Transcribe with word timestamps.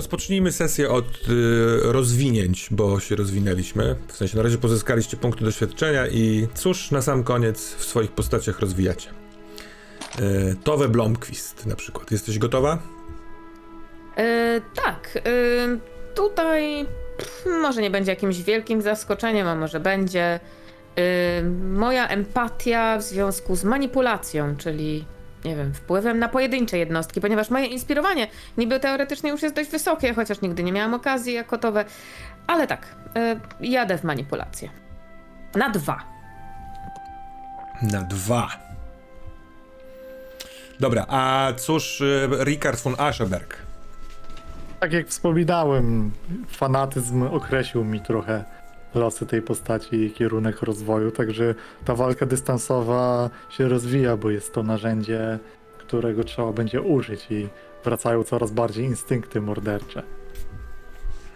rozpocznijmy 0.00 0.52
sesję 0.52 0.90
od 0.90 1.04
y, 1.06 1.22
rozwinięć, 1.82 2.68
bo 2.70 3.00
się 3.00 3.16
rozwinęliśmy. 3.16 3.96
W 4.08 4.16
sensie 4.16 4.36
na 4.36 4.42
razie 4.42 4.58
pozyskaliście 4.58 5.16
punkty 5.16 5.44
doświadczenia 5.44 6.06
i 6.06 6.48
cóż 6.54 6.90
na 6.90 7.02
sam 7.02 7.24
koniec 7.24 7.74
w 7.74 7.84
swoich 7.84 8.12
postaciach 8.12 8.60
rozwijacie. 8.60 9.10
Y, 10.20 10.56
Tove 10.64 10.88
na 11.66 11.76
przykład. 11.76 12.10
Jesteś 12.10 12.38
gotowa? 12.38 12.78
E, 14.16 14.60
tak, 14.84 15.16
e, 15.16 15.20
tutaj 16.14 16.86
pff, 17.16 17.46
może 17.46 17.82
nie 17.82 17.90
będzie 17.90 18.12
jakimś 18.12 18.42
wielkim 18.42 18.82
zaskoczeniem, 18.82 19.46
a 19.46 19.54
może 19.54 19.80
będzie. 19.80 20.40
E, 20.96 21.42
moja 21.72 22.08
empatia 22.08 22.98
w 22.98 23.02
związku 23.02 23.56
z 23.56 23.64
manipulacją, 23.64 24.56
czyli 24.56 25.04
nie 25.44 25.56
wiem, 25.56 25.74
wpływem 25.74 26.18
na 26.18 26.28
pojedyncze 26.28 26.78
jednostki, 26.78 27.20
ponieważ 27.20 27.50
moje 27.50 27.66
inspirowanie 27.66 28.26
niby 28.58 28.80
teoretycznie 28.80 29.30
już 29.30 29.42
jest 29.42 29.54
dość 29.54 29.70
wysokie, 29.70 30.14
chociaż 30.14 30.40
nigdy 30.40 30.62
nie 30.62 30.72
miałam 30.72 30.94
okazji 30.94 31.32
jako 31.32 31.58
towe. 31.58 31.84
Ale 32.46 32.66
tak, 32.66 32.86
e, 33.16 33.40
jadę 33.60 33.98
w 33.98 34.04
manipulację. 34.04 34.70
Na 35.54 35.70
dwa. 35.70 36.04
Na 37.82 38.02
dwa. 38.02 38.48
Dobra, 40.80 41.06
a 41.08 41.52
cóż 41.56 42.00
y, 42.00 42.28
Richard 42.44 42.80
von 42.80 42.94
Ascheberg? 42.98 43.56
Tak 44.80 44.92
jak 44.92 45.08
wspominałem, 45.08 46.10
fanatyzm 46.48 47.22
określił 47.22 47.84
mi 47.84 48.00
trochę 48.00 48.44
losy 48.94 49.26
tej 49.26 49.42
postaci 49.42 49.96
i 49.96 50.10
kierunek 50.10 50.62
rozwoju, 50.62 51.10
także 51.10 51.54
ta 51.84 51.94
walka 51.94 52.26
dystansowa 52.26 53.30
się 53.50 53.68
rozwija, 53.68 54.16
bo 54.16 54.30
jest 54.30 54.54
to 54.54 54.62
narzędzie, 54.62 55.38
którego 55.78 56.24
trzeba 56.24 56.52
będzie 56.52 56.80
użyć 56.82 57.26
i 57.30 57.48
wracają 57.84 58.24
coraz 58.24 58.50
bardziej 58.50 58.84
instynkty 58.84 59.40
mordercze. 59.40 60.02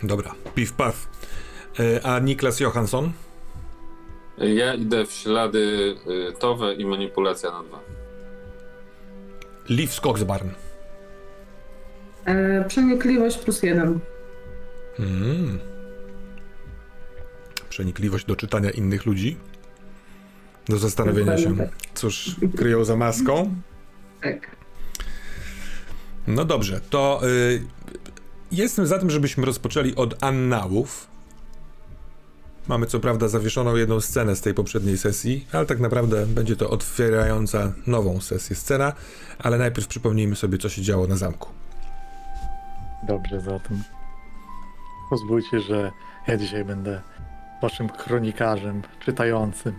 Dobra, 0.02 0.34
piw 0.55 0.72
paw. 0.72 1.08
Y, 1.80 2.05
A 2.05 2.19
Niklas 2.19 2.61
Johansson? 2.61 3.12
Ja 4.39 4.74
idę 4.74 5.06
w 5.06 5.12
ślady 5.12 5.94
y, 6.30 6.33
Towe 6.39 6.74
i 6.74 6.86
manipulacja 6.86 7.50
na 7.50 7.62
dwa. 7.62 7.80
Liv 9.68 9.92
Skogsbarn. 9.92 10.48
E, 12.24 12.64
przenikliwość 12.68 13.39
plus 13.39 13.62
jeden. 13.62 13.98
Mm. 14.98 15.73
Przenikliwość 17.74 18.27
do 18.27 18.36
czytania 18.36 18.70
innych 18.70 19.07
ludzi. 19.07 19.36
Do 20.68 20.79
zastanowienia 20.79 21.39
się, 21.39 21.48
Dokładnie 21.48 21.77
cóż 21.95 22.36
kryją 22.57 22.85
za 22.85 22.96
maską. 22.96 23.55
Tak. 24.23 24.57
No 26.27 26.45
dobrze, 26.45 26.80
to 26.90 27.20
y, 27.29 27.63
jestem 28.52 28.86
za 28.86 28.98
tym, 28.98 29.11
żebyśmy 29.11 29.46
rozpoczęli 29.46 29.95
od 29.95 30.24
annałów. 30.24 31.07
Mamy 32.68 32.86
co 32.86 33.01
prawda 33.01 33.29
zawieszoną 33.29 33.77
jedną 33.77 34.01
scenę 34.01 34.36
z 34.36 34.40
tej 34.40 34.55
poprzedniej 34.55 34.98
sesji, 34.98 35.46
ale 35.52 35.67
tak 35.67 35.80
naprawdę 35.80 36.27
będzie 36.27 36.57
to 36.57 36.70
otwierająca 36.70 37.73
nową 37.86 38.20
sesję 38.20 38.57
scena, 38.57 38.92
ale 39.39 39.58
najpierw 39.58 39.89
przypomnijmy 39.89 40.36
sobie, 40.36 40.58
co 40.58 40.68
się 40.68 40.83
działo 40.83 41.07
na 41.07 41.17
zamku. 41.17 41.48
Dobrze, 43.08 43.40
zatem 43.40 43.83
pozwólcie, 45.11 45.61
że 45.61 45.92
ja 46.29 46.36
dzisiaj 46.36 46.64
będę 46.64 47.01
waszym 47.64 47.89
kronikarzem, 47.89 48.83
czytającym, 49.01 49.75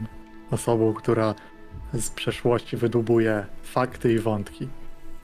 osobą, 0.51 0.94
która 0.94 1.35
z 1.94 2.09
przeszłości 2.09 2.78
wydubuje 2.78 3.46
fakty 3.63 4.13
i 4.13 4.19
wątki. 4.19 4.68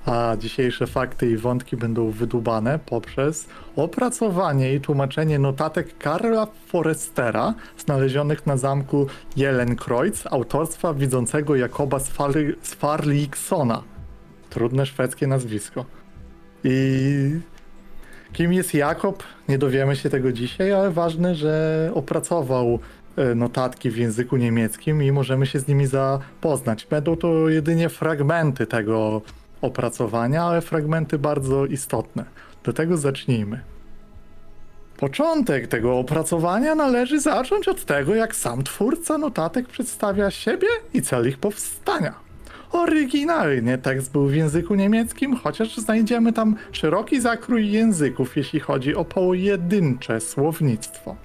A 0.05 0.35
dzisiejsze 0.37 0.87
fakty 0.87 1.29
i 1.29 1.37
wątki 1.37 1.77
będą 1.77 2.11
wydubane 2.11 2.79
poprzez 2.79 3.47
opracowanie 3.75 4.73
i 4.73 4.81
tłumaczenie 4.81 5.39
notatek 5.39 5.97
Karla 5.97 6.47
Forestera 6.65 7.53
znalezionych 7.77 8.45
na 8.45 8.57
zamku 8.57 9.07
Jelenkreuz 9.35 10.27
autorstwa 10.31 10.93
widzącego 10.93 11.55
Jakoba 11.55 11.97
Sfar- 11.97 12.55
Sfarliksona. 12.61 13.83
Trudne 14.49 14.85
szwedzkie 14.85 15.27
nazwisko. 15.27 15.85
I 16.63 17.39
Kim 18.33 18.53
jest 18.53 18.73
Jakob? 18.73 19.23
Nie 19.49 19.57
dowiemy 19.57 19.95
się 19.95 20.09
tego 20.09 20.31
dzisiaj, 20.31 20.73
ale 20.73 20.91
ważne, 20.91 21.35
że 21.35 21.91
opracował 21.93 22.79
e, 23.17 23.35
notatki 23.35 23.89
w 23.89 23.97
języku 23.97 24.37
niemieckim 24.37 25.03
i 25.03 25.11
możemy 25.11 25.45
się 25.45 25.59
z 25.59 25.67
nimi 25.67 25.87
zapoznać. 25.87 26.85
Będą 26.85 27.15
to 27.15 27.49
jedynie 27.49 27.89
fragmenty 27.89 28.67
tego 28.67 29.21
opracowania, 29.61 30.43
ale 30.43 30.61
fragmenty 30.61 31.19
bardzo 31.19 31.65
istotne. 31.65 32.25
Do 32.63 32.73
tego 32.73 32.97
zacznijmy. 32.97 33.61
Początek 34.97 35.67
tego 35.67 35.99
opracowania 35.99 36.75
należy 36.75 37.19
zacząć 37.19 37.67
od 37.67 37.85
tego, 37.85 38.15
jak 38.15 38.35
sam 38.35 38.63
twórca 38.63 39.17
notatek 39.17 39.67
przedstawia 39.67 40.31
siebie 40.31 40.67
i 40.93 41.01
cel 41.01 41.27
ich 41.27 41.37
powstania. 41.37 42.30
Oryginalnie 42.71 43.77
tekst 43.77 44.11
był 44.11 44.27
w 44.27 44.35
języku 44.35 44.75
niemieckim, 44.75 45.35
chociaż 45.35 45.77
znajdziemy 45.77 46.33
tam 46.33 46.55
szeroki 46.71 47.21
zakrój 47.21 47.71
języków, 47.71 48.37
jeśli 48.37 48.59
chodzi 48.59 48.95
o 48.95 49.05
pojedyncze 49.05 50.21
słownictwo. 50.21 51.15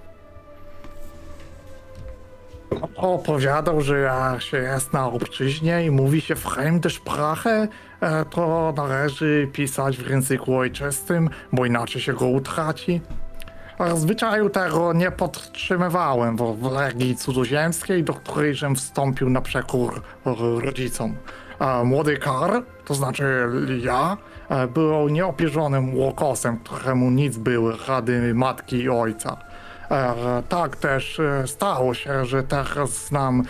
Opowiadał, 2.97 3.81
że 3.81 3.99
jak 3.99 4.43
się 4.43 4.57
jest 4.57 4.93
na 4.93 5.07
obczyźnie 5.07 5.87
i 5.87 5.91
mówi 5.91 6.21
się 6.21 6.35
fremde 6.35 6.91
Sprache, 6.91 7.69
e, 8.01 8.25
to 8.25 8.75
należy 8.77 9.49
pisać 9.53 9.97
w 9.99 10.11
języku 10.11 10.57
ojczystym, 10.57 11.31
bo 11.53 11.67
inaczej 11.67 12.03
się 12.03 12.13
go 12.13 12.27
utraci. 12.27 13.01
Zwyczaju 13.95 14.51
tego 14.51 14.93
nie 14.93 15.11
podtrzymywałem 15.11 16.37
w 16.37 16.73
Legii 16.73 17.17
Cudzoziemskiej, 17.17 18.05
do 18.05 18.15
której 18.15 18.55
żem 18.55 18.77
wstąpił 18.77 19.31
na 19.31 19.41
przekór 19.41 20.03
rodzicom. 20.65 21.17
Młody 21.85 22.17
Karl, 22.17 22.59
to 22.85 22.95
znaczy 22.95 23.49
ja, 23.83 24.17
e, 24.49 24.67
był 24.67 25.09
nieopierzonym 25.09 25.95
łokosem, 25.99 26.59
któremu 26.59 27.11
nic 27.11 27.37
były 27.37 27.77
rady 27.89 28.35
matki 28.35 28.77
i 28.77 28.89
ojca. 28.89 29.37
E, 29.91 30.43
Tak 30.49 30.77
też 30.77 31.21
e, 31.21 31.47
stało 31.47 31.95
się, 31.95 32.25
że 32.25 32.43
teraz 32.43 33.07
znam 33.07 33.43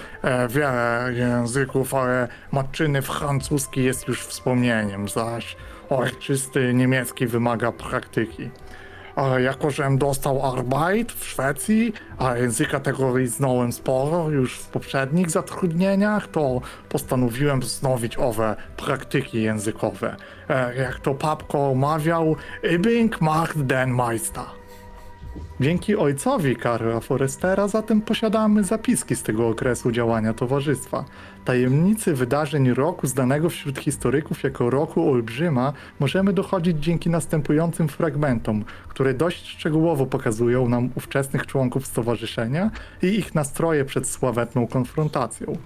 wiele 0.49 1.11
języków, 1.12 1.94
ale 1.94 2.29
matczyny 2.52 3.02
francuski 3.02 3.84
jest 3.84 4.08
już 4.08 4.26
wspomnieniem, 4.26 5.08
zaś 5.08 5.56
ojczysty 5.90 6.75
niemiecki 6.75 7.26
wymaga 7.26 7.72
praktyki. 7.72 8.50
Ale 9.17 9.43
jako, 9.43 9.71
żem 9.71 9.99
dostał 9.99 10.47
Arbeit 10.53 11.13
w 11.13 11.25
Szwecji, 11.25 11.93
a 12.19 12.37
języka 12.37 12.81
tego 12.81 13.19
liznąłem 13.19 13.73
sporo 13.73 14.31
już 14.31 14.59
w 14.59 14.69
poprzednich 14.69 15.31
zatrudnieniach, 15.31 16.29
to 16.29 16.61
postanowiłem 16.89 17.61
wznowić 17.61 18.19
owe 18.19 18.57
praktyki 18.77 19.43
językowe. 19.43 20.17
E, 20.49 20.77
jak 20.77 21.01
to 21.01 21.15
papko 21.15 21.75
mawiał, 21.75 22.37
Übing 22.63 23.21
macht 23.21 23.63
den 23.63 23.95
Meister. 23.95 24.45
Dzięki 25.61 25.97
ojcowi 25.97 26.56
Karla 26.56 27.00
Forestera 27.00 27.69
zatem 27.69 28.00
posiadamy 28.00 28.64
zapiski 28.64 29.17
z 29.17 29.23
tego 29.23 29.49
okresu 29.49 29.93
działania 29.93 30.35
towarzystwa. 30.35 31.05
Tajemnicy 31.44 32.14
wydarzeń 32.14 32.75
roku 32.75 33.06
znanego 33.06 33.50
wśród 33.50 33.79
historyków 33.79 34.43
jako 34.43 34.70
roku 34.70 35.11
olbrzyma 35.11 35.73
możemy 36.00 36.32
dochodzić 36.32 36.85
dzięki 36.85 37.11
następującym 37.11 37.88
fragmentom, 37.88 38.64
które 38.88 39.14
dość 39.14 39.49
szczegółowo 39.49 40.06
pokazują 40.06 40.69
nam 40.69 40.91
ówczesnych 40.94 41.47
członków 41.47 41.87
stowarzyszenia 41.87 42.70
i 43.03 43.06
ich 43.06 43.35
nastroje 43.35 43.85
przed 43.85 44.08
sławetną 44.08 44.67
konfrontacją. 44.67 45.56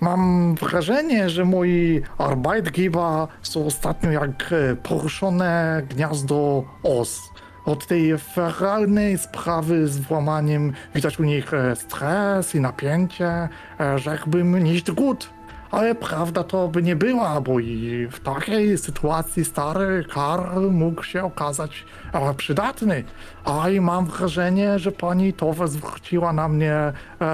Mam 0.00 0.54
wrażenie, 0.54 1.30
że 1.30 1.44
moi 1.44 2.02
Arbeitgeber 2.18 3.26
są 3.42 3.66
ostatnio 3.66 4.10
jak 4.10 4.52
e, 4.52 4.76
poruszone 4.76 5.82
gniazdo 5.90 6.64
os. 6.82 7.33
Od 7.64 7.86
tej 7.86 8.18
feralnej 8.18 9.18
sprawy 9.18 9.88
z 9.88 9.98
włamaniem 9.98 10.72
widać 10.94 11.20
u 11.20 11.24
nich 11.24 11.54
e, 11.54 11.76
stres 11.76 12.54
i 12.54 12.60
napięcie, 12.60 13.48
e, 13.80 13.98
rzekłbym 13.98 14.58
nicht 14.58 14.90
gut. 14.90 15.30
Ale 15.70 15.94
prawda 15.94 16.44
to 16.44 16.68
by 16.68 16.82
nie 16.82 16.96
była, 16.96 17.40
bo 17.40 17.60
i 17.60 18.08
w 18.10 18.20
takiej 18.20 18.78
sytuacji 18.78 19.44
stary 19.44 20.04
Karl 20.14 20.70
mógł 20.70 21.02
się 21.02 21.24
okazać 21.24 21.84
e, 22.12 22.34
przydatny. 22.34 23.04
A 23.44 23.68
i 23.68 23.80
mam 23.80 24.06
wrażenie, 24.06 24.78
że 24.78 24.92
pani 24.92 25.32
Towe 25.32 25.68
zwróciła 25.68 26.32
na 26.32 26.48
mnie 26.48 26.92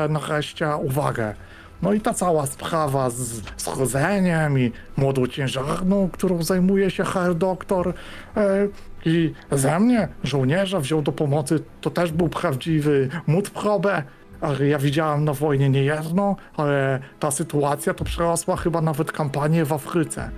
nareszcie 0.08 0.76
uwagę. 0.76 1.34
No 1.82 1.92
i 1.92 2.00
ta 2.00 2.14
cała 2.14 2.46
sprawa 2.46 3.10
z 3.10 3.42
schodzeniem 3.56 4.58
i 4.58 4.72
młodą 4.96 5.26
ciężarną, 5.26 6.08
którą 6.12 6.42
zajmuje 6.42 6.90
się 6.90 7.04
herr 7.04 7.34
doktor. 7.34 7.94
I 9.04 9.32
ze 9.50 9.80
mnie, 9.80 10.08
żołnierza, 10.24 10.80
wziął 10.80 11.02
do 11.02 11.12
pomocy, 11.12 11.60
to 11.80 11.90
też 11.90 12.12
był 12.12 12.28
prawdziwy. 12.28 13.08
Ale 14.40 14.66
ja 14.66 14.78
widziałem 14.78 15.24
na 15.24 15.32
wojnie 15.32 15.70
nie 15.70 15.84
jedno, 15.84 16.36
ale 16.56 17.00
ta 17.18 17.30
sytuacja 17.30 17.94
to 17.94 18.04
przerosła 18.04 18.56
chyba 18.56 18.80
nawet 18.80 19.12
kampanię 19.12 19.64
w 19.64 19.72
Afryce. 19.72 20.30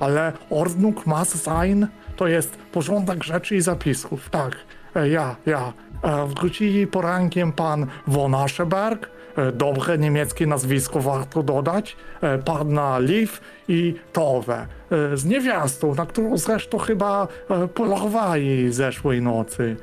Ale 0.00 0.32
Ordnung 0.50 1.06
muss 1.06 1.28
sein, 1.28 1.88
to 2.16 2.26
jest 2.26 2.56
porządek 2.72 3.24
rzeczy 3.24 3.56
i 3.56 3.60
zapisków. 3.60 4.30
Tak, 4.30 4.56
e, 4.96 5.08
ja, 5.08 5.36
ja. 5.46 5.72
E, 6.02 6.26
Wrócili 6.26 6.86
porankiem 6.86 7.52
pan 7.52 7.86
von 8.06 8.34
Ascheberg, 8.34 9.10
dobre 9.52 9.98
niemieckie 9.98 10.46
nazwisko 10.46 11.00
warto 11.00 11.42
dodać, 11.42 11.96
e, 12.20 12.38
panna 12.38 12.98
Liv 12.98 13.32
i 13.68 13.94
Tove, 14.12 14.66
e, 14.90 15.16
z 15.16 15.24
niewiastą, 15.24 15.94
na 15.94 16.06
którą 16.06 16.38
zresztą 16.38 16.78
chyba 16.78 17.28
e, 17.50 17.68
polowali 17.68 18.72
zeszłej 18.72 19.22
nocy. 19.22 19.76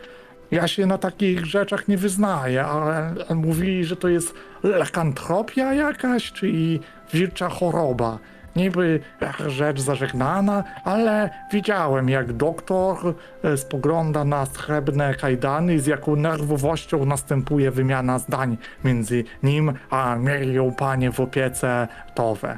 Ja 0.51 0.67
się 0.67 0.85
na 0.85 0.97
takich 0.97 1.45
rzeczach 1.45 1.87
nie 1.87 1.97
wyznaję, 1.97 2.65
ale 2.65 3.15
mówili, 3.35 3.85
że 3.85 3.95
to 3.95 4.07
jest 4.07 4.33
lekantropia 4.63 5.73
jakaś, 5.73 6.31
czy 6.31 6.49
i 6.49 6.79
wilcza 7.13 7.49
choroba. 7.49 8.19
Niby 8.55 8.99
rzecz 9.47 9.79
zażegnana, 9.79 10.63
ale 10.83 11.29
widziałem, 11.51 12.09
jak 12.09 12.33
doktor 12.33 12.97
e, 13.43 13.57
spogląda 13.57 14.23
na 14.25 14.45
srebrne 14.45 15.15
kajdany, 15.15 15.79
z 15.79 15.87
jaką 15.87 16.15
nerwowością 16.15 17.05
następuje 17.05 17.71
wymiana 17.71 18.19
zdań 18.19 18.57
między 18.83 19.23
nim 19.43 19.73
a 19.89 20.15
mielią 20.15 20.71
panie 20.71 21.11
w 21.11 21.19
opiece 21.19 21.87
Towe. 22.15 22.57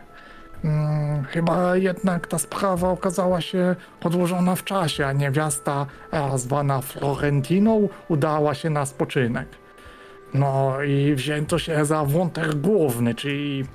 Mm, 0.63 1.24
chyba 1.24 1.78
jednak 1.78 2.28
ta 2.28 2.38
sprawa 2.38 2.89
okazała 2.89 3.42
się 3.42 3.75
odłożona 4.04 4.56
w 4.56 4.63
czasie, 4.63 5.06
a 5.06 5.13
niewiasta 5.13 5.86
e, 6.12 6.38
zwana 6.38 6.81
Florentiną 6.81 7.89
udała 8.07 8.54
się 8.54 8.69
na 8.69 8.86
spoczynek. 8.86 9.48
No 10.34 10.81
i 10.81 11.16
wzięto 11.16 11.60
się 11.60 11.86
za 11.86 12.04
wątek 12.04 12.56
główny, 12.56 13.16
czyli 13.16 13.66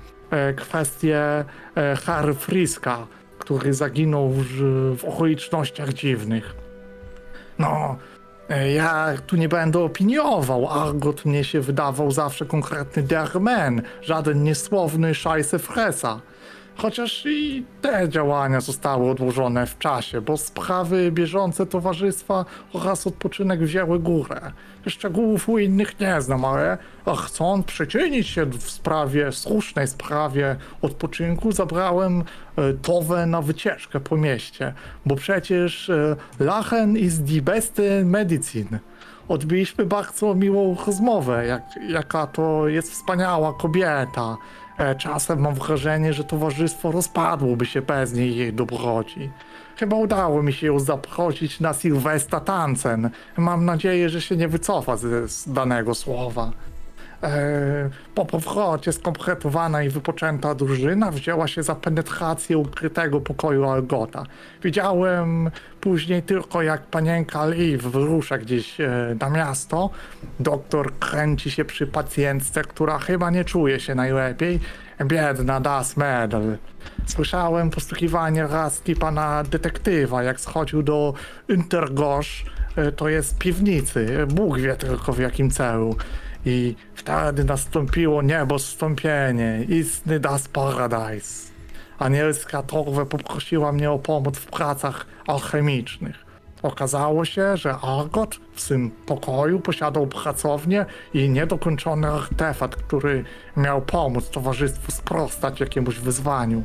kwestię 0.57 1.45
e, 1.75 1.95
Harry 1.95 2.33
Friska, 2.33 3.07
który 3.39 3.73
zaginął 3.73 4.29
w, 4.29 4.45
w 4.97 5.05
okolicznościach 5.05 5.93
dziwnych. 5.93 6.55
No, 7.59 7.97
e, 8.49 8.71
ja 8.71 9.13
tu 9.27 9.35
nie 9.35 9.49
będę 9.49 9.79
opiniował. 9.79 10.69
Argot 10.69 11.25
mnie 11.25 11.43
się 11.43 11.61
wydawał 11.61 12.11
zawsze 12.11 12.45
konkretny 12.45 13.03
dermen, 13.03 13.81
żaden 14.01 14.43
niesłowny 14.43 15.15
szajse 15.15 15.59
fresa. 15.59 16.21
Chociaż 16.81 17.25
i 17.25 17.65
te 17.81 18.09
działania 18.09 18.61
zostały 18.61 19.09
odłożone 19.09 19.65
w 19.65 19.77
czasie, 19.77 20.21
bo 20.21 20.37
sprawy 20.37 21.11
bieżące 21.11 21.65
towarzystwa 21.65 22.45
oraz 22.73 23.07
odpoczynek 23.07 23.59
wzięły 23.59 23.99
górę. 23.99 24.51
Szczegółów 24.87 25.49
u 25.49 25.57
innych 25.57 25.99
nie 25.99 26.21
znam, 26.21 26.45
ale 26.45 26.77
chcąc 27.25 27.65
przyczynić 27.65 28.27
się 28.27 28.45
w 28.45 28.71
sprawie, 28.71 29.31
słusznej 29.31 29.87
sprawie 29.87 30.55
odpoczynku, 30.81 31.51
zabrałem 31.51 32.23
e, 32.55 32.73
Towę 32.73 33.25
na 33.25 33.41
wycieczkę 33.41 33.99
po 33.99 34.17
mieście, 34.17 34.73
bo 35.05 35.15
przecież 35.15 35.89
e, 35.89 36.15
Lachen 36.39 36.97
ist 36.97 37.23
die 37.23 37.41
beste 37.41 38.05
Medizin. 38.05 38.79
Odbiliśmy 39.27 39.85
bardzo 39.85 40.35
miłą 40.35 40.77
rozmowę, 40.87 41.45
jak, 41.45 41.63
jaka 41.89 42.27
to 42.27 42.67
jest 42.67 42.91
wspaniała 42.91 43.53
kobieta. 43.53 44.37
Czasem 44.97 45.39
mam 45.39 45.55
wrażenie, 45.55 46.13
że 46.13 46.23
towarzystwo 46.23 46.91
rozpadłoby 46.91 47.65
się 47.65 47.81
bez 47.81 48.13
niej 48.13 48.29
i 48.29 48.35
jej 48.35 48.53
dobroci. 48.53 49.29
Chyba 49.77 49.95
udało 49.95 50.43
mi 50.43 50.53
się 50.53 50.67
ją 50.67 50.79
zaprosić 50.79 51.59
na 51.59 51.73
Sylwestra 51.73 52.39
Tancen. 52.39 53.09
Mam 53.37 53.65
nadzieję, 53.65 54.09
że 54.09 54.21
się 54.21 54.37
nie 54.37 54.47
wycofa 54.47 54.97
z, 54.97 55.31
z 55.31 55.53
danego 55.53 55.95
słowa. 55.95 56.51
E, 57.23 57.89
po 58.15 58.25
powrocie 58.25 58.93
skompletowana 58.93 59.83
i 59.83 59.89
wypoczęta 59.89 60.55
drużyna 60.55 61.11
wzięła 61.11 61.47
się 61.47 61.63
za 61.63 61.75
penetrację 61.75 62.57
ukrytego 62.57 63.21
pokoju 63.21 63.65
Algota. 63.65 64.23
Widziałem 64.63 65.51
później 65.81 66.23
tylko 66.23 66.61
jak 66.61 66.81
panienka 66.81 67.45
Liv 67.47 67.89
wyrusza 67.89 68.37
gdzieś 68.37 68.81
e, 68.81 69.15
na 69.19 69.29
miasto. 69.29 69.89
Doktor 70.39 70.99
kręci 70.99 71.51
się 71.51 71.65
przy 71.65 71.87
pacjentce, 71.87 72.61
która 72.61 72.99
chyba 72.99 73.29
nie 73.29 73.45
czuje 73.45 73.79
się 73.79 73.95
najlepiej. 73.95 74.59
Biedna 75.05 75.59
Das 75.59 75.97
Medal. 75.97 76.57
Słyszałem 77.05 77.69
posłuchiwanie 77.69 78.47
raski 78.47 78.95
pana 78.95 79.43
detektywa, 79.43 80.23
jak 80.23 80.39
schodził 80.39 80.83
do 80.83 81.13
Intergosz, 81.49 82.45
e, 82.75 82.91
to 82.91 83.09
jest 83.09 83.37
piwnicy. 83.37 84.25
Bóg 84.27 84.59
wie 84.59 84.75
tylko 84.75 85.13
w 85.13 85.19
jakim 85.19 85.51
celu. 85.51 85.95
I 86.45 86.75
wtedy 86.95 87.43
nastąpiło 87.43 88.21
niebo 88.21 88.59
zstąpienie, 88.59 89.65
istny 89.69 90.19
das 90.19 90.47
Paradise. 90.47 91.49
Anielska 91.99 92.63
Torwe 92.63 93.05
poprosiła 93.05 93.71
mnie 93.71 93.91
o 93.91 93.99
pomoc 93.99 94.37
w 94.37 94.45
pracach 94.45 95.05
alchemicznych. 95.27 96.29
Okazało 96.63 97.25
się, 97.25 97.57
że 97.57 97.75
Argot 97.75 98.39
w 98.53 98.61
swym 98.61 98.91
pokoju 98.91 99.59
posiadał 99.59 100.07
pracownię 100.07 100.85
i 101.13 101.29
niedokończony 101.29 102.07
artefakt, 102.07 102.83
który 102.83 103.23
miał 103.57 103.81
pomóc 103.81 104.29
towarzystwu 104.29 104.91
sprostać 104.91 105.59
jakiemuś 105.59 105.99
wyzwaniu. 105.99 106.63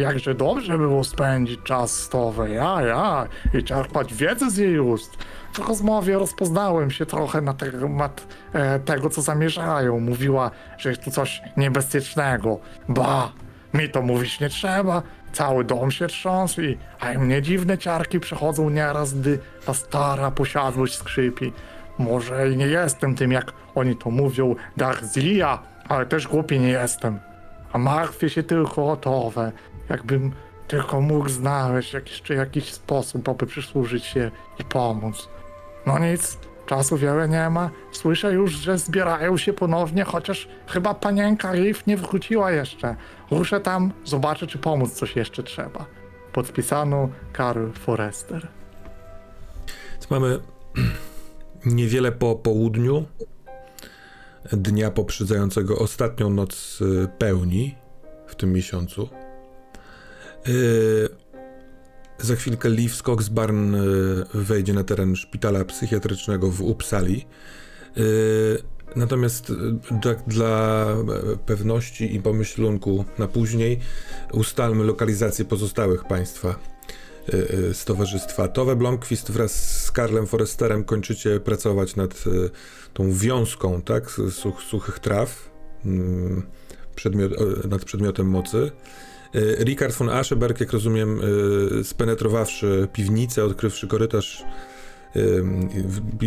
Jakże 0.00 0.34
dobrze 0.34 0.78
było 0.78 1.04
spędzić 1.04 1.60
czas 1.62 1.92
z 1.92 2.08
Towe, 2.08 2.50
ja, 2.50 2.82
ja, 2.82 3.28
i 3.54 3.64
czerpać 3.64 4.14
wiedzę 4.14 4.50
z 4.50 4.56
jej 4.56 4.80
ust. 4.80 5.16
W 5.52 5.58
rozmowie 5.68 6.14
rozpoznałem 6.14 6.90
się 6.90 7.06
trochę 7.06 7.40
na 7.40 7.54
temat 7.54 8.26
e, 8.52 8.80
tego, 8.80 9.10
co 9.10 9.22
zamierzają. 9.22 10.00
Mówiła, 10.00 10.50
że 10.78 10.88
jest 10.88 11.02
tu 11.02 11.10
coś 11.10 11.42
niebezpiecznego. 11.56 12.60
Ba, 12.88 13.32
mi 13.74 13.88
to 13.88 14.02
mówić 14.02 14.40
nie 14.40 14.48
trzeba. 14.48 15.02
Cały 15.32 15.64
dom 15.64 15.90
się 15.90 16.06
trząsł 16.06 16.60
i 16.60 16.78
a 17.00 17.18
mnie 17.18 17.42
dziwne 17.42 17.78
ciarki 17.78 18.20
przechodzą 18.20 18.70
nieraz, 18.70 19.14
gdy 19.14 19.38
ta 19.66 19.74
stara 19.74 20.30
posiadłość 20.30 20.94
skrzypi. 20.94 21.52
Może 21.98 22.50
i 22.50 22.56
nie 22.56 22.66
jestem 22.66 23.14
tym, 23.14 23.32
jak 23.32 23.52
oni 23.74 23.96
to 23.96 24.10
mówią, 24.10 24.54
Darzlia, 24.76 25.62
ale 25.88 26.06
też 26.06 26.28
głupi 26.28 26.60
nie 26.60 26.68
jestem. 26.68 27.18
A 27.76 27.78
martwię 27.78 28.30
się 28.30 28.42
tylko 28.42 28.90
o 28.90 28.96
Towę. 28.96 29.52
Jakbym 29.88 30.32
tylko 30.68 31.00
mógł 31.00 31.28
znaleźć 31.28 31.92
jakiś, 31.92 32.22
czy 32.22 32.34
jakiś 32.34 32.72
sposób, 32.72 33.28
aby 33.28 33.46
przysłużyć 33.46 34.04
się 34.04 34.30
i 34.58 34.64
pomóc. 34.64 35.28
No 35.86 35.98
nic, 35.98 36.38
czasu 36.66 36.96
wiele 36.96 37.28
nie 37.28 37.50
ma. 37.50 37.70
Słyszę 37.92 38.32
już, 38.32 38.52
że 38.52 38.78
zbierają 38.78 39.36
się 39.36 39.52
ponownie, 39.52 40.04
chociaż 40.04 40.48
chyba 40.66 40.94
panienka 40.94 41.52
Riff 41.52 41.86
nie 41.86 41.96
wróciła 41.96 42.50
jeszcze. 42.50 42.96
Ruszę 43.30 43.60
tam, 43.60 43.92
zobaczę, 44.04 44.46
czy 44.46 44.58
pomóc 44.58 44.92
coś 44.92 45.16
jeszcze 45.16 45.42
trzeba. 45.42 45.86
Podpisano 46.32 47.08
Karl 47.32 47.70
Forrester. 47.70 48.48
Mamy 50.10 50.38
niewiele 51.64 52.12
po 52.12 52.34
południu 52.34 53.04
dnia 54.52 54.90
poprzedzającego 54.90 55.78
ostatnią 55.78 56.30
noc 56.30 56.78
y, 56.80 57.08
pełni 57.18 57.74
w 58.26 58.34
tym 58.34 58.52
miesiącu. 58.52 59.08
Yy, 60.46 61.08
za 62.18 62.36
chwilkę 62.36 62.70
Liv 62.70 62.94
Skogsbarn 62.94 63.74
y, 63.74 63.78
wejdzie 64.34 64.72
na 64.72 64.84
teren 64.84 65.16
szpitala 65.16 65.64
psychiatrycznego 65.64 66.50
w 66.50 66.62
Uppsali. 66.62 67.26
Natomiast 68.96 69.50
y, 69.50 69.54
dla 70.26 70.86
pewności 71.46 72.14
i 72.14 72.20
pomyślunku 72.20 73.04
na 73.18 73.28
później 73.28 73.80
ustalmy 74.32 74.84
lokalizację 74.84 75.44
pozostałych 75.44 76.04
państwa 76.04 76.58
y, 77.28 77.36
y, 77.36 77.74
z 77.74 77.84
towarzystwa. 77.84 78.48
Tove 78.48 78.76
Blomqvist 78.76 79.30
wraz 79.30 79.82
z 79.82 79.92
Karlem 79.92 80.26
Foresterem 80.26 80.84
kończycie 80.84 81.40
pracować 81.40 81.96
nad 81.96 82.12
y, 82.26 82.50
tą 82.96 83.12
wiązką, 83.12 83.82
tak, 83.82 84.10
such, 84.30 84.62
suchych 84.62 84.98
traw, 84.98 85.50
mm, 85.84 86.42
przedmiot, 86.94 87.32
e, 87.32 87.68
nad 87.68 87.84
przedmiotem 87.84 88.26
mocy. 88.26 88.70
Y, 89.34 89.64
Richard 89.64 89.94
von 89.94 90.10
Ascheberg, 90.10 90.60
jak 90.60 90.72
rozumiem, 90.72 91.20
y, 91.80 91.84
spenetrowawszy 91.84 92.88
piwnicę, 92.92 93.44
odkrywszy 93.44 93.88
korytarz, 93.88 94.44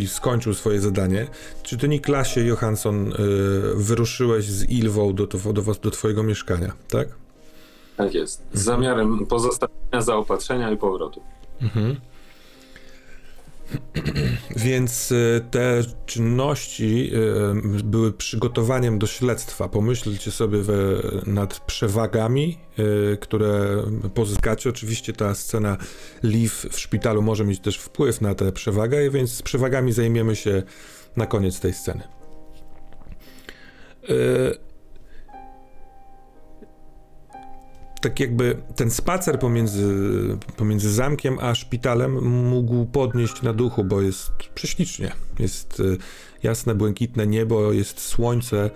skończył 0.08 0.54
swoje 0.54 0.82
zadanie. 0.82 1.28
Czy 1.64 1.78
ty, 1.78 1.88
Niklasie 1.88 2.42
Johansson, 2.42 3.14
wyruszyłeś 3.76 4.46
z 4.46 4.70
Ilwą 4.70 5.14
do, 5.16 5.28
do, 5.28 5.54
do, 5.54 5.62
do 5.62 5.92
twojego 5.92 6.24
mieszkania, 6.24 6.74
tak? 6.90 7.08
Tak 7.98 8.14
jest. 8.14 8.46
Z 8.54 8.62
zamiarem 8.62 9.26
pozostawienia 9.26 10.02
zaopatrzenia 10.02 10.72
i 10.72 10.78
powrotu. 10.78 11.22
Mhm. 11.62 11.96
Więc 14.56 15.12
y, 15.12 15.46
te 15.52 15.82
czynności 16.06 17.12
y, 17.80 17.84
były 17.84 18.14
przygotowaniem 18.14 19.00
do 19.00 19.08
śledztwa. 19.08 19.70
Pomyślcie 19.70 20.32
sobie 20.32 20.60
nad 21.26 21.60
przewagami, 21.60 22.58
y, 23.14 23.18
które 23.18 23.84
pozyskacie. 24.14 24.70
Oczywiście 24.70 25.14
ta 25.14 25.36
scena 25.36 25.78
Liv 26.24 26.54
w 26.72 26.80
szpitalu 26.80 27.22
może 27.22 27.46
mieć 27.46 27.60
też 27.60 27.78
wpływ 27.78 28.22
na 28.22 28.36
tę 28.36 28.52
przewagę, 28.52 29.10
więc 29.10 29.32
z 29.32 29.42
przewagami 29.42 29.92
zajmiemy 29.92 30.36
się 30.36 30.64
na 31.16 31.26
koniec 31.26 31.60
tej 31.60 31.74
sceny. 31.74 32.04
Y, 34.10 34.69
tak 38.01 38.20
jakby 38.20 38.58
ten 38.75 38.91
spacer 38.91 39.39
pomiędzy, 39.39 39.88
pomiędzy 40.58 40.91
zamkiem 40.94 41.38
a 41.41 41.56
szpitalem 41.56 42.24
mógł 42.50 42.86
podnieść 42.86 43.41
na 43.41 43.53
duchu, 43.53 43.84
bo 43.84 44.01
jest 44.01 44.32
prześlicznie. 44.56 45.12
Jest 45.39 45.79
y, 45.79 45.98
jasne, 46.44 46.75
błękitne 46.75 47.27
niebo, 47.27 47.74
jest 47.74 48.00
słońce, 48.01 48.70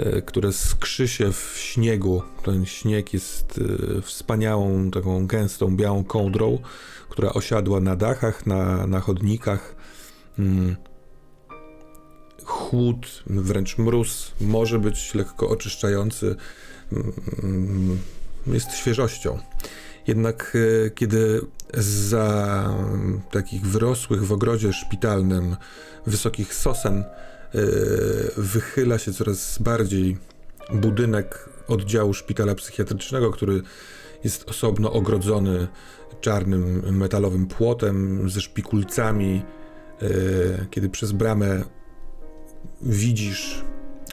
y, 0.00 0.22
które 0.22 0.52
skrzy 0.52 1.08
się 1.08 1.32
w 1.32 1.54
śniegu. 1.56 2.22
Ten 2.44 2.66
śnieg 2.66 3.14
jest 3.14 3.58
y, 3.58 4.02
wspaniałą, 4.02 4.90
taką 4.90 5.26
gęstą, 5.26 5.76
białą 5.76 6.04
kołdrą, 6.04 6.58
która 7.08 7.32
osiadła 7.32 7.80
na 7.80 7.96
dachach, 7.96 8.46
na, 8.46 8.86
na 8.86 9.00
chodnikach. 9.00 9.74
Mm. 10.38 10.76
Chłód, 12.44 13.22
wręcz 13.26 13.78
mróz 13.78 14.32
może 14.40 14.78
być 14.78 15.14
lekko 15.14 15.48
oczyszczający. 15.48 16.36
Jest 18.46 18.72
świeżością. 18.72 19.38
Jednak 20.06 20.56
e, 20.86 20.90
kiedy 20.90 21.40
za 21.74 22.70
takich 23.30 23.66
wyrosłych 23.66 24.24
w 24.26 24.32
ogrodzie 24.32 24.72
szpitalnym 24.72 25.56
wysokich 26.06 26.54
sosen 26.54 26.98
e, 26.98 27.04
wychyla 28.36 28.98
się 28.98 29.12
coraz 29.12 29.58
bardziej 29.58 30.18
budynek 30.72 31.48
oddziału 31.68 32.14
szpitala 32.14 32.54
psychiatrycznego, 32.54 33.30
który 33.30 33.62
jest 34.24 34.50
osobno 34.50 34.92
ogrodzony 34.92 35.68
czarnym 36.20 36.96
metalowym 36.96 37.46
płotem 37.46 38.30
ze 38.30 38.40
szpikulcami. 38.40 39.42
E, 40.02 40.66
kiedy 40.70 40.88
przez 40.88 41.12
bramę 41.12 41.64
widzisz, 42.82 43.64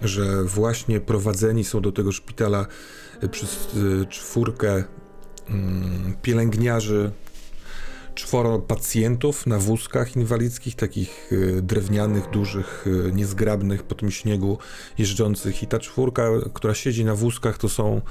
że 0.02 0.44
właśnie 0.44 1.00
prowadzeni 1.00 1.64
są 1.64 1.82
do 1.82 1.92
tego 1.92 2.12
szpitala 2.12 2.66
przez 3.32 3.76
y, 3.76 4.06
czwórkę 4.10 4.84
mm, 5.50 6.16
pielęgniarzy, 6.22 7.12
czworo 8.18 8.60
pacjentów 8.60 9.48
na 9.48 9.58
wózkach 9.58 10.16
inwalidzkich, 10.16 10.76
takich 10.76 11.32
y, 11.32 11.62
drewnianych, 11.62 12.30
dużych, 12.30 12.88
y, 12.88 13.12
niezgrabnych 13.14 13.84
po 13.84 13.96
tym 13.96 14.12
śniegu 14.12 14.58
jeżdżących. 14.98 15.64
I 15.64 15.68
ta 15.68 15.80
czwórka, 15.80 16.30
która 16.54 16.74
siedzi 16.74 17.06
na 17.06 17.16
wózkach, 17.16 17.58
to 17.58 17.70
są, 17.70 18.02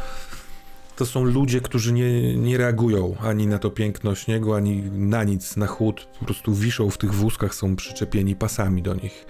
to 0.96 1.06
są 1.06 1.24
ludzie, 1.24 1.60
którzy 1.60 1.92
nie, 1.92 2.36
nie 2.36 2.58
reagują 2.58 3.16
ani 3.20 3.46
na 3.46 3.58
to 3.58 3.70
piękno 3.70 4.14
śniegu, 4.14 4.54
ani 4.54 4.82
na 4.90 5.24
nic, 5.24 5.56
na 5.56 5.66
chłód. 5.66 6.08
Po 6.18 6.24
prostu 6.24 6.54
wiszą 6.54 6.90
w 6.90 6.98
tych 6.98 7.14
wózkach, 7.14 7.54
są 7.54 7.76
przyczepieni 7.76 8.36
pasami 8.36 8.82
do 8.82 8.94
nich. 8.94 9.26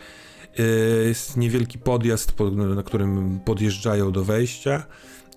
Jest 1.06 1.36
niewielki 1.36 1.78
podjazd, 1.78 2.32
na 2.76 2.82
którym 2.82 3.40
podjeżdżają 3.44 4.12
do 4.12 4.24
wejścia 4.24 4.86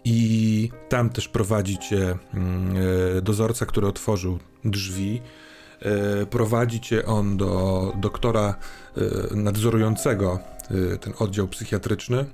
i 0.06 0.70
tam 0.90 1.10
też 1.10 1.28
prowadzi 1.28 1.78
cię 1.78 2.18
mm, 2.34 2.76
e, 3.18 3.22
dozorca, 3.22 3.66
który 3.66 3.88
otworzył 3.88 4.40
drzwi. 4.66 5.22
E, 5.80 6.26
prowadzi 6.26 6.80
cię 6.80 7.06
on 7.06 7.38
do 7.38 7.94
doktora 7.98 8.56
e, 8.98 9.36
nadzorującego 9.36 10.40
ten 11.02 11.14
oddział 11.20 11.48
psychiatryczny, 11.48 12.26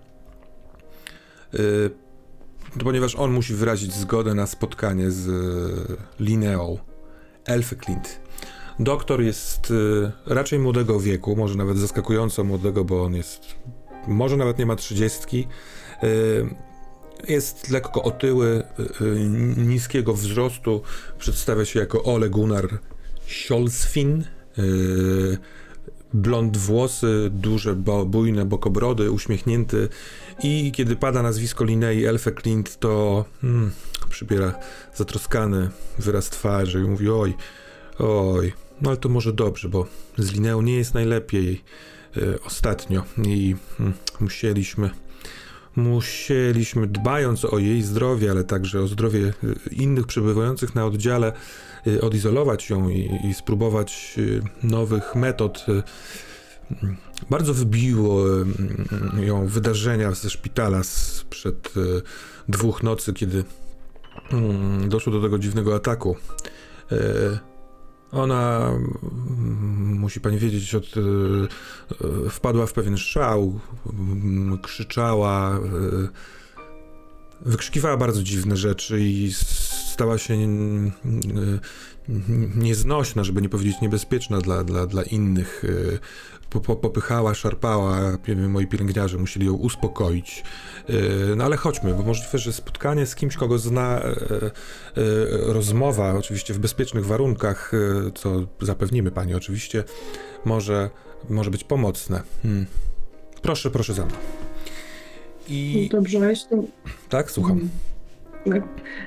ponieważ 2.83 3.15
on 3.15 3.31
musi 3.31 3.53
wyrazić 3.53 3.93
zgodę 3.93 4.33
na 4.33 4.47
spotkanie 4.47 5.11
z 5.11 5.29
Lineą 6.19 6.77
Elfeklint. 7.45 8.19
Doktor 8.79 9.21
jest 9.21 9.73
raczej 10.25 10.59
młodego 10.59 10.99
wieku, 10.99 11.35
może 11.35 11.55
nawet 11.55 11.77
zaskakująco 11.77 12.43
młodego, 12.43 12.85
bo 12.85 13.03
on 13.03 13.15
jest, 13.15 13.41
może 14.07 14.37
nawet 14.37 14.59
nie 14.59 14.65
ma 14.65 14.75
trzydziestki. 14.75 15.47
Jest 17.27 17.69
lekko 17.69 18.03
otyły, 18.03 18.63
y, 19.01 19.05
y, 19.05 19.29
niskiego 19.57 20.13
wzrostu. 20.13 20.81
Przedstawia 21.19 21.65
się 21.65 21.79
jako 21.79 22.03
Ole 22.03 22.29
Gunnar 22.29 22.79
Sjolsfin. 23.27 24.23
Y, 24.59 25.37
blond 26.13 26.57
włosy, 26.57 27.29
duże, 27.31 27.75
bujne 28.05 28.45
bokobrody, 28.45 29.11
uśmiechnięty. 29.11 29.89
I 30.43 30.71
kiedy 30.71 30.95
pada 30.95 31.21
nazwisko 31.21 31.63
Linnei 31.65 32.05
Elfeklint, 32.05 32.79
to 32.79 33.25
hmm, 33.41 33.71
przybiera 34.09 34.59
zatroskany 34.95 35.69
wyraz 35.99 36.29
twarzy 36.29 36.79
i 36.79 36.83
mówi: 36.83 37.09
Oj, 37.09 37.33
oj, 37.99 38.53
no 38.81 38.89
ale 38.89 38.97
to 38.97 39.09
może 39.09 39.33
dobrze, 39.33 39.69
bo 39.69 39.87
z 40.17 40.31
Lineą 40.31 40.61
nie 40.61 40.77
jest 40.77 40.93
najlepiej 40.93 41.63
ostatnio 42.45 43.03
i 43.17 43.55
hmm, 43.77 43.93
musieliśmy 44.19 44.89
musieliśmy, 45.75 46.87
dbając 46.87 47.45
o 47.45 47.59
jej 47.59 47.81
zdrowie, 47.81 48.31
ale 48.31 48.43
także 48.43 48.81
o 48.81 48.87
zdrowie 48.87 49.19
y, 49.19 49.55
innych 49.71 50.07
przebywających 50.07 50.75
na 50.75 50.85
oddziale, 50.85 51.33
y, 51.87 52.01
odizolować 52.01 52.69
ją 52.69 52.89
i, 52.89 53.19
i 53.29 53.33
spróbować 53.33 54.15
y, 54.17 54.41
nowych 54.63 55.15
metod. 55.15 55.65
Bardzo 57.29 57.53
wybiło 57.53 58.25
ją 59.17 59.47
wydarzenia 59.47 60.11
ze 60.11 60.29
szpitala 60.29 60.83
sprzed 60.83 61.73
dwóch 62.49 62.83
nocy, 62.83 63.13
kiedy 63.13 63.43
mm, 64.31 64.89
doszło 64.89 65.13
do 65.13 65.21
tego 65.21 65.39
dziwnego 65.39 65.75
ataku. 65.75 66.15
Ona, 68.15 68.69
mm, 68.69 69.99
musi 69.99 70.21
pani 70.21 70.37
wiedzieć, 70.37 70.75
od, 70.75 70.85
e, 70.97 71.01
e, 72.25 72.29
wpadła 72.29 72.65
w 72.65 72.73
pewien 72.73 72.97
szał, 72.97 73.59
mm, 73.93 74.57
krzyczała, 74.57 75.55
e, 75.55 75.59
wykrzykiwała 77.41 77.97
bardzo 77.97 78.23
dziwne 78.23 78.57
rzeczy 78.57 79.01
i 79.01 79.33
stała 79.93 80.17
się 80.17 80.37
nieznośna, 82.55 83.23
żeby 83.23 83.41
nie 83.41 83.49
powiedzieć 83.49 83.81
niebezpieczna 83.81 84.41
dla, 84.41 84.63
dla, 84.63 84.85
dla 84.85 85.03
innych 85.03 85.63
popychała, 86.59 87.33
szarpała, 87.33 88.17
moi 88.47 88.67
pielęgniarze 88.67 89.17
musieli 89.17 89.45
ją 89.45 89.53
uspokoić. 89.53 90.43
E, 90.89 91.35
no 91.35 91.43
ale 91.43 91.57
chodźmy, 91.57 91.93
bo 91.93 92.03
możliwe, 92.03 92.37
że 92.37 92.53
spotkanie 92.53 93.05
z 93.05 93.15
kimś, 93.15 93.35
kogo 93.35 93.57
zna, 93.57 93.99
e, 93.99 94.11
e, 94.11 94.51
rozmowa, 95.53 96.13
oczywiście 96.13 96.53
w 96.53 96.59
bezpiecznych 96.59 97.05
warunkach, 97.05 97.71
co 98.15 98.47
zapewnimy 98.61 99.11
pani 99.11 99.35
oczywiście, 99.35 99.83
może, 100.45 100.89
może 101.29 101.51
być 101.51 101.63
pomocne. 101.63 102.21
Hmm. 102.43 102.65
Proszę, 103.41 103.71
proszę 103.71 103.93
za 103.93 104.05
mną. 104.05 104.15
I... 105.47 105.89
Dobrze, 105.91 106.17
jeśli... 106.17 106.57
Tak, 107.09 107.31
słucham. 107.31 107.59
Tak. 107.59 107.94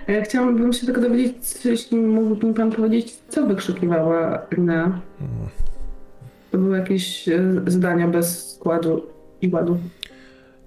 Ja 0.09 0.23
chciałabym 0.23 0.73
się 0.73 0.87
tylko 0.87 1.01
dowiedzieć, 1.01 1.65
jeśli 1.65 1.97
mógłby 1.97 2.47
mi 2.47 2.55
pan 2.55 2.73
powiedzieć, 2.73 3.17
co 3.29 3.47
wykrzykiwała. 3.47 4.47
Hmm. 4.57 5.01
To 6.51 6.59
były 6.59 6.79
jakieś 6.79 7.29
e, 7.29 7.41
zdania 7.67 8.09
bez 8.09 8.55
składu 8.55 9.07
i 9.43 9.51
ładu. 9.51 9.79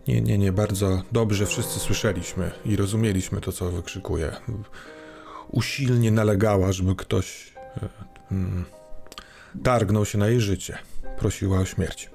Nie, 0.08 0.22
nie, 0.22 0.38
nie, 0.38 0.52
bardzo 0.52 1.02
dobrze 1.12 1.46
wszyscy 1.46 1.80
słyszeliśmy 1.80 2.52
i 2.66 2.76
rozumieliśmy 2.76 3.42
to, 3.42 3.52
co 3.52 3.72
wykrzykuje. 3.72 4.32
Usilnie 5.52 6.12
nalegała, 6.12 6.72
żeby 6.72 6.96
ktoś 6.96 7.54
e, 7.82 7.90
mm, 8.32 8.66
targnął 9.64 10.06
się 10.06 10.18
na 10.18 10.28
jej 10.28 10.40
życie. 10.40 10.78
Prosiła 11.20 11.60
o 11.60 11.66
śmierć. 11.66 12.10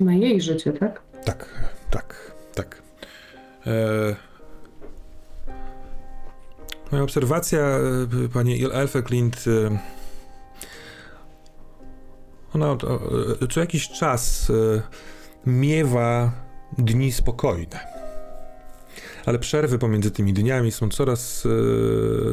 Na 0.00 0.14
jej 0.14 0.40
życie, 0.40 0.72
tak? 0.72 1.02
Tak, 1.24 1.70
tak, 1.90 2.34
tak. 2.54 2.82
E... 3.66 4.31
Moja 6.92 7.04
obserwacja, 7.04 7.60
e, 7.60 8.28
pani 8.32 8.64
Elfeklint, 8.64 9.44
e 9.46 9.78
ona 12.54 12.72
e, 13.42 13.46
co 13.48 13.60
jakiś 13.60 13.88
czas 13.88 14.52
miewa 15.46 16.32
dni 16.78 17.12
spokojne. 17.12 17.80
Ale 19.26 19.38
przerwy 19.38 19.78
pomiędzy 19.78 20.10
tymi 20.10 20.32
dniami 20.32 20.72
są 20.72 20.88
coraz, 20.88 21.48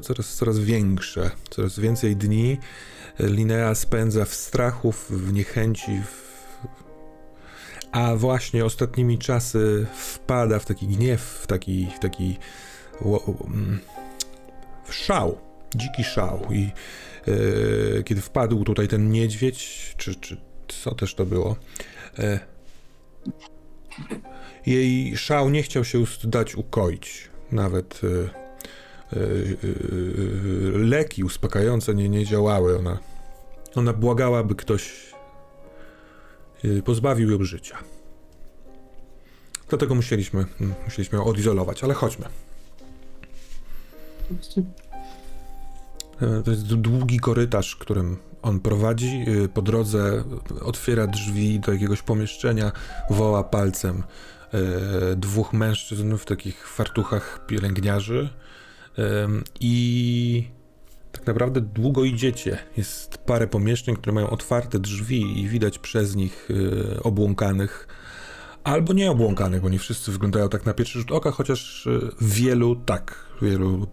coraz, 0.01 0.35
coraz 0.35 0.59
większe. 0.59 1.31
Coraz 1.49 1.79
więcej 1.79 2.15
dni 2.15 2.57
Linea 3.19 3.75
spędza 3.75 4.25
w 4.25 4.33
strachu, 4.33 4.91
w 4.91 5.33
niechęci, 5.33 6.01
w... 6.05 6.29
a 7.91 8.15
właśnie 8.15 8.65
ostatnimi 8.65 9.17
czasy 9.17 9.87
wpada 9.95 10.59
w 10.59 10.65
taki 10.65 10.87
gniew, 10.87 11.21
w 11.21 11.47
taki, 11.47 11.87
w 11.95 11.99
taki 11.99 12.37
w 13.01 13.98
szał, 14.93 15.37
dziki 15.75 16.03
szał 16.03 16.47
i 16.51 16.71
E, 17.27 18.03
kiedy 18.03 18.21
wpadł 18.21 18.63
tutaj 18.63 18.87
ten 18.87 19.11
niedźwiedź, 19.11 19.93
czy, 19.97 20.15
czy 20.15 20.37
co 20.67 20.95
też 20.95 21.15
to 21.15 21.25
było, 21.25 21.55
e, 22.19 22.39
jej 24.65 25.17
szał 25.17 25.49
nie 25.49 25.63
chciał 25.63 25.85
się 25.85 26.03
dać 26.23 26.55
ukoić. 26.55 27.29
Nawet 27.51 28.01
e, 28.03 29.19
leki 30.73 31.23
uspokajające 31.23 31.95
nie, 31.95 32.09
nie 32.09 32.25
działały. 32.25 32.77
Ona, 32.77 32.99
ona 33.75 33.93
błagała, 33.93 34.43
by 34.43 34.55
ktoś 34.55 35.13
pozbawił 36.85 37.31
ją 37.31 37.43
życia. 37.43 37.77
Dlatego 39.69 39.95
musieliśmy, 39.95 40.45
musieliśmy 40.85 41.17
ją 41.17 41.25
odizolować, 41.25 41.83
ale 41.83 41.93
chodźmy. 41.93 42.25
E, 46.21 46.43
To 46.43 46.51
jest 46.51 46.63
długi 46.63 47.19
korytarz, 47.19 47.75
którym 47.75 48.17
on 48.41 48.59
prowadzi. 48.59 49.25
E, 49.43 49.47
Po 49.47 49.61
drodze 49.61 50.23
otwiera 50.61 51.07
drzwi 51.07 51.59
do 51.59 51.73
jakiegoś 51.73 52.01
pomieszczenia, 52.01 52.71
woła 53.09 53.43
palcem 53.43 54.03
e, 54.53 55.15
dwóch 55.15 55.53
mężczyzn 55.53 56.17
w 56.17 56.25
takich 56.25 56.67
fartuchach 56.67 57.45
pielęgniarzy. 57.47 58.29
I 59.59 60.47
tak 61.11 61.27
naprawdę 61.27 61.61
długo 61.61 62.03
idziecie. 62.03 62.57
Jest 62.77 63.17
parę 63.17 63.47
pomieszczeń, 63.47 63.95
które 63.95 64.13
mają 64.13 64.29
otwarte 64.29 64.79
drzwi 64.79 65.39
i 65.41 65.47
widać 65.47 65.79
przez 65.79 66.15
nich 66.15 66.49
obłąkanych. 67.03 67.87
Albo 68.63 68.93
nie 68.93 69.11
obłąkanych, 69.11 69.61
bo 69.61 69.69
nie 69.69 69.79
wszyscy 69.79 70.11
wyglądają 70.11 70.49
tak 70.49 70.65
na 70.65 70.73
pierwszy 70.73 70.99
rzut 70.99 71.11
oka, 71.11 71.31
chociaż 71.31 71.87
wielu 72.21 72.75
tak. 72.75 73.25
Wielu 73.41 73.87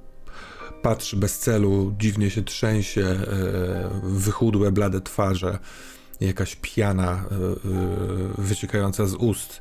patrzy 0.86 1.16
bez 1.16 1.38
celu, 1.38 1.94
dziwnie 1.98 2.30
się 2.30 2.42
trzęsie, 2.42 3.04
e, 3.04 3.90
wychudłe, 4.02 4.72
blade 4.72 5.00
twarze, 5.00 5.58
jakaś 6.20 6.56
piana 6.56 7.10
e, 7.12 7.34
e, 7.34 7.52
wyciekająca 8.38 9.06
z 9.06 9.14
ust, 9.14 9.60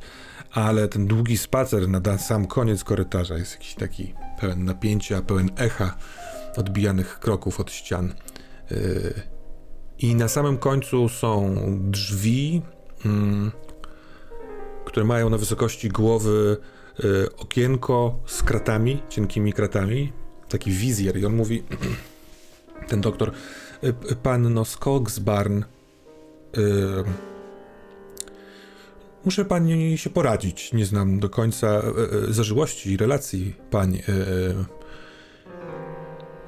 ale 0.52 0.88
ten 0.88 1.08
długi 1.08 1.38
spacer 1.38 1.90
na 1.90 2.18
sam 2.18 2.48
koniec 2.48 2.84
korytarza 2.84 3.38
jest 3.38 3.52
jakiś 3.52 3.76
taki 3.76 4.14
pełen 4.40 4.66
napięcia, 4.66 5.22
pełen 5.22 5.50
echa 5.58 5.98
odbijanych 6.58 7.20
kroków 7.20 7.60
od 7.60 7.72
ścian. 7.72 8.14
I 9.98 10.16
na 10.16 10.28
samym 10.28 10.58
końcu 10.58 11.10
są 11.10 11.56
drzwi, 11.82 12.62
mm, 13.06 13.52
które 14.86 15.06
mają 15.06 15.30
na 15.30 15.38
wysokości 15.38 15.90
głowy 15.90 16.58
okienko 17.38 18.20
z 18.26 18.44
kratami, 18.44 19.04
cienkimi 19.10 19.54
kratami, 19.54 20.14
taki 20.50 20.72
wizjer 20.72 21.18
i 21.18 21.26
on 21.26 21.36
mówi, 21.36 21.64
ten 22.90 23.02
doktor, 23.02 23.32
y, 23.84 23.88
y, 23.88 24.16
panno 24.16 24.66
Skogsbarn, 24.66 25.64
y, 26.58 26.64
muszę 29.26 29.46
pani 29.46 29.98
się 29.98 30.10
poradzić, 30.10 30.74
nie 30.74 30.86
znam 30.86 31.20
do 31.20 31.30
końca 31.30 31.82
y, 32.24 32.30
y, 32.30 32.34
zażyłości 32.34 32.92
i 32.92 32.98
relacji 32.98 33.56
pań. 33.72 33.96
y, 33.96 34.12
y. 34.12 34.56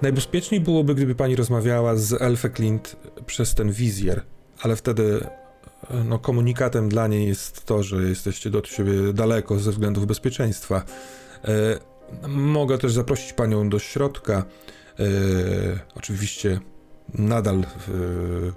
Najbezpieczniej 0.02 0.62
byłoby, 0.62 0.96
gdyby 0.96 1.16
pani 1.16 1.36
rozmawiała 1.36 1.96
z 1.96 2.22
Elfe 2.22 2.50
Clint 2.50 2.96
przez 3.26 3.56
ten 3.56 3.72
wizjer, 3.72 4.22
ale 4.62 4.76
wtedy 4.76 5.28
no, 6.06 6.20
komunikatem 6.20 6.90
dla 6.90 7.08
niej 7.08 7.28
jest 7.28 7.66
to, 7.66 7.84
że 7.84 8.04
jesteście 8.04 8.50
do 8.50 8.64
siebie 8.64 9.14
daleko 9.14 9.60
ze 9.60 9.72
względów 9.72 10.06
bezpieczeństwa. 10.06 10.86
Mogę 12.28 12.78
też 12.78 12.94
zaprosić 12.94 13.34
panią 13.34 13.70
do 13.70 13.80
środka. 13.80 14.46
E, 15.00 15.04
oczywiście 15.96 16.60
nadal 17.14 17.60
e, 17.60 17.66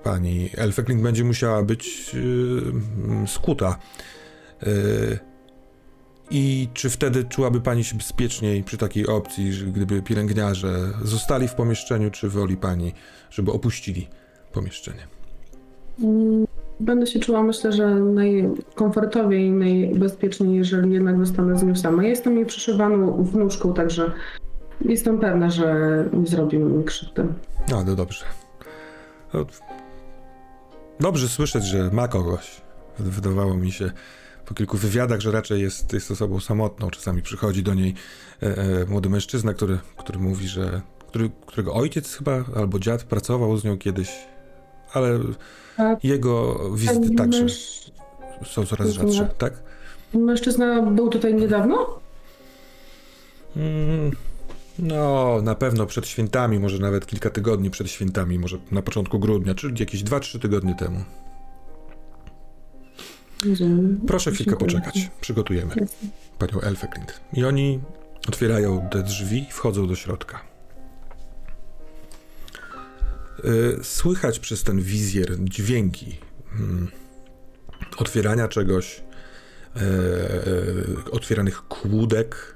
pani 0.03 0.51
Elfekling 0.57 1.03
będzie 1.03 1.25
musiała 1.25 1.63
być 1.63 2.17
e, 3.25 3.27
skuta. 3.27 3.79
I 6.31 6.69
czy 6.75 6.91
wtedy 6.91 7.25
czułaby 7.25 7.61
pani 7.61 7.85
się 7.85 7.97
bezpieczniej 7.97 8.65
przy 8.65 8.77
takiej 8.79 9.07
opcji, 9.07 9.51
gdyby 9.73 10.03
pielęgniarze 10.03 10.93
zostali 11.03 11.49
w 11.49 11.55
pomieszczeniu, 11.55 12.11
czy 12.11 12.29
woli 12.29 12.57
pani, 12.57 12.93
żeby 13.31 13.53
opuścili 13.53 14.09
pomieszczenie? 14.53 15.07
Będę 16.81 17.07
się 17.07 17.21
czuła, 17.21 17.43
myślę, 17.43 17.73
że 17.73 17.95
najkomfortowiej 17.95 19.47
i 19.47 19.51
najbezpieczniej, 19.51 20.57
jeżeli 20.57 20.93
jednak 20.93 21.19
zostanę 21.19 21.59
z 21.59 21.63
nią 21.63 21.77
sama. 21.77 22.05
Jestem 22.05 22.37
jej 22.37 22.47
przyszywaną 22.47 23.25
wnuczką, 23.25 23.75
także 23.75 24.13
jestem 24.85 25.19
pewna, 25.19 25.51
że 25.51 26.05
nie 26.13 26.27
zrobi 26.27 26.59
mi 26.59 26.85
krzywdy. 26.85 27.27
No, 27.71 27.85
no 27.85 27.97
dobrze. 27.97 28.25
No, 29.35 29.47
dobrze 31.01 31.29
słyszeć, 31.29 31.65
że 31.65 31.91
ma 31.93 32.09
kogoś. 32.09 32.61
Wydawało 32.99 33.55
mi 33.55 33.73
się 33.73 33.91
po 34.47 34.55
kilku 34.55 34.77
wywiadach, 34.77 35.21
że 35.21 35.31
raczej 35.31 35.63
jest, 35.63 35.93
jest 35.93 36.11
osobą 36.11 36.41
samotną. 36.41 36.91
Czasami 36.91 37.23
przychodzi 37.23 37.63
do 37.63 37.75
niej 37.75 37.95
e, 38.43 38.47
e, 38.57 38.87
młody 38.87 39.09
mężczyzna, 39.09 39.55
który, 39.55 39.79
który 39.97 40.19
mówi, 40.19 40.49
że. 40.49 40.81
Który, 41.09 41.31
którego 41.47 41.75
ojciec 41.75 42.17
chyba 42.17 42.45
albo 42.57 42.79
dziad 42.79 43.03
pracował 43.03 43.57
z 43.57 43.65
nią 43.65 43.79
kiedyś, 43.79 44.11
ale 44.93 45.19
jego 46.03 46.61
wizyty 46.75 47.15
także 47.15 47.47
są 48.47 48.67
coraz 48.67 48.91
rzadsze, 48.91 49.29
tak? 49.39 49.53
Mężczyzna 50.15 50.83
był 50.83 51.09
tutaj 51.09 51.35
niedawno? 51.35 52.01
Mm, 53.57 54.11
No, 54.79 55.39
na 55.43 55.55
pewno 55.55 55.87
przed 55.87 56.07
świętami, 56.07 56.59
może 56.59 56.79
nawet 56.79 57.07
kilka 57.07 57.31
tygodni 57.31 57.71
przed 57.71 57.91
świętami, 57.91 58.39
może 58.39 58.59
na 58.71 58.83
początku 58.83 59.19
grudnia, 59.19 59.55
czyli 59.55 59.81
jakieś 59.81 60.05
2-3 60.05 60.39
tygodnie 60.39 60.75
temu. 60.75 61.05
Proszę 64.07 64.33
chwilkę 64.33 64.57
poczekać. 64.57 65.11
Przygotujemy 65.21 65.75
panią 66.39 66.61
Elfę 66.61 66.89
Clint. 66.95 67.21
I 67.33 67.45
oni 67.45 67.81
otwierają 68.29 68.89
te 68.91 69.03
drzwi 69.03 69.39
i 69.39 69.53
wchodzą 69.53 69.87
do 69.87 69.95
środka. 69.95 70.50
Y, 73.45 73.85
Słychać 73.85 74.39
przez 74.39 74.63
ten 74.65 74.81
wizjer 74.81 75.37
dźwięki 75.45 76.19
mm, 76.59 76.89
otwierania 77.99 78.49
czegoś, 78.49 79.03
e, 79.77 79.81
e, 79.81 81.11
otwieranych 81.11 81.63
kłódek, 81.69 82.55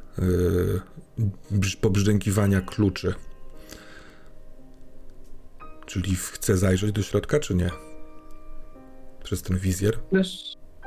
brz- 1.53 1.77
pobrzdękiwania 1.81 2.61
kluczy. 2.61 3.14
Czyli 5.87 6.14
chce 6.16 6.57
zajrzeć 6.57 6.92
do 6.92 7.03
środka, 7.03 7.38
czy 7.38 7.55
nie? 7.55 7.70
Przez 9.25 9.42
ten 9.42 9.59
wizjer. 9.59 9.99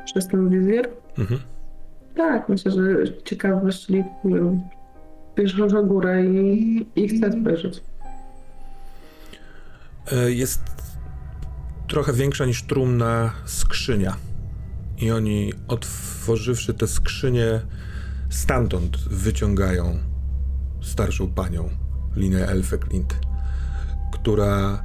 Przez 0.06 0.28
ten 0.28 0.50
wizjer? 0.50 0.90
Mhm. 1.18 1.40
Tak, 2.16 2.50
myślę, 2.50 2.72
że 2.72 2.82
ciekawość 3.24 3.90
li- 3.90 4.04
bierze 5.36 5.70
za 5.70 5.82
górę 5.82 6.26
i, 6.26 6.86
i 6.96 7.08
chcę 7.10 7.32
spojrzeć. 7.42 7.84
E, 10.12 10.32
Jest 10.32 10.62
trochę 11.88 12.14
większa 12.14 12.46
niż 12.46 12.64
trumna 12.64 13.32
skrzynia. 13.46 14.18
I 14.98 15.12
oni, 15.12 15.54
otworzywszy 15.68 16.74
tę 16.74 16.88
skrzynię, 16.88 17.62
stamtąd 18.30 18.98
wyciągają 18.98 20.00
starszą 20.82 21.28
panią, 21.34 21.70
Linę 22.16 22.48
Elfeklint, 22.48 23.20
która, 24.14 24.84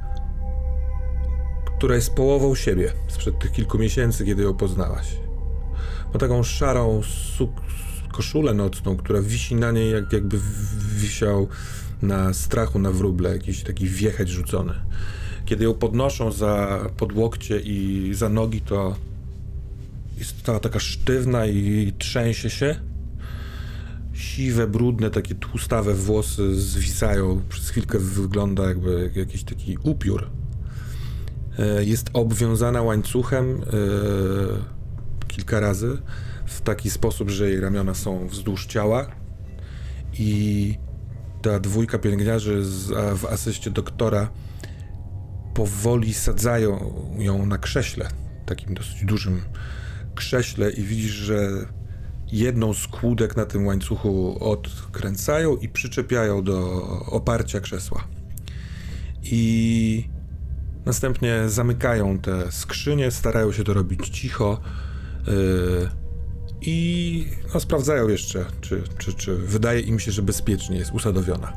która 1.77 1.95
jest 1.95 2.13
połową 2.13 2.55
siebie 2.55 2.91
sprzed 3.07 3.39
tych 3.39 3.51
kilku 3.51 3.77
miesięcy, 3.77 4.25
kiedy 4.25 4.43
ją 4.43 4.53
poznałaś. 4.53 5.15
Ma 6.13 6.19
taką 6.19 6.43
szarą 6.43 7.01
suk- 7.37 7.61
koszulę 8.11 8.53
nocną, 8.53 8.97
która 8.97 9.21
wisi 9.21 9.55
na 9.55 9.71
niej, 9.71 9.91
jak, 9.91 10.13
jakby 10.13 10.39
wisiał 10.95 11.47
na 12.03 12.33
strachu 12.33 12.79
na 12.79 12.91
wróble, 12.91 13.33
jakiś 13.33 13.63
taki 13.63 13.87
wiecheć 13.87 14.29
rzucony. 14.29 14.73
Kiedy 15.45 15.63
ją 15.63 15.73
podnoszą 15.73 16.31
za 16.31 16.85
podłokcie 16.97 17.59
i 17.59 18.09
za 18.13 18.29
nogi, 18.29 18.61
to 18.61 18.95
jest 20.17 20.41
cała 20.41 20.59
taka 20.59 20.79
sztywna 20.79 21.45
i 21.45 21.93
trzęsie 21.97 22.49
się. 22.49 22.75
Siwe, 24.13 24.67
brudne, 24.67 25.09
takie 25.09 25.35
tłustawe 25.35 25.93
włosy 25.93 26.55
zwisają. 26.55 27.41
Przez 27.49 27.69
chwilkę 27.69 27.99
wygląda 27.99 28.67
jakby 28.67 29.11
jakiś 29.15 29.43
taki 29.43 29.77
upiór. 29.83 30.29
E, 31.59 31.83
Jest 31.83 32.09
obwiązana 32.13 32.81
łańcuchem 32.81 33.61
e, 33.61 33.67
kilka 35.27 35.59
razy 35.59 35.97
w 36.45 36.61
taki 36.61 36.89
sposób, 36.89 37.29
że 37.29 37.49
jej 37.49 37.59
ramiona 37.59 37.93
są 37.93 38.27
wzdłuż 38.27 38.65
ciała 38.65 39.07
i 40.19 40.77
ta 41.43 41.59
dwójka 41.59 41.99
pielęgniarzy 41.99 42.65
z, 42.65 42.87
w 43.19 43.25
asyście 43.25 43.71
doktora 43.71 44.29
powoli 45.53 46.13
sadzają 46.13 46.93
ją 47.17 47.45
na 47.45 47.57
krześle, 47.57 48.09
takim 48.45 48.73
dosyć 48.73 49.05
dużym 49.05 49.41
krześle 50.15 50.71
i 50.71 50.83
widzisz, 50.83 51.11
że 51.11 51.49
jedną 52.31 52.73
z 52.73 52.87
kłódek 52.87 53.37
na 53.37 53.45
tym 53.45 53.65
łańcuchu 53.65 54.37
odkręcają 54.49 55.57
i 55.57 55.69
przyczepiają 55.69 56.43
do 56.43 56.81
oparcia 57.05 57.59
krzesła. 57.59 58.07
I 59.23 60.09
następnie 60.85 61.49
zamykają 61.49 62.19
te 62.19 62.51
skrzynie, 62.51 63.11
starają 63.11 63.51
się 63.51 63.63
to 63.63 63.73
robić 63.73 64.09
cicho 64.09 64.61
yy, 65.27 66.02
i 66.65 67.27
no, 67.53 67.59
sprawdzają 67.59 68.07
jeszcze, 68.07 68.45
czy, 68.61 68.83
czy, 68.97 69.13
czy 69.13 69.35
wydaje 69.35 69.79
im 69.79 69.99
się, 69.99 70.11
że 70.11 70.21
bezpiecznie 70.21 70.77
jest 70.77 70.91
usadowiona. 70.91 71.53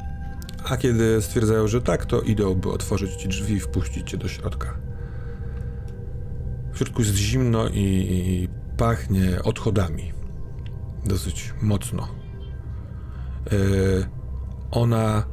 A 0.65 0.77
kiedy 0.77 1.23
stwierdzają, 1.23 1.69
że 1.69 1.83
tak, 1.83 2.07
to 2.07 2.21
idą, 2.21 2.55
by 2.55 2.71
otworzyć 2.71 3.15
ci 3.15 3.29
drzwi 3.29 3.55
i 3.55 3.61
wpuścić 3.61 4.11
cię 4.11 4.17
do 4.17 4.29
środka. 4.29 4.79
W 6.73 6.79
środku 6.79 7.03
jest 7.03 7.15
zimno 7.15 7.69
i, 7.69 7.73
i 7.75 8.49
pachnie 8.77 9.43
odchodami. 9.43 10.13
Dosyć 11.05 11.55
mocno. 11.63 12.09
Yy, 13.53 14.07
ona 14.71 15.27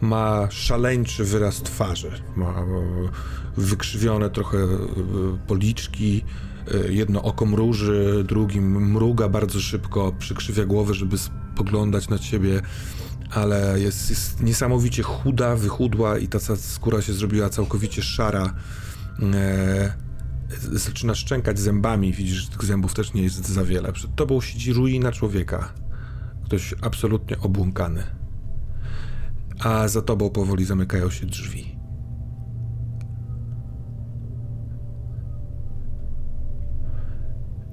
ma 0.00 0.50
szaleńczy 0.50 1.24
wyraz 1.24 1.62
twarzy. 1.62 2.10
Ma 2.36 2.66
wykrzywione 3.56 4.30
trochę 4.30 4.58
e, 4.58 4.68
policzki, 5.46 6.24
jedno 6.88 7.22
oko 7.22 7.46
mruży, 7.46 8.24
drugim 8.28 8.90
mruga 8.92 9.28
bardzo 9.28 9.60
szybko, 9.60 10.12
przykrzywia 10.18 10.64
głowę, 10.64 10.94
żeby 10.94 11.18
spoglądać 11.18 12.08
na 12.08 12.18
ciebie, 12.18 12.62
ale 13.30 13.80
jest, 13.80 14.10
jest 14.10 14.42
niesamowicie 14.42 15.02
chuda, 15.02 15.56
wychudła 15.56 16.18
i 16.18 16.28
ta 16.28 16.38
skóra 16.56 17.02
się 17.02 17.12
zrobiła 17.12 17.48
całkowicie 17.48 18.02
szara. 18.02 18.54
E, 19.34 19.94
zaczyna 20.72 21.14
szczękać 21.14 21.58
zębami, 21.58 22.12
widzisz, 22.12 22.36
że 22.36 22.50
tych 22.50 22.64
zębów 22.64 22.94
też 22.94 23.14
nie 23.14 23.22
jest 23.22 23.48
za 23.48 23.64
wiele. 23.64 23.92
Przed 23.92 24.14
tobą 24.14 24.40
siedzi 24.40 24.72
ruina 24.72 25.12
człowieka. 25.12 25.72
Ktoś 26.44 26.74
absolutnie 26.82 27.38
obłąkany. 27.38 28.04
A 29.60 29.88
za 29.88 30.02
tobą 30.02 30.30
powoli 30.30 30.64
zamykają 30.64 31.10
się 31.10 31.26
drzwi. 31.26 31.73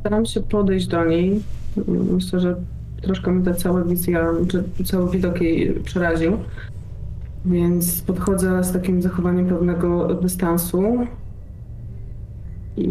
Staram 0.02 0.26
się 0.26 0.42
podejść 0.42 0.88
do 0.88 1.06
niej. 1.06 1.42
Myślę, 1.88 2.40
że 2.40 2.56
troszkę 3.02 3.32
mnie 3.32 3.46
ta 3.46 3.54
cała 3.54 3.84
wizja, 3.84 4.28
czy 4.48 4.84
cały 4.86 5.12
widok 5.12 5.42
jej 5.42 5.74
przeraził. 5.74 6.38
Więc 7.46 8.02
podchodzę 8.02 8.64
z 8.64 8.72
takim 8.72 9.02
zachowaniem 9.02 9.48
pewnego 9.48 10.14
dystansu. 10.16 11.08
I 12.78 12.88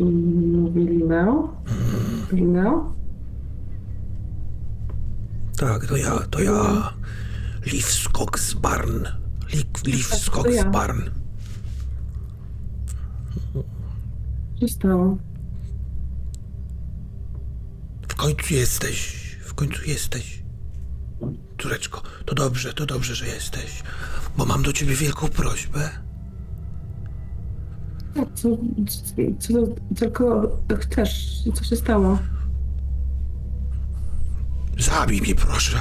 mówi 0.55 0.85
Lineo. 0.85 1.49
Lineo? 2.33 2.93
Tak, 5.59 5.87
to 5.87 5.97
ja, 5.97 6.19
to 6.31 6.43
ja. 6.43 6.93
Liv 7.67 7.87
Skogsbarn. 7.87 9.05
Liv 9.53 9.65
Tak, 9.75 9.83
to 9.83 9.91
ja. 9.91 10.63
Skogsbarn. 10.63 11.03
Co 14.55 14.61
się 14.61 14.69
stało? 14.69 15.17
W 18.21 18.23
końcu 18.23 18.55
jesteś. 18.55 19.13
W 19.45 19.55
końcu 19.55 19.85
jesteś. 19.85 20.43
Córeczko, 21.63 22.03
to 22.25 22.35
dobrze, 22.35 22.73
to 22.73 22.87
dobrze, 22.87 23.15
że 23.15 23.27
jesteś. 23.27 23.83
Bo 24.37 24.45
mam 24.45 24.63
do 24.63 24.73
ciebie 24.73 24.95
wielką 24.95 25.29
prośbę. 25.29 25.91
Co, 28.15 28.25
co, 28.35 28.49
co 29.39 29.53
tylko 29.97 30.57
chcesz? 30.81 31.43
Co 31.55 31.65
się 31.65 31.77
stało? 31.77 32.19
Zabij 34.79 35.21
mnie, 35.21 35.35
proszę. 35.35 35.79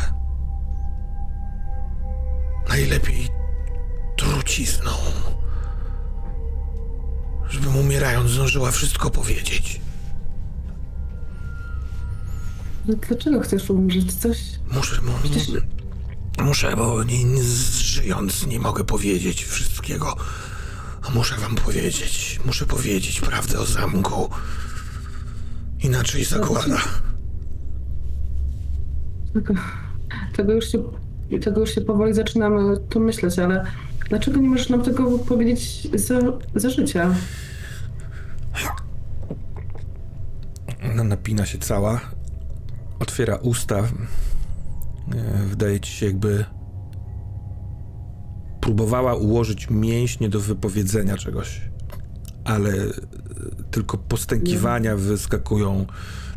Najlepiej 2.69 3.27
trucizną. 4.17 4.91
Żebym 7.49 7.75
umierając 7.75 8.31
zdążyła 8.31 8.71
wszystko 8.71 9.09
powiedzieć. 9.09 9.81
Dlaczego 12.95 13.39
chcesz 13.39 13.69
umrzeć? 13.69 14.13
Coś... 14.13 14.37
Muszę, 14.71 15.01
mu, 15.01 15.11
Przecież- 15.23 15.51
muszę, 16.41 16.75
bo 16.75 17.03
nie, 17.03 17.23
nie, 17.23 17.43
żyjąc 17.73 18.47
nie 18.47 18.59
mogę 18.59 18.83
powiedzieć 18.83 19.43
wszystkiego. 19.45 20.15
A 21.07 21.11
muszę 21.11 21.35
wam 21.35 21.55
powiedzieć, 21.55 22.39
muszę 22.45 22.65
powiedzieć 22.65 23.21
prawdę 23.21 23.59
o 23.59 23.65
zamku. 23.65 24.29
Inaczej 25.83 26.25
zagłada. 26.25 26.77
Tego, 29.33 29.53
tego, 30.35 30.53
już 30.53 30.71
się, 30.71 30.83
tego 31.41 31.59
już 31.59 31.75
się 31.75 31.81
powoli 31.81 32.13
zaczynamy 32.13 32.77
tu 32.89 32.99
myśleć, 32.99 33.39
ale 33.39 33.65
dlaczego 34.09 34.39
nie 34.39 34.49
możesz 34.49 34.69
nam 34.69 34.81
tego 34.83 35.19
powiedzieć 35.19 35.87
za, 35.93 36.19
za 36.55 36.69
życia? 36.69 37.15
Ona 40.91 41.03
napina 41.03 41.45
się 41.45 41.57
cała, 41.57 42.01
otwiera 42.99 43.35
usta. 43.35 43.77
E, 43.77 45.43
Wydaje 45.49 45.79
ci 45.79 45.91
się, 45.91 46.05
jakby 46.05 46.45
próbowała 48.61 49.15
ułożyć 49.15 49.69
mięśnie 49.69 50.29
do 50.29 50.39
wypowiedzenia 50.39 51.17
czegoś, 51.17 51.61
ale 52.45 52.69
e, 52.73 52.89
tylko 53.71 53.97
postękiwania 53.97 54.95
wyskakują, 54.95 55.85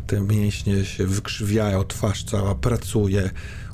te 0.07 0.21
mięśnie 0.21 0.85
się 0.85 1.05
wykrzywiają, 1.05 1.83
twarz 1.83 2.23
cała 2.23 2.55
pracuje, 2.55 3.29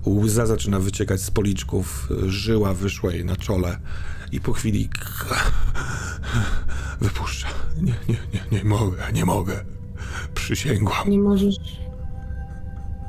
łza 0.05 0.45
zaczyna 0.45 0.79
wyciekać 0.79 1.21
z 1.21 1.31
policzków, 1.31 2.09
żyła 2.27 2.73
wyszła 2.73 3.13
jej 3.13 3.25
na 3.25 3.35
czole 3.35 3.79
i 4.31 4.39
po 4.41 4.53
chwili 4.53 4.89
wypuszcza. 7.01 7.47
Nie, 7.81 7.93
nie, 8.09 8.17
nie, 8.33 8.43
nie 8.51 8.63
mogę, 8.63 8.97
nie 9.13 9.25
mogę. 9.25 9.65
Przysięgłam. 10.33 11.09
Nie 11.09 11.19
możesz... 11.19 11.55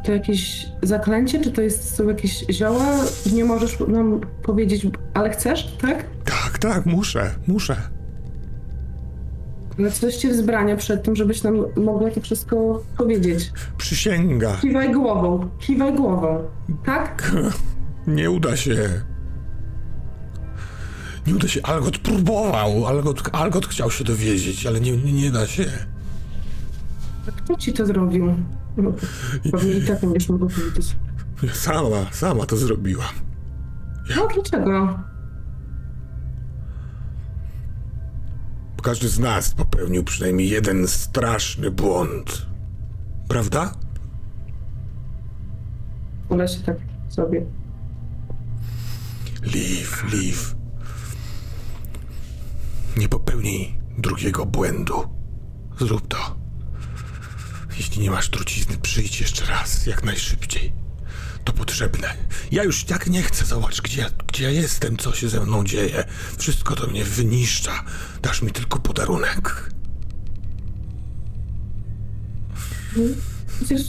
To 0.05 0.13
jakieś 0.13 0.69
zaklęcie, 0.83 1.41
czy 1.41 1.53
to 1.53 1.63
jest, 1.63 1.95
są 1.95 2.09
jakieś 2.09 2.45
zioła? 2.51 2.87
Nie 3.33 3.45
możesz 3.45 3.79
nam 3.89 4.21
powiedzieć, 4.43 4.87
ale 5.15 5.31
chcesz, 5.31 5.77
tak? 5.81 6.05
Tak, 6.25 6.59
tak, 6.59 6.87
muszę, 6.87 7.35
muszę. 7.47 7.77
Ale 9.79 9.91
coś 9.91 10.17
cię 10.17 10.29
wzbrania 10.29 10.77
przed 10.77 11.03
tym, 11.03 11.17
żebyś 11.17 11.43
nam 11.43 11.65
mogła 11.77 12.11
to 12.11 12.21
wszystko 12.21 12.83
powiedzieć. 12.97 13.53
Przysięga. 13.79 14.57
Kiwaj 14.61 14.93
głową, 14.93 15.49
kiwaj 15.59 15.95
głową, 15.95 16.39
tak? 16.85 17.33
Nie 18.07 18.31
uda 18.31 18.57
się. 18.57 18.77
Nie 21.27 21.35
uda 21.35 21.49
się. 21.49 21.61
Algot 21.63 21.99
próbował. 21.99 22.87
Algot, 22.87 23.23
Algot 23.33 23.67
chciał 23.67 23.91
się 23.91 24.05
dowiedzieć, 24.05 24.67
ale 24.67 24.81
nie, 24.81 24.97
nie, 24.97 25.13
nie 25.13 25.31
da 25.31 25.47
się. 25.47 25.65
Kto 27.37 27.57
ci 27.57 27.73
to 27.73 27.87
zrobił? 27.87 28.35
No, 28.77 28.93
pewnie 29.53 29.73
i 29.73 29.87
tak 29.87 30.03
nie 30.03 30.09
będziesz 30.09 30.29
mogła 30.29 30.49
powiedzieć. 30.49 30.97
Sama, 31.53 32.11
sama 32.13 32.47
to 32.47 32.57
zrobiła. 32.57 33.05
No 34.17 34.29
dlaczego? 34.35 34.99
Każdy 38.83 39.09
z 39.09 39.19
nas 39.19 39.55
popełnił 39.55 40.05
przynajmniej 40.05 40.49
jeden 40.49 40.89
straszny 40.89 41.71
błąd. 41.71 42.47
Prawda? 43.29 43.73
Ale 46.31 46.49
się 46.49 46.61
tak 46.61 46.77
sobie. 47.09 47.47
Liv, 49.43 49.89
Liv. 50.13 50.39
Nie 52.97 53.09
popełnij 53.09 53.79
drugiego 53.99 54.47
błędu. 54.47 54.95
Zrób 55.79 56.09
to. 56.09 56.40
Jeśli 57.81 58.03
nie 58.03 58.11
masz 58.11 58.29
trucizny, 58.29 58.77
przyjdź 58.83 59.21
jeszcze 59.21 59.45
raz, 59.47 59.87
jak 59.87 60.05
najszybciej. 60.05 60.73
To 61.45 61.53
potrzebne. 61.53 62.15
Ja 62.51 62.65
już 62.65 62.85
tak 62.85 63.07
nie 63.07 63.23
chcę. 63.23 63.45
Zobacz, 63.45 63.81
gdzie, 63.83 64.01
ja- 64.01 64.11
gdzie 64.29 64.45
ja 64.45 64.51
jestem, 64.51 64.97
co 64.97 65.15
się 65.15 65.29
ze 65.29 65.41
mną 65.41 65.65
dzieje. 65.65 66.05
Wszystko 66.39 66.77
to 66.77 66.87
mnie 66.87 67.05
wyniszcza. 67.05 67.85
Dasz 68.23 68.43
mi 68.43 68.51
tylko 68.53 68.79
podarunek. 68.79 69.71
Przecież 73.57 73.83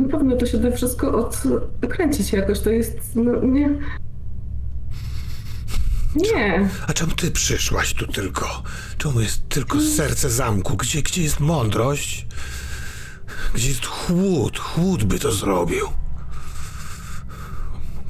na 0.00 0.08
pewno 0.08 0.36
to 0.36 0.46
się 0.46 0.58
da 0.58 0.70
wszystko 0.76 1.30
odkręcić 1.82 2.32
jakoś. 2.32 2.60
To 2.60 2.70
jest. 2.70 2.96
No, 3.14 3.40
nie. 3.42 3.78
Nie. 6.16 6.68
A 6.86 6.92
czemu 6.92 7.12
ty 7.14 7.30
przyszłaś 7.30 7.94
tu 7.94 8.06
tylko? 8.06 8.62
Czemu 8.98 9.20
jest 9.20 9.48
tylko 9.48 9.80
serce 9.80 10.30
zamku? 10.30 10.76
Gdzie, 10.76 11.02
gdzie 11.02 11.22
jest 11.22 11.40
mądrość? 11.40 12.26
Gdzie 13.54 13.68
jest 13.68 13.86
chłód? 13.86 14.58
Chłód 14.58 15.04
by 15.04 15.18
to 15.18 15.32
zrobił. 15.32 15.86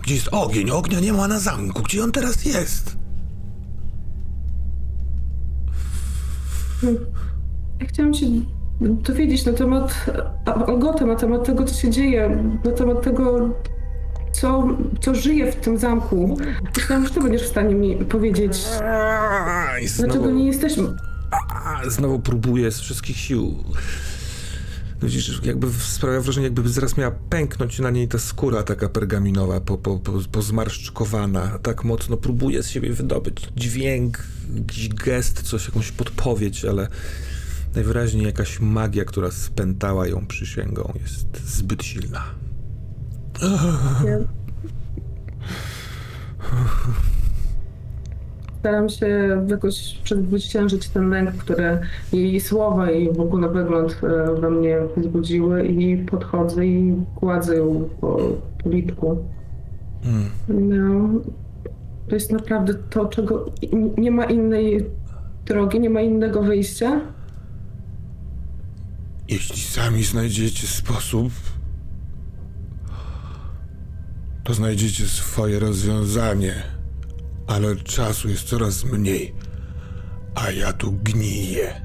Gdzie 0.02 0.14
jest 0.14 0.28
ogień? 0.32 0.70
Ognia 0.70 1.00
nie 1.00 1.12
ma 1.12 1.28
na 1.28 1.38
zamku. 1.40 1.82
Gdzie 1.82 2.04
on 2.04 2.12
teraz 2.12 2.44
jest? 2.44 2.96
Ja 7.80 7.86
chciałam 7.86 8.14
się 8.14 8.26
dowiedzieć 8.80 9.46
na 9.46 9.52
temat 9.52 10.06
Algota, 10.66 11.06
na 11.06 11.16
temat 11.16 11.46
tego, 11.46 11.64
co 11.64 11.74
się 11.74 11.90
dzieje, 11.90 12.44
na 12.64 12.72
temat 12.72 13.02
tego, 13.02 13.50
co, 14.32 14.68
co 15.00 15.14
żyje 15.14 15.52
w 15.52 15.56
tym 15.56 15.78
zamku. 15.78 16.38
Myślałam, 16.76 17.06
że 17.06 17.14
ty 17.14 17.20
będziesz 17.20 17.42
w 17.42 17.48
stanie 17.50 17.74
mi 17.74 17.96
powiedzieć, 17.96 18.66
I 19.82 19.88
dlaczego 19.88 20.30
nie 20.30 20.46
jesteśmy. 20.46 20.88
A, 21.30 21.90
znowu 21.90 22.18
próbuję 22.18 22.70
z 22.72 22.80
wszystkich 22.80 23.16
sił. 23.16 23.64
Widzisz, 25.02 25.40
jakby 25.44 25.72
sprawia 25.72 26.20
wrażenie, 26.20 26.46
jakby 26.46 26.68
zaraz 26.68 26.96
miała 26.96 27.10
pęknąć 27.10 27.78
na 27.78 27.90
niej 27.90 28.08
ta 28.08 28.18
skóra 28.18 28.62
taka 28.62 28.88
pergaminowa, 28.88 29.60
po, 29.60 29.78
po, 29.78 29.98
po, 29.98 30.12
pozmarszczkowana. 30.32 31.58
Tak 31.58 31.84
mocno 31.84 32.16
próbuje 32.16 32.62
z 32.62 32.68
siebie 32.68 32.92
wydobyć 32.92 33.48
dźwięk, 33.56 34.24
jakiś 34.58 34.88
gest, 34.88 35.42
coś, 35.42 35.66
jakąś 35.66 35.92
podpowiedź, 35.92 36.64
ale 36.64 36.88
najwyraźniej 37.74 38.24
jakaś 38.24 38.60
magia, 38.60 39.04
która 39.04 39.30
spętała 39.30 40.06
ją 40.06 40.26
przysięgą, 40.26 40.92
jest 41.02 41.56
zbyt 41.56 41.84
silna. 41.84 42.24
staram 48.60 48.88
się 48.88 49.06
jakoś 49.48 49.98
przezwyciężyć 50.04 50.88
ten 50.88 51.10
lęk, 51.10 51.30
który 51.30 51.78
jej 52.12 52.40
słowa 52.40 52.90
i 52.90 53.12
w 53.12 53.20
ogóle 53.20 53.48
wygląd 53.48 54.00
e, 54.02 54.40
we 54.40 54.50
mnie 54.50 54.78
wzbudziły 54.96 55.66
i 55.66 55.96
podchodzę 55.96 56.66
i 56.66 56.94
gładzę 57.20 57.56
ją 57.56 57.88
po 58.00 58.18
policzku. 58.62 59.24
Hmm. 60.02 60.30
No, 60.48 61.20
to 62.08 62.14
jest 62.14 62.32
naprawdę 62.32 62.74
to, 62.74 63.06
czego 63.06 63.50
nie 63.98 64.10
ma 64.10 64.24
innej 64.24 64.86
drogi, 65.46 65.80
nie 65.80 65.90
ma 65.90 66.00
innego 66.00 66.42
wyjścia. 66.42 67.00
Jeśli 69.28 69.60
sami 69.60 70.04
znajdziecie 70.04 70.66
sposób, 70.66 71.32
to 74.44 74.54
znajdziecie 74.54 75.06
swoje 75.06 75.58
rozwiązanie. 75.58 76.75
Ale 77.46 77.76
czasu 77.76 78.28
jest 78.28 78.48
coraz 78.48 78.84
mniej, 78.84 79.34
a 80.34 80.50
ja 80.50 80.72
tu 80.72 80.92
gniję. 80.92 81.80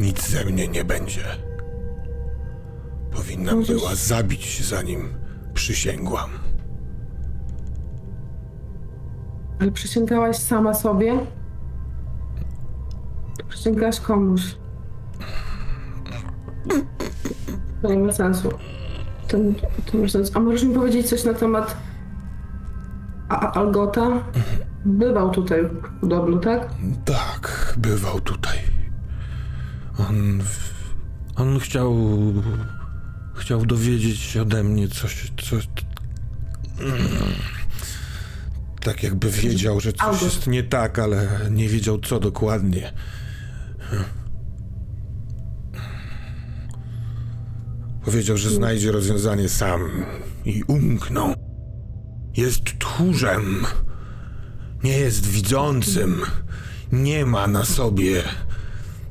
Nic 0.00 0.28
ze 0.28 0.44
mnie 0.44 0.68
nie 0.68 0.84
będzie. 0.84 1.24
Powinna 3.12 3.54
Możesz- 3.54 3.76
była 3.76 3.94
zabić, 3.94 4.64
zanim 4.64 5.14
przysięgłam. 5.54 6.30
Ale 9.60 9.70
przysięgałaś 9.70 10.36
sama 10.36 10.74
sobie? 10.74 11.18
Przysięgałaś 13.48 14.00
komuś. 14.00 14.42
To 17.82 17.88
nie 17.94 17.98
ma 17.98 18.12
sensu. 18.12 18.50
To, 19.28 19.36
to 19.86 19.96
nie 19.96 20.02
ma 20.02 20.08
sensu. 20.08 20.32
A 20.34 20.40
możesz 20.40 20.64
mi 20.64 20.74
powiedzieć 20.74 21.08
coś 21.08 21.24
na 21.24 21.34
temat 21.34 21.76
A- 23.30 23.52
Algota? 23.52 24.08
Bywał 24.84 25.30
tutaj 25.30 25.60
podobno, 26.00 26.38
tak? 26.38 26.68
Tak, 27.04 27.74
bywał 27.78 28.20
tutaj. 28.20 28.58
On. 29.98 30.42
On 31.36 31.58
chciał. 31.58 31.94
Chciał 33.34 33.66
dowiedzieć 33.66 34.18
się 34.18 34.42
ode 34.42 34.62
mnie 34.64 34.88
coś. 34.88 35.32
coś 35.42 35.68
tak 38.80 39.02
jakby 39.02 39.30
wiedział, 39.30 39.80
że 39.80 39.92
coś 39.92 40.22
jest 40.22 40.46
nie 40.46 40.62
tak, 40.62 40.98
ale 40.98 41.28
nie 41.50 41.68
wiedział 41.68 41.98
co 41.98 42.20
dokładnie. 42.20 42.92
Powiedział, 48.04 48.36
że 48.36 48.50
znajdzie 48.50 48.92
rozwiązanie 48.92 49.48
sam 49.48 49.80
i 50.44 50.62
umknął. 50.62 51.49
Jest 52.36 52.78
tchórzem. 52.78 53.66
Nie 54.84 54.98
jest 54.98 55.26
widzącym. 55.26 56.22
Nie 56.92 57.26
ma 57.26 57.46
na 57.46 57.64
sobie 57.64 58.22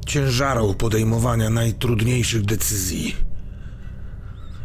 ciężaru 0.05 0.73
podejmowania 0.73 1.49
najtrudniejszych 1.49 2.41
decyzji. 2.41 3.15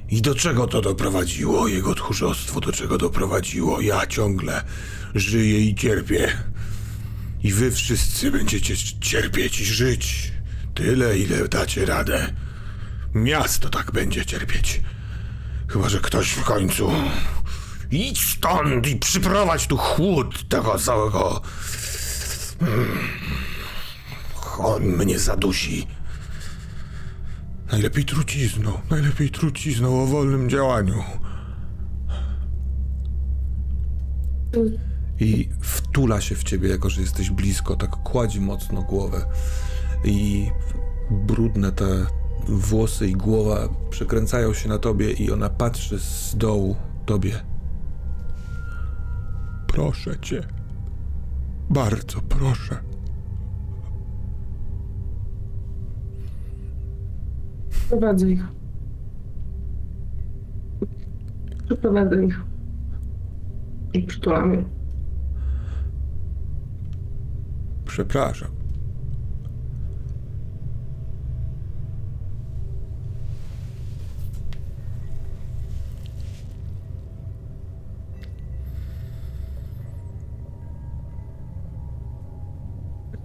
I 0.08 0.22
do 0.22 0.34
czego 0.34 0.66
to 0.66 0.80
doprowadziło, 0.80 1.68
jego 1.68 1.94
tchórzostwo, 1.94 2.60
do 2.60 2.72
czego 2.72 2.98
doprowadziło? 2.98 3.80
Ja 3.80 4.06
ciągle 4.06 4.62
żyję 5.14 5.60
i 5.60 5.74
cierpię. 5.74 6.32
I 7.42 7.52
wy 7.52 7.70
wszyscy 7.70 8.30
będziecie 8.30 8.76
cierpieć 9.00 9.60
i 9.60 9.64
żyć. 9.64 10.32
Tyle, 10.74 11.18
ile 11.18 11.48
dacie 11.48 11.86
radę. 11.86 12.34
Miasto 13.14 13.68
tak 13.68 13.92
będzie 13.92 14.26
cierpieć. 14.26 14.80
Chyba, 15.68 15.88
że 15.88 16.00
ktoś 16.00 16.30
w 16.30 16.44
końcu. 16.44 16.92
Idź 17.94 18.24
stąd 18.24 18.87
i 18.87 18.96
przyprowadź 18.96 19.66
tu 19.66 19.76
chłód 19.76 20.48
tego 20.48 20.78
całego. 20.78 21.40
Mm. 22.61 22.88
On 24.59 24.83
mnie 24.83 25.18
zadusi. 25.18 25.87
Najlepiej 27.72 28.04
trucizną, 28.04 28.78
najlepiej 28.90 29.30
trucizną 29.30 30.02
o 30.02 30.07
wolnym 30.07 30.50
działaniu. 30.50 31.04
I 35.20 35.48
wtula 35.61 36.20
się 36.20 36.35
w 36.35 36.44
ciebie, 36.44 36.68
jako 36.68 36.90
że 36.90 37.00
jesteś 37.00 37.30
blisko, 37.30 37.76
tak 37.76 37.90
kładzi 37.90 38.40
mocno 38.40 38.83
głowę. 38.83 39.26
I 40.04 40.50
brudne 41.11 41.72
te 41.72 42.07
włosy 42.48 43.09
i 43.09 43.12
głowa 43.12 43.68
przekręcają 43.90 44.54
się 44.54 44.68
na 44.68 44.78
tobie 44.78 45.12
i 45.12 45.30
ona 45.30 45.48
patrzy 45.48 45.98
z 45.98 46.37
dołu 46.37 46.76
tobie. 47.07 47.53
Proszę 49.74 50.18
cię. 50.20 50.42
Bardzo 51.70 52.20
proszę. 52.28 52.78
Prowadzę 57.88 58.30
ich. 58.30 58.44
Przyprowadzę 61.64 62.24
ich. 62.24 62.40
I 63.92 64.02
przytulam 64.02 64.54
je. 64.54 64.64
Przepraszam. 67.84 68.53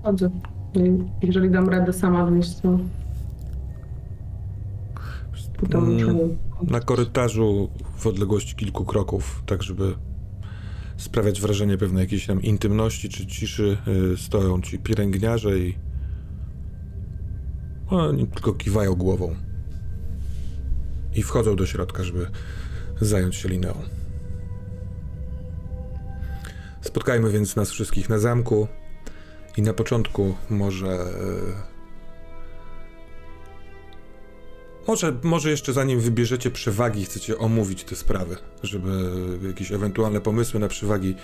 Chodzę. 0.04 0.30
Jeżeli 1.22 1.52
dam 1.52 1.70
radę 1.70 1.94
sama 1.94 2.26
wyjść, 2.26 2.60
to... 2.60 2.80
to 5.70 5.78
Mm. 5.78 6.38
Na 6.64 6.80
korytarzu 6.80 7.70
w 7.98 8.08
odległości 8.08 8.56
kilku 8.56 8.86
kroków, 8.86 9.44
tak 9.46 9.64
żeby 9.64 9.96
sprawiać 10.98 11.42
wrażenie 11.42 11.78
pewnej 11.78 12.02
jakiejś 12.02 12.28
tam 12.28 12.42
intymności 12.42 13.10
czy 13.10 13.28
ciszy, 13.28 13.78
y, 14.14 14.18
stoją 14.18 14.62
ci 14.62 14.80
pielęgniarze 14.80 15.60
i 15.60 15.78
oni 17.90 18.28
tylko 18.28 18.54
kiwają 18.54 18.96
głową. 18.96 19.36
I 21.16 21.24
wchodzą 21.24 21.56
do 21.56 21.66
środka, 21.66 22.04
żeby 22.04 22.28
zająć 23.02 23.36
się 23.36 23.50
Lineą. 23.50 23.74
Spotkajmy 26.82 27.32
więc 27.32 27.56
nas 27.56 27.72
wszystkich 27.72 28.10
na 28.10 28.20
zamku 28.20 28.68
i 29.58 29.62
na 29.62 29.74
początku 29.74 30.36
może 30.50 30.88
y, 30.88 31.80
Może, 34.90 35.14
może 35.24 35.50
jeszcze 35.50 35.74
zanim 35.74 36.00
wybierzecie 36.00 36.52
przewagi, 36.52 37.06
chcecie 37.06 37.38
omówić 37.38 37.84
te 37.84 37.96
sprawy, 37.96 38.38
żeby 38.64 38.90
jakieś 39.48 39.72
ewentualne 39.72 40.22
pomysły 40.22 40.60
na 40.60 40.68
przewagi 40.68 41.16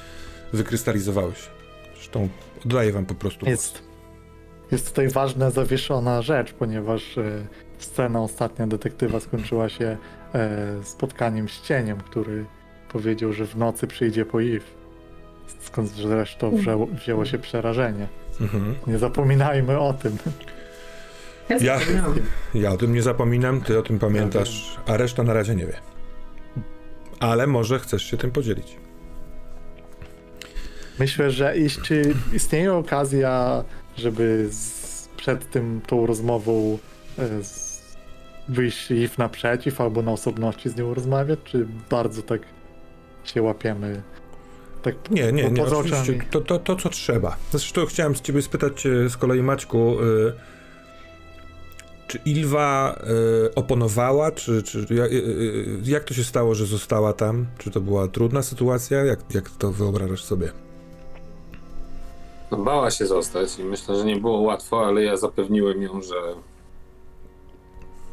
wykrystalizowały 0.54 1.36
się. 1.36 1.50
Zresztą 1.96 2.30
oddaję 2.66 2.92
wam 2.92 3.06
po 3.06 3.16
prostu. 3.16 3.40
głos. 3.40 3.52
Jest, 3.52 3.82
jest 4.72 4.88
tutaj 4.90 5.10
ważna, 5.10 5.52
zawieszona 5.52 6.22
rzecz, 6.22 6.54
ponieważ 6.54 7.18
e, 7.18 7.48
scena 7.78 8.22
ostatnia 8.22 8.68
detektywa 8.68 9.20
skończyła 9.20 9.70
się 9.70 9.98
e, 10.34 10.84
spotkaniem 10.84 11.50
z 11.50 11.62
cieniem, 11.62 11.98
który 11.98 12.46
powiedział, 12.92 13.34
że 13.34 13.48
w 13.48 13.56
nocy 13.58 13.88
przyjdzie 13.88 14.26
po 14.26 14.44
Eve. 14.44 14.85
Skąd 15.60 15.90
zresztą 15.90 16.56
wzięło, 16.56 16.86
wzięło 16.86 17.26
się 17.26 17.38
przerażenie. 17.38 18.08
Mhm. 18.42 18.76
Nie 18.88 18.98
zapominajmy 18.98 19.80
o 19.80 19.94
tym. 19.94 20.18
Ja-. 21.50 21.80
Ja 22.54 22.72
o 22.72 22.78
tym 22.78 22.94
nie 22.94 23.02
zapominam, 23.02 23.62
ty 23.62 23.80
o 23.80 23.82
tym 23.82 24.00
pamiętasz, 24.00 24.78
a 24.86 24.98
reszta 24.98 25.24
na 25.24 25.34
razie 25.34 25.56
nie 25.56 25.66
wie. 25.66 25.78
Ale 27.20 27.48
może 27.48 27.80
chcesz 27.80 28.04
się 28.04 28.18
tym 28.18 28.32
podzielić. 28.32 28.78
Myślę, 31.00 31.32
że 31.32 31.58
iść, 31.58 31.82
czy 31.82 32.14
istnieje 32.34 32.74
okazja, 32.74 33.64
żeby 33.98 34.48
z, 34.52 35.08
przed 35.18 35.52
tym 35.52 35.82
tą 35.88 36.06
rozmową 36.06 36.78
e, 37.20 37.44
z, 37.44 37.76
wyjść 38.48 38.92
Eve 38.92 39.16
naprzeciw 39.18 39.82
albo 39.82 40.02
na 40.02 40.12
osobności 40.12 40.70
z 40.70 40.76
nią 40.76 40.94
rozmawiać, 40.94 41.40
czy 41.44 41.68
bardzo 41.90 42.22
tak 42.22 42.42
się 43.24 43.42
łapiemy? 43.42 44.02
Tak 44.86 45.12
Nie, 45.12 45.32
nie, 45.32 45.52
nie, 45.52 45.64
oczywiście 45.64 46.20
to, 46.32 46.42
to, 46.42 46.60
to 46.60 46.76
co 46.76 46.90
trzeba. 46.90 47.38
Zresztą 47.52 47.86
chciałem 47.86 48.16
z 48.16 48.22
ciebie 48.22 48.42
spytać 48.42 48.86
e, 48.86 49.10
z 49.10 49.18
kolei 49.18 49.44
Maćku, 49.44 50.02
y, 50.02 50.34
czy 52.08 52.20
Ilwa 52.26 53.00
y, 53.48 53.56
oponowała, 53.56 54.32
czy, 54.32 54.64
czy 54.64 54.80
jak, 54.90 55.12
y, 55.12 55.16
y, 55.16 55.80
jak 55.84 56.04
to 56.04 56.14
się 56.14 56.24
stało, 56.24 56.56
że 56.56 56.66
została 56.66 57.14
tam? 57.14 57.46
Czy 57.58 57.72
to 57.72 57.82
była 57.82 58.08
trudna 58.08 58.44
sytuacja? 58.44 59.06
Jak, 59.06 59.20
jak 59.34 59.50
to 59.50 59.72
wyobrażasz 59.72 60.24
sobie? 60.24 60.52
No, 62.52 62.58
bała 62.58 62.92
się 62.92 63.06
zostać 63.06 63.60
i 63.60 63.64
myślę, 63.64 63.96
że 63.96 64.06
nie 64.06 64.16
było 64.16 64.40
łatwo, 64.40 64.86
ale 64.86 65.04
ja 65.04 65.18
zapewniłem 65.18 65.82
ją, 65.82 66.02
że 66.02 66.16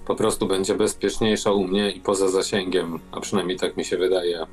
po 0.07 0.15
prostu 0.15 0.47
będzie 0.47 0.75
bezpieczniejsza 0.75 1.53
u 1.53 1.65
mnie 1.65 1.91
i 1.91 2.01
poza 2.01 2.29
zasięgiem, 2.29 2.99
a 3.11 3.21
przynajmniej 3.21 3.59
tak 3.59 3.77
mi 3.77 3.85
się 3.85 3.97
wydaje, 3.97 4.47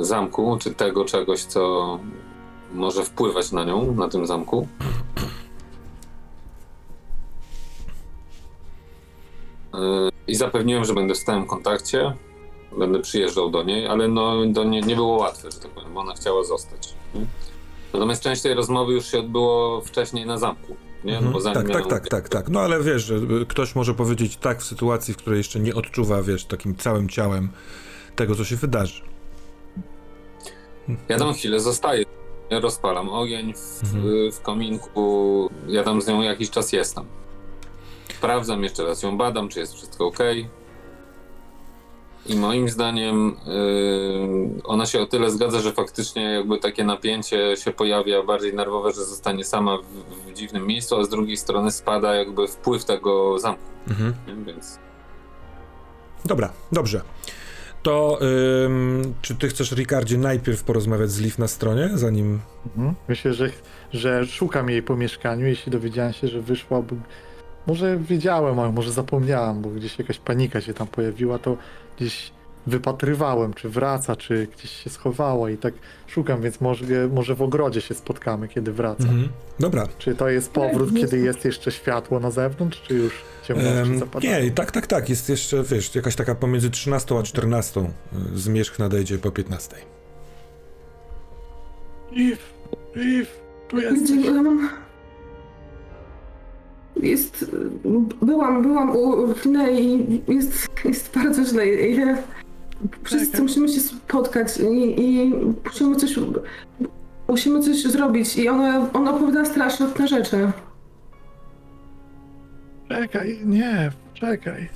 zamku, 0.00 0.58
czy 0.60 0.74
tego 0.74 1.04
czegoś, 1.04 1.40
co 1.44 1.98
może 2.74 3.04
wpływać 3.04 3.52
na 3.52 3.64
nią, 3.64 3.94
na 3.94 4.08
tym 4.08 4.26
zamku. 4.26 4.68
E, 9.74 9.78
I 10.26 10.34
zapewniłem, 10.34 10.84
że 10.84 10.94
będę 10.94 11.14
w 11.14 11.18
stałym 11.18 11.46
kontakcie, 11.46 12.12
będę 12.78 13.00
przyjeżdżał 13.00 13.50
do 13.50 13.62
niej, 13.62 13.86
ale 13.86 14.08
no, 14.08 14.32
to 14.54 14.64
nie, 14.64 14.80
nie 14.80 14.94
było 14.96 15.16
łatwe, 15.16 15.50
że 15.50 15.58
tak 15.60 15.70
powiem, 15.70 15.94
bo 15.94 16.00
ona 16.00 16.14
chciała 16.14 16.44
zostać. 16.44 16.94
nie? 17.14 17.20
Natomiast 17.92 18.22
część 18.22 18.42
tej 18.42 18.54
rozmowy 18.54 18.92
już 18.92 19.06
się 19.06 19.18
odbyło 19.20 19.80
wcześniej 19.80 20.26
na 20.26 20.38
zamku. 20.38 20.76
Nie? 21.04 21.20
No, 21.20 21.30
bo 21.30 21.38
Mhm. 21.38 21.54
Tak, 21.54 21.54
tak, 21.54 21.68
miałem- 21.68 21.88
tak, 21.90 22.08
tak, 22.08 22.28
tak. 22.28 22.48
No 22.48 22.60
ale 22.60 22.82
wiesz, 22.82 23.04
że 23.04 23.14
y, 23.14 23.46
ktoś 23.48 23.74
może 23.74 23.94
powiedzieć 23.94 24.36
tak 24.36 24.60
w 24.60 24.64
sytuacji, 24.64 25.14
w 25.14 25.16
której 25.16 25.36
jeszcze 25.38 25.60
nie 25.60 25.74
odczuwa, 25.74 26.22
wiesz, 26.22 26.44
takim 26.44 26.76
całym 26.76 27.08
ciałem 27.08 27.48
tego, 28.16 28.34
co 28.34 28.44
się 28.44 28.56
wydarzy. 28.56 29.02
Ja 31.08 31.18
tam 31.18 31.34
chwilę 31.34 31.60
zostaję. 31.60 32.04
Ja 32.50 32.60
rozpalam 32.60 33.08
ogień 33.08 33.54
w, 33.54 33.82
Mhm. 33.84 34.32
w 34.32 34.40
kominku. 34.40 35.50
Ja 35.68 35.82
tam 35.82 36.02
z 36.02 36.06
nią 36.08 36.22
jakiś 36.22 36.50
czas 36.50 36.72
jestem. 36.72 37.04
Sprawdzam 38.18 38.62
jeszcze 38.62 38.84
raz 38.84 39.02
ją, 39.02 39.16
badam, 39.16 39.48
czy 39.48 39.60
jest 39.60 39.74
wszystko 39.74 40.06
ok. 40.06 40.18
I 42.26 42.36
moim 42.36 42.68
zdaniem 42.68 43.36
yy, 43.46 44.62
ona 44.64 44.86
się 44.86 45.00
o 45.00 45.06
tyle 45.06 45.30
zgadza, 45.30 45.60
że 45.60 45.72
faktycznie 45.72 46.22
jakby 46.22 46.58
takie 46.58 46.84
napięcie 46.84 47.56
się 47.56 47.72
pojawia 47.72 48.22
bardziej 48.22 48.54
nerwowe, 48.54 48.92
że 48.92 49.04
zostanie 49.04 49.44
sama 49.44 49.78
w, 49.78 49.84
w 50.30 50.32
dziwnym 50.32 50.66
miejscu, 50.66 50.96
a 50.96 51.04
z 51.04 51.08
drugiej 51.08 51.36
strony 51.36 51.70
spada 51.70 52.14
jakby 52.14 52.48
wpływ 52.48 52.84
tego 52.84 53.38
zamku. 53.38 53.62
Mhm. 53.88 54.14
Więc 54.46 54.78
Dobra, 56.24 56.52
dobrze. 56.72 57.02
To 57.82 58.18
ym, 58.64 59.14
czy 59.22 59.34
ty 59.34 59.48
chcesz, 59.48 59.72
Ricardzie, 59.72 60.18
najpierw 60.18 60.64
porozmawiać 60.64 61.10
z 61.10 61.20
Liv 61.20 61.34
na 61.38 61.48
stronie, 61.48 61.90
zanim... 61.94 62.40
Mhm. 62.66 62.94
Myślę, 63.08 63.34
że, 63.34 63.50
że 63.92 64.26
szukam 64.26 64.70
jej 64.70 64.82
po 64.82 64.96
mieszkaniu, 64.96 65.46
jeśli 65.46 65.72
dowiedziałem 65.72 66.12
się, 66.12 66.28
że 66.28 66.40
wyszła, 66.40 66.82
bo 66.82 66.96
może 67.66 67.96
wiedziałem, 67.96 68.58
ale 68.58 68.72
może 68.72 68.92
zapomniałem, 68.92 69.62
bo 69.62 69.68
gdzieś 69.68 69.98
jakaś 69.98 70.18
panika 70.18 70.60
się 70.60 70.74
tam 70.74 70.86
pojawiła, 70.86 71.38
to 71.38 71.56
gdzieś 71.96 72.32
wypatrywałem, 72.66 73.54
czy 73.54 73.68
wraca, 73.68 74.16
czy 74.16 74.46
gdzieś 74.56 74.70
się 74.70 74.90
schowała 74.90 75.50
i 75.50 75.56
tak 75.56 75.74
szukam, 76.06 76.42
więc 76.42 76.60
może, 76.60 76.84
może 77.12 77.34
w 77.34 77.42
ogrodzie 77.42 77.80
się 77.80 77.94
spotkamy, 77.94 78.48
kiedy 78.48 78.72
wraca. 78.72 79.04
Mhm. 79.04 79.28
Dobra. 79.60 79.88
Czy 79.98 80.14
to 80.14 80.28
jest 80.28 80.50
powrót, 80.50 80.92
Nie, 80.92 81.00
kiedy 81.00 81.18
nie. 81.18 81.24
jest 81.24 81.44
jeszcze 81.44 81.72
światło 81.72 82.20
na 82.20 82.30
zewnątrz, 82.30 82.82
czy 82.82 82.94
już 82.94 83.12
ciemności 83.44 83.72
Em, 83.72 83.98
zapadają? 83.98 84.42
nie, 84.44 84.50
tak, 84.50 84.70
tak, 84.70 84.86
tak. 84.86 85.08
Jest 85.08 85.28
jeszcze, 85.28 85.62
wiesz, 85.62 85.94
jakaś 85.94 86.16
taka 86.16 86.34
pomiędzy 86.34 86.70
13 86.70 87.18
a 87.18 87.22
14. 87.22 87.80
y, 87.80 88.38
Zmierzch 88.38 88.78
nadejdzie 88.78 89.18
po 89.18 89.30
15. 89.30 89.76
Liv, 92.12 92.36
Liv, 92.94 93.26
tu 93.68 93.76
byłam? 94.22 94.68
Jest. 96.96 97.56
Byłam, 98.22 98.62
byłam 98.62 98.96
u 98.96 99.34
Fine 99.34 99.72
i 99.80 100.22
jest, 100.28 100.68
jest 100.84 101.14
bardzo 101.14 101.44
źle. 101.44 101.66
I 101.68 101.96
wszyscy 103.02 103.42
musimy 103.42 103.68
się 103.68 103.80
spotkać 103.80 104.48
i, 104.60 105.00
i 105.00 105.32
musimy 105.64 105.96
coś. 105.96 106.14
Musimy 107.28 107.60
coś 107.62 107.82
zrobić. 107.82 108.36
I 108.36 108.48
ona, 108.48 108.90
ona 108.92 109.14
opowiada 109.14 109.44
straszne 109.44 109.86
rzeczy. 110.08 110.52
Czekaj, 112.88 113.40
nie, 113.44 113.90
czekaj. 114.14 114.68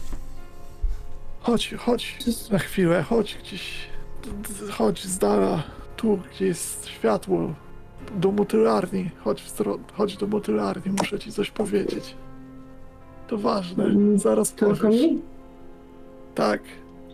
Chodź, 1.40 1.74
chodź 1.78 2.18
na 2.50 2.58
chwilę, 2.58 3.02
chodź 3.02 3.38
gdzieś, 3.42 3.88
chodź 4.72 5.04
z 5.04 5.18
dala, 5.18 5.62
tu 5.96 6.18
gdzie 6.30 6.46
jest 6.46 6.86
światło, 6.86 7.54
do 8.16 8.32
motylarni, 8.32 9.10
chodź, 9.24 9.42
w 9.42 9.48
stronę, 9.48 9.82
chodź 9.92 10.16
do 10.16 10.26
motylarni, 10.26 10.92
muszę 10.98 11.18
ci 11.18 11.32
coś 11.32 11.50
powiedzieć. 11.50 12.14
To 13.28 13.38
ważne, 13.38 13.84
Mm, 13.84 14.18
zaraz 14.18 14.52
powiesz. 14.52 15.02
Tak, 16.34 16.60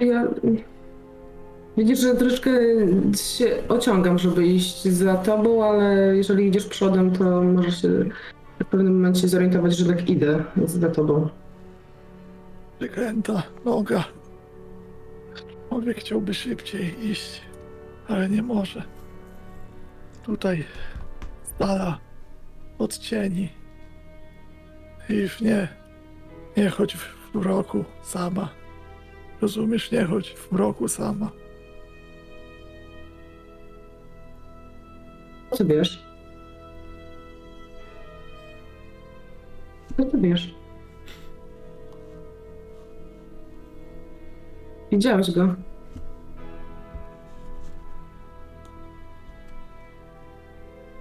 Ja. 0.00 0.24
Widzisz, 1.76 2.00
że 2.00 2.14
troszkę 2.14 2.50
się 3.16 3.62
ociągam, 3.68 4.18
żeby 4.18 4.46
iść 4.46 4.88
za 4.88 5.14
tobą, 5.16 5.64
ale 5.64 6.16
jeżeli 6.16 6.46
idziesz 6.46 6.66
przodem, 6.66 7.10
to 7.10 7.42
możesz 7.42 7.82
się 7.82 7.88
w 8.60 8.64
pewnym 8.64 8.94
momencie 8.94 9.28
zorientować, 9.28 9.76
że 9.76 9.86
tak 9.86 10.10
idę 10.10 10.44
za 10.64 10.90
tobą. 10.90 11.28
wykręta 12.80 13.42
noga. 13.64 14.04
Człowiek 15.68 15.98
chciałby 15.98 16.34
szybciej 16.34 17.06
iść, 17.10 17.40
ale 18.08 18.28
nie 18.28 18.42
może. 18.42 18.82
Tutaj, 20.22 20.64
z 21.44 21.58
dala, 21.58 21.98
od 22.78 22.98
cieni. 22.98 23.48
I 25.08 25.28
nie, 25.44 25.68
nie 26.56 26.70
chodź 26.70 26.96
w 26.96 27.34
mroku 27.34 27.84
sama. 28.02 28.48
Rozumiesz, 29.40 29.92
nie 29.92 30.04
chodź 30.04 30.30
w 30.34 30.52
mroku 30.52 30.88
sama. 30.88 31.30
Co 35.52 35.58
ty 35.58 35.64
wiesz? 35.64 36.02
Co 39.96 40.04
ty 40.04 40.18
wiesz? 40.18 40.54
Widziałeś 44.90 45.30
go. 45.30 45.54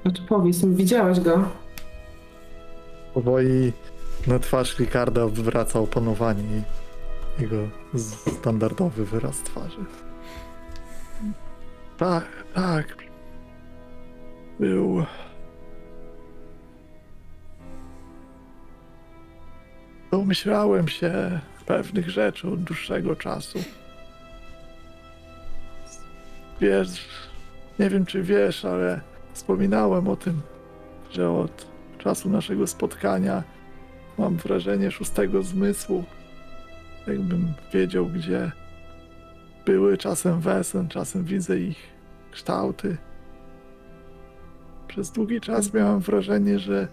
Znaczy 0.01 0.21
powiedz 0.29 0.63
mi, 0.63 0.75
widziałeś 0.75 1.19
go. 1.19 1.49
Powoli 3.13 3.73
na 4.27 4.39
twarz 4.39 4.79
Ricarda 4.79 5.27
wraca 5.27 5.79
opanowanie 5.79 6.43
i 6.43 7.41
jego 7.41 7.55
standardowy 8.39 9.05
wyraz 9.05 9.37
twarzy. 9.37 9.85
Tak, 11.97 12.25
tak. 12.53 13.00
Był. 14.61 15.05
Domyślałem 20.11 20.87
się 20.87 21.39
pewnych 21.65 22.09
rzeczy 22.09 22.47
od 22.47 22.63
dłuższego 22.63 23.15
czasu. 23.15 23.59
Wiesz, 26.59 27.07
nie 27.79 27.89
wiem 27.89 28.05
czy 28.05 28.23
wiesz, 28.23 28.65
ale 28.65 29.01
wspominałem 29.33 30.07
o 30.07 30.15
tym, 30.15 30.41
że 31.11 31.31
od 31.31 31.67
czasu 31.97 32.29
naszego 32.29 32.67
spotkania 32.67 33.43
mam 34.17 34.37
wrażenie 34.37 34.91
szóstego 34.91 35.43
zmysłu. 35.43 36.03
Jakbym 37.07 37.53
wiedział, 37.73 38.05
gdzie 38.05 38.51
były 39.65 39.97
czasem 39.97 40.41
wesen, 40.41 40.87
czasem 40.87 41.23
widzę 41.23 41.59
ich 41.59 41.89
kształty. 42.31 42.97
Przez 44.91 45.11
długi 45.11 45.41
czas 45.41 45.73
miałem 45.73 45.99
wrażenie, 45.99 46.59
że 46.59 46.87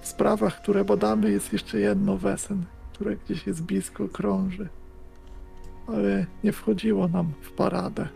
w 0.00 0.06
sprawach, 0.06 0.62
które 0.62 0.84
badamy, 0.84 1.30
jest 1.30 1.52
jeszcze 1.52 1.80
jedno 1.80 2.16
wesen, 2.16 2.64
które 2.92 3.16
gdzieś 3.16 3.46
jest 3.46 3.62
blisko, 3.62 4.08
krąży. 4.08 4.68
Ale 5.86 6.26
nie 6.44 6.52
wchodziło 6.52 7.08
nam 7.08 7.32
w 7.40 7.52
paradę. 7.52 8.08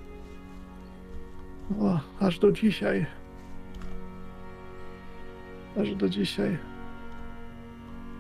Aż 2.21 2.39
do 2.39 2.53
dzisiaj 2.53 3.07
aż 5.81 5.95
do 5.95 6.09
dzisiaj 6.09 6.59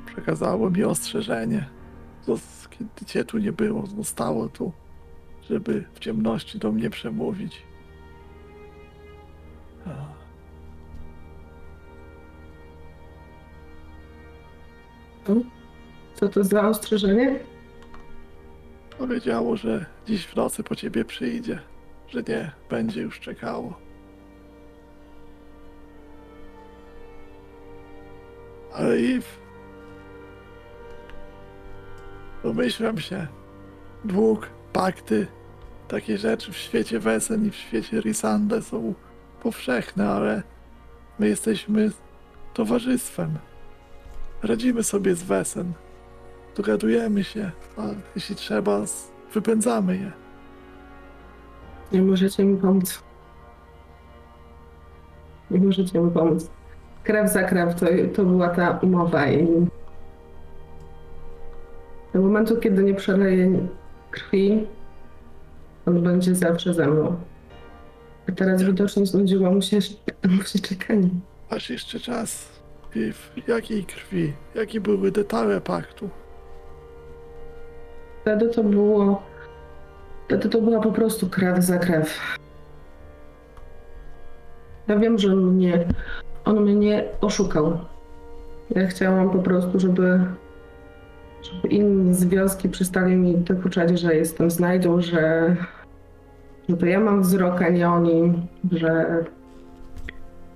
przekazało 0.07 0.70
mi 0.70 0.85
ostrzeżenie. 0.85 1.68
Kiedy 2.70 3.07
cię 3.07 3.25
tu 3.25 3.39
nie 3.39 3.53
było, 3.53 3.87
zostało 3.87 4.49
tu, 4.49 4.72
żeby 5.51 5.85
w 5.95 5.99
ciemności 5.99 6.59
do 6.59 6.72
mnie 6.72 6.91
przemówić. 6.91 7.62
Co 16.14 16.29
to 16.29 16.45
za 16.45 16.68
ostrzeżenie? 16.68 17.39
Powiedziało, 18.99 19.57
że 19.57 19.87
dziś 20.07 20.27
w 20.27 20.37
nocy 20.37 20.62
po 20.62 20.77
ciebie 20.77 21.05
przyjdzie, 21.05 21.59
że 22.09 22.22
nie 22.29 22.53
będzie 22.70 23.01
już 23.03 23.20
czekało. 23.20 23.79
Ale 28.72 29.01
Iw, 29.01 29.39
domyślam 32.43 32.99
się, 32.99 33.27
dług, 34.05 34.49
pakty, 34.72 35.27
takie 35.89 36.18
rzeczy 36.18 36.53
w 36.53 36.57
świecie 36.57 37.01
Wesen 37.01 37.47
i 37.47 37.51
w 37.51 37.57
świecie 37.57 38.01
Risande 38.01 38.62
są 38.62 38.95
powszechne, 39.43 40.11
ale 40.11 40.43
my 41.18 41.29
jesteśmy 41.29 41.91
towarzystwem. 42.55 43.39
Radzimy 44.45 44.82
sobie 44.82 45.14
z 45.14 45.22
Wesen. 45.22 45.72
Dogadujemy 46.57 47.24
się, 47.24 47.51
a 47.76 47.82
jeśli 48.14 48.36
trzeba, 48.36 48.86
z- 48.86 49.11
wypędzamy 49.34 49.97
je. 49.97 50.12
Nie 51.92 52.03
możecie 52.03 52.45
mi 52.45 52.57
pomóc. 52.59 53.03
Nie 55.51 55.61
możecie 55.61 56.01
mi 56.01 56.11
pomóc. 56.11 56.51
Krew 57.05 57.32
za 57.32 57.42
krew 57.42 57.74
to, 57.80 57.86
to 58.14 58.24
była 58.24 58.49
ta 58.49 58.78
umowa 58.82 59.30
i 59.30 59.66
do 62.14 62.20
momentu, 62.20 62.57
kiedy 62.57 62.82
nie 62.82 62.95
przeleję 62.95 63.68
krwi, 64.11 64.66
on 65.86 66.03
będzie 66.03 66.34
zawsze 66.34 66.74
ze 66.74 66.86
mną. 66.86 67.16
A 68.28 68.32
teraz 68.32 68.62
widocznie 68.62 69.07
znudziło 69.07 69.51
mu 69.51 69.62
się, 69.62 69.78
mu 70.36 70.42
się 70.42 70.59
czekanie. 70.59 71.09
Masz 71.51 71.70
jeszcze 71.70 72.01
czas. 72.01 72.53
W 72.95 73.49
jakiej 73.49 73.84
krwi? 73.84 74.32
Jakie 74.55 74.80
były 74.80 75.11
detale 75.11 75.61
paktu? 75.61 76.09
Wtedy 78.22 78.49
to 78.49 78.64
było. 78.64 79.22
Wtedy 80.26 80.49
to 80.49 80.61
była 80.61 80.80
po 80.80 80.92
prostu 80.92 81.28
krew 81.28 81.64
za 81.64 81.78
krew. 81.78 82.20
Ja 84.88 84.97
wiem, 84.97 85.18
że 85.18 85.36
mnie, 85.36 85.84
on 86.45 86.61
mnie 86.61 87.05
oszukał. 87.20 87.78
Ja 88.70 88.86
chciałam 88.86 89.30
po 89.30 89.38
prostu, 89.38 89.80
żeby, 89.80 90.20
żeby 91.42 91.68
inni 91.68 92.14
z 92.14 92.24
wioski 92.24 92.68
przestali 92.68 93.16
mi 93.16 93.36
dokuczać, 93.36 93.99
że 93.99 94.16
jestem 94.16 94.51
znajdą, 94.51 95.01
że, 95.01 95.57
że 96.68 96.76
to 96.76 96.86
ja 96.86 97.01
mam 97.01 97.22
wzrok, 97.22 97.62
a 97.62 97.68
nie 97.68 97.88
oni, 97.88 98.49
że, 98.72 98.78
że 98.80 99.24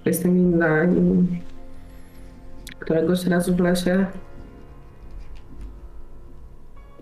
jestem 0.04 0.36
inna 0.36 0.84
i 0.84 1.47
któregoś 2.88 3.26
razu 3.26 3.54
w 3.54 3.60
lesie 3.60 4.06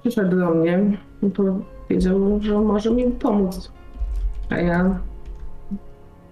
przyszedł 0.01 0.37
do 0.37 0.51
mnie 0.51 0.99
i 1.23 1.31
powiedział, 1.31 2.43
że 2.43 2.61
może 2.61 2.91
mi 2.91 3.05
pomóc. 3.05 3.73
A 4.51 4.57
ja 4.57 4.99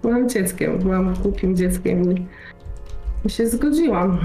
byłam 0.01 0.29
dzieckiem, 0.29 0.79
byłam 0.79 1.13
głupim 1.13 1.55
dzieckiem 1.55 2.11
i, 3.25 3.29
się 3.29 3.47
zgodziłam. 3.47 4.19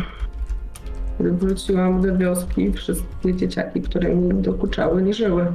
Wróciłam 1.20 2.00
do 2.00 2.16
wioski, 2.16 2.72
wszystkie 2.72 3.34
dzieciaki, 3.34 3.80
które 3.80 4.14
mi 4.14 4.42
dokuczały, 4.42 5.02
nie 5.02 5.14
żyły. 5.14 5.46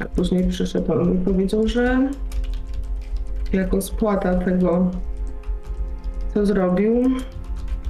A 0.00 0.04
później 0.04 0.48
przyszedł 0.48 0.92
on 0.92 1.14
i 1.14 1.18
powiedział, 1.18 1.68
że 1.68 2.10
jako 3.52 3.82
spłata 3.82 4.34
tego, 4.34 4.90
co 6.34 6.46
zrobił, 6.46 7.04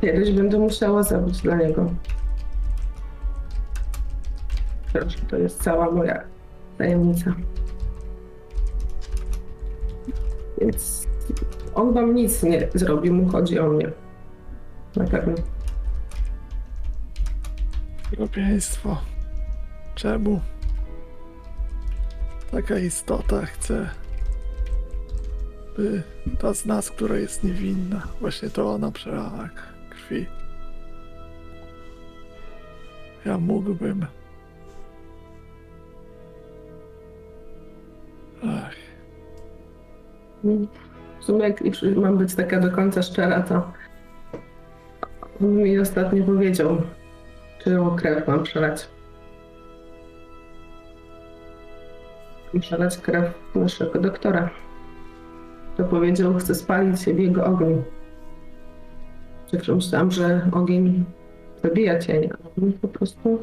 kiedyś 0.01 0.30
będę 0.32 0.59
musiała 0.59 1.03
zabić 1.03 1.42
dla 1.42 1.57
niego. 1.57 1.90
Proszę, 4.92 5.18
to 5.30 5.36
jest 5.36 5.62
cała 5.62 5.90
moja 5.90 6.24
tajemnica. 6.78 7.34
Więc 10.59 11.07
on 11.74 11.94
wam 11.94 12.14
nic 12.14 12.42
nie 12.42 12.68
zrobi, 12.74 13.11
mu 13.11 13.28
chodzi 13.28 13.59
o 13.59 13.68
mnie. 13.68 13.90
Na 14.96 15.05
pewno. 15.05 15.34
Podobieństwo. 18.11 18.96
Czemu? 19.94 20.40
Taka 22.51 22.78
istota 22.78 23.46
chce, 23.46 23.90
by 25.76 26.03
ta 26.38 26.55
z 26.55 26.66
nas, 26.66 26.90
która 26.90 27.16
jest 27.16 27.44
niewinna, 27.44 28.03
właśnie 28.20 28.51
to 28.51 28.74
ona 28.74 28.90
przelała 28.90 29.48
krwi. 30.11 30.26
Ja 33.26 33.38
mógłbym. 33.38 34.06
Ach, 38.44 38.74
W 41.20 41.24
sumie, 41.24 41.42
jak 41.42 41.61
mam 41.96 42.18
być 42.18 42.34
taka 42.34 42.61
do 42.61 42.70
końca 42.70 43.02
szczera, 43.02 43.42
to 43.42 43.72
on 45.40 45.56
mi 45.56 45.78
ostatnio 45.78 46.24
powiedział, 46.24 46.82
czyją 47.58 47.96
krew 47.96 48.28
mam 48.28 48.42
przelać. 48.42 48.88
Przelać 52.61 52.98
krew 52.98 53.34
naszego 53.54 54.00
doktora. 54.00 54.50
To 55.76 55.84
powiedział, 55.84 56.34
chce 56.34 56.54
spalić 56.54 57.02
się 57.02 57.14
w 57.14 57.18
jego 57.18 57.44
ogniu. 57.44 57.84
Zawsze 59.53 59.74
myślałam, 59.74 60.11
że 60.11 60.51
ogień 60.53 61.05
zabija 61.62 61.98
cień, 61.98 62.30
a 62.32 62.61
on 62.61 62.72
po 62.72 62.88
prostu 62.88 63.38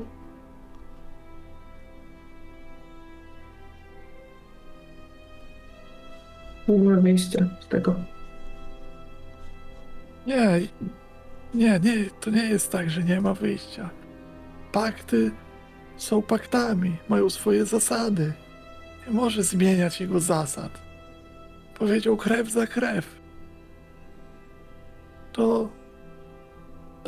nie 6.67 6.77
ma 6.77 7.01
wyjścia 7.01 7.45
z 7.59 7.67
tego. 7.67 7.95
Nie, 10.27 10.59
nie, 11.53 11.79
nie, 11.79 12.09
to 12.21 12.29
nie 12.29 12.43
jest 12.43 12.71
tak, 12.71 12.89
że 12.89 13.03
nie 13.03 13.21
ma 13.21 13.33
wyjścia. 13.33 13.89
Pakty 14.71 15.31
są 15.97 16.21
paktami, 16.21 16.95
mają 17.09 17.29
swoje 17.29 17.65
zasady. 17.65 18.33
Nie 19.07 19.13
może 19.13 19.43
zmieniać 19.43 20.01
jego 20.01 20.19
zasad. 20.19 20.81
Powiedział 21.79 22.17
krew 22.17 22.51
za 22.51 22.67
krew. 22.67 23.15
To 25.33 25.69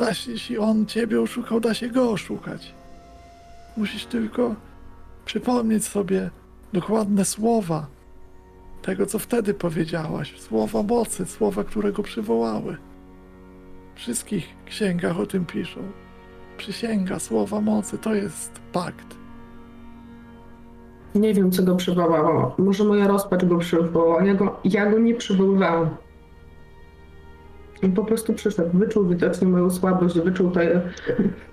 da 0.00 0.14
się, 0.14 0.32
jeśli 0.32 0.58
on 0.58 0.86
ciebie 0.86 1.20
oszukał, 1.20 1.60
da 1.60 1.74
się 1.74 1.88
go 1.88 2.10
oszukać. 2.10 2.74
Musisz 3.76 4.06
tylko 4.06 4.54
przypomnieć 5.24 5.84
sobie 5.84 6.30
dokładne 6.72 7.24
słowa 7.24 7.86
tego, 8.82 9.06
co 9.06 9.18
wtedy 9.18 9.54
powiedziałaś. 9.54 10.40
Słowa 10.40 10.82
mocy, 10.82 11.26
słowa, 11.26 11.64
które 11.64 11.92
go 11.92 12.02
przywołały. 12.02 12.76
W 13.94 13.98
wszystkich 13.98 14.48
księgach 14.66 15.20
o 15.20 15.26
tym 15.26 15.44
piszą. 15.44 15.80
Przysięga, 16.56 17.18
słowa 17.18 17.60
mocy, 17.60 17.98
to 17.98 18.14
jest 18.14 18.60
pakt. 18.72 19.16
Nie 21.14 21.34
wiem, 21.34 21.50
co 21.50 21.62
go 21.62 21.76
przywołało. 21.76 22.54
Może 22.58 22.84
moja 22.84 23.08
rozpacz 23.08 23.44
go 23.44 23.58
przywołała. 23.58 24.24
Ja 24.24 24.34
go, 24.34 24.60
ja 24.64 24.90
go 24.90 24.98
nie 24.98 25.14
przywoływałam. 25.14 25.96
On 27.84 27.92
po 27.92 28.04
prostu 28.04 28.34
przyszedł. 28.34 28.78
Wyczuł 28.78 29.08
widocznie 29.08 29.48
moją 29.48 29.70
słabość, 29.70 30.18
wyczuł 30.18 30.50
to, 30.50 30.60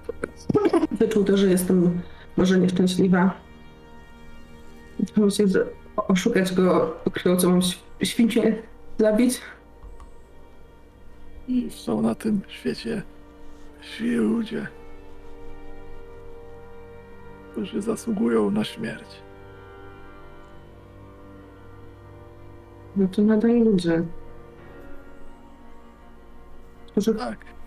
wyczuł 0.99 1.23
to 1.23 1.37
że 1.37 1.47
jestem 1.47 2.01
może 2.37 2.59
nieszczęśliwa. 2.59 3.33
Myślę, 5.17 5.47
że 5.47 5.65
oszukać 5.95 6.53
go 6.53 6.95
krwią, 7.13 7.37
co 7.37 7.49
mam 7.49 7.61
świncie 8.03 8.63
zabić. 8.97 9.41
I 11.47 11.71
są 11.71 12.01
na 12.01 12.15
tym 12.15 12.41
świecie 12.47 13.01
źli 13.83 14.15
ludzie, 14.15 14.67
którzy 17.51 17.81
zasługują 17.81 18.51
na 18.51 18.63
śmierć. 18.63 19.21
No 22.95 23.07
to 23.07 23.21
nadal 23.21 23.59
ludzie. 23.59 24.03
Którzy, 26.97 27.15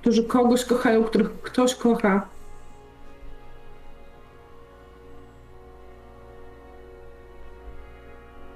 którzy 0.00 0.24
kogoś 0.24 0.64
kochają, 0.64 1.04
których 1.04 1.42
ktoś 1.42 1.74
kocha. 1.74 2.28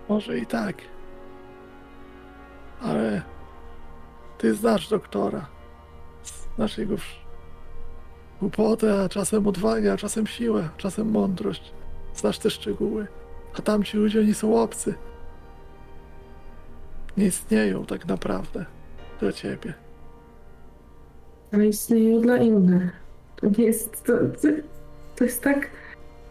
może 0.08 0.38
i 0.38 0.46
tak. 0.46 0.76
Ale 2.82 3.22
ty 4.38 4.54
znasz 4.54 4.88
doktora. 4.88 5.46
Znasz 6.56 6.78
jego 6.78 6.96
głupotę, 8.40 9.02
a 9.04 9.08
czasem 9.08 9.46
odwagę, 9.46 9.92
a 9.92 9.96
czasem 9.96 10.26
siłę, 10.26 10.68
a 10.74 10.80
czasem 10.80 11.10
mądrość. 11.10 11.72
Znasz 12.14 12.38
te 12.38 12.50
szczegóły. 12.50 13.06
A 13.58 13.62
tamci 13.62 13.96
ludzie 13.96 14.24
nie 14.24 14.34
są 14.34 14.62
obcy. 14.62 14.94
Nie 17.16 17.26
istnieją 17.26 17.86
tak 17.86 18.06
naprawdę 18.06 18.66
dla 19.20 19.32
ciebie. 19.32 19.83
Ale 21.54 21.66
istnieją 21.66 22.20
dla 22.20 22.36
innych. 22.36 22.92
To 23.36 23.46
nie 23.58 23.64
jest. 23.64 24.04
To, 24.04 24.12
to, 25.16 25.24
jest 25.24 25.42
tak. 25.42 25.70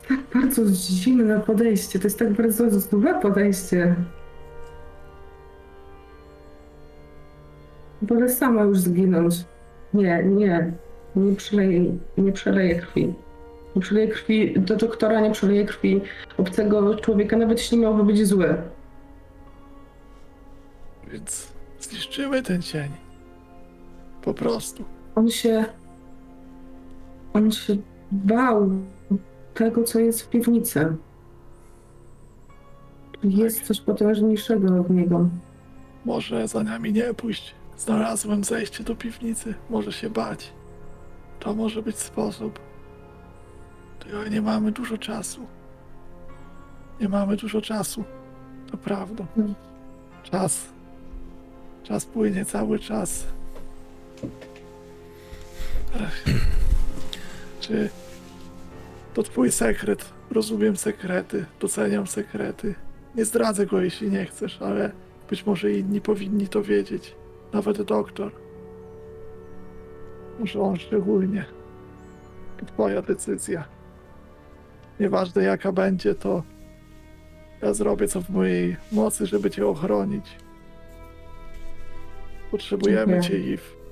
Tak 0.10 0.20
bardzo 0.34 0.62
zimne 0.74 1.40
podejście. 1.40 2.00
To 2.00 2.08
jest 2.08 2.20
tak 2.20 2.34
bardzo 2.34 2.80
złe 2.80 3.22
podejście. 3.22 3.96
Wolę 8.02 8.30
sama 8.30 8.64
już 8.64 8.80
zginąć. 8.80 9.36
Nie, 9.94 10.24
nie. 10.24 10.74
Nie 11.16 11.36
przeleję, 11.36 11.98
nie 12.18 12.32
przeleję 12.32 12.76
krwi. 12.76 13.14
Nie 13.76 13.82
przeleję 13.82 14.08
krwi 14.08 14.60
do 14.60 14.76
doktora, 14.76 15.22
nie 15.22 15.32
przeleję 15.32 15.66
krwi 15.66 16.02
obcego 16.38 16.96
człowieka, 16.96 17.38
nawet 17.38 17.58
jeśli 17.58 17.78
miałby 17.78 18.04
być 18.04 18.28
zły. 18.28 18.56
Więc 21.12 21.54
zniszczymy 21.80 22.44
ten 22.44 22.62
cień. 22.62 22.90
Po 24.22 24.34
prostu. 24.34 24.86
On 25.16 25.30
się. 25.30 25.66
On 27.34 27.52
się 27.52 27.78
bał 28.12 28.70
tego, 29.54 29.84
co 29.84 30.00
jest 30.00 30.22
w 30.22 30.30
piwnicy. 30.30 30.96
Jest 33.24 33.62
coś 33.62 33.82
potężniejszego 33.82 34.82
od 34.82 34.90
niego. 34.90 35.30
Może 36.06 36.48
za 36.48 36.64
nami 36.64 36.94
nie 36.94 37.14
pójść. 37.14 37.56
Znalazłem 37.78 38.44
zejście 38.44 38.84
do 38.84 38.96
piwnicy. 38.96 39.54
Może 39.70 39.92
się 39.92 40.10
bać. 40.10 40.54
To 41.40 41.54
może 41.54 41.82
być 41.82 41.98
sposób. 41.98 42.60
Tylko 44.00 44.30
nie 44.30 44.42
mamy 44.42 44.72
dużo 44.72 44.98
czasu. 44.98 45.42
Nie 47.02 47.10
mamy 47.10 47.36
dużo 47.36 47.62
czasu. 47.62 48.04
To 48.72 48.78
prawda. 48.78 49.26
Mm. 49.38 49.54
Czas. 50.24 50.66
Czas 51.84 52.06
płynie 52.06 52.46
cały 52.46 52.80
czas. 52.80 53.26
Czy 57.60 57.90
to 59.14 59.24
twój 59.24 59.52
sekret? 59.52 60.14
Rozumiem 60.32 60.78
sekrety, 60.78 61.46
doceniam 61.60 62.08
sekrety. 62.08 62.76
Nie 63.16 63.26
zdradzę 63.26 63.66
go, 63.66 63.82
jeśli 63.82 64.12
nie 64.12 64.26
chcesz, 64.26 64.62
ale 64.62 64.92
być 65.30 65.46
może 65.46 65.72
inni 65.72 66.02
powinni 66.02 66.48
to 66.48 66.64
wiedzieć. 66.64 67.16
Nawet 67.54 67.82
doktor. 67.82 68.32
Może 70.40 70.62
on 70.62 70.78
szczególnie. 70.78 71.46
To 72.58 72.66
twoja 72.66 73.02
decyzja. 73.02 73.64
Nieważne 75.00 75.44
jaka 75.44 75.72
będzie, 75.72 76.16
to 76.16 76.44
ja 77.62 77.74
zrobię 77.74 78.08
co 78.08 78.22
w 78.22 78.30
mojej 78.30 78.78
mocy, 78.92 79.26
żeby 79.26 79.50
cię 79.52 79.68
ochronić. 79.68 80.38
Potrzebujemy 82.52 83.20
Dziękuję. 83.22 83.44
cię, 83.44 83.54
Eve. 83.54 83.83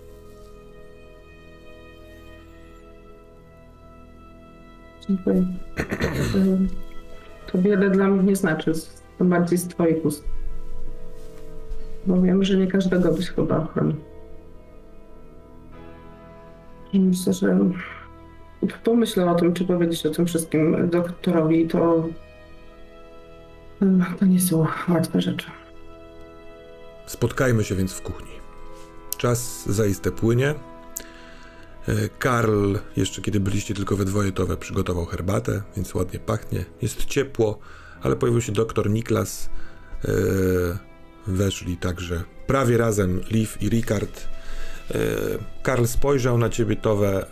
Ym, 6.36 6.68
To 7.52 7.62
wiele 7.62 7.90
dla 7.90 8.08
mnie 8.08 8.24
nie 8.24 8.36
znaczy, 8.36 8.72
tym 9.18 9.30
bardziej 9.30 9.58
z 9.58 9.68
twoich 9.68 10.06
ust. 10.06 10.24
Bo 12.06 12.22
wiem, 12.22 12.44
że 12.44 12.58
nie 12.58 12.68
każdego 12.68 13.14
byś 13.14 13.30
chyba 13.30 13.58
ochronił. 13.58 13.96
Myślę, 16.94 17.34
że 17.34 17.60
pomyślę 18.84 19.32
o 19.32 19.36
tym, 19.36 19.54
czy 19.54 19.66
powiedzieć 19.66 20.06
o 20.06 20.10
tym 20.10 20.26
wszystkim 20.26 20.90
doktorowi, 20.90 21.68
to 21.68 22.08
to 24.20 24.26
nie 24.26 24.40
są 24.40 24.66
łatwe 24.90 25.22
rzeczy. 25.22 25.48
Spotkajmy 27.06 27.64
się 27.64 27.76
więc 27.76 27.94
w 27.94 28.02
kuchni. 28.02 28.32
Czas 29.18 29.70
zaiste 29.70 30.12
płynie. 30.12 30.56
E, 31.88 32.10
Karl, 32.10 32.76
jeszcze 32.98 33.22
kiedy 33.22 33.40
byliście 33.40 33.74
tylko 33.74 33.96
we 33.96 34.06
dwoje, 34.06 34.32
to 34.32 34.58
przygotował 34.58 35.06
herbatę, 35.06 35.62
więc 35.76 35.96
ładnie 35.96 36.20
pachnie. 36.20 36.66
Jest 36.82 37.06
ciepło, 37.06 37.60
ale 38.02 38.16
pojawił 38.16 38.42
się 38.42 38.52
doktor 38.52 38.90
Niklas. 38.90 39.50
E, 40.06 40.92
Weszli 41.28 41.78
także 41.78 42.24
prawie 42.48 42.78
razem 42.78 43.22
Liv 43.32 43.52
i 43.62 43.70
Ricard. 43.70 44.28
E, 44.92 44.98
Karl 45.64 45.86
spojrzał 45.86 46.38
na 46.38 46.50
ciebie, 46.50 46.76
Towe. 46.76 47.26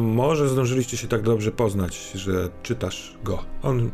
Może 0.00 0.48
zdążyliście 0.48 0.96
się 0.96 1.08
tak 1.08 1.22
dobrze 1.22 1.52
poznać, 1.52 2.12
że 2.14 2.48
czytasz 2.62 3.16
go. 3.24 3.44
On 3.62 3.90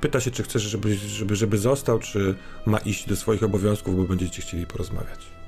pyta 0.00 0.20
się, 0.20 0.30
czy 0.30 0.42
chcesz, 0.42 0.62
żeby, 0.62 0.96
żeby, 0.96 1.36
żeby 1.36 1.58
został, 1.58 1.98
czy 1.98 2.34
ma 2.66 2.78
iść 2.78 3.08
do 3.08 3.16
swoich 3.16 3.42
obowiązków, 3.42 3.96
bo 3.96 4.04
będziecie 4.04 4.42
chcieli 4.42 4.66
porozmawiać. 4.66 5.39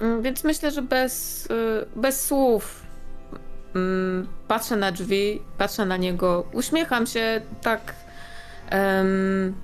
Mm, 0.00 0.22
Więc 0.22 0.44
myślę, 0.44 0.70
że 0.70 0.82
bez, 0.82 1.46
y, 1.46 1.86
bez 1.96 2.26
słów 2.26 2.82
mm, 3.74 4.26
patrzę 4.48 4.76
na 4.76 4.92
drzwi, 4.92 5.42
patrzę 5.58 5.86
na 5.86 5.96
niego, 5.96 6.44
uśmiecham 6.52 7.06
się 7.06 7.40
tak. 7.62 7.94
em, 8.70 9.54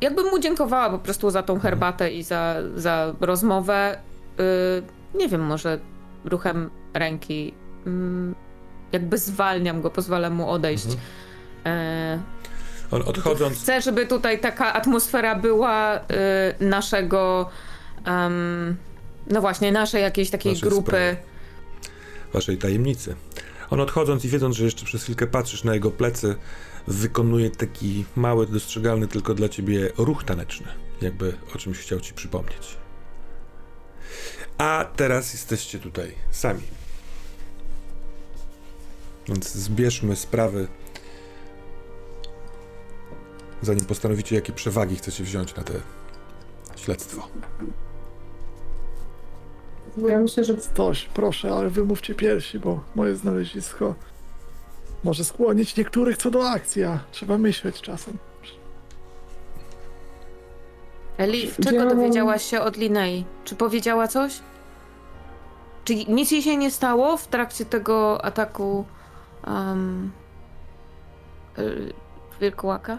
jakbym 0.00 0.26
mu 0.26 0.38
dziękowała 0.38 0.90
po 0.90 0.98
prostu 0.98 1.30
za 1.30 1.42
tą 1.42 1.60
herbatę 1.60 2.10
i 2.12 2.22
za, 2.22 2.54
za 2.76 3.14
rozmowę. 3.20 3.98
Y, 4.40 5.18
nie 5.18 5.28
wiem, 5.28 5.40
może 5.40 5.78
ruchem 6.24 6.70
ręki. 6.94 7.54
mm, 7.86 8.34
jakby 8.92 9.18
zwalniam 9.18 9.80
go, 9.82 9.90
pozwalam 9.90 10.32
mu 10.34 10.50
odejść. 10.50 10.86
E, 11.66 12.18
On 12.90 13.02
odchodząc, 13.02 13.58
Chcę, 13.58 13.80
żeby 13.80 14.06
tutaj 14.06 14.40
taka 14.40 14.72
atmosfera 14.72 15.34
była 15.34 15.96
y, 15.96 16.00
naszego. 16.60 17.50
em, 18.04 18.76
no 19.30 19.40
właśnie, 19.40 19.72
naszej 19.72 20.02
jakiejś 20.02 20.30
takiej 20.30 20.52
Naszej 20.52 20.68
grupy. 20.70 20.90
sprawy. 20.90 21.16
waszej 22.32 22.58
tajemnicy. 22.58 23.16
On 23.70 23.80
odchodząc 23.80 24.24
i 24.24 24.28
wiedząc, 24.28 24.56
że 24.56 24.64
jeszcze 24.64 24.84
przez 24.84 25.02
chwilkę 25.02 25.26
patrzysz 25.26 25.64
na 25.64 25.74
jego 25.74 25.90
plecy, 25.90 26.36
wykonuje 26.86 27.50
taki 27.50 28.04
mały, 28.16 28.46
dostrzegalny 28.46 29.08
tylko 29.08 29.34
dla 29.34 29.48
ciebie 29.48 29.90
ruch 29.98 30.24
taneczny, 30.24 30.66
jakby 31.00 31.32
o 31.54 31.58
czymś 31.58 31.78
chciał 31.78 32.00
ci 32.00 32.14
przypomnieć. 32.14 32.76
A 34.58 34.84
teraz 34.96 35.32
jesteście 35.32 35.78
tutaj 35.78 36.12
sami. 36.30 36.62
Więc 39.28 39.54
zbierzmy 39.54 40.16
sprawy, 40.16 40.68
zanim 43.62 43.84
postanowicie, 43.84 44.36
jakie 44.36 44.52
przewagi 44.52 44.96
chcecie 44.96 45.24
wziąć 45.24 45.54
na 45.54 45.62
te 45.62 45.72
śledztwo. 46.76 47.28
Ja 50.08 50.18
myślę, 50.18 50.44
że 50.44 50.56
Coś, 50.56 51.04
proszę, 51.04 51.52
ale 51.52 51.70
wymówcie 51.70 52.14
piersi, 52.14 52.58
bo 52.58 52.80
moje 52.94 53.16
znalezisko 53.16 53.94
może 55.04 55.24
skłonić 55.24 55.76
niektórych 55.76 56.16
co 56.16 56.30
do 56.30 56.50
akcji, 56.50 56.84
a 56.84 56.98
trzeba 57.12 57.38
myśleć 57.38 57.80
czasem. 57.80 58.18
Eli, 61.18 61.50
czego 61.64 61.86
dowiedziałaś 61.86 62.44
się 62.44 62.60
od 62.60 62.76
Linei? 62.76 63.24
Czy 63.44 63.56
powiedziała 63.56 64.08
coś? 64.08 64.40
Czy 65.84 65.94
nic 65.94 66.30
jej 66.30 66.42
się 66.42 66.56
nie 66.56 66.70
stało 66.70 67.16
w 67.16 67.28
trakcie 67.28 67.64
tego 67.64 68.24
ataku 68.24 68.84
um, 69.46 70.10
y, 71.58 71.92
wilkołaka? 72.40 72.98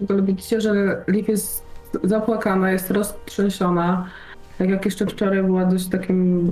W 0.00 0.02
ogóle 0.02 0.22
widzicie, 0.22 0.60
że 0.60 1.04
Liv 1.08 1.32
jest 1.32 1.62
zapłakana, 2.04 2.72
jest 2.72 2.90
roztrzęsiona. 2.90 4.10
Tak 4.58 4.70
jak 4.70 4.84
jeszcze 4.84 5.06
wczoraj 5.06 5.42
była 5.42 5.64
dość 5.64 5.88
takim 5.88 6.50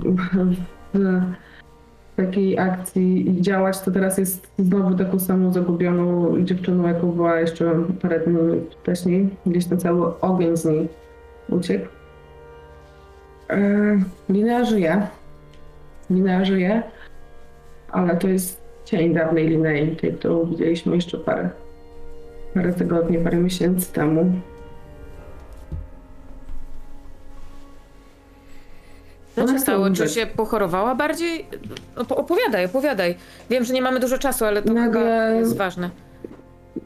takiej 2.15 2.59
akcji 2.59 3.37
działać, 3.41 3.81
to 3.81 3.91
teraz 3.91 4.17
jest 4.17 4.51
znowu 4.59 4.95
taką 4.95 5.19
samą 5.19 5.53
zagubioną 5.53 6.35
dziewczyną, 6.43 6.87
jaką 6.87 7.11
była 7.11 7.39
jeszcze 7.39 7.75
parę 8.01 8.19
dni 8.19 8.61
wcześniej. 8.81 9.29
Gdzieś 9.45 9.65
ten 9.65 9.79
cały 9.79 10.19
ogień 10.19 10.57
z 10.57 10.65
niej 10.65 10.89
uciekł. 11.49 11.85
Linea 14.29 14.65
żyje. 14.65 15.07
Linea 16.09 16.45
żyje, 16.45 16.83
ale 17.91 18.17
to 18.17 18.27
jest 18.27 18.61
cień 18.85 19.13
dawnej 19.13 19.47
Linei, 19.47 19.95
tej, 19.95 20.13
którą 20.13 20.45
widzieliśmy 20.45 20.95
jeszcze 20.95 21.17
parę 21.17 21.49
parę 22.55 22.73
tygodni, 22.73 23.17
parę 23.17 23.37
miesięcy 23.37 23.93
temu. 23.93 24.33
Co 29.35 29.41
Ona 29.41 29.51
się 29.51 29.55
chce 29.57 29.63
stało? 29.63 29.89
Czy 29.89 30.09
się 30.09 30.25
pochorowała 30.25 30.95
bardziej? 30.95 31.45
Op- 31.95 32.13
opowiadaj, 32.15 32.65
opowiadaj. 32.65 33.15
Wiem, 33.49 33.63
że 33.63 33.73
nie 33.73 33.81
mamy 33.81 33.99
dużo 33.99 34.17
czasu, 34.17 34.45
ale 34.45 34.61
to 34.61 34.73
Nagle- 34.73 34.99
chyba 34.99 35.29
jest 35.29 35.57
ważne. 35.57 35.89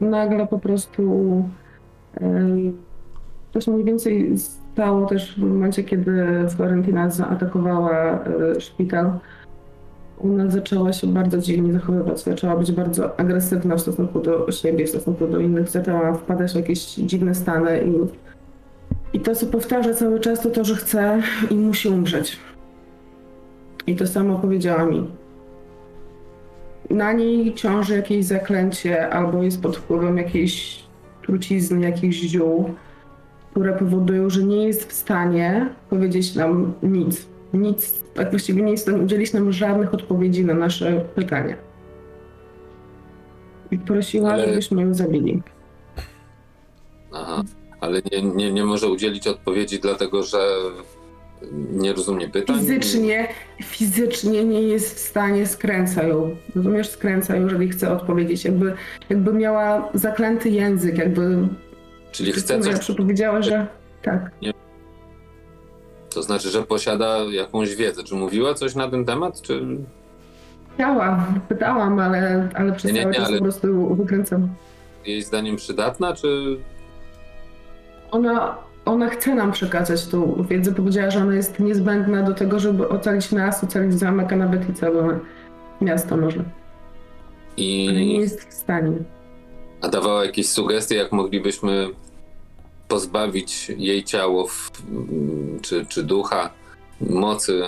Nagle 0.00 0.46
po 0.46 0.58
prostu 0.58 1.02
em, 2.20 2.76
to 3.52 3.60
się 3.60 3.70
mniej 3.70 3.84
więcej 3.84 4.38
stało 4.38 5.06
też 5.06 5.34
w 5.38 5.42
momencie, 5.42 5.84
kiedy 5.84 6.26
Florentina 6.56 7.10
zaatakowała 7.10 8.24
e, 8.56 8.60
szpital. 8.60 9.12
Ona 10.24 10.50
zaczęła 10.50 10.92
się 10.92 11.06
bardzo 11.06 11.38
dziwnie 11.38 11.72
zachowywać. 11.72 12.22
Zaczęła 12.22 12.56
być 12.56 12.72
bardzo 12.72 13.20
agresywna 13.20 13.76
w 13.76 13.80
stosunku 13.80 14.20
do 14.20 14.52
siebie, 14.52 14.86
w 14.86 14.88
stosunku 14.90 15.26
do 15.26 15.38
innych. 15.40 15.68
Zaczęła 15.68 16.12
wpadać 16.14 16.52
w 16.52 16.56
jakieś 16.56 16.94
dziwne 16.94 17.34
stany 17.34 17.82
i, 17.82 17.94
i 19.12 19.20
to, 19.20 19.34
co 19.34 19.46
powtarza 19.46 19.94
cały 19.94 20.20
czas, 20.20 20.40
to 20.42 20.50
to, 20.50 20.64
że 20.64 20.76
chce 20.76 21.22
i 21.50 21.54
musi 21.54 21.88
umrzeć. 21.88 22.38
I 23.86 23.96
to 23.96 24.06
samo 24.06 24.38
powiedziała 24.38 24.86
mi. 24.86 25.10
Na 26.90 27.12
niej 27.12 27.54
ciąży 27.54 27.96
jakieś 27.96 28.24
zaklęcie 28.24 29.10
albo 29.10 29.42
jest 29.42 29.62
pod 29.62 29.76
wpływem 29.76 30.16
jakiejś 30.18 30.84
trucizny, 31.22 31.80
jakichś 31.80 32.16
ziół, 32.16 32.74
które 33.50 33.72
powodują, 33.72 34.30
że 34.30 34.42
nie 34.44 34.66
jest 34.66 34.84
w 34.90 34.92
stanie 34.92 35.68
powiedzieć 35.90 36.34
nam 36.34 36.72
nic. 36.82 37.26
Nic, 37.54 38.02
tak 38.14 38.30
właściwie 38.30 38.62
nie 38.62 38.70
jest 38.70 38.84
w 38.84 38.88
stanie 38.88 39.04
udzielić 39.04 39.32
nam 39.32 39.52
żadnych 39.52 39.94
odpowiedzi 39.94 40.44
na 40.44 40.54
nasze 40.54 41.00
pytania. 41.14 41.56
I 43.70 43.78
prosiła, 43.78 44.32
Ale- 44.32 44.48
żebyśmy 44.48 44.82
ją 44.82 44.94
zabili. 44.94 45.42
Aha. 47.12 47.42
Ale 47.80 48.02
nie, 48.12 48.22
nie, 48.22 48.52
nie 48.52 48.64
może 48.64 48.86
udzielić 48.88 49.26
odpowiedzi, 49.26 49.78
dlatego 49.80 50.22
że 50.22 50.38
nie 51.72 51.92
rozumie 51.92 52.28
pytań. 52.28 52.58
Fizycznie, 52.58 53.28
fizycznie 53.62 54.44
nie 54.44 54.62
jest 54.62 54.94
w 54.96 54.98
stanie, 54.98 55.46
skręca 55.46 56.02
ją. 56.02 56.36
Rozumiesz, 56.56 56.88
skręca 56.90 57.36
ją, 57.36 57.42
jeżeli 57.42 57.68
chce 57.68 57.92
odpowiedzieć. 57.92 58.44
Jakby, 58.44 58.74
jakby 59.10 59.32
miała 59.32 59.88
zaklęty 59.94 60.50
język, 60.50 60.98
jakby 60.98 61.48
Czyli 62.12 62.32
chce 62.32 62.60
coś, 62.60 62.72
Zawsze 62.74 62.94
powiedziała, 62.94 63.42
że 63.42 63.66
tak. 64.02 64.30
to 66.14 66.22
znaczy, 66.22 66.48
że 66.48 66.62
posiada 66.62 67.18
jakąś 67.30 67.76
wiedzę. 67.76 68.04
Czy 68.04 68.14
mówiła 68.14 68.54
coś 68.54 68.74
na 68.74 68.90
ten 68.90 69.04
temat, 69.04 69.42
czy 69.42 69.66
Chciała, 70.74 71.26
pytałam, 71.48 71.98
ale, 71.98 72.48
ale 72.54 72.72
przez 72.72 72.92
Nie, 72.92 72.98
nie, 72.98 73.02
cały 73.02 73.12
nie, 73.12 73.18
czas 73.18 73.28
ale- 73.28 73.38
po 73.38 73.44
prostu 73.44 73.94
wykręcam. 73.94 74.48
jej 75.06 75.22
zdaniem 75.22 75.56
przydatna, 75.56 76.14
czy 76.14 76.56
Ona, 78.10 78.58
ona 78.84 79.08
chce 79.08 79.34
nam 79.34 79.52
przekazać 79.52 80.06
tą 80.06 80.44
wiedzę. 80.50 80.72
Powiedziała, 80.74 81.10
że 81.10 81.22
ona 81.22 81.34
jest 81.34 81.60
niezbędna 81.60 82.22
do 82.22 82.34
tego, 82.34 82.58
żeby 82.60 82.88
ocalić 82.88 83.32
nas, 83.32 83.64
ocalić 83.64 83.94
zamek, 83.98 84.32
a 84.32 84.36
nawet 84.36 84.70
i 84.70 84.74
całe 84.74 85.20
miasto 85.80 86.16
może. 86.16 86.40
Ale 87.58 88.00
nie 88.06 88.16
i 88.16 88.20
jest 88.20 88.44
w 88.50 88.52
stanie. 88.54 88.92
a 89.80 89.88
dawała 89.88 90.24
jakieś 90.24 90.48
sugestie, 90.48 90.94
jak 90.96 91.12
moglibyśmy 91.12 91.88
pozbawić 92.88 93.68
jej 93.68 94.04
ciało 94.04 94.46
w, 94.46 94.70
czy, 95.62 95.86
czy 95.86 96.02
ducha 96.02 96.50
mocy 97.00 97.62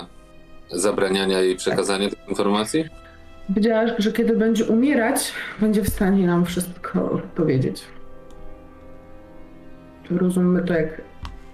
zabraniania 0.71 1.39
jej 1.41 1.55
przekazania 1.55 2.09
tych 2.09 2.29
informacji? 2.29 2.85
Powiedziała, 3.47 3.85
że 3.97 4.11
kiedy 4.11 4.37
będzie 4.37 4.65
umierać, 4.65 5.31
będzie 5.61 5.81
w 5.81 5.89
stanie 5.89 6.27
nam 6.27 6.45
wszystko 6.45 7.21
powiedzieć. 7.35 7.83
Czy 10.13 10.19
rozumiemy 10.19 10.63
to, 10.63 10.73
jak 10.73 11.01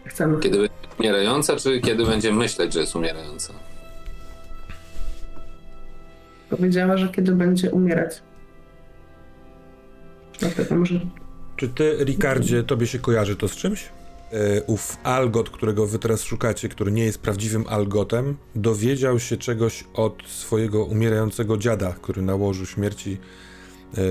chcemy? 0.05 0.39
Kiedy 0.39 0.57
będzie 0.57 0.74
umierająca, 0.99 1.55
czy 1.55 1.82
kiedy 1.82 2.05
będzie 2.05 2.34
myśleć, 2.34 2.74
że 2.74 2.80
jest 2.80 2.95
umierająca? 2.95 3.53
Powiedziała, 6.49 6.97
że 6.97 7.07
kiedy 7.07 7.32
będzie 7.32 7.72
umierać. 7.72 8.22
Dlatego 10.39 10.76
może 10.76 10.99
Czy 11.55 11.70
ty, 11.70 11.97
Ricardzie, 12.03 12.64
tobie 12.64 12.88
się 12.88 12.99
kojarzy 12.99 13.36
to 13.36 13.47
z 13.47 13.55
czymś? 13.55 13.89
E, 14.32 14.64
ów 14.64 14.97
Algot, 15.03 15.49
którego 15.49 15.88
wy 15.88 15.99
teraz 15.99 16.24
szukacie, 16.24 16.70
który 16.70 16.91
nie 16.91 17.03
jest 17.03 17.22
prawdziwym 17.22 17.66
Algotem, 17.68 18.38
dowiedział 18.55 19.20
się 19.20 19.38
czegoś 19.38 19.84
od 19.93 20.24
swojego 20.28 20.86
umierającego 20.86 21.57
dziada, 21.57 21.95
który 22.01 22.22
na 22.22 22.36
łożu 22.36 22.66
śmierci 22.66 23.18
e, 23.97 24.01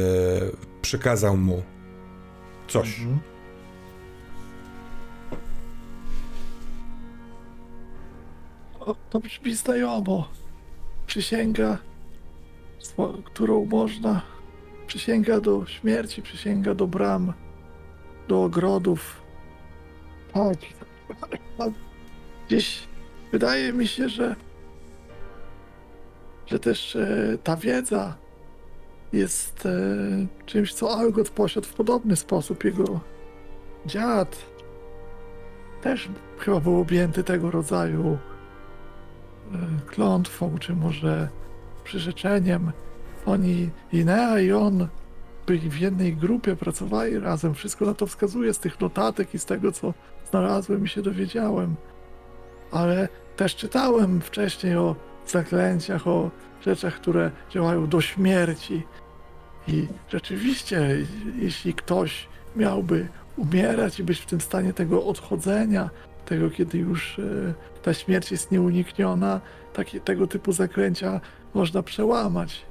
przekazał 0.82 1.36
mu 1.36 1.62
coś. 2.68 2.99
Mhm. 2.99 3.38
To 9.11 9.20
brzmi 9.20 9.55
znajomo. 9.55 10.28
Przysięga, 11.07 11.78
którą 13.24 13.64
można. 13.64 14.22
Przysięga 14.86 15.41
do 15.41 15.66
śmierci, 15.66 16.22
przysięga 16.22 16.74
do 16.74 16.86
bram, 16.86 17.32
do 18.28 18.43
ogrodów. 18.45 19.22
Tak. 20.32 20.59
A 21.59 21.64
Gdzieś 22.47 22.89
wydaje 23.32 23.72
mi 23.72 23.86
się, 23.86 24.09
że, 24.09 24.36
że 26.47 26.59
też 26.59 26.97
e, 26.97 27.39
ta 27.45 27.57
wiedza 27.57 28.16
jest 29.12 29.66
e, 29.66 29.70
czymś, 30.47 30.74
co 30.74 30.99
Algot 30.99 31.30
posiadł 31.30 31.66
w 31.66 31.74
podobny 31.74 32.16
sposób. 32.16 32.64
Jego 32.64 33.01
dziad 33.86 34.36
też 35.82 36.09
chyba 36.39 36.61
był 36.61 36.80
objęty 36.80 37.24
tego 37.24 37.51
rodzaju 37.51 38.18
klątwą, 39.86 40.59
czy 40.59 40.74
może 40.74 41.28
przyrzeczeniem. 41.84 42.72
Oni, 43.26 43.70
Inea 43.92 44.40
i 44.40 44.53
on, 44.53 44.88
byli 45.46 45.70
w 45.70 45.78
jednej 45.78 46.16
grupie, 46.16 46.57
pracowali 46.57 47.18
razem. 47.18 47.55
Wszystko 47.55 47.84
na 47.84 47.94
to 47.94 48.07
wskazuje 48.07 48.55
z 48.55 48.59
tych 48.59 48.80
notatek 48.80 49.34
i 49.34 49.38
z 49.38 49.44
tego, 49.44 49.72
co 49.72 49.94
znalazłem 50.30 50.84
i 50.84 50.88
się 50.88 51.03
dowiedziałem. 51.03 51.74
Ale 52.72 53.09
też 53.36 53.57
czytałem 53.57 54.20
wcześniej 54.20 54.76
o 54.76 54.96
zaklęciach, 55.26 56.07
o 56.07 56.30
rzeczach, 56.61 56.94
które 56.94 57.30
działają 57.51 57.86
do 57.86 58.01
śmierci. 58.01 58.82
I 59.68 59.86
rzeczywiście, 60.09 60.96
jeśli 61.38 61.74
ktoś 61.74 62.28
miałby 62.57 63.09
umierać 63.36 64.01
i 64.01 64.05
być 64.05 64.20
w 64.20 64.26
tym 64.26 64.40
stanie 64.40 64.72
tego 64.72 65.07
odchodzenia, 65.07 65.90
tego, 66.29 66.51
kiedy 66.51 66.79
już 66.79 67.18
e, 67.18 67.55
ta 67.83 67.95
śmierć 67.95 68.31
jest 68.31 68.51
nieunikniona, 68.51 69.41
takie, 69.72 70.01
tego 70.01 70.26
typu 70.26 70.53
zaklęcia 70.53 71.20
można 71.55 71.83
przełamać. 71.83 72.66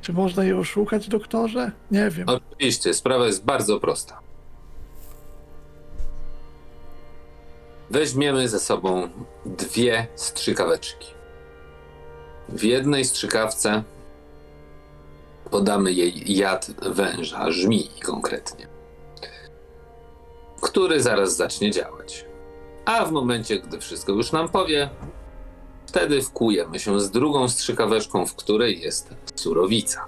Czy 0.00 0.12
można 0.12 0.44
je 0.44 0.58
oszukać, 0.58 1.08
doktorze? 1.08 1.72
Nie 1.90 2.10
wiem. 2.10 2.26
Oczywiście, 2.28 2.94
sprawa 2.94 3.26
jest 3.26 3.44
bardzo 3.44 3.80
prosta. 3.80 4.20
Weźmiemy 7.90 8.48
ze 8.48 8.60
sobą 8.60 9.08
dwie 9.46 10.06
strzykaweczki. 10.16 11.08
W 12.48 12.62
jednej 12.62 13.04
strzykawce 13.04 13.82
podamy 15.50 15.92
jej 15.92 16.36
jad 16.36 16.70
węża, 16.82 17.50
żmii 17.50 17.90
konkretnie, 18.04 18.66
który 20.60 21.02
zaraz 21.02 21.36
zacznie 21.36 21.70
działać. 21.70 22.31
A 22.84 23.04
w 23.04 23.12
momencie, 23.12 23.60
gdy 23.60 23.78
wszystko 23.78 24.12
już 24.12 24.32
nam 24.32 24.48
powie, 24.48 24.90
wtedy 25.86 26.22
wkujemy 26.22 26.78
się 26.78 27.00
z 27.00 27.10
drugą 27.10 27.48
strzykaweczką, 27.48 28.26
w 28.26 28.34
której 28.34 28.80
jest 28.80 29.14
surowica. 29.34 30.06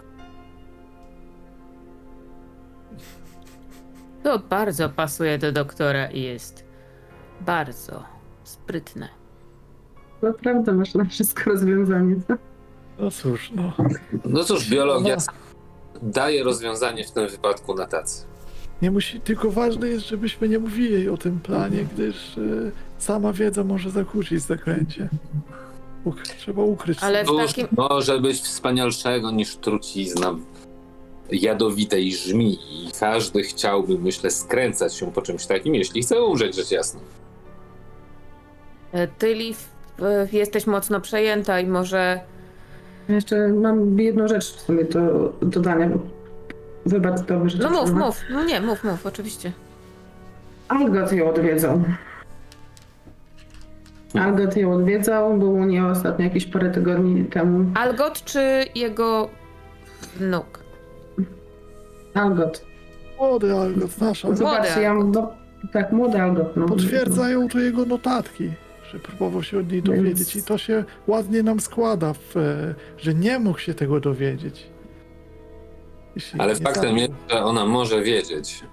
To 4.22 4.38
bardzo 4.38 4.88
pasuje 4.88 5.38
do 5.38 5.52
doktora 5.52 6.10
i 6.10 6.22
jest 6.22 6.64
bardzo 7.40 8.04
sprytne. 8.44 9.08
naprawdę 10.22 10.72
masz 10.72 10.94
na 10.94 11.04
wszystko 11.04 11.50
rozwiązanie, 11.50 12.16
co? 12.28 12.34
No 12.98 13.10
cóż, 13.10 13.50
no. 13.54 13.72
No 14.24 14.44
cóż, 14.44 14.70
biologia 14.70 15.16
daje 16.02 16.44
rozwiązanie 16.44 17.04
w 17.04 17.10
tym 17.10 17.28
wypadku 17.28 17.74
na 17.74 17.86
tacy. 17.86 18.26
Nie 18.84 18.90
musi, 18.90 19.20
tylko 19.20 19.50
ważne 19.50 19.88
jest, 19.88 20.08
żebyśmy 20.08 20.48
nie 20.48 20.58
mówili 20.58 20.92
jej 20.92 21.08
o 21.08 21.16
tym 21.16 21.40
planie, 21.40 21.86
gdyż 21.94 22.38
e, 22.38 22.40
sama 22.98 23.32
wiedza 23.32 23.64
może 23.64 23.90
zakłócić 23.90 24.40
zaklęcie. 24.40 25.08
Uk- 26.06 26.34
trzeba 26.38 26.62
ukryć. 26.62 26.98
Ale 27.02 27.24
w 27.24 27.26
Cóż, 27.26 27.46
takim. 27.46 27.66
może 27.76 28.20
być 28.20 28.40
wspanialszego 28.40 29.30
niż 29.30 29.56
trucizna 29.56 30.34
jadowitej 31.30 32.12
żmi 32.12 32.52
i 32.52 32.90
każdy 33.00 33.42
chciałby, 33.42 33.98
myślę, 33.98 34.30
skręcać 34.30 34.94
się 34.94 35.12
po 35.12 35.22
czymś 35.22 35.46
takim, 35.46 35.74
jeśli 35.74 36.02
chce 36.02 36.22
umrzeć, 36.22 36.56
rzecz 36.56 36.70
jasna. 36.70 37.00
e, 38.92 39.08
Ty, 39.08 39.34
Liv, 39.34 39.58
e, 40.02 40.28
jesteś 40.32 40.66
mocno 40.66 41.00
przejęta 41.00 41.60
i 41.60 41.66
może. 41.66 42.20
Jeszcze 43.08 43.48
mam 43.48 43.98
jedną 44.00 44.28
rzecz 44.28 44.44
w 44.54 44.60
sumie 44.60 44.84
do 44.84 45.32
dodania. 45.42 45.88
Wybacz, 46.86 47.26
to 47.26 47.48
że 47.48 47.58
No 47.58 47.70
mów, 47.70 47.92
mów. 47.92 48.20
No 48.30 48.44
nie, 48.44 48.60
mów, 48.60 48.84
mów, 48.84 49.06
oczywiście. 49.06 49.52
Algot 50.68 51.12
ją 51.12 51.30
odwiedzał. 51.30 51.82
Algot 54.14 54.56
ją 54.56 54.72
odwiedzał, 54.72 55.38
był 55.38 55.54
u 55.54 55.64
niej 55.64 55.80
ostatnio 55.80 56.24
jakieś 56.24 56.46
parę 56.46 56.70
tygodni 56.70 57.24
temu. 57.24 57.70
Algot 57.74 58.24
czy 58.24 58.64
jego 58.74 59.28
wnuk? 60.16 60.60
Algot. 62.14 62.64
Młody 63.18 63.54
Algot, 63.54 64.00
nasza. 64.00 64.34
Zobaczcie, 64.34 64.80
ja 64.82 64.90
Algot. 64.90 65.14
no, 65.14 65.32
tak, 65.72 65.92
młody 65.92 66.20
Algot. 66.22 66.56
No. 66.56 66.66
Potwierdzają 66.66 67.48
to 67.48 67.58
jego 67.60 67.84
notatki, 67.84 68.50
że 68.92 68.98
próbował 68.98 69.42
się 69.42 69.58
od 69.58 69.72
niej 69.72 69.82
Więc- 69.82 69.96
dowiedzieć 69.96 70.36
i 70.36 70.42
to 70.42 70.58
się 70.58 70.84
ładnie 71.06 71.42
nam 71.42 71.60
składa, 71.60 72.12
w, 72.12 72.36
e, 72.36 72.74
że 72.98 73.14
nie 73.14 73.38
mógł 73.38 73.58
się 73.58 73.74
tego 73.74 74.00
dowiedzieć. 74.00 74.73
Ale 76.38 76.54
nie 76.54 76.60
faktem 76.60 76.98
jest, 76.98 77.12
że 77.30 77.44
ona 77.44 77.66
może 77.66 78.02
wiedzieć, 78.02 78.64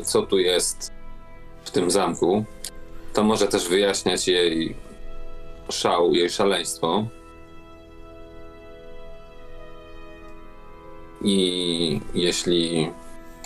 y, 0.00 0.04
co 0.04 0.22
tu 0.22 0.38
jest 0.38 0.92
w 1.64 1.70
tym 1.70 1.90
zamku. 1.90 2.44
To 3.12 3.22
może 3.24 3.48
też 3.48 3.68
wyjaśniać 3.68 4.28
jej 4.28 4.76
szał, 5.70 6.14
jej 6.14 6.30
szaleństwo. 6.30 7.06
I 11.24 12.00
jeśli 12.14 12.90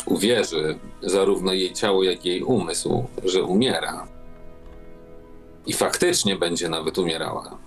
uwierzy 0.07 0.79
zarówno 1.03 1.53
jej 1.53 1.73
ciało, 1.73 2.03
jak 2.03 2.27
i 2.27 2.29
jej 2.29 2.43
umysł, 2.43 3.05
że 3.25 3.43
umiera 3.43 4.07
i 5.67 5.73
faktycznie 5.73 6.37
będzie 6.37 6.69
nawet 6.69 6.99
umierała, 6.99 7.59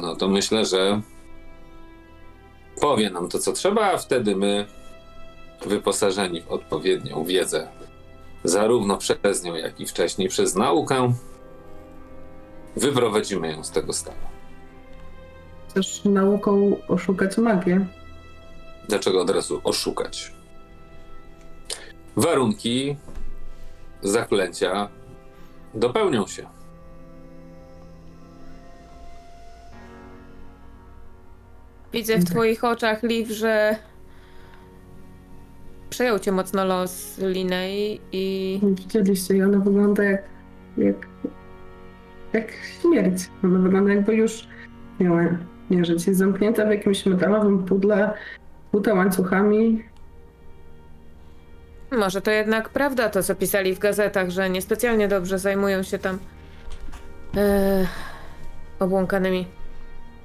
no 0.00 0.16
to 0.16 0.28
myślę, 0.28 0.64
że 0.64 1.00
powie 2.80 3.10
nam 3.10 3.28
to, 3.28 3.38
co 3.38 3.52
trzeba, 3.52 3.92
a 3.92 3.98
wtedy 3.98 4.36
my 4.36 4.66
wyposażeni 5.66 6.42
w 6.42 6.50
odpowiednią 6.50 7.24
wiedzę, 7.24 7.68
zarówno 8.44 8.98
przez 8.98 9.42
nią, 9.42 9.54
jak 9.54 9.80
i 9.80 9.86
wcześniej 9.86 10.28
przez 10.28 10.54
naukę, 10.54 11.12
wyprowadzimy 12.76 13.52
ją 13.52 13.64
z 13.64 13.70
tego 13.70 13.92
stanu. 13.92 14.16
Chcesz 15.68 16.04
nauką 16.04 16.76
oszukać 16.88 17.38
magię. 17.38 17.86
Dlaczego 18.88 19.20
od 19.20 19.30
razu 19.30 19.60
oszukać? 19.64 20.32
Warunki 22.16 22.96
zaklęcia 24.02 24.88
dopełnią 25.74 26.26
się. 26.26 26.46
Widzę 31.92 32.18
w 32.18 32.24
twoich 32.24 32.64
oczach, 32.64 33.02
Liv, 33.02 33.34
że 33.34 33.76
przejął 35.90 36.18
cię 36.18 36.32
mocno 36.32 36.64
los 36.64 37.18
Linej 37.18 38.00
i 38.12 38.60
Widzieliście 38.62 39.36
i 39.36 39.42
ona 39.42 39.58
wygląda 39.58 40.04
jak, 40.04 40.22
jak, 40.76 41.06
jak 42.32 42.52
śmierć. 42.80 43.30
Ona 43.44 43.58
wygląda 43.58 43.92
jakby 43.92 44.14
już 44.14 44.48
miała 45.00 45.22
nie 45.70 45.84
żyć. 45.84 46.06
Jest 46.06 46.18
zamknięta 46.18 46.66
w 46.66 46.70
jakimś 46.70 47.06
metalowym 47.06 47.64
pudle, 47.64 48.14
buta 48.72 48.94
łańcuchami. 48.94 49.84
może 51.92 52.20
to 52.20 52.30
jednak 52.30 52.68
prawda 52.68 53.08
to, 53.08 53.22
co 53.22 53.34
pisali 53.34 53.74
w 53.74 53.78
gazetach, 53.78 54.30
że 54.30 54.50
niespecjalnie 54.50 55.08
dobrze 55.08 55.38
zajmują 55.38 55.82
się 55.82 55.98
tam 55.98 56.18
e, 57.36 57.86
obłąkanymi. 58.78 59.46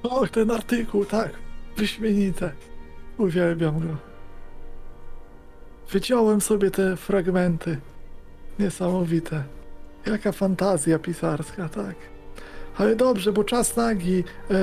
Och, 0.02 0.30
ten 0.30 0.50
artykuł, 0.50 1.04
tak. 1.04 1.30
Wyśmienite. 1.76 2.52
Uwielbiam 3.18 3.78
go. 3.78 4.09
Wyciąłem 5.92 6.40
sobie 6.40 6.70
te 6.70 6.96
fragmenty. 6.96 7.76
Niesamowite. 8.58 9.42
Jaka 10.06 10.32
fantazja 10.32 10.98
pisarska, 10.98 11.68
tak. 11.68 11.94
Ale 12.78 12.96
dobrze, 12.96 13.32
bo 13.32 13.44
czas 13.44 13.76
nagi. 13.76 14.24
E, 14.50 14.54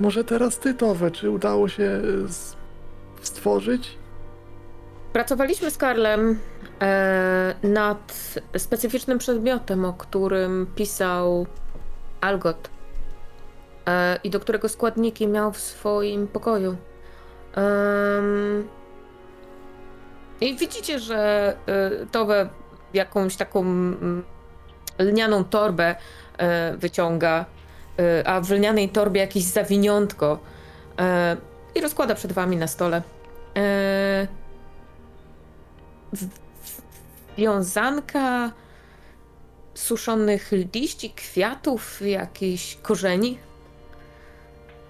może 0.00 0.24
teraz 0.24 0.58
tytowe, 0.58 1.10
czy 1.10 1.30
udało 1.30 1.68
się 1.68 1.82
e, 1.84 2.28
z, 2.28 2.56
stworzyć? 3.22 3.98
Pracowaliśmy 5.12 5.70
z 5.70 5.76
Karlem 5.76 6.38
e, 6.80 7.54
nad 7.62 8.32
specyficznym 8.58 9.18
przedmiotem, 9.18 9.84
o 9.84 9.92
którym 9.92 10.66
pisał 10.74 11.46
Algot 12.20 12.70
e, 13.86 14.18
i 14.24 14.30
do 14.30 14.40
którego 14.40 14.68
składniki 14.68 15.28
miał 15.28 15.52
w 15.52 15.58
swoim 15.58 16.28
pokoju. 16.28 16.76
Em, 17.54 18.68
I 20.40 20.56
widzicie, 20.56 20.98
że 20.98 21.54
e, 21.66 22.06
Towe 22.06 22.48
jakąś 22.94 23.36
taką 23.36 23.60
mm, 23.60 24.24
lnianą 24.98 25.44
torbę 25.44 25.96
e, 26.38 26.76
wyciąga, 26.76 27.44
e, 27.98 28.28
a 28.28 28.40
w 28.40 28.50
lnianej 28.50 28.88
torbie 28.88 29.20
jakieś 29.20 29.44
zawiniątko 29.44 30.38
i 31.74 31.80
rozkłada 31.80 32.14
przed 32.14 32.32
wami 32.32 32.56
na 32.56 32.66
stole. 32.66 33.02
Wiązanka 37.38 38.52
suszonych 39.74 40.52
liści, 40.74 41.10
kwiatów, 41.10 42.02
jakichś 42.02 42.76
korzeni. 42.76 43.38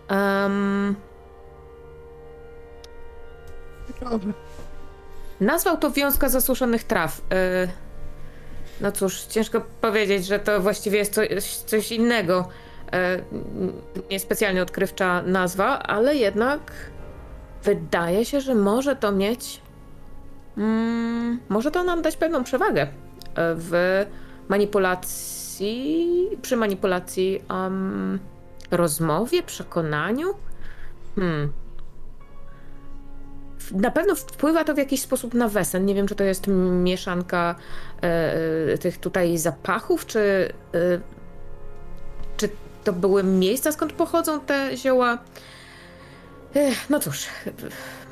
Em, 0.08 0.96
Ciekawe. 3.86 4.32
Nazwał 5.40 5.76
to 5.76 5.90
wiązka 5.90 6.28
zasuszonych 6.28 6.84
traw. 6.84 7.20
E, 7.32 7.68
no 8.80 8.92
cóż, 8.92 9.22
ciężko 9.22 9.60
powiedzieć, 9.80 10.26
że 10.26 10.38
to 10.38 10.60
właściwie 10.60 10.98
jest 10.98 11.14
coś, 11.14 11.56
coś 11.56 11.92
innego. 11.92 12.48
E, 12.92 13.22
niespecjalnie 14.10 14.62
odkrywcza 14.62 15.22
nazwa, 15.22 15.78
ale 15.78 16.16
jednak 16.16 16.60
wydaje 17.64 18.24
się, 18.24 18.40
że 18.40 18.54
może 18.54 18.96
to 18.96 19.12
mieć. 19.12 19.60
Mm, 20.58 21.40
może 21.48 21.70
to 21.70 21.84
nam 21.84 22.02
dać 22.02 22.16
pewną 22.16 22.44
przewagę 22.44 22.82
e, 22.82 22.88
w 23.36 24.04
manipulacji, 24.48 26.28
przy 26.42 26.56
manipulacji, 26.56 27.42
um, 27.50 28.18
rozmowie, 28.70 29.42
przekonaniu. 29.42 30.34
Hmm. 31.16 31.52
Na 33.72 33.90
pewno 33.90 34.14
wpływa 34.14 34.64
to 34.64 34.74
w 34.74 34.78
jakiś 34.78 35.00
sposób 35.00 35.34
na 35.34 35.48
wesen. 35.48 35.86
Nie 35.86 35.94
wiem, 35.94 36.06
czy 36.06 36.14
to 36.14 36.24
jest 36.24 36.46
mieszanka 36.82 37.54
e, 38.00 38.78
tych 38.78 38.98
tutaj 38.98 39.38
zapachów, 39.38 40.06
czy, 40.06 40.52
e, 40.74 41.00
czy 42.36 42.48
to 42.84 42.92
były 42.92 43.24
miejsca, 43.24 43.72
skąd 43.72 43.92
pochodzą 43.92 44.40
te 44.40 44.76
zioła. 44.76 45.18
Ech, 46.54 46.90
no 46.90 47.00
cóż, 47.00 47.26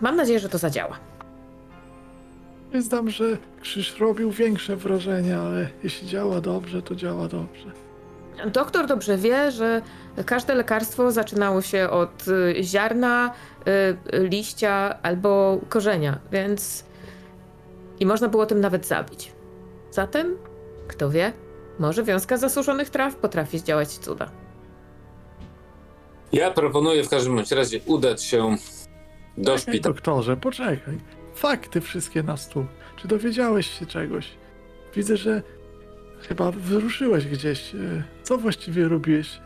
mam 0.00 0.16
nadzieję, 0.16 0.40
że 0.40 0.48
to 0.48 0.58
zadziała. 0.58 0.98
Przyznam, 2.70 3.10
że 3.10 3.24
krzyż 3.60 3.98
robił 3.98 4.30
większe 4.30 4.76
wrażenie, 4.76 5.38
ale 5.38 5.68
jeśli 5.84 6.08
działa 6.08 6.40
dobrze, 6.40 6.82
to 6.82 6.94
działa 6.94 7.28
dobrze. 7.28 7.72
Doktor 8.46 8.86
dobrze 8.86 9.16
wie, 9.16 9.50
że 9.52 9.82
każde 10.26 10.54
lekarstwo 10.54 11.12
zaczynało 11.12 11.62
się 11.62 11.90
od 11.90 12.28
y, 12.28 12.56
ziarna, 12.62 13.30
liścia 14.12 14.98
albo 15.02 15.60
korzenia, 15.68 16.18
więc. 16.32 16.84
I 18.00 18.06
można 18.06 18.28
było 18.28 18.46
tym 18.46 18.60
nawet 18.60 18.86
zabić. 18.86 19.32
Zatem, 19.90 20.36
kto 20.88 21.10
wie, 21.10 21.32
może 21.78 22.02
wiązka 22.04 22.36
zasuszonych 22.36 22.90
traw 22.90 23.16
potrafi 23.16 23.58
zdziałać 23.58 23.88
cuda. 23.88 24.30
Ja 26.32 26.50
proponuję 26.50 27.04
w 27.04 27.08
każdym 27.08 27.36
bądź 27.36 27.52
razie 27.52 27.80
udać 27.86 28.22
się 28.22 28.56
do 29.36 29.58
szpitala. 29.58 29.94
doktorze, 29.94 30.36
poczekaj. 30.36 30.98
Fakty 31.34 31.80
wszystkie 31.80 32.22
na 32.22 32.36
stół. 32.36 32.66
Czy 32.96 33.08
dowiedziałeś 33.08 33.78
się 33.78 33.86
czegoś? 33.86 34.30
Widzę, 34.94 35.16
że 35.16 35.42
chyba 36.28 36.50
wyruszyłeś 36.50 37.26
gdzieś. 37.26 37.74
E, 37.74 37.78
Co 38.22 38.38
właściwie 38.38 38.88
robiłeś? 38.88 39.40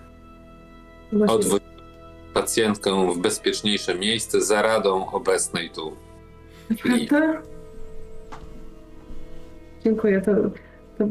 Właśnie 1.13 1.35
Odwrócić 1.35 1.69
pacjentkę 2.35 3.13
w 3.15 3.19
bezpieczniejsze 3.19 3.95
miejsce 3.95 4.41
za 4.41 4.63
radą 4.63 5.11
obecnej 5.11 5.71
tu. 5.71 5.97
Naprawdę? 6.71 7.43
Dziękuję, 9.85 10.21
to, 10.21 10.33
to, 10.99 11.05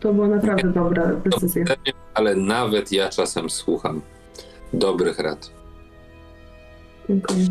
to 0.00 0.14
była 0.14 0.28
naprawdę 0.28 0.72
dobra 0.72 1.12
decyzja. 1.14 1.64
Ale 2.14 2.36
nawet 2.36 2.92
ja 2.92 3.08
czasem 3.08 3.50
słucham 3.50 4.00
dobrych 4.72 5.18
rad. 5.18 5.50
Dziękuję. 7.08 7.46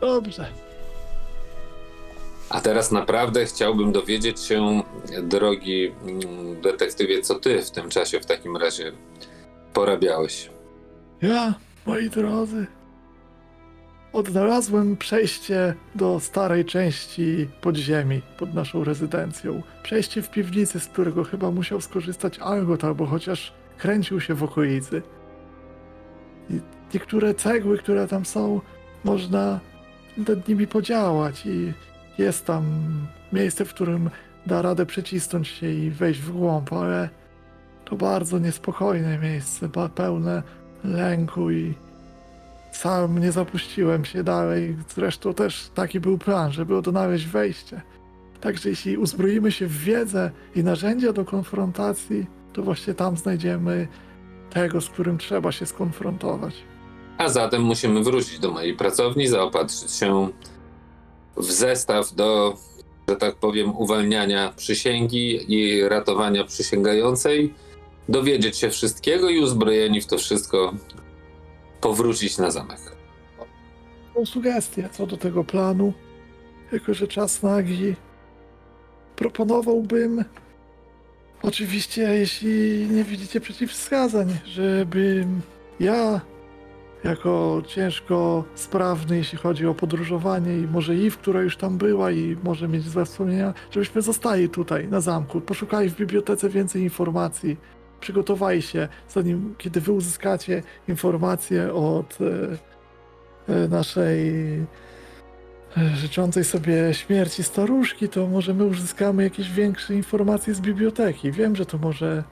Dobrze. 0.00 0.46
A 2.50 2.60
teraz 2.60 2.90
naprawdę 2.90 3.46
chciałbym 3.46 3.92
dowiedzieć 3.92 4.40
się, 4.40 4.82
drogi 5.22 5.92
mm, 6.02 6.60
detektywie, 6.60 7.22
co 7.22 7.34
ty 7.34 7.62
w 7.62 7.70
tym 7.70 7.88
czasie 7.88 8.20
w 8.20 8.26
takim 8.26 8.56
razie 8.56 8.92
porabiałeś. 9.72 10.50
Ja, 11.22 11.54
moi 11.86 12.10
drodzy, 12.10 12.66
odnalazłem 14.12 14.96
przejście 14.96 15.74
do 15.94 16.20
starej 16.20 16.64
części 16.64 17.48
podziemi 17.60 18.22
pod 18.38 18.54
naszą 18.54 18.84
rezydencją. 18.84 19.62
Przejście 19.82 20.22
w 20.22 20.30
piwnicy, 20.30 20.80
z 20.80 20.86
którego 20.86 21.24
chyba 21.24 21.50
musiał 21.50 21.80
skorzystać 21.80 22.38
Algot, 22.38 22.84
albo 22.84 23.06
chociaż 23.06 23.52
kręcił 23.78 24.20
się 24.20 24.34
w 24.34 24.42
okolicy. 24.42 25.02
I 26.50 26.60
niektóre 26.94 27.34
cegły, 27.34 27.78
które 27.78 28.08
tam 28.08 28.24
są, 28.24 28.60
można 29.04 29.60
nad 30.16 30.48
nimi 30.48 30.66
podziałać 30.66 31.46
i 31.46 31.72
jest 32.18 32.46
tam 32.46 32.64
miejsce, 33.32 33.64
w 33.64 33.74
którym 33.74 34.10
da 34.46 34.62
radę 34.62 34.86
przecisnąć 34.86 35.48
się 35.48 35.70
i 35.70 35.90
wejść 35.90 36.20
w 36.20 36.32
głąb, 36.32 36.72
ale 36.72 37.08
to 37.90 37.96
bardzo 37.96 38.38
niespokojne 38.38 39.18
miejsce, 39.18 39.68
pełne 39.94 40.42
lęku 40.84 41.50
i 41.50 41.74
sam 42.72 43.18
nie 43.18 43.32
zapuściłem 43.32 44.04
się 44.04 44.24
dalej. 44.24 44.76
Zresztą 44.94 45.34
też 45.34 45.70
taki 45.74 46.00
był 46.00 46.18
plan, 46.18 46.52
żeby 46.52 46.76
odnaleźć 46.76 47.26
wejście. 47.26 47.82
Także 48.40 48.68
jeśli 48.68 48.96
uzbroimy 48.96 49.52
się 49.52 49.66
w 49.66 49.78
wiedzę 49.78 50.30
i 50.56 50.64
narzędzia 50.64 51.12
do 51.12 51.24
konfrontacji, 51.24 52.26
to 52.52 52.62
właśnie 52.62 52.94
tam 52.94 53.16
znajdziemy 53.16 53.88
tego, 54.50 54.80
z 54.80 54.88
którym 54.88 55.18
trzeba 55.18 55.52
się 55.52 55.66
skonfrontować. 55.66 56.54
A 57.18 57.28
zatem 57.28 57.62
musimy 57.62 58.02
wrócić 58.02 58.38
do 58.38 58.50
mojej 58.50 58.76
pracowni, 58.76 59.28
zaopatrzyć 59.28 59.90
się 59.90 60.28
w 61.36 61.52
zestaw 61.52 62.14
do, 62.14 62.56
że 63.08 63.16
tak 63.16 63.34
powiem, 63.34 63.76
uwalniania 63.76 64.52
przysięgi 64.56 65.54
i 65.54 65.88
ratowania 65.88 66.44
przysięgającej, 66.44 67.54
dowiedzieć 68.08 68.56
się 68.56 68.70
wszystkiego 68.70 69.28
i 69.28 69.40
uzbrojeni 69.40 70.00
w 70.00 70.06
to 70.06 70.18
wszystko 70.18 70.72
powrócić 71.80 72.38
na 72.38 72.50
zamek. 72.50 72.80
Tą 74.14 74.26
sugestię 74.26 74.88
co 74.92 75.06
do 75.06 75.16
tego 75.16 75.44
planu, 75.44 75.92
jako 76.72 76.94
że 76.94 77.08
czas 77.08 77.42
nagi, 77.42 77.94
proponowałbym 79.16 80.24
Oczywiście, 81.42 82.02
jeśli 82.02 82.86
nie 82.90 83.04
widzicie 83.04 83.40
przeciwwskazań, 83.40 84.28
żebym 84.44 85.40
ja, 85.80 86.20
jako 87.04 87.62
ciężko 87.66 88.44
sprawny, 88.54 89.16
jeśli 89.16 89.38
chodzi 89.38 89.66
o 89.66 89.74
podróżowanie 89.74 90.58
i 90.58 90.66
może 90.66 90.96
Iw, 90.96 91.18
która 91.18 91.42
już 91.42 91.56
tam 91.56 91.78
była 91.78 92.10
i 92.10 92.36
może 92.44 92.68
mieć 92.68 92.88
złe 92.88 93.04
wspomnienia, 93.04 93.54
żebyśmy 93.70 94.02
zostali 94.02 94.48
tutaj, 94.48 94.88
na 94.88 95.00
zamku, 95.00 95.40
poszukali 95.40 95.90
w 95.90 95.96
bibliotece 95.96 96.48
więcej 96.48 96.82
informacji, 96.82 97.56
przygotowali 98.00 98.62
się, 98.62 98.88
zanim, 99.08 99.54
kiedy 99.58 99.80
wy 99.80 99.92
uzyskacie 99.92 100.62
informacje 100.88 101.72
od 101.74 102.18
e, 102.20 103.54
e, 103.54 103.68
naszej 103.68 104.28
e, 105.76 105.96
życzącej 105.96 106.44
sobie 106.44 106.94
śmierci 106.94 107.42
staruszki, 107.42 108.08
to 108.08 108.26
może 108.26 108.54
my 108.54 108.64
uzyskamy 108.64 109.22
jakieś 109.22 109.50
większe 109.50 109.94
informacje 109.94 110.54
z 110.54 110.60
biblioteki. 110.60 111.32
Wiem, 111.32 111.56
że 111.56 111.66
to 111.66 111.78
może 111.78 112.24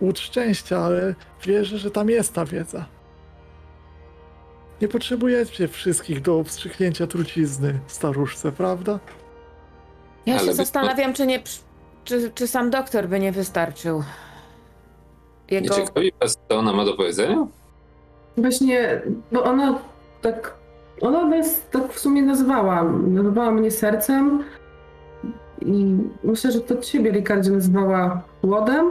łód 0.00 0.18
szczęścia, 0.18 0.78
ale 0.78 1.14
wierzę, 1.44 1.78
że 1.78 1.90
tam 1.90 2.08
jest 2.08 2.34
ta 2.34 2.44
wiedza. 2.44 2.86
Nie 4.80 4.88
potrzebujecie 4.88 5.68
wszystkich 5.68 6.22
do 6.22 6.44
wstrzyknięcia 6.44 7.06
trucizny 7.06 7.78
staruszce, 7.86 8.52
prawda? 8.52 8.98
Ja 10.26 10.34
Ale 10.34 10.42
się 10.42 10.46
by- 10.50 10.54
zastanawiam, 10.54 11.12
czy 11.12 11.26
nie. 11.26 11.42
Czy, 12.04 12.30
czy 12.34 12.46
sam 12.48 12.70
doktor 12.70 13.08
by 13.08 13.20
nie 13.20 13.32
wystarczył. 13.32 14.04
Nie 15.52 15.60
Jego. 15.60 15.74
ciekawi 15.74 16.12
was, 16.20 16.38
co 16.48 16.56
ona 16.56 16.72
ma 16.72 16.84
do 16.84 16.94
powiedzenia? 16.96 17.46
Właśnie, 18.36 19.02
bo 19.32 19.44
ona 19.44 19.78
tak, 20.22 20.54
ona 21.00 21.26
nas 21.26 21.68
tak 21.70 21.92
w 21.92 21.98
sumie 21.98 22.22
nazwała. 22.22 22.82
Nazywała 23.06 23.50
mnie 23.50 23.70
sercem 23.70 24.44
i 25.66 25.96
myślę, 26.24 26.52
że 26.52 26.60
to 26.60 26.76
ciebie, 26.76 27.10
Ricardzie, 27.10 27.50
nazwała 27.50 28.22
łodem. 28.42 28.90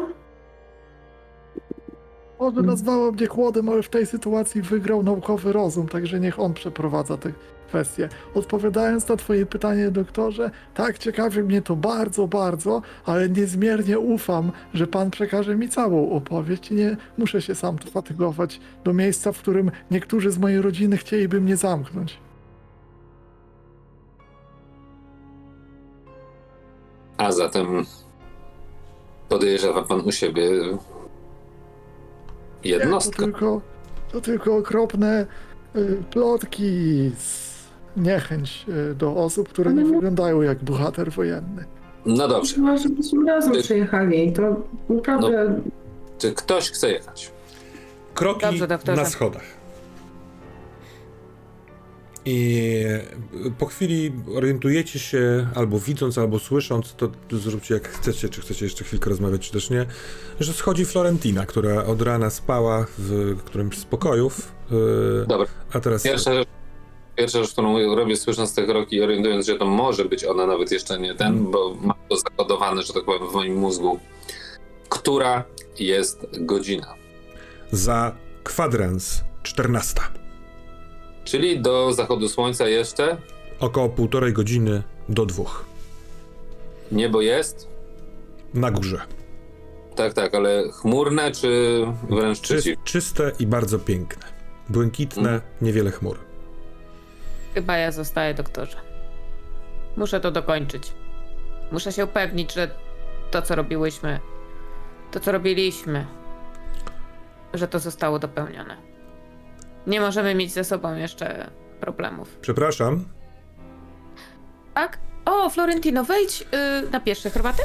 Może 2.39 2.61
nazwała 2.61 3.11
mnie 3.11 3.27
chłodem, 3.27 3.69
ale 3.69 3.83
w 3.83 3.89
tej 3.89 4.05
sytuacji 4.05 4.61
wygrał 4.61 5.03
naukowy 5.03 5.53
rozum, 5.53 5.87
także 5.87 6.19
niech 6.19 6.39
on 6.39 6.53
przeprowadza 6.53 7.17
te 7.17 7.31
kwestie. 7.71 8.09
Odpowiadając 8.33 9.07
na 9.07 9.15
twoje 9.17 9.45
pytanie, 9.45 9.91
doktorze, 9.91 10.51
tak 10.73 10.97
ciekawi 10.97 11.43
mnie 11.43 11.61
to 11.61 11.75
bardzo, 11.75 12.27
bardzo, 12.27 12.81
ale 13.05 13.29
niezmiernie 13.29 13.99
ufam, 13.99 14.51
że 14.73 14.87
pan 14.87 15.11
przekaże 15.11 15.55
mi 15.55 15.69
całą 15.69 16.11
opowieść 16.11 16.71
i 16.71 16.75
nie 16.75 16.97
muszę 17.17 17.41
się 17.41 17.55
sam 17.55 17.77
fatygować 17.77 18.59
do 18.83 18.93
miejsca, 18.93 19.31
w 19.31 19.39
którym 19.39 19.71
niektórzy 19.91 20.31
z 20.31 20.37
mojej 20.37 20.61
rodziny 20.61 20.97
chcieliby 20.97 21.41
mnie 21.41 21.57
zamknąć. 21.57 22.17
A 27.17 27.31
zatem 27.31 27.85
podejrzewa 29.29 29.83
pan 29.83 30.01
u 30.01 30.11
siebie 30.11 30.49
Nie, 30.51 30.69
to 32.61 32.67
jednostkę. 32.79 33.23
tylko, 33.23 33.61
to 34.11 34.21
tylko 34.21 34.57
okropne 34.57 35.25
y, 35.75 36.03
plotki 36.11 37.11
z 37.17 37.50
niechęć 37.97 38.65
y, 38.91 38.95
do 38.95 39.15
osób, 39.15 39.49
które 39.49 39.73
nie 39.73 39.81
Ale- 39.81 39.91
wyglądają 39.91 40.41
jak 40.41 40.63
bohater 40.63 41.11
wojenny. 41.11 41.65
No 42.05 42.27
dobrze. 42.27 42.55
Chyba, 42.55 42.77
żebyśmy 42.77 43.25
razem 43.25 43.53
Ty- 43.53 43.61
przyjechali 43.61 44.27
i 44.27 44.33
to 44.33 44.55
naprawdę 44.89 45.61
Czy 46.17 46.33
ktoś 46.33 46.71
chce 46.71 46.91
jechać? 46.91 47.31
Kroki 48.13 48.59
Dobrze, 48.59 48.95
na 48.95 49.05
schodach. 49.05 49.61
I 52.25 52.83
po 53.57 53.65
chwili 53.65 54.11
orientujecie 54.35 54.99
się, 54.99 55.47
albo 55.55 55.79
widząc, 55.79 56.17
albo 56.17 56.39
słysząc, 56.39 56.95
to 56.95 57.09
zróbcie 57.31 57.73
jak 57.73 57.87
chcecie, 57.87 58.29
czy 58.29 58.41
chcecie 58.41 58.65
jeszcze 58.65 58.83
chwilkę 58.83 59.09
rozmawiać, 59.09 59.47
czy 59.47 59.53
też 59.53 59.69
nie, 59.69 59.85
że 60.39 60.53
schodzi 60.53 60.85
Florentina, 60.85 61.45
która 61.45 61.85
od 61.85 62.01
rana 62.01 62.29
spała 62.29 62.85
w 62.97 63.35
którymś 63.45 63.77
z 63.77 63.85
pokojów, 63.85 64.51
yy, 64.71 65.25
Dobra. 65.27 65.47
a 65.73 65.79
teraz... 65.79 66.03
Pierwsza 66.03 66.33
rzecz, 66.33 66.47
pierwsza 67.15 67.41
rzecz, 67.43 67.51
którą 67.51 67.95
robię 67.95 68.15
słysząc 68.17 68.55
te 68.55 68.65
kroki 68.65 69.01
orientując, 69.01 69.45
że 69.45 69.55
to 69.55 69.65
może 69.65 70.05
być 70.05 70.25
ona 70.25 70.45
nawet 70.47 70.71
jeszcze 70.71 70.99
nie 70.99 71.15
ten, 71.15 71.51
bo 71.51 71.75
mam 71.81 71.97
to 72.09 72.17
zakodowane, 72.17 72.81
że 72.83 72.93
tak 72.93 73.03
powiem, 73.05 73.27
w 73.27 73.33
moim 73.33 73.55
mózgu. 73.55 73.99
Która 74.89 75.43
jest 75.79 76.27
godzina? 76.45 76.93
Za 77.71 78.15
kwadrans 78.43 79.21
14. 79.43 79.99
Czyli 81.23 81.59
do 81.61 81.93
zachodu 81.93 82.29
słońca 82.29 82.67
jeszcze 82.67 83.17
Około 83.59 83.89
półtorej 83.89 84.33
godziny 84.33 84.83
do 85.09 85.25
dwóch. 85.25 85.65
niebo 86.91 87.21
jest? 87.21 87.67
Na 88.53 88.71
górze. 88.71 89.01
Tak, 89.95 90.13
tak, 90.13 90.35
ale 90.35 90.63
chmurne 90.71 91.31
czy 91.31 91.85
wręcz 92.09 92.41
czyste 92.83 93.31
i 93.39 93.47
bardzo 93.47 93.79
piękne. 93.79 94.23
Błękitne, 94.69 95.21
Mhm. 95.33 95.41
niewiele 95.61 95.91
chmur. 95.91 96.17
Chyba 97.53 97.77
ja 97.77 97.91
zostaję 97.91 98.33
doktorze. 98.33 98.77
Muszę 99.97 100.19
to 100.19 100.31
dokończyć. 100.31 100.93
Muszę 101.71 101.91
się 101.91 102.05
upewnić, 102.05 102.53
że 102.53 102.69
to, 103.31 103.41
co 103.41 103.55
robiłyśmy, 103.55 104.19
to, 105.11 105.19
co 105.19 105.31
robiliśmy, 105.31 106.05
że 107.53 107.67
to 107.67 107.79
zostało 107.79 108.19
dopełnione. 108.19 108.77
Nie 109.87 110.01
możemy 110.01 110.35
mieć 110.35 110.51
ze 110.51 110.63
sobą 110.63 110.95
jeszcze 110.95 111.49
problemów. 111.79 112.37
Przepraszam, 112.41 113.05
Tak? 114.73 114.97
O, 115.25 115.49
Florentino, 115.49 116.03
wejdź 116.03 116.41
yy, 116.41 116.89
na 116.91 116.99
pierwsze 116.99 117.29
herbaty. 117.29 117.63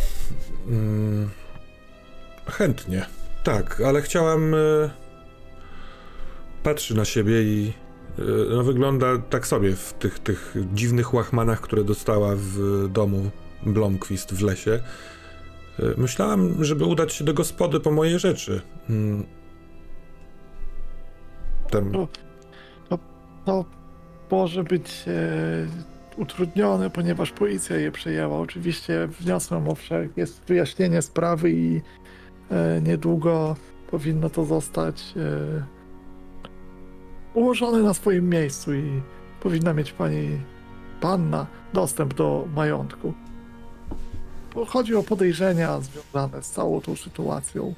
Mm, 0.69 1.31
chętnie. 2.47 3.07
Tak, 3.45 3.81
ale 3.81 4.03
chciałam. 4.03 4.55
E, 4.55 4.59
patrzy 6.63 6.95
na 6.97 7.05
siebie 7.05 7.43
i 7.43 7.73
no, 8.51 8.65
wygląda 8.65 9.19
tak 9.19 9.47
sobie 9.47 9.77
w 9.77 9.93
tych, 9.93 10.19
tych 10.19 10.55
dziwnych 10.75 11.15
łachmanach, 11.15 11.61
które 11.61 11.85
dostała 11.85 12.33
w 12.37 12.89
domu 12.89 13.31
Blomqvist 13.63 14.35
w 14.35 14.43
lesie. 14.43 14.81
E, 15.79 15.83
myślałam, 15.97 16.65
żeby 16.65 16.85
udać 16.85 17.13
się 17.13 17.25
do 17.25 17.35
gospody 17.35 17.81
po 17.81 17.91
moje 17.91 18.19
rzeczy. 18.19 18.61
Mm. 18.91 19.25
Tam, 21.71 21.93
To 23.45 23.65
może 24.31 24.65
być 24.65 25.05
e, 25.07 25.67
utrudnione, 26.17 26.91
ponieważ 26.91 27.33
policja 27.33 27.77
je 27.77 27.93
przejęła. 27.93 28.39
Oczywiście 28.39 29.09
wniosłem 29.21 29.69
o 29.69 29.75
wszelkie 29.75 30.21
jest 30.21 30.43
wyjaśnienie 30.47 31.03
sprawy 31.03 31.51
i 31.51 31.81
e, 32.51 32.81
niedługo 32.83 33.57
powinno 33.91 34.31
to 34.31 34.45
zostać 34.45 35.15
e, 35.17 35.76
ułożone 37.37 37.83
na 37.83 37.95
swoim 37.95 38.29
miejscu 38.31 38.75
i 38.75 39.03
powinna 39.41 39.75
mieć 39.75 39.93
pani 39.93 40.29
panna 41.01 41.47
dostęp 41.73 42.15
do 42.15 42.49
majątku. 42.55 43.13
Bo 44.55 44.65
chodzi 44.67 44.95
o 44.95 45.03
podejrzenia 45.03 45.81
związane 45.81 46.43
z 46.43 46.51
całą 46.51 46.81
tą 46.81 46.97
sytuacją. 46.97 47.75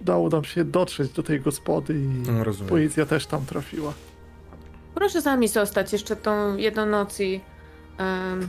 Udało 0.00 0.28
nam 0.28 0.44
się 0.44 0.64
dotrzeć 0.64 1.12
do 1.12 1.22
tej 1.22 1.40
gospody 1.40 1.94
i 1.94 2.30
no, 2.32 2.44
rozumiem. 2.44 2.68
policja 2.70 3.06
też 3.06 3.26
tam 3.26 3.46
trafiła. 3.46 3.92
Proszę 4.94 5.20
z 5.20 5.24
nami 5.24 5.48
zostać 5.48 5.92
jeszcze 5.92 6.16
tą 6.16 6.56
jedną 6.56 6.86
noc 6.86 7.20
i... 7.20 7.40
em, 7.98 8.48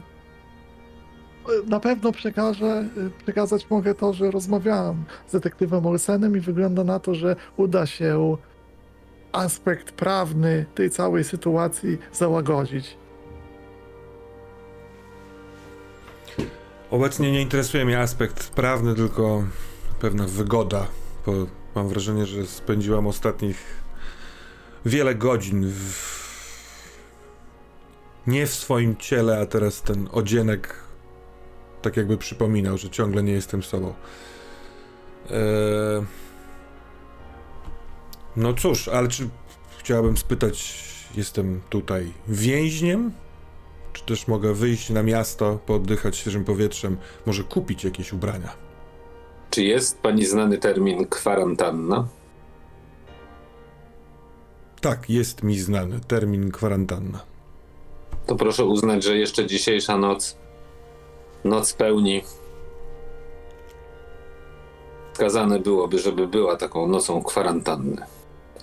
Na 1.68 1.80
pewno 1.80 2.12
przekażę, 2.12 2.86
przekazać 3.24 3.70
mogę 3.70 3.96
to, 3.96 4.14
że 4.14 4.32
rozmawiałem 4.32 5.04
z 5.28 5.32
detektywem 5.32 5.86
Olsenem 5.86 6.38
i 6.38 6.40
wygląda 6.40 6.84
na 6.84 7.00
to, 7.00 7.16
że 7.16 7.36
uda 7.58 7.86
się 7.86 8.38
aspekt 9.34 9.92
prawny 9.92 10.66
tej 10.76 10.90
całej 10.90 11.24
sytuacji 11.24 11.98
załagodzić. 12.14 12.98
Obecnie 16.92 17.32
nie 17.32 17.42
interesuje 17.42 17.86
mnie 17.86 18.00
aspekt 18.00 18.50
prawny, 18.50 18.96
tylko 18.96 19.44
pewna 20.00 20.28
wygoda, 20.28 20.88
bo 21.26 21.32
mam 21.76 21.88
wrażenie, 21.88 22.26
że 22.26 22.46
spędziłam 22.46 23.08
ostatnich 23.08 23.84
wiele 24.86 25.16
godzin 25.16 25.70
w... 25.70 26.24
nie 28.28 28.48
w 28.48 28.54
swoim 28.54 28.98
ciele, 28.98 29.40
a 29.40 29.46
teraz 29.46 29.82
ten 29.82 30.10
odzienek 30.12 30.76
tak 31.82 31.98
jakby 31.98 32.18
przypominał, 32.18 32.78
że 32.78 32.90
ciągle 32.90 33.24
nie 33.24 33.34
jestem 33.34 33.64
sobą. 33.64 33.94
Eee... 35.30 36.23
No 38.36 38.54
cóż, 38.54 38.88
ale 38.88 39.08
czy 39.08 39.30
chciałabym 39.78 40.18
spytać, 40.18 40.84
jestem 41.16 41.62
tutaj 41.70 42.14
więźniem? 42.28 43.12
Czy 43.94 44.06
też 44.06 44.28
mogę 44.28 44.54
wyjść 44.54 44.90
na 44.90 45.04
miasto, 45.04 45.60
pooddychać 45.66 46.18
świeżym 46.18 46.46
powietrzem, 46.46 46.98
może 47.26 47.44
kupić 47.44 47.84
jakieś 47.84 48.14
ubrania? 48.14 48.54
Czy 49.50 49.64
jest 49.64 50.02
pani 50.02 50.26
znany 50.26 50.58
termin 50.58 51.08
kwarantanna? 51.08 52.08
Tak, 54.82 55.10
jest 55.10 55.44
mi 55.44 55.60
znany 55.60 56.00
termin 56.00 56.52
kwarantanna. 56.52 57.20
To 58.26 58.36
proszę 58.36 58.66
uznać, 58.66 59.04
że 59.04 59.18
jeszcze 59.18 59.46
dzisiejsza 59.46 59.98
noc, 59.98 60.38
noc 61.44 61.74
pełni 61.74 62.24
wskazane 65.14 65.60
byłoby, 65.60 66.00
żeby 66.00 66.28
była 66.28 66.56
taką 66.56 66.88
nocą 66.88 67.24
kwarantanny. 67.24 68.06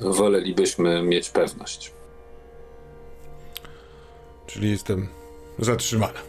Wolelibyśmy 0.00 1.02
mieć 1.02 1.30
pewność. 1.30 1.92
Czyli 4.46 4.70
jestem 4.70 5.08
zatrzymana. 5.58 6.20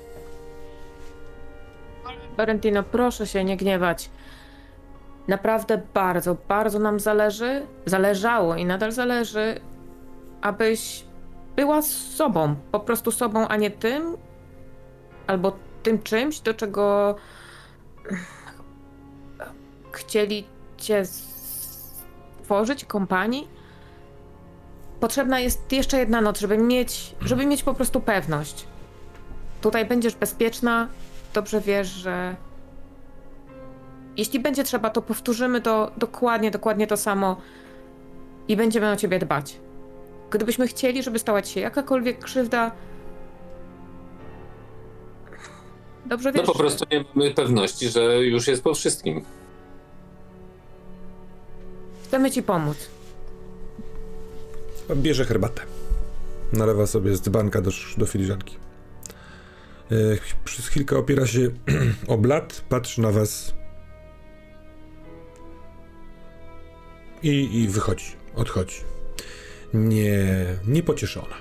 Florentino, 2.36 2.84
proszę 2.84 3.28
się 3.28 3.44
nie 3.44 3.58
gniewać. 3.58 4.10
Naprawdę 5.28 5.82
bardzo, 5.94 6.38
bardzo 6.48 6.80
nam 6.80 7.00
zależy, 7.00 7.66
zależało 7.86 8.56
i 8.56 8.66
nadal 8.66 8.92
zależy, 8.92 9.60
abyś 10.42 11.04
była 11.56 11.82
sobą, 11.82 12.56
po 12.72 12.80
prostu 12.80 13.12
sobą, 13.12 13.48
a 13.48 13.56
nie 13.56 13.72
tym, 13.72 14.18
albo 15.28 15.56
tym 15.84 16.02
czymś, 16.02 16.40
do 16.40 16.54
czego 16.54 17.16
chcieli 19.92 20.46
cię 20.78 21.06
stworzyć, 21.06 22.86
kompanii. 22.86 23.61
Potrzebna 25.02 25.40
jest 25.40 25.72
jeszcze 25.72 25.98
jedna 26.00 26.22
noc, 26.22 26.40
żeby 26.40 26.58
mieć, 26.58 27.16
żeby 27.22 27.46
mieć 27.46 27.64
po 27.64 27.74
prostu 27.74 28.00
pewność. 28.02 28.66
Tutaj 29.62 29.86
będziesz 29.86 30.16
bezpieczna, 30.16 30.88
dobrze 31.34 31.62
wiesz, 31.62 31.88
że 31.88 32.36
jeśli 34.18 34.40
będzie 34.40 34.64
trzeba, 34.64 34.90
to 34.90 35.02
powtórzymy 35.02 35.62
to 35.62 35.92
dokładnie, 35.98 36.52
dokładnie 36.52 36.88
to 36.88 36.98
samo 36.98 37.38
i 38.48 38.56
będziemy 38.56 38.92
o 38.92 38.96
ciebie 38.96 39.20
dbać. 39.20 39.58
Gdybyśmy 40.32 40.68
chcieli, 40.68 41.04
żeby 41.04 41.20
stała 41.20 41.42
ci 41.42 41.54
się 41.54 41.60
jakakolwiek 41.60 42.20
krzywda, 42.20 42.72
dobrze 46.06 46.32
No 46.32 46.38
wiesz. 46.38 46.46
po 46.48 46.58
prostu 46.58 46.86
nie 46.92 47.06
mamy 47.16 47.32
pewności, 47.32 47.90
że 47.90 48.26
już 48.26 48.48
jest 48.48 48.64
po 48.64 48.74
wszystkim. 48.74 49.26
Chcemy 52.04 52.32
ci 52.32 52.44
pomóc. 52.44 52.78
Bierze 54.96 55.26
herbatę. 55.26 55.62
Nalewa 56.54 56.88
sobie 56.88 57.16
z 57.16 57.22
dzbanka 57.22 57.62
do, 57.62 57.72
do 57.98 58.06
filiżanki. 58.06 58.58
E, 59.92 59.96
przez 60.44 60.68
chwilkę 60.68 60.98
opiera 60.98 61.28
się 61.28 61.50
o 62.08 62.18
blat, 62.18 62.64
patrzy 62.70 63.02
na 63.02 63.12
was 63.12 63.54
i, 67.24 67.62
i 67.62 67.68
wychodzi, 67.68 68.06
odchodzi. 68.36 68.76
Nie, 69.74 70.46
niepocieszona. 70.68 71.36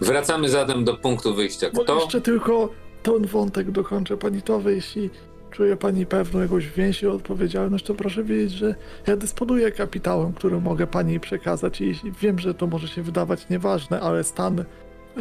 Wracamy 0.00 0.48
zatem 0.48 0.84
do 0.84 0.96
punktu 0.96 1.34
wyjścia. 1.34 1.70
Kto? 1.70 2.00
jeszcze 2.00 2.20
tylko 2.20 2.70
ten 3.02 3.26
wątek 3.26 3.70
dokończę 3.70 4.16
panitowy, 4.16 4.74
jeśli 4.74 5.10
czuje 5.50 5.76
pani 5.76 6.06
pewną 6.06 6.40
jakąś 6.40 6.66
więź 6.68 7.02
i 7.02 7.06
odpowiedzialność, 7.06 7.84
to 7.84 7.94
proszę 7.94 8.24
wiedzieć, 8.24 8.52
że 8.52 8.74
ja 9.06 9.16
dysponuję 9.16 9.72
kapitałem, 9.72 10.32
który 10.32 10.60
mogę 10.60 10.86
pani 10.86 11.20
przekazać 11.20 11.80
i 11.80 11.94
wiem, 12.20 12.38
że 12.38 12.54
to 12.54 12.66
może 12.66 12.88
się 12.88 13.02
wydawać 13.02 13.48
nieważne, 13.48 14.00
ale 14.00 14.24
stan 14.24 14.60
e, 14.60 14.64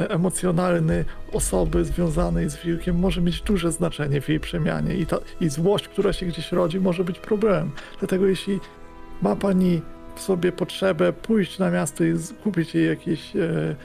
emocjonalny 0.10 1.06
osoby 1.34 1.86
związanej 1.86 2.50
z 2.50 2.58
wilkiem 2.58 3.00
może 3.00 3.22
mieć 3.22 3.42
duże 3.42 3.72
znaczenie 3.72 4.22
w 4.22 4.30
jej 4.30 4.40
przemianie 4.40 4.96
i, 4.96 5.06
ta, 5.06 5.18
i 5.42 5.50
złość, 5.50 5.88
która 5.88 6.14
się 6.14 6.26
gdzieś 6.26 6.52
rodzi, 6.52 6.80
może 6.80 7.04
być 7.04 7.20
problemem. 7.20 7.72
Dlatego 8.00 8.28
jeśli 8.28 8.60
ma 9.22 9.36
pani 9.36 9.82
w 10.16 10.22
sobie 10.22 10.52
potrzebę 10.52 11.14
pójść 11.14 11.60
na 11.60 11.72
miasto 11.72 12.04
i 12.04 12.14
kupić 12.44 12.76
jej 12.76 12.88
jakieś 12.88 13.36
e, 13.36 13.76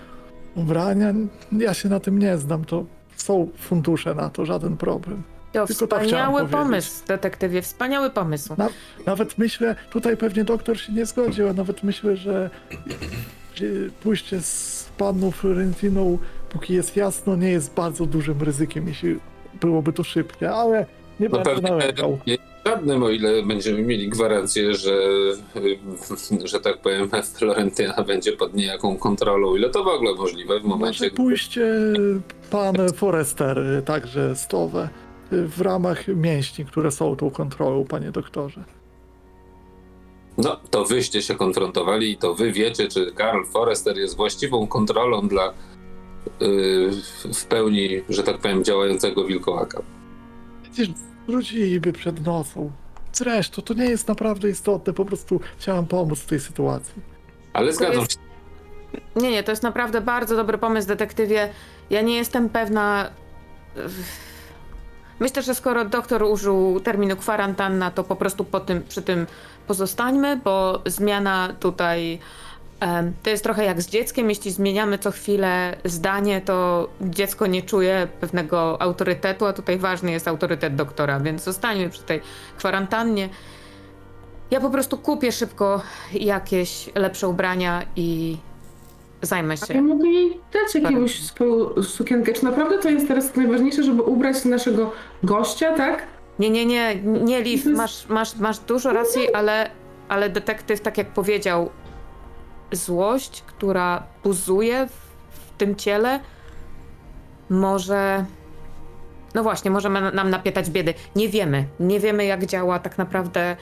ubrania, 0.55 1.15
ja 1.53 1.75
się 1.75 1.89
na 1.89 2.01
tym 2.01 2.19
nie 2.19 2.39
znam, 2.39 2.65
to 2.65 2.85
są 3.17 3.49
fundusze 3.57 4.15
na 4.15 4.31
to, 4.31 4.47
żaden 4.47 4.77
problem. 4.77 5.34
To 5.55 5.67
Tylko 5.67 5.87
chciałem 5.87 6.05
wspaniały 6.07 6.33
powiedzieć. 6.41 6.53
pomysł, 6.53 7.07
detektywie, 7.07 7.63
wspaniały 7.63 8.11
pomysł. 8.11 8.55
Na, 8.59 8.69
nawet 9.07 9.39
myślę, 9.39 9.77
tutaj 9.91 10.17
pewnie 10.17 10.45
doktor 10.45 10.81
się 10.81 10.93
nie 10.93 11.07
zgodził, 11.07 11.49
a 11.49 11.53
nawet 11.53 11.83
myślę, 11.83 12.17
że 12.17 12.51
pójście 14.03 14.41
z 14.41 14.89
panną 14.99 15.31
Florentiną, 15.31 16.19
póki 16.51 16.75
jest 16.75 16.97
jasno, 16.97 17.37
nie 17.37 17.51
jest 17.51 17.75
bardzo 17.75 18.07
dużym 18.07 18.43
ryzykiem, 18.43 18.89
jeśli 18.89 19.19
byłoby 19.61 19.93
to 19.93 20.05
szybkie, 20.05 20.51
ale 20.51 20.87
nie 21.21 21.29
No 21.29 21.35
będę 21.37 21.51
pewnie 21.55 21.71
nalegał. 21.71 22.19
nie 22.27 22.37
żadnym, 22.67 23.03
o 23.03 23.11
ile 23.11 23.43
będziemy 23.43 23.83
mieli 23.83 24.09
gwarancję, 24.09 24.75
że, 24.75 24.97
że 26.45 26.61
tak 26.61 26.79
powiem, 26.79 27.09
Florentyna 27.39 28.03
będzie 28.07 28.33
pod 28.33 28.55
niejaką 28.55 28.97
kontrolą, 28.97 29.49
o 29.49 29.57
ile 29.57 29.71
to 29.71 29.85
w 29.85 29.89
ogóle 29.89 30.15
możliwe 30.15 30.61
w 30.61 30.65
momencie, 30.65 31.05
Może 31.05 31.17
pójście 31.17 31.67
pan 32.51 32.75
Forester 32.95 33.59
y, 33.59 33.83
także 33.83 34.37
stowe 34.37 34.85
y, 34.85 34.89
w 35.31 35.61
ramach 35.61 36.09
mięśni, 36.09 36.65
które 36.65 36.91
są 36.91 37.17
tą 37.17 37.31
kontrolą, 37.31 37.85
panie 37.85 38.11
doktorze. 38.11 38.65
No, 40.39 40.57
to 40.71 40.85
wyście 40.85 41.23
się 41.23 41.35
konfrontowali 41.35 42.11
i 42.11 42.17
to 42.17 42.35
wy 42.35 42.53
wiecie, 42.53 42.89
czy 42.89 43.13
Karl 43.13 43.45
Forrester 43.45 43.97
jest 43.97 44.17
właściwą 44.17 44.67
kontrolą 44.67 45.29
dla 45.29 45.53
yy, 46.41 46.91
w 47.35 47.45
pełni, 47.45 47.89
że 48.09 48.23
tak 48.23 48.39
powiem, 48.39 48.65
działającego 48.65 49.25
wilkołaka. 49.25 49.83
Przecież 50.63 50.89
wróciliby 51.29 51.93
przed 51.93 52.27
nocą. 52.27 52.71
Zresztą 53.13 53.63
to 53.63 53.75
nie 53.75 53.85
jest 53.85 54.09
naprawdę 54.09 54.49
istotne, 54.51 54.93
po 54.93 55.05
prostu 55.05 55.41
chciałam 55.59 55.87
pomóc 55.87 56.19
w 56.21 56.27
tej 56.27 56.41
sytuacji. 56.41 57.03
Ale 57.53 57.73
zgadzam 57.73 58.01
jest- 58.01 58.13
się, 58.13 58.19
Nie, 59.17 59.31
nie, 59.31 59.43
to 59.43 59.53
jest 59.53 59.63
naprawdę 59.63 60.01
bardzo 60.01 60.37
dobry 60.37 60.59
pomysł, 60.59 60.89
detektywie. 60.89 61.51
Ja 61.91 62.03
nie 62.03 62.17
jestem 62.17 62.49
pewna. 62.49 63.11
Myślę, 65.21 65.43
że 65.43 65.55
skoro 65.55 65.85
doktor 65.85 66.23
użył 66.23 66.81
terminu 66.81 67.17
kwarantanna, 67.17 67.91
to 67.91 68.05
po 68.05 68.17
prostu 68.17 68.45
po 68.45 68.61
tym, 68.61 68.83
przy 68.89 69.03
tym 69.03 69.27
pozostańmy, 69.67 70.37
bo 70.37 70.83
zmiana 70.87 71.55
tutaj 71.61 72.19
to 73.23 73.31
jest 73.31 73.45
trochę 73.45 73.65
jak 73.65 73.83
z 73.83 73.89
dzieckiem. 73.89 74.29
Jeśli 74.29 74.51
zmieniamy 74.51 74.99
co 74.99 75.11
chwilę 75.11 75.77
zdanie, 75.85 76.41
to 76.41 76.89
dziecko 77.01 77.47
nie 77.47 77.63
czuje 77.63 78.09
pewnego 78.21 78.83
autorytetu, 78.83 79.47
a 79.47 79.53
tutaj 79.53 79.79
ważny 79.79 80.13
jest 80.13 80.29
autorytet 80.29 80.75
doktora, 80.75 81.21
więc 81.21 81.45
zostańmy 81.45 81.91
przy 81.91 82.03
tej 82.03 82.21
kwarantannie. 82.57 83.29
Ja 84.51 84.61
po 84.61 84.71
prostu 84.71 84.99
kupię 84.99 85.33
szybko 85.33 85.83
jakieś 86.13 86.91
lepsze 86.95 87.29
ubrania 87.29 87.83
i 87.97 88.39
zajmę 89.27 89.55
Ja 89.61 89.67
się. 89.67 89.83
mogę 89.83 90.09
jej 90.09 90.41
dać 90.53 90.71
swoją 91.27 91.83
sukienkę. 91.83 92.33
Czy 92.33 92.45
naprawdę 92.45 92.79
to 92.79 92.91
jest 92.91 93.09
teraz 93.09 93.37
najważniejsze, 93.37 93.83
żeby 93.83 94.03
ubrać 94.03 94.45
naszego 94.45 94.93
gościa, 95.23 95.73
tak? 95.77 96.03
Nie, 96.39 96.51
nie, 96.51 96.67
nie, 96.67 96.95
nie, 97.05 97.43
Liv, 97.43 97.69
jest- 97.69 97.79
masz, 97.79 98.09
masz, 98.09 98.37
masz 98.37 98.59
dużo 98.59 98.93
racji, 98.93 99.35
ale, 99.35 99.71
ale 100.09 100.31
detektyw, 100.31 100.81
tak 100.81 100.99
jak 100.99 101.07
powiedział, 101.07 101.71
złość, 102.73 103.43
która 103.47 104.03
buzuje 104.25 104.87
w, 104.87 104.91
w 105.37 105.57
tym 105.59 105.77
ciele, 105.77 106.21
może. 107.51 108.25
No 109.35 109.43
właśnie, 109.43 109.71
może 109.71 109.89
ma- 109.89 110.11
nam 110.11 110.31
napietać 110.31 110.71
biedy. 110.71 110.95
Nie 111.17 111.29
wiemy. 111.29 111.65
Nie 111.81 112.01
wiemy, 112.01 112.25
jak 112.25 112.47
działa 112.47 112.79
tak 112.79 112.99
naprawdę. 112.99 113.57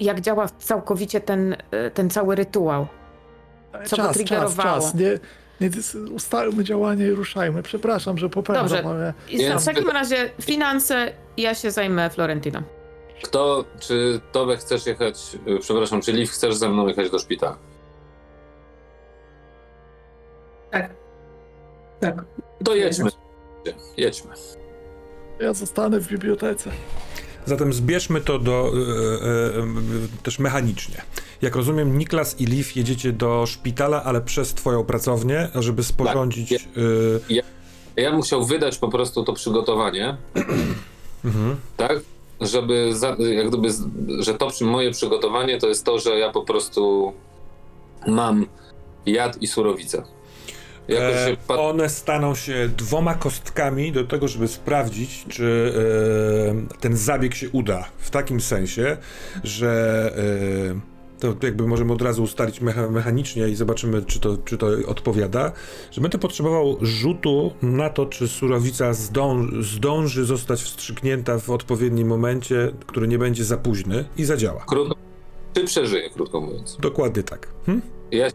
Jak 0.00 0.20
działa 0.20 0.46
całkowicie 0.58 1.20
ten, 1.20 1.52
y, 1.52 1.56
ten 1.94 2.10
cały 2.10 2.34
rytuał. 2.34 2.86
Co 3.84 3.96
czas, 3.96 4.06
czas, 4.06 4.16
triggerowało? 4.16 4.80
czas. 4.80 4.94
Nie, 4.94 5.18
nie 5.60 5.70
ustalmy 6.14 6.64
działanie 6.64 7.06
i 7.06 7.10
ruszajmy. 7.10 7.62
Przepraszam, 7.62 8.18
że 8.18 8.28
popędzam, 8.28 8.68
Dobrze. 8.68 8.84
ale 8.88 9.58
w 9.58 9.64
takim 9.64 9.90
razie 9.90 10.30
finanse, 10.40 11.12
ja 11.36 11.54
się 11.54 11.70
zajmę 11.70 12.10
Florentiną. 12.10 12.62
kto, 13.22 13.64
czy 13.80 14.20
Tobie 14.32 14.56
chcesz 14.56 14.86
jechać, 14.86 15.36
yy, 15.46 15.58
przepraszam, 15.58 16.00
czy 16.00 16.12
Liv 16.12 16.32
chcesz 16.32 16.54
ze 16.54 16.68
mną 16.68 16.86
jechać 16.88 17.10
do 17.10 17.18
szpitala? 17.18 17.56
Tak. 20.70 20.90
Tak. 22.00 22.24
To 22.64 22.74
jedźmy. 22.74 23.10
Jedźmy. 23.96 24.30
ja 25.40 25.52
zostanę 25.54 26.00
w 26.00 26.08
bibliotece. 26.08 26.70
Zatem 27.46 27.72
zbierzmy 27.72 28.20
to 28.20 28.38
do 28.38 28.52
e, 28.52 28.78
e, 28.78 29.62
e, 29.62 30.22
też 30.22 30.38
mechanicznie. 30.38 31.02
Jak 31.42 31.56
rozumiem, 31.56 31.98
Niklas 31.98 32.40
i 32.40 32.44
Liv 32.46 32.72
jedziecie 32.76 33.12
do 33.12 33.46
szpitala, 33.46 34.04
ale 34.04 34.20
przez 34.20 34.54
twoją 34.54 34.84
pracownię, 34.84 35.48
żeby 35.54 35.84
sporządzić. 35.84 36.50
Tak, 36.50 36.60
e, 37.96 38.02
Ja 38.02 38.10
bym 38.10 38.22
chciał 38.22 38.44
wydać 38.44 38.78
po 38.78 38.88
prostu 38.88 39.24
to 39.24 39.32
przygotowanie, 39.32 40.16
mhm. 41.24 41.56
tak? 41.76 42.00
Żeby, 42.40 42.90
za, 42.94 43.16
jak 43.18 43.48
gdyby, 43.48 43.68
że 44.18 44.34
to 44.34 44.50
przy- 44.50 44.64
moje 44.64 44.90
przygotowanie 44.90 45.58
to 45.58 45.68
jest 45.68 45.84
to, 45.84 45.98
że 45.98 46.18
ja 46.18 46.30
po 46.30 46.42
prostu 46.42 47.12
mam 48.06 48.46
jad 49.06 49.42
i 49.42 49.46
surowicę. 49.46 50.02
Jakoś 50.88 51.16
E, 51.16 51.26
się 51.26 51.36
one 51.48 51.88
staną 51.88 52.34
się 52.34 52.68
dwoma 52.76 53.14
kostkami 53.14 53.92
do 53.92 54.04
tego, 54.04 54.28
żeby 54.28 54.48
sprawdzić, 54.48 55.26
czy 55.28 55.72
e, 56.74 56.76
ten 56.80 56.96
zabieg 56.96 57.34
się 57.34 57.50
uda. 57.50 57.88
W 57.98 58.10
takim 58.10 58.40
sensie, 58.40 58.96
że 59.44 60.12
to 61.20 61.34
jakby 61.42 61.66
możemy 61.66 61.92
od 61.92 62.02
razu 62.02 62.22
ustalić 62.22 62.60
mecha 62.60 62.90
mechanicznie 62.90 63.48
i 63.48 63.54
zobaczymy, 63.54 64.02
czy 64.02 64.20
to, 64.20 64.36
czy 64.44 64.58
to 64.58 64.66
odpowiada, 64.86 65.52
że 65.90 66.00
będę 66.00 66.18
potrzebował 66.18 66.76
rzutu 66.82 67.52
na 67.62 67.90
to, 67.90 68.06
czy 68.06 68.28
surowica 68.28 68.92
zdąży, 68.92 69.62
zdąży 69.62 70.24
zostać 70.24 70.62
wstrzyknięta 70.62 71.38
w 71.38 71.50
odpowiednim 71.50 72.08
momencie, 72.08 72.72
który 72.86 73.08
nie 73.08 73.18
będzie 73.18 73.44
za 73.44 73.56
późny 73.56 74.04
i 74.16 74.24
zadziała. 74.24 74.64
Krótko, 74.66 74.96
czy 75.52 75.64
przeżyje, 75.64 76.10
krótko 76.10 76.40
mówiąc. 76.40 76.76
Dokładnie 76.80 77.22
tak. 77.22 77.48
Hm? 77.66 77.82
Ja 78.10 78.28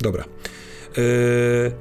Dobra. 0.00 0.24
Yy... 0.96 1.72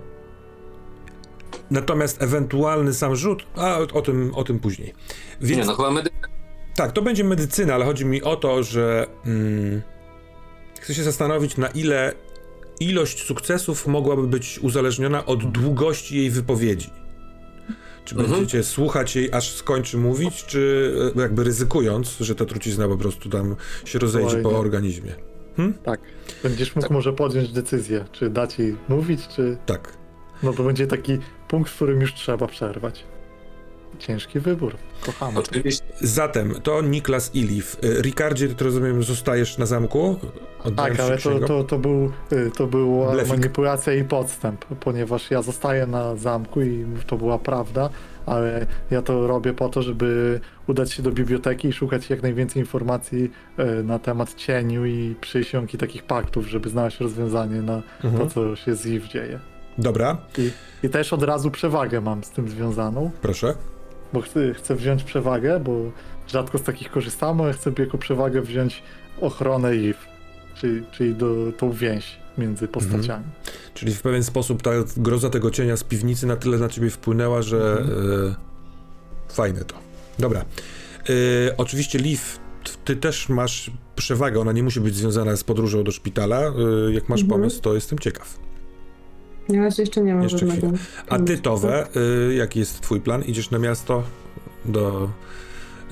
Natomiast 1.71 2.21
ewentualny 2.21 2.93
sam 2.93 3.15
rzut, 3.15 3.43
a 3.55 3.79
o, 3.79 3.87
o 3.93 4.01
tym, 4.01 4.31
o 4.35 4.43
tym 4.43 4.59
później. 4.59 4.93
Więc... 5.41 5.59
Nie, 5.61 5.65
no 5.65 5.75
chyba 5.75 5.91
medy... 5.91 6.09
Tak, 6.75 6.91
to 6.91 7.01
będzie 7.01 7.23
medycyna, 7.23 7.73
ale 7.73 7.85
chodzi 7.85 8.05
mi 8.05 8.23
o 8.23 8.35
to, 8.35 8.63
że 8.63 9.07
mm, 9.25 9.81
chcę 10.81 10.93
się 10.93 11.03
zastanowić, 11.03 11.57
na 11.57 11.67
ile 11.67 12.13
ilość 12.79 13.23
sukcesów 13.23 13.87
mogłaby 13.87 14.27
być 14.27 14.59
uzależniona 14.59 15.25
od 15.25 15.51
długości 15.51 16.17
jej 16.17 16.29
wypowiedzi. 16.29 16.89
Czy 18.05 18.15
Mhm. 18.15 18.31
będziecie 18.31 18.63
słuchać 18.63 19.15
jej, 19.15 19.31
aż 19.33 19.53
skończy 19.53 19.97
mówić, 19.97 20.45
czy 20.45 20.93
e, 21.17 21.21
jakby 21.21 21.43
ryzykując, 21.43 22.17
że 22.19 22.35
ta 22.35 22.45
trucizna 22.45 22.87
po 22.87 22.97
prostu 22.97 23.29
tam 23.29 23.55
się 23.85 23.99
rozejdzie 23.99 24.37
po 24.37 24.49
Spokojnie. 24.49 25.32
Organizmie? 25.57 25.83
Tak. 25.83 25.99
Będziesz 26.43 26.75
mógł 26.75 26.93
może 26.93 27.13
podjąć 27.13 27.51
decyzję, 27.51 28.05
czy 28.11 28.29
dać 28.29 28.59
jej 28.59 28.75
mówić, 28.89 29.27
czy... 29.27 29.57
Tak. 29.65 29.93
No 30.43 30.53
to 30.53 30.63
będzie 30.63 30.87
taki 30.87 31.17
punkt, 31.47 31.71
w 31.71 31.75
którym 31.75 32.01
już 32.01 32.13
trzeba 32.13 32.47
przerwać. 32.47 33.03
Ciężki 33.99 34.39
wybór. 34.39 34.75
Kochamy. 35.05 35.39
Oczywiście. 35.39 35.83
Zatem 36.01 36.61
to 36.63 36.81
Niklas 36.81 37.35
Iliv. 37.35 37.77
Y, 37.83 38.01
Ricardzie, 38.01 38.49
ty 38.49 38.63
rozumiem, 38.63 39.03
zostajesz 39.03 39.57
na 39.57 39.65
zamku? 39.65 40.19
Oddałem 40.63 40.95
Tak, 40.95 41.05
ale 41.05 41.17
to, 41.17 41.39
to, 41.39 41.63
to, 41.63 41.77
był, 41.79 42.11
y, 42.31 42.51
to 42.57 42.67
była 42.67 43.11
Blefik. 43.11 43.31
manipulacja 43.31 43.93
i 43.93 44.03
podstęp, 44.03 44.65
ponieważ 44.65 45.31
ja 45.31 45.41
zostaję 45.41 45.87
na 45.87 46.15
zamku 46.15 46.61
i 46.61 46.85
to 47.07 47.17
była 47.17 47.39
prawda, 47.39 47.89
ale 48.25 48.65
ja 48.91 49.01
to 49.01 49.27
robię 49.27 49.53
po 49.53 49.69
to, 49.69 49.81
żeby 49.81 50.39
udać 50.67 50.91
się 50.91 51.03
do 51.03 51.11
biblioteki 51.11 51.67
i 51.67 51.73
szukać 51.73 52.09
jak 52.09 52.21
najwięcej 52.23 52.61
informacji 52.61 53.31
y, 53.79 53.83
na 53.83 53.99
temat 53.99 54.33
cieniu 54.35 54.85
i 54.85 55.15
przysiąg 55.21 55.73
i 55.73 55.77
takich 55.77 56.03
paktów, 56.03 56.47
żeby 56.47 56.69
znaleźć 56.69 56.99
rozwiązanie 56.99 57.61
na 57.61 57.81
Mhm. 58.03 58.17
to, 58.17 58.33
co 58.33 58.55
się 58.55 58.75
z 58.75 58.85
Eve 58.85 59.07
dzieje. 59.07 59.39
Dobra, 59.77 60.17
I, 60.37 60.51
I 60.83 60.89
też 60.89 61.13
od 61.13 61.23
razu 61.23 61.51
przewagę 61.51 62.01
mam 62.01 62.23
z 62.23 62.29
tym 62.31 62.49
związaną, 62.49 63.11
proszę. 63.21 63.55
bo 64.13 64.21
chcę, 64.21 64.53
chcę 64.53 64.75
wziąć 64.75 65.03
przewagę, 65.03 65.59
bo 65.59 65.71
rzadko 66.27 66.57
z 66.57 66.63
takich 66.63 66.91
korzystamy, 66.91 67.43
ale 67.43 67.53
chcę 67.53 67.71
jako 67.79 67.97
przewagę 67.97 68.41
wziąć 68.41 68.83
ochronę 69.21 69.69
Eve, 69.69 69.97
czyli, 70.55 70.83
czyli 70.91 71.15
do, 71.15 71.35
tą 71.57 71.71
więź 71.71 72.19
między 72.37 72.67
postaciami. 72.67 73.25
Czyli 73.73 73.93
w 73.93 74.01
pewien 74.01 74.23
sposób 74.23 74.61
ta 74.61 74.71
groza 74.97 75.29
tego 75.29 75.51
cienia 75.51 75.77
z 75.77 75.83
piwnicy 75.83 76.27
na 76.27 76.35
tyle 76.35 76.57
na 76.57 76.69
ciebie 76.69 76.89
wpłynęła, 76.89 77.41
że 77.41 77.85
e, 79.29 79.33
fajne 79.33 79.65
to. 79.65 79.75
Dobra. 80.19 80.41
E, 80.41 81.57
oczywiście 81.57 81.99
Liv, 81.99 82.21
ty 82.85 82.95
też 82.95 83.29
masz 83.29 83.71
przewagę, 83.95 84.39
ona 84.39 84.51
nie 84.51 84.63
musi 84.63 84.79
być 84.81 84.95
związana 84.95 85.35
z 85.35 85.43
podróżą 85.43 85.83
do 85.83 85.91
szpitala. 85.91 86.39
E, 86.41 86.51
jak 86.93 87.09
masz 87.09 87.21
Mhm. 87.21 87.39
pomysł, 87.41 87.61
to 87.61 87.73
jestem 87.75 87.99
ciekaw. 87.99 88.39
Razie 89.49 89.81
jeszcze 89.83 90.01
nie 90.01 90.13
mam 90.13 90.23
Jeszcze 90.23 90.37
żadnego. 90.37 90.77
A 91.09 91.19
ty, 91.19 91.37
Towe, 91.37 91.87
jaki 92.37 92.59
jest 92.59 92.81
twój 92.81 93.01
plan? 93.01 93.23
Idziesz 93.23 93.51
na 93.51 93.59
miasto 93.59 94.03
do... 94.65 95.09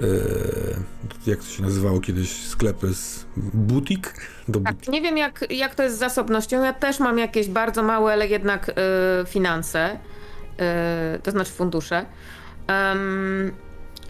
E, 0.02 1.30
jak 1.30 1.40
to 1.40 1.46
się 1.46 1.64
nazywało 1.64 2.00
kiedyś? 2.00 2.48
Sklepy 2.48 2.94
z 2.94 3.26
butik? 3.54 4.14
Do 4.48 4.60
Tak, 4.60 4.76
butik. 4.76 4.94
nie 4.94 5.02
wiem 5.02 5.18
jak, 5.18 5.46
jak 5.52 5.76
to 5.76 5.84
jest 5.84 5.96
z 5.96 6.00
zasobnością. 6.00 6.64
Ja 6.64 6.74
też 6.74 7.00
mam 7.00 7.18
jakieś 7.18 7.48
bardzo 7.48 7.84
małe, 7.84 8.14
ale 8.14 8.28
jednak 8.28 8.70
y, 8.70 8.74
finanse, 9.26 9.98
y, 11.16 11.20
to 11.20 11.32
znaczy 11.32 11.52
fundusze. 11.52 12.06
Em, 12.68 13.52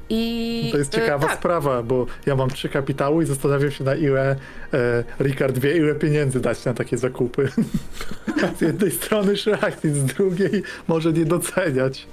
I 0.09 0.69
To 0.71 0.77
jest 0.77 0.93
y, 0.93 0.97
ciekawa 1.01 1.27
tak, 1.27 1.37
sprawa, 1.37 1.83
bo 1.83 2.05
ja 2.25 2.35
mam 2.35 2.49
trzy 2.49 2.69
kapitały 2.69 3.23
i 3.23 3.27
zastanawiam 3.27 3.71
się 3.71 3.83
na 3.83 3.95
ile 3.95 4.35
e, 4.73 5.03
Ricard 5.19 5.57
wie, 5.57 5.77
ile 5.77 5.95
pieniędzy 5.95 6.39
dać 6.39 6.65
na 6.65 6.73
takie 6.73 6.97
zakupy. 6.97 7.49
z 8.57 8.61
jednej 8.61 8.91
strony 8.91 9.37
szlachcic, 9.37 9.95
z 9.95 10.05
drugiej 10.05 10.63
może 10.87 11.13
nie 11.13 11.25
doceniać 11.25 12.07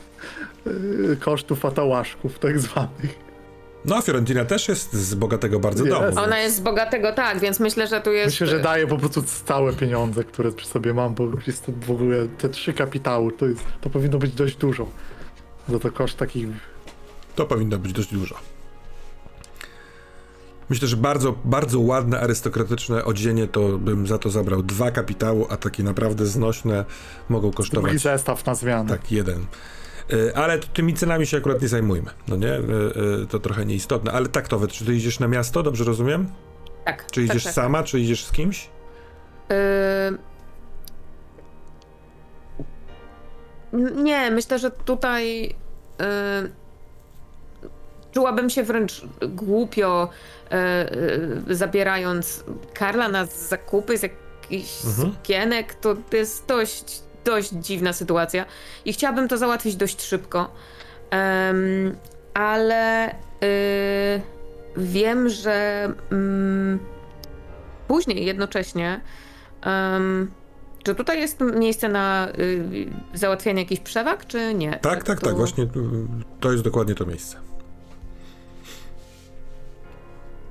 e, 0.67 1.17
kosztów 1.17 1.65
atałaszków 1.65 2.39
tak 2.39 2.61
zwanych. 2.61 3.28
No, 3.85 3.97
a 3.97 4.03
Fiorentina 4.03 4.45
też 4.45 4.69
jest 4.69 4.93
z 4.93 5.15
bogatego 5.15 5.61
bardzo 5.61 5.85
Jest. 5.85 5.99
domu. 5.99 6.19
Ona 6.21 6.39
jest 6.39 6.57
z 6.57 6.61
bogatego, 6.61 7.13
tak, 7.13 7.41
więc 7.41 7.61
myślę, 7.61 7.87
że 7.87 8.01
tu 8.01 8.13
jest. 8.13 8.27
Myślę, 8.27 8.47
że 8.47 8.61
daję 8.61 8.87
po 8.87 8.99
prostu 8.99 9.23
całe 9.45 9.73
pieniądze, 9.73 10.25
które 10.25 10.53
przy 10.53 10.67
sobie 10.67 10.95
mam, 10.95 11.15
bo 11.15 11.29
jest 11.47 11.67
to 11.67 11.73
w 11.87 11.91
ogóle 11.91 12.29
te 12.29 12.49
trzy 12.49 12.73
kapitały, 12.73 13.33
to, 13.33 13.47
jest, 13.47 13.65
to 13.81 13.91
powinno 13.91 14.19
być 14.19 14.33
dość 14.33 14.57
dużo. 14.57 14.89
Za 15.69 15.79
to 15.79 15.93
koszt 15.93 16.17
takich 16.17 16.49
To 17.35 17.47
powinno 17.47 17.79
być 17.79 17.93
dość 17.93 18.13
dużo. 18.13 18.35
Myślę, 20.71 20.89
że 20.89 20.97
bardzo, 20.97 21.35
bardzo 21.45 21.81
ładne, 21.81 22.21
arystokratyczne 22.21 23.05
odzienie 23.05 23.47
to 23.47 23.79
bym 23.79 24.07
za 24.07 24.19
to 24.19 24.31
zabrał 24.31 24.63
dwa 24.63 24.91
kapitału, 24.91 25.47
a 25.51 25.57
takie 25.57 25.83
naprawdę 25.83 26.27
znośne 26.27 26.85
mogą 27.29 27.41
drugi 27.41 27.57
kosztować 27.57 27.99
zestaw 28.01 28.47
na 28.47 28.55
zmianę. 28.55 28.89
tak 28.89 29.13
jeden. 29.13 29.47
Y, 30.13 30.37
Ale 30.37 30.59
to 30.59 30.67
tymi 30.69 30.95
cenami 30.95 31.27
się 31.27 31.37
akurat 31.37 31.63
nie 31.63 31.69
zajmujmy, 31.69 32.11
no 32.29 32.37
nie? 32.37 32.53
Y, 32.53 32.61
y, 33.23 33.27
To 33.27 33.39
trochę 33.39 33.67
nieistotne. 33.67 34.13
Ale 34.13 34.29
tak, 34.29 34.49
to 34.49 34.69
czy 34.69 34.85
ty 34.85 34.95
idziesz 34.95 35.21
na 35.21 35.29
miasto, 35.29 35.63
dobrze 35.63 35.85
rozumiem? 35.85 36.31
Tak. 36.85 37.07
Czy 37.11 37.21
tak, 37.21 37.31
idziesz 37.31 37.45
tak. 37.45 37.53
sama, 37.53 37.83
czy 37.83 38.01
idziesz 38.01 38.25
z 38.25 38.33
kimś? 38.33 38.65
Y, 38.65 40.19
n- 43.73 44.05
Nie, 44.05 44.31
myślę, 44.31 44.59
że 44.59 44.71
tutaj 44.71 45.45
y, 45.47 46.51
czułabym 48.13 48.51
się 48.51 48.63
wręcz 48.63 49.03
głupio 49.29 50.09
y, 50.53 51.51
y, 51.51 51.55
zabierając 51.57 52.45
Karla 52.75 53.09
na 53.09 53.27
zakupy 53.27 53.99
z 53.99 54.03
jakichś 54.03 54.85
Mhm. 54.87 55.13
sukienek. 55.13 55.75
To 55.75 55.97
jest 56.13 56.47
dość, 56.47 57.03
dość 57.29 57.51
dziwna 57.53 57.93
sytuacja 57.93 58.45
i 58.85 58.93
chciałabym 58.93 59.29
to 59.29 59.39
załatwić 59.39 59.77
dość 59.77 60.03
szybko. 60.03 60.51
Em, 61.11 61.97
ale 62.35 63.11
y, 63.11 63.15
wiem, 64.77 65.29
że 65.29 65.89
mm, 66.11 66.79
później 67.89 68.25
jednocześnie 68.27 69.01
Em, 69.63 70.31
czy 70.83 70.95
tutaj 70.95 71.21
jest 71.21 71.41
miejsce 71.41 71.89
na 71.89 72.29
y, 72.39 72.91
załatwianie 73.15 73.63
jakichś 73.63 73.83
przewag, 73.83 74.27
czy 74.27 74.55
nie? 74.55 74.71
Tak, 74.71 75.05
tak, 75.05 75.21
To- 75.21 75.27
tak, 75.27 75.37
właśnie 75.37 75.67
to 76.41 76.53
jest 76.53 76.65
dokładnie 76.65 76.95
to 76.95 77.07
miejsce. 77.07 77.37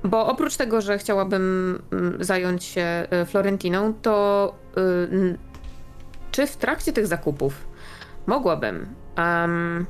Bo 0.04 0.26
oprócz 0.26 0.56
tego, 0.56 0.80
że 0.80 0.98
chciałabym 0.98 1.78
mm, 1.92 2.24
zająć 2.24 2.64
się 2.64 3.06
y, 3.22 3.26
Florentiną, 3.26 3.94
to 4.02 4.54
y, 4.78 5.38
czy 6.38 6.46
w 6.46 6.56
trakcie 6.56 6.92
tych 6.92 7.06
zakupów 7.06 7.66
mogłabym 8.26 8.94
em, 9.16 9.86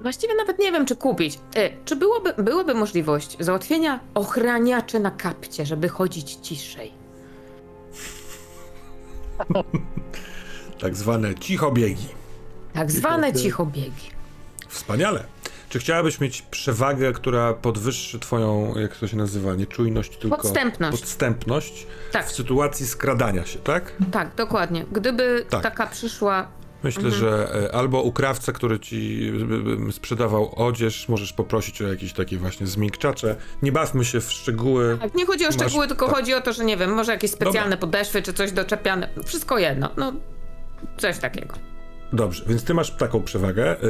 Właściwie 0.00 0.34
nawet 0.34 0.58
nie 0.58 0.72
wiem, 0.72 0.86
czy 0.86 0.96
kupić. 0.96 1.34
Y, 1.34 1.70
czy 1.84 1.96
byłoby, 1.96 2.34
byłaby 2.38 2.74
możliwość 2.74 3.36
załatwienia 3.40 4.00
ochraniaczy 4.14 5.00
na 5.00 5.10
kapcie, 5.10 5.66
żeby 5.66 5.88
chodzić 5.88 6.32
ciszej? 6.32 6.92
Tak 10.80 10.96
zwane 10.96 11.34
cichobiegi. 11.34 12.08
Tak 12.72 12.90
zwane 12.90 13.32
cichobiegi. 13.32 14.10
Wspaniale. 14.68 15.24
Czy 15.70 15.78
chciałabyś 15.78 16.20
mieć 16.20 16.42
przewagę, 16.42 17.12
która 17.12 17.54
podwyższy 17.54 18.18
twoją, 18.18 18.74
jak 18.78 18.96
to 18.96 19.08
się 19.08 19.16
nazywa, 19.16 19.54
nie 19.54 19.66
czujność, 19.66 20.16
tylko 20.16 20.36
Podstępność. 20.36 21.00
podstępność 21.00 21.86
Tak. 22.12 22.26
w 22.28 22.32
sytuacji 22.32 22.86
skradania 22.86 23.46
się, 23.46 23.58
tak? 23.58 23.92
Tak, 24.12 24.34
dokładnie. 24.34 24.84
Gdyby 24.92 25.46
Tak. 25.50 25.62
taka 25.62 25.86
przyszła 25.86 26.48
Myślę, 26.82 27.02
Mhm. 27.04 27.20
że 27.20 27.54
e, 27.68 27.74
albo 27.74 28.02
u 28.02 28.12
krawca, 28.12 28.52
który 28.52 28.78
ci 28.80 29.32
sprzedawał 29.92 30.52
odzież, 30.56 31.08
możesz 31.08 31.32
poprosić 31.32 31.82
o 31.82 31.88
jakieś 31.88 32.12
takie 32.12 32.36
właśnie 32.38 32.66
zmiękczacze. 32.66 33.36
Nie 33.62 33.72
bawmy 33.72 34.04
się 34.04 34.20
w 34.20 34.32
szczegóły. 34.32 34.98
Tak, 35.00 35.14
nie 35.14 35.26
chodzi 35.26 35.44
o 35.44 35.48
Masz- 35.48 35.54
szczegóły, 35.54 35.86
tylko 35.88 36.06
tak. 36.06 36.14
chodzi 36.16 36.34
o 36.34 36.40
to, 36.40 36.52
że 36.52 36.64
nie 36.64 36.76
wiem, 36.76 36.90
może 36.94 37.12
jakieś 37.12 37.30
specjalne 37.30 37.76
podeszwy 37.76 38.22
czy 38.22 38.32
coś 38.32 38.52
doczepiane. 38.52 39.08
Wszystko 39.26 39.58
jedno. 39.58 39.88
No, 39.96 40.12
coś 40.98 41.18
takiego. 41.18 41.54
Dobrze, 42.12 42.44
więc 42.46 42.64
ty 42.64 42.74
masz 42.74 42.90
taką 42.90 43.22
przewagę. 43.22 43.76
Yy, 43.82 43.88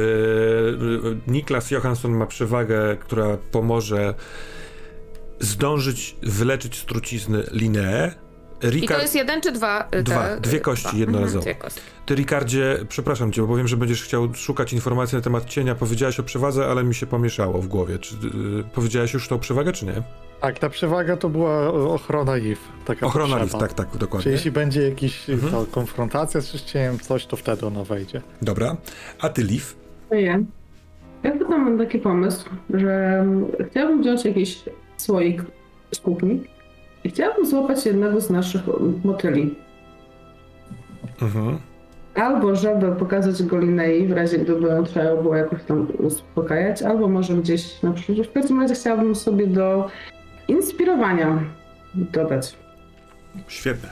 yy, 1.03 1.17
Niklas 1.27 1.71
Johansson 1.71 2.11
ma 2.11 2.25
przewagę, 2.25 2.97
która 2.97 3.37
pomoże 3.37 4.13
zdążyć 5.39 6.15
wyleczyć 6.23 6.75
z 6.75 6.85
trucizny 6.85 7.43
Lineę. 7.51 8.11
I 8.81 8.87
to 8.87 8.99
jest 9.01 9.15
jeden 9.15 9.41
czy 9.41 9.51
dwa? 9.51 9.87
y, 9.87 9.89
te- 9.91 10.03
Dwa, 10.03 10.35
dwie 10.37 10.59
kości 10.59 11.05
dwa. 11.07 11.17
Mhm, 11.19 11.39
Dwie 11.41 11.55
kości. 11.55 11.79
ty 12.05 12.15
Rikardzie, 12.15 12.77
przepraszam 12.89 13.31
cię, 13.31 13.41
bo 13.41 13.47
powiem, 13.47 13.67
że 13.67 13.77
będziesz 13.77 14.03
chciał 14.03 14.33
szukać 14.33 14.73
informacji 14.73 15.15
na 15.15 15.21
temat 15.21 15.45
cienia. 15.45 15.75
Powiedziałeś 15.75 16.19
o 16.19 16.23
przewadze, 16.23 16.65
ale 16.67 16.83
mi 16.83 16.95
się 16.95 17.05
pomieszało 17.05 17.61
w 17.61 17.67
głowie. 17.67 17.99
Czy 17.99 18.15
yy, 18.15 18.63
powiedziałeś 18.73 19.13
już 19.13 19.27
tą 19.27 19.39
przewagę, 19.39 19.71
czy 19.73 19.85
nie? 19.85 20.03
Tak, 20.41 20.59
ta 20.59 20.69
przewaga 20.69 21.17
to 21.17 21.29
była 21.29 21.67
ochrona 21.73 22.37
IF. 22.37 22.59
Taka 22.85 23.05
Ochrona 23.07 23.27
potrzeba. 23.27 23.43
list, 23.43 23.57
tak, 23.59 23.73
tak, 23.73 23.91
Czy 23.91 23.97
dokładnie. 23.99 24.31
jeśli 24.31 24.51
będzie 24.51 24.81
jakiś 24.89 25.29
Mhm. 25.29 25.51
to, 25.51 25.65
konfrontacja 25.71 26.41
z 26.41 26.65
cieniem, 26.65 26.99
coś, 26.99 27.25
to 27.25 27.37
wtedy 27.37 27.65
ona 27.65 27.83
wejdzie. 27.83 28.21
Dobra. 28.41 28.77
A 29.19 29.29
ty, 29.29 29.43
Liv? 29.43 29.63
Ja. 30.11 30.39
Ja 31.23 31.31
potem 31.31 31.61
mam 31.63 31.77
taki 31.77 31.99
pomysł, 31.99 32.49
że 32.73 33.25
chciałabym 33.69 34.01
wziąć 34.01 34.25
jakiś 34.25 34.59
słoik 34.97 35.43
z 35.95 35.99
kuchni 35.99 36.43
i 37.03 37.09
chciałabym 37.09 37.45
złapać 37.45 37.85
jednego 37.85 38.21
z 38.21 38.29
naszych 38.29 38.61
motyli. 39.03 39.55
Mhm. 41.21 41.57
Albo 42.15 42.55
żeby 42.55 42.91
pokazać 42.95 43.43
go 43.43 43.59
Linei, 43.59 44.07
w 44.07 44.11
razie 44.11 44.37
gdyby 44.37 44.67
ją 44.67 44.83
trzeba 44.83 45.21
było 45.21 45.35
jakoś 45.35 45.63
tam 45.63 45.87
uspokajać, 45.99 46.81
albo 46.81 47.07
może 47.07 47.33
gdzieś 47.33 47.81
na 47.81 47.91
przyszłość. 47.91 48.29
W 48.29 48.33
każdym 48.33 48.61
razie 48.61 48.73
chciałabym 48.73 49.15
sobie 49.15 49.47
do 49.47 49.89
inspirowania 50.47 51.43
dodać. 51.95 52.55
Świetne. 53.47 53.89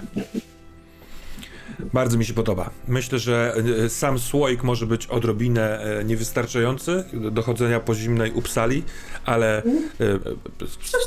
Bardzo 1.94 2.18
mi 2.18 2.26
się 2.26 2.34
podoba. 2.34 2.70
Myślę, 2.88 3.20
że 3.20 3.56
e, 3.86 3.90
sam 3.90 4.20
słoik 4.20 4.64
może 4.64 4.88
być 4.88 5.08
odrobinę 5.08 5.80
e, 6.00 6.04
niewystarczający 6.04 7.04
do 7.14 7.32
dochodzenia 7.32 7.80
po 7.80 7.96
zimnej 7.96 8.32
upsali, 8.32 8.84
ale 9.26 9.64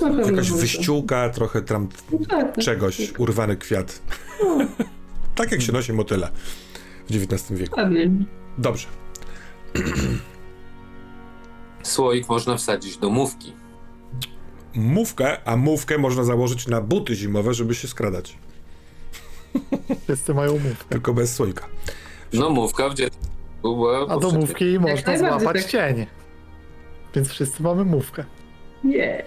pewno 0.00 0.30
jakaś 0.30 0.50
wyściółka, 0.50 1.30
trochę 1.30 1.62
tam 1.62 1.88
No 2.12 2.18
tak, 2.28 2.54
tak. 2.54 2.64
czegoś, 2.64 3.12
urwany 3.18 3.56
kwiat. 3.56 4.02
tak 5.34 5.52
jak 5.52 5.62
się 5.62 5.72
nosi 5.72 5.92
motyle 5.92 6.28
w 7.10 7.14
XIX 7.14 7.58
wieku. 7.60 7.80
Ładnie. 7.80 8.10
Dobrze. 8.58 8.86
Słoik 11.82 12.28
można 12.28 12.56
wsadzić 12.56 12.96
do 12.96 13.10
mówki. 13.10 13.52
Mówkę, 14.74 15.44
a 15.44 15.56
mówkę 15.56 15.98
można 15.98 16.24
założyć 16.24 16.68
na 16.68 16.80
buty 16.80 17.14
zimowe, 17.14 17.54
żeby 17.54 17.74
się 17.74 17.88
skradać. 17.88 18.38
Wszyscy 20.04 20.34
mają 20.34 20.52
mówkę. 20.52 20.84
Tylko 20.88 21.14
bez 21.14 21.34
słoika. 21.34 21.68
No 22.32 22.50
mówka 22.50 22.88
w 22.88 22.94
dziecku 22.94 23.18
była... 23.62 24.06
A 24.08 24.16
do 24.18 24.30
mówki 24.30 24.78
można 24.78 25.18
złapać 25.18 25.62
tak. 25.62 25.70
cień. 25.70 26.06
Więc 27.14 27.28
wszyscy 27.28 27.62
mamy 27.62 27.84
mówkę. 27.84 28.24
Nie. 28.84 29.24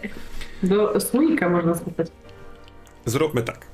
Do 0.64 1.00
słoika 1.00 1.50
można 1.50 1.76
słuchać. 1.76 2.08
Zróbmy 3.06 3.42
tak. 3.42 3.68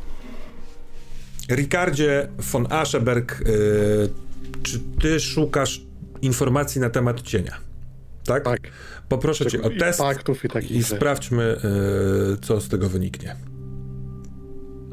Ricardzie 1.49 2.27
von 2.37 2.67
Ascheberg, 2.69 3.41
y, 3.41 4.09
czy 4.63 4.79
ty 5.01 5.19
szukasz 5.19 5.81
informacji 6.21 6.81
na 6.81 6.89
temat 6.89 7.21
cienia? 7.21 7.57
Tak? 8.25 8.43
Tak. 8.43 8.59
Poproszę 9.09 9.45
cię 9.45 9.61
o 9.61 9.69
I 9.69 9.77
test 9.77 10.01
i 10.69 10.77
i 10.77 10.83
rzeczy. 10.83 10.95
sprawdźmy, 10.95 11.57
y, 12.33 12.37
co 12.41 12.61
z 12.61 12.69
tego 12.69 12.89
wyniknie. 12.89 13.35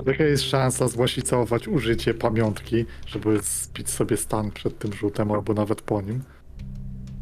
Jaka 0.06 0.24
jest 0.24 0.42
szansa 0.42 0.88
złasicować 0.88 1.68
użycie 1.68 2.14
pamiątki, 2.14 2.84
żeby 3.06 3.38
spić 3.42 3.90
sobie 3.90 4.16
stan 4.16 4.50
przed 4.50 4.78
tym 4.78 4.92
rzutem, 4.92 5.32
albo 5.32 5.54
nawet 5.54 5.82
po 5.82 6.02
nim? 6.02 6.22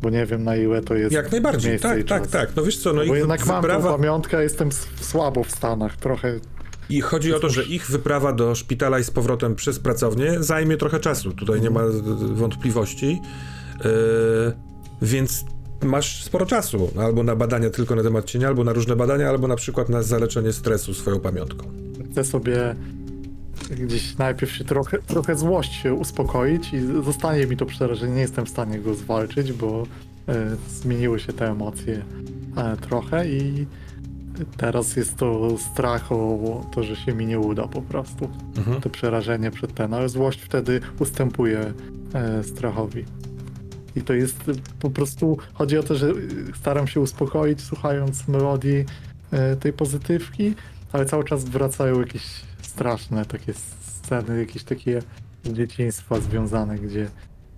Bo 0.03 0.11
nie 0.11 0.27
wiem 0.27 0.45
na 0.45 0.57
ile 0.57 0.83
to 0.83 0.95
jest 0.95 1.13
Jak 1.13 1.33
najbardziej, 1.33 1.79
tak, 1.79 2.05
tak, 2.05 2.27
tak. 2.27 2.57
No 2.57 2.63
wiesz 2.63 2.79
co, 2.79 2.93
no 2.93 2.97
Bo 2.97 3.15
ich 3.15 3.19
jednak 3.19 3.47
mam 3.47 3.57
tą 3.57 3.63
wyprawa... 3.63 3.93
pamiątkę, 3.93 4.43
jestem 4.43 4.69
słabo 5.01 5.45
w 5.45 5.51
Stanach, 5.51 5.97
trochę 5.97 6.41
I 6.91 7.01
chodzi 7.01 7.35
o 7.35 7.41
to, 7.41 7.51
że 7.51 7.65
ich 7.65 7.87
wyprawa 7.91 8.33
do 8.33 8.55
szpitala 8.55 8.99
i 8.99 9.05
z 9.05 9.11
powrotem 9.11 9.55
przez 9.55 9.79
pracownię 9.79 10.43
zajmie 10.43 10.77
trochę 10.77 11.01
czasu. 11.01 11.33
Tutaj 11.33 11.61
nie 11.61 11.71
ma 11.71 11.85
y, 11.85 11.93
wątpliwości. 12.35 13.21
Yy, 13.85 14.53
więc 15.03 15.45
masz 15.83 16.25
sporo 16.25 16.47
czasu. 16.47 16.91
Albo 17.01 17.23
na 17.23 17.37
badania 17.37 17.71
tylko 17.71 17.97
na 17.97 18.03
temat 18.03 18.25
cienia, 18.25 18.49
albo 18.49 18.65
na 18.65 18.73
różne 18.73 18.97
badania, 18.97 19.29
albo 19.29 19.49
na 19.49 19.57
przykład 19.57 19.89
na 19.89 20.03
zaleczenie 20.03 20.53
stresu 20.53 20.95
swoją 20.95 21.21
pamiątką. 21.21 21.65
Chcę 22.17 22.25
sobie 22.25 22.75
gdzieś 23.71 24.19
najpierw 24.19 24.53
się 24.53 24.65
trochę, 24.65 24.99
trochę 24.99 25.37
złość 25.37 25.85
uspokoić 25.99 26.73
i 26.73 26.81
zostanie 27.05 27.47
mi 27.47 27.57
to 27.57 27.67
przerażenie, 27.67 28.15
nie 28.15 28.21
jestem 28.21 28.47
w 28.47 28.49
stanie 28.49 28.79
go 28.79 28.95
zwalczyć, 28.95 29.53
bo 29.53 29.87
e, 30.29 30.57
zmieniły 30.69 31.21
się 31.21 31.33
te 31.33 31.51
emocje 31.51 32.03
e, 32.57 32.77
trochę 32.77 33.29
i 33.29 33.67
teraz 34.57 34.97
jest 34.97 35.17
to 35.17 35.59
strach 35.59 36.13
o 36.13 36.67
to, 36.75 36.83
że 36.83 36.97
się 36.97 37.15
mi 37.15 37.27
nie 37.27 37.39
uda 37.39 37.69
po 37.69 37.83
prostu. 37.83 38.29
Mhm. 38.57 38.81
To 38.81 38.91
przerażenie 38.91 39.51
przed 39.51 39.75
ten, 39.75 39.95
ale 39.95 40.09
złość 40.09 40.41
wtedy 40.41 40.81
ustępuje 40.99 41.73
e, 42.15 42.43
strachowi. 42.43 43.05
I 43.97 44.03
to 44.03 44.13
jest 44.13 44.45
po 44.81 44.91
prostu, 44.91 45.39
chodzi 45.55 45.79
o 45.79 45.83
to, 45.83 45.95
że 45.95 46.13
staram 46.61 46.87
się 46.87 47.01
uspokoić 47.01 47.61
słuchając 47.61 48.29
melodii 48.29 48.85
tej 49.61 49.73
pozytywki, 49.73 50.55
ale 50.97 51.07
cały 51.07 51.25
czas 51.25 51.45
wracają 51.45 52.01
jakieś 52.01 52.23
straszne 52.63 53.25
takie 53.25 53.55
sceny, 53.81 54.39
jakieś 54.39 54.65
takie 54.65 55.03
z 55.45 55.53
dzieciństwa 55.53 56.21
związane, 56.21 56.79
gdzie 56.79 57.11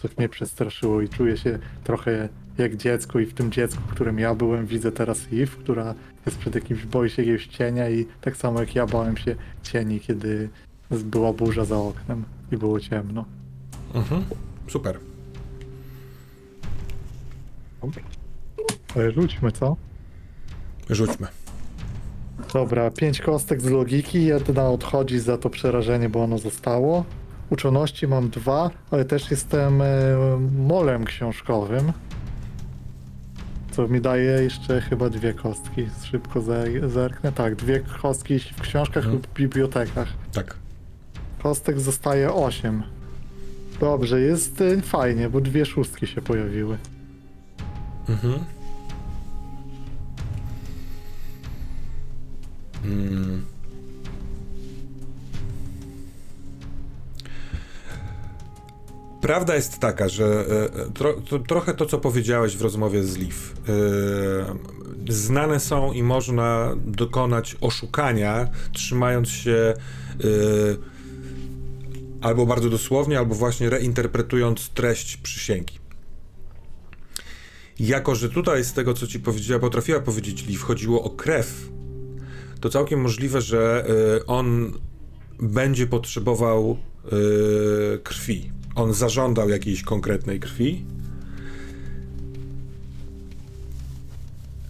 coś 0.03 0.17
mnie 0.17 0.29
przestraszyło 0.29 1.03
i 1.03 1.09
czuję 1.09 1.37
się 1.37 1.59
trochę 1.85 2.29
jak 2.59 2.77
dziecko 2.77 3.19
i 3.19 3.27
w 3.27 3.35
tym 3.35 3.53
dziecku, 3.53 3.83
którym 3.91 4.19
ja 4.19 4.35
byłem, 4.35 4.67
widzę 4.67 4.93
teraz 4.93 5.27
Eve, 5.33 5.57
która 5.63 5.95
jest 6.27 6.39
przed 6.39 6.55
jakimś, 6.55 6.85
boi 6.85 7.11
się 7.11 7.23
jakiegoś 7.23 7.47
cienia 7.47 7.91
i 7.91 8.07
tak 8.21 8.37
samo 8.37 8.61
jak 8.61 8.75
ja 8.75 8.87
bałem 8.87 9.17
się 9.17 9.37
cieni, 9.63 10.01
kiedy 10.01 10.49
była 10.91 11.33
burza 11.33 11.65
za 11.65 11.77
oknem 11.77 12.25
i 12.53 12.57
było 12.57 12.81
ciemno. 12.81 13.25
Mhm. 13.95 14.25
Super. 14.69 14.99
Ale 18.95 19.13
rzućmy, 19.13 19.53
co? 19.53 19.77
Rzućmy. 20.91 21.27
Dobra, 22.53 22.91
pięć 22.91 23.21
kostek 23.21 23.61
z 23.61 23.65
logiki, 23.71 24.25
jedna 24.25 24.69
odchodzi 24.71 25.19
za 25.19 25.39
to 25.39 25.51
przerażenie, 25.51 26.09
bo 26.09 26.23
ono 26.23 26.39
zostało. 26.39 27.05
Uczoności 27.51 28.07
mam 28.09 28.29
dwa, 28.31 28.71
ale 28.91 29.05
też 29.05 29.31
jestem 29.31 29.83
e, 29.83 29.87
molem 30.59 31.05
książkowym. 31.05 31.93
Co 33.71 33.89
mi 33.89 34.01
daje 34.01 34.25
jeszcze 34.43 34.81
chyba 34.81 35.11
dwie 35.11 35.35
kostki. 35.35 35.87
Szybko 36.05 36.41
ze- 36.41 36.89
zerknę. 36.91 37.33
Tak, 37.33 37.55
dwie 37.57 37.81
kostki 38.03 38.39
w 38.39 38.61
książkach 38.61 38.97
Mhm. 39.05 39.15
lub 39.15 39.27
bibliotekach. 39.35 40.09
Tak. 40.33 40.57
Kostek 41.43 41.81
zostaje 41.81 42.33
osiem. 42.35 42.83
Dobrze, 43.81 44.21
jest 44.21 44.61
e, 44.61 44.83
fajnie, 44.83 45.31
bo 45.31 45.41
dwie 45.41 45.67
szóstki 45.67 46.07
się 46.07 46.23
pojawiły. 46.23 46.77
Mhm. 48.09 48.39
Mm. 52.85 53.43
Prawda 59.21 59.55
jest 59.55 59.79
taka, 59.79 60.09
że 60.09 60.45
e, 60.87 60.93
tro, 60.93 61.15
to, 61.15 61.39
trochę 61.39 61.75
to, 61.75 61.87
co 61.87 61.99
powiedziałeś 61.99 62.57
w 62.57 62.63
rozmowie 62.63 63.05
z 63.05 63.17
Liv, 63.17 63.37
e, 65.09 65.13
znane 65.13 65.61
są 65.61 65.93
i 65.93 66.03
można 66.03 66.75
dokonać 66.87 67.57
oszukania, 67.61 68.49
trzymając 68.73 69.29
się 69.29 69.53
e, 69.53 69.75
albo 72.21 72.47
bardzo 72.47 72.71
dosłownie, 72.71 73.19
albo 73.19 73.35
właśnie 73.35 73.71
reinterpretując 73.71 74.69
treść 74.69 75.17
przysięgi. 75.17 75.79
Jako, 77.81 78.15
że 78.15 78.29
tutaj 78.29 78.65
z 78.65 78.73
tego, 78.73 78.95
co 78.95 79.07
ci 79.07 79.21
powiedziała, 79.21 79.61
potrafiła 79.61 80.01
powiedzieć 80.01 80.47
Liv, 80.47 80.63
chodziło 80.65 81.03
o 81.03 81.11
krew, 81.11 81.69
to 82.61 82.69
całkiem 82.69 83.01
możliwe, 83.01 83.41
że 83.41 83.87
y, 84.17 84.27
on 84.27 84.73
będzie 85.41 85.87
potrzebował 85.87 86.79
y, 87.95 87.99
krwi. 87.99 88.51
On 88.75 88.95
zażądał 88.95 89.49
jakiejś 89.49 89.83
konkretnej 89.83 90.41
krwi. 90.41 90.85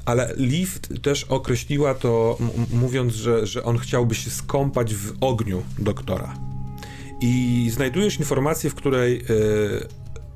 Ale 0.04 0.32
Liv 0.36 0.70
też 1.02 1.24
określiła 1.24 1.94
to, 1.94 2.38
mówiąc, 2.72 3.14
że, 3.14 3.46
że 3.46 3.64
on 3.64 3.78
chciałby 3.78 4.14
się 4.14 4.30
skąpać 4.30 4.94
w 4.94 5.12
ogniu 5.20 5.62
doktora. 5.78 6.34
I 7.20 7.70
znajdujesz 7.72 8.18
informację, 8.18 8.70
w 8.70 8.74
której 8.74 9.20
y, 9.20 9.24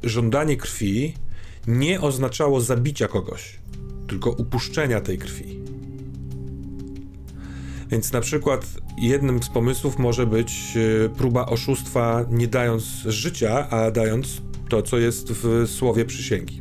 żądanie 0.03 0.57
krwi 0.57 1.15
nie 1.67 2.01
oznaczało 2.01 2.61
zabicia 2.61 3.09
kogoś, 3.09 3.59
tylko 4.09 4.31
upuszczenia 4.31 5.01
tej 5.01 5.19
krwi. 5.19 5.62
Więc 7.93 8.13
na 8.13 8.21
przykład 8.21 8.67
jednym 8.99 9.43
z 9.43 9.49
pomysłów 9.49 9.99
może 9.99 10.27
być 10.27 10.77
e, 10.77 11.09
próba 11.09 11.47
oszustwa, 11.47 12.25
nie 12.31 12.47
dając 12.47 12.85
życia, 13.07 13.69
a 13.71 13.91
dając 13.91 14.43
to, 14.69 14.83
co 14.83 14.99
jest 14.99 15.33
w 15.33 15.69
słowie 15.71 16.05
przysięgi. 16.05 16.61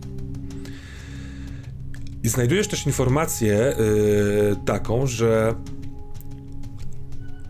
I 2.24 2.30
znajdujesz 2.30 2.68
też 2.68 2.86
informację 2.86 3.58
e, 3.58 3.76
taką, 4.66 5.08
że 5.08 5.56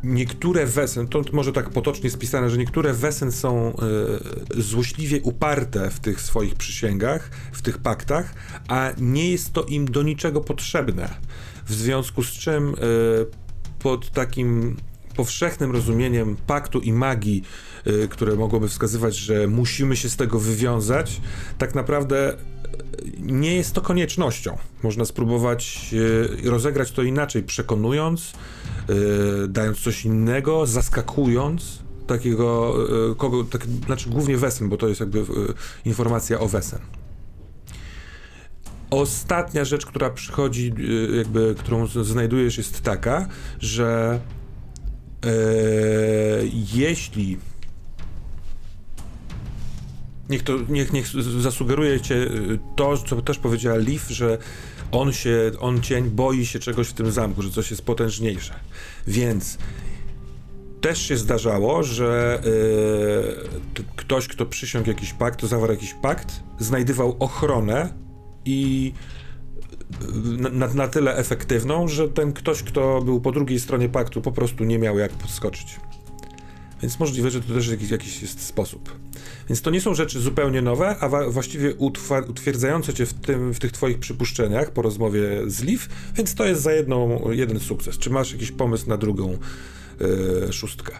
niektóre 0.03 0.65
wesen, 0.65 1.07
to 1.07 1.21
może 1.33 1.53
tak 1.53 1.69
potocznie 1.69 2.09
spisane, 2.09 2.49
że 2.49 2.57
niektóre 2.57 2.93
wesen 2.93 3.31
są 3.31 3.73
e, 4.57 4.61
złośliwie 4.61 5.21
uparte 5.21 5.89
w 5.89 5.99
tych 5.99 6.21
swoich 6.21 6.55
przysięgach, 6.55 7.29
w 7.51 7.61
tych 7.61 7.77
paktach, 7.77 8.33
a 8.67 8.91
nie 8.97 9.31
jest 9.31 9.53
to 9.53 9.63
im 9.63 9.85
do 9.85 10.03
niczego 10.03 10.41
potrzebne. 10.41 11.09
W 11.65 11.73
związku 11.73 12.23
z 12.23 12.31
czym 12.31 12.75
pod 13.83 14.11
takim 14.11 14.77
powszechnym 15.15 15.71
rozumieniem 15.71 16.35
paktu 16.47 16.79
i 16.79 16.93
magii, 16.93 17.43
y, 17.87 18.07
które 18.07 18.35
mogłoby 18.35 18.67
wskazywać, 18.67 19.15
że 19.15 19.47
musimy 19.47 19.95
się 19.95 20.09
z 20.09 20.15
tego 20.15 20.39
wywiązać, 20.39 21.21
tak 21.57 21.75
naprawdę 21.75 22.33
y, 22.33 22.37
nie 23.19 23.55
jest 23.55 23.73
to 23.73 23.81
koniecznością. 23.81 24.57
Można 24.83 25.05
spróbować 25.05 25.89
y, 26.43 26.49
rozegrać 26.49 26.91
to 26.91 27.03
inaczej, 27.03 27.43
przekonując, 27.43 28.33
dając 29.47 29.79
coś 29.79 30.05
innego, 30.05 30.65
zaskakując 30.65 31.79
takiego 32.07 32.75
kogo, 33.17 33.43
tak, 33.43 33.65
znaczy 33.85 34.09
głównie 34.09 34.37
Wesen, 34.37 34.69
bo 34.69 34.77
to 34.77 34.87
jest 34.87 34.99
jakby 34.99 35.25
informacja 35.85 36.39
o 36.39 36.47
Wesen. 36.47 36.79
Ostatnia 38.91 39.65
rzecz, 39.65 39.85
która 39.85 40.09
przychodzi, 40.09 40.73
jakby, 41.17 41.55
którą 41.57 41.87
znajdujesz, 41.87 42.57
jest 42.57 42.81
taka, 42.81 43.27
że 43.59 44.19
Eee, 45.25 46.51
jeśli 46.73 47.37
niech 50.29 50.43
to, 50.43 50.53
niech, 50.69 50.93
niech 50.93 51.07
zasugeruje 51.39 52.01
cię 52.01 52.15
y, 52.15 52.59
to, 52.75 52.97
co 52.97 53.21
też 53.21 53.37
powiedziała 53.37 53.77
Leaf, 53.77 54.09
że 54.09 54.37
on 54.91 55.13
się, 55.13 55.51
on 55.59 55.81
cień 55.81 56.09
boi 56.09 56.45
się 56.45 56.59
czegoś 56.59 56.87
w 56.87 56.93
tym 56.93 57.11
zamku, 57.11 57.41
że 57.41 57.49
coś 57.49 57.71
jest 57.71 57.85
potężniejsze. 57.85 58.53
Więc 59.07 59.57
też 60.81 61.01
się 61.01 61.17
zdarzało, 61.17 61.83
że 61.83 62.41
yy, 63.77 63.83
ktoś, 63.95 64.27
kto 64.27 64.45
przysiągł 64.45 64.89
jakiś 64.89 65.13
pakt, 65.13 65.39
to 65.39 65.47
zawarł 65.47 65.71
jakiś 65.73 65.93
pakt, 66.01 66.43
znajdywał 66.59 67.15
ochronę 67.19 67.93
i 68.45 68.93
na, 70.41 70.67
na, 70.67 70.87
tyle 70.87 71.15
efektywną, 71.15 71.87
że 71.87 72.09
ten 72.09 72.33
ktoś, 72.33 72.63
kto 72.63 73.01
był 73.01 73.21
po 73.21 73.31
drugiej 73.31 73.59
stronie 73.59 73.89
paktu, 73.89 74.21
po 74.21 74.31
prostu 74.31 74.63
nie 74.63 74.79
miał 74.79 74.97
jak 74.97 75.11
podskoczyć. 75.11 75.79
Więc 76.81 76.99
możliwe, 76.99 77.31
że 77.31 77.41
to 77.41 77.53
też 77.53 77.67
jakiś, 77.67 77.91
jakiś 77.91 78.21
jest 78.21 78.45
sposób. 78.45 78.99
Więc 79.49 79.61
to 79.61 79.71
nie 79.71 79.81
są 79.81 79.93
rzeczy 79.93 80.19
zupełnie 80.19 80.61
nowe, 80.61 80.95
a 80.99 81.29
właściwie 81.29 81.75
utwierdzające 82.27 82.93
cię 82.93 83.05
w, 83.05 83.13
tym, 83.13 83.53
w 83.53 83.59
tych 83.59 83.71
twoich 83.71 83.99
przypuszczeniach 83.99 84.71
po 84.71 84.81
rozmowie 84.81 85.21
z 85.47 85.61
Liv, 85.63 85.83
więc 86.15 86.35
to 86.35 86.45
jest 86.45 86.61
za 86.61 86.71
jedną, 86.73 87.31
jeden 87.31 87.59
sukces. 87.59 87.97
Czy 87.97 88.09
masz 88.09 88.31
jakiś 88.31 88.51
pomysł 88.51 88.89
na 88.89 88.97
drugą 88.97 89.37
yy, 89.99 90.53
szóstkę? 90.53 90.95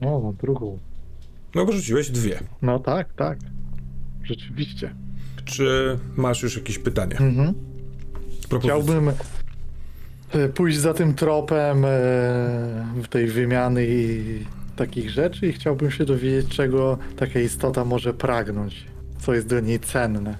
No, 0.00 0.20
na 0.20 0.32
drugą. 0.32 0.78
No 1.54 1.66
bo 1.66 1.72
rzuciłeś 1.72 2.10
dwie. 2.10 2.40
No 2.62 2.78
tak, 2.78 3.12
tak. 3.12 3.38
Rzeczywiście. 4.24 4.94
Czy 5.44 5.98
masz 6.16 6.42
już 6.42 6.56
jakieś 6.56 6.78
pytania? 6.78 7.16
Mhm. 7.18 7.54
Chciałbym 8.60 9.12
e, 10.32 10.48
pójść 10.48 10.78
za 10.78 10.94
tym 10.94 11.14
tropem 11.14 11.84
e, 11.84 11.88
w 13.02 13.08
tej 13.10 13.26
wymiany 13.26 13.86
i 13.88 14.22
takich 14.76 15.10
rzeczy 15.10 15.46
i 15.46 15.52
chciałbym 15.52 15.90
się 15.90 16.04
dowiedzieć, 16.04 16.48
czego 16.48 16.98
taka 17.16 17.40
istota 17.40 17.84
może 17.84 18.14
pragnąć, 18.14 18.86
co 19.18 19.34
jest 19.34 19.46
dla 19.46 19.60
niej 19.60 19.80
cenne. 19.80 20.36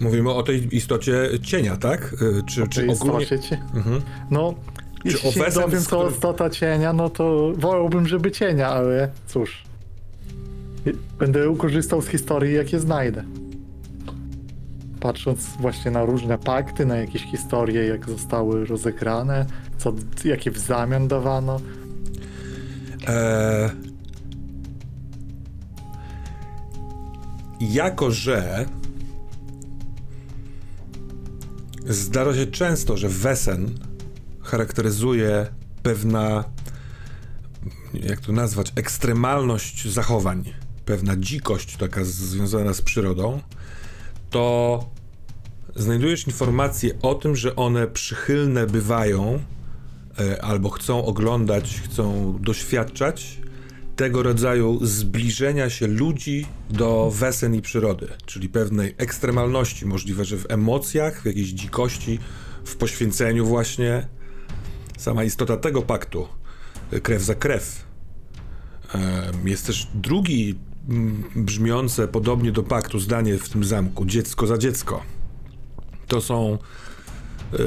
Mówimy 0.00 0.30
o 0.30 0.42
tej 0.42 0.76
istocie 0.76 1.28
cienia, 1.42 1.76
tak? 1.76 2.14
E, 2.14 2.42
czy, 2.50 2.62
o 2.62 2.66
czy 2.66 2.90
ogólnie... 2.90 3.22
Istocie? 3.22 3.62
Mhm. 3.74 4.02
No, 4.30 4.54
czy 5.02 5.08
jeśli 5.08 5.32
się 5.32 5.50
dowiem, 5.54 5.82
co 5.82 6.10
istota 6.10 6.50
cienia, 6.50 6.92
no 6.92 7.10
to 7.10 7.52
wolałbym, 7.56 8.08
żeby 8.08 8.30
cienia, 8.30 8.68
ale 8.68 9.08
cóż. 9.26 9.62
Będę 11.18 11.56
korzystał 11.58 12.02
z 12.02 12.06
historii, 12.06 12.54
jakie 12.54 12.80
znajdę 12.80 13.24
patrząc 15.02 15.46
właśnie 15.60 15.90
na 15.90 16.04
różne 16.04 16.38
pakty, 16.38 16.86
na 16.86 16.96
jakieś 16.96 17.22
historie, 17.22 17.84
jak 17.84 18.08
zostały 18.08 18.66
rozegrane, 18.66 19.46
co, 19.78 19.92
jakie 20.24 20.50
w 20.50 20.58
zamian 20.58 21.08
dawano. 21.08 21.60
Eee... 23.06 23.70
Jako, 27.60 28.10
że 28.10 28.66
zdarza 31.86 32.34
się 32.34 32.46
często, 32.46 32.96
że 32.96 33.08
wesen 33.08 33.78
charakteryzuje 34.40 35.46
pewna, 35.82 36.44
jak 37.94 38.20
to 38.20 38.32
nazwać, 38.32 38.72
ekstremalność 38.76 39.88
zachowań, 39.88 40.52
pewna 40.84 41.16
dzikość 41.16 41.76
taka 41.76 42.04
związana 42.04 42.74
z 42.74 42.82
przyrodą, 42.82 43.40
to 44.30 44.84
znajdujesz 45.76 46.26
informacje 46.26 47.02
o 47.02 47.14
tym, 47.14 47.36
że 47.36 47.56
one 47.56 47.86
przychylne 47.86 48.66
bywają 48.66 49.40
e, 50.20 50.44
albo 50.44 50.70
chcą 50.70 51.04
oglądać, 51.04 51.80
chcą 51.84 52.38
doświadczać 52.40 53.42
tego 53.96 54.22
rodzaju 54.22 54.78
zbliżenia 54.86 55.70
się 55.70 55.86
ludzi 55.86 56.46
do 56.70 57.10
wesen 57.14 57.54
i 57.54 57.62
przyrody, 57.62 58.08
czyli 58.26 58.48
pewnej 58.48 58.94
ekstremalności, 58.98 59.86
możliwe, 59.86 60.24
że 60.24 60.36
w 60.36 60.46
emocjach, 60.48 61.22
w 61.22 61.26
jakiejś 61.26 61.48
dzikości, 61.48 62.18
w 62.64 62.76
poświęceniu 62.76 63.46
właśnie. 63.46 64.06
Sama 64.98 65.24
istota 65.24 65.56
tego 65.56 65.82
paktu, 65.82 66.28
e, 66.92 67.00
krew 67.00 67.22
za 67.22 67.34
krew. 67.34 67.92
Jest 69.44 69.66
też 69.66 69.88
drugi 69.94 70.54
brzmiące 71.36 72.08
podobnie 72.08 72.52
do 72.52 72.62
paktu 72.62 72.98
zdanie 72.98 73.38
w 73.38 73.48
tym 73.48 73.64
zamku: 73.64 74.06
dziecko 74.06 74.46
za 74.46 74.58
dziecko. 74.58 75.02
To 76.06 76.20
są 76.20 76.58
e, 77.52 77.58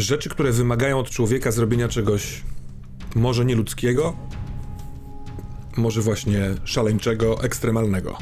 rzeczy, 0.00 0.28
które 0.28 0.52
wymagają 0.52 0.98
od 0.98 1.10
człowieka 1.10 1.50
zrobienia 1.50 1.88
czegoś 1.88 2.42
może 3.14 3.44
nieludzkiego, 3.44 4.16
może 5.76 6.00
właśnie 6.00 6.54
szaleńczego, 6.64 7.42
ekstremalnego. 7.42 8.18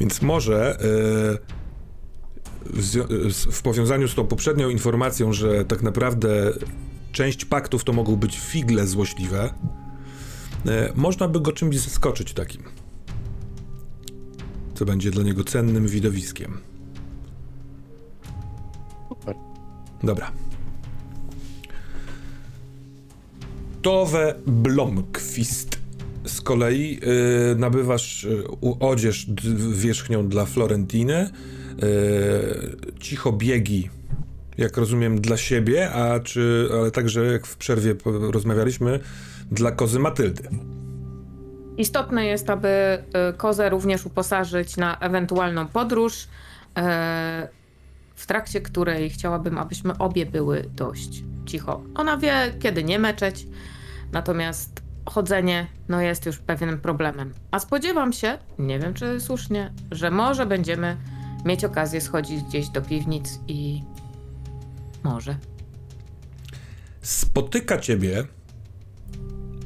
Więc 0.00 0.22
może 0.22 0.76
e, 0.76 0.80
w, 2.64 3.52
w 3.52 3.62
powiązaniu 3.62 4.08
z 4.08 4.14
tą 4.14 4.26
poprzednią 4.26 4.68
informacją, 4.68 5.32
że 5.32 5.64
tak 5.64 5.82
naprawdę 5.82 6.52
część 7.12 7.44
paktów 7.44 7.84
to 7.84 7.92
mogą 7.92 8.16
być 8.16 8.38
figle 8.38 8.86
złośliwe, 8.86 9.54
e, 10.66 10.92
można 10.94 11.28
by 11.28 11.40
go 11.40 11.52
czymś 11.52 11.78
zaskoczyć 11.78 12.32
takim 12.34 12.79
co 14.80 14.84
będzie 14.84 15.10
dla 15.10 15.22
niego 15.22 15.44
cennym 15.44 15.88
widowiskiem. 15.88 16.58
Super. 19.08 19.34
Dobra. 20.02 20.32
Tove 23.82 24.34
Blomqvist. 24.46 25.78
Z 26.24 26.40
kolei 26.40 27.00
yy, 27.02 27.56
nabywasz 27.58 28.24
yy, 28.24 28.44
odzież 28.80 29.26
wierzchnią 29.72 30.28
dla 30.28 30.44
Florentiny, 30.44 31.30
yy, 31.82 32.96
cicho 33.00 33.32
biegi, 33.32 33.90
jak 34.58 34.76
rozumiem, 34.76 35.20
dla 35.20 35.36
siebie, 35.36 35.90
a 35.90 36.20
czy, 36.20 36.68
ale 36.72 36.90
także, 36.90 37.24
jak 37.24 37.46
w 37.46 37.56
przerwie 37.56 37.94
rozmawialiśmy, 38.04 39.00
dla 39.50 39.72
kozy 39.72 39.98
Matyldy. 39.98 40.42
Istotne 41.80 42.26
jest, 42.26 42.50
aby 42.50 42.68
y, 43.30 43.36
kozę 43.36 43.68
również 43.70 44.06
uposażyć 44.06 44.76
na 44.76 44.98
ewentualną 44.98 45.66
podróż, 45.66 46.28
e, 46.76 47.48
w 48.14 48.26
trakcie 48.26 48.60
której 48.60 49.10
chciałabym, 49.10 49.58
abyśmy 49.58 49.98
obie 49.98 50.26
były 50.26 50.64
dość 50.76 51.24
cicho. 51.46 51.82
Ona 51.94 52.16
wie, 52.16 52.54
kiedy 52.60 52.84
nie 52.84 52.98
meczeć, 52.98 53.46
natomiast 54.12 54.82
chodzenie 55.06 55.66
no 55.88 56.00
jest 56.00 56.26
już 56.26 56.38
pewnym 56.38 56.80
problemem. 56.80 57.32
A 57.50 57.58
spodziewam 57.58 58.12
się, 58.12 58.38
nie 58.58 58.78
wiem 58.78 58.94
czy 58.94 59.20
słusznie, 59.20 59.72
że 59.90 60.10
może 60.10 60.46
będziemy 60.46 60.96
mieć 61.44 61.64
okazję 61.64 62.00
schodzić 62.00 62.42
gdzieś 62.42 62.68
do 62.68 62.82
piwnic 62.82 63.38
i 63.48 63.82
może. 65.02 65.36
Spotyka 67.02 67.78
ciebie 67.78 68.24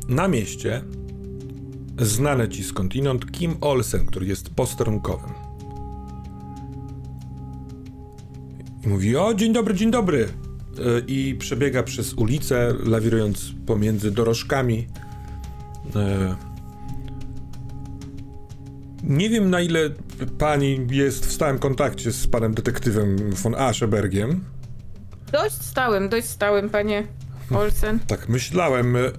na 0.08 0.28
mieście 0.28 0.82
znane 1.98 2.48
ci 2.48 2.64
skądinąd 2.64 3.32
Kim 3.32 3.56
Olsen, 3.60 4.06
który 4.06 4.26
jest 4.26 4.50
posterunkowym. 4.50 5.30
I 8.84 8.88
mówi: 8.88 9.16
O, 9.16 9.34
dzień 9.34 9.52
dobry, 9.52 9.74
dzień 9.74 9.90
dobry. 9.90 10.24
E, 10.24 10.28
I 11.06 11.34
przebiega 11.34 11.82
przez 11.82 12.14
ulicę, 12.14 12.74
lawirując 12.84 13.52
pomiędzy 13.66 14.10
dorożkami. 14.10 14.86
E, 15.96 16.36
nie 19.02 19.30
wiem, 19.30 19.50
na 19.50 19.60
ile 19.60 19.90
pani 20.38 20.86
jest 20.90 21.26
w 21.26 21.32
stałym 21.32 21.58
kontakcie 21.58 22.12
z 22.12 22.26
panem 22.26 22.54
detektywem 22.54 23.16
von 23.32 23.54
Aschebergiem. 23.54 24.44
Dość 25.32 25.62
stałym, 25.62 26.08
dość 26.08 26.26
stałym, 26.26 26.70
panie 26.70 27.06
Olsen. 27.50 27.98
Tak 27.98 28.28
myślałem. 28.28 28.96
e, 28.96 29.00
e, 29.00 29.12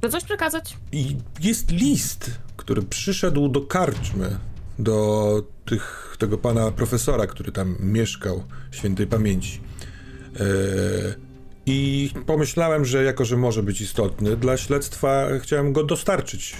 To 0.00 0.08
coś 0.08 0.24
przekazać? 0.24 0.76
I 0.92 1.16
jest 1.40 1.70
list, 1.70 2.30
który 2.56 2.82
przyszedł 2.82 3.48
do 3.48 3.60
karczmy, 3.60 4.38
do 4.78 5.42
tych, 5.64 6.16
tego 6.18 6.38
pana 6.38 6.70
profesora, 6.70 7.26
który 7.26 7.52
tam 7.52 7.76
mieszkał, 7.80 8.44
świętej 8.70 9.06
pamięci. 9.06 9.60
E, 10.40 10.44
I 11.66 12.10
pomyślałem, 12.26 12.84
że 12.84 13.04
jako, 13.04 13.24
że 13.24 13.36
może 13.36 13.62
być 13.62 13.80
istotny 13.80 14.36
dla 14.36 14.56
śledztwa, 14.56 15.26
chciałem 15.42 15.72
go 15.72 15.84
dostarczyć 15.84 16.56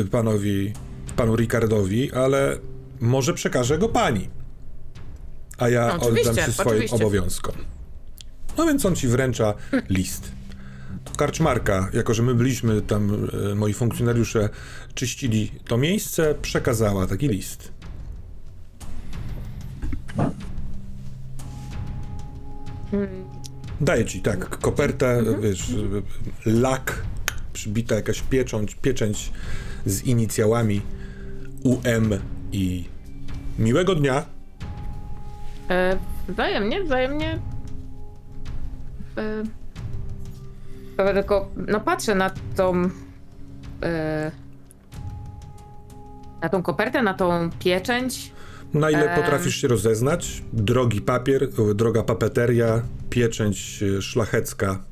e, 0.00 0.04
panowi, 0.10 0.72
panu 1.16 1.36
Ricardowi, 1.36 2.12
ale 2.12 2.58
może 3.00 3.34
przekażę 3.34 3.78
go 3.78 3.88
pani. 3.88 4.28
A 5.58 5.68
ja 5.68 5.86
No, 5.86 6.08
oddam 6.08 6.36
się 6.36 6.52
swoim 6.52 6.82
obowiązkom. 6.90 7.54
No 8.58 8.66
więc 8.66 8.86
on 8.86 8.96
ci 8.96 9.08
wręcza 9.08 9.54
list. 9.88 10.32
Karczmarka, 11.16 11.88
jako 11.92 12.14
że 12.14 12.22
my 12.22 12.34
byliśmy 12.34 12.82
tam, 12.82 13.28
e, 13.52 13.54
moi 13.54 13.72
funkcjonariusze 13.72 14.48
czyścili 14.94 15.52
to 15.64 15.78
miejsce, 15.78 16.34
przekazała 16.42 17.06
taki 17.06 17.28
list. 17.28 17.72
Daję 23.80 24.04
ci, 24.04 24.20
tak, 24.20 24.58
kopertę, 24.58 25.22
wiesz, 25.40 25.70
e, 26.46 26.50
lak, 26.50 27.02
przybita 27.52 27.94
jakaś 27.94 28.22
pieczęć, 28.22 28.74
pieczęć 28.74 29.32
z 29.86 30.02
inicjałami 30.02 30.80
UM 31.64 32.10
i 32.52 32.84
miłego 33.58 33.94
dnia. 33.94 34.26
E, 35.70 35.98
wzajemnie, 36.28 36.84
wzajemnie. 36.84 37.38
E, 39.18 39.42
tylko, 40.96 41.48
no 41.68 41.80
patrzę 41.80 42.14
na 42.14 42.30
tą. 42.56 42.88
E, 43.82 44.30
na 46.42 46.48
tą 46.48 46.62
kopertę, 46.62 47.02
na 47.02 47.14
tą 47.14 47.50
pieczęć. 47.58 48.32
Na 48.74 48.90
ile 48.90 49.10
Em. 49.10 49.22
potrafisz 49.22 49.56
się 49.56 49.68
rozeznać? 49.68 50.42
Drogi 50.52 51.00
papier, 51.00 51.44
e, 51.70 51.74
droga 51.74 52.02
papeteria, 52.02 52.82
pieczęć 53.10 53.82
e, 53.98 54.02
szlachecka. 54.02 54.84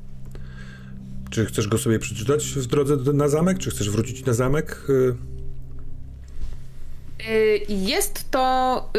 Czy 1.29 1.45
chcesz 1.45 1.67
go 1.67 1.77
sobie 1.77 1.99
przeczytać 1.99 2.45
w 2.45 2.67
drodze 2.67 3.13
na 3.13 3.27
zamek? 3.27 3.57
Czy 3.57 3.69
chcesz 3.69 3.89
wrócić 3.89 4.25
na 4.25 4.33
zamek? 4.33 4.87
E, 4.89 5.31
Jest 7.69 8.31
to. 8.31 8.91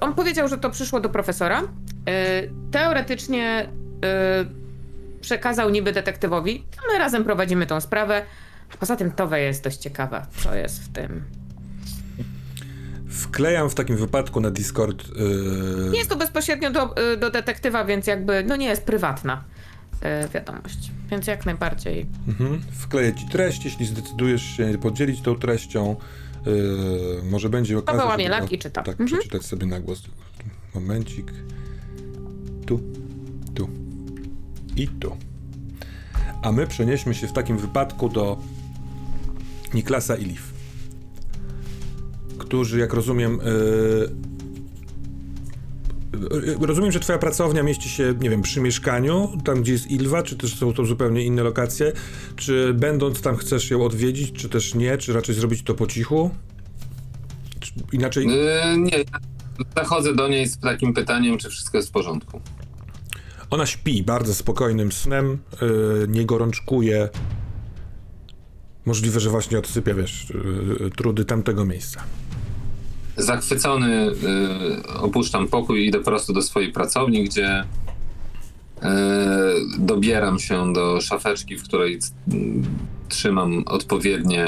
On 0.00 0.14
powiedział, 0.14 0.48
że 0.48 0.58
to 0.58 0.70
przyszło 0.70 1.00
do 1.00 1.08
profesora. 1.08 1.62
Teoretycznie 2.70 3.68
przekazał 5.22 5.70
niby 5.70 5.92
detektywowi. 5.92 6.64
My 6.92 6.98
razem 6.98 7.24
prowadzimy 7.24 7.66
tą 7.66 7.80
sprawę. 7.80 8.22
A 8.74 8.76
poza 8.76 8.96
tym 8.96 9.10
Towe 9.12 9.40
jest 9.40 9.64
dość 9.64 9.78
ciekawa, 9.78 10.26
co 10.44 10.54
jest 10.54 10.82
w 10.84 10.92
tym. 10.92 11.22
Wklejam 13.08 13.70
w 13.70 13.74
takim 13.74 13.96
wypadku 13.96 14.40
na 14.40 14.50
Discord. 14.50 15.04
e, 15.86 15.90
Nie 15.90 15.98
jest 15.98 16.10
to 16.10 16.16
bezpośrednio 16.16 16.70
do, 16.70 17.12
y, 17.12 17.16
do 17.16 17.30
detektywa, 17.30 17.84
więc 17.84 18.06
jakby 18.06 18.44
no 18.46 18.56
nie 18.56 18.66
jest 18.66 18.84
prywatna 18.84 19.44
y, 20.24 20.28
wiadomość. 20.28 20.90
Więc 21.10 21.26
jak 21.26 21.46
najbardziej. 21.46 22.06
Mhm. 22.28 22.62
Wkleję 22.72 23.14
ci 23.14 23.28
treść, 23.28 23.64
jeśli 23.64 23.86
zdecydujesz 23.86 24.42
się 24.42 24.78
podzielić 24.82 25.22
tą 25.22 25.36
treścią. 25.38 25.96
e, 26.46 27.30
może 27.30 27.48
będzie 27.48 27.78
okazja. 27.78 28.04
łamie 28.04 28.24
żeby 28.24 28.30
lak 28.40 28.48
go- 28.48 28.54
i 28.54 28.58
czyta. 28.58 28.82
Tak, 28.82 29.00
Mhm. 29.00 29.06
przeczytać 29.06 29.42
sobie 29.44 29.66
na 29.66 29.80
głos. 29.80 30.02
Momencik. 30.74 31.32
Tu, 32.66 32.80
tu 33.54 33.68
i 34.76 34.88
tu. 34.88 35.16
A 36.42 36.52
my 36.52 36.66
przenieśmy 36.66 37.14
się 37.14 37.26
w 37.26 37.32
takim 37.32 37.58
wypadku 37.58 38.08
do 38.08 38.38
Niklasa 39.74 40.16
i 40.16 40.24
Liv. 40.24 40.42
Którzy, 42.38 42.78
jak 42.78 42.92
rozumiem, 42.92 43.40
e, 43.40 44.32
Rozumiem, 46.60 46.92
że 46.92 47.00
twoja 47.00 47.18
pracownia 47.18 47.62
mieści 47.62 47.88
się, 47.88 48.14
nie 48.20 48.30
wiem, 48.30 48.42
przy 48.42 48.60
mieszkaniu, 48.60 49.32
tam 49.44 49.62
gdzie 49.62 49.72
jest 49.72 49.90
Ilwa, 49.90 50.22
czy 50.22 50.36
też 50.36 50.54
są 50.54 50.72
to 50.72 50.84
zupełnie 50.84 51.24
inne 51.24 51.42
lokacje? 51.42 51.92
Czy 52.36 52.74
będąc 52.74 53.22
tam 53.22 53.36
chcesz 53.36 53.70
ją 53.70 53.84
odwiedzić, 53.84 54.32
czy 54.32 54.48
też 54.48 54.74
nie? 54.74 54.98
Czy 54.98 55.12
raczej 55.12 55.34
zrobić 55.34 55.62
to 55.62 55.74
po 55.74 55.86
cichu? 55.86 56.30
Czy 57.60 57.72
inaczej... 57.92 58.26
Yy, 58.26 58.78
nie, 58.78 59.04
zachodzę 59.76 60.14
do 60.14 60.28
niej 60.28 60.46
z 60.46 60.58
takim 60.58 60.94
pytaniem, 60.94 61.38
czy 61.38 61.50
wszystko 61.50 61.78
jest 61.78 61.88
w 61.88 61.92
porządku. 61.92 62.40
Ona 63.52 63.66
śpi 63.66 64.02
bardzo 64.02 64.34
spokojnym 64.34 64.92
snem, 64.92 65.38
yy, 65.62 66.06
nie 66.08 66.26
gorączkuje. 66.26 67.08
Możliwe, 68.84 69.20
że 69.20 69.30
właśnie 69.30 69.58
odsypia, 69.58 69.94
wiesz, 69.94 70.26
yy, 70.80 70.90
trudy 70.90 71.24
tamtego 71.24 71.64
miejsca. 71.64 72.02
Zachwycony 73.16 74.10
y, 74.10 74.88
opuszczam 74.88 75.48
pokój 75.48 75.80
i 75.80 75.86
idę 75.86 76.00
prosto 76.00 76.32
do 76.32 76.42
swojej 76.42 76.72
pracowni, 76.72 77.24
gdzie 77.24 77.60
y, 77.60 78.86
dobieram 79.78 80.38
się 80.38 80.72
do 80.72 81.00
szafeczki, 81.00 81.56
w 81.56 81.64
której 81.64 81.98
trzymam 83.08 83.62
odpowiednie 83.66 84.46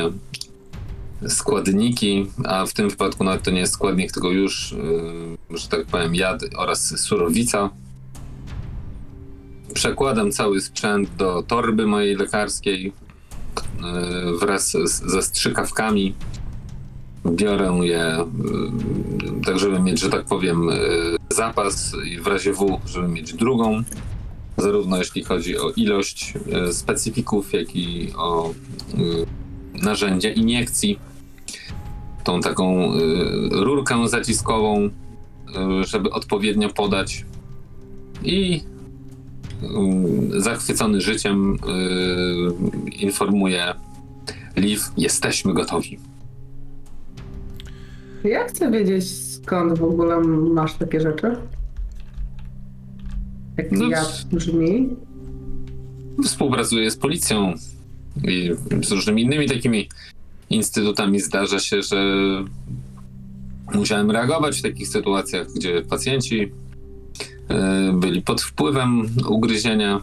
składniki, 1.28 2.26
a 2.44 2.66
w 2.66 2.72
tym 2.72 2.90
wypadku 2.90 3.24
nawet 3.24 3.42
to 3.42 3.50
nie 3.50 3.60
jest 3.60 3.72
składnik, 3.72 4.12
tylko 4.12 4.30
już, 4.30 4.72
y, 4.72 4.76
że 5.58 5.68
tak 5.68 5.86
powiem, 5.86 6.14
jad 6.14 6.42
oraz 6.56 7.00
surowica. 7.00 7.70
Przekładam 9.74 10.32
cały 10.32 10.60
sprzęt 10.60 11.16
do 11.16 11.42
torby 11.42 11.86
mojej 11.86 12.16
lekarskiej 12.16 12.86
y, 12.86 14.38
wraz 14.38 14.76
ze 14.84 15.22
strzykawkami. 15.22 16.14
Biorę 17.26 17.78
je, 17.82 18.20
y, 19.40 19.44
tak 19.46 19.58
żeby 19.58 19.80
mieć, 19.80 20.00
że 20.00 20.10
tak 20.10 20.24
powiem, 20.24 20.68
y, 20.68 20.74
zapas 21.30 21.92
i 22.04 22.20
w 22.20 22.26
razie 22.26 22.52
W, 22.52 22.80
żeby 22.86 23.08
mieć 23.08 23.32
drugą. 23.32 23.82
Zarówno 24.56 24.98
jeśli 24.98 25.24
chodzi 25.24 25.58
o 25.58 25.70
ilość 25.70 26.34
specyfików, 26.72 27.52
jak 27.52 27.76
i 27.76 28.12
o 28.16 28.54
narzędzia 29.82 30.30
iniekcji. 30.30 30.98
Tą 32.24 32.40
taką 32.40 32.92
rurkę 33.50 34.08
zaciskową, 34.08 34.90
żeby 35.84 36.10
odpowiednio 36.10 36.68
podać. 36.68 37.24
I 38.24 38.62
zachwycony 40.38 41.00
życiem 41.00 41.54
y, 41.54 42.96
informuję 42.96 43.74
Liv, 44.56 44.82
jesteśmy 44.96 45.54
gotowi. 45.54 45.98
Ja 48.24 48.44
chcę 48.44 48.70
wiedzieć, 48.70 49.04
skąd 49.10 49.78
w 49.78 49.84
ogóle 49.84 50.20
masz 50.54 50.74
takie 50.74 51.00
rzeczy. 51.00 51.36
Jak 53.56 53.72
No, 53.72 53.88
ja 53.88 54.04
brzmi. 54.32 54.88
Współpracuję 56.24 56.90
z 56.90 56.96
policją 56.96 57.54
i 58.28 58.50
z 58.82 58.92
różnymi 58.92 59.22
innymi 59.22 59.48
takimi 59.48 59.88
instytutami. 60.50 61.20
Zdarza 61.20 61.58
się, 61.58 61.82
że 61.82 61.96
musiałem 63.74 64.10
reagować 64.10 64.58
w 64.58 64.62
takich 64.62 64.88
sytuacjach, 64.88 65.46
gdzie 65.56 65.82
pacjenci 65.82 66.52
byli 67.92 68.22
pod 68.22 68.42
wpływem 68.42 69.08
ugryzienia. 69.28 70.00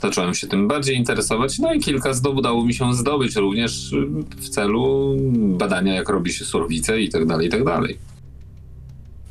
Zacząłem 0.00 0.34
się 0.34 0.46
tym 0.46 0.68
bardziej 0.68 0.96
interesować, 0.96 1.58
no 1.58 1.74
i 1.74 1.80
kilka 1.80 2.12
zdob 2.12 2.36
udało 2.36 2.64
mi 2.64 2.74
się 2.74 2.94
zdobyć 2.94 3.36
również 3.36 3.92
y, 3.92 4.06
w 4.36 4.48
celu 4.48 5.16
badania, 5.34 5.94
jak 5.94 6.08
robi 6.08 6.32
się 6.32 6.44
surowicę 6.44 7.00
i 7.00 7.08
tak 7.08 7.26
dalej, 7.26 7.46
i 7.46 7.50
tak 7.50 7.64
dalej. 7.64 7.98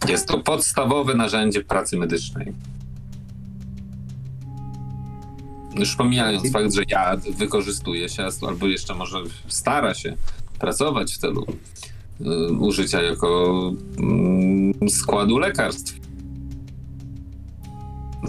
Jest 0.10 0.28
to 0.28 0.40
podstawowe 0.40 1.16
narzędzie 1.16 1.64
pracy 1.64 1.98
medycznej. 1.98 2.54
Już 5.76 5.96
pomijając 5.96 6.52
fakt, 6.52 6.74
że 6.74 6.82
jad 6.90 7.30
wykorzystuje 7.30 8.10
się, 8.10 8.28
albo 8.48 8.68
jeszcze 8.68 8.96
może 8.96 9.18
stara 9.48 9.94
się 9.94 10.16
pracować 10.60 11.14
w 11.14 11.18
celu 11.18 11.46
y, 12.22 12.54
użycia 12.54 13.02
jako 13.02 13.72
mm, 13.98 14.90
składu 14.90 15.38
lekarstw 15.38 16.04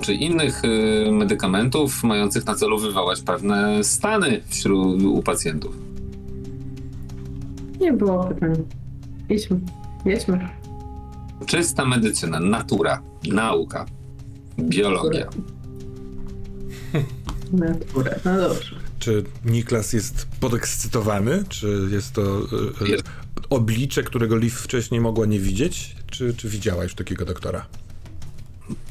czy 0.00 0.14
innych 0.14 0.62
y, 0.64 1.12
medykamentów 1.12 2.04
mających 2.04 2.46
na 2.46 2.54
celu 2.54 2.78
wywołać 2.78 3.22
pewne 3.22 3.84
stany 3.84 4.40
wśród 4.48 5.02
u 5.02 5.22
pacjentów. 5.22 5.76
Nie 7.80 7.92
było 7.92 8.24
pytań. 8.24 8.54
Idźmy. 9.28 9.60
Jedźmy. 10.04 10.48
Czysta 11.46 11.84
medycyna, 11.84 12.40
natura, 12.40 13.02
nauka, 13.32 13.86
biologia. 14.58 15.26
Naturę. 17.52 18.20
No 18.24 18.38
dobrze. 18.48 18.76
Czy 18.98 19.24
Niklas 19.44 19.92
jest 19.92 20.26
podekscytowany? 20.40 21.44
Czy 21.48 21.88
jest 21.90 22.12
to 22.12 22.22
e, 22.22 22.84
e, 22.84 22.88
Jest. 22.88 23.04
oblicze, 23.50 24.02
którego 24.02 24.36
Liv 24.36 24.56
wcześniej 24.56 25.00
mogła 25.00 25.26
nie 25.26 25.38
widzieć? 25.38 25.96
Czy, 26.10 26.34
czy 26.34 26.48
widziała 26.48 26.82
już 26.82 26.94
takiego 26.94 27.24
doktora? 27.24 27.66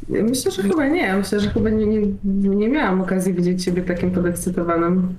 Myślę, 0.10 0.52
że 0.52 0.64
chyba 0.64 0.88
nie. 0.88 1.14
Myślę, 1.18 1.40
że 1.40 1.50
chyba 1.50 1.70
nie, 1.70 1.86
nie, 1.86 2.10
nie 2.56 2.70
miałam 2.70 3.02
okazji 3.02 3.34
widzieć 3.34 3.64
ciebie 3.64 3.82
takim 3.82 4.12
podekscytowanym. 4.12 5.16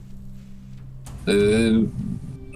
Yy, 1.27 1.85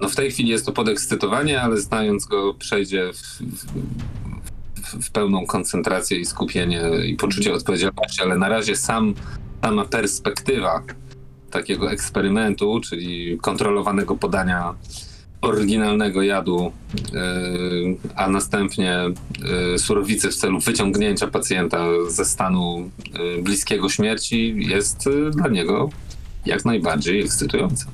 No 0.01 0.09
w 0.09 0.15
tej 0.15 0.31
chwili 0.31 0.49
jest 0.49 0.65
to 0.65 0.71
podekscytowanie, 0.71 1.61
ale 1.61 1.77
znając 1.77 2.25
go 2.25 2.53
przejdzie 2.53 3.13
w, 3.13 3.41
w, 3.41 5.05
w, 5.05 5.11
pełną 5.11 5.45
koncentrację 5.45 6.19
i 6.19 6.25
skupienie 6.25 6.81
i 7.05 7.15
poczucie 7.15 7.53
odpowiedzialności, 7.53 8.21
ale 8.21 8.37
na 8.37 8.49
razie 8.49 8.75
sam, 8.75 9.13
sama 9.61 9.85
perspektywa 9.85 10.83
takiego 11.51 11.91
eksperymentu, 11.91 12.81
czyli 12.89 13.37
kontrolowanego 13.41 14.15
podania 14.15 14.73
oryginalnego 15.41 16.21
jadu, 16.21 16.71
yy, 17.13 17.97
a 18.15 18.29
następnie 18.29 18.99
yy, 19.71 19.79
surowicy 19.79 20.29
w 20.29 20.35
celu 20.35 20.59
wyciągnięcia 20.59 21.27
pacjenta 21.27 21.85
ze 22.07 22.25
stanu 22.25 22.89
yy, 23.13 23.43
bliskiego 23.43 23.89
śmierci 23.89 24.55
jest 24.57 25.09
dla 25.31 25.47
niego 25.47 25.89
jak 26.45 26.65
najbardziej 26.65 27.21
ekscytująca. 27.21 27.85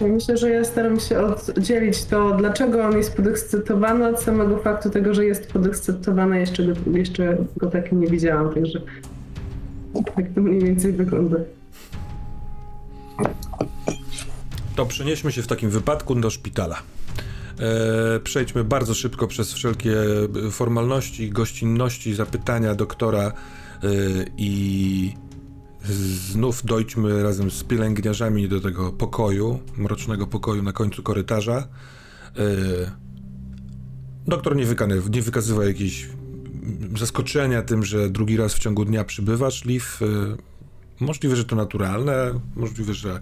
Ja 0.00 0.08
myślę, 0.08 0.36
że 0.36 0.50
ja 0.50 0.64
staram 0.64 1.00
się 1.00 1.20
oddzielić 1.20 2.04
to, 2.04 2.36
dlaczego 2.36 2.84
on 2.84 2.96
jest 2.96 3.16
podekscytowany 3.16 4.08
od 4.08 4.20
samego 4.20 4.58
faktu 4.58 4.90
tego, 4.90 5.14
że 5.14 5.24
jest 5.24 5.52
podekscytowany. 5.52 6.40
Jeszcze 6.40 6.74
jeszcze 6.94 7.36
go 7.56 7.70
takim 7.70 8.00
nie 8.00 8.06
widziałam, 8.06 8.54
także 8.54 8.80
tak 10.16 10.24
to 10.34 10.40
mniej 10.40 10.60
więcej 10.60 10.92
wygląda. 10.92 11.36
To 14.76 14.86
przenieśmy 14.86 15.32
się 15.32 15.42
w 15.42 15.46
takim 15.46 15.70
wypadku 15.70 16.14
do 16.14 16.30
szpitala. 16.30 16.82
E, 17.58 18.20
przejdźmy 18.20 18.64
bardzo 18.64 18.94
szybko 18.94 19.26
przez 19.26 19.52
wszelkie 19.52 19.94
formalności, 20.50 21.30
gościnności, 21.30 22.14
zapytania 22.14 22.74
doktora 22.74 23.22
e, 23.22 23.32
i 24.36 25.14
znów 26.30 26.64
dojdźmy 26.64 27.22
razem 27.22 27.50
z 27.50 27.64
pielęgniarzami 27.64 28.48
do 28.48 28.60
tego 28.60 28.92
pokoju, 28.92 29.60
mrocznego 29.76 30.26
pokoju 30.26 30.62
na 30.62 30.72
końcu 30.72 31.02
korytarza. 31.02 31.56
E, 31.56 32.42
doktor 34.26 34.56
nie, 34.56 34.66
wykany, 34.66 35.02
nie 35.10 35.22
wykazywał 35.22 35.66
jakiejś 35.66 36.08
zaskoczenia 36.98 37.62
tym, 37.62 37.84
że 37.84 38.10
drugi 38.10 38.36
raz 38.36 38.54
w 38.54 38.58
ciągu 38.58 38.84
dnia 38.84 39.04
przybywasz, 39.04 39.64
Liv. 39.64 39.84
Możliwe, 41.00 41.36
że 41.36 41.44
to 41.44 41.56
naturalne, 41.56 42.40
możliwe, 42.56 42.94
że 42.94 43.20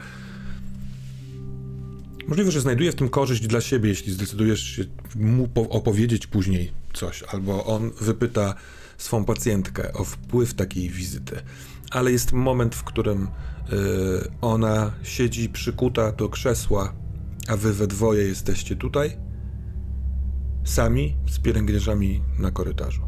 Możliwe, 2.30 2.50
że 2.50 2.60
znajduje 2.60 2.92
w 2.92 2.94
tym 2.94 3.08
korzyść 3.08 3.46
dla 3.46 3.60
siebie, 3.60 3.88
jeśli 3.88 4.12
zdecydujesz 4.12 4.60
się 4.60 4.84
mu 5.16 5.48
po- 5.48 5.68
opowiedzieć 5.68 6.26
później 6.26 6.72
coś, 6.92 7.22
albo 7.22 7.64
on 7.64 7.90
wypyta 8.00 8.54
swą 8.98 9.24
pacjentkę 9.24 9.92
o 9.92 10.04
wpływ 10.04 10.54
takiej 10.54 10.90
wizyty. 10.90 11.36
Ale 11.90 12.12
jest 12.12 12.32
moment, 12.32 12.74
w 12.74 12.84
którym 12.84 13.22
y, 13.22 13.28
ona 14.40 14.92
siedzi 15.02 15.48
przykuta 15.48 16.12
do 16.12 16.28
krzesła, 16.28 16.92
a 17.48 17.56
wy 17.56 17.72
we 17.72 17.86
dwoje 17.86 18.22
jesteście 18.22 18.76
tutaj, 18.76 19.16
sami 20.64 21.16
z 21.30 21.38
pielęgniarzami 21.38 22.22
na 22.38 22.50
korytarzu. 22.50 23.02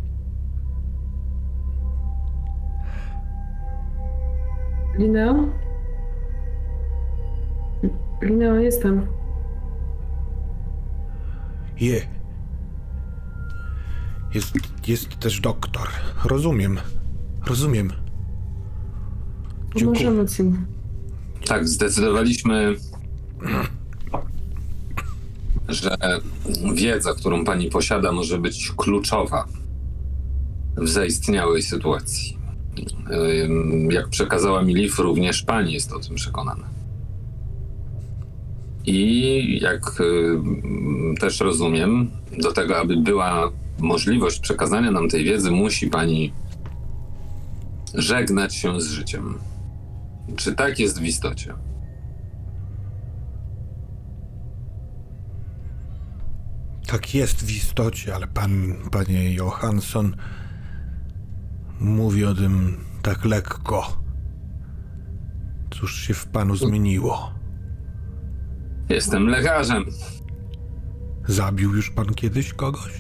Lineo? 4.98 5.48
Lineo, 8.22 8.54
jestem. 8.54 9.06
Je. 11.80 12.06
Jest, 14.34 14.54
jest 14.86 15.18
też 15.18 15.40
doktor. 15.40 15.88
Rozumiem. 16.24 16.78
Rozumiem. 17.46 17.92
Dziękuję. 19.76 20.04
Pomożemy 20.04 20.28
ci. 20.28 20.42
Tak, 21.46 21.68
zdecydowaliśmy, 21.68 22.74
że 25.68 25.96
wiedza, 26.74 27.14
którą 27.14 27.44
pani 27.44 27.70
posiada, 27.70 28.12
może 28.12 28.38
być 28.38 28.72
kluczowa 28.76 29.44
w 30.76 30.88
zaistniałej 30.88 31.62
sytuacji. 31.62 32.38
Jak 33.90 34.08
przekazała 34.08 34.62
mi 34.62 34.74
Liv, 34.74 35.02
również 35.02 35.42
pani 35.42 35.72
jest 35.72 35.92
o 35.92 35.98
tym 35.98 36.14
przekonana. 36.14 36.71
I 38.86 39.58
jak 39.62 40.00
ym, 40.00 41.14
też 41.20 41.40
rozumiem, 41.40 42.10
do 42.38 42.52
tego, 42.52 42.78
aby 42.78 42.96
była 42.96 43.50
możliwość 43.78 44.40
przekazania 44.40 44.90
nam 44.90 45.08
tej 45.08 45.24
wiedzy, 45.24 45.50
musi 45.50 45.86
pani 45.86 46.32
żegnać 47.94 48.54
się 48.54 48.80
z 48.80 48.90
życiem. 48.90 49.38
Czy 50.36 50.54
tak 50.54 50.78
jest 50.78 51.00
w 51.00 51.04
istocie? 51.04 51.54
Tak 56.86 57.14
jest 57.14 57.44
w 57.44 57.50
istocie, 57.50 58.14
ale 58.14 58.26
pan, 58.26 58.74
panie 58.90 59.34
Johansson, 59.34 60.16
mówi 61.80 62.24
o 62.24 62.34
tym 62.34 62.84
tak 63.02 63.24
lekko. 63.24 64.02
Cóż 65.70 66.06
się 66.06 66.14
w 66.14 66.26
panu 66.26 66.56
zmieniło? 66.56 67.41
Jestem 68.92 69.26
lekarzem. 69.26 69.84
Zabił 71.28 71.74
już 71.74 71.90
pan 71.90 72.14
kiedyś 72.14 72.52
kogoś? 72.52 72.92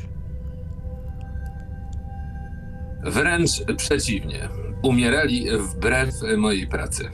Wręcz 3.04 3.50
przeciwnie. 3.76 4.48
Umierali 4.82 5.58
wbrew 5.58 6.14
mojej 6.36 6.66
pracy. 6.66 7.08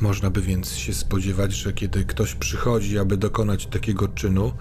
Można 0.00 0.30
by 0.30 0.40
więc 0.42 0.76
się 0.76 0.94
spodziewać, 0.94 1.52
że 1.52 1.72
kiedy 1.72 2.04
ktoś 2.04 2.34
przychodzi, 2.34 2.98
aby 2.98 3.16
dokonać 3.16 3.66
takiego 3.66 4.08
czynu, 4.08 4.52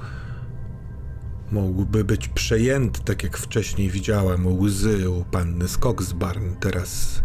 mógłby 1.51 2.03
być 2.03 2.27
przejęty, 2.27 3.01
tak 3.03 3.23
jak 3.23 3.37
wcześniej 3.37 3.89
widziałem 3.89 4.59
łzy 4.61 5.09
u 5.09 5.23
panny 5.23 5.67
Skogsbarn. 5.67 6.55
Teraz 6.59 7.23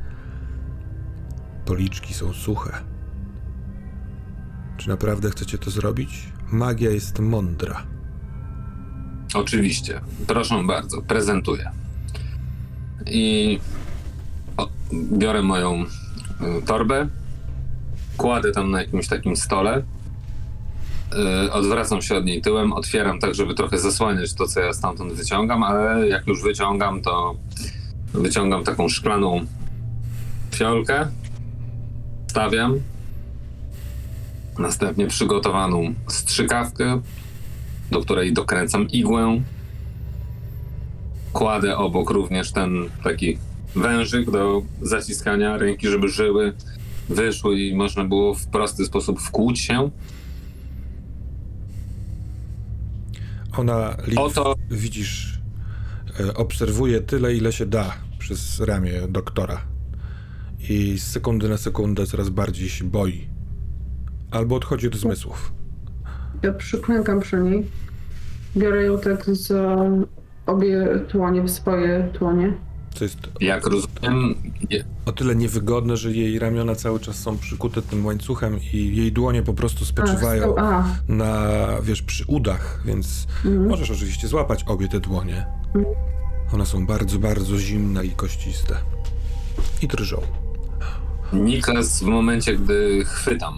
policzki 1.64 2.14
są 2.14 2.32
suche. 2.32 2.89
Czy 4.81 4.89
naprawdę 4.89 5.31
chcecie 5.31 5.59
to 5.59 5.70
zrobić? 5.70 6.28
Magia 6.52 6.90
jest 6.90 7.19
mądra. 7.19 7.82
Oczywiście. 9.35 10.01
Proszę 10.27 10.62
bardzo, 10.66 11.02
prezentuję. 11.02 11.70
I 13.07 13.59
o, 14.57 14.69
biorę 14.93 15.43
moją 15.43 15.82
y, 15.82 15.86
torbę, 16.66 17.09
kładę 18.16 18.52
tam 18.52 18.70
na 18.70 18.81
jakimś 18.81 19.09
takim 19.09 19.36
stole, 19.36 19.82
y, 21.47 21.52
odwracam 21.52 22.02
się 22.02 22.16
od 22.16 22.24
niej 22.24 22.43
tyłem, 22.43 22.73
otwieram 22.73 23.19
tak, 23.19 23.35
żeby 23.35 23.55
trochę 23.55 23.78
zasłaniać 23.78 24.35
to, 24.35 24.47
co 24.47 24.61
ja 24.61 24.73
stamtąd 24.73 25.12
wyciągam, 25.12 25.62
ale 25.62 26.09
jak 26.09 26.27
już 26.27 26.43
wyciągam, 26.43 27.02
to 27.02 27.35
wyciągam 28.15 28.65
taką 28.65 28.89
szklaną 28.89 29.47
fiolkę, 30.55 31.09
stawiam, 32.27 32.81
następnie 34.60 35.06
przygotowaną 35.06 35.94
strzykawkę, 36.08 37.00
do 37.90 38.00
której 38.00 38.32
dokręcam 38.32 38.88
igłę. 38.88 39.42
Kładę 41.32 41.76
obok 41.76 42.10
również 42.10 42.52
ten 42.52 42.88
taki 43.04 43.38
wężyk 43.76 44.30
do 44.30 44.62
zaciskania 44.82 45.56
ręki, 45.56 45.88
żeby 45.88 46.08
żyły 46.08 46.52
wyszły 47.08 47.60
i 47.60 47.74
można 47.74 48.04
było 48.04 48.34
w 48.34 48.46
prosty 48.46 48.84
sposób 48.84 49.20
wkłuć 49.20 49.58
się. 49.58 49.90
Ona, 53.58 53.96
Oto 54.16 54.54
widzisz, 54.70 55.40
e, 56.20 56.34
obserwuje 56.34 57.00
tyle, 57.00 57.34
ile 57.34 57.52
się 57.52 57.66
da 57.66 57.94
przez 58.18 58.60
ramię 58.60 58.92
doktora. 59.08 59.62
I 60.68 60.98
z 60.98 61.06
sekundy 61.06 61.48
na 61.48 61.56
sekundę 61.56 62.06
coraz 62.06 62.28
bardziej 62.28 62.68
się 62.68 62.84
boi. 62.84 63.30
Albo 64.31 64.57
odchodzi 64.57 64.89
od 64.89 64.97
zmysłów. 64.97 65.52
Ja 66.43 66.52
przyklękam 66.52 67.20
przy 67.20 67.39
niej. 67.39 67.66
Biorę 68.57 68.85
ją 68.85 68.98
tak 68.98 69.24
za 69.24 69.77
obie 70.47 70.89
dłonie 71.12 71.43
w 71.43 71.51
swoje 71.51 72.09
dłonie. 72.19 72.52
Co 72.94 73.05
jest 73.05 73.19
jak 73.40 73.66
rozumiem, 73.66 74.35
o 75.07 75.12
tyle 75.12 75.36
niewygodne, 75.36 75.97
że 75.97 76.12
jej 76.12 76.39
ramiona 76.39 76.74
cały 76.74 77.01
czas 77.01 77.16
są 77.16 77.39
przykute 77.39 77.82
tym 77.82 78.07
łańcuchem 78.07 78.59
i 78.73 78.97
jej 78.97 79.12
dłonie 79.12 79.43
po 79.43 79.55
prostu 79.55 79.85
spoczywają 79.85 80.55
A, 80.57 80.62
a, 80.62 80.85
na, 81.09 81.57
wiesz, 81.82 82.02
przy 82.02 82.24
udach, 82.27 82.82
więc 82.85 83.27
mhm. 83.44 83.69
możesz 83.69 83.90
oczywiście 83.90 84.28
złapać 84.28 84.65
obie 84.65 84.89
te 84.89 85.01
dłonie. 85.01 85.47
One 86.55 86.66
są 86.66 86.86
bardzo, 86.86 87.19
bardzo 87.19 87.59
zimne 87.59 88.07
i 88.07 88.11
kościste. 88.11 88.77
I 89.82 89.89
drżą. 89.89 90.20
Niklas 91.32 92.02
w 92.02 92.07
momencie, 92.07 92.57
gdy 92.57 93.05
chwytam 93.05 93.55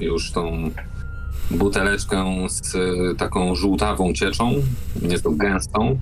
już 0.00 0.30
tą 0.30 0.70
buteleczkę 1.50 2.46
z 2.48 2.74
y, 2.74 3.14
taką 3.18 3.54
żółtawą 3.54 4.12
cieczą, 4.12 4.52
nieco 5.02 5.30
gęstą. 5.30 5.98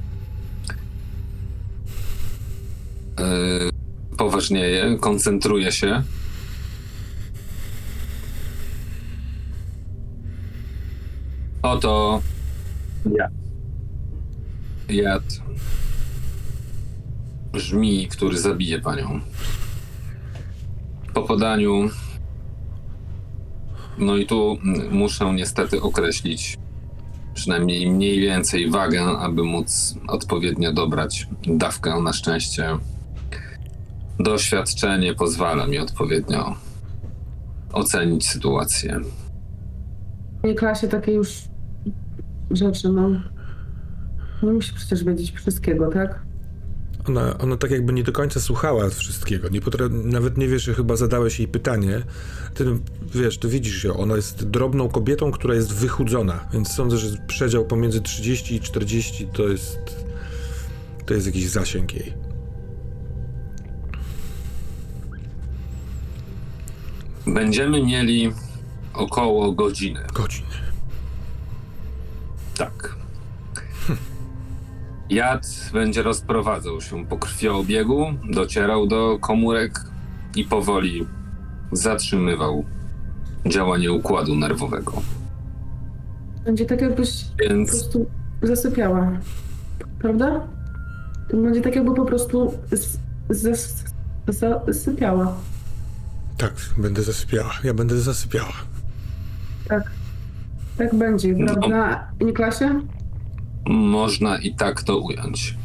Yy, 3.18 3.70
poważnieje, 4.16 4.98
koncentruje 4.98 5.72
się. 5.72 6.02
Oto 11.62 12.20
jad. 13.16 13.32
Jad 14.88 15.42
żmii, 17.54 18.08
który 18.08 18.38
zabije 18.38 18.80
panią. 18.80 19.20
Po 21.14 21.22
podaniu. 21.22 21.90
No 24.02 24.16
i 24.16 24.26
tu 24.26 24.58
muszę 24.90 25.34
niestety 25.34 25.80
określić 25.80 26.58
przynajmniej 27.34 27.90
mniej 27.90 28.20
więcej 28.20 28.70
wagę, 28.70 29.02
aby 29.02 29.44
móc 29.44 29.94
odpowiednio 30.08 30.72
dobrać 30.72 31.28
dawkę. 31.46 32.00
Na 32.02 32.12
szczęście 32.12 32.78
doświadczenie 34.18 35.14
pozwala 35.14 35.66
mi 35.66 35.78
odpowiednio 35.78 36.54
ocenić 37.72 38.26
sytuację. 38.26 39.00
Nie 40.44 40.54
klasie 40.54 40.88
takie 40.88 41.12
już 41.12 41.42
rzeczy, 42.50 42.88
no. 42.88 43.10
Nie 44.42 44.52
musi 44.52 44.74
przecież 44.74 45.04
wiedzieć 45.04 45.32
wszystkiego, 45.32 45.90
tak? 45.90 46.22
Ona, 47.08 47.38
ona 47.38 47.56
tak 47.56 47.70
jakby 47.70 47.92
nie 47.92 48.02
do 48.02 48.12
końca 48.12 48.40
słuchała 48.40 48.90
wszystkiego. 48.90 49.48
Nie 49.48 49.60
nawet 49.90 50.38
nie 50.38 50.48
wiesz, 50.48 50.62
że 50.62 50.74
chyba 50.74 50.96
zadałeś 50.96 51.38
jej 51.38 51.48
pytanie. 51.48 52.02
Ty 52.54 52.64
wiesz, 53.14 53.38
ty 53.38 53.48
widzisz 53.48 53.84
ją. 53.84 53.96
Ona 53.96 54.16
jest 54.16 54.48
drobną 54.48 54.88
kobietą, 54.88 55.32
która 55.32 55.54
jest 55.54 55.72
wychudzona, 55.72 56.48
więc 56.52 56.68
sądzę, 56.72 56.98
że 56.98 57.16
przedział 57.26 57.64
pomiędzy 57.64 58.00
30 58.00 58.54
i 58.54 58.60
40 58.60 59.26
to 59.26 59.48
jest. 59.48 60.04
To 61.06 61.14
jest 61.14 61.26
jakiś 61.26 61.48
zasięg 61.48 61.94
jej. 61.94 62.12
Będziemy 67.26 67.82
mieli 67.82 68.32
około 68.94 69.52
godziny. 69.52 70.00
Godzin. 70.14 70.46
Tak. 72.56 73.01
Jad 75.12 75.70
będzie 75.72 76.02
rozprowadzał 76.02 76.80
się 76.80 77.06
po 77.06 77.18
krwioobiegu, 77.18 78.06
docierał 78.30 78.86
do 78.86 79.18
komórek 79.20 79.80
i 80.36 80.44
powoli 80.44 81.06
zatrzymywał 81.72 82.64
działanie 83.46 83.92
układu 83.92 84.36
nerwowego. 84.36 84.92
Będzie 86.44 86.66
tak, 86.66 86.80
jakbyś 86.80 87.24
po 87.24 87.44
Więc 87.44 87.70
prostu 87.70 88.06
zasypiała. 88.42 89.12
Prawda? 89.98 90.46
To 91.30 91.36
będzie 91.36 91.60
tak, 91.60 91.76
jakby 91.76 91.94
po 91.94 92.04
prostu 92.04 92.54
z, 92.70 92.98
zasypiała. 94.66 95.34
Tak, 96.36 96.52
będę 96.76 97.02
zasypiała. 97.02 97.50
Ja 97.64 97.74
będę 97.74 97.98
zasypiała. 97.98 98.52
Tak. 99.68 99.82
Tak 100.78 100.94
będzie, 100.94 101.34
No. 101.36 101.54
prawda, 101.54 102.08
Niklasie? 102.20 102.80
Można 103.66 104.38
i 104.38 104.54
tak 104.54 104.82
to 104.82 104.98
ująć. 104.98 105.56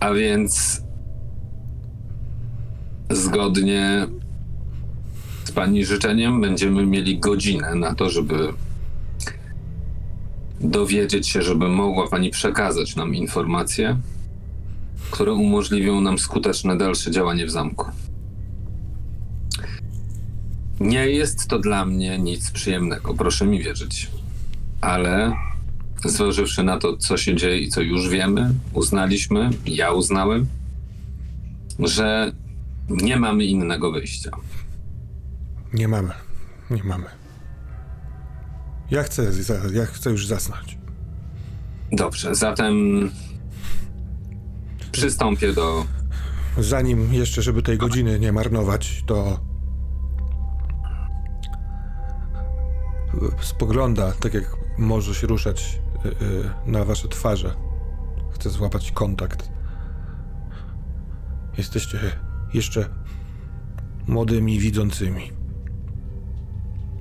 A 0.00 0.12
więc 0.12 0.82
zgodnie 3.10 4.06
z 5.44 5.52
Pani 5.52 5.84
życzeniem 5.84 6.40
będziemy 6.40 6.86
mieli 6.86 7.18
godzinę 7.18 7.74
na 7.74 7.94
to, 7.94 8.10
żeby 8.10 8.52
dowiedzieć 10.60 11.28
się, 11.28 11.42
żeby 11.42 11.68
mogła 11.68 12.08
Pani 12.08 12.30
przekazać 12.30 12.96
nam 12.96 13.14
informacje, 13.14 13.96
które 15.10 15.32
umożliwią 15.32 16.00
nam 16.00 16.18
skuteczne 16.18 16.78
dalsze 16.78 17.10
działanie 17.10 17.46
w 17.46 17.50
zamku. 17.50 17.86
Nie 20.80 21.08
jest 21.08 21.48
to 21.48 21.58
dla 21.58 21.86
mnie 21.86 22.18
nic 22.18 22.50
przyjemnego, 22.50 23.14
proszę 23.14 23.46
mi 23.46 23.62
wierzyć. 23.62 24.10
Ale 24.86 25.32
zważywszy 26.04 26.62
na 26.62 26.78
to, 26.78 26.96
co 26.96 27.16
się 27.16 27.36
dzieje 27.36 27.58
i 27.58 27.68
co 27.68 27.80
już 27.80 28.08
wiemy, 28.08 28.54
uznaliśmy, 28.72 29.50
ja 29.66 29.90
uznałem, 29.92 30.46
że 31.78 32.32
nie 32.88 33.16
mamy 33.16 33.44
innego 33.44 33.92
wyjścia. 33.92 34.30
Nie 35.72 35.88
mamy. 35.88 36.12
Nie 36.70 36.84
mamy. 36.84 37.06
Ja 38.90 39.02
chcę, 39.02 39.30
ja 39.72 39.86
chcę 39.86 40.10
już 40.10 40.26
zasnąć. 40.26 40.78
Dobrze, 41.92 42.34
zatem 42.34 42.74
przystąpię 44.92 45.52
do. 45.52 45.84
Zanim 46.58 47.14
jeszcze, 47.14 47.42
żeby 47.42 47.62
tej 47.62 47.78
godziny 47.78 48.18
nie 48.18 48.32
marnować, 48.32 49.02
to 49.06 49.40
spogląda, 53.40 54.12
tak 54.12 54.34
jak 54.34 54.55
może 54.78 55.14
się 55.14 55.26
ruszać 55.26 55.80
y, 56.04 56.08
y, 56.08 56.50
na 56.66 56.84
wasze 56.84 57.08
twarze. 57.08 57.54
Chcę 58.34 58.50
złapać 58.50 58.92
kontakt. 58.92 59.50
Jesteście 61.58 61.98
jeszcze 62.54 62.88
młodymi 64.06 64.58
widzącymi. 64.58 65.32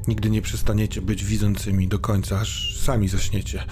Nigdy 0.07 0.30
nie 0.30 0.41
przestaniecie 0.41 1.02
być 1.02 1.26
widzącymi 1.26 1.88
do 1.88 1.99
końca, 1.99 2.39
aż 2.39 2.80
sami 2.80 3.07
zaśniecie. 3.07 3.64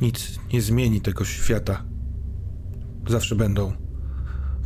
Nic 0.00 0.40
nie 0.52 0.62
zmieni 0.62 1.00
tego 1.00 1.24
świata. 1.24 1.84
Zawsze 3.08 3.36
będą 3.36 3.72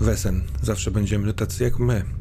wesen, 0.01 0.43
zawsze 0.62 0.90
będziemy 0.90 1.35
tacy 1.35 1.64
jak 1.64 1.78
my. 1.78 2.18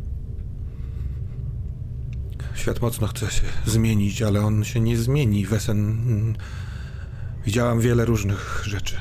Świat 2.57 2.81
mocno 2.81 3.07
chce 3.07 3.31
się 3.31 3.43
zmienić, 3.65 4.21
ale 4.21 4.41
on 4.41 4.63
się 4.63 4.79
nie 4.79 4.97
zmieni. 4.97 5.45
Wesen. 5.45 6.37
Widziałam 7.45 7.79
wiele 7.79 8.05
różnych 8.05 8.61
rzeczy. 8.65 8.95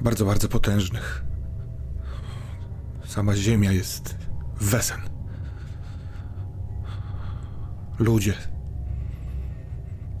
Bardzo, 0.00 0.24
bardzo 0.24 0.48
potężnych. 0.48 1.24
Sama 3.04 3.36
Ziemia 3.36 3.72
jest 3.72 4.16
wesen. 4.60 5.00
Ludzie 7.98 8.34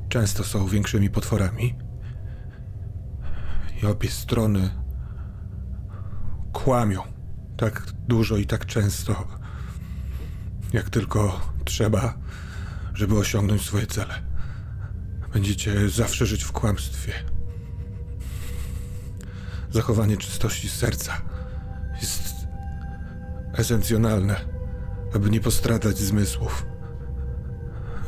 często 0.08 0.44
są 0.44 0.66
większymi 0.66 1.10
potworami. 1.10 1.74
I 3.82 3.86
obie 3.86 4.10
strony 4.10 4.70
kłamią 6.52 7.02
tak 7.56 7.92
dużo 8.08 8.36
i 8.36 8.46
tak 8.46 8.66
często, 8.66 9.28
jak 10.72 10.90
tylko 10.90 11.40
trzeba, 11.64 12.18
żeby 12.98 13.18
osiągnąć 13.18 13.62
swoje 13.62 13.86
cele. 13.86 14.22
Będziecie 15.32 15.88
zawsze 15.88 16.26
żyć 16.26 16.44
w 16.44 16.52
kłamstwie. 16.52 17.12
Zachowanie 19.70 20.16
czystości 20.16 20.68
serca 20.68 21.20
jest 22.00 22.34
esencjonalne, 23.52 24.36
aby 25.14 25.30
nie 25.30 25.40
postradać 25.40 25.98
zmysłów, 25.98 26.66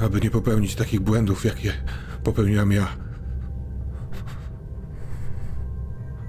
aby 0.00 0.20
nie 0.20 0.30
popełnić 0.30 0.74
takich 0.74 1.00
błędów, 1.00 1.44
jakie 1.44 1.72
popełniłam 2.24 2.72
ja. 2.72 2.88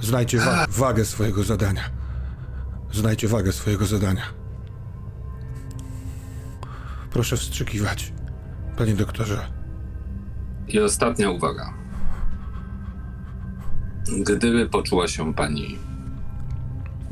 Znajcie 0.01 0.37
wa- 0.39 0.67
wagę 0.69 1.05
swojego 1.05 1.43
zadania. 1.43 1.83
Znajcie 2.93 3.27
wagę 3.27 3.51
swojego 3.51 3.85
zadania. 3.85 4.23
Proszę 7.11 7.37
wstrzykiwać, 7.37 8.13
panie 8.81 8.95
doktorze. 8.95 9.37
I 10.67 10.79
ostatnia 10.79 11.29
uwaga. 11.29 11.73
Gdyby 14.25 14.69
poczuła 14.69 15.07
się 15.07 15.33
pani 15.33 15.77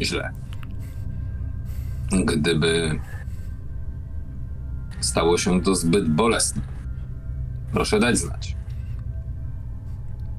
źle, 0.02 0.32
gdyby 2.26 3.00
stało 5.00 5.38
się 5.38 5.62
to 5.62 5.76
zbyt 5.76 6.10
bolesne, 6.10 6.62
proszę 7.72 8.00
dać 8.00 8.18
znać. 8.18 8.56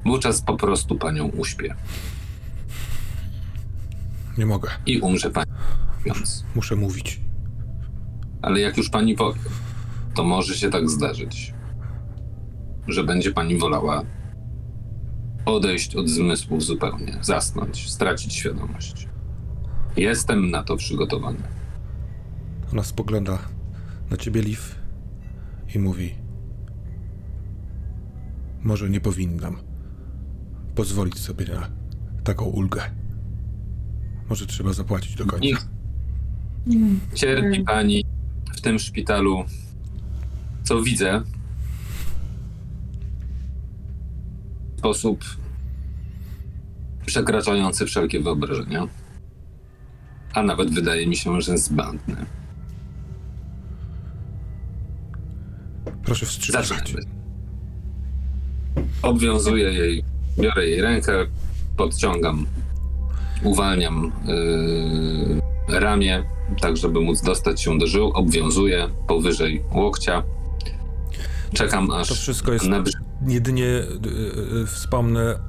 Wówczas 0.05 0.41
po 0.41 0.57
prostu 0.57 0.95
panią 0.95 1.25
uśpię 1.25 1.75
Nie 4.37 4.45
mogę. 4.45 4.69
i 4.85 4.99
umrze 4.99 5.31
pani. 5.31 5.51
Muszę 6.55 6.75
mówić. 6.75 7.19
Ale 8.41 8.59
jak 8.59 8.77
już 8.77 8.89
pani 8.89 9.15
powie, 9.15 9.39
to 10.15 10.23
może 10.23 10.55
się 10.55 10.69
tak 10.69 10.89
zdarzyć, 10.89 11.53
że 12.87 13.03
będzie 13.03 13.31
pani 13.31 13.57
wolała 13.57 14.03
odejść 15.45 15.95
od 15.95 16.09
zmysłów 16.09 16.63
zupełnie, 16.63 17.17
zasnąć, 17.21 17.89
stracić 17.91 18.33
świadomość. 18.33 19.07
Jestem 19.97 20.51
na 20.51 20.63
to 20.63 20.77
przygotowany. 20.77 21.43
Ona 22.71 22.83
spogląda 22.83 23.39
na 24.09 24.17
ciebie 24.17 24.41
Liv 24.41 24.61
i 25.75 25.79
mówi: 25.79 26.15
Może 28.63 28.89
nie 28.89 29.01
powinnam 29.01 29.57
pozwolić 30.75 31.19
sobie 31.19 31.45
na 31.45 31.69
taką 32.23 32.45
ulgę. 32.45 32.81
Może 34.29 34.45
trzeba 34.45 34.73
zapłacić 34.73 35.15
do 35.15 35.25
końca. 35.25 35.57
Cierpi 37.13 37.63
pani 37.63 38.05
w 38.53 38.61
tym 38.61 38.79
szpitalu. 38.79 39.43
Co 40.63 40.81
widzę? 40.81 41.21
W 44.75 44.79
sposób 44.79 45.23
przekraczający 47.05 47.85
wszelkie 47.85 48.19
wyobrażenia. 48.19 48.87
A 50.33 50.43
nawet 50.43 50.73
wydaje 50.73 51.07
mi 51.07 51.15
się, 51.15 51.41
że 51.41 51.57
zbędny. 51.57 52.25
Proszę 56.03 56.25
wstrzymać. 56.25 56.67
Zaczynamy. 56.67 57.05
Obwiązuję 59.01 59.73
jej, 59.73 60.03
biorę 60.39 60.67
jej 60.67 60.81
rękę, 60.81 61.13
podciągam, 61.77 62.45
uwalniam 63.43 64.11
yy, 65.67 65.79
ramię, 65.79 66.23
tak 66.61 66.77
żeby 66.77 66.99
móc 67.01 67.21
dostać 67.21 67.61
się 67.61 67.77
do 67.77 67.87
żył, 67.87 68.07
obwiązuję 68.07 68.87
powyżej 69.07 69.63
łokcia. 69.73 70.23
Czekam 71.53 71.91
aż 71.91 72.07
To 72.07 72.15
wszystko 72.15 72.53
jest 72.53 72.65
nabrzy... 72.65 72.93
jedynie, 73.27 73.65
y, 73.65 74.61
y, 74.63 74.65
wspomnę, 74.65 75.39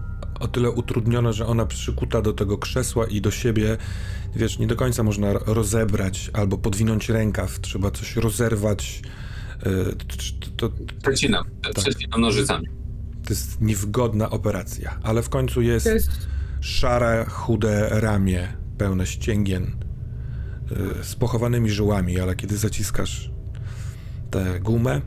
o 0.40 0.48
tyle 0.48 0.70
utrudnione, 0.70 1.32
że 1.32 1.46
ona 1.46 1.66
przykuta 1.66 2.22
do 2.22 2.32
tego 2.32 2.58
krzesła 2.58 3.06
i 3.06 3.20
do 3.20 3.30
siebie, 3.30 3.76
wiesz, 4.36 4.58
nie 4.58 4.66
do 4.66 4.76
końca 4.76 5.02
można 5.02 5.32
rozebrać 5.32 6.30
albo 6.32 6.58
podwinąć 6.58 7.08
rękaw, 7.08 7.60
trzeba 7.60 7.90
coś 7.90 8.16
rozerwać. 8.16 9.02
y, 9.66 9.96
To, 9.96 10.68
to, 10.68 10.68
to, 10.68 10.76
Przecinam, 11.02 11.44
przecinam 11.76 12.20
nożycami. 12.20 12.66
to 13.26 13.30
jest 13.30 13.60
niewygodna 13.60 14.30
operacja, 14.30 14.98
ale 15.02 15.22
w 15.22 15.28
końcu 15.28 15.60
jest 15.62 15.86
To 15.86 15.92
jest 15.92 16.10
szare, 16.60 17.26
chude 17.28 17.88
ramię, 18.00 18.52
pełne 18.78 19.06
ścięgien 19.06 19.64
y, 21.00 21.04
z 21.04 21.14
pochowanymi 21.14 21.70
żyłami, 21.70 22.20
ale 22.20 22.36
kiedy 22.36 22.56
zaciskasz 22.56 23.30
tę 24.30 24.60
gumę, 24.60 25.00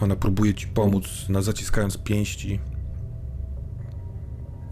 ona 0.00 0.16
próbuje 0.16 0.54
ci 0.54 0.66
pomóc, 0.66 1.26
no, 1.28 1.42
zaciskając 1.42 1.98
pięści. 1.98 2.60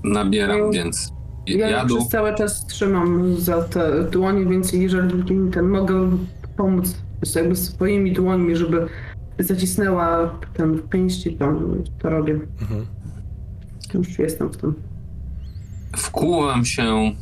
Nabieram 0.05 0.73
więc 0.73 1.13
Ja 1.47 1.69
jadu. 1.69 1.97
przez 1.97 2.09
cały 2.09 2.35
czas 2.35 2.67
trzymam 2.67 3.37
za 3.41 3.63
te 3.63 4.05
dłonie, 4.11 4.47
więc 4.47 4.73
jeżeli 4.73 5.35
mi 5.35 5.51
ten 5.51 5.69
mogę 5.69 6.11
pomóc 6.57 6.97
jakby 7.35 7.57
swoimi 7.57 8.13
dłońmi, 8.13 8.57
żeby 8.57 8.87
zacisnęła 9.39 10.39
ten 10.55 10.75
w 10.75 10.89
pięści, 10.89 11.37
to, 11.37 11.53
to 11.99 12.11
robię. 12.11 12.41
Mhm. 12.61 12.87
Już 13.95 14.19
jestem 14.19 14.49
w 14.49 14.57
tym. 14.57 14.75
Wkłuwam 15.97 16.65
się 16.65 17.13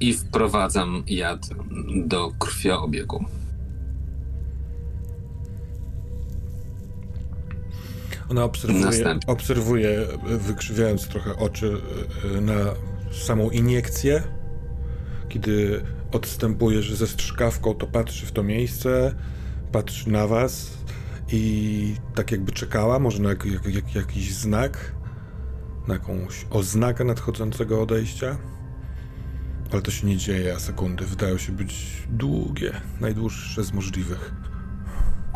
i 0.00 0.12
wprowadzam 0.14 1.02
jad 1.06 1.48
do 2.06 2.30
krwioobiegu. 2.38 3.24
Ona 8.30 8.44
obserwuje, 8.44 8.84
Następnie. 8.84 9.32
obserwuje, 9.32 10.06
wykrzywiając 10.22 11.08
trochę 11.08 11.36
oczy 11.36 11.76
y, 12.36 12.40
na 12.40 12.54
samą 13.12 13.50
iniekcję. 13.50 14.22
Kiedy 15.28 15.82
odstępujesz 16.12 16.94
ze 16.94 17.06
strzykawką, 17.06 17.74
to 17.74 17.86
patrzy 17.86 18.26
w 18.26 18.32
to 18.32 18.42
miejsce, 18.42 19.14
patrzy 19.72 20.10
na 20.10 20.26
was 20.26 20.70
i 21.32 21.94
tak 22.14 22.32
jakby 22.32 22.52
czekała, 22.52 22.98
może 22.98 23.22
na 23.22 23.28
jak, 23.28 23.44
jak, 23.44 23.74
jak, 23.74 23.94
jakiś 23.94 24.34
znak, 24.34 24.92
na 25.88 25.94
jakąś 25.94 26.46
oznakę 26.50 27.04
nadchodzącego 27.04 27.82
odejścia. 27.82 28.36
Ale 29.72 29.82
to 29.82 29.90
się 29.90 30.06
nie 30.06 30.16
dzieje, 30.16 30.54
a 30.54 30.58
sekundy 30.60 31.04
wydają 31.06 31.38
się 31.38 31.52
być 31.52 32.02
długie, 32.10 32.72
najdłuższe 33.00 33.64
z 33.64 33.72
możliwych. 33.72 34.32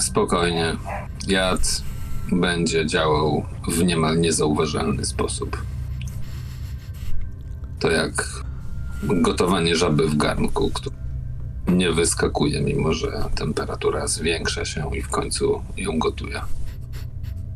Spokojnie. 0.00 0.76
Jad 1.26 1.82
będzie 2.32 2.86
działał 2.86 3.44
w 3.68 3.84
niemal 3.84 4.20
niezauważalny 4.20 5.04
sposób. 5.04 5.62
To 7.78 7.90
jak 7.90 8.26
gotowanie 9.02 9.76
żaby 9.76 10.08
w 10.08 10.16
garnku, 10.16 10.70
który 10.70 10.96
nie 11.68 11.92
wyskakuje, 11.92 12.60
mimo 12.62 12.92
że 12.92 13.24
temperatura 13.34 14.06
zwiększa 14.06 14.64
się 14.64 14.96
i 14.96 15.02
w 15.02 15.08
końcu 15.08 15.62
ją 15.76 15.98
gotuje. 15.98 16.40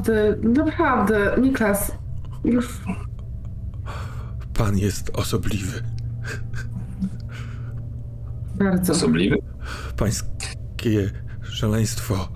Ty, 0.05 0.39
naprawdę, 0.43 1.37
Niklas, 1.41 1.93
już 2.45 2.69
Pan 4.55 4.79
jest 4.79 5.11
osobliwy. 5.11 5.83
bardzo. 8.55 8.93
Osobliwy? 8.93 9.37
Pańskie 9.97 11.11
szaleństwo 11.43 12.29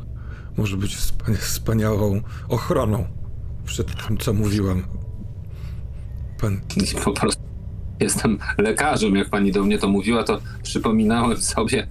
może 0.56 0.76
być 0.76 0.96
wspania- 0.96 1.36
wspaniałą 1.36 2.20
ochroną 2.48 3.06
przed 3.64 4.06
tym, 4.06 4.18
co 4.18 4.32
mówiłam. 4.32 4.82
Pan 6.40 6.60
Po 7.04 7.12
prostu 7.12 7.42
jestem 8.00 8.38
lekarzem. 8.58 9.16
Jak 9.16 9.30
pani 9.30 9.52
do 9.52 9.64
mnie 9.64 9.78
to 9.78 9.88
mówiła, 9.88 10.24
to 10.24 10.40
przypominałem 10.62 11.36
sobie 11.36 11.86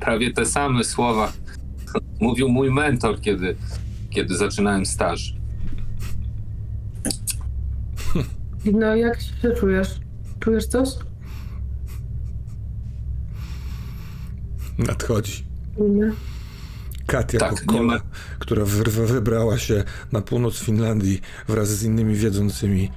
prawie 0.00 0.32
te 0.32 0.46
same 0.46 0.84
słowa. 0.84 1.32
Mówił 2.20 2.48
mój 2.48 2.70
mentor, 2.70 3.20
kiedy, 3.20 3.56
kiedy 4.10 4.36
zaczynałem 4.36 4.86
staż. 4.86 5.34
No 8.72 8.96
jak 8.96 9.20
się 9.20 9.50
czujesz? 9.60 10.00
Czujesz 10.40 10.66
coś? 10.66 10.88
nadchodzi. 14.78 15.44
Nie. 15.78 16.12
Katia 17.06 17.38
Tak, 17.38 17.54
Kokola, 17.60 17.80
nie 17.80 17.86
ma- 17.86 18.00
która 18.38 18.64
wy- 18.64 19.06
wybrała 19.06 19.58
się 19.58 19.84
na 20.12 20.20
północ 20.20 20.58
Finlandii 20.58 21.20
wraz 21.48 21.68
z 21.68 21.82
innymi 21.82 22.14
wiedzącymi, 22.14 22.90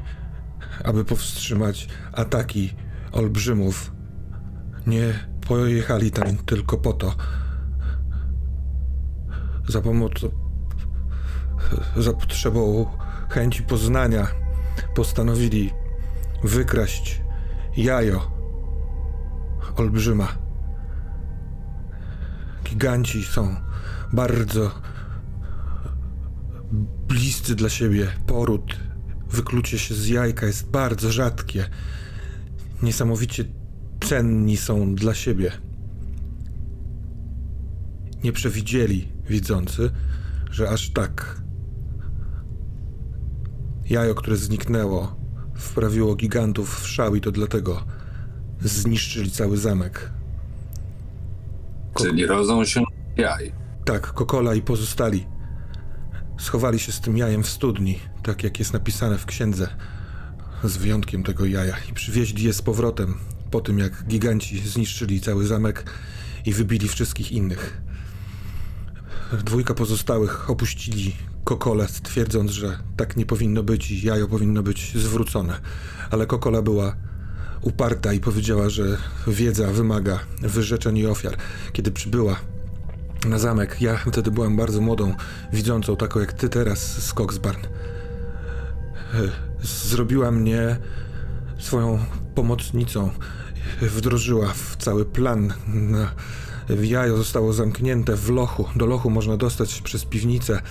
aby 0.84 1.06
powstrzymać 1.06 1.88
ataki 2.14 2.74
olbrzymów. 3.12 3.92
Nie 4.88 5.14
pojechali 5.48 6.12
tam 6.12 6.38
tylko 6.38 6.78
po 6.78 6.94
to. 6.94 7.16
Za 9.68 9.82
pomocą. 9.82 10.30
za 11.98 12.14
potrzebą 12.14 12.86
chęci 13.30 13.64
poznania 13.64 14.28
postanowili 14.96 15.74
wykraść 16.44 17.22
jajo 17.78 18.32
olbrzyma. 19.76 20.28
Giganci 22.64 23.24
są 23.24 23.56
bardzo 24.14 24.72
bliscy 27.08 27.56
dla 27.56 27.70
siebie. 27.70 28.08
Poród, 28.28 28.80
wyklucie 29.30 29.80
się 29.80 29.96
z 29.96 30.08
jajka 30.08 30.46
jest 30.46 30.70
bardzo 30.70 31.12
rzadkie. 31.12 31.70
Niesamowicie 32.84 33.46
cenni 34.00 34.58
są 34.58 34.96
dla 34.96 35.14
siebie. 35.14 35.52
Nie 38.24 38.32
przewidzieli 38.32 39.12
widzący, 39.30 39.92
że 40.52 40.70
aż 40.70 40.90
tak. 40.90 41.42
Jajo, 43.90 44.16
które 44.16 44.38
zniknęło, 44.38 45.16
wprawiło 45.56 46.16
gigantów 46.16 46.82
w 46.82 46.88
szał 46.88 47.16
i 47.16 47.22
to 47.22 47.32
dlatego 47.32 47.84
zniszczyli 48.62 49.32
cały 49.32 49.58
zamek. 49.58 50.12
Czyli 51.98 52.26
rodzą 52.26 52.66
się 52.66 52.84
jaj. 53.18 53.67
Tak, 53.88 54.14
Kokola 54.14 54.56
i 54.56 54.62
pozostali 54.62 55.26
schowali 56.40 56.80
się 56.80 56.92
z 56.92 57.02
tym 57.02 57.18
jajem 57.18 57.44
w 57.44 57.50
studni, 57.50 58.00
tak 58.24 58.44
jak 58.44 58.60
jest 58.60 58.74
napisane 58.74 59.18
w 59.18 59.26
księdze, 59.26 59.68
z 60.64 60.78
wyjątkiem 60.78 61.24
tego 61.24 61.46
jaja, 61.46 61.76
i 61.90 61.94
przywieźli 61.94 62.44
je 62.44 62.54
z 62.54 62.62
powrotem 62.62 63.18
po 63.52 63.62
tym, 63.62 63.80
jak 63.80 64.04
giganci 64.08 64.60
zniszczyli 64.60 65.22
cały 65.22 65.48
zamek 65.48 65.92
i 66.46 66.54
wybili 66.54 66.88
wszystkich 66.88 67.32
innych. 67.32 67.82
Dwójka 69.44 69.74
pozostałych 69.74 70.50
opuścili 70.50 71.16
Kokolę, 71.44 71.88
twierdząc, 72.04 72.52
że 72.52 72.80
tak 72.98 73.18
nie 73.18 73.26
powinno 73.26 73.64
być 73.64 73.92
i 73.92 74.02
jajo 74.02 74.28
powinno 74.28 74.64
być 74.64 74.98
zwrócone. 74.98 75.62
Ale 76.12 76.26
Kokola 76.26 76.62
była 76.62 76.96
uparta 77.62 78.14
i 78.14 78.20
powiedziała, 78.20 78.70
że 78.70 78.98
wiedza 79.28 79.68
wymaga 79.68 80.20
wyrzeczeń 80.42 80.98
i 80.98 81.06
ofiar. 81.06 81.38
Kiedy 81.74 81.92
przybyła 81.92 82.40
na 83.26 83.40
zamek. 83.40 83.82
Ja 83.82 83.98
wtedy 83.98 84.32
byłem 84.32 84.58
bardzo 84.58 84.82
młodą, 84.82 85.14
widzącą, 85.54 85.96
taką 85.96 86.20
jak 86.20 86.34
ty 86.34 86.50
teraz 86.50 87.04
z 87.04 87.14
Coxbarn. 87.14 87.62
Zrobiła 89.62 90.32
mnie 90.32 90.78
swoją 91.60 92.00
pomocnicą. 92.36 93.10
Wdrożyła 93.82 94.48
w 94.48 94.76
cały 94.78 95.06
plan 95.06 95.54
Jajo 96.82 97.18
zostało 97.18 97.54
zamknięte 97.54 98.16
w 98.16 98.30
lochu. 98.30 98.66
Do 98.76 98.86
lochu 98.86 99.10
można 99.10 99.38
dostać 99.38 99.82
przez 99.82 100.06
piwnicę 100.06 100.62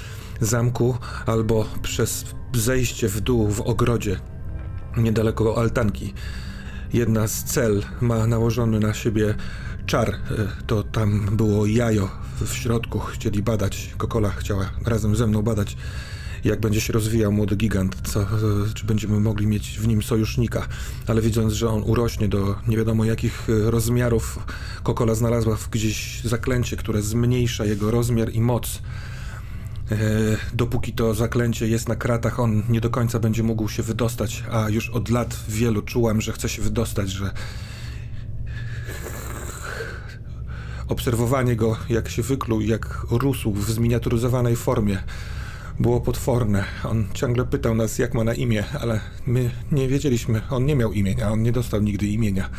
zamku 0.41 0.97
albo 1.27 1.65
przez 1.83 2.25
zejście 2.55 3.09
w 3.09 3.21
dół 3.21 3.49
w 3.49 3.61
ogrodzie 3.61 4.21
niedaleko 4.97 5.59
altanki. 5.59 6.15
Jedna 6.93 7.29
z 7.29 7.45
cel 7.45 7.83
ma 8.01 8.27
nałożony 8.27 8.81
na 8.81 8.95
siebie 8.95 9.35
czar. 9.87 10.09
E, 10.11 10.17
To 10.67 10.83
tam 10.83 11.37
było 11.37 11.67
jajo 11.67 12.09
w 12.47 12.55
środku. 12.55 12.99
Chcieli 12.99 13.43
badać. 13.43 13.95
Kokola 13.99 14.31
chciała 14.31 14.71
razem 14.85 15.17
ze 15.17 15.27
mną 15.27 15.43
badać, 15.43 15.77
jak 16.45 16.61
będzie 16.61 16.81
się 16.81 16.93
rozwijał 16.93 17.33
młody 17.33 17.57
gigant, 17.57 17.97
co, 18.05 18.21
e, 18.23 18.27
czy 18.75 18.87
będziemy 18.87 19.21
mogli 19.21 19.47
mieć 19.47 19.79
w 19.81 19.87
nim 19.89 20.03
sojusznika. 20.03 20.67
Ale 21.07 21.23
widząc, 21.23 21.53
że 21.53 21.69
on 21.69 21.83
urośnie 21.83 22.29
do 22.29 22.57
nie 22.69 22.77
wiadomo 22.77 23.05
jakich 23.05 23.47
e, 23.51 23.71
rozmiarów, 23.71 24.39
Kokola 24.83 25.15
znalazła 25.15 25.57
w- 25.57 25.69
gdzieś 25.71 26.21
zaklęcie, 26.25 26.77
które 26.77 27.03
zmniejsza 27.03 27.65
jego 27.65 27.91
rozmiar 27.91 28.33
i 28.33 28.41
moc. 28.41 28.83
Dopóki 30.55 30.93
to 30.93 31.15
zaklęcie 31.15 31.69
jest 31.69 31.89
na 31.89 31.97
kratach, 31.97 32.41
on 32.41 32.63
nie 32.69 32.81
do 32.81 32.91
końca 32.91 33.19
będzie 33.19 33.43
mógł 33.43 33.69
się 33.69 33.83
wydostać, 33.83 34.45
a 34.53 34.69
już 34.69 34.91
od 34.91 35.09
lat 35.09 35.37
wielu 35.49 35.83
czułam, 35.83 36.21
że 36.21 36.33
chce 36.33 36.49
się 36.49 36.63
wydostać, 36.63 37.11
że 37.11 37.31
obserwowanie 40.89 41.57
go, 41.57 41.77
jak 41.89 42.09
się 42.09 42.23
wykluł, 42.23 42.61
jak 42.61 43.07
rósł 43.11 43.53
w 43.53 43.71
zminiaturyzowanej 43.71 44.57
formie, 44.57 44.99
było 45.81 46.01
potworne. 46.01 46.65
On 46.85 47.07
ciągle 47.15 47.45
pytał 47.45 47.75
nas, 47.75 47.99
jak 47.99 48.15
ma 48.15 48.25
na 48.25 48.35
imię, 48.35 48.65
ale 48.81 49.01
my 49.27 49.51
nie 49.73 49.89
wiedzieliśmy. 49.89 50.43
On 50.51 50.67
nie 50.67 50.77
miał 50.77 50.93
imienia, 50.93 51.33
on 51.33 51.43
nie 51.43 51.53
dostał 51.53 51.83
nigdy 51.83 52.07
imienia. 52.07 52.51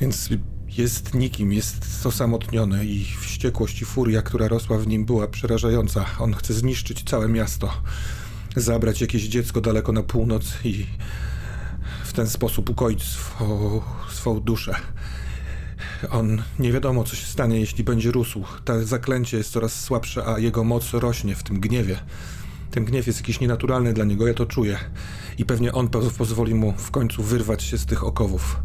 Więc 0.00 0.28
jest 0.68 1.14
nikim, 1.14 1.52
jest 1.52 2.06
osamotniony 2.06 2.86
i 2.86 3.04
wściekłość 3.20 3.82
i 3.82 3.84
furia, 3.84 4.22
która 4.22 4.48
rosła 4.48 4.78
w 4.78 4.86
nim, 4.86 5.04
była 5.04 5.28
przerażająca. 5.28 6.04
On 6.18 6.34
chce 6.34 6.54
zniszczyć 6.54 7.02
całe 7.04 7.28
miasto, 7.28 7.72
zabrać 8.56 9.00
jakieś 9.00 9.22
dziecko 9.22 9.60
daleko 9.60 9.92
na 9.92 10.02
północ 10.02 10.44
i 10.64 10.86
w 12.04 12.12
ten 12.12 12.28
sposób 12.28 12.70
ukoić 12.70 13.02
swą, 13.02 13.80
swą 14.10 14.40
duszę. 14.40 14.74
On 16.10 16.42
nie 16.58 16.72
wiadomo, 16.72 17.04
co 17.04 17.16
się 17.16 17.26
stanie, 17.26 17.60
jeśli 17.60 17.84
będzie 17.84 18.10
rósł. 18.10 18.44
To 18.64 18.84
zaklęcie 18.84 19.36
jest 19.36 19.52
coraz 19.52 19.80
słabsze, 19.80 20.26
a 20.26 20.38
jego 20.38 20.64
moc 20.64 20.90
rośnie 20.94 21.34
w 21.34 21.42
tym 21.42 21.60
gniewie. 21.60 21.98
Ten 22.70 22.84
gniew 22.84 23.06
jest 23.06 23.18
jakiś 23.18 23.40
nienaturalny 23.40 23.92
dla 23.92 24.04
niego, 24.04 24.26
ja 24.26 24.34
to 24.34 24.46
czuję. 24.46 24.78
I 25.38 25.44
pewnie 25.44 25.72
on 25.72 25.88
po- 25.88 26.00
pozwoli 26.00 26.54
mu 26.54 26.72
w 26.72 26.90
końcu 26.90 27.22
wyrwać 27.22 27.62
się 27.62 27.78
z 27.78 27.86
tych 27.86 28.04
okowów. 28.04 28.56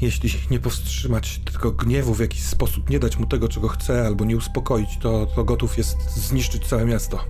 Jeśli 0.00 0.30
nie 0.50 0.60
powstrzymać 0.60 1.40
tego 1.52 1.72
gniewu 1.72 2.14
w 2.14 2.20
jakiś 2.20 2.42
sposób, 2.42 2.90
nie 2.90 2.98
dać 2.98 3.18
mu 3.18 3.26
tego, 3.26 3.48
czego 3.48 3.68
chce, 3.68 4.06
albo 4.06 4.24
nie 4.24 4.36
uspokoić, 4.36 4.98
to, 5.00 5.26
to 5.26 5.44
gotów 5.44 5.78
jest 5.78 6.10
zniszczyć 6.16 6.66
całe 6.66 6.84
miasto. 6.84 7.24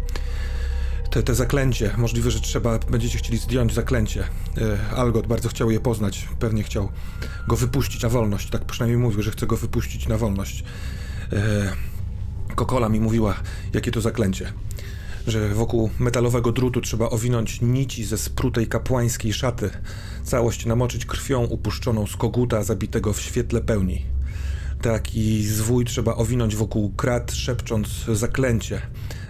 Te, 1.13 1.23
te 1.23 1.35
zaklęcie, 1.35 1.95
możliwe, 1.97 2.31
że 2.31 2.41
trzeba, 2.41 2.79
będziecie 2.79 3.19
chcieli 3.19 3.39
zdjąć 3.39 3.75
zaklęcie. 3.75 4.25
E, 4.59 4.97
Algot 4.97 5.27
bardzo 5.27 5.49
chciał 5.49 5.71
je 5.71 5.81
poznać, 5.81 6.29
pewnie 6.39 6.63
chciał 6.63 6.89
go 7.49 7.57
wypuścić 7.57 8.03
na 8.03 8.09
wolność, 8.09 8.51
tak 8.51 8.65
przynajmniej 8.65 8.99
mówił, 8.99 9.23
że 9.23 9.31
chce 9.31 9.47
go 9.47 9.57
wypuścić 9.57 10.09
na 10.09 10.19
wolność. 10.19 10.65
E, 11.33 11.73
Kokola 12.55 12.89
mi 12.89 13.01
mówiła, 13.01 13.35
jakie 13.75 13.91
to 13.91 14.01
zaklęcie. 14.01 14.53
Że 15.27 15.49
wokół 15.49 15.91
metalowego 15.99 16.53
drutu 16.53 16.81
trzeba 16.81 17.11
owinąć 17.11 17.61
nici 17.61 18.05
ze 18.05 18.19
sprutej 18.19 18.67
kapłańskiej 18.67 19.33
szaty, 19.33 19.71
całość 20.25 20.67
namoczyć 20.67 21.07
krwią 21.07 21.45
upuszczoną 21.45 22.07
z 22.07 22.17
koguta 22.17 22.63
zabitego 22.63 23.13
w 23.13 23.21
świetle 23.21 23.61
pełni. 23.61 24.05
Taki 24.83 25.45
zwój 25.45 25.85
trzeba 25.85 26.15
owinąć 26.15 26.57
wokół 26.57 26.93
krat, 26.93 27.33
szepcząc 27.33 27.89
zaklęcie. 28.13 28.83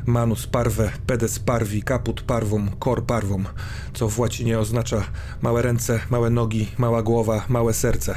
Manus 0.06 0.46
parve, 0.46 0.92
pedes 1.06 1.38
parvi, 1.38 1.82
caput 1.82 2.22
parvum, 2.22 2.70
cor 2.78 3.06
parvum, 3.06 3.46
co 3.94 4.08
w 4.08 4.18
łacinie 4.18 4.58
oznacza 4.58 5.02
małe 5.42 5.62
ręce, 5.62 6.00
małe 6.10 6.30
nogi, 6.30 6.68
mała 6.78 7.02
głowa, 7.02 7.44
małe 7.48 7.74
serce. 7.74 8.14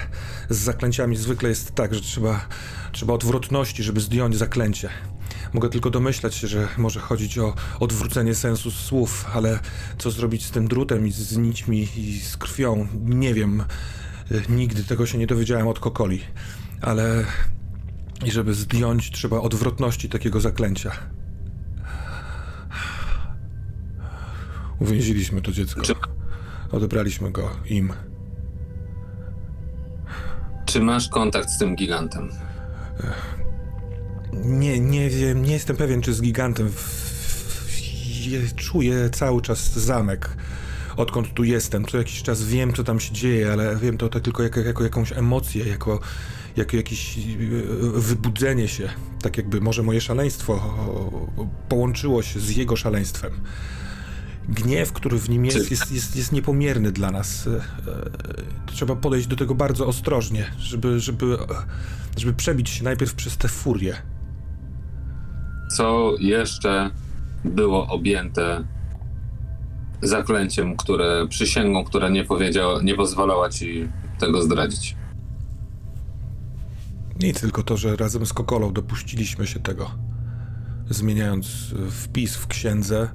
Z 0.50 0.58
zaklęciami 0.58 1.18
zwykle 1.18 1.50
jest 1.50 1.76
tak, 1.76 1.94
że 1.94 2.02
trzeba, 2.02 2.48
trzeba 2.92 3.14
odwrotności, 3.14 3.84
żeby 3.84 4.02
zdjąć 4.02 4.38
zaklęcie. 4.38 4.90
Mogę 5.54 5.70
tylko 5.70 5.90
domyślać 5.90 6.36
się, 6.36 6.48
że 6.48 6.68
może 6.78 7.00
chodzić 7.00 7.38
o 7.38 7.54
odwrócenie 7.80 8.36
sensu 8.36 8.72
słów, 8.72 9.26
ale 9.34 9.60
co 9.98 10.12
zrobić 10.12 10.46
z 10.46 10.52
tym 10.52 10.68
drutem 10.68 11.08
i 11.08 11.12
z 11.12 11.38
nićmi 11.38 11.88
i 11.98 12.20
z 12.20 12.38
krwią, 12.38 12.88
nie 13.06 13.34
wiem. 13.34 13.64
Y, 14.32 14.42
Nigdy 14.50 14.84
tego 14.84 15.06
się 15.06 15.18
nie 15.18 15.28
dowiedziałem 15.28 15.68
od 15.68 15.80
Kokoli, 15.80 16.22
ale 16.82 17.26
i 18.26 18.32
żeby 18.32 18.54
zdjąć, 18.54 19.12
trzeba 19.12 19.40
odwrotności 19.40 20.10
takiego 20.10 20.42
zaklęcia. 20.42 20.92
Uwięziliśmy 24.80 25.42
to 25.42 25.52
dziecko. 25.52 25.82
Czy- 25.82 25.96
Odebraliśmy 26.72 27.32
go 27.32 27.50
im. 27.66 27.94
Czy 30.66 30.82
masz 30.82 31.10
kontakt 31.10 31.50
z 31.50 31.58
tym 31.58 31.76
gigantem? 31.76 32.30
Nie, 34.34 34.80
nie 34.80 35.10
wiem, 35.10 35.44
nie 35.44 35.54
jestem 35.54 35.78
pewien, 35.78 36.02
czy 36.02 36.14
z 36.14 36.22
gigantem. 36.22 36.72
Czuję 38.56 39.10
cały 39.10 39.42
czas 39.42 39.74
zamek. 39.74 40.38
Odkąd 40.98 41.34
tu 41.34 41.44
jestem, 41.44 41.86
co 41.86 41.98
jakiś 41.98 42.24
czas 42.24 42.44
wiem, 42.44 42.74
co 42.74 42.84
tam 42.84 43.00
się 43.00 43.14
dzieje, 43.14 43.52
ale 43.54 43.76
wiem 43.76 43.98
to, 43.98 44.10
to 44.10 44.20
tylko 44.20 44.44
jako, 44.44 44.60
jako 44.60 44.84
jakąś 44.84 45.12
emocję, 45.12 45.66
jako, 45.66 46.00
jako 46.56 46.78
jakieś 46.78 47.18
e, 47.18 47.22
wybudzenie 47.96 48.68
się. 48.68 48.90
Tak 49.22 49.38
jakby 49.38 49.62
może 49.62 49.84
moje 49.84 50.02
szaleństwo 50.02 50.76
połączyło 51.70 52.24
się 52.24 52.40
z 52.40 52.56
jego 52.56 52.76
szaleństwem. 52.76 53.32
Gniew, 54.50 54.94
który 54.94 55.20
w 55.20 55.30
nim 55.30 55.46
jest, 55.46 55.72
jest, 55.72 55.92
jest, 55.92 56.16
jest 56.16 56.32
niepomierny 56.32 56.92
dla 56.92 57.12
nas. 57.12 57.48
E, 57.48 57.52
e, 57.52 57.62
Trzeba 58.66 58.96
podejść 58.96 59.28
do 59.28 59.36
tego 59.36 59.56
bardzo 59.56 59.88
ostrożnie, 59.88 60.52
żeby, 60.60 61.00
żeby, 61.00 61.38
żeby 62.18 62.34
przebić 62.34 62.70
się 62.70 62.84
najpierw 62.84 63.14
przez 63.14 63.38
tę 63.38 63.48
furię. 63.48 63.96
Co 65.72 66.16
jeszcze 66.20 66.92
było 67.46 67.88
objęte 67.88 68.64
zaklęciem, 70.02 70.78
które, 70.78 71.28
przysięgą, 71.30 71.84
która 71.84 72.10
nie 72.10 72.24
powiedziała, 72.24 72.82
nie 72.82 72.96
pozwalała 72.96 73.50
ci 73.50 73.90
tego 74.20 74.42
zdradzić? 74.42 74.96
Nic, 77.20 77.42
tylko 77.42 77.64
to, 77.64 77.78
że 77.78 77.96
razem 77.96 78.26
z 78.26 78.34
Kokolą 78.34 78.74
dopuściliśmy 78.74 79.48
się 79.48 79.60
tego. 79.60 79.92
Zmieniając 80.90 81.76
wpis 81.90 82.36
w 82.36 82.48
księdze, 82.48 83.10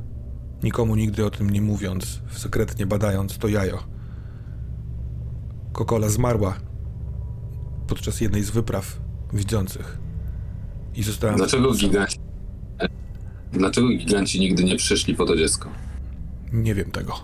nikomu 0.62 0.96
nigdy 0.96 1.26
o 1.26 1.30
tym 1.30 1.50
nie 1.50 1.62
mówiąc, 1.62 2.20
sekretnie 2.30 2.86
badając 2.86 3.38
to 3.38 3.48
jajo. 3.48 3.82
Kokola 5.72 6.08
zmarła 6.08 6.56
podczas 7.86 8.20
jednej 8.20 8.42
z 8.44 8.50
wypraw 8.50 9.00
widzących. 9.32 9.98
I 10.94 11.02
została. 11.02 11.34
Dlaczego 11.36 11.74
giganci, 11.74 12.18
dlaczego 13.52 13.88
giganci 13.88 14.40
nigdy 14.40 14.64
nie 14.64 14.76
przyszli 14.76 15.14
po 15.14 15.26
to 15.26 15.36
dziecko? 15.36 15.68
Nie 16.52 16.74
wiem 16.74 16.90
tego. 16.90 17.14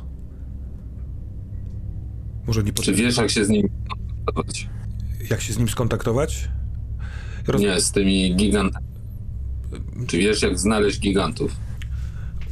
Może 2.47 2.61
nie 2.63 2.67
Czy 2.67 2.73
potrafię. 2.75 3.03
wiesz, 3.03 3.17
jak 3.17 3.31
się 3.31 3.45
z 3.45 3.49
nim 3.49 3.69
kontaktować? 3.89 4.69
Jak 5.31 5.41
się 5.41 5.53
z 5.53 5.59
nim 5.59 5.69
skontaktować? 5.69 6.49
Roz... 7.47 7.63
Nie, 7.63 7.81
z 7.81 7.93
tymi 7.93 8.37
gigantami. 8.37 8.87
Czy 10.07 10.19
wiesz, 10.19 10.43
jak 10.43 10.59
znaleźć 10.59 11.01
gigantów? 11.01 11.57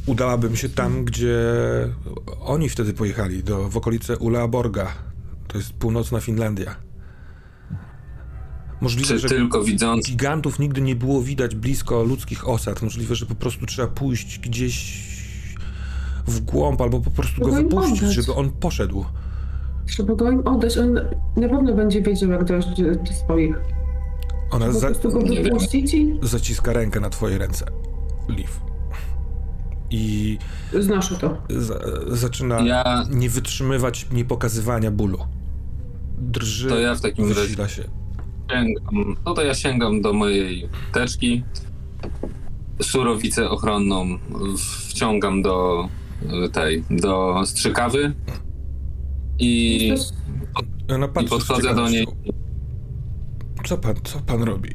Udałabym 0.05 0.55
się 0.55 0.69
tam, 0.69 1.05
gdzie 1.05 1.37
oni 2.41 2.69
wtedy 2.69 2.93
pojechali, 2.93 3.43
do, 3.43 3.69
w 3.69 3.77
okolice 3.77 4.17
Uleaborga. 4.17 4.87
To 5.47 5.57
jest 5.57 5.73
północna 5.73 6.19
Finlandia. 6.19 6.75
Możliwe, 8.81 9.07
Czy 9.07 9.19
że 9.19 9.29
tylko 9.29 9.63
widząc 9.63 10.05
gigantów 10.07 10.59
nigdy 10.59 10.81
nie 10.81 10.95
było 10.95 11.21
widać 11.21 11.55
blisko 11.55 12.03
ludzkich 12.03 12.49
osad. 12.49 12.81
Możliwe, 12.81 13.15
że 13.15 13.25
po 13.25 13.35
prostu 13.35 13.65
trzeba 13.65 13.87
pójść 13.87 14.39
gdzieś 14.39 15.05
w 16.27 16.39
głąb, 16.39 16.81
albo 16.81 16.99
po 17.01 17.11
prostu 17.11 17.41
go 17.41 17.47
Trzeba 17.47 17.61
wypuścić, 17.63 17.99
oddać. 17.99 18.13
żeby 18.15 18.33
on 18.33 18.51
poszedł. 18.51 19.05
Trzeba 19.87 20.15
go 20.15 20.31
im 20.31 20.47
oddać, 20.47 20.77
on 20.77 20.93
na 21.37 21.49
pewno 21.49 21.73
będzie 21.75 22.01
wiedział, 22.01 22.29
jak 22.31 22.43
dojść 22.43 22.67
do, 22.81 23.13
swoich. 23.13 23.55
Ona 24.51 24.65
Po 24.65 24.73
za, 24.73 24.87
prostu 24.87 25.11
go 25.11 25.19
wypuścić 25.19 25.93
i 25.93 26.19
zaciska 26.21 26.73
rękę 26.73 26.99
na 26.99 27.09
twoje 27.09 27.37
ręce. 27.37 27.65
Liv. 28.29 28.49
I 29.95 30.37
znoszę 30.79 31.15
to. 31.15 31.37
za, 31.49 31.79
zaczyna 32.07 32.61
Ja- 32.61 33.03
nie 33.11 33.29
wytrzymywać 33.29 34.07
niepokazywania 34.11 34.91
bólu. 34.91 35.17
Drży, 36.17 36.69
To 36.69 36.79
ja 36.79 36.95
w 36.95 37.01
takim 37.01 37.29
razie- 37.33 37.69
się. 37.75 37.83
sięgam, 38.51 39.15
no 39.25 39.33
to 39.33 39.43
ja 39.43 39.53
sięgam 39.53 40.01
do 40.01 40.13
mojej 40.13 40.69
teczki, 40.93 41.43
surowicę 42.81 43.49
ochronną 43.49 44.05
wciągam 44.87 45.41
do 45.41 45.87
y, 46.45 46.49
tej, 46.49 46.83
do 46.89 47.41
strzykawy 47.45 48.13
i, 49.39 49.93
Ona 50.95 51.07
patrzy 51.07 51.27
z 51.27 51.31
podchodzę 51.31 51.75
do 51.75 51.89
niej. 51.89 52.07
Co 53.65 53.77
pan, 53.77 53.95
co 54.03 54.19
pan 54.19 54.43
robi? 54.43 54.69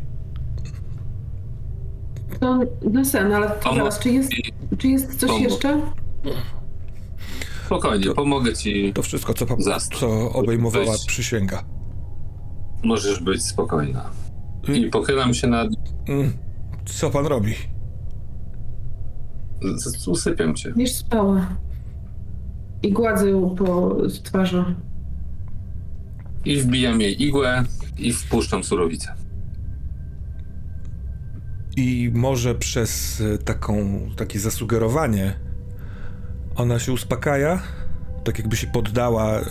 To 2.41 2.59
na 2.91 3.05
sen, 3.05 3.33
ale 3.33 3.51
to 3.51 3.75
zaraz, 3.75 3.99
czy 3.99 4.11
jest, 4.11 4.31
czy 4.79 4.89
jest 4.89 5.21
coś 5.21 5.31
Pomo- 5.31 5.43
jeszcze? 5.43 5.81
Spokojnie, 7.67 8.05
To- 8.07 8.15
pomogę 8.15 8.53
ci. 8.55 8.93
To 8.93 9.03
wszystko, 9.03 9.35
co, 9.35 9.47
pan, 9.47 9.57
co 10.01 10.33
obejmowała 10.33 10.93
Weź. 10.93 11.07
przysięga. 11.07 11.65
Możesz 12.85 13.21
być 13.23 13.43
spokojna. 13.45 14.11
I 14.75 14.87
pochylam 14.87 15.35
się 15.35 15.47
nad... 15.47 15.69
Mm, 16.09 16.33
Co 16.85 17.11
pan 17.11 17.27
robi? 17.27 17.55
z- 19.77 20.09
Usypiam 20.09 20.55
cię. 20.55 20.73
Niż 20.77 20.93
spała. 20.95 21.47
I 22.83 22.93
gładzę 22.93 23.31
ją 23.31 23.55
po 23.55 23.97
twarzy. 24.25 24.65
I 26.45 26.57
wbijam 26.57 27.01
jej 27.01 27.23
igłę 27.23 27.65
i 27.99 28.12
wpuszczam 28.12 28.65
surowicę. 28.65 29.15
I 31.77 32.11
może 32.15 32.55
przez 32.55 33.21
e, 33.21 33.39
taką, 33.39 34.01
takie 34.17 34.41
zasugerowanie 34.41 35.37
ona 36.57 36.79
się 36.79 36.93
uspokaja, 36.93 37.63
tak 38.25 38.39
jakby 38.39 38.57
się 38.57 38.67
poddała 38.67 39.41
e, 39.41 39.45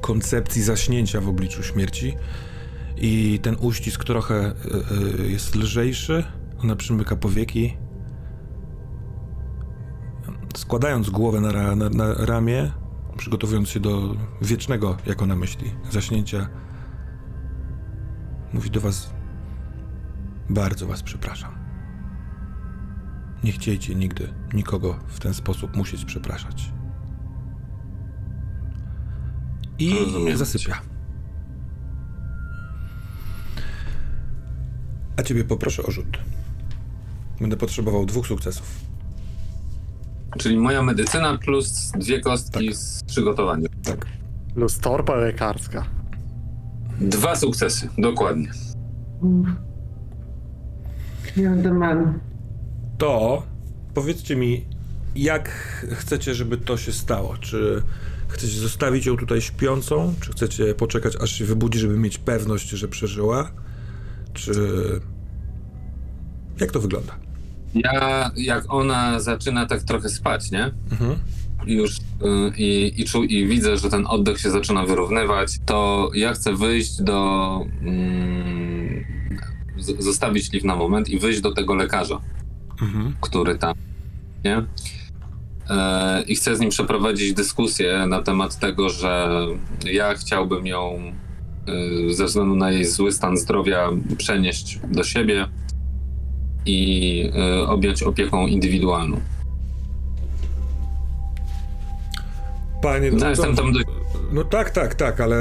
koncepcji 0.00 0.62
zaśnięcia 0.62 1.20
w 1.20 1.28
obliczu 1.28 1.62
śmierci. 1.62 2.16
I 2.96 3.40
ten 3.42 3.56
uścisk 3.60 4.04
trochę 4.04 4.34
e, 4.34 5.26
jest 5.26 5.54
lżejszy, 5.54 6.24
ona 6.62 6.76
przymyka 6.76 7.16
powieki, 7.16 7.76
składając 10.56 11.10
głowę 11.10 11.40
na, 11.40 11.76
na, 11.76 11.88
na 11.88 12.14
ramię, 12.14 12.72
przygotowując 13.16 13.68
się 13.68 13.80
do 13.80 14.16
wiecznego, 14.42 14.96
jak 15.06 15.22
ona 15.22 15.36
myśli, 15.36 15.70
zaśnięcia, 15.90 16.48
mówi 18.52 18.70
do 18.70 18.80
was 18.80 19.15
bardzo 20.50 20.86
was 20.86 21.02
przepraszam. 21.02 21.54
Nie 23.44 23.52
chciejcie 23.52 23.94
nigdy 23.94 24.28
nikogo 24.54 24.98
w 25.06 25.20
ten 25.20 25.34
sposób 25.34 25.76
musieć 25.76 26.04
przepraszać. 26.04 26.72
I 29.78 29.94
Rozumiem 29.98 30.36
zasypia. 30.36 30.80
A 35.16 35.22
ciebie 35.22 35.44
poproszę 35.44 35.82
o 35.82 35.90
rzut. 35.90 36.18
Będę 37.40 37.56
potrzebował 37.56 38.06
dwóch 38.06 38.26
sukcesów. 38.26 38.80
Czyli 40.38 40.58
moja 40.58 40.82
medycyna 40.82 41.38
plus 41.38 41.90
dwie 41.98 42.20
kostki 42.20 42.74
z 42.74 43.04
przygotowania. 43.04 43.68
Tak. 43.84 44.06
Plus 44.54 44.78
torba 44.78 45.14
lekarska. 45.16 45.84
Dwa 47.00 47.36
sukcesy, 47.36 47.88
dokładnie. 47.98 48.50
You're 51.36 51.62
the 51.62 51.72
man. 51.72 52.18
To 52.98 53.42
powiedzcie 53.94 54.36
mi, 54.36 54.64
jak 55.16 55.48
chcecie, 55.92 56.34
żeby 56.34 56.56
to 56.56 56.76
się 56.76 56.92
stało? 56.92 57.36
Czy 57.36 57.82
chcecie 58.28 58.58
zostawić 58.58 59.06
ją 59.06 59.16
tutaj 59.16 59.40
śpiącą? 59.40 60.14
Czy 60.20 60.32
chcecie 60.32 60.74
poczekać, 60.74 61.16
aż 61.16 61.32
się 61.32 61.44
wybudzi, 61.44 61.78
żeby 61.78 61.98
mieć 61.98 62.18
pewność, 62.18 62.68
że 62.68 62.88
przeżyła? 62.88 63.50
Czy. 64.32 64.52
Jak 66.60 66.70
to 66.70 66.80
wygląda? 66.80 67.14
Ja, 67.74 68.30
jak 68.36 68.64
ona 68.68 69.20
zaczyna 69.20 69.66
tak 69.66 69.82
trochę 69.82 70.08
spać, 70.08 70.50
nie? 70.50 70.64
Mhm. 70.90 71.18
I 71.66 71.74
już 71.74 71.96
y, 71.96 72.00
i, 72.56 73.00
i, 73.00 73.04
czu, 73.04 73.24
i 73.24 73.46
widzę, 73.46 73.76
że 73.76 73.90
ten 73.90 74.06
oddech 74.06 74.40
się 74.40 74.50
zaczyna 74.50 74.86
wyrównywać, 74.86 75.58
to 75.66 76.10
ja 76.14 76.32
chcę 76.32 76.56
wyjść 76.56 77.02
do. 77.02 77.60
Mm, 77.82 78.75
zostawić 79.98 80.52
lift 80.52 80.66
na 80.66 80.76
moment 80.76 81.08
i 81.08 81.18
wyjść 81.18 81.40
do 81.40 81.52
tego 81.52 81.74
lekarza, 81.74 82.20
Mhm. 82.82 83.16
który 83.20 83.58
tam. 83.58 83.74
Nie? 84.44 84.62
E, 85.70 86.22
I 86.22 86.34
chcę 86.36 86.56
z 86.56 86.60
nim 86.60 86.70
przeprowadzić 86.70 87.32
dyskusję 87.32 88.06
na 88.08 88.22
temat 88.22 88.58
tego, 88.58 88.88
że 88.90 89.28
ja 89.84 90.14
chciałbym 90.14 90.66
ją 90.66 91.12
y, 92.08 92.14
ze 92.14 92.24
względu 92.24 92.56
na 92.56 92.70
jej 92.70 92.84
zły 92.84 93.12
stan 93.12 93.36
zdrowia 93.36 93.90
przenieść 94.18 94.80
do 94.90 95.04
siebie 95.04 95.48
i 96.66 97.30
y, 97.62 97.66
objąć 97.66 98.02
opieką 98.02 98.46
indywidualną. 98.46 99.20
Panie. 102.82 103.10
No, 103.10 103.28
jestem 103.28 103.56
tam 103.56 103.72
dość 103.72 103.86
No 104.32 104.44
tak, 104.44 104.70
tak, 104.70 104.94
tak, 104.94 105.20
ale. 105.20 105.36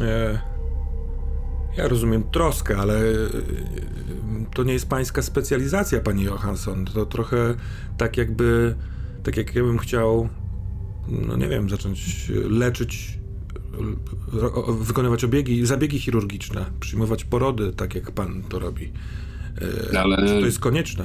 E, 0.00 0.38
ja 1.76 1.88
rozumiem 1.88 2.22
troskę, 2.32 2.76
ale 2.76 2.98
e, 3.00 3.04
to 4.54 4.64
nie 4.64 4.72
jest 4.72 4.88
pańska 4.88 5.22
specjalizacja, 5.22 6.00
pani 6.00 6.22
Johansson. 6.22 6.84
To 6.84 7.06
trochę 7.06 7.54
tak 7.98 8.16
jakby. 8.16 8.74
Tak 9.22 9.36
jak 9.36 9.54
ja 9.54 9.62
bym 9.62 9.78
chciał. 9.78 10.28
No 11.08 11.36
nie 11.36 11.48
wiem, 11.48 11.70
zacząć 11.70 12.30
leczyć. 12.50 13.18
Wykonywać 14.80 15.24
obiegi, 15.24 15.66
zabiegi 15.66 15.98
chirurgiczne, 16.00 16.64
przyjmować 16.80 17.24
porody, 17.24 17.72
tak 17.72 17.94
jak 17.94 18.10
pan 18.10 18.42
to 18.48 18.58
robi. 18.58 18.92
E, 19.92 19.98
Ale- 20.00 20.16
Czy 20.28 20.40
to 20.40 20.46
jest 20.46 20.58
konieczne? 20.60 21.04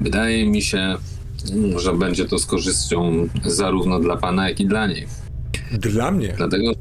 Wydaje 0.00 0.50
mi 0.50 0.62
się, 0.62 0.96
że 1.76 1.92
będzie 1.96 2.24
to 2.24 2.38
z 2.38 2.46
korzyścią 2.46 3.28
zarówno 3.44 4.00
dla 4.00 4.16
pana, 4.16 4.48
jak 4.48 4.60
i 4.60 4.66
dla 4.66 4.86
niej. 4.86 5.06
Dla 5.72 6.10
mnie. 6.10 6.34
Dlatego. 6.36 6.72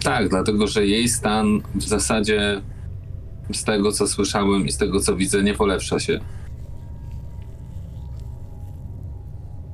Tak, 0.00 0.28
dlatego, 0.28 0.66
że 0.66 0.86
jej 0.86 1.08
stan 1.08 1.60
w 1.74 1.82
zasadzie 1.82 2.62
z 3.52 3.64
tego, 3.64 3.92
co 3.92 4.06
słyszałem 4.06 4.66
i 4.66 4.72
z 4.72 4.78
tego, 4.78 5.00
co 5.00 5.16
widzę, 5.16 5.42
nie 5.42 5.54
polepsza 5.54 6.00
się. 6.00 6.20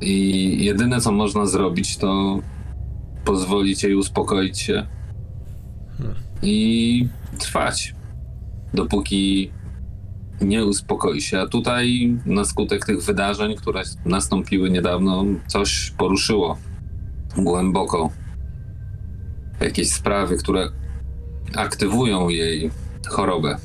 I 0.01 0.65
jedyne, 0.65 1.01
co 1.01 1.13
można 1.13 1.47
zrobić, 1.47 1.97
to 1.97 2.39
pozwolić 3.25 3.83
jej 3.83 3.95
uspokoić 3.95 4.59
się 4.61 4.87
i 6.43 7.09
trwać, 7.39 7.95
dopóki 8.75 9.51
nie 10.41 10.65
uspokoi 10.65 11.21
się. 11.21 11.41
A 11.41 11.47
tutaj, 11.47 12.17
na 12.27 12.45
skutek 12.45 12.87
tych 12.87 13.05
wydarzeń, 13.05 13.57
które 13.57 13.83
nastąpiły 14.05 14.71
niedawno, 14.71 15.25
coś 15.47 15.93
poruszyło 15.99 16.59
głęboko. 17.37 18.11
Jakieś 19.61 19.93
sprawy, 19.93 20.37
które 20.37 20.69
aktywują 21.57 22.29
jej 22.29 22.71
chorobę. 23.09 23.57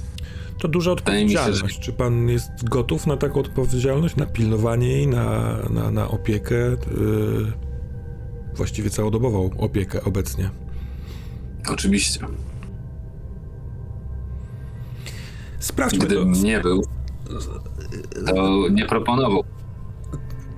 To 0.60 0.68
duża 0.68 0.84
się, 0.92 0.96
że- 0.98 1.02
odpowiedzialność. 1.02 1.80
Czy 1.80 1.94
pan 1.94 2.30
jest 2.30 2.50
gotów 2.70 3.08
na 3.08 3.18
taką 3.18 3.40
odpowiedzialność, 3.40 4.16
na 4.16 4.26
pilnowanie 4.26 4.88
jej, 4.88 5.08
na, 5.08 5.58
na, 5.70 5.92
na 5.92 6.08
opiekę? 6.08 6.56
Yy, 6.56 7.54
właściwie 8.56 8.90
całodobową 8.90 9.50
opiekę 9.58 10.04
obecnie. 10.04 10.50
Oczywiście. 11.70 12.20
Sprawdźmy 15.60 16.00
to. 16.00 16.06
Gdybym 16.06 16.32
nie 16.34 16.60
był, 16.60 16.86
to 18.26 18.70
nie 18.72 18.86
proponował. 18.86 19.44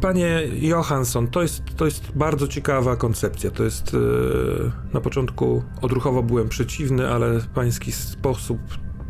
Panie 0.01 0.41
Johansson, 0.61 1.27
to 1.27 1.41
jest, 1.41 1.63
to 1.77 1.85
jest 1.85 2.11
bardzo 2.15 2.47
ciekawa 2.47 2.95
koncepcja. 2.95 3.51
To 3.51 3.63
jest. 3.63 3.93
Yy, 3.93 4.71
na 4.93 5.01
początku 5.01 5.63
odruchowo 5.81 6.23
byłem 6.23 6.49
przeciwny, 6.49 7.09
ale 7.09 7.39
pański 7.53 7.91
sposób 7.91 8.59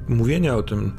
mówienia 0.08 0.56
o 0.56 0.64
tym. 0.64 0.92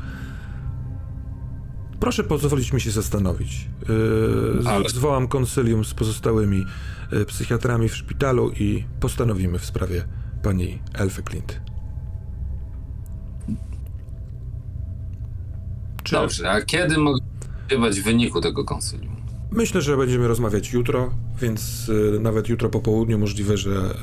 Proszę 2.00 2.24
pozwolić 2.24 2.72
mi 2.72 2.80
się 2.80 2.90
zastanowić. 2.90 3.68
Yy, 3.88 4.68
Ale- 4.68 4.88
Zwołam 4.88 5.28
konsylium 5.28 5.84
z 5.84 5.94
pozostałymi 5.94 6.64
yy, 7.12 7.24
psychiatrami 7.24 7.88
w 7.88 7.96
szpitalu 7.96 8.50
i 8.50 8.84
postanowimy 9.00 9.58
w 9.58 9.64
sprawie 9.64 10.04
pani 10.42 10.78
Elfy 10.94 11.22
Clint. 11.22 11.60
Czy... 16.02 16.12
Dobrze, 16.12 16.50
a 16.50 16.60
kiedy 16.62 16.98
mogę 16.98 17.18
spodziewać 17.60 18.00
wyniku 18.00 18.40
tego 18.40 18.64
konsylium? 18.64 19.15
Myślę, 19.50 19.82
że 19.82 19.96
będziemy 19.96 20.28
rozmawiać 20.28 20.72
jutro, 20.72 21.10
więc 21.40 21.88
y, 21.88 22.20
nawet 22.20 22.48
jutro 22.48 22.68
po 22.68 22.80
południu 22.80 23.18
możliwe, 23.18 23.56
że 23.56 23.94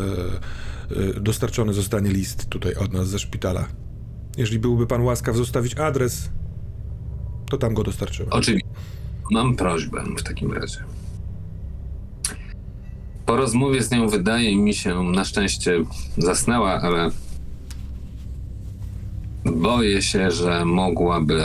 y, 0.92 0.98
y, 0.98 1.22
dostarczony 1.22 1.74
zostanie 1.74 2.10
list 2.10 2.50
tutaj 2.50 2.76
od 2.76 2.94
nas 2.94 3.08
ze 3.08 3.20
szpitala. 3.20 3.68
Jeżeli 4.38 4.60
byłby 4.60 4.88
pan 4.88 5.02
łaskaw 5.02 5.36
zostawić 5.36 5.76
adres, 5.76 6.30
to 7.50 7.58
tam 7.58 7.74
go 7.74 7.84
dostarczymy. 7.84 8.30
Oczywiście. 8.30 8.70
Mam 9.32 9.56
prośbę 9.56 10.04
w 10.18 10.24
takim 10.24 10.54
razie. 10.54 10.84
Po 13.26 13.38
rozmowie 13.38 13.84
z 13.84 13.92
nią 13.92 14.10
wydaje 14.10 14.58
mi 14.58 14.74
się, 14.74 15.04
na 15.04 15.26
szczęście 15.26 15.84
zasnęła, 16.18 16.82
ale 16.82 17.10
boję 19.46 20.02
się, 20.02 20.32
że 20.32 20.66
mogłaby. 20.66 21.44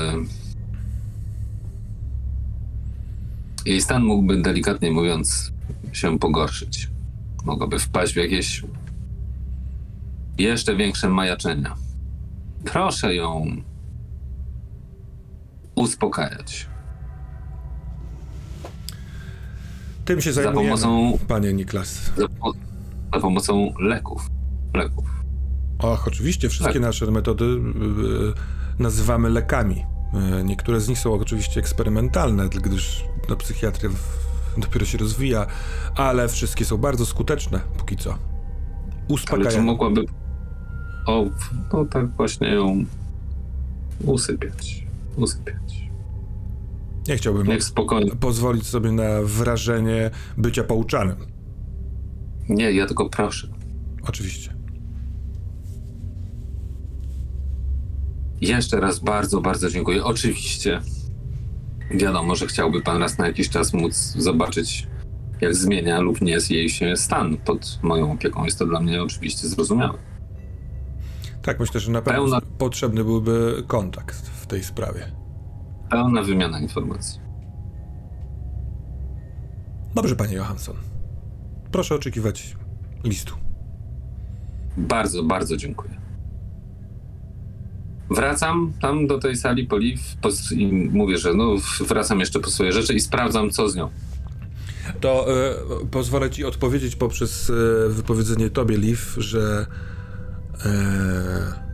Jej 3.68 3.80
stan 3.82 4.02
mógłby, 4.04 4.42
delikatnie 4.42 4.90
mówiąc, 4.92 5.52
się 5.92 6.18
pogorszyć. 6.18 6.90
Mogłaby 7.44 7.78
wpaść 7.78 8.12
w 8.12 8.16
jakieś 8.16 8.64
jeszcze 10.38 10.76
większe 10.76 11.08
majaczenia. 11.08 11.74
Proszę 12.64 13.14
ją 13.14 13.46
uspokajać. 15.74 16.66
Tym 20.04 20.20
się 20.20 20.32
Za 20.32 20.42
zajmujemy, 20.42 20.78
pomocą, 20.82 21.18
panie 21.28 21.52
Niklas. 21.52 22.12
za, 22.16 22.28
po- 22.28 22.52
za 23.14 23.20
pomocą 23.20 23.74
leków. 23.80 24.26
Leków. 24.74 25.04
Och, 25.78 26.08
oczywiście, 26.08 26.48
wszystkie 26.48 26.72
Tak. 26.72 26.82
nasze 26.82 27.10
metody 27.10 27.44
y, 27.44 28.78
nazywamy 28.82 29.30
lekami. 29.30 29.84
Y, 30.40 30.44
niektóre 30.44 30.80
z 30.80 30.88
nich 30.88 30.98
są 30.98 31.12
oczywiście 31.12 31.60
eksperymentalne, 31.60 32.48
gdyż 32.48 33.04
psychiatria 33.36 33.90
w, 33.90 34.60
dopiero 34.60 34.86
się 34.86 34.98
rozwija, 34.98 35.46
ale 35.94 36.28
wszystkie 36.28 36.64
są 36.64 36.76
bardzo 36.76 37.06
skuteczne 37.06 37.60
póki 37.78 37.96
co. 37.96 38.10
Ale 38.10 38.18
czy 39.08 39.14
Uspokajają. 39.14 39.62
mogłaby. 39.62 40.04
O, 41.06 41.24
no 41.72 41.84
tak 41.84 42.10
właśnie 42.16 42.48
ją 42.48 42.84
usypiać. 44.04 44.86
Usypiać. 45.16 45.88
Nie 47.08 47.16
chciałbym 47.16 47.46
Niech 47.46 47.64
spokojnie. 47.64 48.10
pozwolić 48.16 48.66
sobie 48.66 48.92
na 48.92 49.04
wrażenie 49.24 50.10
bycia 50.36 50.64
pouczanym. 50.64 51.16
Nie, 52.48 52.72
ja 52.72 52.86
tylko 52.86 53.08
proszę. 53.08 53.48
Oczywiście. 54.08 54.54
Jeszcze 58.40 58.80
raz 58.80 58.98
bardzo, 58.98 59.40
bardzo 59.40 59.70
dziękuję. 59.70 60.04
Oczywiście. 60.04 60.80
Wiadomo, 61.90 62.36
że 62.36 62.46
chciałby 62.46 62.82
pan 62.82 63.00
raz 63.02 63.18
na 63.18 63.26
jakiś 63.26 63.48
czas 63.50 63.72
móc 63.72 63.94
zobaczyć, 64.18 64.86
jak 65.40 65.54
zmienia 65.54 66.00
lub 66.00 66.20
nie 66.20 66.32
jest 66.32 66.50
jej 66.50 66.70
się 66.70 66.96
stan 66.96 67.36
pod 67.36 67.78
moją 67.82 68.12
opieką. 68.12 68.44
Jest 68.44 68.58
to 68.58 68.66
dla 68.66 68.80
mnie 68.80 69.02
oczywiście 69.02 69.48
zrozumiałe. 69.48 69.98
Tak, 71.42 71.60
myślę, 71.60 71.80
że 71.80 71.90
na 71.92 72.02
pewno 72.02 72.22
Pełna- 72.22 72.40
potrzebny 72.58 73.04
byłby 73.04 73.64
kontakt 73.66 74.16
w 74.16 74.46
tej 74.46 74.64
sprawie. 74.64 75.12
Pełna 75.90 76.22
wymiana 76.22 76.60
informacji. 76.60 77.20
Dobrze, 79.94 80.16
panie 80.16 80.34
Johansson. 80.34 80.76
Proszę 81.72 81.94
oczekiwać 81.94 82.56
listu. 83.04 83.34
Bardzo, 84.76 85.22
bardzo 85.22 85.56
dziękuję. 85.56 86.00
Wracam 88.10 88.72
tam 88.82 89.06
do 89.06 89.18
tej 89.18 89.36
sali 89.36 89.66
poliw 89.66 90.00
i 90.52 90.66
mówię, 90.72 91.18
że 91.18 91.34
no, 91.34 91.56
wracam 91.80 92.20
jeszcze 92.20 92.40
po 92.40 92.50
swoje 92.50 92.72
rzeczy 92.72 92.94
i 92.94 93.00
sprawdzam, 93.00 93.50
co 93.50 93.68
z 93.68 93.76
nią. 93.76 93.90
To 95.00 95.26
e, 95.46 95.54
pozwolę 95.90 96.30
ci 96.30 96.44
odpowiedzieć 96.44 96.96
poprzez 96.96 97.50
e, 97.50 97.88
wypowiedzenie 97.88 98.50
tobie, 98.50 98.76
Liv, 98.76 99.02
że 99.16 99.66
e, 100.64 101.68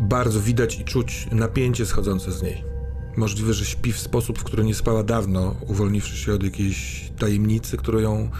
bardzo 0.00 0.40
widać 0.40 0.80
i 0.80 0.84
czuć 0.84 1.28
napięcie 1.32 1.86
schodzące 1.86 2.32
z 2.32 2.42
niej. 2.42 2.64
Możliwe, 3.16 3.52
że 3.52 3.64
śpi 3.64 3.92
w 3.92 3.98
sposób, 3.98 4.38
w 4.38 4.44
który 4.44 4.64
nie 4.64 4.74
spała 4.74 5.02
dawno, 5.02 5.54
uwolniwszy 5.68 6.16
się 6.16 6.34
od 6.34 6.42
jakiejś 6.42 7.10
tajemnicy, 7.18 7.76
którą 7.76 7.98
ją 7.98 8.30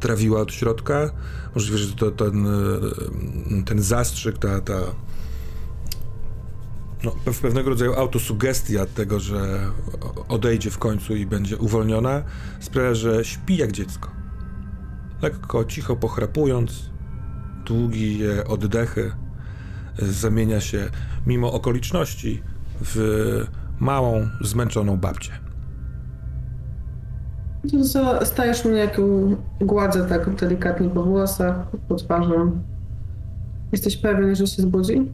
trawiła 0.00 0.40
od 0.40 0.52
środka. 0.52 1.10
Możliwe, 1.54 1.78
że 1.78 1.92
to 1.92 2.10
ten, 2.10 2.46
ten 3.66 3.82
zastrzyk, 3.82 4.38
ta, 4.38 4.60
ta 4.60 4.80
no, 7.04 7.10
pe- 7.24 7.42
pewnego 7.42 7.70
rodzaju 7.70 7.94
autosugestia 7.94 8.86
tego, 8.86 9.20
że 9.20 9.60
odejdzie 10.28 10.70
w 10.70 10.78
końcu 10.78 11.16
i 11.16 11.26
będzie 11.26 11.56
uwolniona, 11.56 12.22
sprawia, 12.60 12.94
że 12.94 13.24
śpi 13.24 13.56
jak 13.56 13.72
dziecko. 13.72 14.10
Lekko, 15.22 15.64
cicho 15.64 15.96
pochrapując, 15.96 16.90
długie 17.66 18.44
oddechy, 18.46 19.12
zamienia 19.98 20.60
się 20.60 20.90
mimo 21.26 21.52
okoliczności 21.52 22.42
w 22.80 23.44
małą, 23.80 24.28
zmęczoną 24.40 24.96
babcię. 24.96 25.32
Stajesz 28.24 28.64
mnie, 28.64 28.78
jak 28.78 29.00
gładzę 29.60 30.08
tak 30.08 30.34
delikatnie 30.34 30.88
po 30.88 31.02
włosach, 31.04 31.56
po 31.88 31.94
twarzy. 31.94 32.34
Jesteś 33.72 33.96
pewien, 33.96 34.36
że 34.36 34.46
się 34.46 34.62
zbudzi? 34.62 35.12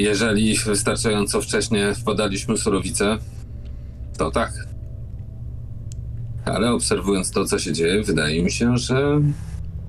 Jeżeli 0.00 0.58
wystarczająco 0.58 1.40
wcześnie 1.40 1.92
podaliśmy 2.04 2.56
surowicę, 2.56 3.18
to 4.18 4.30
tak. 4.30 4.52
Ale 6.44 6.72
obserwując 6.72 7.30
to, 7.30 7.44
co 7.44 7.58
się 7.58 7.72
dzieje, 7.72 8.02
wydaje 8.02 8.42
mi 8.42 8.52
się, 8.52 8.78
że 8.78 9.20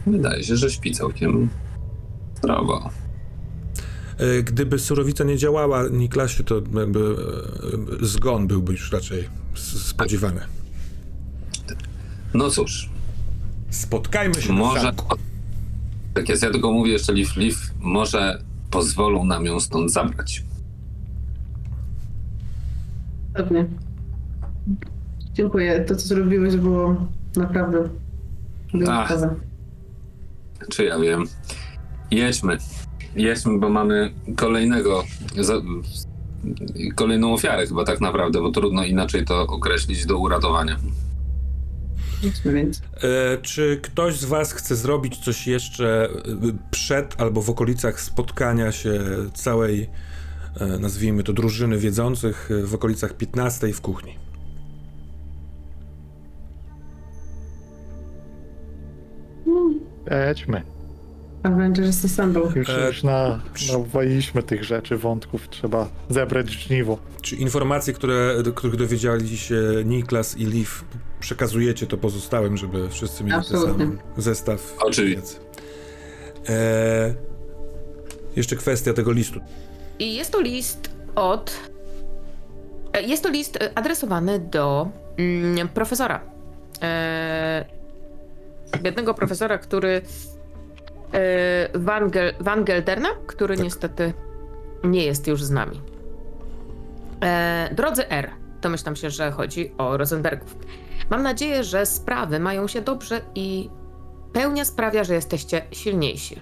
wydaje 0.07 0.43
się, 0.43 0.57
że 0.57 0.71
śpi 0.71 0.91
całkiem 0.91 1.49
zdrowo. 2.37 2.89
Y, 4.21 4.43
Gdyby 4.43 4.79
surowica 4.79 5.23
nie 5.23 5.37
działała, 5.37 5.87
Niklasie, 5.87 6.43
to 6.43 6.55
jakby 6.55 7.15
y, 8.01 8.05
zgon 8.05 8.47
byłby 8.47 8.71
już 8.71 8.91
raczej 8.91 9.29
spodziewany. 9.55 10.41
No 12.33 12.49
cóż, 12.49 12.89
Spotkajmy 13.71 14.41
się 14.41 14.53
może. 14.53 14.93
Tak 16.13 16.29
jest, 16.29 16.43
ja 16.43 16.51
tylko 16.51 16.71
mówię 16.71 16.91
jeszcze 16.91 17.13
Liv 17.13 17.31
Liv, 17.37 17.57
może 17.79 18.43
pozwolą 18.71 19.25
nam 19.25 19.45
ją 19.45 19.59
stąd 19.59 19.91
zabrać. 19.91 20.43
Pewnie. 23.33 23.65
Dziękuję. 25.33 25.85
To, 25.87 25.95
co 25.95 26.07
zrobiłeś, 26.07 26.55
było 26.55 26.95
naprawdę 27.35 27.89
wyjątkowe. 28.73 29.35
Czy 30.69 30.83
ja 30.83 30.99
wiem. 30.99 31.25
Jedźmy. 32.11 32.57
Jedźmy, 33.15 33.59
bo 33.59 33.69
mamy 33.69 34.13
kolejnego. 34.35 35.03
Kolejną 36.95 37.33
ofiarę 37.33 37.67
chyba 37.67 37.83
tak 37.83 38.01
naprawdę, 38.01 38.41
bo 38.41 38.51
trudno 38.51 38.83
inaczej 38.83 39.25
to 39.25 39.41
określić 39.41 40.05
do 40.05 40.17
uratowania. 40.17 40.77
E, 42.23 43.37
czy 43.41 43.79
ktoś 43.83 44.15
z 44.15 44.25
Was 44.25 44.53
chce 44.53 44.75
zrobić 44.75 45.17
coś 45.17 45.47
jeszcze 45.47 46.09
e, 46.09 46.09
przed 46.71 47.21
albo 47.21 47.41
w 47.41 47.49
okolicach 47.49 48.01
spotkania 48.01 48.71
się 48.71 48.99
całej, 49.33 49.89
e, 50.59 50.65
nazwijmy 50.67 51.23
to, 51.23 51.33
drużyny 51.33 51.77
wiedzących 51.77 52.49
w 52.63 52.75
okolicach 52.75 53.13
15 53.13 53.73
w 53.73 53.81
kuchni? 53.81 54.19
Jedźmy. 60.27 60.61
Avengers 61.43 62.05
Assemble. 62.05 62.41
Już, 62.55 62.69
E, 62.69 62.87
już 62.87 63.03
na, 63.03 63.41
nawaliliśmy 63.71 64.43
tych 64.43 64.63
rzeczy, 64.63 64.97
wątków. 64.97 65.49
Trzeba 65.49 65.89
zebrać 66.09 66.49
żniwo. 66.49 66.97
Czy 67.21 67.35
informacje, 67.35 67.93
które, 67.93 68.43
do 68.43 68.53
których 68.53 68.75
dowiedzieli 68.75 69.37
się 69.37 69.61
Niklas 69.85 70.37
i 70.37 70.45
Liv, 70.45 70.69
przekazujecie 71.21 71.87
to 71.87 71.97
pozostałym, 71.97 72.57
żeby 72.57 72.89
wszyscy 72.89 73.23
mieli 73.23 73.45
ten 73.45 73.61
sam 73.61 73.99
zestaw 74.17 74.75
Oczywiście. 74.79 75.39
E, 76.49 77.13
jeszcze 78.35 78.55
kwestia 78.55 78.93
tego 78.93 79.11
listu. 79.11 79.39
I 79.99 80.15
jest 80.15 80.31
to 80.31 80.41
list 80.41 80.89
od. 81.15 81.53
e, 82.93 83.01
Jest 83.01 83.23
to 83.23 83.29
list 83.29 83.55
e, 83.63 83.77
adresowany 83.77 84.39
do 84.39 84.87
mm, 85.17 85.67
profesora. 85.69 86.21
E, 86.81 87.65
biednego 88.81 89.13
profesora, 89.13 89.57
który. 89.57 90.01
E, 91.13 91.69
Van, 91.79 92.09
Gel, 92.09 92.33
Van 92.39 92.63
Gelderna, 92.63 93.09
który 93.27 93.57
niestety 93.57 94.13
nie 94.83 95.05
jest 95.05 95.27
już 95.27 95.43
z 95.43 95.51
nami. 95.51 95.81
E, 97.23 97.69
drodzy 97.75 98.09
R, 98.09 98.31
domyślam 98.61 98.95
się, 98.95 99.09
że 99.09 99.31
chodzi 99.31 99.71
o 99.77 99.97
Rosenbergów. 99.97 100.55
Mam 101.09 101.23
nadzieję, 101.23 101.63
że 101.63 101.85
sprawy 101.85 102.39
mają 102.39 102.67
się 102.67 102.81
dobrze 102.81 103.21
i 103.35 103.69
pełnia 104.33 104.65
sprawia, 104.65 105.03
że 105.03 105.13
jesteście 105.13 105.61
silniejsi. 105.71 106.41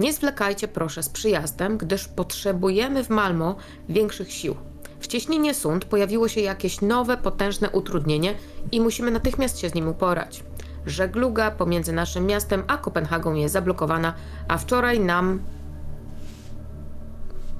Nie 0.00 0.12
zwlekajcie 0.12 0.68
proszę 0.68 1.02
z 1.02 1.08
przyjazdem, 1.08 1.78
gdyż 1.78 2.08
potrzebujemy 2.08 3.04
w 3.04 3.10
Malmo 3.10 3.56
większych 3.88 4.32
sił. 4.32 4.56
W 5.00 5.06
cieśninie 5.06 5.54
Sund 5.54 5.84
pojawiło 5.84 6.28
się 6.28 6.40
jakieś 6.40 6.80
nowe, 6.80 7.16
potężne 7.16 7.70
utrudnienie 7.70 8.34
i 8.72 8.80
musimy 8.80 9.10
natychmiast 9.10 9.58
się 9.58 9.68
z 9.68 9.74
nim 9.74 9.88
uporać. 9.88 10.44
Żegluga 10.86 11.50
pomiędzy 11.50 11.92
naszym 11.92 12.26
miastem 12.26 12.62
a 12.66 12.78
Kopenhagą 12.78 13.34
jest 13.34 13.52
zablokowana, 13.52 14.14
a 14.48 14.58
wczoraj 14.58 15.00
nam 15.00 15.42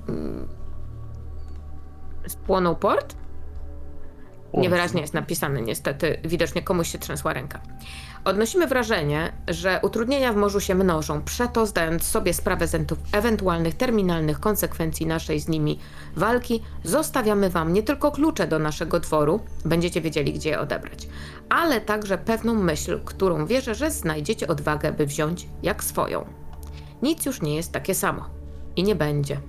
mm, 0.09 0.49
spłonął 2.27 2.77
port? 2.77 3.17
Niewyraźnie 4.57 5.01
jest 5.01 5.15
napisane, 5.15 5.63
niestety. 5.63 6.21
Widocznie 6.25 6.63
komuś 6.63 6.89
się 6.89 6.99
trzęsła 6.99 7.33
ręka. 7.33 7.61
Odnosimy 8.25 8.67
wrażenie, 8.67 9.33
że 9.49 9.81
utrudnienia 9.83 10.33
w 10.33 10.37
morzu 10.37 10.61
się 10.61 10.75
mnożą, 10.75 11.23
przeto 11.23 11.67
zdając 11.67 12.03
sobie 12.05 12.35
sprawę 12.35 12.67
z 12.67 12.75
entu- 12.75 12.97
ewentualnych 13.13 13.75
terminalnych 13.75 14.41
konsekwencji 14.41 15.07
naszej 15.07 15.41
z 15.41 15.49
nimi 15.49 15.79
walki, 16.17 16.63
zostawiamy 16.85 17.51
wam 17.51 17.73
nie 17.73 17.83
tylko 17.83 18.13
klucze 18.13 18.47
do 18.47 18.59
naszego 18.59 19.01
dworu, 19.01 19.41
będziecie 19.65 20.01
wiedzieli 20.01 20.33
gdzie 20.33 20.51
je 20.51 20.61
odebrać, 20.61 21.09
ale 21.49 21.81
także 21.81 22.19
pewną 22.19 22.55
myśl, 22.55 23.01
którą 23.05 23.47
wierzę, 23.47 23.75
że 23.75 23.91
znajdziecie 23.91 24.49
odwagę, 24.49 24.93
by 24.93 25.07
wziąć 25.07 25.49
jak 25.63 25.85
swoją. 25.85 26.25
Nic 27.03 27.27
już 27.27 27.43
nie 27.43 27.57
jest 27.57 27.73
takie 27.73 27.95
samo 27.95 28.25
i 28.77 28.83
nie 28.83 28.95
będzie. 28.95 29.41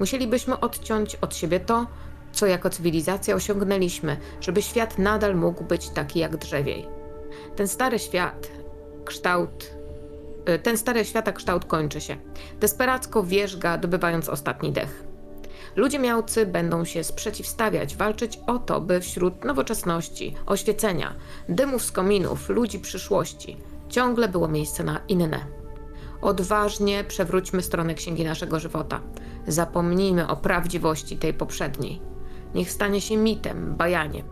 Musielibyśmy 0.00 0.60
odciąć 0.60 1.16
od 1.16 1.36
siebie 1.36 1.60
to, 1.60 1.86
co 2.34 2.46
jako 2.46 2.70
cywilizacja 2.70 3.34
osiągnęliśmy, 3.34 4.16
żeby 4.40 4.62
świat 4.62 4.98
nadal 4.98 5.36
mógł 5.36 5.64
być 5.64 5.88
taki 5.88 6.18
jak 6.18 6.36
drzewiej. 6.36 6.86
Ten 7.56 7.68
stary 7.68 7.98
świat, 7.98 8.50
kształt. 9.04 9.70
y, 10.48 10.58
Ten 10.58 10.78
stary 10.78 11.04
świata 11.04 11.32
kształt 11.32 11.64
kończy 11.64 12.00
się. 12.00 12.16
Desperacko 12.60 13.22
wierzga, 13.22 13.78
dobywając 13.78 14.28
ostatni 14.28 14.72
dech. 14.72 15.04
Ludzie 15.76 15.98
miałcy 15.98 16.46
będą 16.46 16.84
się 16.84 17.04
sprzeciwstawiać, 17.04 17.96
walczyć 17.96 18.40
o 18.46 18.58
to, 18.58 18.80
by 18.80 19.00
wśród 19.00 19.44
nowoczesności, 19.44 20.34
oświecenia, 20.46 21.14
dymów 21.48 21.82
z 21.82 21.92
kominów, 21.92 22.48
ludzi 22.48 22.78
przyszłości 22.78 23.56
ciągle 23.88 24.28
było 24.28 24.48
miejsce 24.48 24.84
na 24.84 25.00
inne. 25.08 25.40
Odważnie 26.22 27.04
przewróćmy 27.04 27.62
stronę 27.62 27.94
księgi 27.94 28.24
naszego 28.24 28.60
żywota. 28.60 29.00
Zapomnijmy 29.46 30.28
o 30.28 30.36
prawdziwości 30.36 31.16
tej 31.16 31.34
poprzedniej. 31.34 32.13
Niech 32.54 32.70
stanie 32.70 33.00
się 33.00 33.16
mitem, 33.16 33.76
bajaniem. 33.76 34.26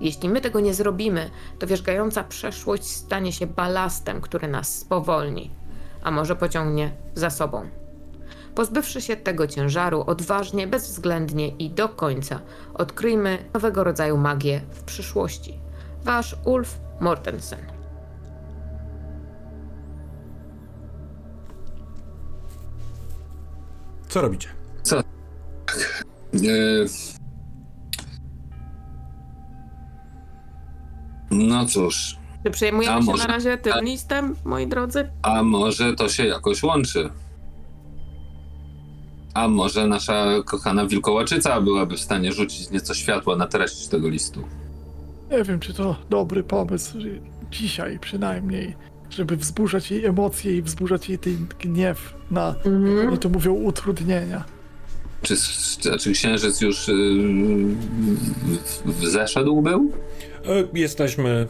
Jeśli 0.00 0.28
my 0.28 0.40
tego 0.40 0.60
nie 0.60 0.74
zrobimy, 0.74 1.30
to 1.58 1.66
wierzgająca 1.66 2.24
przeszłość 2.24 2.84
stanie 2.84 3.32
się 3.32 3.46
balastem, 3.46 4.20
który 4.20 4.48
nas 4.48 4.78
spowolni, 4.78 5.50
a 6.02 6.10
może 6.10 6.36
pociągnie 6.36 6.90
za 7.14 7.30
sobą. 7.30 7.68
Pozbywszy 8.54 9.00
się 9.00 9.16
tego 9.16 9.46
ciężaru, 9.46 10.04
odważnie, 10.06 10.66
bezwzględnie 10.66 11.48
i 11.48 11.70
do 11.70 11.88
końca 11.88 12.40
odkryjmy 12.74 13.38
nowego 13.54 13.84
rodzaju 13.84 14.16
magię 14.16 14.60
w 14.70 14.82
przyszłości. 14.82 15.60
Wasz 16.04 16.36
Ulf 16.44 16.78
Mortensen. 17.00 17.58
Co 24.08 24.20
robicie? 24.20 24.48
E, 26.34 26.38
No 31.30 31.66
cóż, 31.66 32.16
Czy 32.44 32.50
przejmujemy 32.50 32.94
A 32.96 33.00
się 33.00 33.06
może- 33.06 33.26
na 33.28 33.34
razie 33.34 33.58
tym 33.58 33.72
listem, 33.84 34.34
moi 34.44 34.66
drodzy? 34.66 35.08
a 35.22 35.42
może 35.42 35.94
to 35.94 36.08
się 36.08 36.24
jakoś 36.26 36.62
łączy? 36.62 37.10
A 39.34 39.48
może 39.48 39.86
nasza 39.86 40.26
kochana 40.44 40.86
wilkołaczyca 40.86 41.60
byłaby 41.60 41.96
w 41.96 42.00
stanie 42.00 42.32
rzucić 42.32 42.70
nieco 42.70 42.94
światła 42.94 43.36
na 43.36 43.46
treść 43.46 43.88
tego 43.88 44.08
listu? 44.08 44.42
Nie 45.30 45.44
wiem, 45.44 45.60
czy 45.60 45.74
to 45.74 45.96
dobry 46.10 46.42
pomysł, 46.42 47.00
że 47.00 47.08
dzisiaj 47.50 47.98
przynajmniej, 47.98 48.76
żeby 49.10 49.36
wzburzać 49.36 49.90
jej 49.90 50.04
emocje 50.04 50.56
i 50.56 50.62
wzburzać 50.62 51.08
jej 51.08 51.18
ten 51.18 51.46
gniew 51.60 52.14
na, 52.30 52.54
Mhm. 52.64 53.08
oni 53.08 53.18
to 53.18 53.28
mówią, 53.28 53.52
utrudnienia. 53.52 54.44
Czy, 55.22 55.36
czy 56.00 56.12
księżyc 56.12 56.60
już 56.60 56.88
yy, 56.88 56.94
w- 58.86 59.06
zeszedł 59.06 59.62
był? 59.62 59.92
E, 60.48 60.78
Jesteśmy 60.78 61.46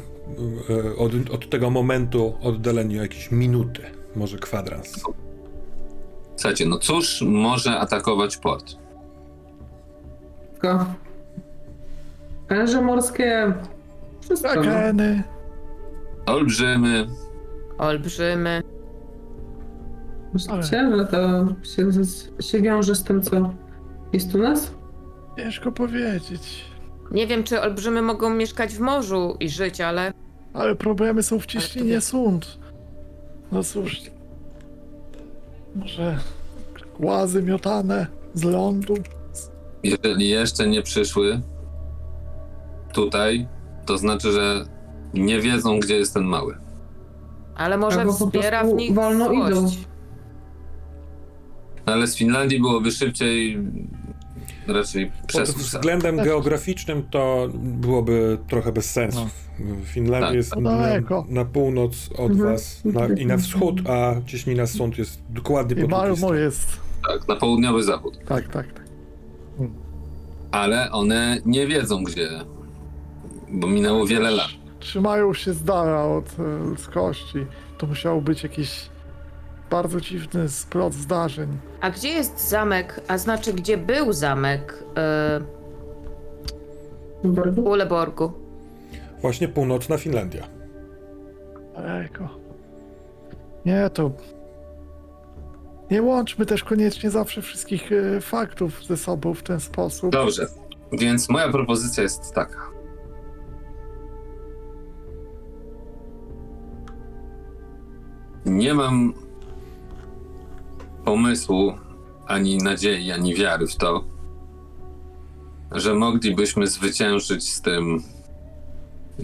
e, 0.70 0.96
od, 0.96 1.12
od 1.30 1.50
tego 1.50 1.70
momentu 1.70 2.34
oddaleni 2.42 2.98
o 2.98 3.02
jakieś 3.02 3.30
minuty, 3.30 3.82
może 4.16 4.38
kwadrans. 4.38 5.04
Słuchajcie, 6.36 6.66
no 6.66 6.78
cóż 6.78 7.22
może 7.26 7.78
atakować 7.78 8.36
port? 8.36 8.76
Wszystko. 10.48 10.86
Węże 12.48 12.82
morskie. 12.82 13.52
Wszystko. 14.20 14.54
no. 14.54 14.62
Krakeny, 14.62 15.22
Olbrzymy, 16.26 17.06
Olbrzymy. 17.78 18.62
Myślicie, 20.32 20.90
że 20.96 21.06
to 21.06 21.46
się, 21.62 21.90
się 22.42 22.62
wiąże 22.62 22.94
z 22.94 23.04
tym, 23.04 23.22
co 23.22 23.50
jest 24.12 24.34
u 24.34 24.38
nas? 24.38 24.74
ciężko 25.36 25.72
powiedzieć. 25.72 26.64
Nie 27.10 27.26
wiem, 27.26 27.44
czy 27.44 27.60
olbrzymy 27.60 28.02
mogą 28.02 28.30
mieszkać 28.34 28.74
w 28.74 28.80
morzu 28.80 29.36
i 29.40 29.48
żyć, 29.48 29.80
ale 29.80 30.12
Ale 30.54 30.74
problemy 30.76 31.22
są 31.22 31.38
w 31.40 31.46
ciśnienie 31.46 32.00
sund. 32.00 32.58
No 33.52 33.64
cóż, 33.64 34.00
może 35.76 36.18
głazy 37.00 37.42
miotane 37.42 38.06
z 38.34 38.44
lądu. 38.44 38.94
jeżeli 39.82 40.28
jeszcze 40.28 40.66
nie 40.68 40.82
przyszły 40.82 41.40
tutaj, 42.92 43.46
to 43.86 43.98
znaczy, 43.98 44.32
że 44.32 44.64
nie 45.14 45.40
wiedzą, 45.40 45.80
gdzie 45.80 45.96
jest 45.96 46.14
ten 46.14 46.24
mały. 46.24 46.56
Ale 47.56 47.78
może 47.78 48.00
Albo 48.00 48.14
po 48.14 48.26
wzbiera 48.26 48.58
w 48.58 48.60
prostu 48.60 48.76
nich 48.76 48.94
wolno 48.94 49.24
złość. 49.28 49.50
idą. 49.50 49.70
Ale 51.86 52.06
z 52.06 52.16
Finlandii 52.16 52.60
byłoby 52.60 52.90
szybciej 52.90 53.58
raczej 54.68 55.06
Pod 55.10 55.26
przez 55.26 55.48
Tak. 55.54 55.58
względem 55.62 56.16
geograficznym 56.16 57.02
to 57.10 57.48
byłoby 57.54 58.38
trochę 58.48 58.72
bez 58.72 58.90
sensu. 58.90 59.28
Finlandia 59.84 60.26
Tak. 60.28 60.36
jest 60.36 60.52
No 60.56 60.60
na, 60.60 60.88
na 61.28 61.44
północ 61.44 62.10
od 62.18 62.30
Mhm. 62.30 62.52
was 62.52 62.80
na, 62.84 63.06
i 63.06 63.26
na 63.26 63.36
wschód, 63.38 63.80
a 63.90 64.14
cieśnina 64.26 64.66
sąd 64.66 64.98
jest 64.98 65.20
dokładnie 65.30 65.72
I 65.72 65.82
po 65.82 65.88
drugiej 65.88 66.08
Malmo 66.08 66.34
jest. 66.34 66.80
tak, 67.08 67.28
na 67.28 67.36
południowy 67.36 67.82
zachód. 67.82 68.18
Tak, 68.28 68.48
tak, 68.48 68.72
tak. 68.72 68.84
Ale 70.50 70.90
one 70.92 71.38
nie 71.46 71.66
wiedzą, 71.66 72.04
gdzie. 72.04 72.28
Bo 73.52 73.66
minęło 73.66 74.06
wiele 74.06 74.30
lat. 74.30 74.48
Trzymają 74.80 75.34
się 75.34 75.52
z 75.52 75.64
dala 75.64 76.04
od 76.04 76.36
e, 76.38 76.42
ludzkości. 76.64 77.46
To 77.78 77.86
musiał 77.86 78.22
być 78.22 78.42
jakiś 78.42 78.70
bardzo 79.70 80.00
dziwny 80.00 80.48
splot 80.48 80.94
zdarzeń. 80.94 81.48
A 81.80 81.90
gdzie 81.90 82.08
jest 82.08 82.48
zamek, 82.48 83.00
a 83.08 83.18
znaczy 83.18 83.52
gdzie 83.52 83.76
był 83.76 84.12
zamek 84.12 84.84
yy, 87.24 87.62
Uleborgu? 87.62 88.32
Właśnie 89.20 89.48
północna 89.48 89.98
Finlandia. 89.98 90.48
Ejko. 91.76 92.28
Nie, 93.64 93.90
to... 93.90 94.10
Nie 95.90 96.02
łączmy 96.02 96.46
też 96.46 96.64
koniecznie 96.64 97.10
zawsze 97.10 97.42
wszystkich 97.42 97.92
e, 97.92 98.20
faktów 98.20 98.84
ze 98.84 98.96
sobą 98.96 99.34
w 99.34 99.42
ten 99.42 99.60
sposób. 99.60 100.12
Dobrze, 100.12 100.46
więc 100.92 101.28
moja 101.28 101.48
propozycja 101.48 102.02
jest 102.02 102.34
taka. 102.34 102.66
Nie 108.46 108.74
mam 108.74 109.14
pomysłu, 111.06 111.74
ani 112.26 112.58
nadziei, 112.58 113.12
ani 113.12 113.34
wiary 113.34 113.66
w 113.66 113.76
to, 113.76 114.04
że 115.72 115.94
moglibyśmy 115.94 116.66
zwyciężyć 116.66 117.52
z 117.52 117.60
tym 117.62 118.02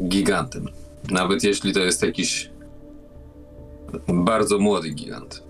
gigantem. 0.08 0.68
Nawet 1.10 1.44
jeśli 1.44 1.72
to 1.72 1.80
jest 1.80 2.02
jakiś 2.02 2.50
bardzo 4.08 4.58
młody 4.58 4.90
gigant. 4.90 5.42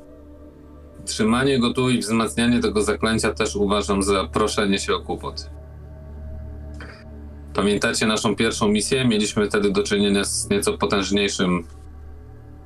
Trzymanie 1.05 1.59
go 1.59 1.73
tu 1.73 1.91
i 1.91 1.99
wzmacnianie 1.99 2.61
tego 2.61 2.83
zaklęcia 2.83 3.35
też 3.35 3.57
uważam 3.57 4.03
za 4.03 4.25
proszenie 4.25 4.79
się 4.79 4.95
o 4.95 5.01
kłopot. 5.01 5.51
Pamiętacie 7.55 8.07
naszą 8.07 8.37
pierwszą 8.37 8.69
misję? 8.69 9.05
Mieliśmy 9.05 9.49
wtedy 9.49 9.71
do 9.71 9.83
czynienia 9.83 10.25
z 10.25 10.51
nieco 10.51 10.79
potężniejszym 10.79 11.67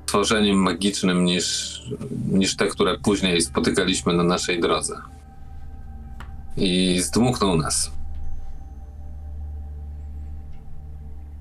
tworzeniem 0.07 0.57
magicznym 0.57 1.25
niż, 1.25 1.81
niż 2.29 2.57
te, 2.57 2.67
które 2.67 2.99
później 2.99 3.41
spotykaliśmy 3.41 4.13
na 4.13 4.23
naszej 4.23 4.61
drodze. 4.61 4.97
I 6.57 7.01
zdmuchnął 7.01 7.57
nas. 7.57 7.93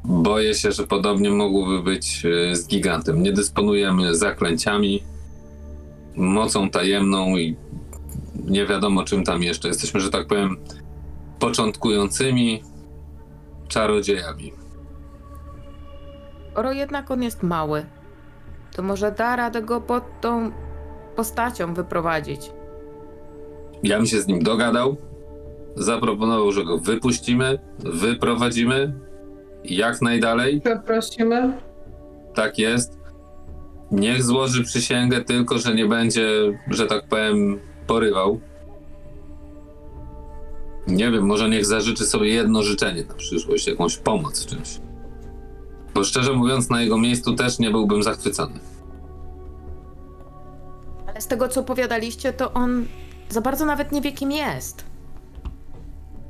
Boję 0.03 0.53
się, 0.53 0.71
że 0.71 0.87
podobnie 0.87 1.31
mogłoby 1.31 1.83
być 1.83 2.25
e, 2.25 2.55
z 2.55 2.67
gigantem. 2.67 3.23
Nie 3.23 3.31
dysponujemy 3.31 4.15
zaklęciami, 4.15 5.03
mocą 6.15 6.69
tajemną 6.69 7.37
i 7.37 7.55
nie 8.45 8.65
wiadomo 8.65 9.03
czym 9.03 9.23
tam 9.23 9.43
jeszcze. 9.43 9.67
Jesteśmy, 9.67 9.99
że 9.99 10.09
tak 10.09 10.27
powiem, 10.27 10.57
początkującymi 11.39 12.63
czarodziejami. 13.67 14.53
Skoro 16.51 16.71
jednak 16.71 17.11
on 17.11 17.23
jest 17.23 17.43
mały, 17.43 17.85
to 18.75 18.83
może 18.83 19.11
da 19.11 19.35
radę 19.35 19.61
go 19.61 19.81
pod 19.81 20.03
tą 20.21 20.51
postacią 21.15 21.73
wyprowadzić. 21.73 22.51
Ja 23.83 23.97
bym 23.97 24.05
się 24.05 24.21
z 24.21 24.27
nim 24.27 24.43
dogadał, 24.43 24.97
zaproponował, 25.75 26.51
że 26.51 26.63
go 26.63 26.77
wypuścimy, 26.77 27.59
wyprowadzimy 27.79 28.93
jak 29.63 30.01
najdalej 30.01 30.61
Przeprosimy. 30.61 31.53
tak 32.33 32.59
jest, 32.59 32.99
niech 33.91 34.23
złoży 34.23 34.63
przysięgę 34.63 35.21
tylko, 35.21 35.57
że 35.57 35.75
nie 35.75 35.85
będzie, 35.85 36.29
że 36.67 36.85
tak 36.85 37.07
powiem, 37.07 37.59
porywał. 37.87 38.39
Nie 40.87 41.11
wiem, 41.11 41.25
może 41.25 41.49
niech 41.49 41.65
zażyczy 41.65 42.05
sobie 42.05 42.29
jedno 42.29 42.63
życzenie 42.63 43.03
na 43.09 43.13
przyszłość, 43.13 43.67
jakąś 43.67 43.97
pomoc 43.97 44.43
w 44.43 44.47
czymś. 44.47 44.79
Bo 45.95 46.03
szczerze 46.03 46.33
mówiąc, 46.33 46.69
na 46.69 46.81
jego 46.81 46.97
miejscu 46.97 47.33
też 47.35 47.59
nie 47.59 47.71
byłbym 47.71 48.03
zachwycony. 48.03 48.59
Ale 51.07 51.21
z 51.21 51.27
tego, 51.27 51.47
co 51.47 51.61
opowiadaliście, 51.61 52.33
to 52.33 52.53
on 52.53 52.85
za 53.29 53.41
bardzo 53.41 53.65
nawet 53.65 53.91
nie 53.91 54.01
wie, 54.01 54.11
kim 54.11 54.31
jest. 54.31 54.83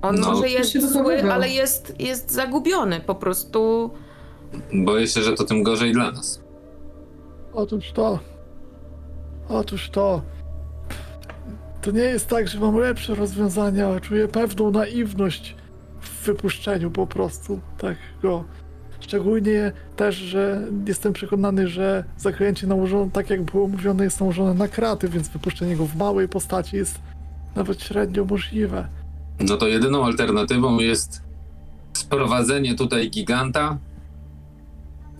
On 0.02 0.16
No. 0.16 0.32
może 0.32 0.50
jest 0.50 0.72
się 0.72 0.82
zły, 0.82 1.32
ale 1.32 1.50
jest, 1.50 1.96
jest 2.00 2.32
zagubiony. 2.32 3.00
Po 3.00 3.16
prostu 3.16 3.92
Boję 4.74 5.08
się, 5.08 5.22
że 5.22 5.34
to 5.34 5.44
tym 5.44 5.64
gorzej 5.64 5.94
dla 5.94 6.12
nas. 6.12 6.40
Otóż 7.54 7.92
to. 7.92 8.20
Otóż 9.50 9.90
to. 9.90 10.22
To 11.82 11.92
nie 11.92 12.02
jest 12.02 12.28
tak, 12.28 12.48
że 12.48 12.60
mam 12.60 12.76
lepsze 12.78 13.16
rozwiązania, 13.16 14.00
czuję 14.00 14.28
pewną 14.28 14.72
naiwność 14.72 15.56
w 16.02 16.26
wypuszczeniu 16.26 16.92
po 16.92 17.08
prostu 17.08 17.60
tak 17.78 17.98
go. 18.22 18.44
Szczególnie 19.06 19.72
też, 19.96 20.16
że 20.16 20.62
jestem 20.88 21.14
przekonany, 21.14 21.68
że 21.68 22.04
zaklęcie 22.18 22.68
nałożone, 22.68 23.12
tak 23.12 23.30
jak 23.30 23.42
było 23.42 23.68
mówione, 23.68 24.04
jest 24.04 24.20
nałożone 24.20 24.54
na 24.54 24.68
kraty, 24.68 25.10
więc 25.10 25.30
wypuszczenie 25.30 25.76
go 25.76 25.86
w 25.86 25.96
małej 25.96 26.28
postaci 26.28 26.76
jest 26.76 27.00
nawet 27.56 27.84
średnio 27.84 28.26
możliwe. 28.26 28.88
No 29.40 29.58
to 29.58 29.68
jedyną 29.68 30.06
alternatywą 30.06 30.80
jest 30.80 31.22
sprowadzenie 31.94 32.76
tutaj 32.76 33.10
giganta, 33.10 33.78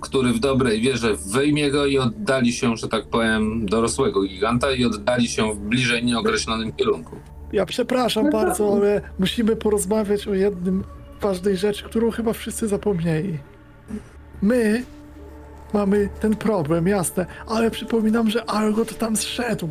który 0.02 0.34
w 0.34 0.40
dobrej 0.40 0.82
wierze 0.82 1.16
wyjmie 1.16 1.72
go 1.72 1.86
i 1.86 1.98
oddali 1.98 2.54
się, 2.54 2.78
że 2.78 2.88
tak 2.88 3.08
powiem, 3.08 3.66
dorosłego 3.66 4.24
giganta 4.24 4.72
i 4.72 4.86
oddali 4.86 5.28
się 5.28 5.54
w 5.54 5.60
bliżej 5.60 6.06
nieokreślonym 6.06 6.74
kierunku. 6.74 7.16
Ja 7.54 7.66
przepraszam 7.66 8.26
No 8.26 8.32
bardzo, 8.32 8.74
ale 8.74 9.02
musimy 9.20 9.56
porozmawiać 9.56 10.28
o 10.28 10.34
jednym 10.34 10.84
ważnej 11.22 11.58
rzeczy, 11.58 11.84
którą 11.84 12.12
chyba 12.12 12.34
wszyscy 12.34 12.68
zapomnieli. 12.68 13.40
My 14.42 14.84
mamy 15.74 16.10
ten 16.20 16.36
problem, 16.36 16.88
jasne, 16.88 17.26
ale 17.48 17.72
przypominam, 17.72 18.30
że 18.30 18.50
Algot 18.50 18.98
tam 18.98 19.16
zszedł. 19.18 19.70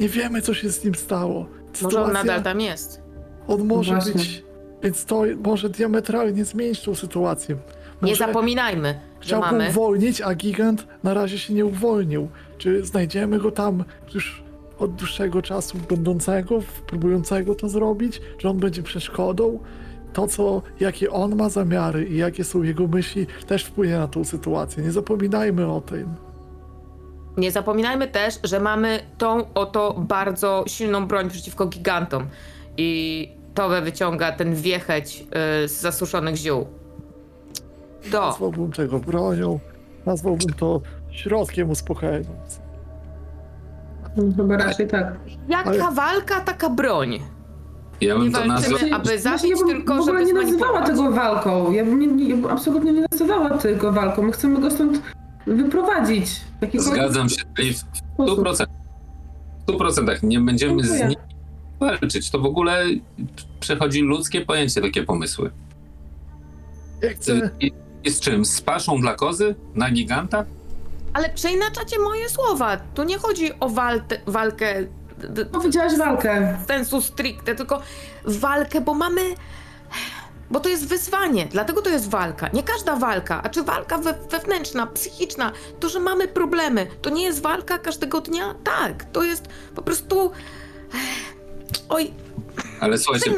Nie 0.00 0.08
wiemy, 0.08 0.42
co 0.42 0.54
się 0.54 0.70
z 0.70 0.84
nim 0.84 0.94
stało. 0.94 1.46
może 1.82 1.98
on 1.98 2.06
Sytuacja- 2.06 2.12
nadal 2.12 2.42
tam 2.42 2.60
jest. 2.60 3.00
On 3.48 3.64
może 3.66 3.94
Właśnie. 3.94 4.12
być. 4.12 4.44
Więc 4.82 5.04
to 5.04 5.22
może 5.44 5.68
diametralnie 5.70 6.44
zmienić 6.44 6.82
tą 6.82 6.94
sytuację. 6.94 7.54
Nie 8.02 8.08
Może 8.12 8.26
zapominajmy, 8.26 9.00
że 9.20 9.38
mamy. 9.38 9.68
uwolnić, 9.68 10.20
a 10.20 10.34
gigant 10.34 10.86
na 11.02 11.14
razie 11.14 11.38
się 11.38 11.54
nie 11.54 11.64
uwolnił. 11.66 12.28
Czy 12.58 12.84
znajdziemy 12.86 13.38
go 13.38 13.50
tam 13.50 13.84
już 14.14 14.42
od 14.78 14.94
dłuższego 14.94 15.42
czasu 15.42 15.78
będącego, 15.88 16.62
próbującego 16.86 17.54
to 17.54 17.68
zrobić? 17.68 18.20
Czy 18.38 18.48
on 18.48 18.58
będzie 18.58 18.82
przeszkodą? 18.82 19.58
To, 20.12 20.26
co, 20.26 20.62
jakie 20.80 21.10
on 21.10 21.36
ma 21.36 21.48
zamiary 21.48 22.04
i 22.04 22.16
jakie 22.16 22.44
są 22.44 22.62
jego 22.62 22.86
myśli, 22.86 23.26
też 23.46 23.64
wpłynie 23.64 23.98
na 23.98 24.08
tą 24.08 24.24
sytuację. 24.24 24.82
Nie 24.82 24.92
zapominajmy 24.92 25.72
o 25.72 25.80
tym. 25.80 26.14
Nie 27.36 27.50
zapominajmy 27.50 28.08
też, 28.08 28.40
że 28.44 28.60
mamy 28.60 29.00
tą 29.18 29.54
oto 29.54 29.94
bardzo 29.98 30.64
silną 30.66 31.06
broń 31.06 31.30
przeciwko 31.30 31.66
gigantom. 31.66 32.26
I 32.76 33.28
Towe 33.54 33.82
wyciąga 33.82 34.32
ten 34.32 34.54
wiecheć 34.54 35.26
y, 35.64 35.68
z 35.68 35.80
zasuszonych 35.80 36.36
ziół. 36.36 36.66
To. 38.12 38.20
Nazwałbym 38.26 38.72
tego 38.72 38.98
bronią, 38.98 39.60
nazwałbym 40.06 40.52
to 40.54 40.80
środkiem 41.10 41.70
uspokajającym. 41.70 42.62
Chyba 44.36 44.56
raczej 44.56 44.88
tak. 44.88 45.14
Jaka 45.48 45.70
Ale- 45.70 45.90
walka, 45.94 46.40
taka 46.40 46.70
broń. 46.70 47.20
Ja 48.00 48.14
Nie 48.14 48.20
bym 48.20 48.32
to 48.32 48.38
walczymy, 48.38 48.54
nazwał... 48.54 48.78
aby 48.92 49.18
Znaczy, 49.18 49.20
zabić, 49.20 49.50
ja 49.50 49.56
bym 49.56 49.68
tylko 49.68 49.94
w 49.94 50.00
ogóle 50.00 50.26
żeby 50.26 50.32
nie 50.32 50.42
nazywała 50.44 50.82
tego 50.82 51.12
walką. 51.12 51.72
Ja 51.72 51.84
bym, 51.84 51.98
nie, 51.98 52.06
nie, 52.06 52.28
ja 52.28 52.36
bym 52.36 52.46
absolutnie 52.46 52.92
nie 52.92 53.04
nazywała 53.12 53.58
tego 53.58 53.92
walką. 53.92 54.22
My 54.22 54.32
chcemy 54.32 54.60
go 54.60 54.70
stąd 54.70 55.02
wyprowadzić. 55.46 56.40
Zgadzam 56.74 57.28
się 57.28 57.36
w 57.72 57.76
sposób. 57.76 58.38
100%. 58.38 58.66
W 59.68 59.72
100% 59.72 60.22
nie 60.22 60.40
będziemy 60.40 60.82
z 60.84 60.86
Dziękuję. 60.86 61.08
nim 61.08 61.18
walczyć. 61.80 62.30
To 62.30 62.38
w 62.38 62.46
ogóle 62.46 62.84
przechodzi 63.60 64.00
ludzkie 64.02 64.40
pojęcie 64.40 64.80
takie 64.80 65.02
pomysły. 65.02 65.50
Ja 67.02 67.10
chcę... 67.10 67.50
I, 67.60 67.72
I 68.04 68.10
z 68.10 68.20
czym? 68.20 68.44
Z 68.44 68.60
paszą 68.60 69.00
dla 69.00 69.14
kozy? 69.14 69.54
Na 69.74 69.90
giganta? 69.90 70.44
Ale 71.12 71.30
przeinaczacie 71.30 71.98
moje 71.98 72.28
słowa. 72.28 72.76
Tu 72.76 73.02
nie 73.02 73.18
chodzi 73.18 73.50
o 73.60 73.68
waltę, 73.68 74.20
walkę 74.26 74.74
Powiedziałaś 75.52 75.96
walkę. 75.98 76.58
w 76.64 76.66
sensu 76.66 77.02
stricte, 77.02 77.54
tylko 77.54 77.82
walkę, 78.24 78.80
bo 78.80 78.94
mamy. 78.94 79.20
Bo 80.50 80.60
to 80.60 80.68
jest 80.68 80.86
wyzwanie, 80.86 81.46
dlatego 81.50 81.82
to 81.82 81.90
jest 81.90 82.10
walka. 82.10 82.48
Nie 82.52 82.62
każda 82.62 82.96
walka, 82.96 83.42
a 83.42 83.48
czy 83.48 83.62
walka 83.62 83.98
we, 83.98 84.14
wewnętrzna, 84.30 84.86
psychiczna, 84.86 85.52
to, 85.80 85.88
że 85.88 86.00
mamy 86.00 86.28
problemy, 86.28 86.86
to 87.02 87.10
nie 87.10 87.22
jest 87.24 87.42
walka 87.42 87.78
każdego 87.78 88.20
dnia? 88.20 88.54
Tak, 88.64 89.04
to 89.04 89.22
jest 89.22 89.48
po 89.74 89.82
prostu. 89.82 90.30
Oj, 91.88 92.10
Ale 92.80 92.98
słuchajcie, 92.98 93.34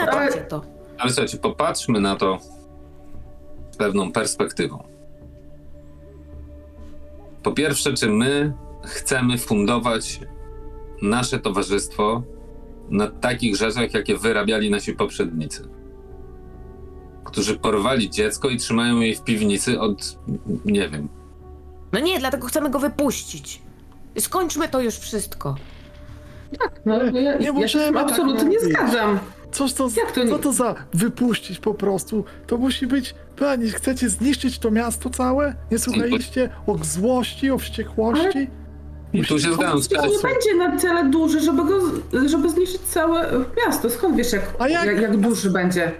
to. 0.48 0.62
ale 0.98 1.10
słuchajcie, 1.10 1.38
popatrzmy 1.38 2.00
na 2.00 2.16
to 2.16 2.38
z 3.70 3.76
pewną 3.76 4.12
perspektywą. 4.12 4.84
Po 7.42 7.52
pierwsze, 7.52 7.92
czy 7.92 8.08
my 8.08 8.52
chcemy 8.84 9.38
fundować 9.38 10.20
nasze 11.02 11.38
towarzystwo 11.38 12.22
na 12.90 13.06
takich 13.10 13.56
rzeczach, 13.56 13.94
jakie 13.94 14.16
wyrabiali 14.18 14.70
nasi 14.70 14.92
poprzednicy? 14.92 15.68
Którzy 17.24 17.56
porwali 17.56 18.10
dziecko 18.10 18.48
i 18.48 18.56
trzymają 18.56 19.00
je 19.00 19.16
w 19.16 19.22
piwnicy 19.24 19.80
od, 19.80 20.18
nie 20.64 20.88
wiem, 20.88 21.08
No 21.92 22.00
nie, 22.00 22.18
dlatego 22.18 22.46
chcemy 22.46 22.70
go 22.70 22.78
wypuścić. 22.78 23.62
Skończmy 24.18 24.68
to 24.68 24.80
już 24.80 24.94
wszystko. 24.94 25.56
No, 26.86 27.02
ja, 27.02 27.10
Nie 27.10 27.20
ja 27.30 27.42
się 27.46 27.52
możemy 27.52 27.92
tak 27.92 28.10
absolutnie 28.10 28.44
nie 28.44 28.56
robić. 28.58 28.72
zgadzam. 28.72 29.18
To, 29.76 29.88
Jak 29.96 30.12
to 30.12 30.24
nie- 30.24 30.30
co 30.30 30.38
to 30.38 30.52
za 30.52 30.74
wypuścić 30.94 31.58
po 31.58 31.74
prostu? 31.74 32.24
To 32.46 32.58
musi 32.58 32.86
być. 32.86 33.14
Pani, 33.38 33.70
chcecie 33.70 34.08
zniszczyć 34.08 34.58
to 34.58 34.70
miasto 34.70 35.10
całe? 35.10 35.54
Nie 35.70 35.78
słuchaliście 35.78 36.50
o 36.66 36.78
złości, 36.82 37.50
o 37.50 37.58
wściekłości? 37.58 38.50
I 39.12 39.24
tu 39.24 39.38
się 39.38 39.52
zgadzam 39.54 39.82
z 39.82 39.88
To 39.88 39.96
nie 39.96 40.02
Kasią. 40.02 40.22
będzie 40.22 40.54
na 40.54 40.78
tyle 40.78 41.10
duży, 41.10 41.40
żeby 41.40 41.64
go, 41.64 41.80
żeby 42.28 42.50
zniszczyć 42.50 42.80
całe 42.80 43.30
miasto. 43.66 43.90
Skąd 43.90 44.16
wiesz, 44.16 44.32
jak, 44.32 44.54
A 44.58 44.68
jak- 44.68 44.86
jak... 44.86 45.00
jak 45.00 45.16
duży 45.16 45.50
będzie? 45.50 45.92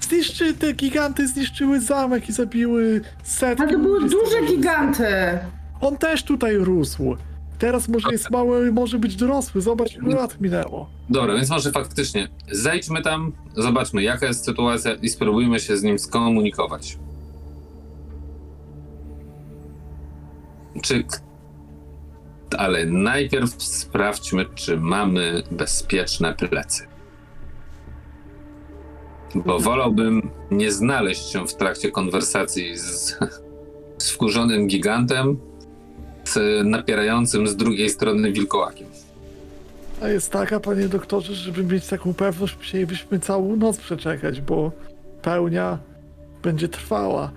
Zniszczy, 0.00 0.54
te 0.54 0.72
giganty 0.72 1.28
zniszczyły 1.28 1.80
zamek 1.80 2.28
i 2.28 2.32
zabiły 2.32 3.00
setki. 3.22 3.62
Ale 3.62 3.72
to 3.72 3.78
były 3.78 4.00
ludzi 4.00 4.16
z 4.16 4.20
duże 4.20 4.42
giganty. 4.46 5.06
On 5.80 5.96
też 5.96 6.22
tutaj 6.22 6.56
rósł. 6.56 7.16
Teraz 7.58 7.88
może 7.88 8.08
jest 8.12 8.30
mały, 8.30 8.72
może 8.72 8.98
być 8.98 9.16
dorosły. 9.16 9.60
Zobacz, 9.60 9.96
ile 9.96 10.14
lat 10.14 10.40
minęło. 10.40 10.88
Dobra, 11.10 11.34
więc 11.34 11.50
może 11.50 11.72
faktycznie 11.72 12.28
zejdźmy 12.52 13.02
tam, 13.02 13.32
zobaczmy 13.56 14.02
jaka 14.02 14.26
jest 14.26 14.44
sytuacja 14.44 14.94
i 14.94 15.08
spróbujmy 15.08 15.60
się 15.60 15.76
z 15.76 15.82
nim 15.82 15.98
skomunikować. 15.98 16.98
Czy. 20.82 21.04
k- 21.04 21.18
Ale 22.58 22.86
najpierw 22.86 23.62
sprawdźmy, 23.62 24.46
czy 24.54 24.76
mamy 24.76 25.42
bezpieczne 25.50 26.34
plecy. 26.34 26.86
Bo 29.34 29.58
wolałbym 29.60 30.30
nie 30.50 30.72
znaleźć 30.72 31.32
się 31.32 31.46
w 31.46 31.54
trakcie 31.54 31.90
konwersacji 31.90 32.76
z, 32.76 33.18
z 33.98 34.10
wkurzonym 34.10 34.66
gigantem, 34.66 35.38
z 36.24 36.66
napierającym 36.66 37.48
z 37.48 37.56
drugiej 37.56 37.90
strony 37.90 38.32
wilkołakiem. 38.32 38.86
A 40.02 40.08
jest 40.08 40.32
taka, 40.32 40.60
panie 40.60 40.88
doktorze, 40.88 41.34
żeby 41.34 41.64
mieć 41.64 41.86
taką 41.86 42.14
pewność, 42.14 42.56
musielibyśmy 42.56 43.20
całą 43.20 43.56
noc 43.56 43.76
przeczekać, 43.76 44.40
bo 44.40 44.72
pełnia 45.22 45.78
będzie 46.42 46.68
trwała. 46.68 47.30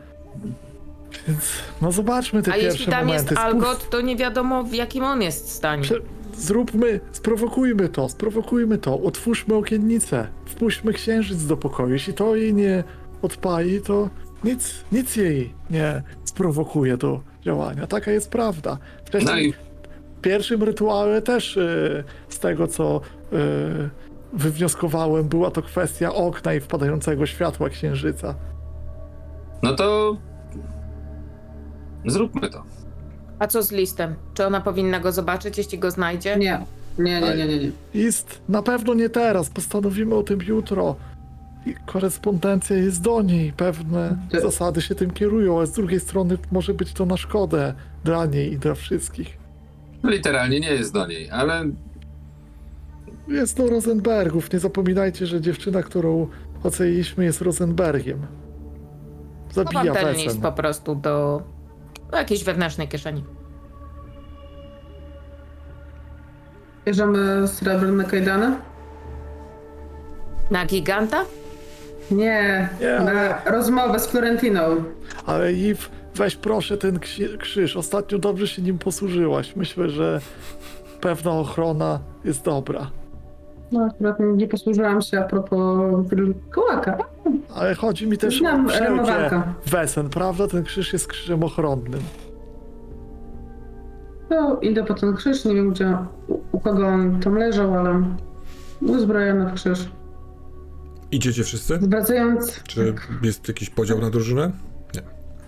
Więc 1.28 1.42
no 1.82 1.92
zobaczmy 1.92 2.42
te 2.44 2.52
A 2.52 2.54
pierwsze 2.54 2.72
jeśli 2.78 2.92
tam 2.92 3.06
momenty. 3.06 3.34
jest 3.34 3.38
Algot, 3.46 3.90
to 3.90 4.02
nie 4.02 4.16
wiadomo 4.16 4.64
w 4.64 4.74
jakim 4.74 5.04
on 5.04 5.22
jest 5.22 5.52
stanie. 5.52 5.84
Prze- 5.84 6.02
Zróbmy, 6.36 7.00
sprowokujmy 7.12 7.90
to, 7.90 8.10
sprowokujmy 8.10 8.78
to, 8.78 9.00
otwórzmy 9.02 9.56
okiennicę, 9.56 10.28
wpuśćmy 10.46 10.94
księżyc 10.94 11.46
do 11.46 11.58
pokoju. 11.58 11.94
Jeśli 11.94 12.14
to 12.14 12.36
jej 12.36 12.54
nie 12.54 12.84
odpali, 13.22 13.82
to 13.82 14.10
nic, 14.44 14.74
nic 14.92 15.16
jej 15.16 15.54
nie 15.70 16.02
sprowokuje 16.26 16.98
do 16.98 17.22
działania. 17.42 17.88
Taka 17.88 18.12
jest 18.12 18.30
prawda. 18.32 18.78
Wcześniej 19.06 19.34
No 19.36 19.40
i 19.42 19.54
pierwszym 20.22 20.64
rytuale 20.64 21.22
też 21.22 21.58
e, 21.58 22.04
z 22.30 22.40
tego, 22.40 22.68
co 22.68 23.02
e, 23.34 23.38
wywnioskowałem, 24.34 25.28
była 25.28 25.52
to 25.52 25.62
kwestia 25.62 26.14
okna 26.14 26.54
i 26.54 26.60
wpadającego 26.60 27.26
światła 27.26 27.70
księżyca. 27.70 28.36
No 29.64 29.76
to 29.76 30.18
zróbmy 32.12 32.50
to. 32.50 32.64
A 33.40 33.48
co 33.48 33.64
z 33.64 33.72
listem? 33.72 34.16
Czy 34.34 34.46
ona 34.46 34.62
powinna 34.62 35.00
go 35.00 35.12
zobaczyć, 35.12 35.58
jeśli 35.58 35.80
go 35.80 35.92
znajdzie? 35.92 36.38
Nie, 36.38 36.60
nie, 37.00 37.22
nie, 37.22 37.36
nie, 37.36 37.48
nie. 37.48 37.60
nie. 37.60 37.72
List 37.94 38.42
na 38.50 38.62
pewno 38.62 38.94
nie 38.94 39.10
teraz, 39.10 39.50
postanowimy 39.50 40.16
o 40.16 40.24
tym 40.24 40.40
jutro. 40.48 40.96
I 41.66 41.76
korespondencja 41.86 42.76
jest 42.76 43.02
do 43.02 43.22
niej, 43.22 43.54
pewne 43.54 44.18
Ty- 44.32 44.42
zasady 44.42 44.82
się 44.82 44.96
tym 44.96 45.12
kierują, 45.12 45.62
a 45.62 45.66
z 45.66 45.72
drugiej 45.72 46.00
strony 46.00 46.38
może 46.52 46.74
być 46.74 46.94
to 46.94 47.06
na 47.06 47.18
szkodę 47.18 47.74
dla 48.04 48.26
niej 48.26 48.54
i 48.54 48.58
dla 48.58 48.76
wszystkich. 48.76 49.38
No, 50.04 50.10
literalnie 50.10 50.60
nie 50.60 50.70
jest 50.74 50.94
do 50.94 51.08
niej, 51.08 51.30
ale 51.30 51.66
Jest 53.28 53.58
do 53.58 53.70
Rosenbergów, 53.70 54.54
nie 54.54 54.60
zapominajcie, 54.60 55.26
że 55.26 55.42
dziewczyna, 55.42 55.84
którą 55.84 56.28
oceniliśmy 56.64 57.24
jest 57.24 57.42
Rosenbergiem. 57.42 58.20
Chowam 59.56 59.74
Zabija 59.74 59.94
ten 59.94 60.14
list 60.14 60.26
Wesen. 60.26 60.42
po 60.42 60.52
prostu 60.52 60.96
do, 60.96 61.42
do 62.12 62.18
jakiejś 62.18 62.44
wewnętrznej 62.44 62.88
kieszeni. 62.88 63.24
Bierzemy 66.86 67.48
srebrne 67.48 68.04
kajdany? 68.06 68.56
Na 70.52 70.66
giganta? 70.66 71.26
Nie, 72.12 72.70
Nie, 72.82 73.00
na 73.00 73.42
rozmowę 73.46 74.00
z 74.00 74.08
Florentiną. 74.08 74.62
Ale 75.26 75.54
Iw, 75.54 75.90
weź 76.16 76.36
proszę 76.36 76.78
ten 76.78 77.00
ksi- 77.00 77.38
krzyż, 77.38 77.78
ostatnio 77.78 78.18
dobrze 78.20 78.48
się 78.48 78.62
nim 78.62 78.78
posłużyłaś. 78.78 79.56
Myślę, 79.56 79.90
że 79.90 80.22
pewna 81.02 81.32
ochrona 81.32 82.00
jest 82.26 82.44
dobra. 82.44 82.92
No 83.72 83.86
akurat 83.86 84.18
nie 84.20 84.48
posłużyłam 84.48 85.02
się 85.02 85.20
a 85.20 85.24
propos 85.24 86.10
wilkołaka. 86.10 86.98
Ale 87.56 87.76
chodzi 87.76 88.08
mi 88.08 88.18
też 88.18 88.40
Znam 88.40 88.66
o 88.66 88.70
wszelkie 88.70 89.42
wesen, 89.66 90.10
prawda? 90.10 90.48
Ten 90.48 90.64
krzyż 90.64 90.94
jest 90.94 91.08
krzyżem 91.08 91.44
ochronnym. 91.44 92.02
No, 94.30 94.60
idę 94.62 94.84
po 94.84 94.94
ten 94.94 95.16
krzyż, 95.16 95.46
nie 95.46 95.56
wiem 95.56 95.70
gdzie, 95.72 95.98
u, 96.52 96.60
kogo 96.60 96.88
on 96.88 97.20
tam 97.20 97.36
leżał, 97.36 97.74
ale 97.74 98.04
uzbrojony 98.82 99.52
w 99.52 99.54
krzyż. 99.54 99.90
Idziecie 101.12 101.44
wszyscy? 101.44 101.80
Zwracając... 101.82 102.64
Czy 102.64 102.96
jest 103.24 103.48
jakiś 103.48 103.70
podział 103.70 104.00
na 104.00 104.10
drużynę? 104.10 104.52
Nie. 104.96 105.02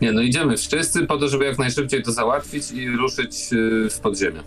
nie 0.08 0.14
no, 0.14 0.22
idziemy 0.22 0.58
wszyscy 0.58 1.08
po 1.08 1.18
to, 1.18 1.28
żeby 1.28 1.46
jak 1.46 1.60
najszybciej 1.60 2.04
to 2.04 2.12
załatwić 2.12 2.72
i 2.72 2.90
ruszyć 2.90 3.52
yy, 3.52 3.90
w 3.90 4.00
podziemie. 4.00 4.40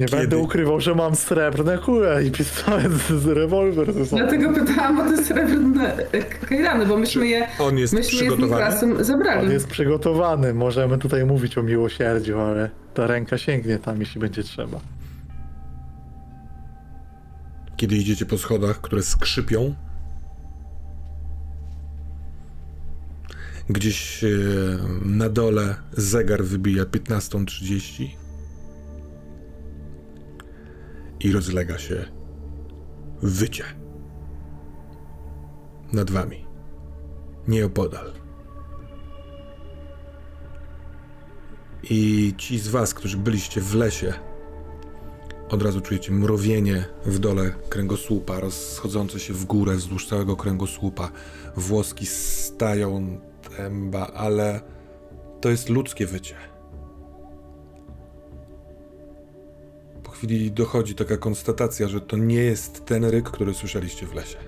Nie 0.00 0.06
Kiedy? 0.06 0.20
będę 0.20 0.38
ukrywał, 0.38 0.80
że 0.80 0.94
mam 0.94 1.16
srebrne 1.16 1.78
kule 1.78 2.24
i 2.24 2.30
pistolet 2.30 2.92
z 2.92 3.26
rewolwer 3.26 3.92
ze 3.92 4.06
sobą. 4.06 4.22
Dlatego 4.22 4.52
pytałam 4.52 5.00
o 5.00 5.16
te 5.16 5.24
srebrne 5.24 5.96
kajdany, 6.48 6.86
bo 6.86 6.96
myśmy 6.96 7.26
je, 7.26 7.48
On 7.58 7.78
jest 7.78 7.92
myśmy 7.92 8.12
je 8.12 8.18
z 8.18 8.20
przygotowany? 8.20 8.62
Niklasem 8.62 9.04
zabrali. 9.04 9.46
On 9.46 9.52
jest 9.52 9.66
przygotowany. 9.66 10.54
Możemy 10.54 10.98
tutaj 10.98 11.24
mówić 11.24 11.58
o 11.58 11.62
miłosierdziu, 11.62 12.38
ale 12.38 12.70
ta 12.94 13.06
ręka 13.06 13.38
sięgnie 13.38 13.78
tam, 13.78 14.00
jeśli 14.00 14.20
będzie 14.20 14.42
trzeba. 14.42 14.80
Kiedy 17.76 17.96
idziecie 17.96 18.26
po 18.26 18.38
schodach, 18.38 18.80
które 18.80 19.02
skrzypią, 19.02 19.74
gdzieś 23.68 24.24
e, 24.24 24.28
na 25.04 25.28
dole 25.28 25.74
zegar 25.92 26.44
wybija 26.44 26.84
15.30 26.84 28.19
i 31.20 31.32
rozlega 31.32 31.78
się 31.78 32.04
wycie 33.22 33.64
nad 35.92 36.10
wami, 36.10 36.46
nieopodal. 37.48 38.12
I 41.82 42.34
ci 42.38 42.58
z 42.58 42.68
was, 42.68 42.94
którzy 42.94 43.16
byliście 43.16 43.60
w 43.60 43.74
lesie, 43.74 44.14
od 45.50 45.62
razu 45.62 45.80
czujecie 45.80 46.12
mrowienie 46.12 46.84
w 47.04 47.18
dole 47.18 47.50
kręgosłupa, 47.68 48.40
rozchodzące 48.40 49.20
się 49.20 49.34
w 49.34 49.44
górę 49.44 49.74
wzdłuż 49.74 50.06
całego 50.06 50.36
kręgosłupa. 50.36 51.10
Włoski 51.56 52.06
stają 52.06 53.20
tęba, 53.56 54.06
ale 54.06 54.60
to 55.40 55.50
jest 55.50 55.68
ludzkie 55.68 56.06
wycie. 56.06 56.49
Chwili 60.20 60.52
dochodzi 60.52 60.94
taka 60.94 61.16
konstatacja, 61.16 61.88
że 61.88 62.00
to 62.00 62.16
nie 62.16 62.42
jest 62.42 62.84
ten 62.84 63.04
ryk, 63.04 63.30
który 63.30 63.54
słyszeliście 63.54 64.06
w 64.06 64.14
lesie. 64.14 64.38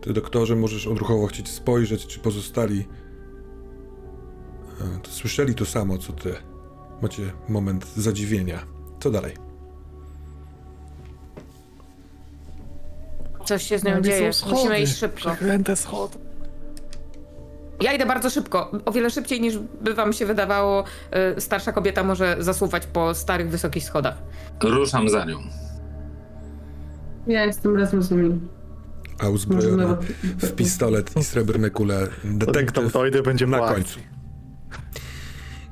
Ty, 0.00 0.12
doktorze, 0.12 0.56
możesz 0.56 0.86
odruchowo 0.86 1.26
chcieć 1.26 1.48
spojrzeć, 1.48 2.06
czy 2.06 2.20
pozostali 2.20 2.88
e, 4.80 5.00
to 5.02 5.10
słyszeli 5.10 5.54
to 5.54 5.64
samo, 5.64 5.98
co 5.98 6.12
ty. 6.12 6.34
Macie 7.02 7.32
moment 7.48 7.86
zadziwienia. 7.96 8.66
Co 9.00 9.10
dalej? 9.10 9.34
Coś 13.44 13.62
się 13.62 13.78
z 13.78 13.84
nią 13.84 13.92
Ale 13.92 14.02
dzieje. 14.02 14.30
Musimy 14.50 14.80
iść 14.80 14.96
szybko. 14.96 15.16
Przeklęte 15.16 15.76
schody. 15.76 16.29
Ja 17.80 17.92
idę 17.92 18.06
bardzo 18.06 18.30
szybko. 18.30 18.70
O 18.84 18.92
wiele 18.92 19.10
szybciej 19.10 19.40
niż 19.40 19.58
by 19.58 19.94
wam 19.94 20.12
się 20.12 20.26
wydawało. 20.26 20.84
y, 21.36 21.40
Starsza 21.40 21.72
kobieta 21.72 22.04
może 22.04 22.36
zasuwać 22.38 22.86
po 22.86 23.14
starych, 23.14 23.50
wysokich 23.50 23.84
schodach. 23.84 24.22
Ruszam 24.62 25.08
za 25.08 25.24
nią. 25.24 25.38
Ja 27.26 27.44
jestem 27.44 27.76
razem 27.76 28.02
z 28.02 28.10
nimi. 28.10 28.40
A 29.18 29.28
uzbrojony 29.28 29.86
Możemy- 29.86 29.96
w 30.38 30.52
pistolet 30.52 31.16
i 31.16 31.24
srebrne 31.24 31.70
kule 31.70 32.06
Tam 32.22 32.38
detektyw 32.38 32.92
dojdę, 32.92 33.22
będzie 33.22 33.46
na 33.46 33.58
płakać. 33.58 33.76
końcu. 33.76 34.00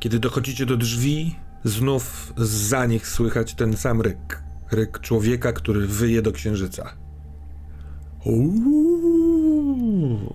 Kiedy 0.01 0.19
dochodzicie 0.19 0.67
do 0.67 0.77
drzwi, 0.77 1.37
znów 1.65 2.33
za 2.37 2.87
nich 2.87 3.09
słychać 3.09 3.55
ten 3.55 3.77
sam 3.77 4.01
ryk. 4.03 4.43
Ryk 4.73 5.01
człowieka, 5.01 5.53
który 5.53 5.87
wyje 5.87 6.23
do 6.23 6.33
księżyca. 6.33 6.93
Uuu. 8.25 10.35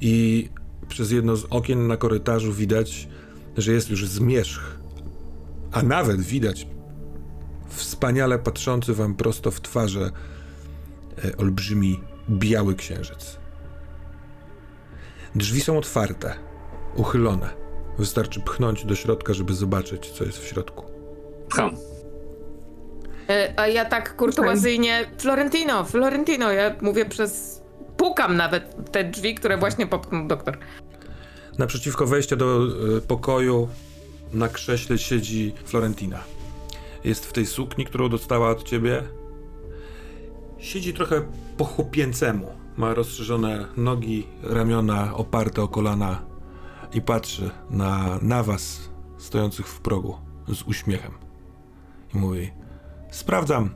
I 0.00 0.48
przez 0.88 1.10
jedno 1.10 1.36
z 1.36 1.46
okien 1.50 1.86
na 1.86 1.96
korytarzu 1.96 2.52
widać, 2.52 3.08
że 3.56 3.72
jest 3.72 3.90
już 3.90 4.06
zmierzch. 4.06 4.78
A 5.72 5.82
nawet 5.82 6.20
widać 6.20 6.66
wspaniale 7.68 8.38
patrzący 8.38 8.94
wam 8.94 9.14
prosto 9.14 9.50
w 9.50 9.60
twarze 9.60 10.10
e, 11.24 11.36
olbrzymi 11.36 12.00
biały 12.30 12.74
księżyc. 12.74 13.38
Drzwi 15.34 15.60
są 15.60 15.78
otwarte, 15.78 16.34
uchylone. 16.96 17.50
Wystarczy 17.98 18.40
pchnąć 18.40 18.84
do 18.84 18.94
środka, 18.94 19.34
żeby 19.34 19.54
zobaczyć, 19.54 20.10
co 20.10 20.24
jest 20.24 20.38
w 20.38 20.46
środku. 20.46 20.84
Pcham. 21.48 21.70
Y, 23.30 23.58
A 23.58 23.66
ja 23.66 23.84
tak 23.84 24.16
kurtuazyjnie, 24.16 25.10
Florentino, 25.18 25.84
Florentino, 25.84 26.52
ja 26.52 26.76
mówię 26.80 27.06
przez... 27.06 27.62
Pukam 27.98 28.36
nawet 28.36 28.92
te 28.92 29.04
drzwi, 29.04 29.34
które 29.34 29.58
właśnie 29.58 29.86
popchnął 29.86 30.26
doktor. 30.26 30.58
Naprzeciwko 31.58 32.06
wejścia 32.06 32.36
do 32.36 32.66
y, 32.96 33.00
pokoju 33.00 33.68
na 34.32 34.48
krześle 34.48 34.98
siedzi 34.98 35.54
Florentina. 35.64 36.18
Jest 37.04 37.26
w 37.26 37.32
tej 37.32 37.46
sukni, 37.46 37.84
którą 37.84 38.08
dostała 38.08 38.50
od 38.50 38.62
ciebie. 38.62 39.02
Siedzi 40.58 40.94
trochę 40.94 41.22
po 41.56 41.64
chłopięcemu. 41.64 42.52
Ma 42.76 42.94
rozszerzone 42.94 43.66
nogi, 43.76 44.26
ramiona 44.42 45.14
oparte 45.14 45.62
o 45.62 45.68
kolana 45.68 46.22
i 46.94 47.02
patrzy 47.02 47.50
na, 47.70 48.18
na 48.22 48.42
was, 48.42 48.90
stojących 49.18 49.68
w 49.68 49.80
progu, 49.80 50.18
z 50.48 50.62
uśmiechem. 50.62 51.12
I 52.14 52.18
mówi: 52.18 52.50
Sprawdzam, 53.10 53.70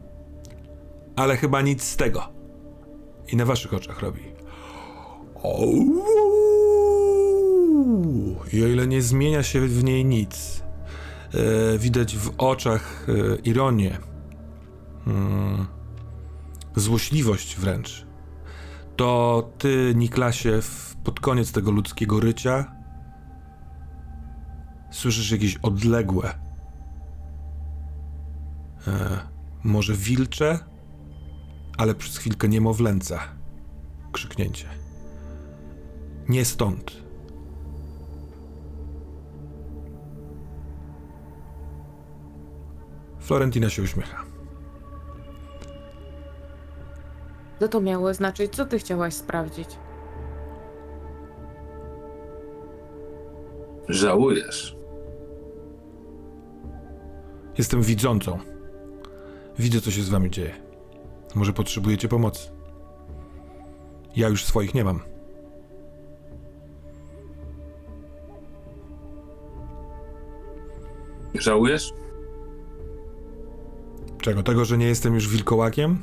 ale 1.17 1.37
chyba 1.37 1.61
nic 1.61 1.83
z 1.83 1.97
tego. 1.97 2.42
I 3.29 3.37
na 3.37 3.45
waszych 3.45 3.75
oczach 3.75 4.01
robi. 4.01 4.23
I 8.53 8.65
o 8.65 8.67
ile 8.67 8.87
nie 8.87 9.03
zmienia 9.03 9.43
się 9.43 9.61
w 9.61 9.85
niej 9.85 10.05
nic, 10.05 10.63
e, 11.35 11.79
widać 11.79 12.17
w 12.17 12.35
oczach 12.39 13.07
e, 13.09 13.37
ironię, 13.37 13.99
mm, 15.07 15.67
złośliwość 16.77 17.57
wręcz, 17.57 18.07
to 18.97 19.51
ty, 19.59 19.93
Niklasie, 19.97 20.61
pod 21.05 21.21
koniec 21.21 21.53
tego 21.53 21.71
ludzkiego 21.71 22.21
rycia 22.21 22.73
słyszysz 24.91 25.31
jakieś 25.31 25.57
odległe, 25.57 26.35
e, 28.87 29.19
może 29.65 29.95
wilcze, 29.95 30.59
ale 31.83 31.95
przez 31.95 32.19
chwilkę 32.19 32.49
niemowlęce 32.49 33.19
krzyknięcie. 34.13 34.69
Nie 36.29 36.45
stąd. 36.45 37.03
Florentina 43.21 43.71
się 43.71 43.83
uśmiecha. 43.83 44.25
Co 47.61 47.69
to 47.69 47.81
miało 47.81 48.15
znaczyć? 48.15 48.55
Co 48.57 48.67
ty 48.67 48.79
chciałaś 48.79 49.15
sprawdzić? 49.15 49.69
Żałujesz. 53.89 54.77
Jestem 57.59 57.83
widzącą. 57.83 58.39
Widzę, 59.59 59.81
co 59.81 59.91
się 59.91 60.03
z 60.03 60.09
wami 60.09 60.31
dzieje. 60.31 60.62
Może 61.35 61.53
potrzebujecie 61.53 62.09
pomocy. 62.09 62.51
Ja 64.17 64.29
już 64.29 64.45
swoich 64.45 64.75
nie 64.75 64.85
mam. 64.85 65.01
Żałujesz? 71.35 71.93
Czego? 74.21 74.43
Tego, 74.43 74.65
że 74.65 74.79
nie 74.79 74.87
jestem 74.87 75.15
już 75.15 75.29
wilkołakiem? 75.29 75.99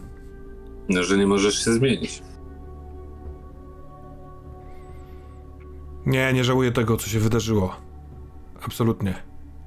No, 0.89 1.03
że 1.03 1.17
nie 1.17 1.27
możesz 1.27 1.65
się 1.65 1.73
zmienić. 1.73 2.21
Nie, 6.05 6.33
nie 6.33 6.43
żałuję 6.43 6.71
tego, 6.71 6.97
co 6.97 7.09
się 7.09 7.19
wydarzyło. 7.19 7.75
Absolutnie. 8.65 9.23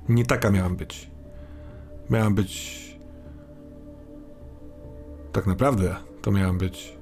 Nie 0.09 0.25
taka 0.27 0.51
miałam 0.51 0.77
być. 0.77 1.11
Miałam 2.11 2.35
być. 2.35 2.82
Tak 5.33 5.47
naprawdę 5.47 5.97
to 6.23 6.31
miałam 6.31 6.59
być 6.59 6.97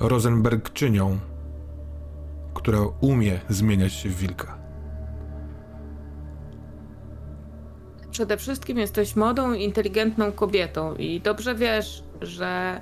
Rosenbergczynią, 0.00 1.18
która 2.54 2.78
umie 3.00 3.40
zmieniać 3.48 3.92
się 3.92 4.08
w 4.08 4.16
wilka. 4.16 4.58
Przede 8.10 8.36
wszystkim 8.36 8.78
jesteś 8.78 9.16
młodą, 9.16 9.52
inteligentną 9.52 10.32
kobietą 10.32 10.94
i 10.94 11.20
dobrze 11.20 11.54
wiesz, 11.54 12.04
że 12.20 12.80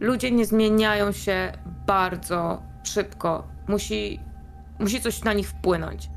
ludzie 0.00 0.30
nie 0.30 0.46
zmieniają 0.46 1.12
się 1.12 1.52
bardzo 1.86 2.62
szybko. 2.84 3.48
Musi, 3.68 4.20
musi 4.78 5.00
coś 5.00 5.24
na 5.24 5.32
nich 5.32 5.48
wpłynąć. 5.48 6.10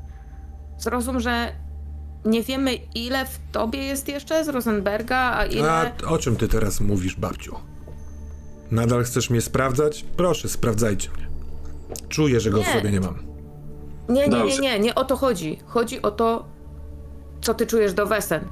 Zrozum, 0.78 1.20
że 1.20 1.52
nie 2.24 2.42
wiemy, 2.42 2.74
ile 2.94 3.26
w 3.26 3.38
tobie 3.52 3.78
jest 3.84 4.08
jeszcze 4.08 4.44
z 4.44 4.48
Rosenberga, 4.48 5.32
a 5.36 5.44
ile. 5.46 5.92
A 6.06 6.08
o 6.10 6.18
czym 6.18 6.36
ty 6.36 6.48
teraz 6.48 6.80
mówisz, 6.80 7.16
babciu? 7.16 7.56
Nadal 8.70 9.04
chcesz 9.04 9.30
mnie 9.30 9.40
sprawdzać? 9.40 10.04
Proszę, 10.16 10.48
sprawdzajcie 10.48 11.10
mnie. 11.10 11.28
Czuję, 12.08 12.40
że 12.40 12.50
go 12.50 12.62
w 12.62 12.66
Nie. 12.66 12.72
sobie 12.72 12.90
nie 12.90 13.00
mam. 13.00 13.18
Nie, 14.08 14.28
nie, 14.28 14.44
nie, 14.44 14.58
nie, 14.58 14.78
nie 14.78 14.94
o 14.94 15.04
to 15.04 15.16
chodzi. 15.16 15.58
Chodzi 15.66 16.02
o 16.02 16.10
to, 16.10 16.44
co 17.40 17.54
ty 17.54 17.66
czujesz 17.66 17.94
do 17.94 18.06
Wesen. 18.06 18.44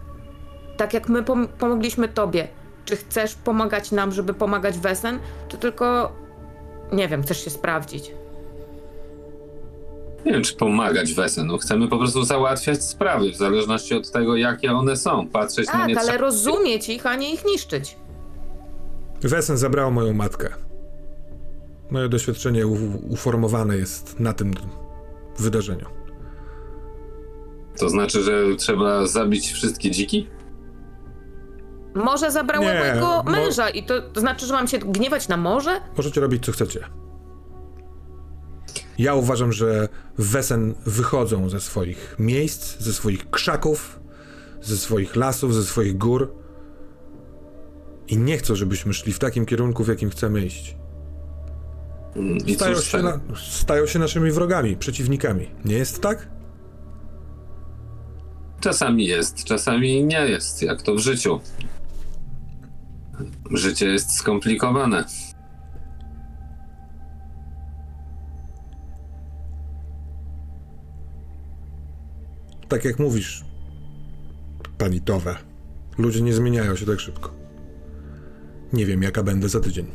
Tak 0.77 0.95
jak 0.95 1.09
my 1.09 1.23
pom- 1.23 1.49
pomogliśmy 1.49 2.09
tobie. 2.09 2.49
Czy 2.85 2.97
chcesz 2.97 3.35
pomagać 3.35 3.93
nam, 3.93 4.13
żeby 4.13 4.35
pomagać 4.35 4.79
Wesen, 4.79 5.19
czy 5.49 5.59
tylko, 5.59 6.13
nie 6.93 7.09
wiem, 7.09 7.23
chcesz 7.23 7.45
się 7.45 7.51
sprawdzić? 7.51 8.13
Nie 10.27 10.33
wiem, 10.33 10.43
czy 10.43 10.55
pomagać 10.55 11.15
Wesenu. 11.15 11.59
Chcemy 11.59 11.89
po 11.89 11.99
prostu 11.99 12.25
załatwiać 12.25 12.85
sprawy, 12.85 13.33
w 13.33 13.37
zależności 13.37 13.95
od 13.95 14.11
tego, 14.11 14.37
jakie 14.37 14.73
one 14.73 14.97
są. 14.97 15.27
Patrzeć 15.29 15.67
na 15.67 15.73
Tak, 15.73 15.89
nie 15.89 15.99
ale 15.99 16.09
trzeba. 16.09 16.19
rozumieć 16.25 16.89
ich, 16.89 17.07
a 17.07 17.17
nie 17.17 17.35
ich 17.35 17.45
niszczyć. 17.45 17.97
Wesen 19.23 19.57
zabrało 19.59 19.91
moją 19.91 20.15
matkę. 20.15 20.49
Moje 21.91 22.09
doświadczenie 22.09 22.67
u- 22.67 23.13
uformowane 23.13 23.77
jest 23.77 24.21
na 24.21 24.33
tym 24.33 24.55
wydarzeniu. 25.39 25.87
To 27.79 27.89
znaczy, 27.89 28.23
że 28.23 28.33
trzeba 28.59 29.07
zabić 29.07 29.53
wszystkie 29.53 29.91
dziki? 29.91 30.29
Może 31.95 32.31
zabrało 32.31 32.65
Nie, 32.65 32.79
mojego 32.79 33.01
mo- 33.07 33.23
męża 33.31 33.69
i 33.71 33.83
to, 33.83 34.01
to 34.03 34.21
znaczy, 34.21 34.47
że 34.47 34.55
mam 34.55 34.69
się 34.69 34.79
gniewać 34.79 35.29
na 35.29 35.37
morze? 35.37 35.81
Możecie 35.97 36.21
robić 36.21 36.45
co 36.47 36.53
chcecie. 36.53 36.81
Ja 39.01 39.15
uważam, 39.15 39.53
że 39.53 39.89
Wesen 40.19 40.75
wychodzą 40.87 41.49
ze 41.49 41.61
swoich 41.61 42.17
miejsc, 42.19 42.79
ze 42.81 42.93
swoich 42.93 43.31
krzaków, 43.31 44.01
ze 44.63 44.77
swoich 44.77 45.17
lasów, 45.17 45.55
ze 45.55 45.65
swoich 45.65 45.99
gór. 45.99 46.35
I 48.09 48.19
nie 48.19 48.39
chcę, 48.39 48.57
żebyśmy 48.57 48.95
szli 48.95 49.13
w 49.13 49.19
takim 49.19 49.47
kierunku, 49.47 49.85
w 49.85 49.89
jakim 49.89 50.11
chcemy 50.11 50.47
iść. 50.47 50.77
Mm, 52.17 52.37
I 52.37 52.55
Stają 52.55 52.77
cóż, 52.77 52.85
się, 52.85 52.99
ten- 52.99 53.05
na, 53.05 53.21
stają 53.37 53.87
się 53.87 53.99
naszymi 53.99 54.31
wrogami, 54.31 54.77
przeciwnikami. 54.77 55.51
Nie 55.65 55.75
jest 55.75 56.01
tak? 56.01 56.29
Czasami 58.61 59.07
jest, 59.07 59.45
czasami 59.45 60.05
nie 60.05 60.21
jest, 60.29 60.63
jak 60.63 60.83
to 60.83 60.95
w 60.95 60.99
życiu. 60.99 61.41
Życie 63.51 63.87
jest 63.87 64.15
skomplikowane. 64.15 65.05
Tak 72.71 72.85
jak 72.85 72.99
mówisz, 72.99 73.45
pani 74.79 75.01
Towe. 75.01 75.37
Ludzie 75.99 76.23
nie 76.23 76.33
zmieniają 76.33 76.77
się 76.77 76.87
tak 76.87 77.01
szybko. 77.01 77.35
Nie 78.73 78.87
wiem, 78.87 79.03
jaka 79.03 79.23
będę 79.23 79.49
za 79.49 79.61
tydzień. 79.61 79.87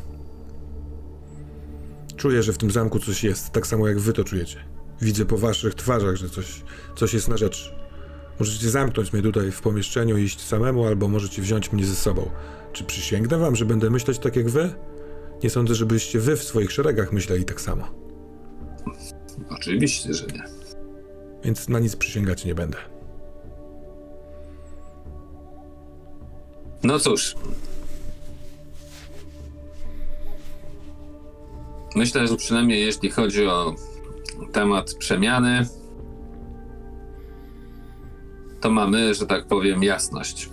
Czuję, 2.15 2.43
że 2.43 2.53
w 2.53 2.57
tym 2.57 2.71
zamku 2.71 2.99
coś 2.99 3.23
jest, 3.23 3.49
tak 3.49 3.67
samo 3.67 3.87
jak 3.87 3.99
wy 3.99 4.13
to 4.13 4.23
czujecie. 4.23 4.57
Widzę 5.01 5.25
po 5.25 5.37
waszych 5.37 5.75
twarzach, 5.75 6.15
że 6.15 6.29
coś, 6.29 6.63
coś 6.95 7.13
jest 7.13 7.27
na 7.27 7.37
rzecz. 7.37 7.75
Możecie 8.39 8.69
zamknąć 8.69 9.13
mnie 9.13 9.21
tutaj 9.21 9.51
w 9.51 9.61
pomieszczeniu 9.61 10.17
i 10.17 10.23
iść 10.23 10.41
samemu, 10.41 10.85
albo 10.85 11.07
możecie 11.07 11.41
wziąć 11.41 11.71
mnie 11.71 11.85
ze 11.85 11.95
sobą. 11.95 12.29
Czy 12.73 12.83
przysięgnę 12.83 13.37
wam, 13.37 13.55
że 13.55 13.65
będę 13.65 13.89
myśleć 13.89 14.19
tak 14.19 14.35
jak 14.35 14.49
wy? 14.49 14.73
Nie 15.43 15.49
sądzę, 15.49 15.75
żebyście 15.75 16.19
wy 16.19 16.35
w 16.35 16.43
swoich 16.43 16.71
szeregach 16.71 17.13
myśleli 17.13 17.45
tak 17.45 17.61
samo. 17.61 17.87
Oczywiście, 19.49 20.13
że 20.13 20.25
nie. 20.27 20.54
Więc 21.45 21.69
na 21.69 21.79
nic 21.79 21.95
przysięgać 21.95 22.45
nie 22.45 22.55
będę. 22.55 22.77
No 26.83 26.99
cóż. 26.99 27.35
Myślę, 31.95 32.27
że 32.27 32.35
przynajmniej 32.35 32.85
jeśli 32.85 33.11
chodzi 33.11 33.47
o 33.47 33.75
temat 34.51 34.93
przemiany, 34.93 35.67
to 38.61 38.71
mamy, 38.71 39.13
że 39.13 39.25
tak 39.25 39.47
powiem, 39.47 39.83
jasność. 39.83 40.49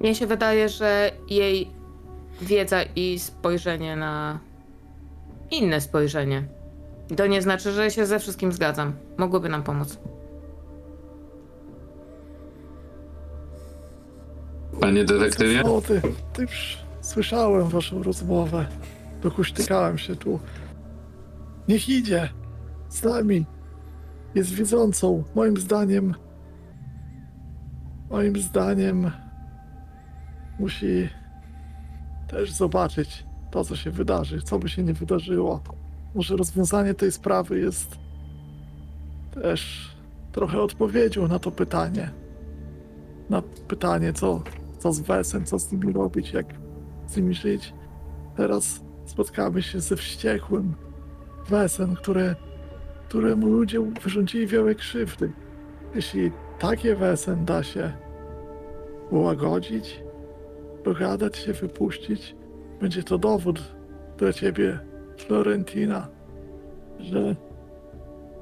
Mnie 0.00 0.14
się 0.14 0.26
wydaje, 0.26 0.68
że 0.68 1.10
jej 1.28 1.70
wiedza 2.40 2.82
i 2.96 3.18
spojrzenie 3.18 3.96
na 3.96 4.38
inne 5.50 5.80
spojrzenie. 5.80 6.61
To 7.16 7.26
nie 7.26 7.42
znaczy, 7.42 7.72
że 7.72 7.90
się 7.90 8.06
ze 8.06 8.18
wszystkim 8.18 8.52
zgadzam. 8.52 8.92
Mogłyby 9.16 9.48
nam 9.48 9.62
pomóc. 9.62 9.98
Panie 14.80 15.04
detektywie? 15.04 15.62
O, 15.62 15.80
ty, 15.80 16.02
ty 16.32 16.42
już 16.42 16.78
słyszałem 17.00 17.68
waszą 17.68 18.02
rozmowę. 18.02 18.66
Dokuśtykałem 19.22 19.98
się 19.98 20.16
tu. 20.16 20.40
Niech 21.68 21.88
idzie 21.88 22.28
z 22.88 23.02
nami. 23.02 23.46
Jest 24.34 24.50
widzącą. 24.50 25.24
Moim 25.34 25.56
zdaniem. 25.56 26.14
Moim 28.10 28.36
zdaniem 28.36 29.10
musi 30.58 31.08
też 32.28 32.52
zobaczyć 32.52 33.24
to, 33.50 33.64
co 33.64 33.76
się 33.76 33.90
wydarzy, 33.90 34.42
co 34.42 34.58
by 34.58 34.68
się 34.68 34.82
nie 34.82 34.94
wydarzyło. 34.94 35.62
Może 36.14 36.36
rozwiązanie 36.36 36.94
tej 36.94 37.12
sprawy 37.12 37.58
jest 37.60 37.98
też 39.34 39.90
trochę 40.32 40.60
odpowiedzią 40.60 41.28
na 41.28 41.38
to 41.38 41.50
pytanie. 41.50 42.10
Na 43.30 43.42
pytanie, 43.68 44.12
co, 44.12 44.42
co 44.78 44.92
z 44.92 45.00
Wesem, 45.00 45.44
co 45.44 45.58
z 45.58 45.72
nimi 45.72 45.92
robić, 45.92 46.32
jak 46.32 46.46
z 47.06 47.16
nimi 47.16 47.34
żyć. 47.34 47.74
Teraz 48.36 48.80
spotkamy 49.06 49.62
się 49.62 49.80
ze 49.80 49.96
wściekłym 49.96 50.74
Wesem, 51.48 51.96
które, 51.96 52.34
któremu 53.08 53.46
ludzie 53.46 53.80
wyrządzili 53.80 54.46
wiele 54.46 54.74
krzywdy. 54.74 55.32
Jeśli 55.94 56.32
takie 56.58 56.96
Wesen 56.96 57.44
da 57.44 57.62
się 57.62 57.92
ułagodzić, 59.10 60.02
dogadać 60.84 61.36
się, 61.36 61.52
wypuścić, 61.52 62.36
będzie 62.80 63.02
to 63.02 63.18
dowód 63.18 63.74
dla 64.18 64.32
ciebie, 64.32 64.91
Florentina, 65.22 66.08
że 67.00 67.36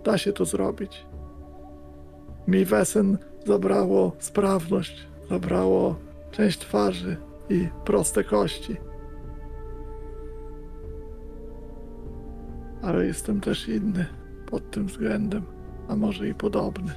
da 0.05 0.19
się 0.19 0.33
to 0.33 0.45
zrobić. 0.45 1.07
Mi 2.49 2.65
Wesen 2.65 3.19
zabrało 3.47 4.13
sprawność, 4.19 5.07
zabrało 5.31 5.97
część 6.31 6.59
twarzy 6.59 7.17
i 7.49 7.69
proste 7.85 8.25
kości. 8.25 8.77
Ale 12.83 13.07
jestem 13.07 13.41
też 13.41 13.69
inny 13.69 14.07
pod 14.47 14.71
tym 14.71 14.87
względem, 14.87 15.43
a 15.89 15.97
może 15.97 16.29
i 16.29 16.35
podobny. 16.35 16.93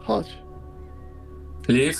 Chodź. 0.00 0.42
Liv? 1.68 1.98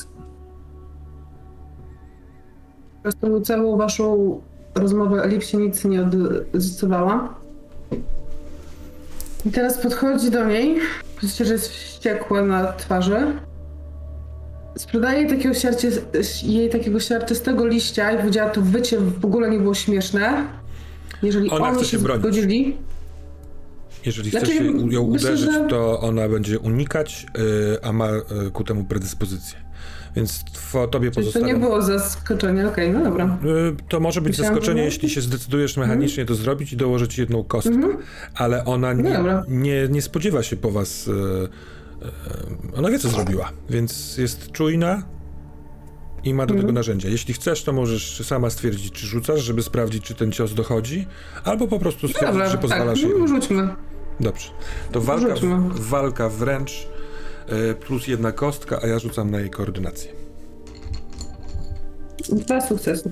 Po 2.96 3.02
prostu 3.02 3.40
całą 3.40 3.76
waszą 3.76 4.40
rozmowę 4.74 5.28
Liv 5.28 5.40
się 5.44 5.58
nic 5.58 5.84
nie 5.84 6.02
odzyskywała. 6.54 7.34
I 9.46 9.50
teraz 9.50 9.78
podchodzi 9.78 10.30
do 10.30 10.44
niej. 10.44 10.76
Widzicie, 11.22 11.44
że 11.44 11.52
jest 11.52 11.68
wściekła 11.68 12.42
na 12.42 12.72
twarzy. 12.72 13.32
Sprzedaje 14.78 15.28
takiego 15.28 15.54
siarcie, 15.54 15.90
jej 16.42 16.70
takiego 16.70 17.00
siarczystego 17.00 17.66
liścia 17.66 18.12
i 18.12 18.18
powiedziała, 18.18 18.50
to 18.50 18.60
wycie 18.60 18.98
w 19.00 19.24
ogóle 19.24 19.50
nie 19.50 19.58
było 19.58 19.74
śmieszne. 19.74 20.46
Jeżeli 21.22 21.50
Ona 21.50 21.74
chce 21.74 21.84
się 21.84 21.98
bronić. 21.98 22.22
zgodzili, 22.22 22.76
Jeżeli 24.06 24.30
Znaczy, 24.30 24.46
chcesz 24.46 24.58
się 24.58 24.64
ją 24.64 24.72
myślę, 24.82 25.00
uderzyć, 25.00 25.52
że- 25.52 25.66
to 25.68 26.00
ona 26.00 26.28
będzie 26.28 26.58
unikać, 26.58 27.26
y, 27.74 27.82
a 27.82 27.92
ma 27.92 28.08
y, 28.10 28.50
ku 28.52 28.64
temu 28.64 28.84
predyspozycję. 28.84 29.58
Więc 30.16 30.44
tw- 30.44 30.88
tobie 30.90 31.10
czyli 31.10 31.26
to 31.26 31.32
pozostawiam. 31.32 31.48
nie 31.48 31.66
było 31.66 31.82
zaskoczenie, 31.82 32.68
okej, 32.68 32.90
no 32.90 33.04
dobra. 33.04 33.38
Y, 33.44 33.76
To 33.88 34.00
może 34.00 34.20
być 34.20 34.30
Myślałam, 34.32 34.54
zaskoczenie, 34.54 34.82
jeśli 34.84 35.10
się 35.10 35.20
zdecydujesz 35.20 35.76
mechanicznie 35.76 36.24
to 36.24 36.34
zrobić 36.34 36.72
i 36.72 36.76
dołożyć 36.76 37.18
jedną 37.18 37.44
kostkę. 37.44 37.74
Mhm. 37.74 37.96
Ale 38.34 38.64
ona 38.64 38.92
nie, 38.92 39.12
Dobra. 39.16 39.44
nie, 39.48 39.88
nie 39.90 40.02
spodziewa 40.02 40.42
się 40.42 40.56
po 40.56 40.70
was. 40.70 41.08
y, 41.08 41.10
y, 41.12 42.76
Ona 42.76 42.90
wie, 42.90 42.98
co 42.98 43.08
zrobiła, 43.08 43.52
więc 43.70 44.18
jest 44.18 44.52
czujna 44.52 45.02
i 46.24 46.34
ma 46.34 46.46
do 46.46 46.50
Mhm. 46.54 46.60
tego 46.60 46.72
narzędzia. 46.72 47.08
Jeśli 47.08 47.34
chcesz, 47.34 47.64
to 47.64 47.72
możesz 47.72 48.26
sama 48.26 48.50
stwierdzić, 48.50 48.92
czy 48.92 49.06
rzucasz, 49.06 49.40
żeby 49.40 49.62
sprawdzić, 49.62 50.04
czy 50.04 50.14
ten 50.14 50.32
cios 50.32 50.54
dochodzi, 50.54 51.06
albo 51.44 51.66
po 51.68 51.78
prostu 51.78 52.08
stwierdzić, 52.08 52.30
Dobra, 52.32 52.46
że 52.46 52.52
tak, 52.52 52.60
pozwalasz 52.60 53.02
jej. 53.02 53.12
no, 53.18 53.26
rzućmy. 53.28 53.68
Dobrze. 54.20 54.48
To 54.92 55.00
walka, 55.00 55.36
Rzućmy. 55.36 55.58
walka 55.74 56.28
wręcz 56.28 56.88
plus 57.86 58.08
jedna 58.08 58.32
kostka, 58.32 58.78
a 58.82 58.86
ja 58.86 58.98
rzucam 58.98 59.30
na 59.30 59.40
jej 59.40 59.50
koordynację. 59.50 60.12
Dwa 62.32 62.60
sukcesy. 62.60 63.10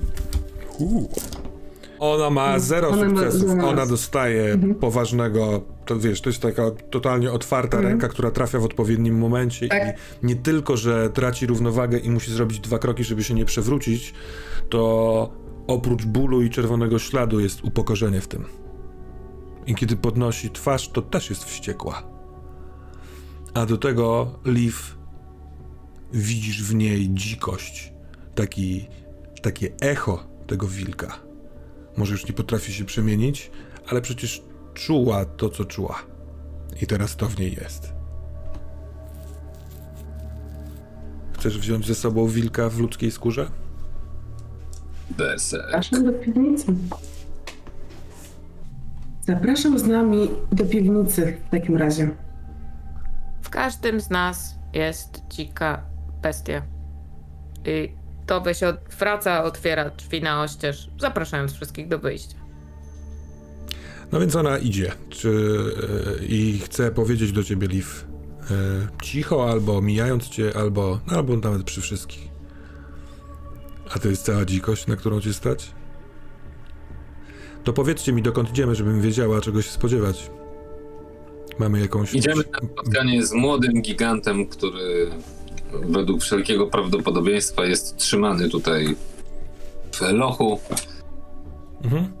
Ona 1.99 2.29
ma 2.29 2.59
zero 2.59 2.89
Ona 2.89 3.09
ma 3.09 3.21
sukcesów. 3.21 3.49
zero. 3.49 3.67
Ona 3.69 3.85
dostaje 3.85 4.57
poważnego. 4.79 5.61
To 5.85 5.99
wiesz, 5.99 6.21
to 6.21 6.29
jest 6.29 6.41
taka 6.41 6.71
totalnie 6.89 7.31
otwarta 7.31 7.81
ręka, 7.81 8.07
która 8.07 8.31
trafia 8.31 8.59
w 8.59 8.63
odpowiednim 8.65 9.17
momencie 9.17 9.67
Tak. 9.67 9.83
i 10.23 10.25
nie 10.25 10.35
tylko, 10.35 10.77
że 10.77 11.09
traci 11.09 11.45
równowagę 11.45 11.97
i 11.97 12.09
musi 12.09 12.31
zrobić 12.31 12.59
dwa 12.59 12.79
kroki, 12.79 13.03
żeby 13.03 13.23
się 13.23 13.33
nie 13.33 13.45
przewrócić, 13.45 14.13
to 14.69 15.31
oprócz 15.67 16.05
bólu 16.05 16.41
i 16.41 16.49
czerwonego 16.49 16.99
śladu 16.99 17.39
jest 17.39 17.63
upokorzenie 17.63 18.21
w 18.21 18.27
tym. 18.27 18.45
I 19.67 19.75
kiedy 19.75 19.95
podnosi 19.95 20.49
twarz, 20.49 20.89
to 20.89 21.01
też 21.01 21.29
jest 21.29 21.43
wściekła. 21.43 22.03
A 23.53 23.65
do 23.65 23.77
tego 23.77 24.39
Liv 24.45 24.77
widzisz 26.13 26.63
w 26.63 26.75
niej 26.75 27.09
dzikość, 27.13 27.93
taki, 28.35 28.87
takie 29.41 29.71
echo 29.81 30.27
tego 30.47 30.67
wilka. 30.67 31.19
Może 31.97 32.11
już 32.11 32.27
nie 32.27 32.33
potrafi 32.33 32.73
się 32.73 32.85
przemienić, 32.85 33.51
ale 33.87 34.01
przecież 34.01 34.43
czuła 34.73 35.25
to, 35.25 35.49
co 35.49 35.65
czuła. 35.65 36.03
I 36.81 36.87
teraz 36.87 37.15
to 37.15 37.25
w 37.25 37.39
niej 37.39 37.53
jest. 37.53 37.93
Chcesz 41.33 41.59
wziąć 41.59 41.87
ze 41.87 41.95
sobą 41.95 42.27
wilka 42.27 42.69
w 42.69 42.79
ludzkiej 42.79 43.11
skórze? 43.11 43.49
Deser. 45.17 45.61
Zapraszam 45.61 46.05
do 46.05 46.13
piwnicy. 46.13 46.65
Zapraszam 49.21 49.79
z 49.79 49.83
nami 49.83 50.29
do 50.51 50.65
piwnicy 50.65 51.37
w 51.47 51.51
takim 51.51 51.77
razie. 51.77 52.09
W 53.49 53.51
każdym 53.51 54.01
z 54.01 54.09
nas 54.09 54.55
jest 54.73 55.21
dzika 55.29 55.83
bestia. 56.21 56.61
I 57.65 57.91
to 58.25 58.53
się 58.53 58.67
odwraca, 58.67 59.43
otwiera 59.43 59.89
drzwi 59.89 60.21
na 60.21 60.41
oścież, 60.41 60.89
zapraszając 60.99 61.53
wszystkich 61.53 61.87
do 61.87 61.99
wyjścia. 61.99 62.37
No 64.11 64.19
więc 64.19 64.35
ona 64.35 64.57
idzie. 64.57 64.91
Czy, 65.09 65.29
e, 66.21 66.25
I 66.25 66.59
chce 66.59 66.91
powiedzieć 66.91 67.31
do 67.31 67.43
ciebie, 67.43 67.67
Liv, 67.67 67.87
e, 68.51 68.87
cicho, 69.03 69.49
albo 69.51 69.81
mijając 69.81 70.29
cię, 70.29 70.51
albo, 70.55 70.99
no, 71.07 71.17
albo 71.17 71.37
nawet 71.37 71.63
przy 71.63 71.81
wszystkich. 71.81 72.27
A 73.95 73.99
to 73.99 74.09
jest 74.09 74.25
cała 74.25 74.45
dzikość, 74.45 74.87
na 74.87 74.95
którą 74.95 75.21
cię 75.21 75.33
stać? 75.33 75.71
To 77.63 77.73
powiedzcie 77.73 78.13
mi, 78.13 78.21
dokąd 78.21 78.49
idziemy, 78.49 78.75
żebym 78.75 79.01
wiedziała, 79.01 79.41
czego 79.41 79.61
się 79.61 79.71
spodziewać. 79.71 80.31
Mamy 81.59 81.79
jakąś... 81.79 82.13
Idziemy 82.13 82.43
na 82.53 82.67
spotkanie 82.69 83.25
z 83.25 83.33
młodym 83.33 83.81
gigantem, 83.81 84.45
który 84.45 85.11
według 85.73 86.21
wszelkiego 86.21 86.67
prawdopodobieństwa 86.67 87.65
jest 87.65 87.97
trzymany 87.97 88.49
tutaj 88.49 88.95
w 89.91 90.01
lochu 90.01 90.59
Mhm. 91.83 92.11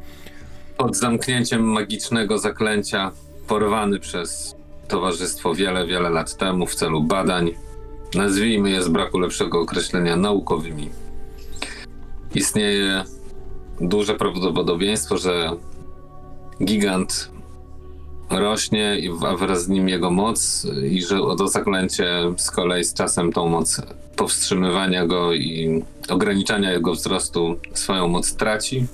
pod 0.77 0.97
zamknięciem 0.97 1.63
magicznego 1.63 2.37
zaklęcia, 2.37 3.11
porwany 3.47 3.99
przez 3.99 4.55
towarzystwo 4.87 5.55
wiele, 5.55 5.87
wiele 5.87 6.09
lat 6.09 6.37
temu 6.37 6.65
w 6.65 6.75
celu 6.75 7.03
badań. 7.03 7.51
Nazwijmy 8.15 8.69
je 8.71 8.83
z 8.83 8.89
braku 8.89 9.19
lepszego 9.19 9.59
określenia 9.59 10.15
naukowymi. 10.15 10.89
Istnieje 12.35 13.03
duże 13.81 14.15
prawdopodobieństwo, 14.15 15.17
że 15.17 15.51
gigant 16.63 17.31
rośnie, 18.29 18.97
a 19.27 19.35
wraz 19.35 19.63
z 19.63 19.67
nim 19.67 19.89
jego 19.89 20.11
moc, 20.11 20.67
i 20.91 21.01
że 21.01 21.17
to 21.37 21.47
zaklęcie 21.47 22.05
z 22.37 22.51
kolei 22.51 22.83
z 22.83 22.93
czasem 22.93 23.33
tą 23.33 23.49
moc 23.49 23.81
powstrzymywania 24.15 25.07
go 25.07 25.33
i 25.33 25.83
ograniczania 26.09 26.71
jego 26.71 26.93
wzrostu 26.93 27.55
swoją 27.73 28.07
moc 28.07 28.35
traci. 28.35 28.85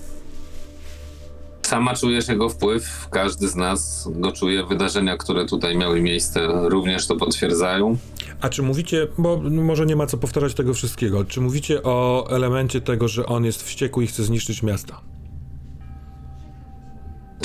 Sama 1.61 1.95
czujesz 1.95 2.27
jego 2.27 2.49
wpływ, 2.49 3.07
każdy 3.11 3.47
z 3.47 3.55
nas 3.55 4.09
go 4.11 4.31
czuje. 4.31 4.65
Wydarzenia, 4.65 5.17
które 5.17 5.45
tutaj 5.45 5.77
miały 5.77 6.01
miejsce, 6.01 6.47
również 6.69 7.07
to 7.07 7.15
potwierdzają. 7.15 7.97
A 8.41 8.49
czy 8.49 8.63
mówicie, 8.63 9.07
bo 9.17 9.41
może 9.51 9.85
nie 9.85 9.95
ma 9.95 10.07
co 10.07 10.17
powtarzać 10.17 10.53
tego 10.53 10.73
wszystkiego, 10.73 11.25
czy 11.25 11.41
mówicie 11.41 11.83
o 11.83 12.27
elemencie 12.29 12.81
tego, 12.81 13.07
że 13.07 13.25
on 13.25 13.45
jest 13.45 13.63
wściekły 13.63 14.03
i 14.03 14.07
chce 14.07 14.23
zniszczyć 14.23 14.63
miasta? 14.63 15.01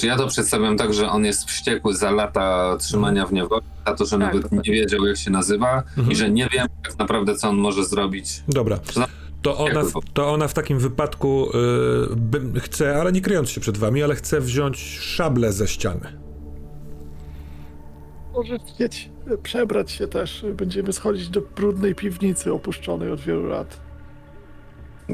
Czy 0.00 0.06
ja 0.06 0.16
to 0.16 0.26
przedstawiam 0.26 0.76
tak, 0.76 0.94
że 0.94 1.10
on 1.10 1.24
jest 1.24 1.44
wściekły 1.44 1.94
za 1.94 2.10
lata 2.10 2.76
trzymania 2.78 3.26
w 3.26 3.32
niewoli, 3.32 3.66
za 3.86 3.94
to, 3.94 4.04
że 4.04 4.10
Tak, 4.10 4.20
nawet 4.20 4.42
dokładnie. 4.42 4.72
nie 4.72 4.80
wiedział, 4.80 5.06
jak 5.06 5.16
się 5.16 5.30
nazywa 5.30 5.82
i 6.10 6.16
że 6.16 6.30
nie 6.30 6.48
wiem 6.52 6.66
tak 6.82 6.98
naprawdę, 6.98 7.36
co 7.36 7.48
on 7.48 7.56
może 7.56 7.84
zrobić. 7.84 8.42
Dobra. 8.48 8.78
To 9.42 9.58
ona, 9.58 9.82
w, 9.82 9.92
to 10.12 10.32
ona 10.32 10.48
w 10.48 10.54
takim 10.54 10.78
wypadku 10.78 11.48
y, 12.12 12.16
bym, 12.16 12.60
chce, 12.60 13.00
ale 13.00 13.12
nie 13.12 13.20
kryjąc 13.20 13.50
się 13.50 13.60
przed 13.60 13.78
wami, 13.78 14.02
ale 14.02 14.14
chce 14.14 14.40
wziąć 14.40 14.78
szablę 15.00 15.52
ze 15.52 15.68
ściany. 15.68 16.18
Może 18.32 18.58
chcieć 18.58 19.10
przebrać 19.42 19.90
się 19.92 20.08
też. 20.08 20.44
Będziemy 20.54 20.92
schodzić 20.92 21.28
do 21.28 21.40
brudnej 21.40 21.94
piwnicy 21.94 22.52
opuszczonej 22.52 23.10
od 23.10 23.20
wielu 23.20 23.46
lat. 23.46 23.80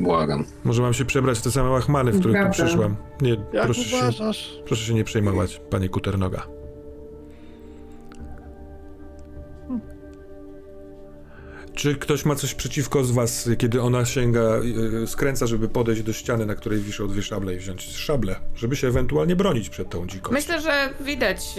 Błagam. 0.02 0.44
Może 0.64 0.82
mam 0.82 0.94
się 0.94 1.04
przebrać 1.04 1.38
w 1.38 1.42
te 1.42 1.50
same 1.50 1.70
łachmany, 1.70 2.12
w 2.12 2.20
których 2.20 2.36
tu 2.36 2.42
Prawda. 2.42 2.64
przyszłam. 2.64 2.96
Nie, 3.20 3.30
Jak 3.52 3.64
proszę 3.64 3.82
się, 3.84 3.96
uważasz? 3.96 4.58
proszę 4.66 4.84
się 4.84 4.94
nie 4.94 5.04
przejmować, 5.04 5.60
panie 5.70 5.88
Kuternoga. 5.88 6.46
Czy 11.74 11.94
ktoś 11.94 12.24
ma 12.24 12.34
coś 12.34 12.54
przeciwko 12.54 13.04
z 13.04 13.10
was, 13.10 13.50
kiedy 13.58 13.82
ona 13.82 14.04
sięga, 14.04 14.40
y, 15.02 15.06
skręca, 15.06 15.46
żeby 15.46 15.68
podejść 15.68 16.02
do 16.02 16.12
ściany, 16.12 16.46
na 16.46 16.54
której 16.54 16.80
wiszą 16.80 17.08
dwie 17.08 17.22
szable 17.22 17.54
i 17.54 17.58
wziąć 17.58 17.82
szable, 17.82 18.36
żeby 18.54 18.76
się 18.76 18.88
ewentualnie 18.88 19.36
bronić 19.36 19.68
przed 19.68 19.90
tą 19.90 20.06
dzikością? 20.06 20.32
Myślę, 20.34 20.60
że 20.60 20.90
widać, 21.00 21.56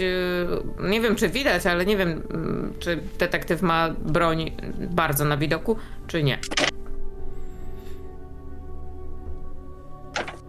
yy, 0.78 0.88
nie 0.90 1.00
wiem 1.00 1.16
czy 1.16 1.28
widać, 1.28 1.66
ale 1.66 1.86
nie 1.86 1.96
wiem, 1.96 2.22
mm, 2.30 2.72
czy 2.78 3.00
detektyw 3.18 3.62
ma 3.62 3.90
broń 3.90 4.52
bardzo 4.90 5.24
na 5.24 5.36
widoku, 5.36 5.76
czy 6.06 6.22
nie. 6.22 6.38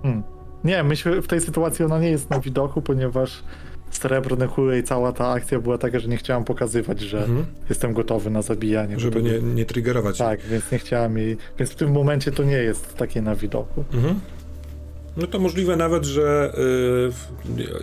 Hmm. 0.03 0.24
Nie, 0.64 0.84
myślę, 0.84 1.22
w 1.22 1.28
tej 1.28 1.42
sytuacji 1.42 1.86
ona 1.86 2.00
nie 2.00 2.10
jest 2.10 2.30
na 2.30 2.40
widoku, 2.40 2.82
ponieważ 2.82 3.44
srebrne 3.92 4.48
kule 4.48 4.80
i 4.80 4.84
cała 4.84 5.11
ta 5.11 5.28
akcja 5.32 5.60
była 5.60 5.78
taka, 5.78 6.00
że 6.00 6.08
nie 6.08 6.18
chciałam 6.18 6.44
pokazywać, 6.44 7.00
że 7.02 7.18
Mhm. 7.19 7.45
jestem 7.69 7.94
gotowy 7.94 8.30
na 8.30 8.42
zabijanie. 8.42 9.00
Żeby 9.00 9.24
nie, 9.24 9.40
nie 9.40 9.66
triggerować. 9.66 10.18
Tak, 10.18 10.42
więc 10.42 10.72
nie 10.72 10.78
chciałam 10.80 11.18
jej. 11.18 11.38
Więc 11.60 11.72
w 11.72 11.76
tym 11.76 11.92
momencie 11.92 12.32
to 12.32 12.44
nie 12.44 12.58
jest 12.58 12.95
takie 12.98 13.22
na 13.22 13.36
widoku. 13.36 13.84
Mhm. 13.94 14.19
No 15.18 15.28
to 15.28 15.40
możliwe 15.40 15.76
nawet, 15.76 16.06
że 16.06 16.53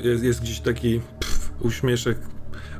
y, 0.05 0.09
jest, 0.09 0.25
jest 0.25 0.41
gdzieś 0.41 0.61
taki 0.61 1.01
pff, 1.21 1.51
uśmieszek, 1.61 2.19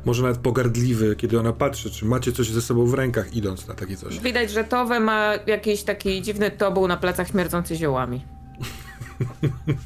może 0.05 0.23
nawet 0.23 0.37
pogardliwy, 0.37 1.15
kiedy 1.15 1.39
ona 1.39 1.53
patrzy, 1.53 1.91
czy 1.91 2.05
macie 2.05 2.31
coś 2.31 2.49
ze 2.49 2.61
sobą 2.61 2.85
w 2.85 2.93
rękach, 2.93 3.35
idąc 3.35 3.67
na 3.67 3.73
takie 3.73 3.97
coś. 3.97 4.19
Widać, 4.19 4.51
że 4.51 4.63
Towe 4.63 4.99
ma 4.99 5.33
jakiś 5.47 5.83
taki 5.83 6.21
dziwny 6.21 6.51
tobuł 6.51 6.87
na 6.87 6.97
plecach 6.97 7.27
śmierdzący 7.27 7.75
ziołami. 7.75 8.21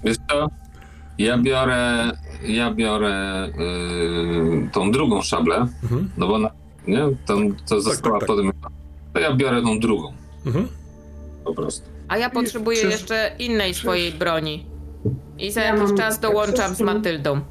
Wiesz 0.03 0.18
co? 0.30 0.48
Ja 1.18 1.38
biorę, 1.38 2.11
ja 2.48 2.74
biorę 2.74 3.48
yy, 3.58 4.69
tą 4.72 4.92
drugą 4.92 5.22
szablę, 5.22 5.56
Mhm. 5.84 6.10
no 6.18 6.27
bo 6.27 6.34
ona, 6.35 6.50
nie? 6.88 7.00
To 7.68 7.82
została 7.82 8.19
tak. 8.19 8.27
potem. 8.27 8.51
To 9.14 9.19
ja 9.19 9.35
biorę 9.35 9.61
tą 9.61 9.80
drugą, 9.80 10.14
Mhm. 10.45 10.68
po 11.45 11.53
prostu. 11.53 11.90
A 12.08 12.18
ja 12.18 12.30
potrzebuję 12.30 12.77
Przecież- 12.77 13.00
jeszcze 13.00 13.32
innej 13.40 13.74
swojej 13.74 14.11
broni. 14.11 14.66
I 15.38 15.51
za 15.51 15.61
Ja 15.61 15.68
jakiś 15.76 15.88
mam- 15.90 15.98
czas 15.98 16.19
dołączam 16.19 16.76
z 16.76 16.82
Matyldą. 16.82 17.42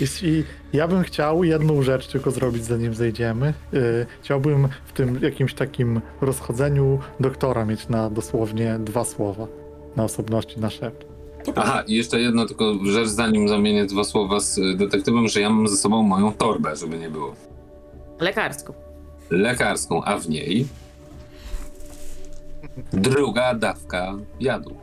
Jeśli 0.00 0.44
ja 0.72 0.88
bym 0.88 1.02
chciał 1.02 1.44
jedną 1.44 1.82
rzecz 1.82 2.06
tylko 2.06 2.30
zrobić, 2.30 2.64
zanim 2.64 2.94
zejdziemy. 2.94 3.54
Yy, 3.72 4.06
chciałbym 4.22 4.68
w 4.84 4.92
tym 4.92 5.18
jakimś 5.22 5.54
takim 5.54 6.00
rozchodzeniu 6.20 6.98
doktora 7.20 7.64
mieć 7.64 7.88
na 7.88 8.10
dosłownie 8.10 8.76
dwa 8.78 9.04
słowa 9.04 9.46
na 9.96 10.04
osobności 10.04 10.60
na 10.60 10.70
szept. 10.70 11.04
Aha, 11.56 11.82
i 11.86 11.94
jeszcze 11.94 12.20
jedno 12.20 12.46
tylko 12.46 12.74
rzecz, 12.84 13.08
zanim 13.08 13.48
zamienię 13.48 13.86
dwa 13.86 14.04
słowa 14.04 14.40
z 14.40 14.58
y, 14.58 14.74
detektywem, 14.76 15.28
że 15.28 15.40
ja 15.40 15.50
mam 15.50 15.68
ze 15.68 15.76
sobą 15.76 16.02
moją 16.02 16.32
torbę, 16.32 16.76
żeby 16.76 16.98
nie 16.98 17.10
było. 17.10 17.34
Lekarską. 18.20 18.74
Lekarską, 19.30 20.04
a 20.04 20.18
w 20.18 20.28
niej 20.28 20.66
druga 22.92 23.54
dawka 23.54 24.14
jadu. 24.40 24.76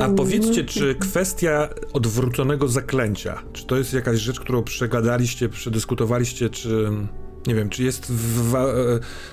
A 0.00 0.08
powiedzcie, 0.08 0.64
czy 0.64 0.94
kwestia 0.94 1.68
odwróconego 1.92 2.68
zaklęcia, 2.68 3.42
czy 3.52 3.66
to 3.66 3.76
jest 3.76 3.92
jakaś 3.92 4.18
rzecz, 4.18 4.40
którą 4.40 4.62
przegadaliście, 4.62 5.48
przedyskutowaliście, 5.48 6.50
czy 6.50 6.90
nie 7.46 7.54
wiem, 7.54 7.68
czy 7.68 7.82
jest 7.82 8.12
w, 8.12 8.54
e, 8.54 8.64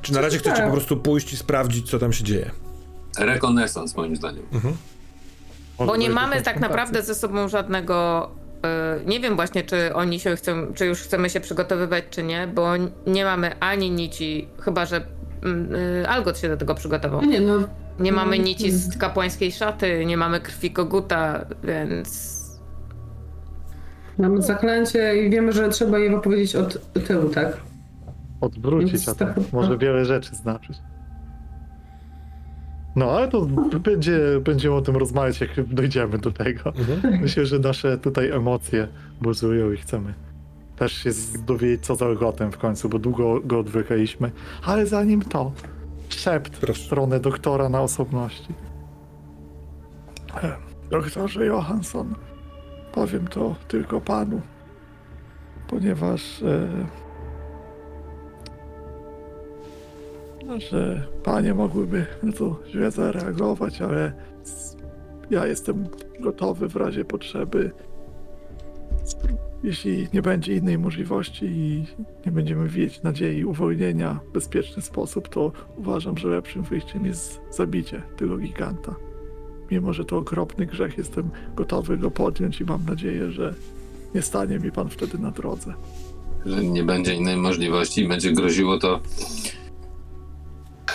czy 0.01 0.13
na 0.13 0.21
razie 0.21 0.37
chcecie 0.37 0.61
po 0.61 0.71
prostu 0.71 0.97
pójść 0.97 1.33
i 1.33 1.37
sprawdzić, 1.37 1.89
co 1.89 1.99
tam 1.99 2.13
się 2.13 2.23
dzieje? 2.23 2.51
Rekonesans 3.19 3.95
moim 3.97 4.15
zdaniem. 4.15 4.43
Może 5.79 5.91
Bo 5.91 5.95
nie 5.97 6.09
mamy 6.09 6.41
tak 6.41 6.59
naprawdę 6.59 7.03
ze 7.03 7.15
sobą 7.15 7.47
żadnego. 7.47 8.29
y, 9.01 9.05
nie 9.05 9.19
wiem 9.19 9.35
właśnie, 9.35 9.63
czy 9.63 9.93
oni 9.93 10.19
się 10.19 10.35
chcą, 10.35 10.51
czy 10.73 10.85
już 10.85 10.99
chcemy 11.01 11.29
się 11.29 11.39
przygotowywać, 11.39 12.03
czy 12.09 12.23
nie, 12.23 12.47
bo 12.47 12.71
nie 13.07 13.25
mamy 13.25 13.59
ani 13.59 13.91
nici, 13.91 14.47
chyba 14.61 14.85
że 14.85 15.01
mm, 15.43 15.75
y, 15.75 16.09
Algot 16.09 16.37
się 16.39 16.49
do 16.49 16.57
tego 16.57 16.75
przygotował. 16.75 17.21
No 17.21 17.27
nie, 17.27 17.41
no. 17.41 17.53
Nie 17.99 18.11
mamy 18.11 18.37
no, 18.37 18.43
nici 18.43 18.71
z 18.71 18.97
kapłańskiej 18.97 19.51
szaty, 19.51 20.05
nie 20.05 20.17
mamy 20.17 20.39
krwi 20.39 20.71
koguta, 20.71 21.45
więc. 21.63 22.39
Mamy 24.17 24.41
zaklęcie 24.41 25.25
i 25.25 25.29
wiemy, 25.29 25.53
że 25.53 25.69
trzeba 25.69 25.99
je 25.99 26.09
wypowiedzieć 26.09 26.55
od 26.55 26.93
tyłu, 27.07 27.29
tak? 27.29 27.57
Odwrócić, 28.41 29.09
a 29.09 29.15
to 29.15 29.25
tak- 29.25 29.53
może 29.53 29.77
wiele 29.77 30.05
rzeczy 30.05 30.35
znaczyć. 30.35 30.77
No, 32.99 33.11
ale 33.11 33.27
to 33.27 33.41
będzie, 33.79 34.19
będziemy 34.43 34.75
o 34.75 34.81
tym 34.81 34.97
rozmawiać, 34.97 35.41
jak 35.41 35.63
dojdziemy 35.73 36.17
do 36.17 36.31
tego. 36.31 36.73
Myślę, 37.21 37.45
że 37.45 37.59
nasze 37.59 37.97
tutaj 37.97 38.31
emocje 38.31 38.87
buzują 39.21 39.71
i 39.71 39.77
chcemy 39.77 40.13
też 40.79 40.93
się 40.93 41.09
dowiedzieć, 41.47 41.85
co 41.85 41.95
za 41.95 42.05
Elgotem 42.05 42.51
w 42.51 42.57
końcu, 42.57 42.89
bo 42.89 42.99
długo 42.99 43.39
go 43.39 43.59
odwykaliśmy. 43.59 44.31
Ale 44.65 44.85
zanim 44.85 45.21
to, 45.21 45.51
szept 46.09 46.55
w 46.55 46.59
Proszę. 46.59 46.83
stronę 46.83 47.19
doktora 47.19 47.69
na 47.69 47.81
osobności. 47.81 48.53
Doktorze 50.89 51.45
Johansson, 51.45 52.15
powiem 52.93 53.27
to 53.27 53.55
tylko 53.67 54.01
panu, 54.01 54.41
ponieważ 55.67 56.41
e, 56.41 56.67
że 60.57 61.07
panie 61.23 61.53
mogłyby 61.53 62.05
na 62.23 62.31
to 62.31 62.59
źle 62.71 62.91
zareagować, 62.91 63.81
ale 63.81 64.13
ja 65.29 65.47
jestem 65.47 65.87
gotowy 66.19 66.67
w 66.67 66.75
razie 66.75 67.05
potrzeby. 67.05 67.71
Jeśli 69.63 70.07
nie 70.13 70.21
będzie 70.21 70.55
innej 70.55 70.77
możliwości 70.77 71.45
i 71.45 71.85
nie 72.25 72.31
będziemy 72.31 72.69
widzieć 72.69 73.03
nadziei 73.03 73.45
uwolnienia 73.45 74.19
w 74.29 74.33
bezpieczny 74.33 74.81
sposób, 74.81 75.29
to 75.29 75.51
uważam, 75.77 76.17
że 76.17 76.27
lepszym 76.27 76.63
wyjściem 76.63 77.05
jest 77.05 77.41
zabicie 77.51 78.01
tego 78.17 78.37
giganta. 78.37 78.95
Mimo, 79.71 79.93
że 79.93 80.05
to 80.05 80.17
okropny 80.17 80.65
grzech, 80.65 80.97
jestem 80.97 81.29
gotowy 81.55 81.97
go 81.97 82.11
podjąć 82.11 82.61
i 82.61 82.65
mam 82.65 82.85
nadzieję, 82.85 83.31
że 83.31 83.53
nie 84.15 84.21
stanie 84.21 84.59
mi 84.59 84.71
pan 84.71 84.89
wtedy 84.89 85.17
na 85.17 85.31
drodze. 85.31 85.73
Że 86.45 86.63
nie 86.63 86.83
będzie 86.83 87.15
innej 87.15 87.37
możliwości 87.37 88.03
i 88.03 88.07
będzie 88.07 88.31
groziło 88.31 88.77
to 88.77 88.99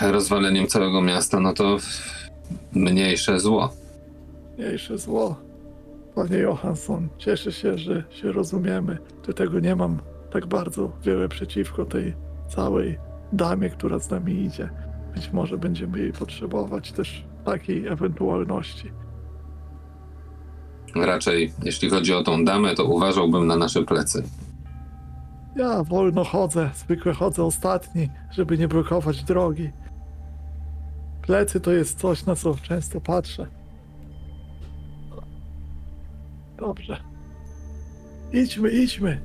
rozwaleniem 0.00 0.66
całego 0.66 1.02
miasta, 1.02 1.40
no 1.40 1.52
to 1.52 1.76
mniejsze 2.72 3.40
zło. 3.40 3.72
Mniejsze 4.58 4.98
zło. 4.98 5.36
Panie 6.14 6.38
Johansson, 6.38 7.08
cieszę 7.18 7.52
się, 7.52 7.78
że 7.78 8.04
się 8.10 8.32
rozumiemy. 8.32 8.98
Do 9.26 9.32
tego 9.32 9.60
nie 9.60 9.76
mam 9.76 9.98
tak 10.30 10.46
bardzo 10.46 10.92
wiele 11.02 11.28
przeciwko 11.28 11.84
tej 11.84 12.14
całej 12.48 12.98
damie, 13.32 13.70
która 13.70 13.98
z 13.98 14.10
nami 14.10 14.32
idzie. 14.44 14.70
Być 15.14 15.32
może 15.32 15.58
będziemy 15.58 15.98
jej 15.98 16.12
potrzebować 16.12 16.92
też 16.92 17.24
takiej 17.44 17.86
ewentualności. 17.86 18.90
Raczej, 20.96 21.52
jeśli 21.64 21.90
chodzi 21.90 22.14
o 22.14 22.22
tą 22.22 22.44
damę, 22.44 22.74
to 22.74 22.84
uważałbym 22.84 23.46
na 23.46 23.56
nasze 23.56 23.82
plecy. 23.82 24.22
Ja 25.56 25.84
wolno 25.84 26.24
chodzę, 26.24 26.70
zwykle 26.74 27.12
chodzę 27.12 27.44
ostatni, 27.44 28.08
żeby 28.30 28.58
nie 28.58 28.68
blokować 28.68 29.24
drogi. 29.24 29.70
Plecy 31.26 31.60
to 31.60 31.72
jest 31.72 31.98
coś, 31.98 32.26
na 32.26 32.36
co 32.36 32.56
często 32.62 33.00
patrzę. 33.00 33.46
Dobrze. 36.58 37.00
Idźmy, 38.32 38.70
idźmy. 38.70 39.20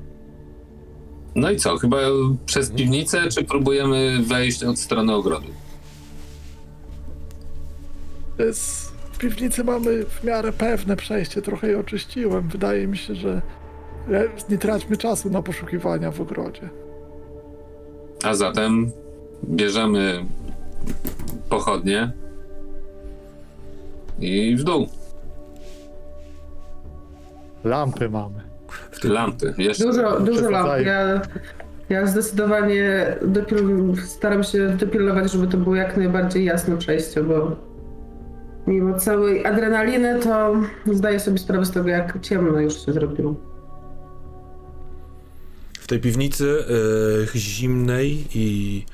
No 1.34 1.50
i 1.50 1.56
co, 1.56 1.78
chyba 1.78 1.96
przez 2.46 2.70
piwnicę, 2.70 3.28
czy 3.28 3.44
próbujemy 3.44 4.22
wejść 4.22 4.64
od 4.64 4.78
strony 4.78 5.14
ogrodu? 5.14 5.48
W 9.12 9.18
piwnicy 9.18 9.64
mamy 9.64 10.04
w 10.04 10.24
miarę 10.24 10.52
pewne 10.52 10.96
przejście, 10.96 11.42
trochę 11.42 11.68
je 11.68 11.78
oczyściłem. 11.78 12.48
Wydaje 12.48 12.86
mi 12.86 12.98
się, 12.98 13.14
że 13.14 13.42
nie 14.48 14.58
traćmy 14.58 14.96
czasu 14.96 15.30
na 15.30 15.42
poszukiwania 15.42 16.10
w 16.10 16.20
ogrodzie. 16.20 16.68
A 18.24 18.34
zatem 18.34 18.90
bierzemy 19.44 20.24
pochodnie 21.48 22.12
i 24.20 24.56
w 24.56 24.64
dół. 24.64 24.88
Lampy 27.64 28.10
mamy. 28.10 28.40
Lampy. 29.04 29.54
Jeszcze 29.58 29.84
Dużo, 29.84 30.20
dużo 30.20 30.50
lamp. 30.50 30.86
Ja, 30.86 31.20
ja 31.88 32.06
zdecydowanie 32.06 33.16
dopil, 33.22 33.58
staram 34.04 34.44
się 34.44 34.68
dopilnować, 34.68 35.32
żeby 35.32 35.46
to 35.46 35.56
było 35.56 35.76
jak 35.76 35.96
najbardziej 35.96 36.44
jasne 36.44 36.76
przejście, 36.76 37.22
bo 37.22 37.56
mimo 38.66 38.98
całej 38.98 39.46
adrenaliny, 39.46 40.20
to 40.20 40.54
zdaję 40.92 41.20
sobie 41.20 41.38
sprawę 41.38 41.64
z 41.64 41.70
tego, 41.70 41.88
jak 41.88 42.20
ciemno 42.20 42.60
już 42.60 42.86
się 42.86 42.92
zrobiło. 42.92 43.34
W 45.80 45.86
tej 45.86 46.00
piwnicy 46.00 46.64
e, 47.34 47.38
zimnej 47.38 48.24
i 48.34 48.84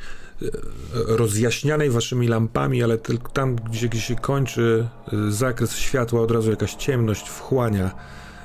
rozjaśnianej 0.92 1.90
waszymi 1.90 2.28
lampami, 2.28 2.82
ale 2.82 2.98
tylko 2.98 3.28
tam, 3.28 3.56
gdzie, 3.56 3.88
gdzie 3.88 4.00
się 4.00 4.16
kończy 4.16 4.88
e, 5.12 5.32
zakres 5.32 5.76
światła, 5.76 6.20
od 6.20 6.30
razu 6.30 6.50
jakaś 6.50 6.74
ciemność 6.74 7.28
wchłania 7.28 7.90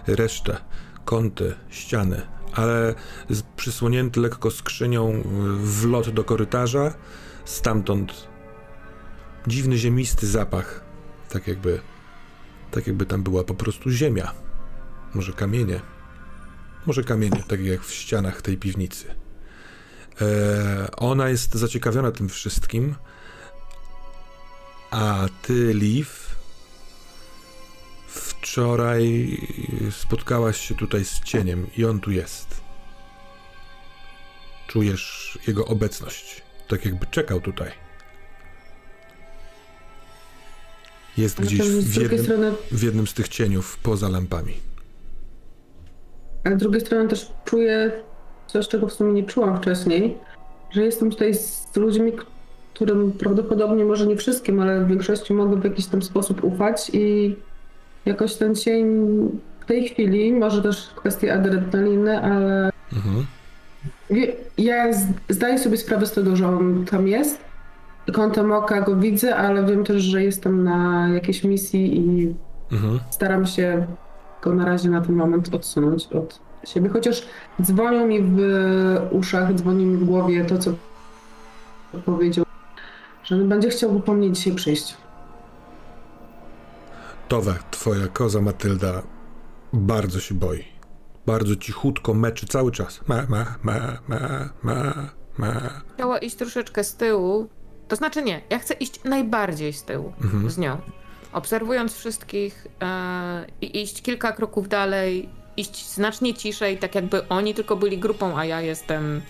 resztę, 0.08 0.58
kąty, 1.06 1.54
ściany, 1.70 2.22
ale 2.54 2.96
przysłonięty 3.56 4.20
lekko 4.20 4.52
skrzynią 4.52 5.10
e, 5.10 5.24
wlot 5.58 6.10
do 6.10 6.24
korytarza, 6.24 6.94
stamtąd 7.46 8.28
dziwny 9.48 9.78
ziemisty 9.78 10.28
zapach, 10.28 10.84
tak 11.30 11.48
jakby, 11.48 11.80
tak 12.72 12.88
jakby 12.88 13.06
tam 13.06 13.24
była 13.24 13.44
po 13.44 13.54
prostu 13.54 13.90
ziemia, 13.90 14.32
może 15.14 15.34
kamienie. 15.34 15.80
Może 16.86 17.04
kamienie, 17.04 17.44
tak 17.48 17.62
jak 17.62 17.82
w 17.82 17.94
ścianach 17.94 18.42
tej 18.42 18.58
piwnicy. 18.58 19.21
E, 20.22 20.92
ona 20.98 21.30
jest 21.30 21.54
zaciekawiona 21.54 22.12
tym 22.12 22.30
wszystkim, 22.30 22.96
a 24.92 25.26
ty, 25.42 25.74
Liv, 25.74 26.10
wczoraj 28.08 29.38
spotkałaś 29.92 30.68
się 30.68 30.76
tutaj 30.76 31.06
z 31.06 31.20
cieniem 31.20 31.68
i 31.78 31.86
on 31.86 32.00
tu 32.00 32.12
jest. 32.12 32.62
Czujesz 34.68 35.40
jego 35.48 35.66
obecność, 35.66 36.42
tak 36.68 36.86
jakby 36.86 37.06
czekał 37.06 37.42
tutaj. 37.42 37.72
Jest 41.18 41.42
gdzieś 41.42 41.60
Natomiast 41.60 41.88
w 41.88 42.02
jednym, 42.02 42.24
strony, 42.24 42.52
w 42.72 42.84
jednym 42.84 43.08
z 43.08 43.14
tych 43.14 43.28
cieniów 43.28 43.78
poza 43.78 44.10
lampami. 44.10 44.54
ale 46.44 46.56
z 46.56 46.60
drugiej 46.60 46.82
strony 46.82 47.10
też 47.10 47.32
czuję 47.46 47.92
coś, 48.52 48.68
czego 48.68 48.88
w 48.88 48.94
sumie 48.94 49.14
nie 49.14 49.24
czułam 49.24 49.58
wcześniej, 49.58 50.18
że 50.72 50.84
jestem 50.84 51.10
tutaj 51.12 51.34
z 51.34 51.76
ludźmi, 51.76 52.12
którym 52.74 53.12
prawdopodobnie, 53.12 53.86
może 53.86 54.08
nie 54.08 54.16
wszystkim, 54.16 54.60
ale 54.60 54.82
w 54.86 54.88
większości 54.88 55.34
mogę 55.34 55.56
w 55.56 55.64
jakiś 55.64 55.86
tam 55.86 56.02
sposób 56.02 56.44
ufać 56.44 56.92
i 56.94 57.36
jakoś 58.06 58.36
ten 58.36 58.56
cień 58.56 58.86
w 59.60 59.66
tej 59.66 59.90
chwili, 59.90 60.34
może 60.34 60.62
też 60.62 60.90
kwestie 60.96 61.34
adrenaliny, 61.34 62.22
ale 62.22 62.72
Mhm. 62.94 63.26
Ja 64.58 64.86
zdaję 65.30 65.60
sobie 65.60 65.78
sprawę 65.78 66.06
z 66.06 66.12
tego, 66.12 66.36
że 66.36 66.48
on 66.48 66.86
tam 66.86 67.08
jest. 67.08 67.38
Kątem 68.14 68.52
oka 68.52 68.82
go 68.82 68.96
widzę, 68.96 69.36
ale 69.36 69.66
wiem 69.66 69.84
też, 69.84 70.02
że 70.04 70.24
jestem 70.24 70.64
na 70.64 71.10
jakiejś 71.14 71.44
misji 71.44 71.98
i 71.98 72.36
Mhm. 72.72 73.00
staram 73.10 73.46
się 73.46 73.86
go 74.42 74.54
na 74.54 74.66
razie 74.66 74.90
na 74.90 75.02
ten 75.02 75.16
moment 75.16 75.56
odsunąć 75.56 76.08
od 76.08 76.40
siebie, 76.64 76.90
chociaż 76.90 77.26
dzwonią 77.62 78.08
mi 78.08 78.20
w 78.22 78.38
uszach, 79.12 79.54
dzwoni 79.54 79.86
mi 79.86 79.98
w 79.98 80.04
głowie 80.06 80.46
to, 80.46 80.58
co 80.58 80.72
powiedział, 82.06 82.46
że 83.24 83.36
będzie 83.36 83.70
chciał 83.70 84.00
po 84.02 84.14
mnie 84.14 84.32
dzisiaj 84.32 84.54
przyjść. 84.54 84.98
Towe, 87.28 87.56
twoja 87.72 88.08
koza 88.08 88.42
Matylda 88.42 89.02
bardzo 89.74 90.20
się 90.20 90.36
boi. 90.36 90.64
Bardzo 91.26 91.56
cichutko 91.56 92.14
meczy 92.14 92.48
cały 92.48 92.72
czas. 92.72 93.00
Ma, 93.08 93.24
ma, 93.30 93.46
ma, 93.64 93.80
ma, 94.08 94.50
ma, 94.64 94.94
ma. 95.38 95.54
Chciała 95.96 96.18
iść 96.18 96.36
troszeczkę 96.36 96.84
z 96.84 96.96
tyłu. 96.96 97.50
To 97.88 97.96
znaczy 97.96 98.22
nie, 98.24 98.42
ja 98.50 98.60
chcę 98.60 98.74
iść 98.74 99.04
najbardziej 99.04 99.74
z 99.74 99.84
tyłu 99.84 100.14
Mhm. 100.24 100.50
z 100.50 100.58
nią. 100.58 100.78
Obserwując 101.34 101.94
wszystkich 101.96 102.68
e, 102.82 103.46
i 103.62 103.82
iść 103.82 104.02
kilka 104.02 104.32
kroków 104.32 104.68
dalej, 104.68 105.30
iść 105.58 105.90
znacznie 105.90 106.34
ciszej, 106.34 106.78
tak 106.78 106.96
jakby 106.96 107.28
oni 107.28 107.54
tylko 107.54 107.76
byli 107.76 107.98
grupą, 107.98 108.38
a 108.38 108.46
ja 108.46 108.62
jestem 108.62 109.22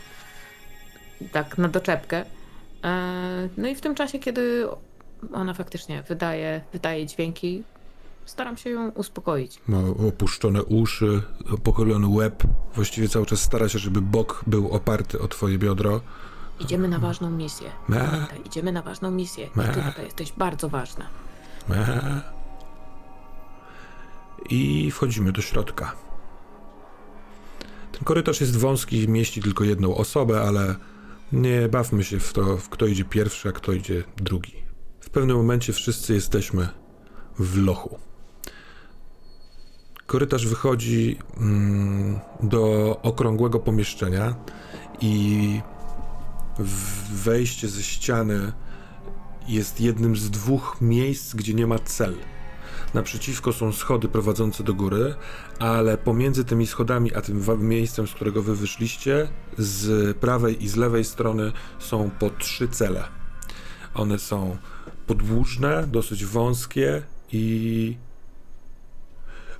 tak 1.31 1.57
na 1.57 1.67
doczepkę. 1.67 2.25
E, 2.83 3.49
no 3.57 3.67
i 3.67 3.75
w 3.75 3.81
tym 3.81 3.95
czasie, 3.95 4.19
kiedy 4.19 4.67
ona 5.33 5.53
faktycznie 5.53 6.03
wydaje, 6.03 6.61
wydaje 6.73 7.05
dźwięki, 7.05 7.63
staram 8.25 8.57
się 8.57 8.69
ją 8.69 8.89
uspokoić. 8.89 9.59
Ma 9.67 9.79
opuszczone 10.07 10.63
uszy, 10.63 11.21
pochylony 11.63 12.07
łeb. 12.07 12.43
Właściwie 12.75 13.09
cały 13.09 13.25
czas 13.25 13.41
stara 13.41 13.69
się, 13.69 13.79
żeby 13.79 14.01
bok 14.01 14.43
był 14.47 14.71
oparty 14.71 15.21
o 15.21 15.27
twoje 15.27 15.57
biodro. 15.57 16.01
Idziemy 16.59 16.87
na 16.87 16.99
ważną 16.99 17.29
misję. 17.29 17.69
Pamiętaj, 17.87 18.41
idziemy 18.45 18.71
na 18.71 18.81
ważną 18.81 19.11
misję. 19.11 19.45
I 19.45 19.73
ty 19.73 19.81
tutaj 19.81 20.05
jesteś 20.05 20.31
bardzo 20.31 20.69
ważna. 20.69 21.05
I 24.49 24.91
wchodzimy 24.91 25.31
do 25.31 25.41
środka. 25.41 25.95
Korytarz 28.03 28.41
jest 28.41 28.57
wąski, 28.57 29.09
mieści 29.09 29.41
tylko 29.41 29.63
jedną 29.63 29.95
osobę, 29.95 30.41
ale 30.41 30.75
nie 31.31 31.69
bawmy 31.69 32.03
się 32.03 32.19
w 32.19 32.33
to, 32.33 32.57
w 32.57 32.69
kto 32.69 32.85
idzie 32.85 33.05
pierwszy, 33.05 33.49
a 33.49 33.51
kto 33.51 33.71
idzie 33.71 34.03
drugi. 34.17 34.53
W 34.99 35.09
pewnym 35.09 35.37
momencie 35.37 35.73
wszyscy 35.73 36.13
jesteśmy 36.13 36.67
w 37.39 37.57
lochu. 37.57 37.99
Korytarz 40.05 40.47
wychodzi 40.47 41.17
mm, 41.37 42.19
do 42.43 42.97
okrągłego 43.03 43.59
pomieszczenia 43.59 44.35
i 45.01 45.61
wejście 47.13 47.67
ze 47.67 47.83
ściany 47.83 48.51
jest 49.47 49.81
jednym 49.81 50.15
z 50.15 50.29
dwóch 50.29 50.77
miejsc, 50.81 51.35
gdzie 51.35 51.53
nie 51.53 51.67
ma 51.67 51.79
cel. 51.79 52.15
Naprzeciwko 52.93 53.53
są 53.53 53.73
schody 53.73 54.07
prowadzące 54.07 54.63
do 54.63 54.73
góry, 54.73 55.15
ale 55.59 55.97
pomiędzy 55.97 56.45
tymi 56.45 56.67
schodami 56.67 57.15
a 57.15 57.21
tym 57.21 57.67
miejscem, 57.67 58.07
z 58.07 58.13
którego 58.13 58.41
wy 58.41 58.55
wyszliście, 58.55 59.27
z 59.57 60.17
prawej 60.17 60.63
i 60.63 60.69
z 60.69 60.75
lewej 60.75 61.05
strony 61.05 61.51
są 61.79 62.09
po 62.19 62.29
trzy 62.29 62.67
cele. 62.67 63.07
One 63.93 64.19
są 64.19 64.57
podłużne, 65.07 65.87
dosyć 65.87 66.25
wąskie 66.25 67.03
i 67.31 67.97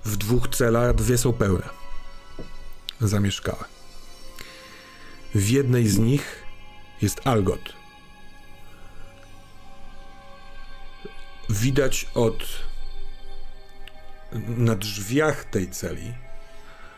w 0.06 0.18
dwóch 0.18 0.48
celach 0.48 0.96
dwie 0.96 1.18
są 1.18 1.34
pełne. 1.34 1.70
Zamieszkałe. 3.02 3.64
W 5.36 5.50
jednej 5.50 5.88
z 5.88 5.98
nich 5.98 6.44
jest 7.02 7.28
Algot. 7.28 7.74
Widać 11.50 12.08
od 12.14 12.71
na 14.58 14.76
drzwiach 14.76 15.46
tej 15.46 15.70
celi 15.70 16.14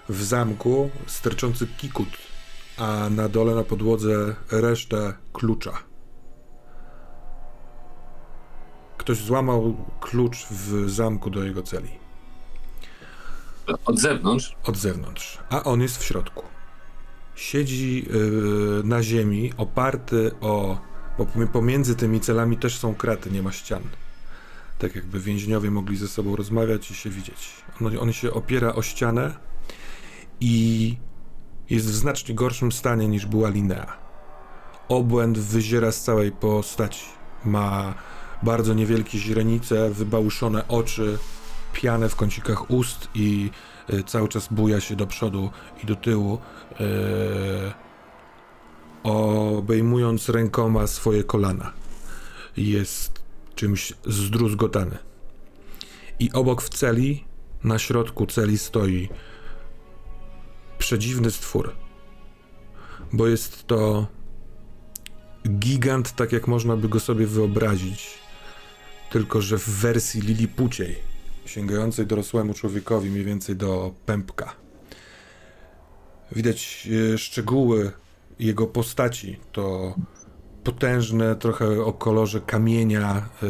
w 0.10 0.24
zamku 0.24 0.90
sterczący 1.08 1.68
kikut, 1.68 2.18
a 2.78 3.10
na 3.10 3.30
dole 3.30 3.56
na 3.56 3.64
podłodze 3.64 4.36
resztę 4.52 5.14
klucza. 5.34 5.74
Ktoś 8.98 9.18
złamał 9.18 9.86
klucz 10.00 10.45
w 10.48 10.90
zamku 10.90 11.30
do 11.30 11.44
jego 11.44 11.64
celi. 11.64 11.90
Od 13.86 14.00
zewnątrz 14.00 14.56
Od 14.64 14.78
zewnątrz, 14.78 15.38
a 15.50 15.64
on 15.64 15.82
jest 15.82 15.98
w 15.98 16.03
środku. 16.03 16.44
Siedzi 17.36 18.06
yy, 18.10 18.82
na 18.84 19.03
ziemi, 19.03 19.53
oparty 19.58 20.32
o. 20.42 20.78
Bo 21.18 21.26
pomi- 21.26 21.48
pomiędzy 21.48 21.95
tymi 21.95 22.20
celami 22.20 22.58
też 22.58 22.78
są 22.78 22.95
kraty, 22.95 23.32
nie 23.32 23.42
ma 23.42 23.52
ścian. 23.52 23.84
Tak 24.84 24.95
jakby 24.95 25.20
więźniowie 25.20 25.72
mogli 25.72 25.98
ze 25.98 26.08
sobą 26.08 26.36
rozmawiać 26.36 26.92
i 26.92 26.95
się 26.95 27.10
widzieć. 27.10 27.50
On, 27.82 27.98
on 28.00 28.14
się 28.14 28.34
opiera 28.34 28.76
o 28.76 28.82
ścianę 28.82 29.34
i 30.40 30.98
jest 31.70 31.86
w 31.86 31.95
znacznie 31.95 32.36
gorszym 32.36 32.72
stanie 32.72 33.08
niż 33.08 33.26
była 33.26 33.50
Linea. 33.50 33.98
Obłęd 34.90 35.40
wyziera 35.40 35.92
z 35.92 36.03
całej 36.03 36.32
postaci. 36.32 37.06
Ma 37.45 37.94
bardzo 38.44 38.74
niewielkie 38.74 39.18
źrenice, 39.18 39.90
wybałuszone 39.90 40.68
oczy, 40.68 41.18
pianę 41.74 42.10
w 42.10 42.16
kącikach 42.16 42.72
ust 42.72 43.08
i 43.16 43.52
y, 43.94 44.03
cały 44.03 44.28
czas 44.28 44.48
buja 44.52 44.80
się 44.80 44.95
do 44.95 45.08
przodu 45.08 45.50
i 45.84 45.86
do 45.86 45.95
tyłu, 45.95 46.38
y, 46.82 46.84
obejmując 49.03 50.30
rękoma 50.30 50.88
swoje 50.88 51.24
kolana. 51.24 51.74
Jest 52.58 53.12
czymś 53.56 53.93
zdruzgotany. 54.06 54.98
I 56.19 56.32
obok 56.32 56.61
w 56.61 56.69
celi, 56.69 57.23
na 57.64 57.80
środku 57.80 58.25
celi 58.25 58.57
stoi 58.57 59.09
przedziwny 60.77 61.32
stwór. 61.32 61.75
Bo 63.14 63.27
jest 63.27 63.67
to 63.67 64.07
gigant, 65.49 66.15
tak 66.15 66.32
jak 66.32 66.48
można 66.48 66.77
by 66.77 66.90
go 66.90 66.99
sobie 66.99 67.27
wyobrazić, 67.27 68.09
tylko 69.11 69.41
że 69.41 69.57
w 69.57 69.69
wersji 69.69 70.22
lilipuciej 70.22 70.95
sięgającej 71.45 72.07
dorosłemu 72.07 72.53
człowiekowi, 72.53 73.09
mniej 73.09 73.25
więcej 73.25 73.56
do 73.56 73.93
pępka. 74.06 74.56
Widać 76.32 76.88
e, 77.14 77.17
szczegóły 77.17 77.91
jego 78.40 78.67
postaci. 78.67 79.40
To 79.51 79.95
potężne, 80.64 81.35
trochę 81.35 81.83
o 81.83 81.93
kolorze 81.93 82.42
kamienia 82.42 83.16
e, 83.16 83.48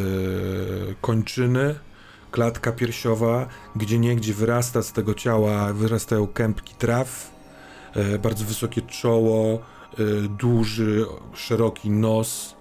kończyny, 1.01 1.75
klatka 2.31 2.71
piersiowa, 2.71 3.47
gdzie 3.75 3.99
niegdzie 3.99 4.33
wyrasta 4.33 4.81
z 4.81 4.93
tego 4.93 5.13
ciała, 5.13 5.73
wyrastają 5.73 6.27
kępki 6.27 6.75
traw, 6.75 7.31
e, 7.93 8.19
bardzo 8.19 8.45
wysokie 8.45 8.81
czoło, 8.81 9.53
e, 9.53 10.03
duży, 10.27 11.05
szeroki 11.33 11.89
nos, 11.89 12.55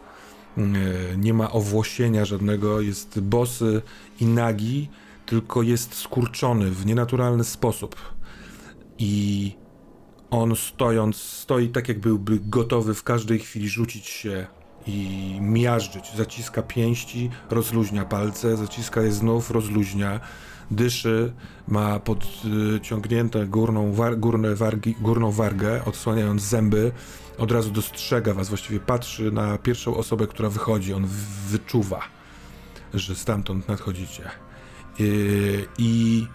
nie 1.17 1.35
ma 1.35 1.53
owłosienia 1.53 2.25
żadnego, 2.25 2.81
jest 2.81 3.21
bosy 3.21 3.83
i 4.21 4.27
nagi, 4.27 4.89
tylko 5.27 5.63
jest 5.63 5.95
skurczony 5.95 6.71
w 6.71 6.87
nienaturalny 6.87 7.45
sposób. 7.45 7.97
I 8.99 9.53
on 10.33 10.57
stojąc, 10.57 11.17
stoi 11.17 11.69
tak, 11.69 11.89
jak 11.89 11.99
byłby 11.99 12.39
gotowy 12.43 12.95
w 12.95 13.03
każdej 13.03 13.39
chwili 13.39 13.69
rzucić 13.69 14.07
się 14.07 14.47
i 14.87 15.39
miażdżyć. 15.41 16.13
Zaciska 16.17 16.63
pięści, 16.63 17.31
rozluźnia 17.51 18.05
palce, 18.05 18.57
zaciska 18.57 19.03
je 19.03 19.13
znów, 19.13 19.51
rozluźnia, 19.51 20.21
dyszy, 20.71 21.33
ma 21.69 22.01
podciągnięte 22.01 23.47
górną, 23.47 23.93
war, 23.93 24.19
górne 24.19 24.55
wargi, 24.55 24.95
górną 25.01 25.31
wargę, 25.31 25.85
odsłaniając 25.85 26.43
zęby. 26.43 26.93
Od 27.39 27.53
razu 27.53 27.71
dostrzega 27.71 28.35
was, 28.35 28.49
właściwie 28.49 28.81
patrzy 28.81 29.33
na 29.33 29.59
pierwszą 29.59 29.97
osobę, 29.97 30.27
która 30.27 30.49
wychodzi. 30.49 30.93
On 30.95 31.07
wyczuwa, 31.49 32.01
że 32.95 33.15
stamtąd 33.15 33.69
nadchodzicie. 33.69 34.31
Yy, 34.99 35.67
I 35.79 36.27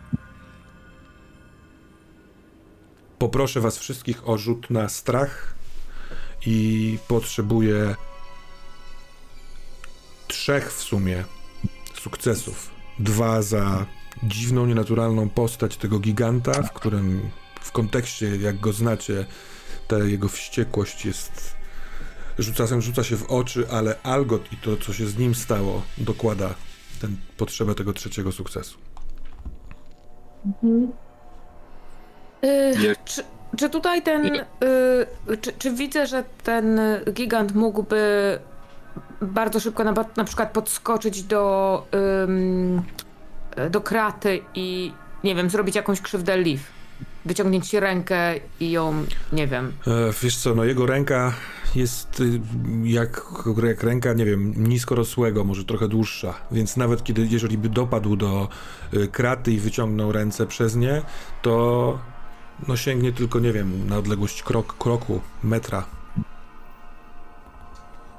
poproszę 3.19 3.61
was 3.61 3.77
wszystkich 3.77 4.29
o 4.29 4.37
rzut 4.37 4.69
na 4.69 4.89
strach 4.89 5.55
i 6.45 6.97
potrzebuję 7.07 7.95
trzech 10.27 10.73
w 10.73 10.81
sumie 10.81 11.23
sukcesów. 12.01 12.71
Dwa 12.99 13.41
za 13.41 13.85
dziwną, 14.23 14.65
nienaturalną 14.65 15.29
postać 15.29 15.77
tego 15.77 15.99
giganta, 15.99 16.63
w 16.63 16.73
którym 16.73 17.29
w 17.61 17.71
kontekście, 17.71 18.35
jak 18.35 18.59
go 18.59 18.73
znacie, 18.73 19.25
ta 19.87 19.97
jego 19.97 20.27
wściekłość 20.27 21.05
jest 21.05 21.55
rzuca, 22.39 22.81
rzuca 22.81 23.03
się 23.03 23.17
w 23.17 23.23
oczy, 23.23 23.69
ale 23.71 24.01
Algot 24.01 24.53
i 24.53 24.57
to, 24.57 24.77
co 24.77 24.93
się 24.93 25.07
z 25.07 25.17
nim 25.17 25.35
stało, 25.35 25.81
dokłada 25.97 26.55
ten, 27.01 27.17
potrzebę 27.37 27.75
tego 27.75 27.93
trzeciego 27.93 28.31
sukcesu. 28.31 28.77
Y, 30.63 31.06
Nie. 32.43 32.95
czy, 33.05 33.23
czy 33.57 33.69
tutaj 33.69 34.01
ten. 34.01 34.25
Y, 34.25 35.37
czy, 35.41 35.53
czy 35.59 35.71
widzę, 35.71 36.07
że 36.07 36.23
ten 36.43 36.79
gigant 37.13 37.55
mógłby 37.55 37.99
bardzo 39.21 39.59
szybko 39.59 39.83
na, 39.83 39.93
na 40.17 40.23
przykład 40.23 40.51
podskoczyć 40.51 41.23
do, 41.23 41.85
do 43.69 43.81
kraty 43.81 44.41
i 44.55 44.91
nie 45.23 45.35
wiem, 45.35 45.49
zrobić 45.49 45.75
jakąś 45.75 46.01
krzywdę 46.01 46.37
Liv. 46.37 46.63
Wyciągnąć 47.25 47.69
ci 47.69 47.79
rękę 47.79 48.35
i 48.59 48.71
ją, 48.71 49.05
nie 49.33 49.47
wiem. 49.47 49.73
E, 49.87 49.91
wiesz 50.21 50.37
co, 50.37 50.55
no 50.55 50.63
jego 50.63 50.85
ręka 50.85 51.33
jest 51.75 52.19
y, 52.19 52.41
jak, 52.83 53.25
jak 53.67 53.83
ręka, 53.83 54.13
nie 54.13 54.25
wiem, 54.25 54.53
niskorosłego, 54.57 55.43
może 55.43 55.65
trochę 55.65 55.87
dłuższa, 55.87 56.33
więc 56.51 56.77
nawet 56.77 57.03
kiedy, 57.03 57.27
jeżeli 57.29 57.57
by 57.57 57.69
dopadł 57.69 58.15
do 58.15 58.47
y, 58.93 59.07
kraty 59.07 59.51
i 59.51 59.59
wyciągnął 59.59 60.11
ręce 60.11 60.45
przez 60.45 60.75
nie, 60.75 61.01
to 61.41 61.99
no 62.67 62.77
sięgnie 62.77 63.11
tylko, 63.13 63.39
nie 63.39 63.53
wiem, 63.53 63.89
na 63.89 63.97
odległość 63.97 64.43
krok, 64.43 64.77
kroku, 64.77 65.21
metra. 65.43 65.85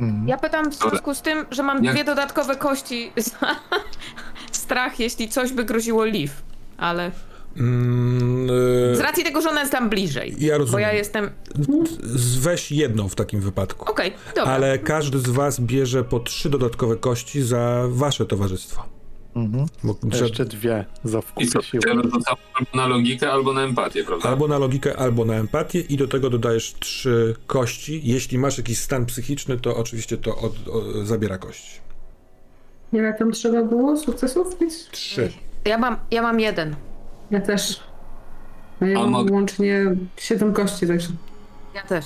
Mhm. 0.01 0.29
Ja 0.29 0.39
pytam 0.39 0.71
w 0.71 0.75
związku 0.75 1.15
z 1.15 1.23
tym, 1.23 1.47
że 1.51 1.63
mam 1.63 1.83
dwie 1.83 2.05
dodatkowe 2.05 2.57
kości 2.57 3.13
za 3.17 3.57
strach, 4.53 5.01
jeśli 5.01 5.29
coś 5.29 5.53
by 5.53 5.65
groziło 5.65 6.05
Liv. 6.05 6.33
Ale 6.79 7.11
Mm, 7.57 8.49
z 8.97 9.01
y, 9.01 9.03
racji 9.03 9.25
tego, 9.25 9.41
że 9.41 9.51
ona 9.51 9.61
jest 9.61 9.73
tam 9.73 9.89
bliżej. 9.91 10.35
ja 10.39 10.53
Bo 10.55 10.59
rozumiem. 10.59 10.81
ja 10.83 10.93
jestem. 10.93 11.31
Z- 12.03 12.37
Weź 12.39 12.73
jedną 12.73 13.09
w 13.09 13.15
takim 13.15 13.41
wypadku. 13.41 13.91
Okej, 13.91 14.13
dobra. 14.37 14.53
Ale 14.53 14.79
każdy 14.79 15.19
z 15.19 15.27
was 15.31 15.61
bierze 15.61 16.05
po 16.05 16.21
trzy 16.21 16.51
dodatkowe 16.51 16.97
kości 16.97 17.43
za 17.43 17.83
wasze 17.89 18.27
towarzystwo. 18.27 18.85
Mhm. 19.45 19.67
Że, 20.13 20.25
Jeszcze 20.25 20.45
dwie 20.45 20.85
za 21.05 21.21
rzucał 22.05 22.37
albo 22.55 22.71
na 22.75 22.87
logikę, 22.87 23.33
albo 23.33 23.53
na 23.53 23.63
empatię, 23.63 24.05
prawda? 24.05 24.29
albo 24.29 24.49
na 24.49 24.59
logikę, 24.59 24.97
albo 24.97 25.25
na 25.25 25.35
empatię 25.35 25.81
i 25.81 25.97
do 25.97 26.09
tego 26.09 26.31
dodajesz 26.31 26.75
trzy 26.81 27.35
kości. 27.47 28.01
Jeśli 28.05 28.39
masz 28.39 28.59
jakiś 28.59 28.79
stan 28.79 29.07
psychiczny, 29.07 29.61
to 29.61 29.77
oczywiście 29.77 30.17
to 30.17 30.37
od, 30.37 30.69
o, 30.69 31.05
zabiera 31.05 31.39
kość. 31.39 31.81
Ile 32.93 33.15
tam 33.15 33.33
trzeba 33.33 33.63
było 33.63 33.97
sukcesów 33.97 34.61
mieć? 34.61 34.73
Trzy. 34.91 35.33
Ja 35.65 35.79
mam, 35.79 35.97
ja 36.11 36.23
mam 36.23 36.41
jeden. 36.41 36.77
Ja 37.31 37.41
też. 37.41 37.81
A 38.81 38.87
ja 38.87 38.99
mam 38.99 39.11
mogę- 39.11 39.33
łącznie 39.33 39.97
7 40.17 40.53
kości, 40.53 40.87
także. 40.87 41.09
Ja 41.75 41.83
też. 41.83 42.05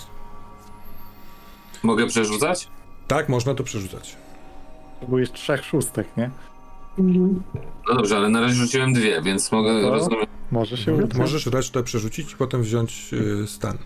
Mogę 1.83 2.07
przerzucać? 2.07 2.69
Tak, 3.09 3.29
można 3.29 3.55
to 3.55 3.65
przerzucać. 3.65 4.17
Potrzebujesz 4.93 5.33
trzech 5.33 5.65
szóstek, 5.65 6.17
nie? 6.17 6.31
Mhm. 6.99 7.43
No 7.89 7.95
dobrze, 7.95 8.17
ale 8.17 8.29
na 8.29 8.41
razie 8.41 8.55
rzuciłem 8.55 8.93
dwie, 8.93 9.23
więc 9.23 9.53
mogę, 9.53 9.73
No 9.73 9.91
rozumiem, 9.91 10.27
Może 10.51 10.77
się 10.77 10.93
uda. 10.95 11.19
Możesz 11.19 11.47
resztę 11.47 11.83
przerzucić 11.83 12.33
i 12.33 12.37
potem 12.37 12.63
wziąć 12.63 13.11
y, 13.13 13.47
stan. 13.47 13.79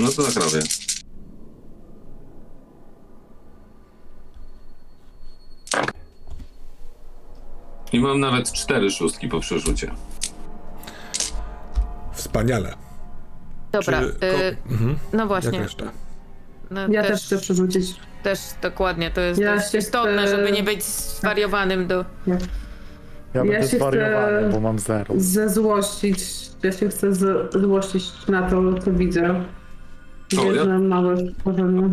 no 0.00 0.08
to 0.08 0.22
tak 0.22 0.34
robię. 0.34 0.60
I 7.92 8.00
mam 8.00 8.20
nawet 8.20 8.52
cztery 8.52 8.90
szóstki 8.90 9.28
po 9.28 9.40
przerzucie. 9.40 9.90
Wspaniale. 12.12 12.74
Dobra. 13.72 14.00
Czy 14.00 14.06
y, 14.06 14.56
ko- 14.56 14.72
mhm. 14.72 14.98
no 15.12 15.18
Jak 15.18 15.28
właśnie. 15.28 15.58
reszta? 15.58 15.92
No, 16.74 16.80
Ja 16.90 17.02
też 17.02 17.22
chcę 17.24 17.38
przerzucić. 17.38 17.96
też 18.22 18.38
dokładnie, 18.62 19.10
to 19.10 19.20
jest 19.20 19.40
Ja 19.40 19.56
istotne, 19.78 20.22
chcę- 20.26 20.36
żeby 20.36 20.52
nie 20.52 20.62
być 20.62 20.82
zwariowanym 20.84 21.86
do... 21.86 22.04
Ja, 22.26 22.34
Ja 23.34 23.44
będę 23.44 23.68
się 23.68 23.76
zwariowany, 23.76 24.38
chcę- 24.40 24.50
bo 24.50 24.60
mam 24.60 24.78
zero. 24.78 25.14
Zezłościć. 25.18 26.18
Ja 26.62 26.72
się 26.72 26.88
chcę 26.88 27.14
z- 27.14 27.52
złościć 27.60 28.04
na 28.28 28.50
to, 28.50 28.78
co 28.84 28.92
widzę. 28.92 29.44
O, 30.38 30.52
ja- 30.52 30.64
małe 30.78 31.16
stworzenie. 31.38 31.90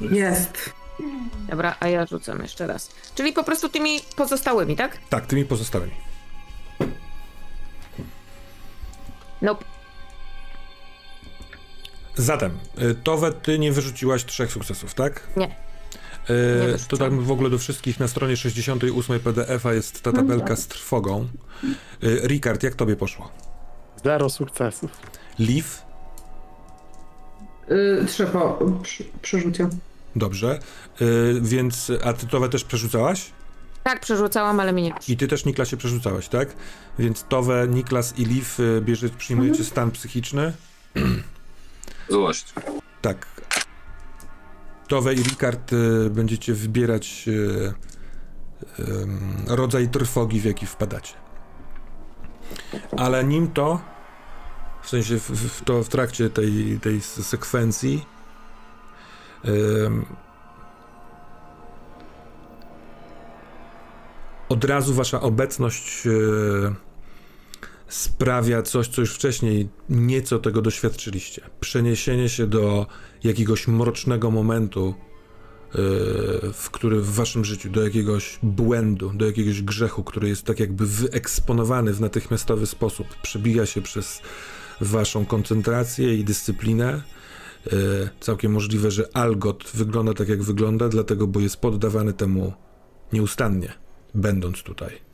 Jest. 0.00 0.72
Dobra, 1.50 1.74
a 1.80 1.88
ja 1.88 2.06
rzucam 2.06 2.42
jeszcze 2.42 2.66
raz. 2.66 2.90
Czyli 3.14 3.32
po 3.32 3.44
prostu 3.44 3.68
tymi 3.68 4.00
pozostałymi, 4.16 4.76
tak? 4.76 4.98
Tak, 5.08 5.26
tymi 5.26 5.44
pozostałymi. 5.44 5.92
Nope. 9.42 9.64
Zatem, 12.16 12.58
y, 12.82 12.94
Towe, 12.94 13.32
ty 13.32 13.58
nie 13.58 13.72
wyrzuciłaś 13.72 14.24
trzech 14.24 14.52
sukcesów, 14.52 14.94
tak? 14.94 15.28
Nie. 15.36 15.56
Y, 16.30 16.88
to 16.88 16.96
tam 16.96 17.20
w 17.20 17.30
ogóle 17.30 17.50
do 17.50 17.58
wszystkich 17.58 18.00
na 18.00 18.08
stronie 18.08 18.36
68 18.36 19.20
PDF-a 19.20 19.72
jest 19.72 20.02
ta 20.02 20.12
tabelka 20.12 20.56
z 20.56 20.66
trwogą. 20.66 21.28
Y, 22.04 22.20
Rikard, 22.26 22.62
jak 22.62 22.74
tobie 22.74 22.96
poszło? 22.96 23.30
Zero 24.04 24.30
sukcesów. 24.30 24.90
Liv? 25.38 25.68
Yy, 27.68 28.06
przy, 28.82 29.04
przerzucie. 29.22 29.68
Dobrze. 30.16 30.58
Y, 31.00 31.40
więc, 31.42 31.92
a 32.04 32.12
ty 32.12 32.26
Towe 32.26 32.48
też 32.48 32.64
przerzucałaś? 32.64 33.30
Tak, 33.82 34.00
przerzucałam, 34.00 34.60
ale 34.60 34.72
mi 34.72 34.82
nie. 34.82 34.94
I 35.08 35.16
ty 35.16 35.28
też 35.28 35.44
Niklasie 35.44 35.76
przerzucałeś, 35.76 36.28
tak? 36.28 36.56
Więc 36.98 37.24
Towe, 37.28 37.68
Niklas 37.68 38.18
i 38.18 38.24
Liv 38.24 38.46
bierze, 38.80 39.08
przyjmujecie 39.08 39.64
stan 39.64 39.90
psychiczny? 39.90 40.52
Złość. 42.12 42.54
Tak. 43.00 43.26
Towe 44.88 45.14
i 45.14 45.22
Rikard 45.22 45.72
y, 45.72 46.10
będziecie 46.10 46.54
wybierać 46.54 47.24
y, 47.28 47.74
ym, 48.78 49.44
rodzaj 49.48 49.88
trwogi, 49.88 50.40
w 50.40 50.44
jaki 50.44 50.66
wpadacie. 50.66 51.14
Ale 52.96 53.24
nim 53.24 53.50
to, 53.50 53.80
w 54.82 54.88
sensie 54.88 55.18
w, 55.18 55.30
w, 55.30 55.64
to 55.64 55.82
w 55.82 55.88
trakcie 55.88 56.30
tej, 56.30 56.80
tej 56.82 57.00
sekwencji, 57.00 58.06
od 64.48 64.64
razu 64.64 64.94
wasza 64.94 65.20
obecność 65.20 66.06
y, 66.06 66.91
sprawia 67.92 68.62
coś, 68.62 68.88
co 68.88 69.00
już 69.00 69.14
wcześniej 69.14 69.68
nieco 69.88 70.38
tego 70.38 70.62
doświadczyliście. 70.62 71.42
Przeniesienie 71.60 72.28
się 72.28 72.46
do 72.46 72.86
jakiegoś 73.24 73.68
mrocznego 73.68 74.30
momentu, 74.30 74.94
yy, 75.74 75.80
w 76.52 76.68
który 76.72 77.00
w 77.00 77.10
waszym 77.10 77.44
życiu, 77.44 77.70
do 77.70 77.84
jakiegoś 77.84 78.38
błędu, 78.42 79.10
do 79.14 79.26
jakiegoś 79.26 79.62
grzechu, 79.62 80.04
który 80.04 80.28
jest 80.28 80.44
tak 80.44 80.60
jakby 80.60 80.86
wyeksponowany 80.86 81.92
w 81.92 82.00
natychmiastowy 82.00 82.66
sposób, 82.66 83.06
przebija 83.22 83.66
się 83.66 83.82
przez 83.82 84.20
waszą 84.80 85.26
koncentrację 85.26 86.14
i 86.14 86.24
dyscyplinę. 86.24 87.02
Yy, 87.66 88.08
całkiem 88.20 88.52
możliwe, 88.52 88.90
że 88.90 89.16
Algot 89.16 89.70
wygląda 89.74 90.14
tak, 90.14 90.28
jak 90.28 90.42
wygląda, 90.42 90.88
dlatego, 90.88 91.26
bo 91.26 91.40
jest 91.40 91.56
poddawany 91.56 92.12
temu 92.12 92.52
nieustannie, 93.12 93.72
będąc 94.14 94.62
tutaj. 94.62 95.11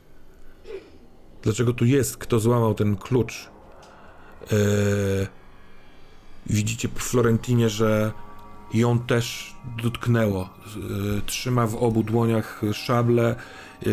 Dlaczego 1.49 1.73
tu 1.73 1.85
jest? 1.85 2.17
Kto 2.17 2.41
złamał 2.41 2.75
ten 2.75 2.97
klucz? 2.97 3.51
Eee, 4.52 5.27
widzicie 6.47 6.89
po 6.89 7.01
Florentinie, 7.01 7.68
że 7.68 8.12
ją 8.75 8.99
też 8.99 9.55
dotknęło. 9.83 10.51
Eee, 10.77 11.23
trzyma 11.27 11.67
w 11.67 11.77
obu 11.77 12.02
dłoniach 12.02 12.62
szable, 12.73 13.36
eee, 13.86 13.93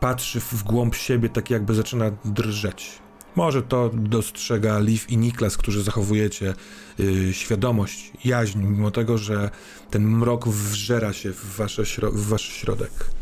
patrzy 0.00 0.40
w 0.40 0.62
głąb 0.62 0.94
siebie, 0.94 1.28
tak 1.28 1.50
jakby 1.50 1.74
zaczyna 1.74 2.10
drżeć. 2.24 2.98
Może 3.36 3.62
to 3.62 3.90
dostrzega 3.94 4.78
Liv 4.78 5.04
i 5.08 5.16
Niklas, 5.16 5.56
którzy 5.56 5.82
zachowujecie 5.82 6.54
eee, 7.00 7.34
świadomość, 7.34 8.12
jaźń, 8.24 8.58
mimo 8.58 8.90
tego, 8.90 9.18
że 9.18 9.50
ten 9.90 10.08
mrok 10.08 10.48
wżera 10.48 11.12
się 11.12 11.32
w, 11.32 11.56
wasze 11.56 11.84
w 12.12 12.26
wasz 12.28 12.48
środek. 12.48 13.15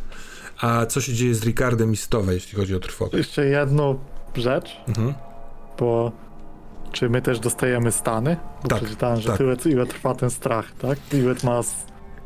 A 0.65 0.86
co 0.86 1.01
się 1.01 1.12
dzieje 1.15 1.34
z 1.34 1.43
Ricardem 1.44 1.93
i 1.93 1.97
Stowe, 1.97 2.34
jeśli 2.34 2.59
chodzi 2.59 2.75
o 2.75 2.81
trwogę? 2.81 3.18
Jeszcze 3.18 3.44
jedną 3.47 3.99
rzecz, 4.34 4.76
Mhm. 4.89 5.15
bo 5.78 6.12
czy 6.93 7.09
my 7.10 7.23
też 7.23 7.41
dostajemy 7.41 7.93
stany? 7.93 8.36
Bo 8.62 8.68
Tak, 8.68 8.78
przeczytałem, 8.81 9.20
że 9.20 9.28
tak. 9.28 9.39
tyle, 9.39 9.57
ile 9.65 9.86
trwa 9.86 10.15
ten 10.15 10.31
strach, 10.31 10.73
tak? 10.78 10.99
Ile 11.12 11.34
ma 11.44 11.62
z... 11.62 11.75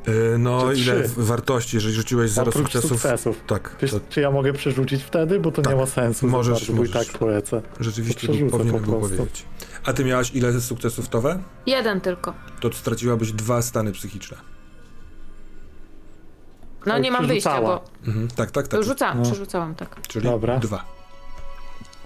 Yy, 0.06 0.36
no, 0.38 0.72
ile 0.72 1.02
trzy. 1.02 1.14
wartości, 1.16 1.76
jeżeli 1.76 1.94
rzuciłeś 1.94 2.30
zero 2.30 2.52
sukcesów? 2.52 2.90
sukcesów. 2.90 3.40
Tak, 3.46 3.76
Wiesz, 3.82 3.90
to 3.90 4.00
czy 4.10 4.20
ja 4.20 4.30
mogę 4.30 4.52
przerzucić 4.52 5.02
wtedy? 5.02 5.40
Bo 5.40 5.52
to 5.52 5.62
Tak. 5.62 5.72
nie 5.74 5.80
ma 5.80 5.86
sensu. 5.86 6.26
Możesz, 6.26 6.54
bardzo, 6.58 6.72
bo 6.72 6.84
i 6.84 6.88
możesz. 6.88 7.06
tak 7.08 7.18
polecę. 7.18 7.62
rzeczywiście 7.80 8.28
powinienem 8.50 8.84
po 8.84 8.92
powiedzieć. 8.92 9.44
A 9.84 9.92
ty 9.92 10.04
miałaś 10.04 10.34
ile 10.34 10.60
sukcesów 10.60 11.08
towe? 11.08 11.38
Jeden 11.66 12.00
tylko. 12.00 12.34
To 12.60 12.72
straciłabyś 12.72 13.32
dwa 13.32 13.62
stany 13.62 13.92
psychiczne. 13.92 14.36
No 16.86 16.98
nie 16.98 17.10
mam 17.10 17.26
wyjścia, 17.26 17.60
bo 17.62 17.84
Mhm. 18.06 18.28
Tak, 18.28 18.50
tak, 18.50 18.68
tak. 18.68 18.82
rzucałam, 18.82 19.18
No. 19.18 19.24
przerzucałam, 19.24 19.74
tak. 19.74 20.00
Czyli 20.08 20.24
Dobra. 20.24 20.58
dwa. 20.58 20.84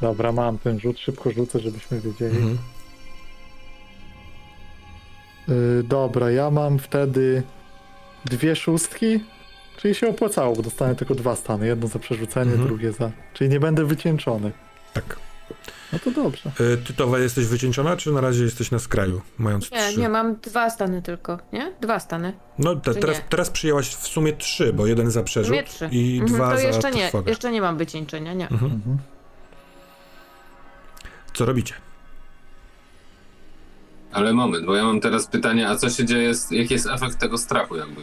Dobra, 0.01 0.33
mam 0.33 0.59
ten 0.59 0.81
rzut, 0.81 0.99
szybko 0.99 1.31
rzucę, 1.31 1.61
żebyśmy 1.61 2.01
wiedzieli. 2.01 2.37
Mhm. 2.37 2.59
Y, 5.49 5.83
dobra, 5.83 6.31
ja 6.31 6.51
mam 6.51 6.79
wtedy 6.79 7.43
dwie 8.25 8.57
szóstki, 8.57 9.21
czyli 9.77 9.95
się 9.95 10.09
opłacało, 10.09 10.57
bo 10.57 10.63
dostanę 10.63 10.95
tylko 10.97 11.15
dwa 11.15 11.37
stany. 11.37 11.67
Jedno 11.67 11.89
za 11.89 11.99
przerzucenie, 11.99 12.51
Mhm. 12.53 12.69
drugie 12.69 12.93
za... 12.93 13.11
Czyli 13.35 13.51
nie 13.51 13.61
będę 13.61 13.85
wycieńczony. 13.85 14.53
Tak. 14.95 15.17
No 15.93 15.99
to 15.99 16.11
dobrze. 16.11 16.51
Y, 16.61 16.77
Tytowa, 16.77 17.19
jesteś 17.19 17.47
wycieńczona, 17.47 17.97
czy 17.97 18.13
na 18.13 18.21
razie 18.21 18.45
jesteś 18.45 18.71
na 18.71 18.79
skraju, 18.79 19.21
mając 19.39 19.71
Nie, 19.71 19.79
trzy? 19.91 20.01
nie, 20.01 20.09
mam 20.09 20.37
dwa 20.37 20.71
stany 20.71 21.03
tylko, 21.03 21.39
nie? 21.53 21.73
Dwa 21.81 22.01
stany. 22.01 22.33
No 22.59 22.77
te, 22.77 22.95
Czy 22.95 23.01
teraz, 23.01 23.17
nie? 23.17 23.25
teraz 23.29 23.51
przyjęłaś 23.51 23.89
w 23.95 24.07
sumie 24.07 24.33
trzy, 24.33 24.73
bo 24.73 24.87
jeden 24.87 25.11
za 25.11 25.23
przerzut 25.23 25.51
Mnie 25.53 25.63
trzy. 25.63 25.89
i 25.93 26.19
Mhm, 26.21 26.33
dwa 26.37 26.51
to 26.51 26.57
za 26.57 26.63
jeszcze 26.67 26.91
nie, 26.91 27.07
trwogę. 27.09 27.31
jeszcze 27.31 27.53
nie 27.53 27.61
mam 27.61 27.77
wycieńczenia, 27.79 28.35
nie. 28.35 28.49
Mhm. 28.51 28.73
Mhm. 28.73 28.99
Co 31.35 31.45
robicie? 31.45 31.75
Ale 34.13 34.33
moment, 34.33 34.67
bo 34.67 34.75
ja 34.77 34.85
mam 34.85 35.01
teraz 35.01 35.27
pytanie, 35.27 35.69
a 35.69 35.77
co 35.77 35.91
się 35.91 36.05
dzieje, 36.05 36.35
z, 36.35 36.51
jaki 36.51 36.75
jest 36.75 36.87
efekt 36.87 37.19
tego 37.19 37.39
strachu 37.39 37.77
jakby? 37.77 38.01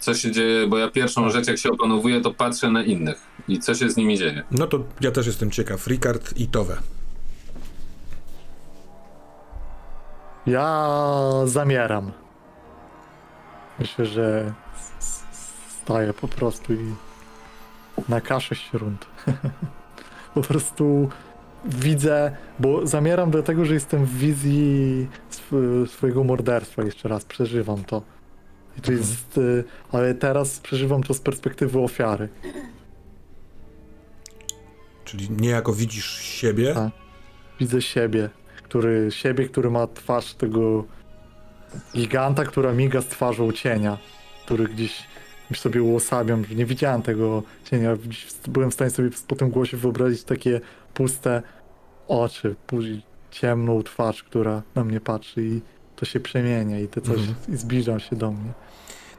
Co 0.00 0.14
się 0.14 0.30
dzieje, 0.30 0.66
bo 0.66 0.78
ja 0.78 0.88
pierwszą 0.90 1.30
rzecz 1.30 1.48
jak 1.48 1.58
się 1.58 1.70
opanowuję, 1.70 2.20
to 2.20 2.34
patrzę 2.34 2.70
na 2.70 2.82
innych 2.82 3.18
i 3.48 3.58
co 3.58 3.74
się 3.74 3.90
z 3.90 3.96
nimi 3.96 4.18
dzieje. 4.18 4.42
No 4.50 4.66
to 4.66 4.84
ja 5.00 5.10
też 5.10 5.26
jestem 5.26 5.50
ciekaw. 5.50 5.86
Ricard 5.86 6.36
i 6.36 6.48
Towe. 6.48 6.76
Ja 10.46 10.88
zamieram. 11.44 12.12
Myślę, 13.78 14.06
że 14.06 14.52
staję 15.82 16.12
po 16.12 16.28
prostu 16.28 16.72
i 16.72 16.94
na 18.08 18.20
kaszę 18.20 18.54
śrund. 18.54 19.06
po 20.34 20.42
prostu 20.42 21.08
widzę, 21.64 22.36
bo 22.58 22.86
zamieram 22.86 23.30
do 23.30 23.42
tego, 23.42 23.64
że 23.64 23.74
jestem 23.74 24.04
w 24.04 24.18
wizji 24.18 25.08
sw- 25.30 25.86
swojego 25.90 26.24
morderstwa. 26.24 26.82
Jeszcze 26.82 27.08
raz 27.08 27.24
przeżywam 27.24 27.84
to. 27.84 28.02
I 28.78 28.80
to 28.80 28.92
jest, 28.92 29.38
y, 29.38 29.64
ale 29.92 30.14
teraz 30.14 30.58
przeżywam 30.58 31.02
to 31.02 31.14
z 31.14 31.20
perspektywy 31.20 31.78
ofiary. 31.78 32.28
Czyli 35.04 35.30
niejako 35.30 35.72
widzisz 35.72 36.20
siebie. 36.20 36.74
Tak. 36.74 36.92
Widzę 37.60 37.82
siebie, 37.82 38.30
który, 38.70 39.10
siebie, 39.10 39.48
który 39.48 39.70
ma 39.70 39.86
twarz 39.86 40.34
tego 40.34 40.84
giganta, 41.94 42.44
która 42.44 42.72
miga 42.72 43.00
z 43.00 43.06
twarzą 43.06 43.52
cienia, 43.52 43.98
który 44.44 44.64
gdzieś 44.64 45.06
sobie 45.54 45.82
uosabiam, 45.82 46.44
że 46.44 46.54
nie 46.54 46.66
widziałem 46.66 47.02
tego 47.02 47.42
cienia, 47.64 47.96
byłem 48.48 48.70
w 48.70 48.74
stanie 48.74 48.90
sobie 48.90 49.10
po 49.28 49.36
tym 49.36 49.50
głosie 49.50 49.76
wyobrazić 49.76 50.24
takie 50.24 50.60
puste 50.94 51.42
oczy, 52.08 52.56
później 52.66 53.02
ciemną 53.30 53.82
twarz, 53.82 54.22
która 54.22 54.62
na 54.74 54.84
mnie 54.84 55.00
patrzy 55.00 55.42
i 55.42 55.60
to 55.96 56.04
się 56.06 56.20
przemienia 56.20 56.80
i 56.80 56.88
te 56.88 57.00
coś 57.00 57.18
Mhm. 57.18 57.36
i 57.48 57.56
zbliża 57.56 57.98
się 57.98 58.16
do 58.16 58.30
mnie. 58.30 58.52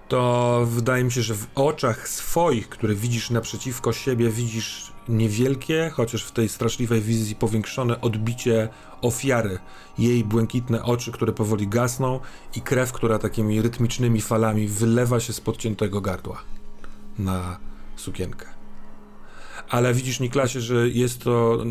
To 0.07 0.61
wydaje 0.65 1.03
mi 1.03 1.11
się, 1.11 1.21
że 1.21 1.33
w 1.35 1.47
oczach 1.55 2.09
swoich, 2.09 2.69
które 2.69 2.95
widzisz 2.95 3.29
naprzeciwko 3.29 3.93
siebie, 3.93 4.29
widzisz 4.29 4.91
niewielkie, 5.11 5.91
chociaż 5.93 6.23
w 6.23 6.31
tej 6.31 6.49
straszliwej 6.49 7.01
wizji 7.01 7.35
powiększone 7.35 8.01
odbicie 8.01 8.69
ofiary. 9.01 9.59
Jej 9.97 10.23
błękitne 10.23 10.83
oczy, 10.83 11.11
które 11.11 11.33
powoli 11.33 11.67
gasną 11.67 12.19
i 12.55 12.61
krew, 12.61 12.91
która 12.91 13.19
takimi 13.19 13.61
rytmicznymi 13.61 14.21
falami 14.21 14.67
wylewa 14.67 15.19
się 15.19 15.33
z 15.33 15.41
podciętego 15.41 16.01
gardła 16.01 16.41
na 17.19 17.57
sukienkę. 17.95 18.45
Ale 19.69 19.93
widzisz, 19.93 20.19
Niklasie, 20.19 20.61
że 20.61 20.89
jest 20.89 21.23
to 21.23 21.63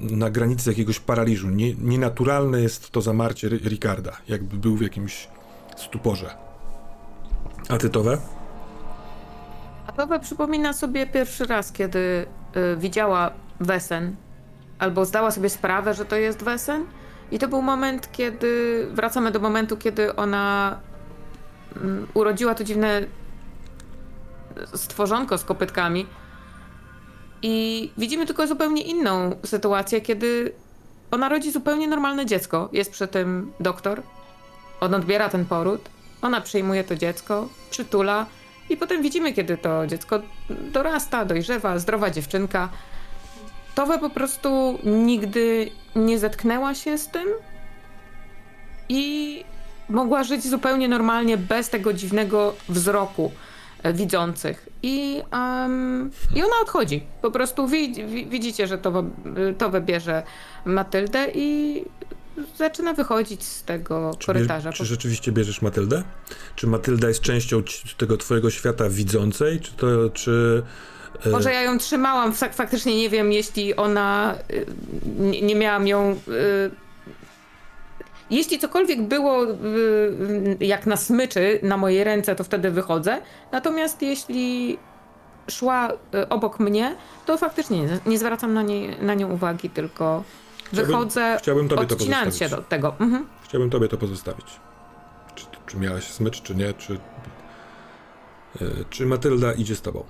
na 0.00 0.30
granicy 0.30 0.70
jakiegoś 0.70 1.00
paraliżu. 1.00 1.50
Nie, 1.50 1.74
nienaturalne 1.74 2.60
jest 2.60 2.90
to 2.90 3.00
zamarcie 3.00 3.48
Ricarda, 3.48 4.12
jakby 4.28 4.56
był 4.56 4.76
w 4.76 4.82
jakimś 4.82 5.28
stuporze. 5.76 6.34
A 7.68 7.78
tytowe? 7.78 8.18
A 9.86 9.92
Paweł 9.92 10.20
przypomina 10.20 10.72
sobie 10.72 11.06
pierwszy 11.06 11.46
raz, 11.46 11.72
kiedy 11.72 12.26
y, 12.56 12.76
widziała 12.76 13.30
Wesen, 13.60 14.16
albo 14.78 15.04
zdała 15.04 15.30
sobie 15.30 15.50
sprawę, 15.50 15.94
że 15.94 16.04
to 16.04 16.16
jest 16.16 16.42
Wesen. 16.42 16.86
I 17.30 17.38
to 17.38 17.48
był 17.48 17.62
moment, 17.62 18.12
kiedy 18.12 18.86
wracamy 18.90 19.30
do 19.30 19.40
momentu, 19.40 19.76
kiedy 19.76 20.16
ona 20.16 20.78
mm, 21.76 22.06
urodziła 22.14 22.54
to 22.54 22.64
dziwne 22.64 23.02
stworzonko 24.74 25.38
z 25.38 25.44
kopytkami. 25.44 26.06
I 27.42 27.90
widzimy 27.98 28.26
tylko 28.26 28.46
zupełnie 28.46 28.82
inną 28.82 29.36
sytuację, 29.44 30.00
kiedy 30.00 30.52
ona 31.10 31.28
rodzi 31.28 31.52
zupełnie 31.52 31.88
normalne 31.88 32.26
dziecko. 32.26 32.68
Jest 32.72 32.90
przy 32.90 33.08
tym 33.08 33.52
doktor. 33.60 34.02
On 34.80 34.94
odbiera 34.94 35.28
ten 35.28 35.44
poród. 35.44 35.88
Ona 36.22 36.40
przyjmuje 36.40 36.84
to 36.84 36.96
dziecko, 36.96 37.48
przytula. 37.70 38.26
I 38.70 38.76
potem 38.76 39.02
widzimy, 39.02 39.32
kiedy 39.32 39.56
to 39.58 39.86
dziecko 39.86 40.20
dorasta, 40.50 41.24
dojrzewa, 41.24 41.78
zdrowa 41.78 42.10
dziewczynka. 42.10 42.68
Towe 43.74 43.98
po 43.98 44.10
prostu 44.10 44.78
nigdy 44.84 45.70
nie 45.96 46.18
zetknęła 46.18 46.74
się 46.74 46.98
z 46.98 47.08
tym 47.08 47.28
i 48.88 49.44
mogła 49.88 50.24
żyć 50.24 50.46
zupełnie 50.46 50.88
normalnie 50.88 51.36
bez 51.36 51.70
tego 51.70 51.92
dziwnego 51.92 52.54
wzroku 52.68 53.32
e, 53.82 53.92
widzących. 53.92 54.68
I, 54.82 55.22
em, 55.64 56.10
i 56.36 56.42
ona 56.42 56.54
odchodzi. 56.62 57.02
Po 57.22 57.30
prostu 57.30 57.66
wi- 57.68 58.06
wi- 58.06 58.26
widzicie, 58.26 58.66
że 58.66 58.78
to, 58.78 59.04
to 59.58 59.80
bierze 59.80 60.22
Matyldę 60.64 61.26
i 61.34 61.84
zaczyna 62.58 62.92
wychodzić 62.94 63.44
z 63.44 63.62
tego 63.64 64.14
Czy, 64.18 64.26
korytarza. 64.26 64.70
bie- 64.70 64.76
czy 64.76 64.84
rzeczywiście 64.84 65.32
bierzesz 65.32 65.62
Matyldę? 65.62 66.02
Czy 66.56 66.66
Matylda 66.66 67.08
jest 67.08 67.20
częścią 67.20 67.62
ci- 67.62 67.94
tego 67.96 68.16
twojego 68.16 68.50
świata 68.50 68.88
widzącej? 68.88 69.60
Czy 69.60 69.72
to, 69.72 69.86
czy... 70.10 70.62
e, 71.26 71.28
Może 71.30 71.52
ja 71.52 71.62
ją 71.62 71.78
trzymałam, 71.78 72.32
fak- 72.32 72.52
faktycznie 72.54 72.96
nie 72.96 73.10
wiem, 73.10 73.32
jeśli 73.32 73.76
ona. 73.76 74.34
y, 74.52 74.66
Nie, 75.18 75.42
nie 75.42 75.54
miałam 75.54 75.86
ją. 75.88 76.16
y, 76.28 76.70
Jeśli 78.30 78.58
cokolwiek 78.58 79.02
było 79.02 79.46
jak 80.60 80.86
na 80.86 80.96
smyczy 80.96 81.60
na 81.62 81.76
mojej 81.76 82.04
ręce, 82.04 82.36
to 82.36 82.44
wtedy 82.44 82.70
wychodzę. 82.70 83.18
Natomiast 83.52 84.02
jeśli 84.02 84.78
szła 85.50 85.92
obok 86.28 86.60
mnie, 86.60 86.96
to 87.26 87.38
faktycznie 87.38 87.88
nie, 88.06 88.18
zwracam 88.18 88.54
na, 88.54 88.62
na 89.02 89.14
nią 89.14 89.30
uwagi, 89.30 89.70
tylko 89.70 90.24
wychodzę, 90.72 91.36
chciałbym 91.42 91.68
tobie 91.68 91.86
to 91.86 91.94
odcinając 91.94 92.36
się 92.38 92.48
do 92.48 92.56
tego. 92.62 92.94
Mhm. 93.00 93.26
Chciałbym 93.44 93.70
tobie 93.70 93.88
to 93.88 93.96
pozostawić. 93.98 94.46
Czy, 95.34 95.46
czy 95.66 95.76
miałaś 95.76 96.04
smycz, 96.04 96.42
czy 96.42 96.54
nie, 96.54 96.72
czy... 96.74 96.94
e, 98.60 98.64
Czy 98.90 99.06
Matylda 99.06 99.52
idzie 99.52 99.76
z 99.76 99.82
tobą? 99.82 100.04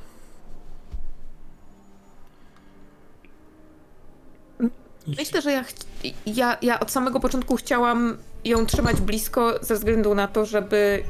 Myślę, 5.19 5.43
że 5.43 5.53
ja, 5.53 5.65
ja, 6.27 6.57
ja 6.63 6.81
od 6.81 6.91
samego 6.91 7.21
początku 7.21 7.57
chciałam 7.57 8.17
ją 8.45 8.67
trzymać 8.67 9.01
blisko 9.01 9.53
ze 9.61 9.75
względu 9.75 10.15
na 10.15 10.29
to, 10.29 10.47
żeby, 10.47 11.03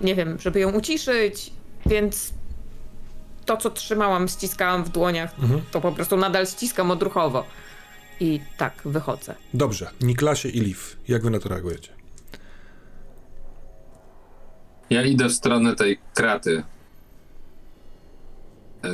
nie 0.00 0.14
wiem, 0.14 0.38
żeby 0.40 0.60
ją 0.60 0.72
uciszyć, 0.72 1.52
więc 1.86 2.30
to, 3.46 3.56
co 3.56 3.70
trzymałam, 3.70 4.28
ściskałam 4.28 4.84
w 4.84 4.88
dłoniach, 4.88 5.30
Mhm. 5.42 5.62
to 5.70 5.80
po 5.80 5.92
prostu 5.92 6.16
nadal 6.16 6.46
ściskam 6.46 6.90
odruchowo. 6.90 7.44
I 8.22 8.40
tak, 8.56 8.74
wychodzę. 8.84 9.34
Dobrze. 9.54 9.90
Niklasie 10.00 10.48
i 10.48 10.60
Liv, 10.60 10.80
jak 11.08 11.22
wy 11.22 11.30
na 11.30 11.38
to 11.38 11.48
reagujecie? 11.48 11.92
Ja 14.90 15.02
idę 15.02 15.28
w 15.28 15.32
stronę 15.32 15.74
tej 15.76 15.98
kraty, 16.14 16.62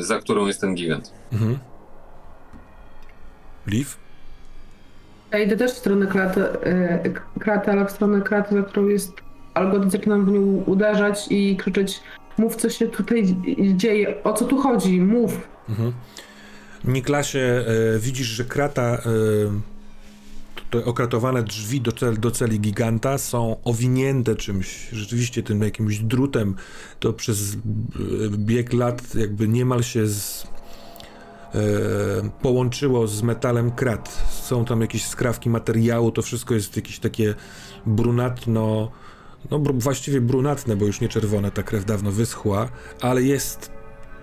za 0.00 0.18
którą 0.18 0.46
jest 0.46 0.60
ten 0.60 0.74
gigant. 0.74 1.12
Mhm. 1.32 1.58
Liv? 3.66 3.90
Ja 5.30 5.38
idę 5.38 5.56
też 5.56 5.72
w 5.72 5.78
stronę 5.78 6.06
kraty, 6.06 6.42
e, 6.42 7.02
kraty, 7.40 7.70
ale 7.70 7.86
w 7.86 7.90
stronę 7.90 8.20
kraty, 8.20 8.54
za 8.54 8.62
którą 8.62 8.88
jest 8.88 9.12
Algot, 9.54 9.92
zaczynam 9.92 10.24
w 10.24 10.32
nią 10.32 10.40
uderzać 10.66 11.26
i 11.30 11.56
krzyczeć 11.56 12.00
mów, 12.38 12.56
co 12.56 12.70
się 12.70 12.88
tutaj 12.88 13.36
dzieje, 13.76 14.22
o 14.24 14.32
co 14.32 14.44
tu 14.44 14.58
chodzi, 14.58 15.00
mów. 15.00 15.48
Mhm. 15.68 15.92
Niklasie, 16.84 17.38
e, 17.38 17.98
widzisz, 17.98 18.26
że 18.26 18.44
krata, 18.44 18.82
e, 18.82 19.78
okratowane 20.84 21.42
drzwi 21.42 21.80
do, 21.80 21.92
cel, 21.92 22.20
do 22.20 22.30
celi 22.30 22.60
giganta 22.60 23.18
są 23.18 23.56
owinięte 23.64 24.36
czymś, 24.36 24.88
rzeczywiście 24.92 25.42
tym 25.42 25.62
jakimś 25.62 25.98
drutem. 25.98 26.54
To 27.00 27.12
przez 27.12 27.54
e, 27.54 27.56
bieg 28.30 28.72
lat 28.72 29.14
jakby 29.14 29.48
niemal 29.48 29.82
się 29.82 30.06
z, 30.06 30.46
e, 31.54 31.58
połączyło 32.42 33.06
z 33.06 33.22
metalem 33.22 33.70
krat. 33.70 34.24
Są 34.42 34.64
tam 34.64 34.80
jakieś 34.80 35.06
skrawki 35.06 35.50
materiału, 35.50 36.12
to 36.12 36.22
wszystko 36.22 36.54
jest 36.54 36.76
jakieś 36.76 36.98
takie 36.98 37.34
brunatno, 37.86 38.90
no 39.50 39.58
właściwie 39.58 40.20
brunatne, 40.20 40.76
bo 40.76 40.86
już 40.86 41.00
nie 41.00 41.08
czerwone, 41.08 41.50
ta 41.50 41.62
krew 41.62 41.84
dawno 41.84 42.12
wyschła, 42.12 42.68
ale 43.00 43.22
jest 43.22 43.77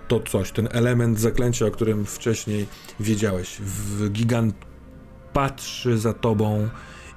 to 0.08 0.20
coś, 0.20 0.52
ten 0.52 0.68
element 0.72 1.20
zaklęcia, 1.20 1.66
o 1.66 1.70
którym 1.70 2.06
wcześniej 2.06 2.66
wiedziałeś. 3.00 3.56
W 3.60 4.10
gigant 4.10 4.54
patrzy 5.32 5.98
za 5.98 6.12
tobą 6.12 6.68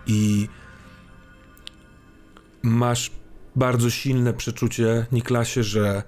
i 0.07 0.47
masz 2.63 3.11
bardzo 3.55 3.89
silne 3.89 4.33
przeczucie, 4.33 5.05
Niklasie, 5.11 5.63
że 5.63 6.03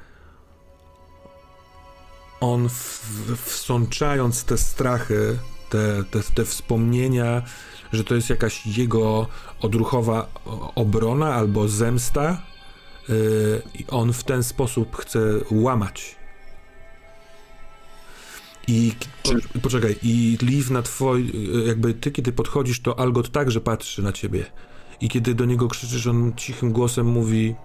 on 2.39 2.69
w, 2.69 3.01
wsączając 3.45 4.43
te 4.43 4.57
strachy 4.57 5.37
te, 5.69 6.03
te, 6.11 6.19
te 6.35 6.45
wspomnienia, 6.45 7.41
że 7.93 8.03
to 8.03 8.15
jest 8.15 8.29
jakaś 8.29 8.67
jego 8.67 9.27
odruchowa 9.61 10.27
obrona 10.75 11.35
albo 11.35 11.67
zemsta 11.67 12.41
yy, 13.09 13.61
i 13.73 13.85
on 13.87 14.13
w 14.13 14.23
ten 14.23 14.43
sposób 14.43 14.97
chce 14.97 15.19
łamać. 15.51 16.20
I 18.67 18.91
poczekaj, 19.61 19.95
i 20.03 20.37
Liv 20.41 20.73
na 20.73 20.81
twoj, 20.81 21.31
yy, 21.33 21.67
jakby 21.67 21.93
ty 21.93 22.11
kiedy 22.11 22.31
podchodzisz, 22.31 22.81
to 22.81 22.99
Algot 22.99 23.31
także 23.31 23.61
patrzy 23.61 24.03
na 24.03 24.11
ciebie. 24.11 24.45
I 25.01 25.09
kiedy 25.09 25.35
do 25.35 25.45
niego 25.45 25.67
krzyczysz, 25.67 26.07
on 26.07 26.33
cichym 26.35 26.71
głosem 26.71 27.05
mówi 27.05 27.55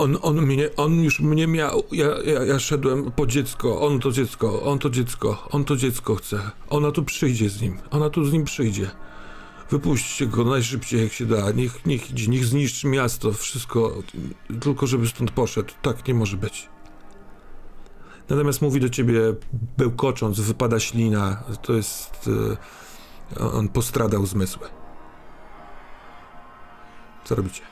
on, 0.00 0.18
on 0.22 0.42
mnie, 0.42 0.68
on 0.76 1.02
już 1.02 1.20
mnie 1.20 1.46
miał, 1.46 1.82
ja, 1.92 2.06
ja, 2.24 2.44
ja 2.44 2.58
szedłem 2.58 3.12
po 3.12 3.26
dziecko, 3.26 3.80
on 3.80 4.00
to 4.00 4.12
dziecko, 4.12 4.62
on 4.62 4.78
to 4.78 4.90
dziecko, 4.90 5.48
on 5.50 5.64
to 5.64 5.76
dziecko 5.76 6.14
chce. 6.14 6.50
Ona 6.70 6.92
tu 6.92 7.04
przyjdzie 7.04 7.50
z 7.50 7.60
nim, 7.60 7.78
ona 7.90 8.10
tu 8.10 8.24
z 8.24 8.32
nim 8.32 8.44
przyjdzie. 8.44 8.90
Wypuśćcie 9.70 10.26
go 10.26 10.44
najszybciej 10.44 11.02
jak 11.02 11.12
się 11.12 11.26
da, 11.26 11.50
niech, 11.50 11.86
niech 11.86 12.10
idzie, 12.10 12.28
niech 12.28 12.44
zniszczy 12.44 12.86
miasto, 12.86 13.32
wszystko, 13.32 14.02
tylko 14.60 14.86
żeby 14.86 15.08
stąd 15.08 15.30
poszedł. 15.30 15.74
Tak 15.82 16.08
nie 16.08 16.14
może 16.14 16.36
być. 16.36 16.68
Natomiast 18.30 18.62
mówi 18.62 18.80
do 18.80 18.88
ciebie, 18.88 19.20
bełkocząc, 19.78 20.40
wypada 20.40 20.80
ślina, 20.80 21.42
to 21.62 21.72
jest... 21.72 22.30
e, 23.36 23.50
on 23.52 23.68
postradał 23.68 24.26
zmysły. 24.26 24.68
Co 27.24 27.34
robicie? 27.34 27.62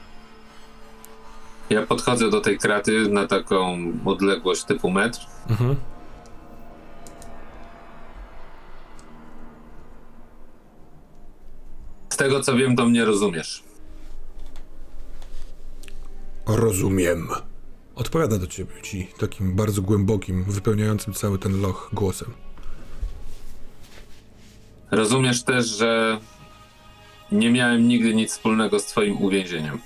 Ja 1.71 1.87
podchodzę 1.87 2.31
do 2.31 2.41
tej 2.41 2.59
kraty 2.59 3.09
na 3.09 3.27
taką 3.27 3.79
odległość 4.05 4.65
typu 4.65 4.91
metr. 4.91 5.19
Mhm. 5.51 5.77
Z 12.11 12.17
tego 12.17 12.41
co 12.41 12.57
wiem, 12.57 12.77
to 12.77 12.87
mnie 12.87 13.05
rozumiesz. 13.05 13.65
Rozumiem. 16.47 17.29
Odpowiada 17.99 18.39
do 18.39 18.47
ciebie 18.47 18.83
ci 18.83 19.09
takim 19.19 19.57
bardzo 19.57 19.83
głębokim, 19.83 20.45
wypełniającym 20.45 21.15
cały 21.15 21.39
ten 21.39 21.61
loch 21.61 21.91
głosem. 21.93 22.35
Rozumiesz 24.91 25.43
też, 25.43 25.67
że 25.67 26.21
nie 27.33 27.51
miałem 27.51 27.89
nigdy 27.89 28.15
nic 28.15 28.33
wspólnego 28.33 28.81
z 28.81 28.87
twoim 28.87 29.23
uwięzieniem. 29.23 29.79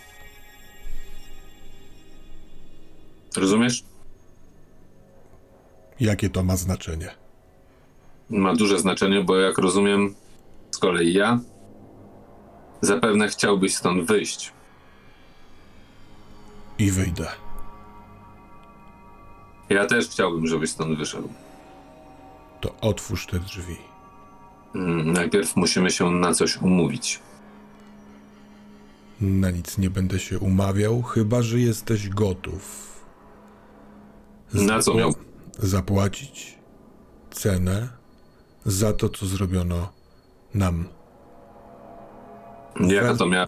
Rozumiesz? 3.36 3.84
Jakie 6.00 6.31
to 6.31 6.44
ma 6.44 6.57
znaczenie? 6.57 7.10
Ma 8.31 8.55
duże 8.55 8.78
znaczenie, 8.78 9.24
bo 9.24 9.36
jak 9.36 9.58
rozumiem, 9.58 10.15
z 10.70 10.78
kolei 10.78 11.12
ja, 11.12 11.41
zapewne 12.81 13.28
chciałbyś 13.28 13.76
stąd 13.76 14.07
wyjść. 14.07 14.52
I 16.78 16.91
wyjdę. 16.91 17.41
Ja 19.73 19.86
też 19.86 20.09
chciałbym, 20.09 20.47
żebyś 20.47 20.70
stąd 20.70 20.99
wyszedł. 20.99 21.28
To 22.60 22.75
otwórz 22.81 23.26
te 23.26 23.39
drzwi. 23.39 23.76
Mm, 24.75 25.12
Najpierw 25.12 25.57
musimy 25.57 25.91
się 25.91 26.10
na 26.10 26.34
coś 26.34 26.57
umówić. 26.57 27.20
Na 29.20 29.51
nic 29.51 29.78
nie 29.78 29.91
będę 29.91 30.18
się 30.18 30.39
umawiał, 30.39 31.02
chyba 31.02 31.42
że 31.42 31.59
jesteś 31.60 32.09
gotów. 32.09 32.92
Na 34.55 34.78
co 34.83 34.94
miał? 34.94 35.15
Zapłacić 35.59 36.59
cenę 37.31 37.89
za 38.67 38.92
to, 38.92 39.09
co 39.09 39.26
zrobiono 39.26 39.89
nam. 40.55 40.89
Jaka 42.81 43.15
to 43.17 43.26
miała? 43.26 43.47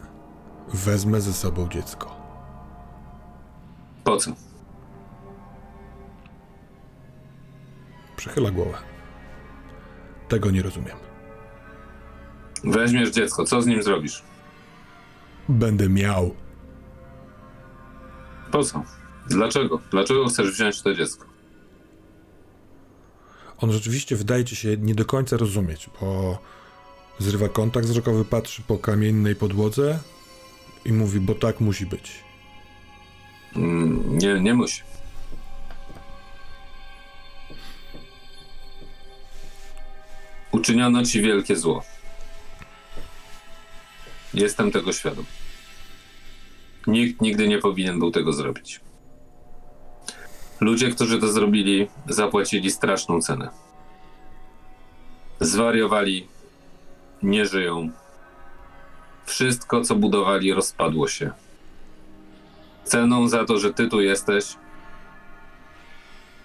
Wezmę 0.74 1.20
ze 1.20 1.32
sobą 1.32 1.68
dziecko. 1.68 2.16
Po 4.04 4.16
co? 4.16 4.30
Przechyla 8.16 8.50
głowę. 8.50 8.78
Tego 10.28 10.50
nie 10.50 10.62
rozumiem. 10.62 10.96
Weźmiesz 12.64 13.10
dziecko, 13.10 13.44
co 13.44 13.62
z 13.62 13.66
nim 13.66 13.82
zrobisz? 13.82 14.22
Będę 15.48 15.88
miał. 15.88 16.34
Po 18.50 18.64
co? 18.64 18.82
Dlaczego? 19.26 19.80
Dlaczego 19.90 20.26
chcesz 20.26 20.50
wziąć 20.52 20.82
to 20.82 20.94
dziecko? 20.94 21.26
On 23.58 23.72
rzeczywiście 23.72 24.16
wydaje 24.16 24.44
ci 24.44 24.56
się 24.56 24.76
nie 24.76 24.94
do 24.94 25.04
końca 25.04 25.36
rozumieć, 25.36 25.90
bo 26.00 26.38
zrywa 27.18 27.48
kontakt 27.48 27.86
wzrokowy, 27.86 28.24
patrzy 28.24 28.62
po 28.62 28.78
kamiennej 28.78 29.36
podłodze 29.36 29.98
i 30.84 30.92
mówi, 30.92 31.20
bo 31.20 31.34
tak 31.34 31.60
musi 31.60 31.86
być. 31.86 32.24
Mm, 33.56 34.18
Nie, 34.18 34.40
nie 34.40 34.54
musi. 34.54 34.82
Uczyniono 40.54 41.04
ci 41.04 41.22
wielkie 41.22 41.56
zło. 41.56 41.82
Jestem 44.34 44.70
tego 44.70 44.92
świadom. 44.92 45.24
Nikt 46.86 47.20
nigdy 47.20 47.48
nie 47.48 47.58
powinien 47.58 47.98
był 47.98 48.10
tego 48.10 48.32
zrobić. 48.32 48.80
Ludzie, 50.60 50.90
którzy 50.90 51.20
to 51.20 51.28
zrobili, 51.28 51.88
zapłacili 52.08 52.70
straszną 52.70 53.20
cenę. 53.20 53.50
Zwariowali, 55.40 56.28
nie 57.22 57.46
żyją. 57.46 57.90
Wszystko, 59.24 59.80
co 59.80 59.94
budowali, 59.94 60.52
rozpadło 60.52 61.08
się. 61.08 61.30
Ceną 62.84 63.28
za 63.28 63.44
to, 63.44 63.58
że 63.58 63.74
ty 63.74 63.88
tu 63.88 64.00
jesteś, 64.00 64.56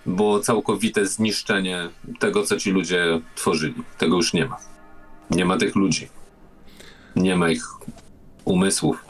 było 0.10 0.40
całkowite 0.40 1.06
zniszczenie 1.06 1.90
tego, 2.20 2.44
co 2.44 2.58
ci 2.58 2.72
ludzie 2.72 3.22
tworzyli. 3.36 3.84
Tego 3.98 4.16
już 4.16 4.34
nie 4.34 4.46
ma. 4.46 4.58
Nie 5.30 5.46
ma 5.46 5.58
tych 5.58 5.76
ludzi. 5.76 6.08
Nie 7.16 7.36
ma 7.36 7.50
ich 7.50 7.64
umysłów. 8.46 9.06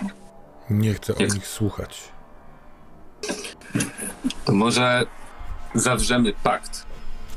Nie 0.70 0.94
chcę 0.94 1.16
o 1.16 1.22
Jak- 1.22 1.34
nich 1.34 1.48
słuchać. 1.48 2.02
To 4.46 4.54
może 4.54 5.06
zawrzemy 5.76 6.34
pakt 6.44 6.86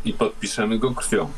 i 0.05 0.12
podpiszemy 0.12 0.78
go 0.78 0.94
krwią. 0.94 1.31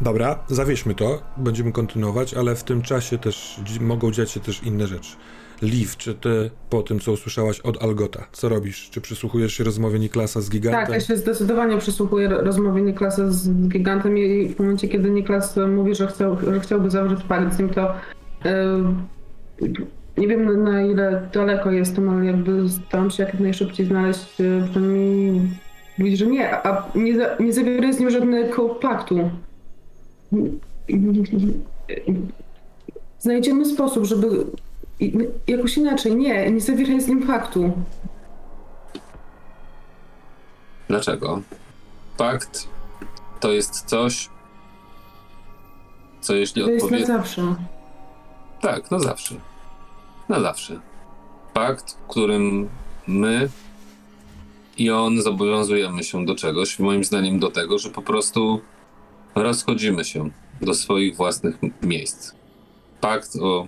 Dobra, 0.00 0.38
zawieźmy 0.48 0.94
to, 0.94 1.22
będziemy 1.36 1.72
kontynuować, 1.72 2.34
ale 2.34 2.56
w 2.56 2.64
tym 2.64 2.82
czasie 2.82 3.18
też 3.18 3.60
mogą 3.80 4.10
dziać 4.10 4.30
się 4.30 4.40
też 4.40 4.62
inne 4.62 4.86
rzeczy. 4.86 5.16
Liv, 5.62 5.94
czy 5.98 6.14
ty 6.14 6.50
po 6.70 6.82
tym, 6.82 7.00
co 7.00 7.12
usłyszałaś 7.12 7.60
od 7.60 7.82
Algota, 7.82 8.26
co 8.32 8.48
robisz? 8.48 8.90
Czy 8.90 9.00
przysłuchujesz 9.00 9.52
się 9.52 9.64
rozmowie 9.64 9.98
Niklasa 9.98 10.40
z 10.40 10.50
Gigantem? 10.50 10.80
Tak, 10.80 10.94
ja 10.94 11.00
się 11.00 11.16
zdecydowanie 11.16 11.78
przysłuchuję 11.78 12.28
ro- 12.28 12.40
rozmowie 12.40 12.82
Niklasa 12.82 13.30
z 13.30 13.50
Gigantem 13.50 14.18
i 14.18 14.48
w 14.48 14.58
momencie, 14.58 14.88
kiedy 14.88 15.10
Niklas 15.10 15.56
mówi, 15.56 15.94
że, 15.94 16.06
chciał, 16.06 16.36
że 16.40 16.60
chciałby 16.60 16.90
zawrzeć 16.90 17.22
pakt 17.22 17.54
z 17.54 17.58
nim, 17.58 17.68
to 17.68 17.94
yy, 18.44 19.70
nie 20.18 20.28
wiem 20.28 20.64
na, 20.64 20.82
ile 20.82 21.28
daleko 21.32 21.70
jestem, 21.70 22.08
ale 22.08 22.26
jakby 22.26 22.68
staram 22.68 23.10
się 23.10 23.22
jak 23.22 23.40
najszybciej 23.40 23.86
znaleźć, 23.86 24.40
yy, 24.40 24.62
przynajmniej 24.70 25.40
mówić, 25.98 26.18
że 26.18 26.26
nie, 26.26 26.66
a 26.66 26.88
nie, 26.94 27.12
nie 27.80 27.92
z 27.92 28.00
nim 28.00 28.10
żadnego 28.10 28.68
paktu. 28.68 29.30
Znajdziemy 33.18 33.64
sposób, 33.64 34.04
żeby 34.04 34.26
i- 35.00 35.28
jakoś 35.46 35.76
inaczej, 35.76 36.16
nie, 36.16 36.50
nie 36.50 36.60
zawieraj 36.60 37.00
z 37.00 37.08
nim 37.08 37.26
paktu. 37.26 37.72
Dlaczego? 40.88 41.42
Pakt 42.16 42.68
to 43.40 43.52
jest 43.52 43.84
coś, 43.84 44.28
co 46.20 46.34
jeśli 46.34 46.62
To 46.64 46.70
jest 46.70 46.82
na 46.82 46.86
odpowie... 46.86 47.06
zawsze. 47.06 47.54
Tak, 48.60 48.90
na 48.90 48.98
zawsze. 48.98 49.34
Na 50.28 50.40
zawsze. 50.40 50.80
Pakt, 51.54 51.92
w 51.92 52.08
którym 52.08 52.68
my 53.06 53.48
i 54.78 54.90
on 54.90 55.22
zobowiązujemy 55.22 56.04
się 56.04 56.24
do 56.26 56.34
czegoś, 56.34 56.78
moim 56.78 57.04
zdaniem 57.04 57.38
do 57.38 57.50
tego, 57.50 57.78
że 57.78 57.90
po 57.90 58.02
prostu 58.02 58.60
rozchodzimy 59.34 60.04
się 60.04 60.30
do 60.60 60.74
swoich 60.74 61.16
własnych 61.16 61.58
miejsc. 61.82 62.32
Pakt 63.00 63.36
o 63.36 63.66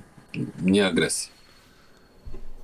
nieagresji. 0.62 1.32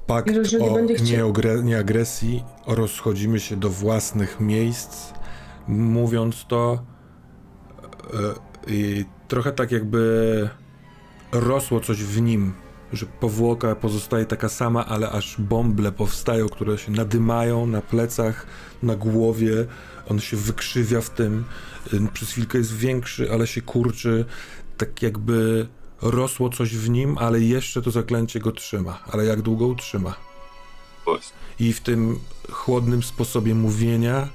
Pakt 0.06 0.28
Jeżeli 0.34 0.64
o 0.64 0.76
nieogre- 0.76 1.64
nieagresji, 1.64 2.44
rozchodzimy 2.66 3.40
się 3.40 3.56
do 3.56 3.70
własnych 3.70 4.40
miejsc, 4.40 5.12
mówiąc 5.68 6.44
to 6.48 6.84
e, 8.14 8.16
i 8.66 9.04
trochę 9.28 9.52
tak 9.52 9.72
jakby 9.72 10.48
rosło 11.32 11.80
coś 11.80 12.04
w 12.04 12.20
nim 12.20 12.54
że 12.92 13.06
powłoka 13.06 13.74
pozostaje 13.74 14.26
taka 14.26 14.48
sama, 14.48 14.86
ale 14.86 15.10
aż 15.10 15.36
bąble 15.40 15.92
powstają, 15.92 16.48
które 16.48 16.78
się 16.78 16.92
nadymają 16.92 17.66
na 17.66 17.80
plecach, 17.82 18.46
na 18.82 18.96
głowie. 18.96 19.66
On 20.08 20.20
się 20.20 20.36
wykrzywia 20.36 21.00
w 21.00 21.10
tym. 21.10 21.44
Przez 22.12 22.30
chwilkę 22.30 22.58
jest 22.58 22.76
większy, 22.76 23.32
ale 23.32 23.46
się 23.46 23.62
kurczy. 23.62 24.24
Tak 24.76 25.02
jakby 25.02 25.66
rosło 26.02 26.50
coś 26.50 26.76
w 26.76 26.90
nim, 26.90 27.18
ale 27.18 27.40
jeszcze 27.40 27.82
to 27.82 27.90
zaklęcie 27.90 28.40
go 28.40 28.52
trzyma. 28.52 29.02
Ale 29.12 29.24
jak 29.24 29.42
długo 29.42 29.66
utrzyma? 29.66 30.14
I 31.58 31.72
w 31.72 31.80
tym 31.80 32.20
chłodnym 32.50 33.02
sposobie 33.02 33.54
mówienia 33.54 34.28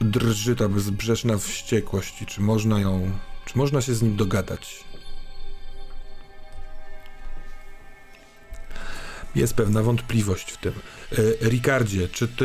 drży 0.00 0.56
ta 0.56 0.68
bezbrzeżna 0.68 1.38
wściekłość. 1.38 2.22
I 2.22 2.26
czy 2.26 2.40
można 2.40 2.80
ją, 2.80 3.10
czy 3.44 3.58
można 3.58 3.80
się 3.80 3.94
z 3.94 4.02
nim 4.02 4.16
dogadać? 4.16 4.84
Jest 9.34 9.54
pewna 9.54 9.82
wątpliwość 9.82 10.52
w 10.52 10.56
tym. 10.56 10.72
E, 11.18 11.48
Ricardzie, 11.48 12.08
czy 12.08 12.28
ty, 12.28 12.44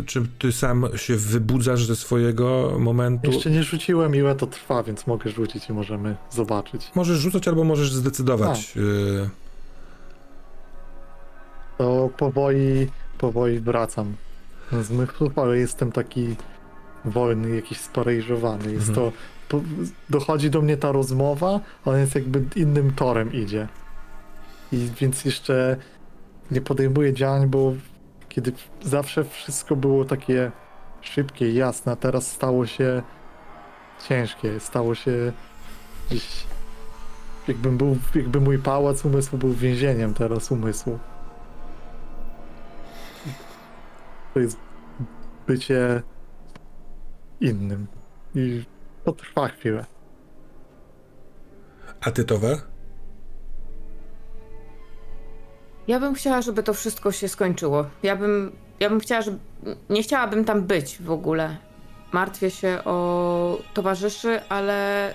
e, 0.00 0.02
czy 0.06 0.22
ty 0.38 0.52
sam 0.52 0.86
się 0.96 1.16
wybudzasz 1.16 1.84
ze 1.86 1.96
swojego 1.96 2.76
momentu? 2.78 3.30
Jeszcze 3.30 3.50
nie 3.50 3.62
rzuciłem, 3.62 4.14
ile 4.16 4.34
to 4.34 4.46
trwa, 4.46 4.82
więc 4.82 5.06
mogę 5.06 5.30
rzucić 5.30 5.68
i 5.68 5.72
możemy 5.72 6.16
zobaczyć. 6.30 6.90
Możesz 6.94 7.18
rzucać 7.18 7.48
albo 7.48 7.64
możesz 7.64 7.92
zdecydować. 7.92 8.74
E, 9.24 9.28
To 11.78 12.10
powoli, 12.16 12.86
powoli 13.18 13.60
wracam 13.60 14.14
z 14.72 14.90
ale 15.38 15.58
jestem 15.58 15.92
taki 15.92 16.36
wolny, 17.04 17.56
jakiś 17.56 17.78
sparaliżowany. 17.80 18.72
Jest 18.72 18.88
Mhm. 18.88 19.12
to, 19.48 19.62
dochodzi 20.10 20.50
do 20.50 20.62
mnie 20.62 20.76
ta 20.76 20.92
rozmowa, 20.92 21.60
ale 21.84 22.00
jest 22.00 22.14
jakby 22.14 22.44
innym 22.56 22.92
torem 22.92 23.32
idzie. 23.32 23.68
I 24.72 24.88
więc 25.00 25.24
jeszcze 25.24 25.76
nie 26.50 26.60
podejmuję 26.60 27.12
działań, 27.12 27.46
bo 27.46 27.72
kiedy 28.28 28.52
zawsze 28.82 29.24
wszystko 29.24 29.76
było 29.76 30.04
takie 30.04 30.52
szybkie 31.00 31.50
i 31.50 31.54
jasne, 31.54 31.92
a 31.92 31.96
teraz 31.96 32.32
stało 32.32 32.66
się 32.66 33.02
ciężkie, 34.08 34.60
stało 34.60 34.94
się 34.94 35.32
gdzieś 36.10 36.46
jakbym 37.48 37.78
był, 37.78 37.96
jakby 38.14 38.40
mój 38.40 38.58
pałac 38.58 39.04
umysłu 39.04 39.38
był 39.38 39.52
więzieniem 39.52 40.14
teraz 40.14 40.50
umysłu. 40.50 40.98
To 44.34 44.40
jest 44.40 44.56
bycie 45.46 46.02
innym. 47.40 47.86
I 48.34 48.64
to 49.04 49.12
trwa 49.12 49.48
chwilę. 49.48 49.84
a 52.00 52.10
ty, 52.10 52.24
Ja 55.90 56.00
bym 56.00 56.14
chciała, 56.14 56.42
żeby 56.42 56.62
to 56.62 56.74
wszystko 56.74 57.12
się 57.12 57.28
skończyło. 57.28 57.86
Ja 58.02 58.16
bym, 58.16 58.52
ja 58.80 58.90
bym 58.90 59.00
chciała, 59.00 59.22
żeby... 59.22 59.38
Nie 59.88 60.02
chciałabym 60.02 60.44
tam 60.44 60.62
być 60.62 61.02
w 61.02 61.10
ogóle. 61.10 61.56
Martwię 62.12 62.50
się 62.50 62.84
o 62.84 63.58
towarzyszy, 63.74 64.40
ale 64.48 65.14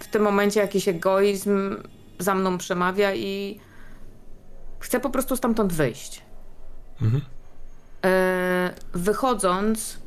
w 0.00 0.08
tym 0.08 0.22
momencie 0.22 0.60
jakiś 0.60 0.88
egoizm 0.88 1.76
za 2.18 2.34
mną 2.34 2.58
przemawia 2.58 3.14
i 3.14 3.60
chcę 4.78 5.00
po 5.00 5.10
prostu 5.10 5.36
stamtąd 5.36 5.72
wyjść. 5.72 6.22
Mhm. 7.02 7.22
E, 8.04 8.74
wychodząc. 8.92 9.98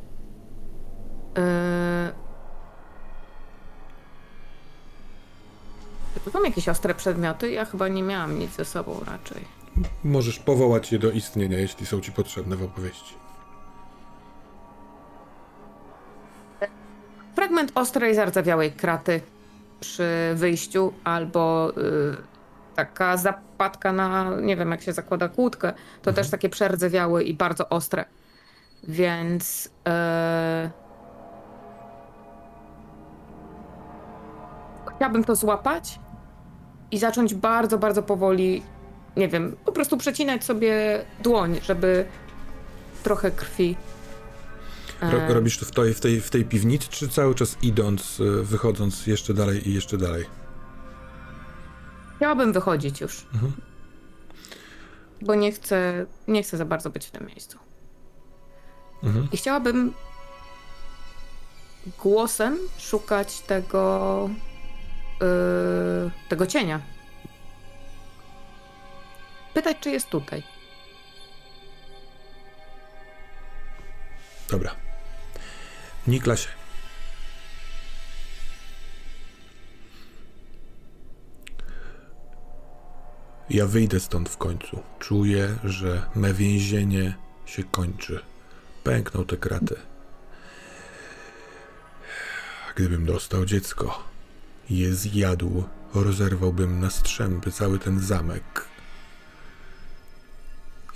E, 1.37 2.11
czy 6.23 6.31
jakieś 6.45 6.69
ostre 6.69 6.95
przedmioty? 6.95 7.51
Ja 7.51 7.65
chyba 7.65 7.87
nie 7.87 8.03
miałam 8.03 8.39
nic 8.39 8.51
ze 8.55 8.65
sobą 8.65 8.99
raczej. 9.05 9.60
Możesz 10.03 10.39
powołać 10.39 10.91
je 10.91 10.99
do 10.99 11.11
istnienia, 11.11 11.59
jeśli 11.59 11.85
są 11.85 12.01
ci 12.01 12.11
potrzebne 12.11 12.55
w 12.55 12.63
opowieści. 12.63 13.15
Fragment 17.35 17.71
ostrej, 17.75 18.15
zardzewiałej 18.15 18.71
kraty 18.71 19.21
przy 19.79 20.31
wyjściu, 20.35 20.93
albo 21.03 21.71
y, 21.77 22.17
taka 22.75 23.17
zapadka 23.17 23.93
na, 23.93 24.35
nie 24.41 24.57
wiem 24.57 24.71
jak 24.71 24.81
się 24.81 24.93
zakłada 24.93 25.29
kłódkę, 25.29 25.73
to 26.01 26.13
też 26.13 26.29
takie 26.29 26.49
przerdzewiałe 26.49 27.23
i 27.23 27.33
bardzo 27.33 27.69
ostre. 27.69 28.05
Więc 28.83 29.65
y, 29.65 29.69
chciałabym 34.95 35.23
to 35.23 35.35
złapać 35.35 35.99
i 36.91 36.97
zacząć 36.97 37.33
bardzo, 37.33 37.77
bardzo 37.77 38.03
powoli, 38.03 38.63
nie 39.17 39.27
wiem, 39.27 39.55
po 39.65 39.71
prostu 39.71 39.97
przecinać 39.97 40.43
sobie 40.43 41.05
dłoń, 41.23 41.59
żeby 41.63 42.05
trochę 43.03 43.31
krwi. 43.31 43.75
Ro, 45.01 45.21
e, 45.21 45.33
robisz 45.33 45.57
to 45.57 45.65
w 45.65 45.71
tej, 45.71 45.93
w, 45.93 45.99
tej, 45.99 46.21
w 46.21 46.29
tej 46.29 46.45
piwnicy, 46.45 46.87
czy 46.89 47.09
cały 47.09 47.35
czas 47.35 47.57
idąc, 47.61 48.19
y, 48.19 48.43
wychodząc 48.43 49.07
jeszcze 49.07 49.33
dalej 49.33 49.69
i 49.69 49.73
jeszcze 49.73 49.97
dalej? 49.97 50.25
Chciałabym 52.15 52.53
wychodzić 52.53 53.01
już. 53.01 53.25
Mhm. 53.33 53.51
Bo 55.21 55.35
nie 55.35 55.51
chcę, 55.51 56.05
nie 56.27 56.43
chcę 56.43 56.57
za 56.57 56.65
bardzo 56.65 56.89
być 56.89 57.05
w 57.05 57.11
tym 57.11 57.27
miejscu. 57.27 57.57
Mhm. 59.03 59.27
I 59.31 59.37
chciałabym 59.37 59.93
głosem 62.03 62.57
szukać 62.77 63.39
tego, 63.39 64.29
yy, 65.21 66.11
tego 66.29 66.47
cienia. 66.47 66.81
Pytać, 69.53 69.77
czy 69.81 69.89
jest 69.89 70.09
tutaj. 70.09 70.43
Dobra. 74.49 74.75
Niklasie. 76.07 76.49
Ja 83.49 83.67
wyjdę 83.67 83.99
stąd 83.99 84.29
w 84.29 84.37
końcu. 84.37 84.83
Czuję, 84.99 85.55
że 85.63 86.01
me 86.15 86.33
więzienie 86.33 87.13
się 87.45 87.63
kończy. 87.63 88.19
Pękną 88.83 89.25
te 89.25 89.37
kraty. 89.37 89.75
Gdybym 92.75 93.05
dostał 93.05 93.45
dziecko, 93.45 94.03
je 94.69 94.95
zjadł, 94.95 95.63
rozerwałbym 95.93 96.79
na 96.79 96.89
strzępy 96.89 97.51
cały 97.51 97.79
ten 97.79 97.99
zamek. 97.99 98.70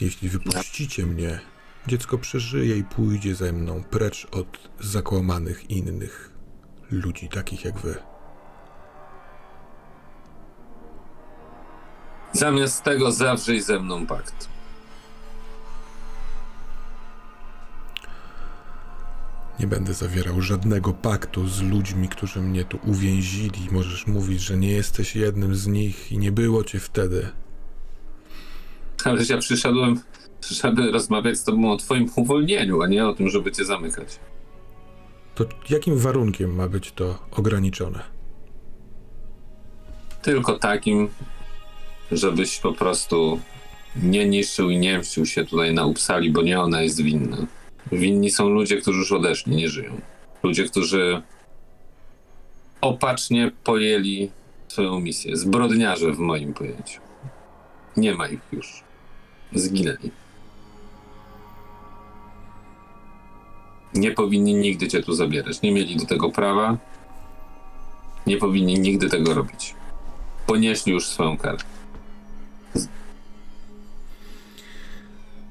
Jeśli 0.02 0.30
wypuścicie 0.30 1.06
mnie, 1.06 1.40
dziecko 1.88 2.18
przeżyje 2.18 2.78
i 2.78 2.84
pójdzie 2.84 3.36
ze 3.36 3.54
mną 3.54 3.84
precz 3.84 4.28
od 4.32 4.70
zakłamanych 4.80 5.70
innych 5.70 6.32
ludzi, 6.92 7.30
takich 7.30 7.66
jak 7.66 7.80
wy. 7.80 7.96
Zamiast 12.34 12.84
tego 12.84 13.12
zawrzyj 13.12 13.62
ze 13.62 13.80
mną 13.80 14.08
pakt. 14.08 14.50
Nie 19.60 19.68
będę 19.68 19.94
zawierał 19.94 20.42
żadnego 20.42 20.94
paktu 20.94 21.48
z 21.48 21.62
ludźmi, 21.62 22.10
którzy 22.10 22.42
mnie 22.42 22.66
tu 22.66 22.80
uwięzili. 22.84 23.68
Możesz 23.72 24.08
mówić, 24.08 24.42
że 24.42 24.58
nie 24.58 24.72
jesteś 24.72 25.16
jednym 25.16 25.56
z 25.56 25.68
nich 25.68 26.12
i 26.12 26.18
nie 26.18 26.32
było 26.32 26.64
cię 26.64 26.80
wtedy. 26.80 27.30
Ale 29.06 29.24
ja 29.30 29.38
przyszedłem, 29.38 30.00
żeby 30.52 30.92
rozmawiać 30.92 31.38
z 31.38 31.44
tobą 31.44 31.72
o 31.72 31.78
twoim 31.78 32.10
uwolnieniu, 32.16 32.82
a 32.82 32.88
nie 32.88 33.08
o 33.08 33.14
tym, 33.14 33.30
żeby 33.30 33.52
cię 33.52 33.66
zamykać. 33.66 34.20
To 35.36 35.46
jakim 35.70 35.98
warunkiem 35.98 36.56
ma 36.56 36.68
być 36.68 36.92
to 36.92 37.20
ograniczone? 37.32 38.00
Tylko 40.22 40.60
takim, 40.60 41.10
żebyś 42.12 42.58
po 42.58 42.74
prostu 42.74 43.40
nie 44.04 44.30
niszczył 44.30 44.70
i 44.70 44.78
nie 44.78 45.00
mścił 45.00 45.26
się 45.26 45.46
tutaj 45.46 45.74
na 45.74 45.86
Upsali, 45.86 46.32
bo 46.32 46.42
nie 46.42 46.62
ona 46.62 46.82
jest 46.82 47.02
winna. 47.02 47.38
Winni 47.92 48.32
są 48.32 48.50
ludzie, 48.50 48.78
którzy 48.78 49.00
już 49.00 49.12
odeszli, 49.12 49.56
nie 49.56 49.70
żyją. 49.70 50.02
Ludzie, 50.44 50.64
którzy 50.64 51.22
opacznie 52.82 53.52
pojęli 53.64 54.32
swoją 54.68 55.00
misję. 55.00 55.38
Zbrodniarze 55.38 56.12
w 56.12 56.20
moim 56.20 56.54
pojęciu. 56.54 57.02
Nie 57.98 58.16
ma 58.16 58.28
ich 58.28 58.42
już. 58.52 58.85
Zginęli. 59.56 60.12
Nie 63.94 64.12
powinni 64.12 64.54
nigdy 64.56 64.88
cię 64.88 65.04
tu 65.04 65.14
zabierać. 65.14 65.62
Nie 65.62 65.72
mieli 65.72 65.98
do 65.98 66.06
tego 66.06 66.30
prawa. 66.30 66.78
Nie 68.28 68.38
powinni 68.38 68.80
nigdy 68.80 69.10
tego 69.10 69.34
robić. 69.34 69.76
Ponieśli 70.48 70.94
już 70.94 71.08
swoją 71.08 71.38
karę. 71.38 71.58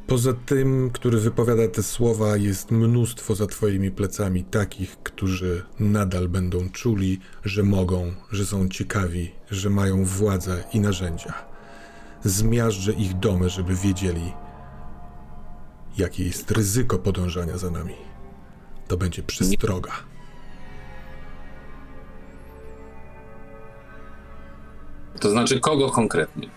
Poza 0.06 0.32
tym, 0.32 0.90
który 0.92 1.20
wypowiada 1.20 1.68
te 1.68 1.82
słowa, 1.82 2.36
jest 2.36 2.70
mnóstwo 2.70 3.34
za 3.34 3.46
twoimi 3.46 3.90
plecami 3.90 4.44
takich, 4.44 4.96
którzy 5.02 5.62
nadal 5.80 6.28
będą 6.28 6.70
czuli, 6.70 7.20
że 7.44 7.62
mogą, 7.62 8.12
że 8.32 8.46
są 8.46 8.68
ciekawi, 8.68 9.30
że 9.50 9.70
mają 9.70 10.04
władzę 10.04 10.64
i 10.72 10.80
narzędzia. 10.80 11.53
Zmiażdżę 12.24 12.92
ich 12.92 13.18
domy, 13.18 13.50
żeby 13.50 13.74
wiedzieli, 13.74 14.32
jakie 15.98 16.24
jest 16.24 16.50
ryzyko 16.50 16.98
podążania 16.98 17.58
za 17.58 17.70
nami. 17.70 17.94
To 18.88 18.96
będzie 18.96 19.22
przystroga. 19.22 19.92
To 25.20 25.30
znaczy 25.30 25.60
kogo 25.60 25.90
konkretnie? 25.90 26.48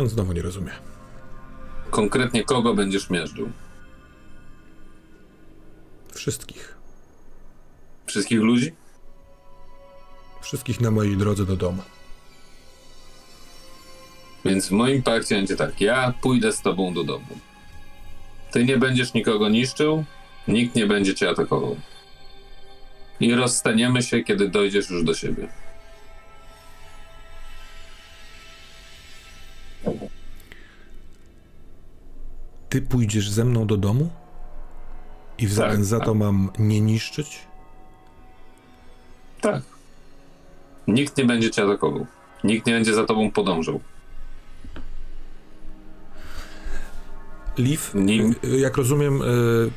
On 0.00 0.08
znowu 0.08 0.32
nie 0.32 0.42
rozumie. 0.42 0.72
Konkretnie 1.90 2.44
kogo 2.44 2.74
będziesz 2.74 3.10
miażdżył? 3.10 3.50
Wszystkich. 6.12 6.76
Wszystkich 8.06 8.40
ludzi? 8.40 8.72
Wszystkich 10.40 10.80
na 10.80 10.90
mojej 10.90 11.16
drodze 11.16 11.46
do 11.46 11.56
domu. 11.56 11.82
Więc 14.44 14.68
w 14.68 14.70
moim 14.70 15.02
pakcie 15.02 15.34
będzie 15.34 15.56
tak, 15.56 15.80
ja 15.80 16.14
pójdę 16.22 16.52
z 16.52 16.62
tobą 16.62 16.94
do 16.94 17.04
domu. 17.04 17.26
Ty 18.50 18.64
nie 18.64 18.76
będziesz 18.76 19.14
nikogo 19.14 19.48
niszczył, 19.48 20.04
nikt 20.48 20.74
nie 20.74 20.86
będzie 20.86 21.14
cię 21.14 21.30
atakował. 21.30 21.76
I 23.20 23.34
rozstaniemy 23.34 24.02
się, 24.02 24.22
kiedy 24.22 24.48
dojdziesz 24.48 24.90
już 24.90 25.04
do 25.04 25.14
siebie. 25.14 25.48
Ty 32.68 32.82
pójdziesz 32.82 33.30
ze 33.30 33.44
mną 33.44 33.66
do 33.66 33.76
domu? 33.76 34.10
I 35.38 35.46
w 35.46 35.52
zamian 35.52 35.76
Tak, 35.76 35.84
za 35.84 35.96
tak. 35.98 36.06
to 36.06 36.14
mam 36.14 36.50
nie 36.58 36.80
niszczyć? 36.80 37.38
Tak. 39.40 39.62
Nikt 40.88 41.16
nie 41.16 41.24
będzie 41.24 41.50
cię 41.50 41.62
atakował. 41.64 42.06
Nikt 42.44 42.66
nie 42.66 42.72
będzie 42.72 42.94
za 42.94 43.04
tobą 43.04 43.30
podążał. 43.30 43.80
Liv, 47.58 47.78
Nim- 47.94 48.34
y, 48.44 48.58
jak 48.58 48.76
rozumiem, 48.76 49.22
y, 49.22 49.24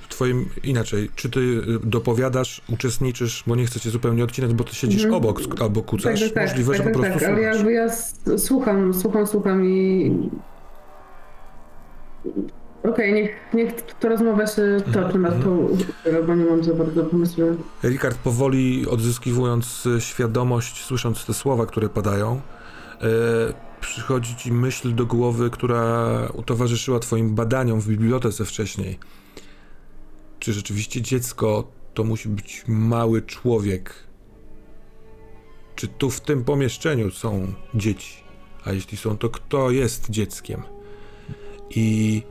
twoim 0.09 0.45
inaczej, 0.63 1.09
czy 1.15 1.29
ty 1.29 1.39
y, 1.39 1.63
dopowiadasz, 1.83 2.61
uczestniczysz, 2.69 3.43
bo 3.47 3.55
nie 3.55 3.65
chcę 3.65 3.79
cię 3.79 3.89
zupełnie 3.89 4.23
odcinać, 4.23 4.53
bo 4.53 4.63
ty 4.63 4.75
siedzisz 4.75 5.03
Mhm. 5.03 5.23
obok 5.23 5.41
albo 5.61 5.81
kucasz, 5.83 6.19
Tak, 6.19 6.29
tak, 6.29 6.33
tak, 6.33 6.47
możliwe, 6.49 6.73
tak, 6.77 6.77
że 6.85 6.91
po 6.93 6.99
tak, 6.99 7.11
prostu 7.11 7.19
tak, 7.25 7.29
ale 7.37 7.41
jakby 7.41 7.71
ja 7.71 7.87
słucham, 8.37 8.93
słucham, 8.93 9.27
słucham 9.27 9.65
i... 9.65 10.11
Okej, 12.83 13.13
niech, 13.13 13.31
niech 13.53 13.73
ta 13.99 14.09
rozmowa 14.09 14.47
się 14.47 14.61
toczy 14.93 15.19
nad 15.19 15.43
tą, 15.43 15.67
bo 16.27 16.35
nie 16.35 16.45
mam 16.45 16.63
za 16.63 16.73
bardzo 16.73 17.03
pomysłu. 17.03 17.43
Rikard 17.83 18.17
powoli 18.17 18.87
odzyskiwując 18.89 19.85
y, 19.85 20.01
świadomość, 20.01 20.83
słysząc 20.85 21.25
te 21.25 21.33
słowa, 21.33 21.65
które 21.65 21.89
padają, 21.89 22.41
y, 23.03 23.07
przychodzi 23.81 24.35
ci 24.35 24.51
myśl 24.51 24.95
do 24.95 25.05
głowy, 25.05 25.49
która 25.49 26.27
towarzyszyła 26.45 26.99
twoim 26.99 27.35
badaniom 27.35 27.81
w 27.81 27.87
bibliotece 27.87 28.45
wcześniej. 28.45 28.99
Czy 30.39 30.53
rzeczywiście 30.53 31.01
dziecko 31.01 31.71
to 31.93 32.03
musi 32.03 32.29
być 32.29 32.63
mały 32.67 33.21
człowiek? 33.21 33.93
Czy 35.75 35.87
tu 35.87 36.09
w 36.09 36.21
tym 36.21 36.43
pomieszczeniu 36.43 37.11
są 37.11 37.53
dzieci? 37.75 38.23
A 38.65 38.71
jeśli 38.71 38.97
są, 38.97 39.17
to 39.17 39.29
kto 39.29 39.71
jest 39.71 40.09
dzieckiem? 40.09 40.63
I 41.69 42.21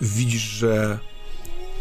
widzisz, 0.00 0.42
że 0.42 0.98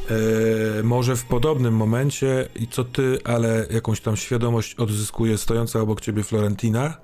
E, 0.09 0.83
może 0.83 1.15
w 1.15 1.25
podobnym 1.25 1.75
momencie 1.75 2.49
i 2.55 2.67
co 2.67 2.83
ty, 2.83 3.19
ale 3.23 3.67
jakąś 3.71 4.01
tam 4.01 4.17
świadomość 4.17 4.75
odzyskuje 4.75 5.37
stojąca 5.37 5.79
obok 5.79 6.01
ciebie 6.01 6.23
Florentina 6.23 6.97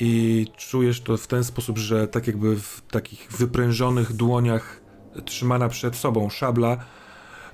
i 0.00 0.46
czujesz 0.56 1.00
to 1.00 1.16
w 1.16 1.26
ten 1.26 1.44
sposób, 1.44 1.78
że 1.78 2.08
tak 2.08 2.26
jakby 2.26 2.56
w 2.56 2.82
takich 2.90 3.32
wyprężonych 3.32 4.12
dłoniach 4.12 4.80
trzymana 5.24 5.68
przed 5.68 5.96
sobą 5.96 6.30
szabla 6.30 6.76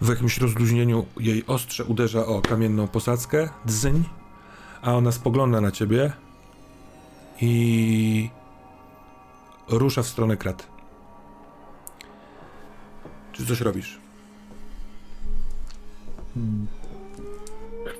w 0.01 0.09
jakimś 0.09 0.39
rozluźnieniu 0.39 1.07
jej 1.21 1.47
ostrze 1.47 1.85
uderza 1.85 2.27
o 2.27 2.41
kamienną 2.41 2.89
posadzkę, 2.89 3.49
dzyń, 3.67 4.05
a 4.83 4.95
ona 4.95 5.13
spogląda 5.13 5.61
na 5.61 5.71
ciebie 5.71 6.13
i 7.41 8.31
rusza 9.69 10.03
w 10.03 10.07
stronę 10.07 10.37
krat. 10.37 10.67
Czy 13.33 13.47
coś 13.47 13.61
robisz? 13.61 13.99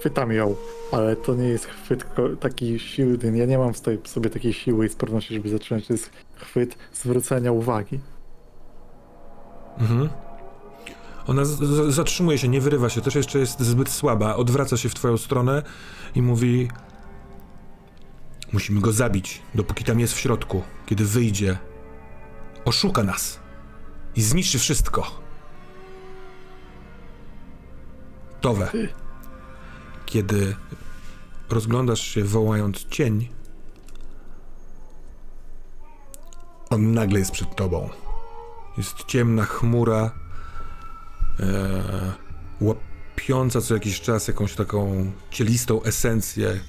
Chwytam 0.03 0.33
ją, 0.33 0.55
ale 0.93 1.17
to 1.17 1.35
nie 1.35 1.49
jest 1.49 1.67
chwyt 1.67 2.05
taki 2.41 2.79
silny. 2.79 3.39
Ja 3.39 3.47
nie 3.47 3.59
mam 3.59 3.75
w 3.75 3.79
sobie- 4.09 4.31
takiej 4.31 4.53
siły 4.53 4.87
i 4.87 4.89
sprawności, 4.89 5.35
żeby 5.35 5.49
zacząć. 5.49 5.87
To 5.87 5.93
jest 5.93 6.11
chwyt 6.35 6.77
zwrócenia 6.93 7.53
uwagi. 7.53 8.01
Mhm. 9.79 10.09
Ona 11.27 11.43
zatrzymuje 11.89 12.39
się, 12.39 12.49
nie 12.49 12.61
wyrywa 12.61 12.89
się, 12.89 13.01
też 13.01 13.15
jeszcze 13.15 13.39
jest 13.39 13.61
zbyt 13.61 13.89
słaba. 13.89 14.37
Odwraca 14.37 14.77
się 14.77 14.89
w 14.89 14.95
twoją 14.95 15.17
stronę 15.19 15.63
i 16.15 16.23
mówi: 16.23 16.69
Musimy 18.53 18.81
go 18.81 18.93
zabić, 18.93 19.43
dopóki 19.55 19.85
tam 19.85 20.01
jest 20.01 20.15
w 20.15 20.19
środku. 20.19 20.63
Kiedy 20.87 21.05
wyjdzie, 21.05 21.59
oszuka 22.65 23.03
nas 23.03 23.41
i 24.17 24.23
zniszczy 24.23 24.59
wszystko. 24.59 25.07
Towe. 28.41 28.71
Kiedy 30.13 30.57
rozglądasz 31.51 32.01
się, 32.01 32.25
wołając 32.25 32.89
cień, 32.89 33.29
on 36.71 36.95
nagle 36.95 37.19
jest 37.19 37.31
przed 37.31 37.57
tobą. 37.57 37.89
Jest 38.79 39.05
ciemna 39.07 39.45
chmura, 39.45 40.11
e, 41.41 42.13
łapiąca 42.61 43.61
co 43.61 43.75
jakiś 43.75 44.01
czas 44.01 44.29
jakąś 44.29 44.55
taką 44.55 45.13
cielistą 45.31 45.83
esencję, 45.83 46.61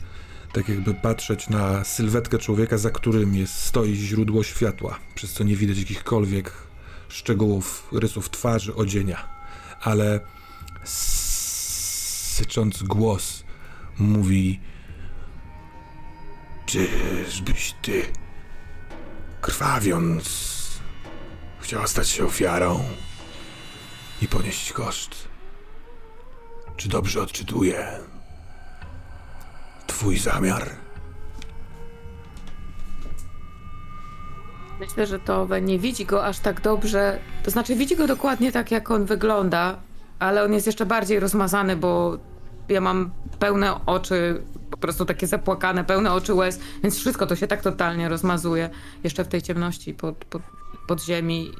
tak 0.53 0.69
jakby 0.69 0.93
patrzeć 0.93 1.49
na 1.49 1.83
sylwetkę 1.83 2.37
człowieka, 2.37 2.77
za 2.77 2.89
którym 2.89 3.35
jest, 3.35 3.53
stoi 3.53 3.95
źródło 3.95 4.43
światła, 4.43 4.99
przez 5.15 5.33
co 5.33 5.43
nie 5.43 5.55
widać 5.55 5.77
jakichkolwiek 5.77 6.51
szczegółów, 7.09 7.87
rysów 7.91 8.29
twarzy, 8.29 8.75
odzienia. 8.75 9.29
Ale 9.81 10.19
sycząc 12.33 12.83
głos 12.83 13.43
mówi 13.97 14.59
Czyżbyś 16.65 17.75
ty, 17.81 18.05
krwawiąc, 19.41 20.53
Chciała 21.59 21.87
stać 21.87 22.09
się 22.09 22.25
ofiarą 22.25 22.83
i 24.21 24.27
ponieść 24.27 24.73
koszt. 24.73 25.27
Czy 26.77 26.89
dobrze 26.89 27.21
odczytuję 27.21 27.99
twój 29.87 30.17
zamiar? 30.17 30.69
Myślę, 34.79 35.07
że 35.07 35.19
Towe 35.19 35.61
nie 35.61 35.79
widzi 35.79 36.05
go 36.05 36.25
aż 36.25 36.39
tak 36.39 36.61
dobrze. 36.61 37.19
To 37.43 37.51
znaczy, 37.51 37.75
widzi 37.75 37.95
go 37.95 38.07
dokładnie 38.07 38.51
tak, 38.51 38.71
jak 38.71 38.91
on 38.91 39.05
wygląda, 39.05 39.77
ale 40.23 40.43
on 40.43 40.53
jest 40.53 40.67
jeszcze 40.67 40.85
bardziej 40.85 41.19
rozmazany, 41.19 41.75
bo 41.75 42.17
ja 42.69 42.81
mam 42.81 43.11
pełne 43.39 43.85
oczy, 43.85 44.43
po 44.71 44.77
prostu 44.77 45.05
takie 45.05 45.27
zapłakane, 45.27 45.83
pełne 45.83 46.13
oczy 46.13 46.33
łez, 46.33 46.59
więc 46.83 46.97
wszystko 46.97 47.27
to 47.27 47.35
się 47.35 47.47
tak 47.47 47.61
totalnie 47.61 48.09
rozmazuje 48.09 48.69
jeszcze 49.03 49.23
w 49.23 49.27
tej 49.27 49.41
ciemności 49.41 49.93
pod, 49.93 50.25
pod, 50.25 50.41
pod 50.87 51.03
ziemi. 51.03 51.51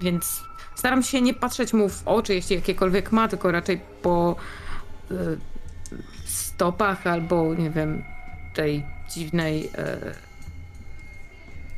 Więc 0.00 0.42
staram 0.74 1.02
się 1.02 1.20
nie 1.20 1.34
patrzeć 1.34 1.72
mu 1.72 1.88
w 1.88 2.02
oczy, 2.08 2.34
jeśli 2.34 2.56
jakiekolwiek 2.56 3.12
ma, 3.12 3.28
tylko 3.28 3.52
raczej 3.52 3.80
po 4.02 4.36
y, 5.10 5.14
stopach 6.24 7.06
albo, 7.06 7.54
nie 7.54 7.70
wiem, 7.70 8.04
tej 8.54 8.84
dziwnej. 9.10 9.64
Y, 9.64 10.28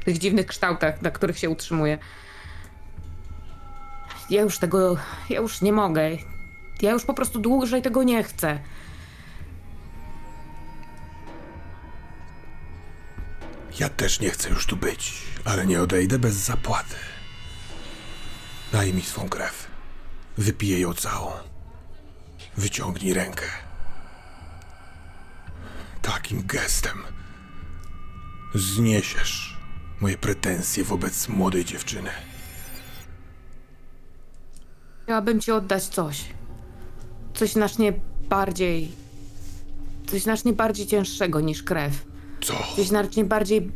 tych 0.05 0.19
dziwnych 0.19 0.47
kształtach, 0.47 1.03
na 1.03 1.11
których 1.11 1.39
się 1.39 1.51
utrzymuje. 1.51 1.99
Ja 4.31 4.43
już 4.43 4.59
tego, 4.59 4.97
ja 5.29 5.41
już 5.41 5.61
nie 5.61 5.73
mogę. 5.73 6.11
Ja 6.83 6.91
już 6.91 7.05
po 7.05 7.15
prostu 7.15 7.39
dłużej 7.39 7.83
tego 7.83 8.03
nie 8.03 8.25
chcę. 8.25 8.61
Ja 13.81 13.89
też 13.89 14.21
nie 14.21 14.31
chcę 14.31 14.49
już 14.49 14.67
tu 14.67 14.77
być, 14.77 15.23
ale 15.45 15.67
nie 15.67 15.83
odejdę 15.83 16.19
bez 16.19 16.35
zapłaty. 16.35 16.95
Daj 18.73 18.95
mi 18.95 19.03
swą 19.03 19.29
krew. 19.29 19.69
Wypiję 20.39 20.81
ją 20.81 20.95
całą. 20.95 21.33
Wyciągnij 22.57 23.15
rękę. 23.15 23.47
Takim 26.03 26.47
gestem 26.47 27.03
zniesiesz 28.55 29.57
moje 30.01 30.19
pretensje 30.19 30.85
wobec 30.85 31.29
młodej 31.29 31.65
dziewczyny. 31.65 32.11
Chciałabym 35.11 35.41
ci 35.41 35.53
oddać 35.53 35.85
coś. 35.85 36.25
Coś 37.35 37.53
znacznie 37.53 37.93
bardziej. 38.29 38.93
Coś 40.07 40.23
znacznie 40.23 40.53
bardziej 40.53 40.87
cięższego 40.87 41.41
niż 41.41 41.63
krew. 41.63 42.05
Co? 42.41 42.55
Coś 42.77 42.87
znacznie 42.87 43.25
bardziej 43.25 43.73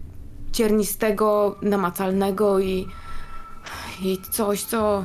ciernistego, 0.53 1.59
namacalnego 1.63 2.59
i. 2.59 2.87
i 4.03 4.19
coś, 4.31 4.63
co. 4.63 5.05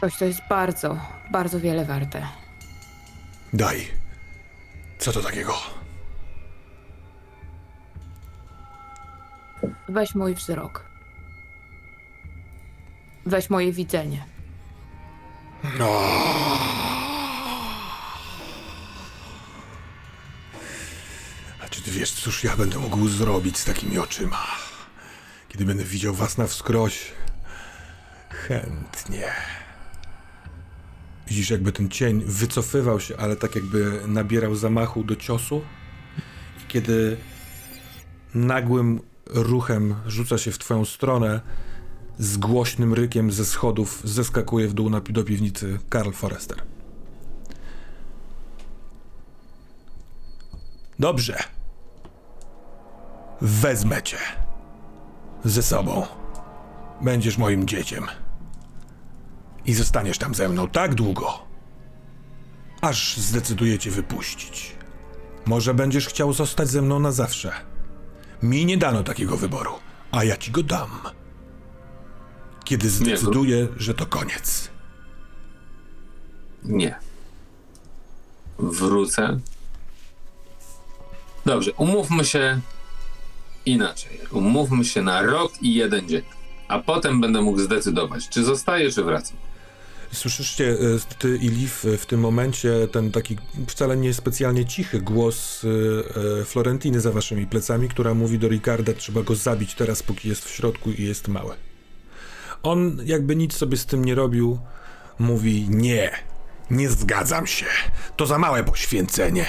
Coś, 0.00 0.16
co 0.16 0.24
jest 0.24 0.40
bardzo, 0.48 0.98
bardzo 1.32 1.60
wiele 1.60 1.84
warte. 1.84 2.28
Daj. 3.52 3.88
Co 4.98 5.12
to 5.12 5.20
takiego? 5.20 5.54
Weź 9.88 10.14
mój 10.14 10.34
wzrok. 10.34 10.93
Weź 13.26 13.50
moje 13.50 13.72
widzenie. 13.72 14.24
No. 15.78 16.00
A 21.60 21.68
czy 21.70 21.82
ty 21.82 21.90
wiesz, 21.90 22.12
cóż 22.12 22.44
ja 22.44 22.56
będę 22.56 22.78
mógł 22.78 23.08
zrobić 23.08 23.58
z 23.58 23.64
takimi 23.64 23.98
oczyma? 23.98 24.46
Kiedy 25.48 25.64
będę 25.64 25.84
widział 25.84 26.14
was 26.14 26.38
na 26.38 26.46
wskroś? 26.46 27.12
Chętnie. 28.30 29.32
Widzisz, 31.28 31.50
jakby 31.50 31.72
ten 31.72 31.88
cień 31.88 32.24
wycofywał 32.26 33.00
się, 33.00 33.16
ale 33.16 33.36
tak 33.36 33.54
jakby 33.54 34.00
nabierał 34.06 34.54
zamachu 34.54 35.04
do 35.04 35.16
ciosu. 35.16 35.62
I 36.64 36.66
kiedy 36.68 37.16
nagłym 38.34 39.00
ruchem 39.26 39.94
rzuca 40.06 40.38
się 40.38 40.52
w 40.52 40.58
twoją 40.58 40.84
stronę, 40.84 41.40
z 42.18 42.36
głośnym 42.36 42.94
rykiem 42.94 43.32
ze 43.32 43.44
schodów 43.44 44.00
zeskakuje 44.04 44.68
w 44.68 44.72
dół 44.72 44.90
na, 44.90 45.00
do 45.00 45.24
piwnicy 45.24 45.78
Karl 45.88 46.10
Forrester. 46.10 46.62
Dobrze. 50.98 51.38
Wezmę 53.40 54.02
cię. 54.02 54.18
Ze 55.44 55.62
sobą. 55.62 56.06
Będziesz 57.00 57.38
moim 57.38 57.66
dzieciem. 57.66 58.06
I 59.66 59.74
zostaniesz 59.74 60.18
tam 60.18 60.34
ze 60.34 60.48
mną 60.48 60.68
tak 60.68 60.94
długo, 60.94 61.46
aż 62.80 63.16
zdecyduję 63.16 63.78
cię 63.78 63.90
wypuścić. 63.90 64.76
Może 65.46 65.74
będziesz 65.74 66.06
chciał 66.06 66.32
zostać 66.32 66.68
ze 66.68 66.82
mną 66.82 67.00
na 67.00 67.12
zawsze. 67.12 67.52
Mi 68.42 68.66
nie 68.66 68.76
dano 68.76 69.02
takiego 69.02 69.36
wyboru, 69.36 69.72
a 70.12 70.24
ja 70.24 70.36
ci 70.36 70.50
go 70.50 70.62
dam 70.62 70.90
kiedy 72.64 72.90
zdecyduję, 72.90 73.68
że 73.76 73.94
to 73.94 74.06
koniec. 74.06 74.70
Nie. 76.64 76.94
Wrócę. 78.58 79.40
Dobrze, 81.46 81.72
umówmy 81.72 82.24
się 82.24 82.60
inaczej. 83.66 84.20
Umówmy 84.30 84.84
się 84.84 85.02
na 85.02 85.22
rok 85.22 85.52
i 85.62 85.74
jeden 85.74 86.08
dzień. 86.08 86.22
A 86.68 86.78
potem 86.78 87.20
będę 87.20 87.42
mógł 87.42 87.58
zdecydować, 87.58 88.28
czy 88.28 88.44
zostaję, 88.44 88.90
czy 88.90 89.04
wracam. 89.04 89.36
Słyszycie, 90.12 90.70
e, 90.70 90.76
ty 91.18 91.36
i 91.36 91.48
Liv, 91.48 91.72
e, 91.84 91.96
w 91.96 92.06
tym 92.06 92.20
momencie 92.20 92.88
ten 92.92 93.10
taki 93.12 93.36
wcale 93.68 93.96
nie 93.96 94.14
specjalnie 94.14 94.64
cichy 94.66 95.00
głos 95.00 95.64
e, 96.40 96.44
Florentiny 96.44 97.00
za 97.00 97.12
waszymi 97.12 97.46
plecami, 97.46 97.88
która 97.88 98.14
mówi 98.14 98.38
do 98.38 98.48
Ricarda, 98.48 98.92
trzeba 98.92 99.22
go 99.22 99.34
zabić 99.34 99.74
teraz, 99.74 100.02
póki 100.02 100.28
jest 100.28 100.44
w 100.44 100.50
środku 100.50 100.90
i 100.90 101.02
jest 101.02 101.28
mały. 101.28 101.54
On 102.64 102.98
jakby 103.04 103.36
nic 103.36 103.56
sobie 103.56 103.76
z 103.76 103.86
tym 103.86 104.04
nie 104.04 104.14
robił, 104.14 104.58
mówi 105.18 105.66
nie, 105.70 106.10
nie 106.70 106.88
zgadzam 106.88 107.46
się, 107.46 107.66
to 108.16 108.26
za 108.26 108.38
małe 108.38 108.64
poświęcenie. 108.64 109.46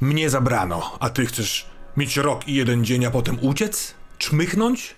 Mnie 0.00 0.30
zabrano, 0.30 0.96
a 1.00 1.10
ty 1.10 1.26
chcesz 1.26 1.70
mieć 1.96 2.16
rok 2.16 2.48
i 2.48 2.54
jeden 2.54 2.84
dzień, 2.84 3.04
a 3.04 3.10
potem 3.10 3.38
uciec? 3.42 3.94
Czmychnąć? 4.18 4.94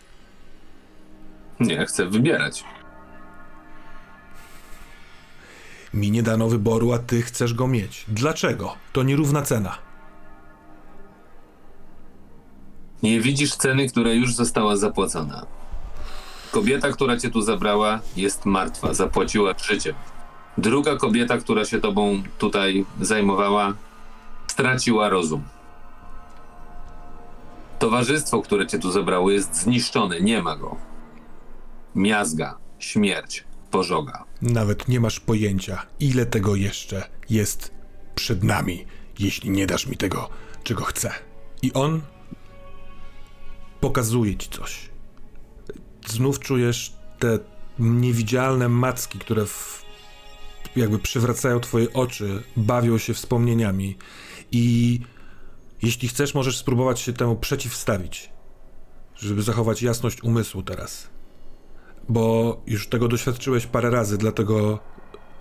Nie, 1.60 1.86
chcę 1.86 2.06
wybierać. 2.06 2.64
Mi 5.94 6.10
nie 6.10 6.22
dano 6.22 6.48
wyboru, 6.48 6.92
a 6.92 6.98
ty 6.98 7.22
chcesz 7.22 7.54
go 7.54 7.66
mieć. 7.66 8.04
Dlaczego? 8.08 8.74
To 8.92 9.02
nierówna 9.02 9.42
cena. 9.42 9.78
Nie 13.02 13.20
widzisz 13.20 13.54
ceny, 13.54 13.88
która 13.88 14.12
już 14.12 14.34
została 14.34 14.76
zapłacona. 14.76 15.57
Kobieta, 16.50 16.92
która 16.92 17.16
cię 17.16 17.30
tu 17.30 17.42
zabrała, 17.42 18.00
jest 18.16 18.46
martwa, 18.46 18.94
zapłaciła 18.94 19.54
życiem. 19.58 19.94
Druga 20.58 20.96
kobieta, 20.96 21.38
która 21.38 21.64
się 21.64 21.80
tobą 21.80 22.22
tutaj 22.38 22.84
zajmowała, 23.00 23.74
straciła 24.46 25.08
rozum. 25.08 25.42
Towarzystwo, 27.78 28.42
które 28.42 28.66
cię 28.66 28.78
tu 28.78 28.90
zabrało, 28.90 29.30
jest 29.30 29.54
zniszczone, 29.54 30.20
nie 30.20 30.42
ma 30.42 30.56
go. 30.56 30.76
Miazga, 31.94 32.58
śmierć, 32.78 33.44
pożoga. 33.70 34.24
Nawet 34.42 34.88
nie 34.88 35.00
masz 35.00 35.20
pojęcia, 35.20 35.86
ile 36.00 36.26
tego 36.26 36.56
jeszcze 36.56 37.08
jest 37.30 37.74
przed 38.14 38.44
nami, 38.44 38.86
jeśli 39.18 39.50
nie 39.50 39.66
dasz 39.66 39.86
mi 39.86 39.96
tego, 39.96 40.28
czego 40.62 40.84
chcę. 40.84 41.10
I 41.62 41.72
on 41.72 42.00
pokazuje 43.80 44.36
ci 44.36 44.48
coś. 44.48 44.87
Znów 46.08 46.40
czujesz 46.40 46.92
te 47.18 47.38
niewidzialne 47.78 48.68
macki, 48.68 49.18
które 49.18 49.46
w, 49.46 49.84
jakby 50.76 50.98
przywracają 50.98 51.60
twoje 51.60 51.92
oczy, 51.92 52.42
bawią 52.56 52.98
się 52.98 53.14
wspomnieniami. 53.14 53.96
I 54.52 55.00
jeśli 55.82 56.08
chcesz, 56.08 56.34
możesz 56.34 56.58
spróbować 56.58 57.00
się 57.00 57.12
temu 57.12 57.36
przeciwstawić, 57.36 58.30
żeby 59.16 59.42
zachować 59.42 59.82
jasność 59.82 60.22
umysłu 60.22 60.62
teraz 60.62 61.08
bo 62.08 62.56
już 62.66 62.88
tego 62.88 63.08
doświadczyłeś 63.08 63.66
parę 63.66 63.90
razy, 63.90 64.18
dlatego 64.18 64.78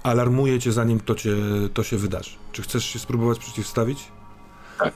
alarmuję 0.03 0.59
cię 0.59 0.71
zanim 0.71 0.99
to, 0.99 1.15
cię, 1.15 1.35
to 1.73 1.83
się 1.83 1.97
wydarzy. 1.97 2.31
Czy 2.51 2.61
chcesz 2.61 2.85
się 2.85 2.99
spróbować 2.99 3.39
przeciwstawić? 3.39 4.11
Tak. 4.79 4.93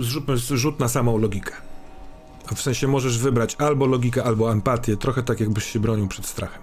Zróbmy 0.00 0.36
rzut 0.36 0.80
na 0.80 0.88
samą 0.88 1.18
logikę. 1.18 1.52
W 2.54 2.62
sensie 2.62 2.88
możesz 2.88 3.18
wybrać 3.18 3.56
albo 3.58 3.86
logikę, 3.86 4.24
albo 4.24 4.52
empatię, 4.52 4.96
trochę 4.96 5.22
tak 5.22 5.40
jakbyś 5.40 5.64
się 5.64 5.80
bronił 5.80 6.08
przed 6.08 6.26
strachem. 6.26 6.62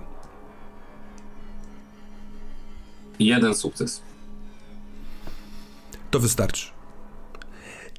Jeden 3.19 3.55
sukces. 3.55 4.01
To 6.11 6.19
wystarczy. 6.19 6.67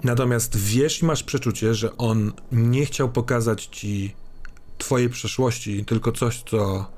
Natomiast 0.04 0.56
wiesz 0.56 1.02
i 1.02 1.04
masz 1.04 1.22
przeczucie, 1.22 1.74
że 1.74 1.96
on 1.96 2.32
nie 2.52 2.86
chciał 2.86 3.08
pokazać 3.08 3.66
ci 3.66 4.14
twojej 4.78 5.08
przeszłości, 5.08 5.84
tylko 5.84 6.12
coś, 6.12 6.42
co, 6.42 6.90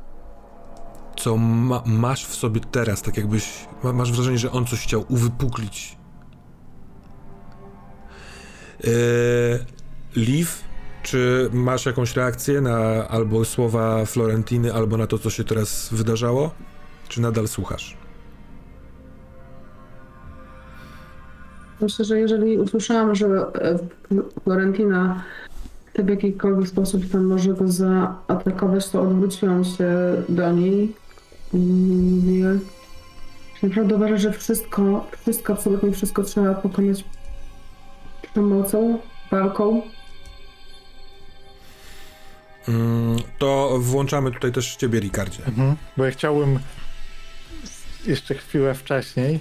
co 1.16 1.36
ma, 1.36 1.82
masz 1.86 2.26
w 2.26 2.34
sobie 2.34 2.60
teraz, 2.60 3.02
tak 3.02 3.16
jakbyś, 3.16 3.44
ma, 3.82 3.92
masz 3.92 4.12
wrażenie, 4.12 4.38
że 4.38 4.52
on 4.52 4.66
coś 4.66 4.80
chciał 4.80 5.04
uwypuklić. 5.08 5.96
Yy, 8.84 8.90
Liv, 10.16 10.50
czy 11.02 11.50
masz 11.52 11.86
jakąś 11.86 12.16
reakcję 12.16 12.60
na 12.60 13.08
albo 13.08 13.44
słowa 13.44 14.04
Florentiny, 14.04 14.74
albo 14.74 14.96
na 14.96 15.06
to, 15.06 15.18
co 15.18 15.30
się 15.30 15.44
teraz 15.44 15.88
wydarzało? 15.92 16.50
Czy 17.08 17.20
nadal 17.20 17.48
słuchasz? 17.48 17.96
Myślę, 21.80 22.04
że 22.04 22.20
jeżeli 22.20 22.58
usłyszałam, 22.58 23.14
że 23.14 23.26
e, 23.26 23.78
Florentina 24.44 25.22
w 25.94 26.08
jakikolwiek 26.08 26.68
sposób 26.68 27.10
tam 27.12 27.24
może 27.24 27.54
go 27.54 27.68
zaatakować, 27.68 28.88
to 28.88 29.02
odwróciłam 29.02 29.64
się 29.64 29.86
do 30.28 30.52
niej 30.52 30.94
że 33.62 33.68
naprawdę 33.68 33.94
uważam, 33.94 34.18
że 34.18 34.32
wszystko, 34.32 35.06
wszystko, 35.20 35.52
absolutnie 35.52 35.92
wszystko 35.92 36.22
trzeba 36.22 36.54
pokonać 36.54 37.04
przemocą, 38.22 38.98
walką. 39.30 39.82
Mm, 42.70 43.18
to 43.38 43.78
włączamy 43.80 44.30
tutaj 44.32 44.52
też 44.52 44.76
ciebie, 44.76 45.00
Ricardzie. 45.00 45.46
Mhm. 45.46 45.76
Bo 45.96 46.04
ja 46.04 46.10
chciałbym 46.10 46.58
jeszcze 48.06 48.34
chwilę 48.34 48.74
wcześniej, 48.74 49.40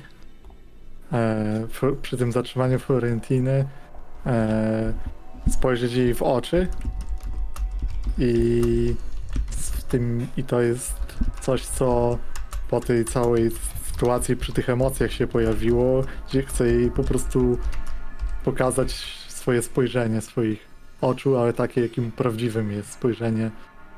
e, 1.13 1.67
przy 2.01 2.17
tym 2.17 2.31
zatrzymaniu 2.31 2.79
Florentiny, 2.79 3.65
e, 4.25 4.93
spojrzeć 5.49 5.93
jej 5.93 6.13
w 6.13 6.23
oczy 6.23 6.67
i 8.17 8.95
tym 9.89 10.27
i 10.37 10.43
to 10.43 10.61
jest 10.61 10.93
coś, 11.41 11.65
co 11.65 12.17
po 12.69 12.79
tej 12.79 13.05
całej 13.05 13.51
sytuacji, 13.91 14.35
przy 14.35 14.53
tych 14.53 14.69
emocjach 14.69 15.11
się 15.11 15.27
pojawiło, 15.27 16.03
gdzie 16.29 16.43
chcę 16.43 16.67
jej 16.67 16.91
po 16.91 17.03
prostu 17.03 17.57
pokazać 18.43 18.91
swoje 19.27 19.61
spojrzenie, 19.61 20.21
swoich 20.21 20.68
oczu, 21.01 21.37
ale 21.37 21.53
takie, 21.53 21.81
jakim 21.81 22.11
prawdziwym 22.11 22.71
jest 22.71 22.91
spojrzenie 22.91 23.51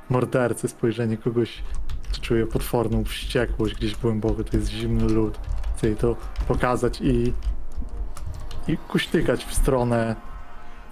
mordercy, 0.09 0.67
spojrzenie 0.67 1.17
kogoś, 1.17 1.63
kto 2.03 2.21
czuje 2.21 2.47
potworną 2.47 3.03
wściekłość 3.03 3.75
gdzieś 3.75 3.95
głęboko, 3.95 4.43
to 4.43 4.57
jest 4.57 4.69
zimny 4.69 5.13
lód. 5.13 5.39
Chcę 5.77 5.87
jej 5.87 5.95
to 5.95 6.15
pokazać 6.47 7.01
i, 7.01 7.33
i 8.67 8.77
kuśtykać 8.77 9.45
w 9.45 9.53
stronę 9.53 10.15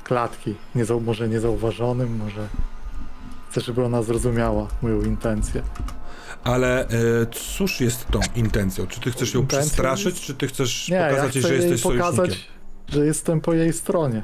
klatki. 0.04 0.56
Nie, 0.76 0.84
może 1.02 1.30
niezauważonym, 1.30 2.18
może 2.18 2.48
chcę, 3.50 3.62
żeby 3.62 3.86
ona 3.86 4.02
zrozumiała 4.02 4.68
moją 4.82 5.02
intencję. 5.02 5.62
Ale 6.44 6.88
e, 6.88 6.90
cóż 7.32 7.82
jest 7.82 8.08
tą 8.08 8.20
intencją? 8.36 8.88
Czy 8.88 9.00
ty 9.00 9.12
chcesz 9.12 9.34
ją 9.34 9.40
Intencją 9.40 9.66
przestraszyć, 9.68 10.22
czy 10.22 10.36
ty 10.36 10.48
chcesz 10.48 10.90
Nie, 10.90 10.96
ja 10.96 11.10
pokazać 11.10 11.36
jej, 11.36 11.44
chcę 11.44 11.50
że 11.50 11.56
jej 11.56 11.72
jesteś 11.72 11.82
pokazać, 11.82 12.16
sojusznikiem? 12.16 12.54
że 12.88 13.06
jestem 13.06 13.42
po 13.42 13.54
jej 13.54 13.74
stronie, 13.74 14.24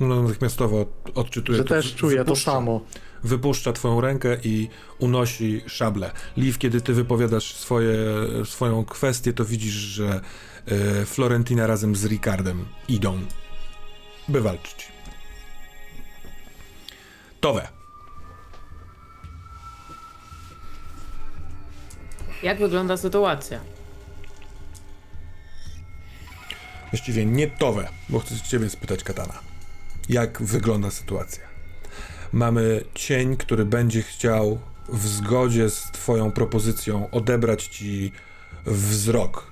No 0.00 0.22
natychmiastowo 0.22 0.86
odczytuję 1.14 1.58
że 1.58 1.64
to. 1.64 1.68
też 1.68 1.94
czuję 1.94 2.16
to 2.18 2.24
wypuszcza. 2.24 2.52
samo. 2.52 2.80
wypuszcza 3.24 3.72
twoją 3.72 4.00
rękę 4.00 4.36
i 4.44 4.68
unosi 4.98 5.62
szablę. 5.66 6.12
Liv, 6.36 6.58
kiedy 6.58 6.80
ty 6.80 6.92
wypowiadasz 6.92 7.54
swoje, 7.54 7.96
swoją 8.44 8.84
kwestię, 8.84 9.32
to 9.32 9.44
widzisz, 9.44 9.72
że 9.72 10.20
e, 10.66 11.04
Florentina 11.06 11.66
razem 11.66 11.96
z 11.96 12.04
Ricardem 12.04 12.64
idą, 12.88 13.20
by 14.28 14.40
walczyć. 14.40 14.88
Towe. 17.40 17.68
Jak 22.42 22.58
wygląda 22.58 22.96
sytuacja? 22.96 23.60
Właściwie 26.90 27.26
nie 27.26 27.46
Towe, 27.46 27.88
bo 28.08 28.20
chcę 28.20 28.40
ciebie 28.40 28.70
spytać, 28.70 29.04
Katana. 29.04 29.55
Jak 30.08 30.42
wygląda 30.42 30.90
sytuacja? 30.90 31.44
Mamy 32.32 32.84
cień, 32.94 33.36
który 33.36 33.64
będzie 33.64 34.02
chciał 34.02 34.58
w 34.88 35.06
zgodzie 35.06 35.70
z 35.70 35.82
twoją 35.92 36.32
propozycją 36.32 37.10
odebrać 37.10 37.66
ci 37.66 38.12
wzrok. 38.66 39.50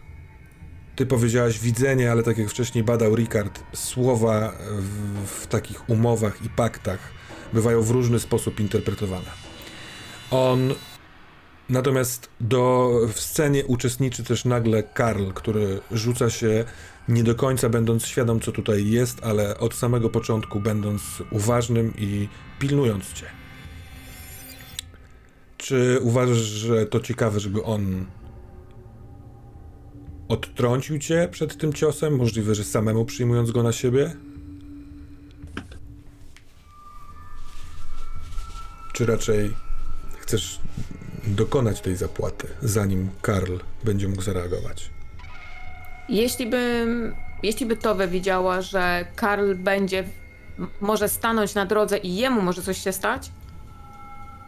Ty 0.97 1.07
powiedziałaś 1.07 1.59
widzenie, 1.59 2.11
ale 2.11 2.23
tak 2.23 2.39
jak 2.39 2.51
wcześniej 2.51 2.85
badał 2.85 3.17
Ricard, 3.17 3.63
słowa 3.73 4.53
w, 4.79 5.43
w 5.43 5.47
takich 5.47 5.89
umowach 5.89 6.43
i 6.45 6.49
paktach 6.49 6.99
bywają 7.53 7.83
w 7.83 7.91
różny 7.91 8.21
sposób 8.21 8.61
interpretowane. 8.61 9.31
On 10.31 10.75
Natomiast 11.69 12.29
do, 12.41 12.91
w 13.13 13.21
scenie 13.21 13.65
uczestniczy 13.65 14.25
też 14.25 14.45
nagle 14.45 14.83
Karl, 14.83 15.31
który 15.35 15.81
rzuca 15.91 16.31
się 16.31 16.65
nie 17.09 17.25
do 17.25 17.35
końca 17.35 17.69
będąc 17.69 18.07
świadom, 18.07 18.41
co 18.41 18.53
tutaj 18.53 18.91
jest, 18.91 19.25
ale 19.25 19.59
od 19.59 19.75
samego 19.75 20.11
początku 20.11 20.61
będąc 20.61 21.03
uważnym 21.31 21.93
i 21.99 22.29
pilnując 22.59 23.13
cię. 23.13 23.27
Czy 25.57 25.99
uważasz, 26.03 26.39
że 26.39 26.87
to 26.87 27.01
ciekawe, 27.01 27.41
żeby 27.41 27.63
on 27.63 28.07
odtrącił 30.29 30.99
cię 30.99 31.29
przed 31.31 31.59
tym 31.59 31.73
ciosem? 31.73 32.17
Możliwe, 32.17 32.55
że 32.55 32.65
samemu 32.65 33.05
przyjmując 33.05 33.51
go 33.51 33.63
na 33.63 33.73
siebie? 33.73 34.17
Czy 38.93 39.07
raczej 39.07 39.55
chcesz 40.19 40.61
dokonać 41.27 41.81
tej 41.81 41.97
zapłaty, 41.97 42.49
zanim 42.63 43.11
Karl 43.23 43.57
będzie 43.85 44.09
mógł 44.09 44.23
zareagować? 44.23 44.94
Jeśli 46.09 46.47
by, 46.47 46.87
jeśli 47.43 47.67
by 47.67 47.77
Towe 47.77 48.09
widziała, 48.09 48.61
że 48.61 49.07
Karl 49.17 49.55
będzie, 49.55 50.05
może 50.81 51.09
stanąć 51.09 51.55
na 51.55 51.67
drodze 51.67 51.99
i 51.99 52.17
jemu 52.17 52.43
może 52.43 52.63
coś 52.63 52.79
się 52.79 52.93
stać, 52.93 53.31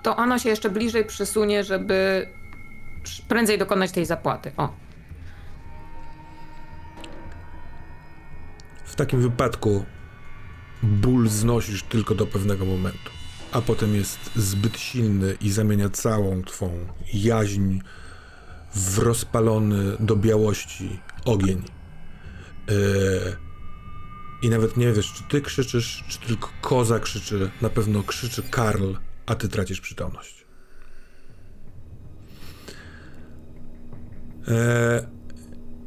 to 0.03 0.17
ona 0.17 0.39
się 0.39 0.49
jeszcze 0.49 0.71
bliżej 0.71 1.05
przysunie, 1.05 1.65
żeby 1.65 2.29
prędzej 3.29 3.59
dokonać 3.59 3.93
tej 3.93 4.07
zapłaty. 4.07 4.53
O. 4.57 4.73
W 8.85 8.95
takim 8.95 9.21
wypadku 9.21 9.85
ból 10.83 11.29
znosisz 11.29 11.83
tylko 11.83 12.15
do 12.15 12.27
pewnego 12.27 12.65
momentu, 12.65 13.11
a 13.53 13.61
potem 13.61 13.95
jest 13.95 14.31
zbyt 14.37 14.79
silny 14.79 15.37
i 15.41 15.51
zamienia 15.51 15.89
całą 15.89 16.43
twą 16.43 16.71
jaźń 17.15 17.79
w 18.75 18.99
rozpalony 18.99 19.97
do 20.01 20.17
białości 20.17 21.01
ogień. 21.27 21.63
Yy, 22.69 22.75
I 24.43 24.51
nawet 24.51 24.77
nie 24.77 24.93
wiesz, 24.93 25.13
czy 25.13 25.25
ty 25.25 25.41
krzyczysz, 25.41 26.05
czy 26.09 26.21
tylko 26.21 26.49
koza 26.61 26.99
krzyczy. 27.01 27.51
Na 27.63 27.69
pewno 27.69 28.03
krzyczy 28.03 28.43
Karl, 28.43 28.93
a 29.27 29.35
ty 29.35 29.49
tracisz 29.49 29.81
przytomność. 29.81 30.47
Eee, 34.49 35.07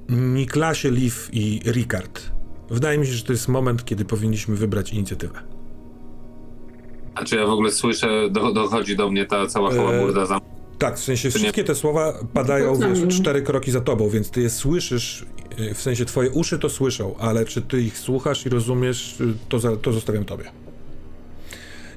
Niklasie, 0.10 0.92
Liv 0.92 1.16
i 1.32 1.62
Ricard. 1.66 2.32
Wydaje 2.70 2.98
mi 2.98 3.08
się, 3.08 3.14
że 3.14 3.24
to 3.24 3.32
jest 3.32 3.48
moment, 3.48 3.86
kiedy 3.86 4.06
powinniśmy 4.06 4.56
wybrać 4.56 4.94
inicjatywę. 4.94 5.42
A 7.16 7.24
czy 7.24 7.36
ja 7.36 7.46
w 7.46 7.50
ogóle 7.50 7.72
słyszę, 7.72 8.30
do, 8.30 8.54
dochodzi 8.54 8.96
do 8.96 9.10
mnie 9.10 9.26
ta 9.26 9.48
cała 9.48 9.70
Eee, 9.70 9.78
hałaburda 9.78 10.26
za 10.26 10.40
Tak, 10.80 10.98
w 10.98 11.04
sensie 11.04 11.30
wszystkie 11.32 11.64
te 11.64 11.76
słowa 11.76 12.14
padają 12.34 12.76
wiesz, 12.76 13.00
samo. 13.00 13.12
cztery 13.12 13.42
kroki 13.42 13.72
za 13.72 13.82
tobą, 13.82 14.10
więc 14.10 14.30
ty 14.30 14.42
je 14.42 14.50
słyszysz, 14.50 15.26
y, 15.60 15.74
w 15.74 15.82
sensie 15.82 16.06
twoje 16.06 16.30
uszy 16.30 16.60
to 16.60 16.70
słyszą, 16.70 17.16
ale 17.18 17.46
czy 17.46 17.62
ty 17.62 17.82
ich 17.82 17.98
słuchasz 17.98 18.46
i 18.46 18.50
rozumiesz, 18.50 19.22
y, 19.22 19.34
to, 19.50 19.60
za, 19.60 19.78
to 19.78 19.92
zostawiam 19.92 20.26
tobie. 20.26 20.52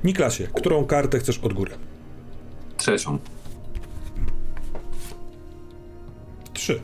Niklasie, 0.05 0.49
którą 0.55 0.85
kartę 0.85 1.19
chcesz 1.19 1.39
od 1.39 1.53
góry? 1.53 1.71
trzecią? 2.77 3.19
Trzy. 6.53 6.81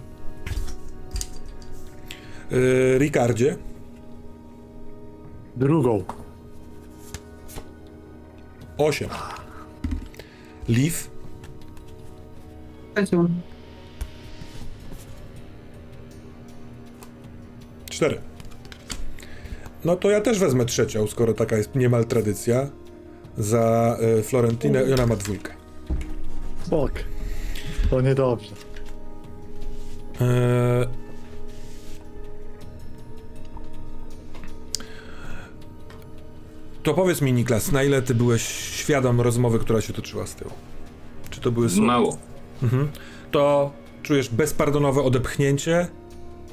Yy, 2.50 2.98
Ricardzie, 2.98 3.56
Drugą. 5.56 6.04
osiem. 8.78 9.08
Liv, 10.68 10.94
Trzecią. 13.06 13.28
cztery. 17.90 18.20
No 19.84 19.96
to 19.96 20.10
ja 20.10 20.20
też 20.20 20.38
wezmę 20.38 20.64
trzecią, 20.64 21.06
skoro 21.06 21.32
taka 21.34 21.56
jest 21.56 21.74
niemal 21.74 22.04
tradycja. 22.04 22.68
Za 23.38 23.96
y, 24.18 24.22
Florentinę 24.22 24.84
i 24.84 24.92
ona 24.92 25.06
ma 25.06 25.16
dwójkę. 25.16 25.52
Bok. 26.70 26.92
To 27.90 28.00
niedobrze. 28.00 28.54
Eee... 30.20 30.86
To 36.82 36.94
powiedz 36.94 37.20
mi, 37.20 37.32
Niklas, 37.32 37.72
na 37.72 37.82
ile 37.82 38.02
ty 38.02 38.14
byłeś 38.14 38.42
świadom 38.52 39.20
rozmowy, 39.20 39.58
która 39.58 39.80
się 39.80 39.92
toczyła 39.92 40.26
z 40.26 40.34
tyłu? 40.34 40.50
Czy 41.30 41.40
to 41.40 41.52
były 41.52 41.70
słowa? 41.70 41.86
Mało. 41.86 42.27
Mhm. 42.62 42.88
To 43.30 43.72
czujesz 44.02 44.28
bezpardonowe 44.28 45.02
odepchnięcie, 45.02 45.88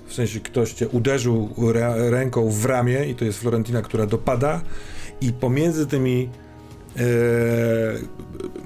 w 0.08 0.14
sensie 0.14 0.40
ktoś 0.40 0.74
cię 0.74 0.88
uderzył 0.88 1.50
ręką 1.96 2.50
w 2.50 2.66
ramię 2.66 3.06
i 3.06 3.16
to 3.16 3.26
jest 3.26 3.40
Florentina, 3.40 3.82
która 3.82 4.06
dopada 4.06 4.62
i 5.22 5.34
pomiędzy 5.34 5.88
tymi 5.88 6.30
e, 6.98 7.02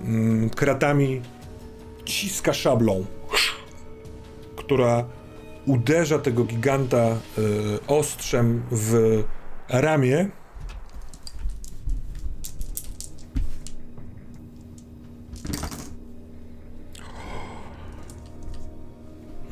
mm, 0.06 0.50
kratami 0.50 1.22
ciska 2.06 2.54
szablą, 2.54 3.06
która 4.56 5.06
uderza 5.66 6.20
tego 6.20 6.44
giganta 6.44 6.98
e, 6.98 7.18
ostrzem 7.88 8.62
w 8.72 9.24
ramię. 9.70 10.30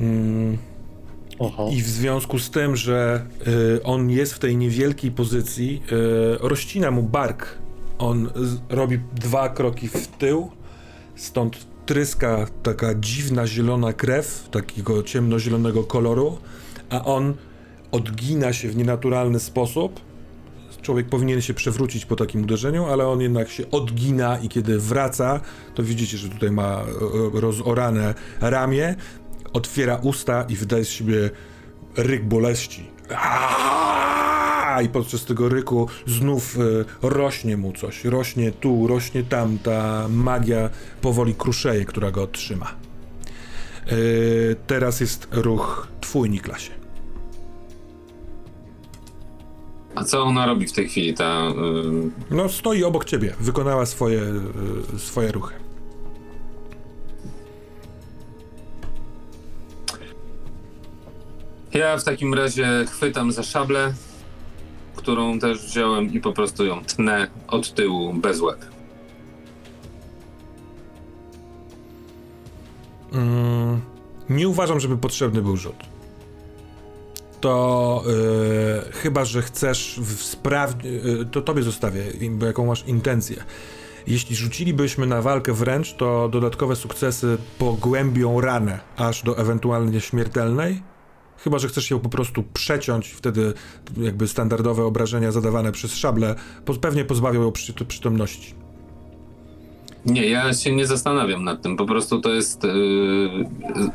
Mm. 0.00 0.58
I 1.70 1.82
w 1.82 1.88
związku 1.88 2.38
z 2.38 2.50
tym, 2.50 2.76
że 2.76 3.26
y, 3.76 3.82
on 3.82 4.10
jest 4.10 4.34
w 4.34 4.38
tej 4.38 4.56
niewielkiej 4.56 5.10
pozycji, 5.10 5.82
y, 5.92 6.48
rozcina 6.48 6.90
mu 6.90 7.02
bark. 7.02 7.58
On 7.98 8.30
z, 8.36 8.58
robi 8.68 8.98
dwa 9.14 9.48
kroki 9.48 9.88
w 9.88 10.06
tył, 10.06 10.50
stąd 11.16 11.66
tryska 11.86 12.46
taka 12.62 12.94
dziwna 12.94 13.46
zielona 13.46 13.92
krew, 13.92 14.48
takiego 14.50 15.02
ciemnozielonego 15.02 15.84
koloru, 15.84 16.38
a 16.90 17.04
on 17.04 17.34
odgina 17.92 18.52
się 18.52 18.68
w 18.68 18.76
nienaturalny 18.76 19.40
sposób. 19.40 20.00
Człowiek 20.82 21.08
powinien 21.08 21.40
się 21.40 21.54
przewrócić 21.54 22.06
po 22.06 22.16
takim 22.16 22.42
uderzeniu, 22.42 22.84
ale 22.84 23.08
on 23.08 23.20
jednak 23.20 23.48
się 23.48 23.70
odgina 23.70 24.38
i 24.38 24.48
kiedy 24.48 24.78
wraca, 24.78 25.40
to 25.74 25.82
widzicie, 25.82 26.18
że 26.18 26.28
tutaj 26.28 26.50
ma 26.50 26.82
e, 27.34 27.40
rozorane 27.40 28.14
ramię, 28.40 28.96
otwiera 29.52 29.96
usta 30.02 30.42
i 30.48 30.56
wydaje 30.56 30.84
z 30.84 30.88
siebie 30.88 31.30
ryk 31.96 32.24
boleści. 32.24 32.90
Aaaa! 33.14 33.68
i 34.82 34.88
podczas 34.88 35.24
tego 35.24 35.48
ryku 35.48 35.88
znów 36.06 36.58
y, 36.58 36.84
rośnie 37.02 37.56
mu 37.56 37.72
coś. 37.72 38.04
Rośnie 38.04 38.52
tu, 38.52 38.86
rośnie 38.86 39.22
tam. 39.22 39.58
Ta 39.58 40.06
magia 40.08 40.70
powoli 41.00 41.34
kruszeje, 41.34 41.84
która 41.84 42.10
go 42.10 42.26
trzyma. 42.26 42.72
Y, 43.92 44.56
teraz 44.66 45.00
jest 45.00 45.28
ruch 45.30 45.88
twój, 46.00 46.30
Niklasie. 46.30 46.70
A 49.94 50.04
co 50.04 50.22
ona 50.22 50.46
robi 50.46 50.66
w 50.66 50.72
tej 50.72 50.88
chwili, 50.88 51.14
ta... 51.14 51.48
y, 52.30 52.34
No, 52.34 52.48
stoi 52.48 52.84
obok 52.84 53.04
ciebie. 53.04 53.34
Wykonała 53.40 53.86
swoje, 53.86 54.22
swoje 54.96 55.32
ruchy. 55.32 55.54
Ja 61.74 61.96
w 61.96 62.04
takim 62.04 62.34
razie 62.34 62.84
chwytam 62.90 63.32
za 63.32 63.42
szablę, 63.42 63.94
którą 64.96 65.38
też 65.38 65.66
wziąłem 65.66 66.12
i 66.12 66.20
po 66.20 66.32
prostu 66.32 66.64
ją 66.64 66.84
tnę 66.84 67.28
od 67.48 67.74
tyłu 67.74 68.14
bez 68.14 68.40
łeb. 68.40 68.64
Mm, 73.12 73.80
nie 74.30 74.48
uważam, 74.48 74.80
żeby 74.80 74.96
potrzebny 74.96 75.42
był 75.42 75.56
rzut. 75.56 75.76
To 77.40 78.04
y, 78.88 78.92
chyba, 78.92 79.24
że 79.24 79.42
chcesz 79.42 80.00
sprawdzić, 80.16 80.90
to 81.32 81.42
tobie 81.42 81.62
zostawię, 81.62 82.04
jaką 82.46 82.66
masz 82.66 82.84
intencję. 82.86 83.44
Jeśli 84.06 84.36
rzucilibyśmy 84.36 85.06
na 85.06 85.22
walkę 85.22 85.52
wręcz, 85.52 85.94
to 85.94 86.28
dodatkowe 86.28 86.76
sukcesy 86.76 87.38
pogłębią 87.58 88.40
ranę 88.40 88.80
aż 88.96 89.22
do 89.22 89.38
ewentualnie 89.38 90.00
śmiertelnej. 90.00 90.82
Chyba, 91.38 91.58
że 91.58 91.68
chcesz 91.68 91.90
ją 91.90 91.98
po 92.00 92.08
prostu 92.08 92.44
przeciąć, 92.54 93.08
wtedy 93.08 93.52
jakby 93.96 94.28
standardowe 94.28 94.84
obrażenia 94.84 95.32
zadawane 95.32 95.72
przez 95.72 95.94
szable 95.94 96.34
pewnie 96.80 97.04
pozbawią 97.04 97.42
ją 97.42 97.52
przy, 97.52 97.72
przytomności. 97.72 98.54
Nie, 100.06 100.26
ja 100.26 100.54
się 100.54 100.72
nie 100.72 100.86
zastanawiam 100.86 101.44
nad 101.44 101.62
tym. 101.62 101.76
Po 101.76 101.86
prostu 101.86 102.20
to 102.20 102.32
jest 102.32 102.64
yy, 102.64 102.70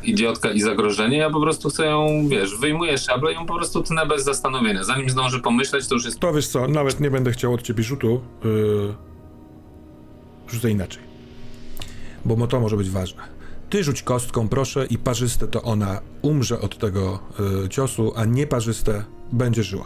idiotka 0.03 0.51
i 0.51 0.61
zagrożenie. 0.61 1.17
Ja 1.17 1.29
po 1.29 1.41
prostu 1.41 1.69
chcę 1.69 1.85
ją, 1.85 2.27
wiesz, 2.27 2.57
wyjmuję 2.57 2.97
szablę 2.97 3.31
i 3.31 3.35
ją 3.35 3.45
po 3.45 3.55
prostu 3.55 3.83
tnę 3.83 4.05
bez 4.05 4.23
zastanowienia. 4.23 4.83
Zanim 4.83 5.09
zdążę 5.09 5.39
pomyśleć, 5.39 5.87
to 5.87 5.95
już 5.95 6.05
jest. 6.05 6.19
To 6.19 6.33
wiesz 6.33 6.47
co, 6.47 6.67
nawet 6.67 6.99
nie 6.99 7.11
będę 7.11 7.31
chciał 7.31 7.53
od 7.53 7.61
ciebie 7.61 7.83
rzutu. 7.83 8.21
Yy, 8.43 8.93
rzucę 10.47 10.71
inaczej. 10.71 11.03
Bo 12.25 12.47
to 12.47 12.59
może 12.59 12.77
być 12.77 12.89
ważne. 12.89 13.32
Ty 13.73 13.83
rzuć 13.83 14.03
kostką, 14.03 14.47
proszę, 14.49 14.85
i 14.85 14.97
parzyste 14.97 15.47
to 15.47 15.61
ona 15.61 16.01
umrze 16.21 16.61
od 16.61 16.77
tego 16.77 17.19
yy, 17.61 17.69
ciosu, 17.69 18.13
a 18.15 18.25
nieparzyste 18.25 19.03
będzie 19.31 19.63
żyła. 19.63 19.85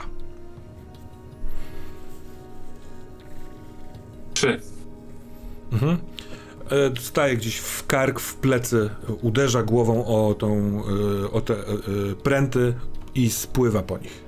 Trzy. 4.34 4.62
Mhm. 5.72 5.98
E, 6.72 7.02
Staje 7.02 7.38
gdzieś 7.38 7.58
w 7.58 7.86
kark, 7.86 8.20
w 8.20 8.36
plecy, 8.36 8.90
uderza 9.22 9.64
głową 9.64 10.06
o 10.06 10.34
tą, 10.34 10.82
y, 11.24 11.32
o 11.32 11.42
te 11.42 11.54
y, 11.54 11.58
y, 12.12 12.16
pręty 12.16 12.74
i 13.16 13.30
spływa 13.30 13.84
po 13.84 13.98
nich. 13.98 14.24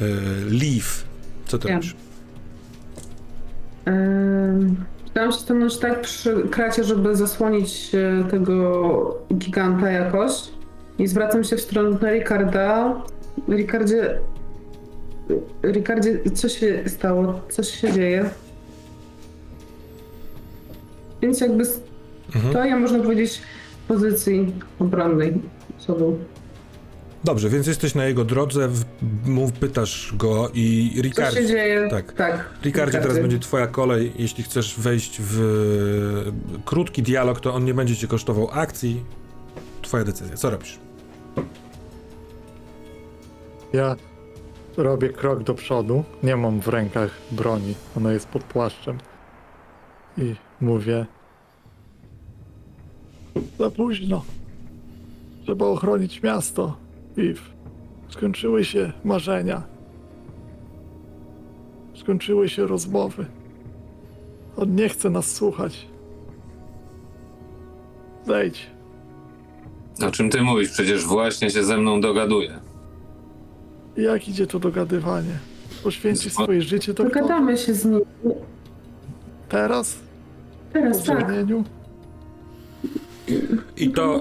Y, 0.00 0.04
Leaf, 0.50 1.04
co 1.46 1.58
ty 1.58 1.68
Ja. 1.68 1.74
robisz? 1.74 1.96
Ym, 3.88 4.84
Staram 5.16 5.32
się 5.32 5.38
stanąć 5.38 5.78
tak 5.78 6.00
przy 6.00 6.42
kracie, 6.50 6.84
żeby 6.84 7.16
zasłonić 7.16 7.92
e, 7.94 8.24
tego 8.30 9.18
giganta 9.34 9.90
jakoś. 9.90 10.32
I 10.98 11.06
zwracam 11.06 11.44
się 11.44 11.56
w 11.56 11.60
stronę 11.60 11.98
Ricarda. 12.14 12.94
Ricardzie. 13.48 14.18
Ricardzie, 15.64 16.18
co 16.34 16.48
się 16.48 16.82
stało? 16.86 17.40
Co 17.48 17.62
się 17.62 17.92
dzieje? 17.92 18.30
Więc 21.22 21.40
jakby 21.40 21.64
Mhm. 22.34 22.52
to 22.54 22.64
ja 22.64 22.76
można 22.78 22.98
powiedzieć 22.98 23.42
w 23.84 23.88
pozycji 23.88 24.54
obronnej 24.78 25.34
sobą. 25.78 26.18
Dobrze, 27.26 27.48
więc 27.48 27.66
jesteś 27.66 27.94
na 27.94 28.04
jego 28.04 28.24
drodze, 28.24 28.68
mów, 29.24 29.52
pytasz 29.52 30.12
go 30.16 30.50
i 30.54 30.92
Co 30.96 31.02
Ricard. 31.02 31.34
się 31.34 31.46
dzieje? 31.46 31.88
tak. 31.90 32.12
tak. 32.12 32.48
Ricardzie, 32.62 32.98
teraz 32.98 33.18
będzie 33.18 33.38
twoja 33.38 33.66
kolej. 33.66 34.12
Jeśli 34.18 34.44
chcesz 34.44 34.80
wejść 34.80 35.16
w 35.20 36.32
krótki 36.64 37.02
dialog, 37.02 37.40
to 37.40 37.54
on 37.54 37.64
nie 37.64 37.74
będzie 37.74 37.96
cię 37.96 38.06
kosztował 38.06 38.48
akcji. 38.52 39.04
Twoja 39.82 40.04
decyzja. 40.04 40.36
Co 40.36 40.50
robisz? 40.50 40.78
Ja 43.72 43.96
robię 44.76 45.08
krok 45.08 45.42
do 45.42 45.54
przodu. 45.54 46.04
Nie 46.22 46.36
mam 46.36 46.60
w 46.60 46.68
rękach 46.68 47.10
broni. 47.30 47.74
Ona 47.96 48.12
jest 48.12 48.28
pod 48.28 48.44
płaszczem. 48.44 48.98
I 50.18 50.34
mówię. 50.60 51.06
Za 53.58 53.70
późno. 53.70 54.24
Trzeba 55.44 55.66
ochronić 55.66 56.22
miasto. 56.22 56.85
I 57.16 57.34
skończyły 58.08 58.64
się 58.64 58.92
marzenia. 59.04 59.62
Skończyły 61.94 62.48
się 62.48 62.66
rozmowy. 62.66 63.26
On 64.56 64.74
nie 64.74 64.88
chce 64.88 65.10
nas 65.10 65.34
słuchać. 65.34 65.86
Zejdź. 68.26 68.70
O 70.06 70.10
czym 70.10 70.30
ty 70.30 70.42
mówisz? 70.42 70.70
Przecież 70.70 71.04
właśnie 71.06 71.50
się 71.50 71.64
ze 71.64 71.76
mną 71.78 72.00
dogaduje. 72.00 72.58
Jak 73.96 74.28
idzie 74.28 74.46
to 74.46 74.58
dogadywanie? 74.58 75.38
Poświęcisz 75.84 76.32
Zwa- 76.32 76.42
swoje 76.44 76.62
życie 76.62 76.94
to 76.94 77.04
Dogadamy 77.04 77.58
się 77.58 77.74
z 77.74 77.84
nim. 77.84 78.00
teraz? 79.48 79.98
Teraz 80.72 81.04
tak. 81.04 81.20
zwolnieniu? 81.20 81.64
I 83.76 83.90
to, 83.90 84.20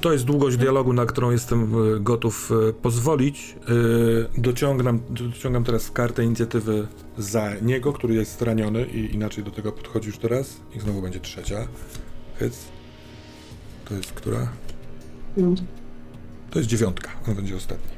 to 0.00 0.12
jest 0.12 0.24
długość 0.24 0.56
dialogu, 0.56 0.92
na 0.92 1.06
którą 1.06 1.30
jestem 1.30 1.74
e, 1.74 2.00
gotów 2.00 2.52
e, 2.68 2.72
pozwolić. 2.72 3.56
E, 4.36 4.40
Dociągam, 4.40 5.00
dociągam 5.10 5.64
teraz 5.64 5.90
kartę 5.90 6.24
inicjatywy 6.24 6.86
za 7.18 7.54
niego, 7.62 7.92
który 7.92 8.14
jest 8.14 8.42
raniony 8.42 8.86
i 8.86 9.14
inaczej 9.14 9.44
do 9.44 9.50
tego 9.50 9.72
podchodzi 9.72 10.06
już 10.06 10.18
teraz. 10.18 10.56
I 10.76 10.80
znowu 10.80 11.02
będzie 11.02 11.20
trzecia. 11.20 11.68
Hyc. 12.38 12.58
To 13.84 13.94
jest 13.94 14.12
która? 14.12 14.48
To 16.50 16.58
jest 16.58 16.68
dziewiątka, 16.70 17.10
on 17.28 17.34
będzie 17.34 17.56
ostatni. 17.56 17.92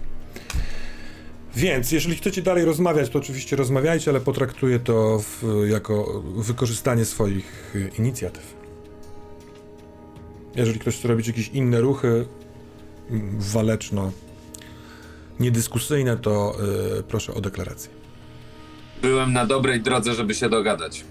Więc, 1.56 1.92
jeżeli 1.92 2.16
chcecie 2.16 2.42
dalej 2.42 2.64
rozmawiać, 2.64 3.10
to 3.10 3.18
oczywiście 3.18 3.56
rozmawiajcie, 3.56 4.10
ale 4.10 4.20
potraktuję 4.20 4.78
to 4.78 5.18
w, 5.18 5.44
jako 5.68 6.22
wykorzystanie 6.36 7.04
swoich 7.04 7.74
inicjatyw. 7.98 8.53
Jeżeli 10.56 10.78
ktoś 10.78 10.96
chce 10.96 11.08
robić 11.08 11.26
jakieś 11.26 11.48
inne 11.48 11.80
ruchy, 11.80 12.26
waleczno, 13.38 14.12
niedyskusyjne, 15.40 16.16
to 16.16 16.56
y, 16.98 17.02
proszę 17.02 17.34
o 17.34 17.40
deklarację. 17.40 17.90
Byłem 19.02 19.32
na 19.32 19.46
dobrej 19.46 19.80
drodze, 19.80 20.14
żeby 20.14 20.34
się 20.34 20.48
dogadać. 20.48 21.04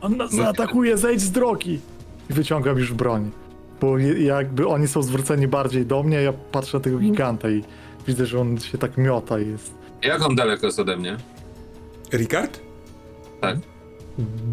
On 0.00 0.16
nas 0.16 0.32
zaatakuje, 0.34 0.98
zejdź 0.98 1.20
z 1.20 1.30
drogi! 1.30 1.80
I 2.30 2.32
wyciągam 2.32 2.78
już 2.78 2.92
broń. 2.92 3.30
Bo 3.80 3.98
jakby 3.98 4.68
oni 4.68 4.88
są 4.88 5.02
zwróceni 5.02 5.48
bardziej 5.48 5.86
do 5.86 6.02
mnie, 6.02 6.22
ja 6.22 6.32
patrzę 6.32 6.78
na 6.78 6.84
tego 6.84 6.98
giganta 6.98 7.50
i 7.50 7.64
widzę, 8.06 8.26
że 8.26 8.40
on 8.40 8.58
się 8.60 8.78
tak 8.78 8.96
miota 8.98 9.40
i 9.40 9.48
jest. 9.48 9.74
Jak 10.02 10.22
on 10.22 10.34
daleko 10.34 10.66
jest 10.66 10.78
ode 10.78 10.96
mnie? 10.96 11.16
Ricard? 12.12 12.60
Tak. 13.40 13.56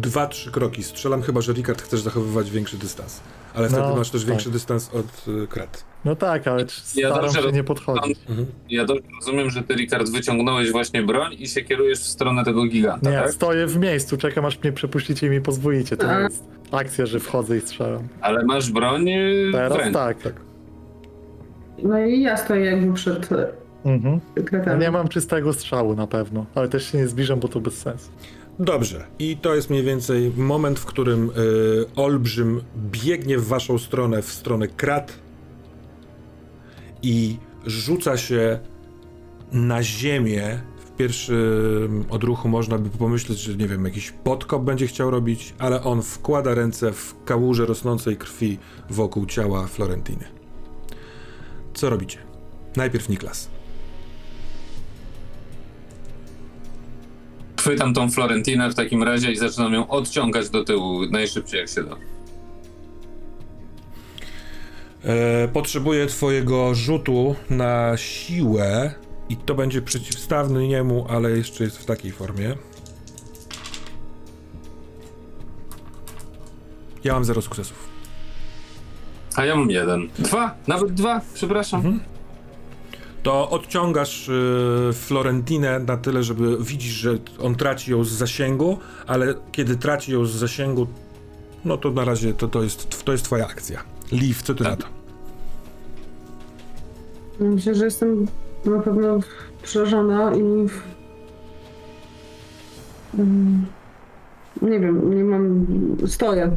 Dwa, 0.02 0.26
trzy 0.26 0.50
kroki 0.50 0.82
strzelam, 0.82 1.22
chyba 1.22 1.40
że 1.40 1.52
Ricard 1.52 1.82
chcesz 1.82 2.00
zachowywać 2.00 2.50
większy 2.50 2.76
dystans. 2.76 3.20
Ale 3.54 3.68
wtedy 3.68 3.82
No, 3.82 3.96
masz 3.96 4.10
też 4.10 4.20
tak. 4.22 4.28
większy 4.30 4.50
dystans 4.50 4.90
od 4.94 5.28
y, 5.28 5.46
krat. 5.46 5.84
No 6.04 6.16
tak, 6.16 6.46
ale 6.48 6.62
Ja 6.62 6.68
staram 7.08 7.24
dobrze 7.26 7.42
się 7.42 7.52
nie 7.52 7.64
podchodzić. 7.64 8.18
Mhm. 8.28 8.46
Ja 8.68 8.84
dobrze 8.84 9.02
rozumiem, 9.20 9.50
że 9.50 9.62
ty, 9.62 9.74
Ricard, 9.74 10.10
wyciągnąłeś 10.10 10.72
właśnie 10.72 11.02
broń 11.02 11.36
i 11.38 11.48
się 11.48 11.62
kierujesz 11.62 11.98
w 12.00 12.06
stronę 12.06 12.44
tego 12.44 12.66
giganta, 12.66 13.10
Nie, 13.10 13.16
tak? 13.16 13.32
stoję 13.32 13.66
w 13.66 13.76
miejscu, 13.78 14.16
czekam 14.16 14.44
aż 14.44 14.60
mnie 14.62 14.72
przepuścicie 14.72 15.26
i 15.26 15.30
mi 15.30 15.40
pozwolicie. 15.40 15.96
To 15.96 16.06
nie 16.16 16.20
jest 16.20 16.44
akcja, 16.72 17.06
że 17.06 17.20
wchodzę 17.20 17.56
i 17.56 17.60
strzelam. 17.60 18.08
Ale 18.20 18.44
masz 18.44 18.70
broń 18.72 19.04
w 19.48 19.52
Teraz 19.52 19.78
ręku. 19.78 19.92
tak. 19.94 20.16
No 21.82 22.00
i 22.06 22.20
ja 22.22 22.36
stoję 22.36 22.64
jakby 22.64 22.94
przed 22.94 23.32
e, 23.32 23.48
Mhm. 23.84 24.20
Ja 24.36 24.42
kratami. 24.42 24.80
nie 24.80 24.90
mam 24.90 25.08
czystego 25.08 25.52
strzału 25.52 25.94
na 25.96 26.06
pewno, 26.06 26.46
ale 26.54 26.68
też 26.68 26.92
się 26.92 26.98
nie 26.98 27.08
zbliżam, 27.08 27.40
bo 27.40 27.48
to 27.48 27.60
bez 27.60 27.74
sensu. 27.78 28.10
Dobrze. 28.58 29.06
I 29.18 29.36
to 29.36 29.54
jest 29.54 29.70
mniej 29.70 29.82
więcej 29.82 30.32
moment, 30.36 30.78
w 30.78 30.84
którym 30.84 31.30
y, 31.30 31.32
olbrzym 31.96 32.62
biegnie 32.76 33.38
w 33.38 33.46
waszą 33.46 33.78
stronę, 33.78 34.22
w 34.22 34.32
stronę 34.32 34.68
krat 34.68 35.18
i 37.02 37.36
rzuca 37.66 38.16
się 38.16 38.58
na 39.52 39.82
ziemię 39.82 40.60
pierwszym 40.96 42.04
odruchu 42.10 42.48
można 42.48 42.78
by 42.78 42.90
pomyśleć, 42.90 43.38
że 43.38 43.54
nie 43.54 43.68
wiem, 43.68 43.84
jakiś 43.84 44.10
podkop 44.10 44.62
będzie 44.62 44.86
chciał 44.86 45.10
robić, 45.10 45.54
ale 45.58 45.82
on 45.82 46.02
wkłada 46.02 46.54
ręce 46.54 46.92
w 46.92 47.14
kałużę 47.24 47.66
rosnącej 47.66 48.16
krwi 48.16 48.58
wokół 48.90 49.26
ciała 49.26 49.66
Florentiny. 49.66 50.24
Co 51.74 51.90
robicie? 51.90 52.18
Najpierw 52.76 53.08
Niklas. 53.08 53.55
Chwytam 57.66 57.94
tą 57.94 58.10
Florentinę 58.10 58.70
w 58.70 58.74
takim 58.74 59.02
razie 59.02 59.32
i 59.32 59.36
zaczynam 59.36 59.72
ją 59.72 59.88
odciągać 59.88 60.50
do 60.50 60.64
tyłu 60.64 61.06
najszybciej 61.10 61.60
jak 61.60 61.68
się 61.68 61.82
da. 61.84 61.96
E, 65.04 65.48
potrzebuję 65.48 66.06
twojego 66.06 66.74
rzutu 66.74 67.34
na 67.50 67.96
siłę 67.96 68.94
i 69.28 69.36
to 69.36 69.54
będzie 69.54 69.82
przeciwstawny 69.82 70.68
niemu, 70.68 71.06
ale 71.08 71.30
jeszcze 71.30 71.64
jest 71.64 71.78
w 71.78 71.84
takiej 71.84 72.12
formie. 72.12 72.56
Ja 77.04 77.12
mam 77.12 77.24
zero 77.24 77.42
sukcesów. 77.42 77.88
A 79.36 79.44
ja 79.44 79.56
mam 79.56 79.70
jeden. 79.70 80.08
Dwa, 80.18 80.54
nawet 80.66 80.92
dwa, 80.94 81.20
przepraszam. 81.34 82.00
To 83.26 83.50
odciągasz 83.50 84.28
y, 84.28 84.90
Florentinę 84.92 85.78
na 85.78 85.96
tyle, 85.96 86.22
żeby 86.22 86.56
widzisz, 86.60 86.92
że 86.92 87.18
on 87.42 87.54
traci 87.54 87.90
ją 87.90 88.04
z 88.04 88.08
zasięgu, 88.10 88.78
ale 89.06 89.34
kiedy 89.52 89.76
traci 89.76 90.12
ją 90.12 90.24
z 90.24 90.30
zasięgu, 90.30 90.86
no 91.64 91.76
to 91.76 91.90
na 91.90 92.04
razie 92.04 92.34
to, 92.34 92.48
to, 92.48 92.62
jest, 92.62 93.04
to 93.04 93.12
jest 93.12 93.24
twoja 93.24 93.46
akcja. 93.46 93.82
Liv, 94.12 94.42
co 94.42 94.54
ty 94.54 94.64
na 94.64 94.76
to? 94.76 94.86
Myślę, 97.40 97.74
że 97.74 97.84
jestem 97.84 98.26
na 98.64 98.80
pewno 98.80 99.20
przerażona 99.62 100.36
i. 100.36 100.40
Mm, 103.18 103.66
Nie 104.62 104.80
wiem, 104.80 105.16
nie 105.16 105.24
mam. 105.24 105.66
Stoję. 106.06 106.56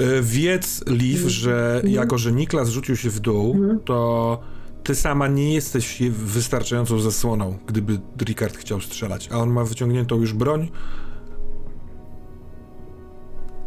Y, 0.00 0.22
Wiedz, 0.22 0.84
Liv, 0.86 1.28
że 1.30 1.82
jako, 1.84 2.18
że 2.18 2.32
Niklas 2.32 2.68
rzucił 2.68 2.96
się 2.96 3.10
w 3.10 3.20
dół, 3.20 3.56
to 3.84 4.40
ty 4.84 4.94
sama 4.94 5.28
nie 5.28 5.54
jesteś 5.54 6.00
je- 6.00 6.10
wystarczającą 6.10 7.00
zasłoną, 7.00 7.58
gdyby 7.66 7.98
Ricard 8.22 8.56
chciał 8.56 8.80
strzelać, 8.80 9.28
a 9.32 9.38
on 9.38 9.50
ma 9.50 9.64
wyciągniętą 9.64 10.20
już 10.20 10.32
broń. 10.32 10.70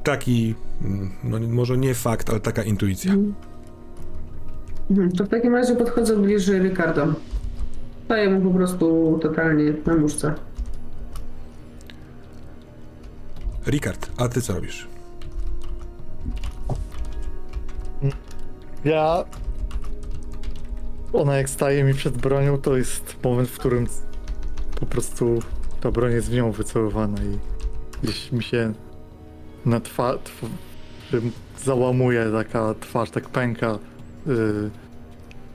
Taki, 0.04 0.56
mm, 0.82 1.12
no 1.24 1.40
może 1.40 1.78
nie 1.78 1.94
fakt, 1.94 2.30
ale 2.30 2.40
taka 2.40 2.64
intuicja. 2.64 3.14
Mhm, 4.92 5.12
To 5.12 5.24
w 5.26 5.30
takim 5.30 5.56
razie 5.56 5.76
podchodzę 5.76 6.18
bliżej 6.18 6.60
Ricardo. 6.62 7.08
Daję 8.08 8.30
mu 8.30 8.52
po 8.52 8.58
prostu 8.58 9.20
totalnie 9.22 9.74
na 9.86 9.96
muszce. 9.96 10.34
Ricard, 13.68 14.12
a 14.18 14.28
ty 14.30 14.42
co 14.42 14.54
robisz? 14.54 14.88
Ja. 18.86 19.26
Ona 21.14 21.38
jak 21.38 21.50
staje 21.50 21.84
mi 21.84 21.94
przed 21.94 22.18
bronią, 22.18 22.58
to 22.58 22.78
jest 22.78 23.24
moment, 23.24 23.50
w 23.50 23.58
którym 23.58 23.88
po 24.80 24.86
prostu 24.86 25.40
ta 25.82 25.92
broń 25.92 26.12
jest 26.12 26.30
w 26.30 26.34
nią 26.34 26.52
wycelowana 26.52 27.18
i 27.24 27.38
gdzieś 28.04 28.32
mi 28.32 28.44
się 28.44 28.74
na 29.66 29.80
twarz 29.80 30.20
załamuje 31.64 32.26
taka 32.32 32.74
twarz, 32.80 33.10
tak 33.10 33.30
pęka 33.30 33.80
y, 34.28 34.70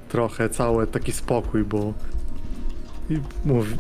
trochę 0.09 0.49
całe, 0.49 0.87
taki 0.87 1.13
spokój, 1.13 1.65
bo 1.65 1.95
i 3.11 3.19
mówię, 3.45 3.77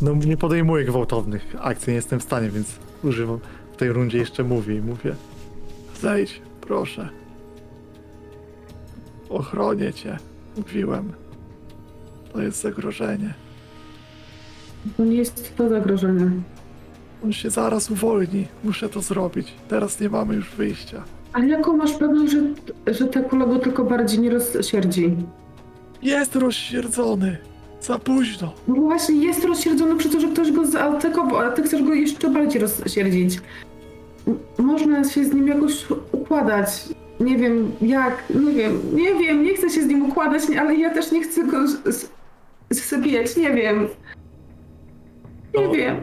no 0.00 0.14
nie 0.14 0.36
podejmuję 0.36 0.84
gwałtownych 0.84 1.56
akcji, 1.60 1.90
nie 1.90 1.96
jestem 1.96 2.20
w 2.20 2.22
stanie, 2.22 2.50
więc 2.50 2.78
używam 3.04 3.38
w 3.72 3.76
tej 3.76 3.92
rundzie 3.92 4.18
jeszcze 4.18 4.44
mówię 4.44 4.74
i 4.74 4.80
mówię 4.80 5.14
zejdź, 6.00 6.42
proszę. 6.60 7.08
Ochronię 9.28 9.92
cię, 9.92 10.18
mówiłem. 10.56 11.12
To 12.32 12.42
jest 12.42 12.60
zagrożenie. 12.62 13.34
To 14.96 15.04
nie 15.04 15.16
jest 15.16 15.56
to 15.56 15.68
zagrożenie. 15.68 16.30
On 17.24 17.32
się 17.32 17.50
zaraz 17.50 17.90
uwolni. 17.90 18.46
Muszę 18.64 18.88
to 18.88 19.00
zrobić. 19.00 19.52
Teraz 19.68 20.00
nie 20.00 20.08
mamy 20.08 20.34
już 20.34 20.50
wyjścia. 20.50 21.02
Ale 21.32 21.46
jaką 21.46 21.76
masz 21.76 21.92
pewność, 21.92 22.32
że, 22.32 22.40
że 22.94 23.06
ta 23.06 23.20
kula 23.20 23.46
go 23.46 23.58
tylko 23.58 23.84
bardziej 23.84 24.18
nie 24.20 24.30
rozsierdzi? 24.30 25.16
Jest 26.02 26.36
rozsierdzony. 26.36 27.36
Za 27.80 27.98
późno. 27.98 28.52
No 28.68 28.74
właśnie, 28.74 29.26
jest 29.26 29.44
rozsierdzony 29.44 29.96
przez 29.96 30.12
to, 30.12 30.20
że 30.20 30.28
ktoś 30.28 30.52
go 30.52 30.66
zaatakował, 30.66 31.38
a 31.38 31.50
ty 31.50 31.62
chcesz 31.62 31.82
go 31.82 31.94
jeszcze 31.94 32.30
bardziej 32.30 32.60
rozsierdzić. 32.62 33.40
Można 34.58 35.04
się 35.04 35.24
z 35.24 35.32
nim 35.34 35.48
jakoś 35.48 35.86
układać. 36.12 36.68
Nie 37.20 37.36
wiem 37.38 37.72
jak, 37.80 38.22
nie 38.46 38.52
wiem, 38.54 38.80
nie 38.92 39.14
wiem, 39.14 39.42
nie 39.44 39.54
chcę 39.54 39.70
się 39.70 39.82
z 39.82 39.86
nim 39.86 40.10
układać, 40.10 40.48
nie- 40.48 40.60
ale 40.60 40.74
ja 40.76 40.94
też 40.94 41.12
nie 41.12 41.22
chcę 41.22 41.46
go 41.46 41.56
zabijać, 42.70 43.36
nie 43.36 43.50
wiem. 43.54 43.88
Nie 45.54 45.68
O. 45.68 45.72
wiem. 45.72 45.96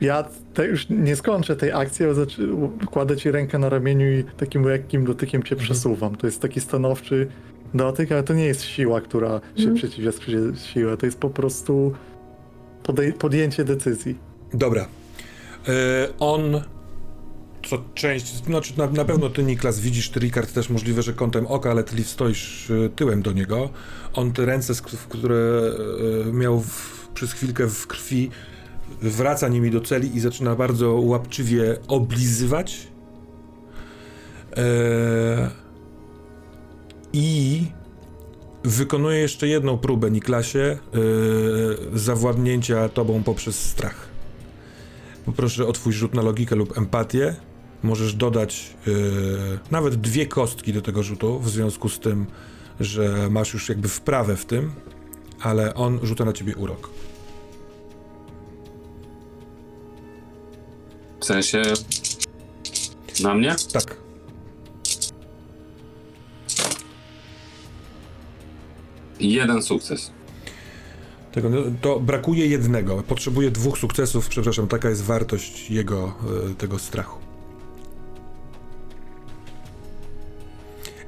Ja 0.00 0.24
te 0.54 0.66
już 0.66 0.86
nie 0.90 1.16
skończę 1.16 1.56
tej 1.56 1.72
akcji, 1.72 2.04
ale 2.06 2.14
kładę 2.90 3.16
ci 3.16 3.30
rękę 3.30 3.58
na 3.58 3.68
ramieniu 3.68 4.06
i 4.18 4.24
takim 4.36 4.62
lekkim 4.64 5.04
dotykiem 5.04 5.42
cię 5.42 5.56
przesuwam. 5.56 6.16
To 6.16 6.26
jest 6.26 6.42
taki 6.42 6.60
stanowczy 6.60 7.28
dotyk, 7.74 8.12
ale 8.12 8.22
to 8.22 8.34
nie 8.34 8.44
jest 8.44 8.62
siła, 8.62 9.00
która 9.00 9.28
się 9.56 9.62
Mhm. 9.62 9.74
przeciwia 9.76 10.10
siłę. 10.56 10.96
To 10.96 11.06
jest 11.06 11.18
po 11.20 11.30
prostu 11.30 11.92
podjęcie 13.18 13.64
decyzji. 13.64 14.18
Dobra. 14.54 14.86
E, 15.68 16.08
on, 16.20 16.60
co 17.68 17.84
część, 17.94 18.44
znaczy 18.44 18.78
na, 18.78 18.86
na 18.86 19.04
pewno 19.04 19.30
ty, 19.30 19.42
Niklas, 19.42 19.80
widzisz, 19.80 20.10
ty, 20.10 20.20
Ricard, 20.20 20.52
też 20.52 20.70
możliwe, 20.70 21.02
że 21.02 21.12
kątem 21.12 21.46
oka, 21.46 21.70
ale 21.70 21.84
ty, 21.84 22.04
stoisz 22.04 22.70
e, 22.70 22.88
tyłem 22.88 23.22
do 23.22 23.32
niego. 23.32 23.70
On 24.12 24.32
te 24.32 24.44
ręce, 24.44 24.74
które 25.08 25.62
e, 26.28 26.32
miał 26.32 26.60
w, 26.60 27.08
przez 27.14 27.32
chwilkę 27.32 27.66
w 27.66 27.86
krwi, 27.86 28.30
wraca 29.02 29.48
nimi 29.48 29.70
do 29.70 29.80
celi 29.80 30.16
i 30.16 30.20
zaczyna 30.20 30.56
bardzo 30.56 30.92
łapczywie 30.92 31.76
oblizywać. 31.88 32.88
E, 34.56 35.50
I 37.12 37.66
wykonuje 38.64 39.18
jeszcze 39.18 39.48
jedną 39.48 39.78
próbę, 39.78 40.10
Niklasie, 40.10 40.58
e, 40.58 41.98
zawładnięcia 41.98 42.88
tobą 42.88 43.22
poprzez 43.22 43.58
strach. 43.58 44.10
Poproszę 45.24 45.66
o 45.66 45.72
twój 45.72 45.92
rzut 45.92 46.14
na 46.14 46.22
logikę 46.22 46.56
lub 46.56 46.78
empatię. 46.78 47.36
Możesz 47.82 48.14
dodać 48.14 48.76
e, 48.86 48.90
nawet 49.70 49.94
dwie 49.94 50.26
kostki 50.26 50.72
do 50.72 50.82
tego 50.82 51.02
rzutu, 51.02 51.40
w 51.40 51.50
związku 51.50 51.88
z 51.88 51.98
tym, 51.98 52.26
że 52.80 53.28
masz 53.30 53.52
już 53.54 53.68
jakby 53.68 53.88
wprawę 53.88 54.36
w 54.36 54.44
tym, 54.44 54.72
ale 55.40 55.74
on 55.74 56.00
rzuca 56.02 56.24
na 56.24 56.32
ciebie 56.32 56.56
urok. 56.56 56.90
W 61.20 61.24
sensie... 61.24 61.62
Na 63.22 63.34
mnie? 63.34 63.56
Tak. 63.72 63.96
Jeden 69.20 69.62
sukces. 69.62 70.10
Tego, 71.32 71.50
to 71.80 72.00
brakuje 72.00 72.46
jednego. 72.46 73.02
Potrzebuje 73.02 73.50
dwóch 73.50 73.78
sukcesów, 73.78 74.28
przepraszam, 74.28 74.68
taka 74.68 74.90
jest 74.90 75.02
wartość 75.02 75.70
jego, 75.70 76.14
e, 76.50 76.54
tego 76.54 76.78
strachu. 76.78 77.29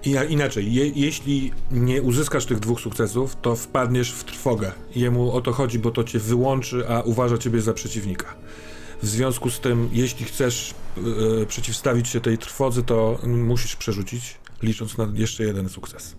Inaczej, 0.04 0.74
je, 0.74 0.88
jeśli 0.88 1.52
nie 1.70 2.02
uzyskasz 2.02 2.46
tych 2.46 2.58
dwóch 2.58 2.80
sukcesów, 2.80 3.36
to 3.42 3.56
wpadniesz 3.56 4.12
w 4.12 4.24
trwogę. 4.24 4.72
Jemu 4.96 5.32
o 5.32 5.40
to 5.40 5.52
chodzi, 5.52 5.78
bo 5.78 5.90
to 5.90 6.04
cię 6.04 6.18
wyłączy, 6.18 6.88
a 6.88 7.00
uważa 7.00 7.38
ciebie 7.38 7.60
za 7.60 7.72
przeciwnika. 7.72 8.34
W 9.02 9.06
związku 9.06 9.50
z 9.50 9.60
tym, 9.60 9.88
jeśli 9.92 10.24
chcesz 10.26 10.74
e, 11.42 11.46
przeciwstawić 11.46 12.08
się 12.08 12.20
tej 12.20 12.38
trwodze, 12.38 12.82
to 12.82 13.18
musisz 13.26 13.76
przerzucić, 13.76 14.36
licząc 14.62 14.98
na 14.98 15.08
jeszcze 15.14 15.44
jeden 15.44 15.68
sukces. 15.68 16.16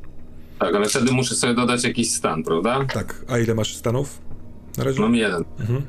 Tak, 0.60 0.76
ale 0.76 0.90
wtedy 0.90 1.12
muszę 1.12 1.36
sobie 1.36 1.54
dodać 1.54 1.84
jakiś 1.84 2.12
stan, 2.12 2.44
prawda? 2.44 2.86
Tak, 2.94 3.26
a 3.28 3.40
ile 3.40 3.56
masz 3.56 3.76
stanów? 3.76 4.22
Na 4.78 4.84
razie? 4.84 5.02
Mam 5.02 5.16
jeden. 5.16 5.44
Mhm. 5.60 5.84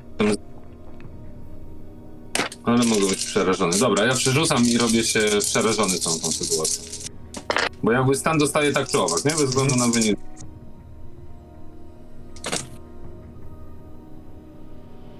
Ale 2.64 2.84
mogę 2.84 3.06
być 3.08 3.24
przerażony. 3.24 3.78
Dobra, 3.78 4.04
ja 4.04 4.14
przerzucam 4.14 4.66
i 4.66 4.78
robię 4.78 5.04
się 5.04 5.20
przerażony 5.40 5.98
całą 5.98 6.18
tą 6.18 6.32
sytuacją. 6.32 7.03
Bo 7.82 7.92
jakby 7.92 8.14
stan 8.14 8.38
dostaje 8.38 8.72
tak 8.72 8.88
czy 8.88 8.98
owak, 8.98 9.24
nie? 9.24 9.30
Bez 9.30 9.42
względu 9.42 9.76
na 9.76 9.88
wynik. 9.88 10.18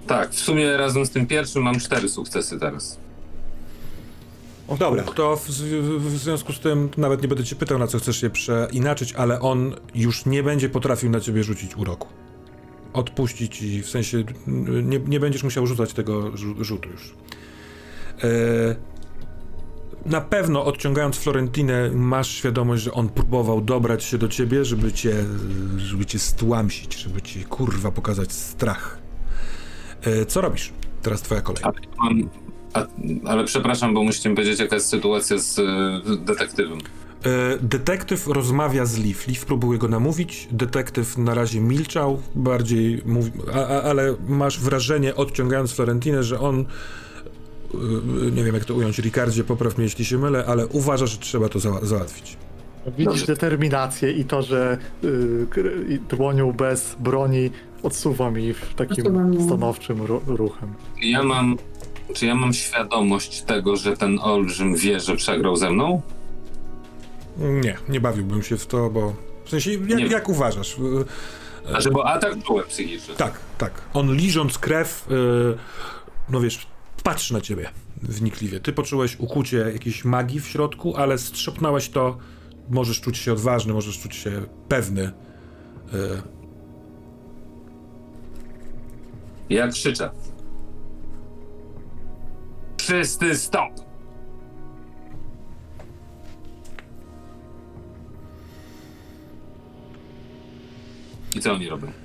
Tak, 0.06 0.30
w 0.30 0.40
sumie 0.40 0.76
razem 0.76 1.06
z 1.06 1.10
tym 1.10 1.26
pierwszym 1.26 1.62
mam 1.62 1.80
cztery 1.80 2.08
sukcesy 2.08 2.58
teraz. 2.60 2.98
O 4.68 4.76
Dobra, 4.76 5.02
to 5.02 5.36
w, 5.36 5.48
w, 5.48 6.12
w 6.14 6.18
związku 6.18 6.52
z 6.52 6.60
tym 6.60 6.88
nawet 6.96 7.22
nie 7.22 7.28
będę 7.28 7.44
cię 7.44 7.56
pytał, 7.56 7.78
na 7.78 7.86
co 7.86 7.98
chcesz 7.98 8.20
się 8.20 8.30
przeinaczyć, 8.30 9.12
ale 9.12 9.40
on 9.40 9.74
już 9.94 10.26
nie 10.26 10.42
będzie 10.42 10.68
potrafił 10.68 11.10
na 11.10 11.20
ciebie 11.20 11.44
rzucić 11.44 11.76
uroku. 11.76 12.08
Odpuścić 12.92 13.62
i 13.62 13.82
w 13.82 13.88
sensie 13.88 14.24
n- 14.48 14.88
nie, 14.88 14.98
nie 14.98 15.20
będziesz 15.20 15.42
musiał 15.42 15.66
rzucać 15.66 15.92
tego 15.92 16.30
rzu- 16.30 16.64
rzutu 16.64 16.88
już. 16.88 17.14
E, 18.24 18.28
na 20.06 20.20
pewno 20.20 20.64
odciągając 20.64 21.16
Florentinę 21.16 21.90
masz 21.90 22.28
świadomość, 22.28 22.82
że 22.82 22.92
on 22.92 23.08
próbował 23.08 23.60
dobrać 23.60 24.04
się 24.04 24.18
do 24.18 24.28
ciebie, 24.28 24.64
żeby 24.64 24.92
cię, 24.92 25.14
żeby 25.76 26.06
cię 26.06 26.18
stłamsić, 26.18 26.94
żeby 26.94 27.22
ci 27.22 27.44
kurwa 27.44 27.90
pokazać 27.90 28.32
strach. 28.32 28.98
E, 30.02 30.26
co 30.26 30.40
robisz? 30.40 30.72
Teraz 31.02 31.22
twoja 31.22 31.40
kolej. 31.40 31.62
Ale, 31.64 31.74
mam, 31.98 32.28
a, 32.72 32.86
ale 33.24 33.44
przepraszam, 33.44 33.94
bo 33.94 34.02
musicie 34.02 34.30
mi 34.30 34.36
powiedzieć, 34.36 34.60
jaka 34.60 34.76
jest 34.76 34.88
sytuacja 34.88 35.38
z 35.38 35.60
detektywem. 36.24 36.78
E, 37.24 37.58
Detektyw 37.60 38.26
rozmawia 38.26 38.86
z 38.86 38.98
Leaf. 38.98 39.28
Leaf 39.28 39.44
próbuje 39.44 39.78
go 39.78 39.88
namówić. 39.88 40.48
Detektyw 40.50 41.18
na 41.18 41.34
razie 41.34 41.60
milczał, 41.60 42.22
bardziej 42.34 43.02
mówi, 43.06 43.30
a, 43.54 43.58
a, 43.58 43.82
ale 43.82 44.14
masz 44.28 44.60
wrażenie, 44.60 45.14
odciągając 45.14 45.72
Florentinę, 45.72 46.22
że 46.22 46.40
on, 46.40 46.64
nie 48.32 48.44
wiem 48.44 48.54
jak 48.54 48.64
to 48.64 48.74
ująć, 48.74 48.98
Ricardzie, 48.98 49.44
popraw 49.44 49.76
mnie 49.76 49.84
jeśli 49.84 50.04
się 50.04 50.18
mylę, 50.18 50.44
ale 50.46 50.66
uważa, 50.66 51.06
że 51.06 51.18
trzeba 51.18 51.48
to 51.48 51.58
zała- 51.58 51.84
załatwić. 51.84 52.36
Widzisz 52.86 53.04
Dobrze. 53.04 53.26
determinację 53.26 54.12
i 54.12 54.24
to, 54.24 54.42
że 54.42 54.78
y, 55.04 55.98
dłonią 56.08 56.52
bez 56.52 56.96
broni 57.00 57.50
odsuwa 57.82 58.30
mi 58.30 58.52
w 58.54 58.74
takim 58.74 59.04
stanowczym 59.46 60.02
ru- 60.02 60.20
ruchem. 60.26 60.74
Ja 61.02 61.22
mam, 61.22 61.56
czy 62.14 62.26
ja 62.26 62.34
mam 62.34 62.52
świadomość 62.52 63.42
tego, 63.42 63.76
że 63.76 63.96
ten 63.96 64.18
olbrzym 64.22 64.76
wie, 64.76 65.00
że 65.00 65.16
przegrał 65.16 65.56
ze 65.56 65.70
mną? 65.70 66.02
Nie, 67.38 67.76
nie 67.88 68.00
bawiłbym 68.00 68.42
się 68.42 68.56
w 68.56 68.66
to, 68.66 68.90
bo 68.90 69.14
w 69.44 69.50
sensie, 69.50 69.70
jak, 69.72 69.80
Nie. 69.98 70.06
jak 70.06 70.28
uważasz? 70.28 70.76
Znaczy, 71.68 71.90
bo 71.90 72.06
atak 72.06 72.36
byłem 72.46 72.66
psychiczny. 72.66 73.14
Tak, 73.14 73.32
tak. 73.58 73.72
On 73.94 74.14
liżąc 74.14 74.58
krew, 74.58 75.06
e, 75.10 75.14
no 76.32 76.40
wiesz, 76.40 76.66
patrzy 77.04 77.32
na 77.34 77.40
ciebie 77.40 77.70
wnikliwie. 78.02 78.60
Ty 78.60 78.72
poczułeś 78.72 79.16
ukucie 79.20 79.56
jakiejś 79.56 80.04
magii 80.04 80.40
w 80.40 80.48
środku, 80.48 80.96
ale 80.96 81.18
strzepnąłeś 81.18 81.88
to. 81.88 82.16
Możesz 82.70 83.00
czuć 83.00 83.18
się 83.18 83.32
odważny, 83.32 83.72
możesz 83.72 83.98
czuć 83.98 84.14
się 84.16 84.42
pewny. 84.68 85.02
E, 85.04 85.12
Ja 89.50 89.68
krzyczę. 89.68 90.10
Wszyscy 92.80 93.36
stop! 93.38 93.72
I 101.34 101.40
co 101.40 101.52
oni 101.52 101.68
robią? 101.68 102.03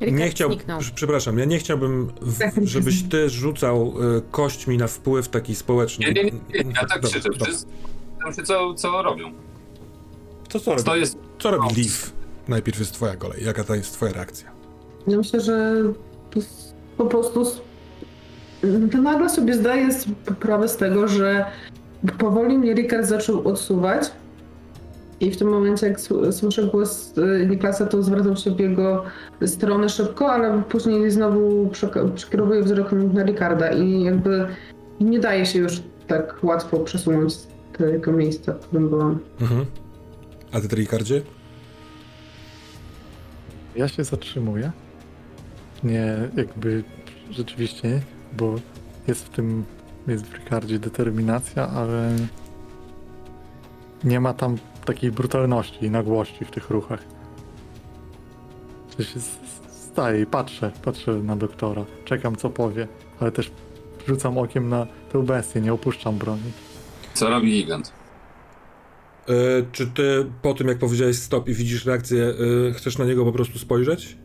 Rikard 0.00 0.18
nie 0.18 0.28
chciał, 0.30 0.48
zniknął. 0.52 0.80
przepraszam, 0.94 1.38
ja 1.38 1.44
nie 1.44 1.58
chciałbym, 1.58 2.12
w, 2.20 2.66
żebyś 2.66 3.02
ty 3.02 3.30
rzucał 3.30 3.94
e, 4.16 4.20
kośćmi 4.30 4.78
na 4.78 4.86
wpływ 4.86 5.28
taki 5.28 5.54
społeczny. 5.54 6.06
Nie, 6.06 6.12
nie, 6.12 6.22
nie, 6.24 6.30
nie 6.64 6.72
ja 6.72 6.86
tak 6.86 6.88
Dobra, 7.02 7.10
krzyczę. 7.10 7.28
dobra. 7.38 7.46
Pytam 8.18 8.34
się, 8.34 8.42
co, 8.42 8.74
co 8.74 9.02
robią. 9.02 9.32
To 10.48 10.60
co 10.60 10.70
robi, 10.70 10.84
To 10.84 10.96
jest... 10.96 11.18
co 11.38 11.50
robi 11.50 11.74
Leaf? 11.82 12.12
Najpierw 12.48 12.78
jest 12.78 12.92
twoja 12.92 13.16
kolej. 13.16 13.44
Jaka 13.44 13.64
to 13.64 13.74
jest 13.74 13.92
twoja 13.92 14.12
reakcja? 14.12 14.50
Ja 15.06 15.16
myślę, 15.16 15.40
że 15.40 15.74
po 16.96 17.06
prostu 17.06 17.44
to 18.92 18.98
nagle 19.02 19.28
sobie 19.30 19.54
zdaję 19.54 19.88
sprawę 20.36 20.68
z 20.68 20.76
tego, 20.76 21.08
że 21.08 21.46
powoli 22.18 22.58
mnie 22.58 22.74
Rikard 22.74 23.06
zaczął 23.06 23.48
odsuwać 23.48 24.02
i 25.20 25.30
w 25.30 25.36
tym 25.36 25.48
momencie 25.48 25.86
jak 25.86 26.00
słyszę 26.30 26.64
głos 26.66 27.18
y, 27.18 27.46
Niklasa, 27.46 27.86
to 27.86 28.02
zwracam 28.02 28.36
się 28.36 28.50
w 28.50 28.60
jego 28.60 29.04
stronę 29.46 29.88
szybko, 29.88 30.32
ale 30.32 30.62
później 30.62 31.10
znowu 31.10 31.66
przek- 31.66 32.12
przekierowuję 32.14 32.62
wzrok 32.62 32.92
na 32.92 33.22
Ricarda 33.24 33.70
i 33.72 34.02
jakby 34.02 34.46
nie 35.00 35.20
daje 35.20 35.46
się 35.46 35.58
już 35.58 35.82
tak 36.06 36.36
łatwo 36.42 36.78
przesunąć 36.78 37.32
z 37.32 37.48
tego 37.78 38.12
miejsca, 38.12 38.52
w 38.52 38.58
którym 38.58 38.88
byłam. 38.88 39.18
Mhm. 39.40 39.66
A 40.52 40.60
ty, 40.60 40.76
Ricardzie? 40.76 41.22
Ja 43.76 43.88
się 43.88 44.04
zatrzymuję. 44.04 44.72
Nie, 45.84 46.16
jakby 46.36 46.84
rzeczywiście, 47.30 48.00
bo 48.36 48.54
jest 49.08 49.24
w 49.26 49.28
tym, 49.28 49.64
jest 50.08 50.26
w 50.26 50.34
Ricardzie 50.34 50.78
determinacja, 50.78 51.68
ale 51.68 52.12
nie 54.04 54.20
ma 54.20 54.34
tam 54.34 54.56
takiej 54.86 55.10
brutalności 55.12 55.84
i 55.84 55.90
nagłości 55.90 56.44
w 56.44 56.50
tych 56.50 56.70
ruchach. 56.70 57.02
S- 58.98 59.38
staję 59.92 60.22
i 60.22 60.26
patrzę, 60.26 60.72
patrzę 60.84 61.12
na 61.14 61.36
doktora, 61.36 61.84
czekam 62.04 62.36
co 62.36 62.50
powie, 62.50 62.88
ale 63.20 63.32
też 63.32 63.50
rzucam 64.08 64.38
okiem 64.38 64.68
na 64.68 64.86
tę 65.12 65.22
bestię, 65.22 65.60
nie 65.60 65.72
opuszczam 65.72 66.18
broni. 66.18 66.52
Co 67.14 67.30
robi 67.30 67.50
gigant? 67.62 67.92
E, 69.28 69.32
czy 69.72 69.86
ty 69.86 70.26
po 70.42 70.54
tym, 70.54 70.68
jak 70.68 70.78
powiedziałeś 70.78 71.16
stop 71.18 71.48
i 71.48 71.54
widzisz 71.54 71.84
reakcję, 71.86 72.34
e, 72.70 72.72
chcesz 72.72 72.98
na 72.98 73.04
niego 73.04 73.24
po 73.24 73.32
prostu 73.32 73.58
spojrzeć? 73.58 74.16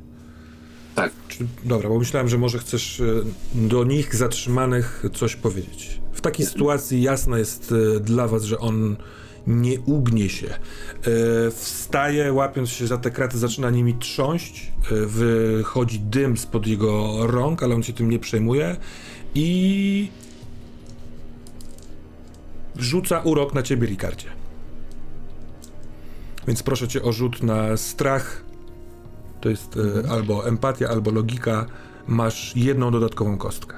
Tak. 0.96 1.12
Czy, 1.28 1.48
dobra, 1.64 1.90
bo 1.90 2.00
myślałem, 2.00 2.28
że 2.30 2.38
może 2.38 2.60
chcesz 2.60 3.00
e, 3.02 3.04
do 3.56 3.84
nich 3.84 4.16
zatrzymanych 4.16 5.04
coś 5.14 5.36
powiedzieć. 5.36 6.02
W 6.14 6.22
takiej 6.22 6.46
sytuacji 6.46 7.02
jasne 7.02 7.40
jest 7.40 7.74
dla 8.02 8.28
was, 8.28 8.44
że 8.44 8.60
on 8.60 8.96
nie 9.48 9.80
ugnie 9.80 10.30
się. 10.30 10.48
E, 10.48 11.52
wstaje, 11.52 12.34
łapiąc 12.34 12.70
się 12.70 12.88
za 12.88 12.98
te 12.98 13.12
kraty, 13.12 13.38
zaczyna 13.38 13.70
nimi 13.70 13.94
trząść. 13.94 14.72
E, 14.92 15.06
wychodzi 15.06 16.00
dym 16.00 16.38
spod 16.38 16.68
jego 16.68 17.28
rąk, 17.28 17.64
ale 17.64 17.76
on 17.76 17.84
się 17.84 17.94
tym 17.94 18.10
nie 18.10 18.20
przejmuje. 18.20 18.76
I 19.36 20.10
rzuca 22.78 23.20
urok 23.20 23.54
na 23.54 23.64
ciebie, 23.64 23.88
Ricardzie. 23.88 24.28
Więc 26.48 26.64
proszę 26.64 26.88
cię 26.88 27.02
o 27.02 27.12
rzut 27.12 27.44
na 27.44 27.78
strach. 27.78 28.44
To 29.42 29.50
jest 29.50 29.78
e, 30.06 30.10
albo 30.10 30.48
empatia, 30.48 30.90
albo 30.90 31.12
logika. 31.12 31.66
Masz 32.08 32.56
jedną 32.56 32.92
dodatkową 32.92 33.38
kostkę. 33.38 33.78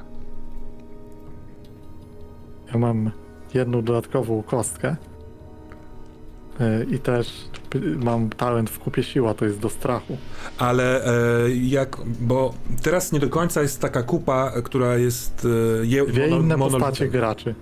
Ja 2.74 2.80
mam 2.80 3.12
jedną 3.54 3.82
dodatkową 3.82 4.44
kostkę 4.44 4.96
i 6.92 7.00
też 7.00 7.46
mam 8.04 8.30
talent 8.30 8.70
w 8.70 8.80
kupie 8.80 9.04
siła, 9.04 9.34
to 9.34 9.46
jest 9.46 9.60
do 9.60 9.70
strachu. 9.70 10.18
Ale 10.58 11.06
e, 11.46 11.50
jak, 11.52 11.98
bo 12.20 12.54
teraz 12.84 13.12
nie 13.12 13.20
do 13.20 13.30
końca 13.30 13.62
jest 13.62 13.80
taka 13.82 14.04
kupa, 14.04 14.52
e, 14.56 14.62
która 14.62 14.98
jest 14.98 15.46
e, 15.82 15.86
je, 15.86 16.06
Dwie 16.06 16.28
mono- 16.28 16.40
inne 16.40 16.58
monolitowa. 16.58 16.86
postacie 16.90 17.08
graczy. 17.12 17.56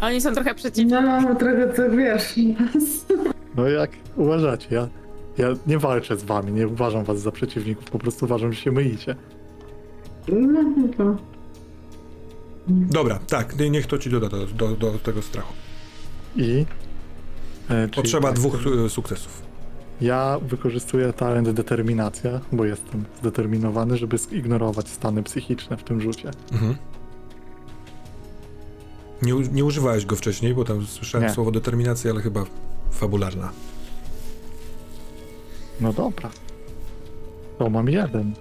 Oni 0.00 0.20
są 0.20 0.34
trochę 0.34 0.54
przeciwni. 0.54 0.92
No, 0.92 1.34
trochę 1.34 1.66
to 1.68 1.90
wiesz. 1.90 2.34
No 3.56 3.68
jak 3.68 3.90
uważacie, 4.16 4.66
ja, 4.74 4.88
ja 5.38 5.48
nie 5.66 5.78
walczę 5.78 6.16
z 6.16 6.24
wami, 6.24 6.52
nie 6.52 6.68
uważam 6.68 7.04
was 7.04 7.20
za 7.20 7.32
przeciwników, 7.32 7.84
po 7.90 7.98
prostu 7.98 8.24
uważam, 8.24 8.52
że 8.52 8.60
się 8.60 8.72
mylicie. 8.72 9.16
No, 10.28 10.60
to. 10.96 11.16
Dobra, 12.68 13.18
tak, 13.28 13.58
nie- 13.58 13.70
niech 13.70 13.86
to 13.86 13.98
ci 13.98 14.10
doda 14.10 14.28
do, 14.28 14.46
do, 14.46 14.68
do 14.76 14.98
tego 14.98 15.22
strachu. 15.22 15.52
I... 16.36 16.66
e, 17.68 17.68
czyli 17.68 17.90
Potrzeba 17.90 18.28
tak, 18.28 18.36
dwóch 18.36 18.54
e, 18.86 18.88
sukcesów. 18.88 19.42
Ja 20.00 20.38
wykorzystuję 20.42 21.12
talent 21.12 21.50
determinacja, 21.50 22.40
bo 22.52 22.64
jestem 22.64 23.04
zdeterminowany, 23.20 23.96
żeby 23.96 24.18
zignorować 24.18 24.88
stany 24.88 25.22
psychiczne 25.22 25.76
w 25.76 25.84
tym 25.84 26.00
rzucie. 26.00 26.30
Mhm. 26.52 26.76
Nie, 29.22 29.32
nie 29.52 29.64
używałeś 29.64 30.06
go 30.06 30.16
wcześniej, 30.16 30.54
bo 30.54 30.64
tam 30.64 30.86
słyszałem 30.86 31.26
Nie. 31.28 31.34
słowo 31.34 31.50
determinacja, 31.50 32.10
ale 32.10 32.20
chyba 32.20 32.44
fabularna. 32.90 33.52
No 35.80 35.92
dobra. 35.92 36.30
To 37.58 37.70
mam 37.70 37.88
jeden. 37.88 38.34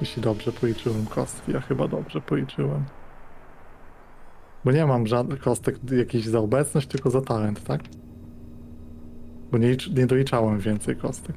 Jeśli 0.00 0.22
dobrze 0.22 0.52
policzyłem 0.52 1.06
kostki, 1.06 1.52
ja 1.52 1.60
chyba 1.60 1.88
dobrze 1.88 2.20
policzyłem. 2.20 2.84
Bo 4.64 4.72
nie 4.72 4.86
mam 4.86 5.06
żadnych 5.06 5.40
kostek 5.40 5.76
jakichś 5.92 6.26
za 6.26 6.38
obecność, 6.38 6.88
tylko 6.88 7.10
za 7.10 7.20
talent, 7.20 7.64
tak? 7.64 7.80
Bo 9.52 9.58
nie, 9.58 9.76
nie 9.96 10.06
doliczałem 10.06 10.60
więcej 10.60 10.96
kostek. 10.96 11.36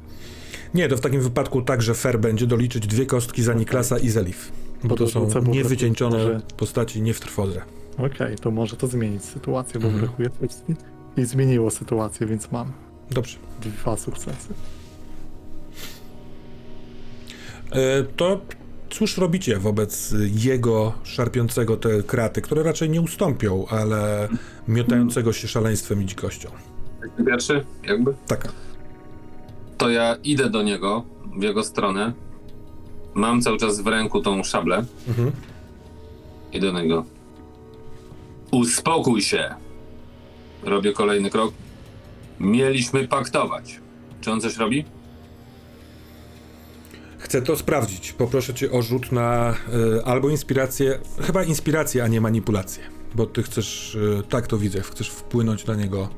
Nie, 0.74 0.90
to 0.90 0.98
w 0.98 1.02
takim 1.02 1.22
wypadku 1.22 1.61
także 1.61 1.94
fair 1.94 2.19
będzie 2.19 2.48
doliczyć 2.48 2.88
dwie 2.88 3.06
kostki 3.06 3.44
za 3.44 3.53
Niklasa 3.53 3.98
i 3.98 4.10
Zelif. 4.10 4.52
Bo 4.84 4.95
To 4.95 5.06
to 5.08 5.30
są 5.32 5.42
niewycieńczone 5.44 6.18
może- 6.18 6.42
postaci, 6.58 7.02
nie 7.02 7.14
w 7.14 7.19
trwodze. 7.19 7.61
Okej, 7.98 8.35
to 8.35 8.52
może 8.52 8.76
to 8.76 8.88
zmienić 8.88 9.24
sytuację, 9.24 9.80
bo 9.80 9.88
Mhm. 9.88 10.06
brakuje 10.06 10.30
kostki. 10.30 10.74
I 11.18 11.26
zmieniło 11.26 11.72
sytuację, 11.72 12.27
więc 12.27 12.52
mam 12.52 12.72
Dobrze. 13.11 13.38
dwa 13.61 13.98
sukcesy. 13.98 14.53
E, 17.72 18.03
to 18.03 18.42
Cóż 18.90 19.18
robicie 19.18 19.58
wobec 19.58 20.14
jego 20.35 20.94
szarpiącego 21.03 21.77
te 21.77 22.03
kraty, 22.03 22.42
które 22.42 22.64
raczej 22.64 22.90
nie 22.90 23.02
ustąpią, 23.02 23.66
ale 23.69 24.27
miotającego 24.68 25.34
się 25.34 25.48
szaleństwem 25.48 26.02
i 26.02 26.06
dzikością? 26.06 26.50
Pierwszy, 27.25 27.66
jakby. 27.84 28.14
Tak. 28.27 28.53
To 29.77 29.90
ja 29.90 30.16
idę 30.24 30.50
do 30.50 30.64
niego, 30.64 31.03
w 31.38 31.43
jego 31.43 31.64
stronę. 31.64 32.14
Mam 33.14 33.42
cały 33.42 33.58
czas 33.58 33.82
w 33.82 33.88
ręku 33.88 34.22
tą 34.22 34.43
szablę. 34.43 34.85
Mhm. 35.08 35.32
Idę 36.53 36.72
do 36.72 36.82
niego. 36.82 37.06
Uspokój 38.51 39.22
się! 39.22 39.56
Robię 40.64 40.93
kolejny 40.93 41.30
krok. 41.30 41.53
Mieliśmy 42.40 43.08
paktować. 43.08 43.80
Czy 44.22 44.32
on 44.32 44.42
coś 44.42 44.58
robi? 44.58 44.85
Chcę 47.17 47.42
to 47.42 47.58
sprawdzić. 47.58 48.14
Poproszę 48.14 48.53
cię 48.53 48.72
o 48.72 48.82
rzut 48.82 49.11
na 49.11 49.56
y, 49.98 50.06
albo 50.06 50.30
inspirację, 50.30 51.00
chyba 51.22 51.43
inspirację, 51.43 52.03
a 52.03 52.08
nie 52.08 52.22
manipulację. 52.22 52.84
Bo 53.16 53.25
ty 53.25 53.43
chcesz, 53.43 53.95
y, 53.95 54.24
tak 54.30 54.48
to 54.48 54.58
widzę, 54.58 54.82
chcesz 54.82 55.09
wpłynąć 55.09 55.66
na 55.66 55.75
niego 55.75 56.09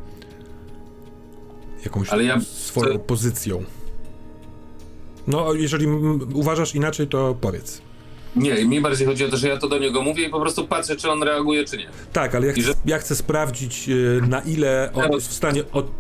jakąś 1.88 2.08
ja 2.24 2.40
swoją 2.42 3.00
pozycją. 3.00 3.64
No, 5.28 5.54
jeżeli 5.54 5.88
uważasz 6.34 6.76
inaczej, 6.76 7.08
to 7.08 7.36
powiedz. 7.42 7.82
Nie, 8.36 8.66
mi 8.66 8.82
bardziej 8.82 9.08
chodzi 9.08 9.26
o 9.26 9.30
to, 9.30 9.38
że 9.38 9.48
ja 9.48 9.58
to 9.58 9.68
do 9.70 9.80
niego 9.80 10.02
mówię 10.02 10.28
i 10.28 10.30
po 10.30 10.40
prostu 10.40 10.68
patrzę, 10.68 10.96
czy 10.96 11.12
on 11.12 11.24
reaguje, 11.24 11.66
czy 11.66 11.78
nie. 11.78 11.88
Tak, 12.14 12.36
ale 12.36 12.48
ja 12.48 12.54
chcę, 12.54 12.62
że- 12.62 12.74
ja 12.86 12.98
chcę 13.00 13.16
sprawdzić, 13.16 13.90
y, 13.90 14.22
na 14.28 14.42
ile 14.42 14.92
on 14.94 15.12
jest 15.12 15.28
w 15.28 15.34
stanie 15.34 15.64
od... 15.72 15.92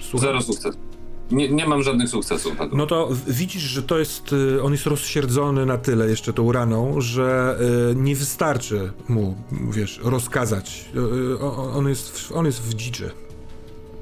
Słucham? 0.00 0.28
Zero 0.28 0.42
sukcesów. 0.42 0.80
Nie, 1.30 1.48
nie 1.48 1.66
mam 1.66 1.82
żadnych 1.82 2.08
sukcesów. 2.08 2.52
No 2.72 2.86
to 2.86 3.08
widzisz, 3.28 3.62
że 3.62 3.82
to 3.82 3.98
jest, 3.98 4.32
y, 4.32 4.62
on 4.62 4.72
jest 4.72 4.86
rozsierdzony 4.86 5.66
na 5.66 5.78
tyle 5.78 6.08
jeszcze 6.10 6.32
tą 6.32 6.52
raną, 6.52 7.00
że 7.00 7.58
y, 7.92 7.94
nie 7.96 8.16
wystarczy 8.16 8.92
mu, 9.08 9.36
wiesz, 9.70 10.00
rozkazać. 10.02 10.84
On, 11.74 11.88
jest, 11.88 12.18
w- 12.18 12.32
on 12.32 12.46
jest 12.46 12.62
w 12.62 12.74
dziczy. 12.74 13.10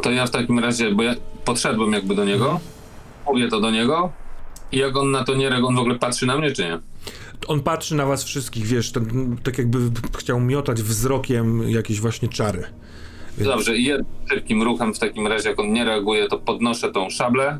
To 0.02 0.10
ja 0.10 0.26
w 0.26 0.30
takim 0.30 0.58
razie, 0.58 0.90
bo 0.94 1.02
ja 1.02 1.14
podszedłem 1.44 1.92
jakby 1.92 2.14
do 2.14 2.24
niego, 2.24 2.60
mówię 3.26 3.48
to 3.48 3.60
do 3.60 3.70
niego 3.70 4.12
i 4.72 4.78
jak 4.78 4.96
on 4.96 5.10
na 5.10 5.24
to 5.24 5.34
nie 5.34 5.48
reaguje, 5.48 5.68
on 5.68 5.76
w 5.76 5.78
ogóle 5.78 5.98
patrzy 5.98 6.26
na 6.26 6.38
mnie, 6.38 6.52
czy 6.52 6.62
nie? 6.64 6.78
On 7.46 7.60
patrzy 7.60 7.94
na 7.94 8.06
was 8.06 8.24
wszystkich, 8.24 8.64
wiesz, 8.66 8.92
ten, 8.92 9.36
tak 9.42 9.58
jakby 9.58 9.78
chciał 10.18 10.40
miotać 10.40 10.82
wzrokiem 10.82 11.70
jakieś 11.70 12.00
właśnie 12.00 12.28
czary. 12.28 12.64
Więc- 13.38 13.48
Dobrze, 13.50 13.76
i 13.76 13.84
jednym 13.84 14.06
szybkim 14.28 14.62
ruchem 14.62 14.94
w 14.94 14.98
takim 14.98 15.26
razie, 15.26 15.48
jak 15.48 15.58
on 15.58 15.72
nie 15.72 15.84
reaguje, 15.84 16.28
to 16.28 16.38
podnoszę 16.38 16.92
tą 16.92 17.10
szablę 17.10 17.58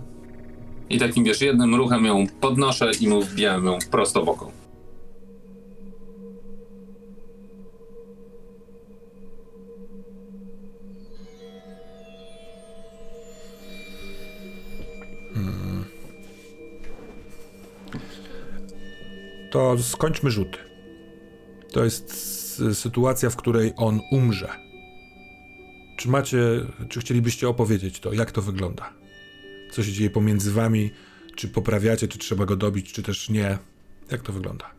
i 0.91 0.99
takim, 0.99 1.25
wiesz, 1.25 1.41
jednym 1.41 1.75
ruchem 1.75 2.05
ją 2.05 2.27
podnoszę 2.41 2.91
i 3.01 3.09
mu 3.09 3.23
wbijam 3.23 3.67
ją 3.67 3.79
prosto 3.91 4.25
w 4.25 4.29
oko. 4.29 4.51
To 19.53 19.79
skończmy 19.79 20.31
rzuty. 20.31 20.59
To 21.73 21.85
jest 21.85 22.13
sytuacja, 22.75 23.31
w 23.31 23.37
której 23.37 23.73
on 23.77 24.01
umrze. 24.11 24.49
Czy 25.97 26.09
macie, 26.09 26.39
czy 26.89 27.01
chcielibyście 27.01 27.49
opowiedzieć 27.49 28.01
to, 28.01 28.13
jak 28.13 28.33
to 28.33 28.43
wygląda? 28.43 28.93
Co 29.73 29.83
się 29.83 29.93
dzieje 29.93 30.11
pomiędzy 30.11 30.53
wami? 30.53 30.91
Czy 31.37 31.49
poprawiacie, 31.49 32.09
czy 32.09 32.19
trzeba 32.19 32.47
go 32.47 32.57
dobić, 32.57 32.93
czy 32.93 33.03
też 33.03 33.29
nie? 33.29 33.59
Jak 34.11 34.23
to 34.23 34.33
wygląda? 34.33 34.71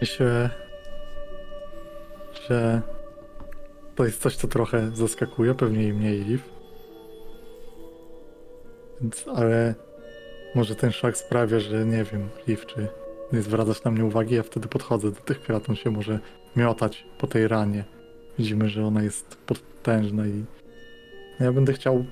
Myślę, 0.00 0.50
że 2.48 2.82
to 3.94 4.04
jest 4.04 4.20
coś, 4.20 4.36
co 4.36 4.48
trochę 4.48 4.90
zaskakuje, 4.94 5.54
pewnie 5.54 5.88
i 5.88 5.92
mnie 5.92 6.16
i 6.16 6.24
Liv. 6.24 6.53
Ale 9.34 9.74
może 10.54 10.76
ten 10.76 10.92
szok 10.92 11.16
sprawia, 11.16 11.60
że 11.60 11.84
nie 11.84 12.04
wiem, 12.04 12.28
Liv, 12.46 12.62
czy 12.66 12.88
nie 13.32 13.42
zwracasz 13.42 13.84
na 13.84 13.90
mnie 13.90 14.04
uwagi, 14.04 14.34
ja 14.34 14.42
wtedy 14.42 14.68
podchodzę 14.68 15.10
do 15.10 15.20
tych 15.20 15.42
krat, 15.42 15.68
on 15.70 15.76
się 15.76 15.90
może 15.90 16.18
miotać 16.56 17.04
po 17.18 17.26
tej 17.26 17.48
ranie. 17.48 17.84
Widzimy, 18.38 18.68
że 18.68 18.86
ona 18.86 19.02
jest 19.02 19.36
potężna 19.36 20.26
i 20.26 20.44
ja 21.40 21.52
będę 21.52 21.72
chciał 21.72 22.04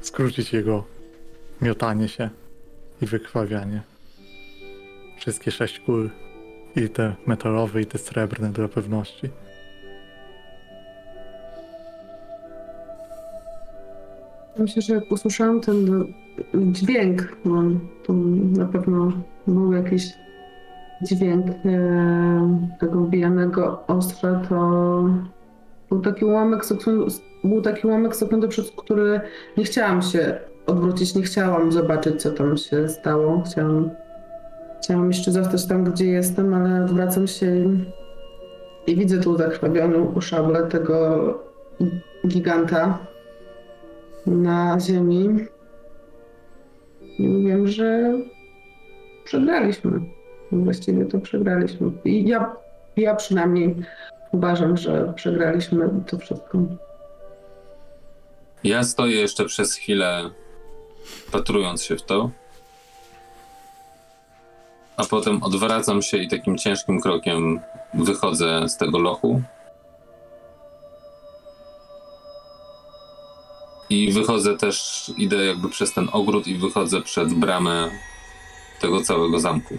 skrócić 0.00 0.52
jego 0.52 0.84
miotanie 1.62 2.08
się 2.08 2.30
i 3.02 3.06
wykrwawianie. 3.06 3.82
Wszystkie 5.18 5.50
sześć 5.50 5.80
kul 5.80 6.10
i 6.76 6.88
te 6.88 7.14
metalowe, 7.26 7.80
i 7.80 7.86
te 7.86 7.98
srebrne 7.98 8.52
dla 8.52 8.68
pewności. 8.68 9.28
Myślę, 14.58 14.82
że 14.82 14.94
jak 14.94 15.12
usłyszałam 15.12 15.60
ten 15.60 16.04
dźwięk, 16.54 17.36
to 18.06 18.12
na 18.56 18.66
pewno 18.66 19.12
był 19.46 19.72
jakiś 19.72 20.14
dźwięk 21.02 21.46
e, 21.46 21.54
tego 22.80 23.00
wbijanego 23.00 23.86
ostrza, 23.86 24.42
to 24.48 25.04
był 25.88 26.00
taki 26.00 26.24
ułamek 26.24 26.64
sekundy, 26.64 27.14
był 27.44 27.62
taki 27.62 27.86
ułamek 27.86 28.16
sekundy, 28.16 28.48
przez 28.48 28.70
który 28.70 29.20
nie 29.56 29.64
chciałam 29.64 30.02
się 30.02 30.38
odwrócić, 30.66 31.14
nie 31.14 31.22
chciałam 31.22 31.72
zobaczyć, 31.72 32.22
co 32.22 32.30
tam 32.30 32.56
się 32.56 32.88
stało. 32.88 33.42
Chciałam, 33.46 33.90
chciałam 34.82 35.08
jeszcze 35.08 35.32
zostać 35.32 35.66
tam, 35.66 35.84
gdzie 35.84 36.06
jestem, 36.06 36.54
ale 36.54 36.84
odwracam 36.84 37.26
się 37.26 37.56
i, 37.56 37.84
i 38.86 38.96
widzę 38.96 39.20
tu 39.20 39.36
zakrwawioną 39.36 40.20
szablę 40.20 40.66
tego 40.66 41.28
giganta 42.28 42.98
na 44.26 44.80
ziemi. 44.80 45.46
I 47.18 47.44
wiem, 47.46 47.66
że 47.66 48.12
przegraliśmy. 49.24 50.00
Właściwie 50.52 51.04
to 51.04 51.18
przegraliśmy. 51.18 51.90
I 52.04 52.28
ja, 52.28 52.56
ja 52.96 53.14
przynajmniej 53.14 53.74
uważam, 54.32 54.76
że 54.76 55.12
przegraliśmy 55.16 55.90
to 56.06 56.18
wszystko. 56.18 56.58
Ja 58.64 58.82
stoję 58.82 59.20
jeszcze 59.20 59.44
przez 59.44 59.74
chwilę, 59.74 60.30
patrując 61.32 61.82
się 61.82 61.96
w 61.96 62.02
to, 62.02 62.30
a 64.96 65.04
potem 65.04 65.42
odwracam 65.42 66.02
się 66.02 66.16
i 66.16 66.28
takim 66.28 66.58
ciężkim 66.58 67.00
krokiem 67.00 67.60
wychodzę 67.94 68.68
z 68.68 68.76
tego 68.76 68.98
lochu. 68.98 69.42
I 73.90 74.12
wychodzę 74.12 74.56
też, 74.56 75.12
idę 75.16 75.36
jakby 75.36 75.68
przez 75.68 75.92
ten 75.92 76.08
ogród 76.12 76.46
i 76.46 76.58
wychodzę 76.58 77.02
przed 77.02 77.34
bramę 77.34 77.90
tego 78.80 79.00
całego 79.00 79.40
zamku. 79.40 79.78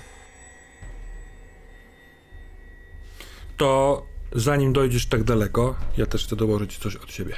To 3.58 4.04
zanim 4.36 4.74
dojdziesz 4.74 5.06
tak 5.06 5.24
daleko, 5.24 5.76
ja 5.98 6.06
też 6.06 6.26
chcę 6.26 6.36
dołożyć 6.36 6.78
coś 6.78 6.96
od 6.96 7.12
siebie. 7.12 7.36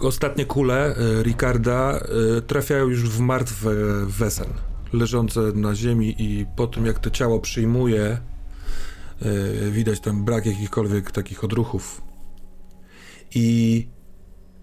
Ostatnie 0.00 0.44
kule 0.44 0.96
y, 0.96 1.22
Ricarda 1.22 2.00
y, 2.38 2.42
trafiają 2.42 2.88
już 2.88 3.08
w 3.08 3.20
martwe 3.20 3.70
wesen, 4.06 4.46
leżące 4.92 5.40
na 5.40 5.74
ziemi 5.74 6.14
i 6.18 6.46
po 6.56 6.66
tym 6.66 6.86
jak 6.86 6.98
to 6.98 7.10
ciało 7.10 7.40
przyjmuje, 7.40 8.18
y, 9.22 9.70
widać 9.70 10.00
tam 10.00 10.24
brak 10.24 10.46
jakichkolwiek 10.46 11.10
takich 11.10 11.44
odruchów. 11.44 12.07
I 13.34 13.88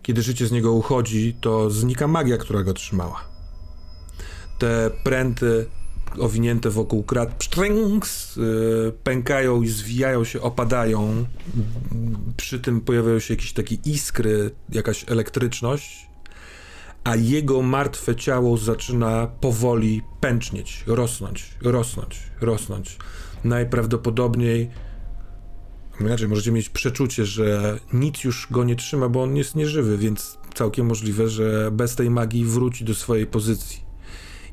kiedy 0.01 0.21
życie 0.21 0.47
z 0.47 0.51
niego 0.51 0.71
uchodzi, 0.71 1.37
to 1.41 1.69
znika 1.69 2.07
magia, 2.07 2.37
która 2.37 2.63
go 2.63 2.73
trzymała. 2.73 3.21
Te 4.59 4.91
pręty 5.03 5.65
owinięte 6.19 6.69
wokół 6.69 7.03
krat 7.03 7.35
psztręks, 7.35 8.35
yy, 8.35 8.93
pękają 9.03 9.61
i 9.61 9.67
zwijają 9.67 10.23
się, 10.23 10.41
opadają. 10.41 11.25
Przy 12.37 12.59
tym 12.59 12.81
pojawiają 12.81 13.19
się 13.19 13.33
jakieś 13.33 13.53
takie 13.53 13.75
iskry, 13.85 14.51
jakaś 14.69 15.05
elektryczność, 15.07 16.07
a 17.03 17.15
jego 17.15 17.61
martwe 17.61 18.15
ciało 18.15 18.57
zaczyna 18.57 19.27
powoli 19.41 20.01
pęcznieć, 20.21 20.83
rosnąć, 20.87 21.49
rosnąć, 21.61 22.19
rosnąć. 22.41 22.97
Najprawdopodobniej 23.43 24.69
Inaczej, 26.01 26.27
możecie 26.27 26.51
mieć 26.51 26.69
przeczucie, 26.69 27.25
że 27.25 27.80
nic 27.93 28.24
już 28.24 28.48
go 28.51 28.64
nie 28.64 28.75
trzyma, 28.75 29.09
bo 29.09 29.24
on 29.24 29.35
jest 29.35 29.56
nieżywy, 29.56 29.98
więc 29.98 30.38
całkiem 30.53 30.85
możliwe, 30.85 31.30
że 31.30 31.69
bez 31.72 31.95
tej 31.95 32.09
magii 32.09 32.45
wróci 32.45 32.85
do 32.85 32.95
swojej 32.95 33.25
pozycji. 33.25 33.85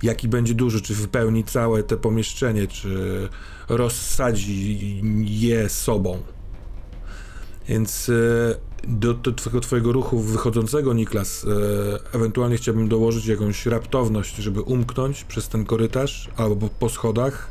Jaki 0.02 0.28
będzie 0.28 0.54
duży, 0.54 0.80
czy 0.80 0.94
wypełni 0.94 1.44
całe 1.44 1.82
te 1.82 1.96
pomieszczenie, 1.96 2.66
czy 2.66 3.28
rozsadzi 3.68 5.00
je 5.24 5.68
sobą. 5.68 6.22
Więc 7.68 8.08
e, 8.08 8.54
do, 8.88 9.14
do 9.14 9.32
twojego, 9.32 9.60
twojego 9.60 9.92
ruchu 9.92 10.18
wychodzącego, 10.20 10.94
Niklas, 10.94 11.44
e, 11.44 12.14
ewentualnie 12.14 12.56
chciałbym 12.56 12.88
dołożyć 12.88 13.26
jakąś 13.26 13.66
raptowność, 13.66 14.36
żeby 14.36 14.60
umknąć 14.60 15.24
przez 15.24 15.48
ten 15.48 15.64
korytarz 15.64 16.30
albo 16.36 16.68
po 16.68 16.88
schodach. 16.88 17.50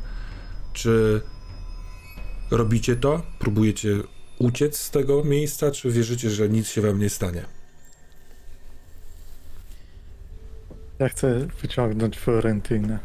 Czy 0.73 1.21
robicie 2.51 2.95
to? 2.95 3.21
Próbujecie 3.39 3.97
uciec 4.39 4.77
z 4.77 4.91
tego 4.91 5.23
miejsca, 5.23 5.71
czy 5.71 5.91
wierzycie, 5.91 6.29
że 6.29 6.49
nic 6.49 6.67
się 6.67 6.81
wam 6.81 6.99
nie 6.99 7.09
stanie? 7.09 7.45
Ja 10.99 11.09
chcę 11.09 11.47
wyciągnąć 11.61 12.17
Fiorentynę. 12.19 12.99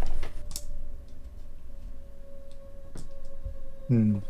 Hmm. 3.89 4.20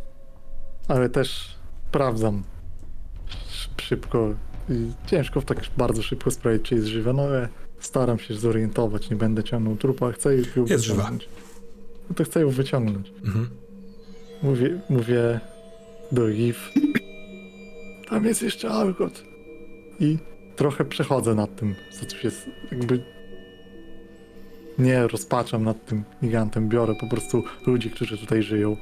Ale 0.89 1.09
też 1.09 1.57
sprawdzam 1.89 2.43
Sz- 3.29 3.83
szybko. 3.83 4.35
I 4.69 4.93
ciężko 5.07 5.43
tak 5.43 5.59
bardzo 5.77 6.03
szybko 6.03 6.31
sprawdzić, 6.31 6.69
czy 6.69 6.75
jest 6.75 6.87
żywa, 6.87 7.13
no 7.13 7.23
ale 7.23 7.49
staram 7.81 8.19
się 8.19 8.35
zorientować, 8.35 9.11
nie 9.11 9.17
będę 9.17 9.45
ciągnął 9.45 9.77
trupa, 9.77 10.13
chcę 10.13 10.37
ją 10.37 10.67
Jest 10.67 10.85
żywa. 10.85 11.11
No 12.09 12.15
to 12.15 12.25
chcę 12.25 12.41
ją 12.41 12.51
wyciągnąć. 12.51 13.13
Mhm. 13.25 13.51
Mówię, 14.43 14.81
mówię 14.89 15.41
do 16.13 16.31
Eve. 16.31 16.59
Tam 18.09 18.25
jest 18.25 18.43
jeszcze 18.43 18.71
Algot. 18.71 19.25
I 20.01 20.19
trochę 20.57 20.85
przechodzę 20.85 21.35
nad 21.35 21.57
tym, 21.57 21.75
co 22.01 22.07
tu 22.07 22.17
jest 22.25 22.51
jakby... 22.73 23.05
Nie 24.79 25.09
rozpaczam 25.09 25.65
nad 25.65 25.87
tym 25.87 26.05
gigantem, 26.23 26.69
biorę 26.69 26.95
po 27.01 27.07
prostu 27.09 27.45
ludzi, 27.67 27.91
którzy 27.91 28.19
tutaj 28.19 28.43
żyją. 28.43 28.77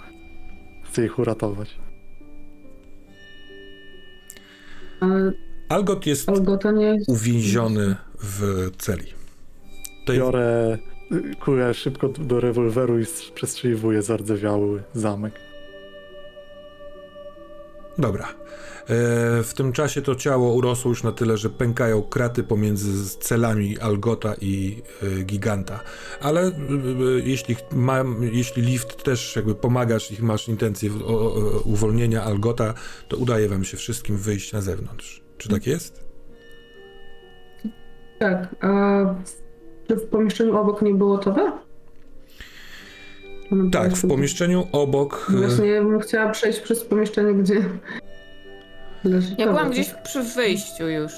Chcę 0.85 1.05
ich 1.05 1.19
uratować. 1.19 1.79
Ale 5.01 5.33
Algot 5.69 6.07
jest 6.07 6.29
Algota 6.29 6.73
nie 6.73 6.85
jest... 6.87 7.09
uwięziony 7.09 7.97
w 8.23 8.71
celi. 8.79 9.07
Biorę 10.09 10.79
kulę 11.41 11.75
szybko 11.75 12.09
do 12.09 12.41
rewolweru 12.41 13.01
i 13.01 13.05
przestrzeliwuję 13.35 14.03
zardzewiały 14.03 14.83
zamek. 14.95 15.35
Dobra. 17.99 18.25
E, 18.25 19.43
w 19.43 19.53
tym 19.57 19.73
czasie 19.73 20.03
to 20.03 20.15
ciało 20.15 20.55
urosło 20.55 20.89
już 20.89 21.03
na 21.03 21.13
tyle, 21.13 21.37
że 21.37 21.51
pękają 21.51 22.03
kraty 22.03 22.43
pomiędzy 22.43 23.19
celami 23.19 23.79
Algota 23.79 24.35
i 24.41 24.83
e, 25.03 25.23
Giganta. 25.23 25.81
Ale 26.21 26.47
e, 26.47 26.53
jeśli, 27.25 27.57
ma, 27.73 28.05
jeśli 28.21 28.63
Lift 28.63 29.03
też 29.03 29.37
jakby 29.37 29.55
pomagasz 29.55 30.19
i 30.19 30.23
masz 30.23 30.49
intencję 30.49 30.91
uwolnienia 31.65 32.23
Algota, 32.23 32.75
to 33.09 33.17
udaje 33.17 33.49
wam 33.49 33.65
się 33.65 33.77
wszystkim 33.77 34.17
wyjść 34.17 34.53
na 34.53 34.61
zewnątrz. 34.61 35.23
Czy 35.39 35.49
tak 35.49 35.67
jest? 35.67 36.05
Tak, 38.19 38.55
a 38.61 39.15
czy 39.89 39.97
w 39.97 40.07
pomieszczeniu 40.07 40.57
obok 40.59 40.83
nie 40.83 40.95
było 40.95 41.19
towe? 41.19 41.53
Tak, 43.73 43.97
w 43.97 44.09
pomieszczeniu 44.09 44.67
obok. 44.73 45.31
e, 45.35 45.37
Właśnie 45.47 45.83
bym 45.83 46.01
chciała 46.01 46.31
przejść 46.31 46.61
przez 46.61 46.85
pomieszczenie, 46.85 47.35
gdzie 47.43 47.65
leży 49.05 49.35
Ja 49.39 49.47
byłam 49.47 49.71
gdzieś 49.71 49.95
przy 50.05 50.23
wyjściu 50.23 50.89
już. 50.89 51.13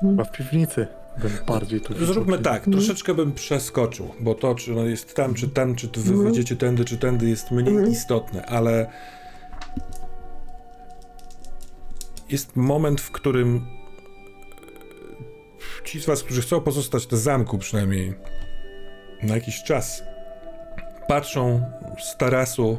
Chyba 0.00 0.24
w 0.24 0.32
piwnicy 0.32 0.86
bym 1.22 1.30
bardziej 1.46 1.80
tu... 1.80 2.06
Zróbmy 2.06 2.38
tak, 2.38 2.64
troszeczkę 2.64 3.14
bym 3.14 3.32
przeskoczył, 3.32 4.08
bo 4.20 4.34
to, 4.34 4.54
czy 4.54 4.72
ono 4.72 4.84
jest 4.84 5.14
tam, 5.14 5.34
czy 5.34 5.48
tam, 5.48 5.74
czy 5.74 5.86
wy 5.88 6.00
Mhm. 6.00 6.22
wyjdziecie 6.24 6.56
tędy, 6.56 6.84
czy 6.84 6.98
tędy, 6.98 7.28
jest 7.28 7.50
mniej 7.50 7.74
Mhm. 7.74 7.92
istotne, 7.92 8.46
ale 8.46 8.86
jest 12.30 12.56
moment, 12.56 13.00
w 13.00 13.10
którym 13.10 13.66
ci 15.84 16.00
z 16.00 16.06
was, 16.06 16.22
którzy 16.22 16.42
chcą 16.42 16.60
pozostać 16.60 17.10
na 17.10 17.18
zamku 17.18 17.58
przynajmniej 17.58 18.14
na 19.22 19.34
jakiś 19.34 19.62
czas, 19.62 20.02
patrzą 21.08 21.62
z 22.02 22.16
tarasu 22.16 22.78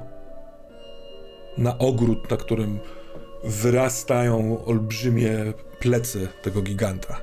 na 1.57 1.77
ogród, 1.77 2.31
na 2.31 2.37
którym 2.37 2.79
wyrastają 3.43 4.65
olbrzymie 4.65 5.53
plecy 5.79 6.27
tego 6.41 6.61
giganta 6.61 7.21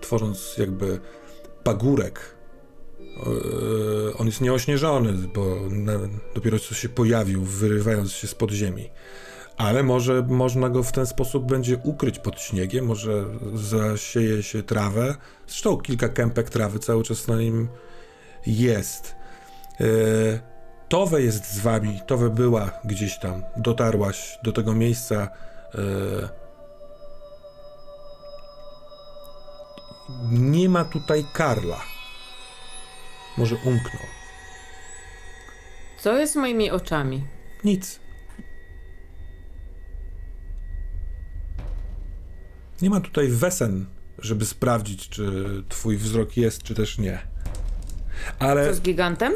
tworząc 0.00 0.58
jakby 0.58 1.00
pagórek. 1.64 2.20
Yy, 2.98 4.16
On 4.18 4.26
jest 4.26 4.40
nieośnieżony, 4.40 5.12
bo 5.12 5.56
dopiero 6.34 6.58
co 6.58 6.74
się 6.74 6.88
pojawił, 6.88 7.42
wyrywając 7.42 8.12
się 8.12 8.28
spod 8.28 8.50
ziemi. 8.50 8.90
Ale 9.60 9.82
może 9.82 10.22
można 10.22 10.68
go 10.68 10.82
w 10.82 10.92
ten 10.92 11.06
sposób 11.06 11.44
będzie 11.44 11.78
ukryć 11.78 12.18
pod 12.18 12.40
śniegiem, 12.40 12.86
może 12.86 13.24
zasieje 13.54 14.42
się 14.42 14.62
trawę. 14.62 15.14
Zresztą 15.46 15.76
kilka 15.76 16.08
kępek 16.08 16.50
trawy 16.50 16.78
cały 16.78 17.04
czas 17.04 17.28
na 17.28 17.36
nim 17.36 17.68
jest. 18.46 19.16
Yy, 19.80 20.40
Towe 20.88 21.22
jest 21.22 21.52
z 21.52 21.58
wami, 21.58 22.00
Towe 22.06 22.30
była 22.30 22.70
gdzieś 22.84 23.18
tam, 23.18 23.42
dotarłaś 23.56 24.38
do 24.42 24.52
tego 24.52 24.74
miejsca. 24.74 25.28
Yy, 25.74 26.28
Nie 30.30 30.68
ma 30.68 30.84
tutaj 30.84 31.24
Karla. 31.32 31.80
Może 33.38 33.54
umknął. 33.56 34.02
Co 35.98 36.18
jest 36.18 36.32
z 36.32 36.36
moimi 36.36 36.70
oczami? 36.70 37.26
Nic. 37.64 38.00
Nie 42.82 42.90
ma 42.90 43.00
tutaj 43.00 43.28
wesen, 43.28 43.86
żeby 44.18 44.46
sprawdzić, 44.46 45.08
czy 45.08 45.46
twój 45.68 45.96
wzrok 45.96 46.36
jest, 46.36 46.62
czy 46.62 46.74
też 46.74 46.98
nie. 46.98 47.18
Ale 48.38 48.68
Co 48.68 48.74
z 48.74 48.80
gigantem? 48.80 49.32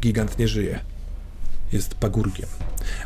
gigant 0.00 0.38
nie 0.38 0.48
żyje. 0.48 0.80
Jest 1.72 1.94
pagórkiem. 1.94 2.48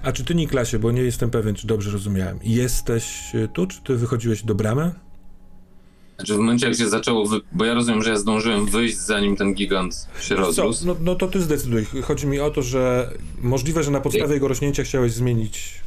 A 0.02 0.12
czy 0.12 0.24
ty, 0.24 0.34
Niklasie, 0.34 0.78
bo 0.78 0.92
nie 0.92 1.02
jestem 1.02 1.30
pewien, 1.30 1.54
czy 1.54 1.66
dobrze 1.66 1.90
rozumiałem, 1.90 2.38
jesteś 2.42 3.34
y, 3.34 3.48
tu, 3.54 3.66
czy 3.66 3.82
ty 3.82 3.96
wychodziłeś 3.96 4.42
do 4.42 4.54
bramy? 4.54 4.92
Znaczy 6.16 6.34
w 6.34 6.38
momencie 6.38 6.66
jak 6.66 6.76
się 6.76 6.88
zaczęło, 6.88 7.26
wy... 7.26 7.40
bo 7.52 7.64
ja 7.64 7.74
rozumiem, 7.74 8.02
że 8.02 8.10
ja 8.10 8.16
zdążyłem 8.16 8.66
wyjść 8.66 8.98
zanim 8.98 9.36
ten 9.36 9.54
gigant 9.54 10.08
się 10.20 10.34
rozrósł. 10.34 10.86
No, 10.86 10.96
no 11.00 11.14
to 11.14 11.28
ty 11.28 11.40
zdecyduj. 11.40 11.86
Chodzi 12.02 12.26
mi 12.26 12.40
o 12.40 12.50
to, 12.50 12.62
że 12.62 13.10
możliwe, 13.40 13.82
że 13.82 13.90
na 13.90 14.00
podstawie 14.00 14.34
jego 14.34 14.48
rośnięcia 14.48 14.82
chciałeś 14.82 15.12
zmienić. 15.12 15.80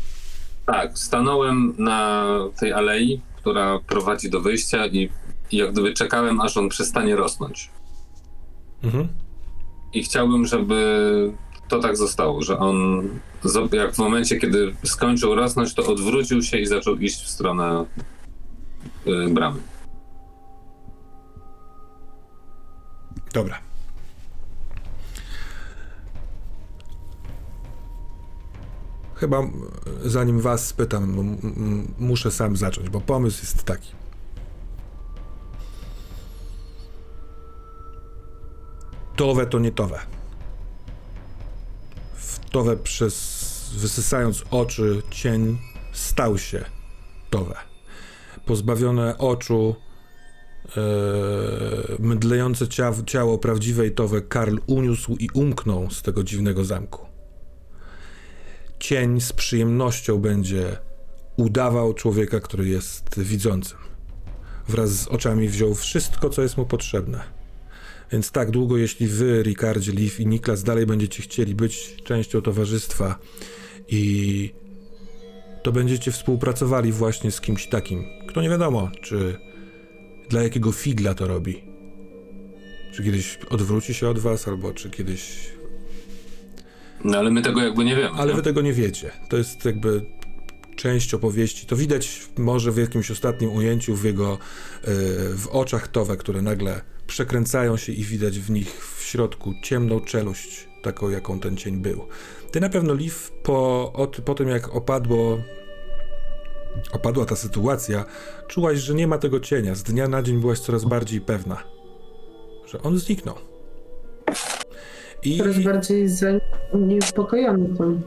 Tak, 0.65 0.97
stanąłem 0.97 1.73
na 1.77 2.25
tej 2.59 2.73
alei, 2.73 3.21
która 3.45 3.79
prowadzi 3.79 4.29
do 4.29 4.41
wyjścia 4.41 4.85
i, 4.85 5.09
i 5.51 5.57
jak 5.57 5.71
gdyby 5.71 5.93
czekałem, 5.93 6.41
aż 6.41 6.57
on 6.57 6.69
przestanie 6.69 7.15
rosnąć. 7.15 7.69
Mhm. 8.83 9.07
I 9.93 10.03
chciałbym, 10.03 10.45
żeby 10.45 11.31
to 11.67 11.79
tak 11.79 11.97
zostało, 11.97 12.41
że 12.41 12.59
on 12.59 13.09
jak 13.71 13.95
w 13.95 13.97
momencie, 13.97 14.37
kiedy 14.37 14.75
skończył 14.83 15.35
rosnąć, 15.35 15.73
to 15.73 15.85
odwrócił 15.85 16.41
się 16.41 16.57
i 16.57 16.65
zaczął 16.65 16.95
iść 16.95 17.23
w 17.23 17.27
stronę 17.27 17.85
y, 19.07 19.29
bramy. 19.33 19.59
Dobra. 23.33 23.59
Chyba 29.15 29.43
zanim 30.05 30.39
was 30.41 30.67
spytam, 30.67 31.37
muszę 31.99 32.31
sam 32.31 32.55
zacząć, 32.57 32.89
bo 32.89 33.01
pomysł 33.01 33.41
jest 33.41 33.63
taki. 33.63 33.91
Towe 39.15 39.45
to 39.45 39.59
nie 39.59 39.71
towe. 39.71 39.99
W 42.15 42.39
towe 42.49 42.77
przez 42.77 43.45
wysysając 43.77 44.43
oczy 44.51 45.01
cień 45.11 45.57
stał 45.93 46.37
się 46.37 46.65
towe. 47.29 47.55
Pozbawione 48.45 49.17
oczu 49.17 49.75
e, 50.77 50.81
mydlejące 51.99 52.65
cia- 52.67 53.03
ciało 53.05 53.37
prawdziwej 53.37 53.91
Towe 53.91 54.21
Karl 54.21 54.57
uniósł 54.67 55.15
i 55.19 55.29
umknął 55.33 55.91
z 55.91 56.01
tego 56.01 56.23
dziwnego 56.23 56.65
zamku. 56.65 57.14
Cień 58.85 59.21
z 59.21 59.33
przyjemnością 59.33 60.17
będzie 60.17 60.77
udawał 61.37 61.93
człowieka, 61.93 62.39
który 62.39 62.67
jest 62.67 63.19
widzącym. 63.19 63.77
Wraz 64.67 64.89
z 64.89 65.07
oczami 65.07 65.49
wziął 65.49 65.75
wszystko, 65.75 66.29
co 66.29 66.41
jest 66.41 66.57
mu 66.57 66.65
potrzebne. 66.65 67.23
Więc 68.11 68.31
tak 68.31 68.51
długo, 68.51 68.77
jeśli 68.77 69.07
wy, 69.07 69.43
Ricardzie, 69.43 69.91
Liv 69.91 70.23
i 70.23 70.27
Niklas 70.27 70.63
dalej 70.63 70.85
będziecie 70.85 71.23
chcieli 71.23 71.55
być 71.55 71.95
częścią 72.03 72.41
towarzystwa 72.41 73.19
i 73.87 74.53
to 75.63 75.71
będziecie 75.71 76.11
współpracowali 76.11 76.91
właśnie 76.91 77.31
z 77.31 77.41
kimś 77.41 77.67
takim, 77.67 78.03
kto 78.29 78.41
nie 78.41 78.49
wiadomo, 78.49 78.91
czy 79.01 79.37
dla 80.29 80.43
jakiego 80.43 80.71
figla 80.71 81.13
to 81.13 81.27
robi. 81.27 81.63
Czy 82.93 83.03
kiedyś 83.03 83.39
odwróci 83.49 83.93
się 83.93 84.09
od 84.09 84.19
was, 84.19 84.47
albo 84.47 84.73
czy 84.73 84.89
kiedyś. 84.89 85.54
No 87.05 87.17
ale 87.17 87.31
my 87.31 87.41
tego 87.41 87.61
jakby 87.61 87.85
nie 87.85 87.95
wiemy. 87.95 88.09
Ale 88.17 88.31
nie? 88.31 88.35
wy 88.35 88.41
tego 88.41 88.61
nie 88.61 88.73
wiecie. 88.73 89.11
To 89.29 89.37
jest 89.37 89.65
jakby 89.65 90.05
część 90.75 91.13
opowieści. 91.13 91.67
To 91.67 91.75
widać 91.75 92.27
może 92.37 92.71
w 92.71 92.77
jakimś 92.77 93.11
ostatnim 93.11 93.51
ujęciu 93.51 93.95
w 93.95 94.03
jego 94.03 94.33
e, 94.33 94.37
w 95.35 95.47
oczach 95.51 95.87
Towe, 95.87 96.17
które 96.17 96.41
nagle 96.41 96.81
przekręcają 97.07 97.77
się 97.77 97.93
i 97.93 98.03
widać 98.03 98.39
w 98.39 98.49
nich 98.49 98.95
w 98.97 99.03
środku 99.03 99.53
ciemną 99.63 99.99
czeluść, 99.99 100.67
taką 100.81 101.09
jaką 101.09 101.39
ten 101.39 101.57
cień 101.57 101.77
był. 101.77 102.07
Ty 102.51 102.59
na 102.59 102.69
pewno, 102.69 102.93
Liv, 102.93 103.15
po, 103.43 103.93
od, 103.93 104.21
po 104.21 104.35
tym 104.35 104.47
jak 104.47 104.75
opadło 104.75 105.39
opadła 106.91 107.25
ta 107.25 107.35
sytuacja, 107.35 108.05
czułaś, 108.47 108.79
że 108.79 108.93
nie 108.93 109.07
ma 109.07 109.17
tego 109.17 109.39
cienia. 109.39 109.75
Z 109.75 109.83
dnia 109.83 110.07
na 110.07 110.23
dzień 110.23 110.39
byłaś 110.39 110.59
coraz 110.59 110.85
bardziej 110.85 111.21
pewna, 111.21 111.63
że 112.65 112.81
on 112.81 112.97
zniknął. 112.97 113.35
I 115.25 115.37
Coraz 115.37 115.59
bardziej 115.59 116.09
zaniepokojony 116.09 117.77
tym. 117.77 118.01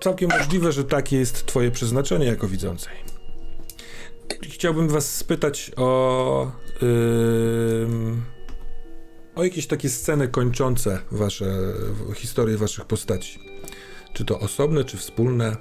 całkiem 0.00 0.30
możliwe, 0.30 0.72
że 0.72 0.84
takie 0.84 1.18
jest 1.18 1.46
twoje 1.46 1.70
przeznaczenie 1.70 2.26
jako 2.26 2.48
widzącej. 2.48 2.92
Chciałbym 4.42 4.88
was 4.88 5.14
spytać 5.14 5.70
o 5.76 6.52
ym, 6.82 8.22
o 9.34 9.44
jakieś 9.44 9.66
takie 9.66 9.88
sceny 9.88 10.28
kończące 10.28 10.98
wasze 11.10 11.46
historie 12.14 12.56
waszych 12.56 12.84
postaci. 12.84 13.38
Czy 14.12 14.24
to 14.24 14.40
osobne, 14.40 14.84
czy 14.84 14.96
wspólne? 14.96 15.56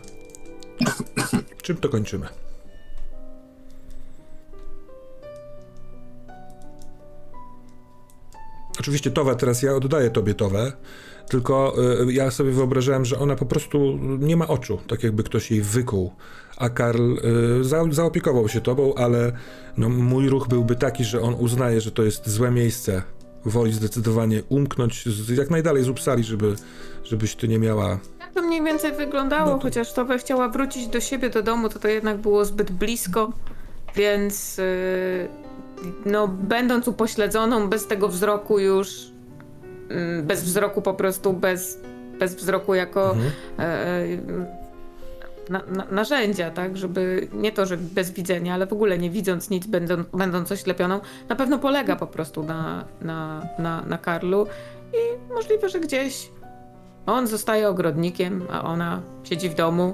Czym 1.62 1.78
to 1.78 1.90
kończymy? 1.90 2.28
Oczywiście 8.80 9.12
Towe, 9.12 9.36
teraz 9.36 9.62
ja 9.62 9.76
oddaję 9.76 10.10
tobie 10.10 10.34
Towę, 10.34 10.72
tylko 11.30 11.74
y, 12.08 12.14
ja 12.14 12.32
sobie 12.32 12.52
wyobrażałem, 12.52 13.06
że 13.06 13.20
ona 13.20 13.36
po 13.36 13.46
prostu 13.46 13.98
nie 14.20 14.38
ma 14.38 14.48
oczu, 14.48 14.80
tak 14.88 15.04
jakby 15.04 15.24
ktoś 15.24 15.52
jej 15.52 15.62
wykuł, 15.62 16.12
a 16.58 16.70
Karl 16.70 17.14
y, 17.60 17.64
za, 17.64 17.84
zaopiekował 17.92 18.48
się 18.50 18.62
tobą, 18.62 18.94
ale 18.96 19.32
no, 19.78 19.90
mój 19.90 20.30
ruch 20.30 20.48
byłby 20.48 20.76
taki, 20.76 21.04
że 21.04 21.22
on 21.22 21.34
uznaje, 21.40 21.82
że 21.82 21.92
to 21.92 22.04
jest 22.04 22.30
złe 22.30 22.52
miejsce, 22.52 23.02
woli 23.46 23.74
zdecydowanie 23.74 24.44
umknąć 24.50 25.06
z, 25.06 25.30
jak 25.38 25.50
najdalej 25.50 25.84
z 25.84 25.90
Uppsali, 25.90 26.24
żeby, 26.24 26.56
żebyś 27.04 27.36
ty 27.36 27.48
nie 27.48 27.60
miała... 27.60 28.00
Tak 28.20 28.34
to 28.34 28.42
mniej 28.42 28.64
więcej 28.64 28.92
wyglądało, 28.94 29.46
No 29.52 29.56
to- 29.58 29.62
chociaż 29.64 29.94
Towe 29.94 30.18
chciała 30.18 30.50
wrócić 30.50 30.88
do 30.88 31.00
siebie, 31.02 31.30
do 31.30 31.44
domu, 31.44 31.70
to 31.70 31.80
to 31.80 31.88
jednak 31.88 32.18
było 32.18 32.46
zbyt 32.46 32.72
blisko, 32.72 33.32
więc 33.96 34.58
yy, 34.58 34.64
no 36.06 36.28
będąc 36.28 36.88
upośledzoną, 36.88 37.68
bez 37.68 37.88
tego 37.88 38.08
wzroku 38.08 38.60
już, 38.60 39.12
yy, 39.90 40.24
bez 40.24 40.44
wzroku 40.44 40.82
po 40.82 40.94
prostu, 40.94 41.34
bez, 41.34 41.80
bez 42.20 42.36
wzroku 42.36 42.74
jako 42.74 43.10
Mhm. 43.12 43.32
e, 43.60 43.64
e, 43.64 44.62
na, 45.50 45.62
na, 45.68 45.86
narzędzia, 45.92 46.52
tak, 46.52 46.78
żeby 46.78 47.28
nie 47.34 47.52
to, 47.52 47.66
że 47.66 47.78
bez 47.78 48.12
widzenia, 48.12 48.54
ale 48.54 48.68
w 48.68 48.74
ogóle 48.74 48.98
nie 48.98 49.10
widząc 49.10 49.50
nic, 49.50 49.68
będą, 49.68 50.04
będąc 50.14 50.52
oślepioną, 50.52 51.00
na 51.30 51.36
pewno 51.36 51.60
polega 51.60 51.96
po 51.96 52.08
prostu 52.08 52.44
na, 52.44 52.86
na, 53.02 53.48
na, 53.60 53.82
na 53.82 53.98
Karlu 53.98 54.48
i 54.94 55.34
możliwe, 55.34 55.70
że 55.70 55.80
gdzieś 55.80 56.30
on 57.06 57.28
zostaje 57.28 57.70
ogrodnikiem, 57.70 58.44
a 58.52 58.64
ona 58.64 59.02
siedzi 59.24 59.50
w 59.50 59.56
domu. 59.56 59.94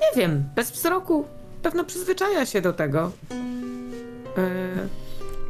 Nie 0.00 0.22
wiem, 0.22 0.44
bez 0.54 0.70
wzroku 0.70 1.24
pewno 1.58 1.84
przyzwyczaja 1.84 2.46
się 2.46 2.60
do 2.60 2.72
tego. 2.72 3.12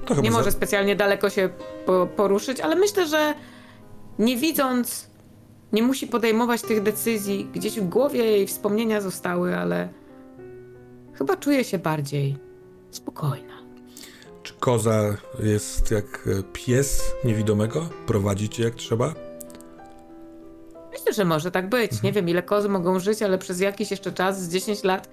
Chyba 0.08 0.20
nie 0.20 0.30
może 0.30 0.52
specjalnie 0.52 0.96
daleko 0.96 1.30
się 1.30 1.48
po, 1.86 2.06
poruszyć, 2.16 2.60
ale 2.60 2.76
myślę, 2.76 3.08
że 3.08 3.34
nie 4.18 4.36
widząc, 4.36 5.10
nie 5.72 5.82
musi 5.82 6.06
podejmować 6.06 6.62
tych 6.62 6.82
decyzji. 6.82 7.48
Gdzieś 7.54 7.80
w 7.80 7.88
głowie 7.88 8.24
jej 8.24 8.46
wspomnienia 8.46 9.00
zostały, 9.00 9.56
ale 9.56 9.88
chyba 11.14 11.36
czuje 11.36 11.64
się 11.64 11.78
bardziej 11.78 12.36
spokojna. 12.90 13.58
Czy 14.42 14.54
koza 14.54 15.16
jest 15.42 15.90
jak 15.90 16.28
e, 16.38 16.42
pies 16.52 17.02
niewidomego? 17.24 17.88
Prowadzi 18.06 18.48
cię 18.48 18.62
jak 18.62 18.74
trzeba? 18.74 19.14
Myślę, 20.92 21.12
że 21.12 21.24
może 21.24 21.50
tak 21.50 21.68
być. 21.68 22.02
Nie 22.02 22.12
wiem, 22.12 22.28
ile 22.28 22.42
kozy 22.42 22.68
mogą 22.68 22.98
żyć, 23.00 23.22
ale 23.22 23.38
przez 23.38 23.60
jakiś 23.60 23.90
jeszcze 23.90 24.12
czas, 24.12 24.42
z 24.42 24.48
10 24.48 24.84
lat, 24.84 25.08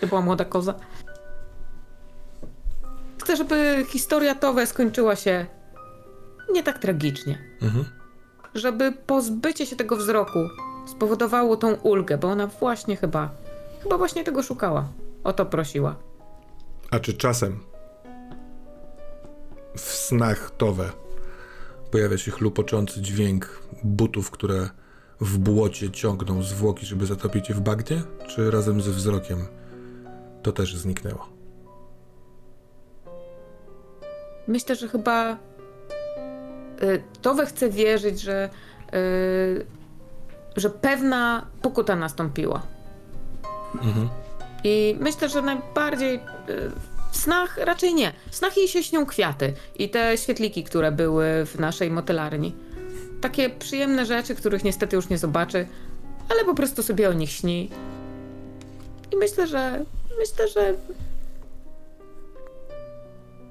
to 0.00 0.06
była 0.06 0.20
młoda 0.20 0.44
koza. 0.44 0.74
Chcę, 3.22 3.36
żeby 3.36 3.84
historia 3.88 4.34
Towe 4.34 4.66
skończyła 4.66 5.16
się 5.16 5.46
nie 6.52 6.62
tak 6.62 6.78
tragicznie. 6.78 7.38
Mhm. 7.62 7.84
żeby 8.54 8.92
pozbycie 8.92 9.66
się 9.66 9.76
tego 9.76 9.96
wzroku 9.96 10.38
spowodowało 10.86 11.56
tą 11.56 11.74
ulgę, 11.74 12.18
bo 12.18 12.28
ona 12.28 12.46
właśnie 12.46 12.96
chyba, 12.96 13.30
chyba 13.82 13.98
właśnie 13.98 14.24
tego 14.24 14.42
szukała. 14.42 14.88
O 15.24 15.32
to 15.32 15.46
prosiła. 15.46 15.96
A 16.90 17.00
czy 17.00 17.14
czasem 17.14 17.60
w 19.76 19.80
snach 19.80 20.50
Towe 20.50 20.90
pojawia 21.90 22.18
się 22.18 22.30
chlupoczący 22.30 23.00
dźwięk 23.00 23.60
butów, 23.84 24.30
które 24.30 24.68
w 25.20 25.38
błocie 25.38 25.90
ciągną 25.90 26.42
zwłoki, 26.42 26.86
żeby 26.86 27.06
zatopić 27.06 27.48
je 27.48 27.54
w 27.54 27.60
bagnie? 27.60 28.02
Czy 28.28 28.50
razem 28.50 28.80
ze 28.80 28.90
wzrokiem 28.90 29.46
to 30.42 30.52
też 30.52 30.76
zniknęło? 30.76 31.28
Myślę, 34.48 34.76
że 34.76 34.88
chyba 34.88 35.32
y, 36.82 37.02
Towe 37.22 37.46
chce 37.46 37.70
wierzyć, 37.70 38.20
że, 38.20 38.50
y, 38.94 39.66
że 40.56 40.70
pewna 40.70 41.46
pokuta 41.62 41.96
nastąpiła. 41.96 42.62
Mhm. 43.74 44.08
I 44.64 44.96
myślę, 45.00 45.28
że 45.28 45.42
najbardziej 45.42 46.14
y, 46.14 46.20
w 47.10 47.16
snach 47.16 47.58
raczej 47.58 47.94
nie. 47.94 48.12
W 48.30 48.36
snach 48.36 48.56
jej 48.56 48.68
się 48.68 48.82
śnią 48.82 49.06
kwiaty 49.06 49.52
i 49.78 49.88
te 49.88 50.18
świetliki, 50.18 50.64
które 50.64 50.92
były 50.92 51.46
w 51.46 51.58
naszej 51.58 51.90
motelarni. 51.90 52.54
Takie 53.20 53.50
przyjemne 53.50 54.06
rzeczy, 54.06 54.34
których 54.34 54.64
niestety 54.64 54.96
już 54.96 55.08
nie 55.08 55.18
zobaczy, 55.18 55.66
ale 56.28 56.44
po 56.44 56.54
prostu 56.54 56.82
sobie 56.82 57.08
o 57.08 57.12
nich 57.12 57.30
śni. 57.30 57.70
I 59.12 59.16
myślę, 59.16 59.46
że 59.46 59.84
myślę, 60.18 60.48
że 60.48 60.74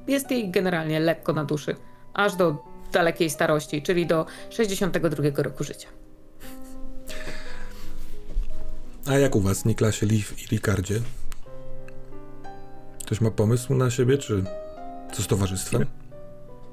jest 0.08 0.32
jej 0.32 0.52
generalnie 0.52 1.00
lekko 1.00 1.34
na 1.34 1.46
duszy, 1.46 1.76
aż 2.14 2.36
do 2.36 2.58
dalekiej 2.92 3.30
starości, 3.30 3.82
czyli 3.82 4.08
do 4.08 4.26
62 4.50 5.44
roku 5.44 5.64
życia. 5.64 5.88
A 9.08 9.14
jak 9.18 9.36
u 9.36 9.42
was, 9.42 9.66
Niklasie, 9.66 10.06
Liv 10.06 10.26
i 10.44 10.48
Ricardzie? 10.48 11.02
Ktoś 13.06 13.22
ma 13.22 13.32
pomysł 13.32 13.74
na 13.74 13.90
siebie, 13.90 14.18
czy 14.18 14.44
co 15.14 15.24
z 15.24 15.28
towarzystwem? 15.28 15.86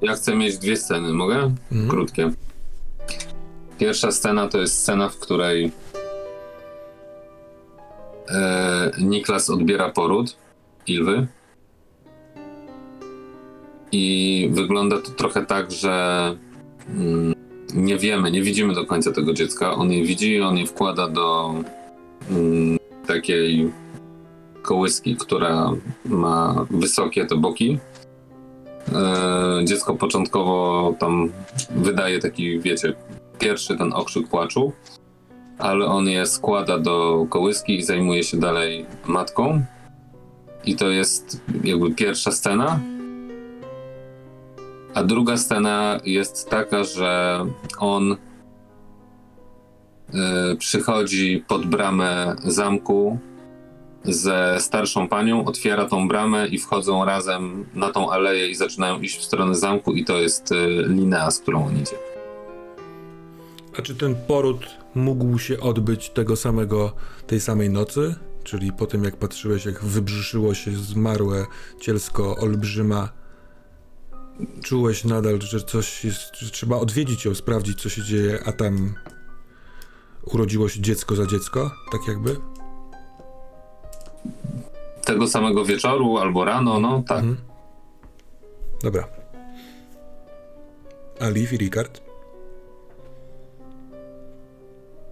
Ja 0.01 0.13
chcę 0.13 0.35
mieć 0.35 0.57
dwie 0.57 0.77
sceny, 0.77 1.13
mogę? 1.13 1.35
Mhm. 1.71 1.89
Krótkie. 1.89 2.31
Pierwsza 3.83 4.11
scena 4.11 4.47
to 4.47 4.57
jest 4.57 4.79
scena, 4.79 5.09
w 5.09 5.17
której 5.19 5.71
e, 8.29 8.91
Niklas 9.01 9.49
odbiera 9.49 9.89
poród 9.89 10.35
Ilwy. 10.87 11.27
I 13.91 14.49
wygląda 14.51 15.01
to 15.01 15.11
trochę 15.11 15.45
tak, 15.45 15.71
że 15.71 16.35
mm, 16.89 17.33
nie 17.73 17.97
wiemy, 17.97 18.31
nie 18.31 18.41
widzimy 18.41 18.73
do 18.73 18.85
końca 18.85 19.11
tego 19.11 19.33
dziecka. 19.33 19.73
On 19.73 19.91
je 19.91 20.05
widzi, 20.05 20.41
on 20.41 20.57
je 20.57 20.65
wkłada 20.65 21.07
do 21.07 21.53
mm, 22.31 22.77
takiej 23.07 23.71
kołyski, 24.61 25.15
która 25.15 25.71
ma 26.05 26.65
wysokie 26.69 27.25
te 27.25 27.35
boki. 27.35 27.79
E, 28.95 29.65
dziecko 29.65 29.95
początkowo 29.95 30.95
tam 30.99 31.31
wydaje 31.75 32.19
taki, 32.19 32.59
wiecie, 32.59 32.93
pierwszy 33.43 33.77
ten 33.77 33.93
okrzyk 33.93 34.27
płaczu, 34.27 34.71
ale 35.59 35.85
on 35.85 36.07
je 36.07 36.25
składa 36.25 36.79
do 36.79 37.25
kołyski 37.29 37.77
i 37.77 37.83
zajmuje 37.83 38.23
się 38.23 38.37
dalej 38.37 38.85
matką. 39.05 39.65
I 40.65 40.75
to 40.75 40.89
jest 40.89 41.41
jakby 41.63 41.95
pierwsza 41.95 42.31
scena. 42.31 42.79
A 44.93 45.03
druga 45.03 45.37
scena 45.37 45.99
jest 46.05 46.49
taka, 46.49 46.83
że 46.83 47.45
on 47.79 48.11
e, 48.11 48.17
przychodzi 50.55 51.43
pod 51.47 51.65
bramę 51.65 52.35
zamku 52.43 53.17
ze 54.03 54.55
starszą 54.59 55.07
panią, 55.07 55.45
otwiera 55.45 55.85
tą 55.85 56.07
bramę 56.07 56.47
i 56.47 56.59
wchodzą 56.59 57.05
razem 57.05 57.65
na 57.73 57.89
tą 57.89 58.11
aleję 58.11 58.47
i 58.47 58.55
zaczynają 58.55 59.01
iść 59.01 59.17
w 59.17 59.23
stronę 59.23 59.55
zamku 59.55 59.93
i 59.93 60.05
to 60.05 60.17
jest 60.17 60.51
y, 60.51 60.55
Linea, 60.87 61.31
z 61.31 61.39
którą 61.39 61.65
on 61.65 61.75
idzie. 61.81 62.12
A 63.77 63.81
czy 63.81 63.95
ten 63.95 64.15
poród 64.15 64.65
mógł 64.95 65.39
się 65.39 65.59
odbyć 65.59 66.09
tego 66.09 66.35
samego, 66.35 66.93
tej 67.27 67.39
samej 67.39 67.69
nocy? 67.69 68.15
Czyli 68.43 68.73
po 68.73 68.85
tym, 68.85 69.03
jak 69.03 69.15
patrzyłeś, 69.15 69.65
jak 69.65 69.83
wybrzyszyło 69.83 70.53
się 70.53 70.71
zmarłe 70.71 71.45
cielsko 71.79 72.35
olbrzyma, 72.35 73.09
czułeś 74.63 75.03
nadal, 75.03 75.41
że 75.41 75.59
coś 75.59 76.05
jest, 76.05 76.35
że 76.39 76.51
trzeba 76.51 76.77
odwiedzić 76.77 77.25
ją, 77.25 77.35
sprawdzić, 77.35 77.81
co 77.81 77.89
się 77.89 78.03
dzieje, 78.03 78.39
a 78.45 78.51
tam 78.51 78.95
urodziło 80.23 80.69
się 80.69 80.81
dziecko 80.81 81.15
za 81.15 81.25
dziecko, 81.25 81.71
tak 81.91 82.01
jakby? 82.07 82.35
Tego 85.05 85.27
samego 85.27 85.65
wieczoru 85.65 86.17
albo 86.17 86.45
rano, 86.45 86.79
no 86.79 87.03
tak. 87.07 87.19
Mhm. 87.19 87.37
Dobra. 88.83 89.07
A 91.19 91.29
Liv 91.29 91.55
i 91.55 91.57
Ricard? 91.57 92.02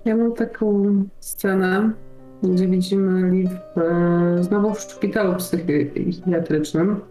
Ja 0.06 0.16
mam 0.16 0.34
taką 0.34 0.94
scenę, 1.20 1.92
gdzie 2.44 2.68
widzimy 2.68 3.30
Liv 3.30 3.52
e, 3.78 4.44
znowu 4.44 4.74
w 4.74 4.80
szpitalu 4.80 5.36
psychiatrycznym, 5.36 7.02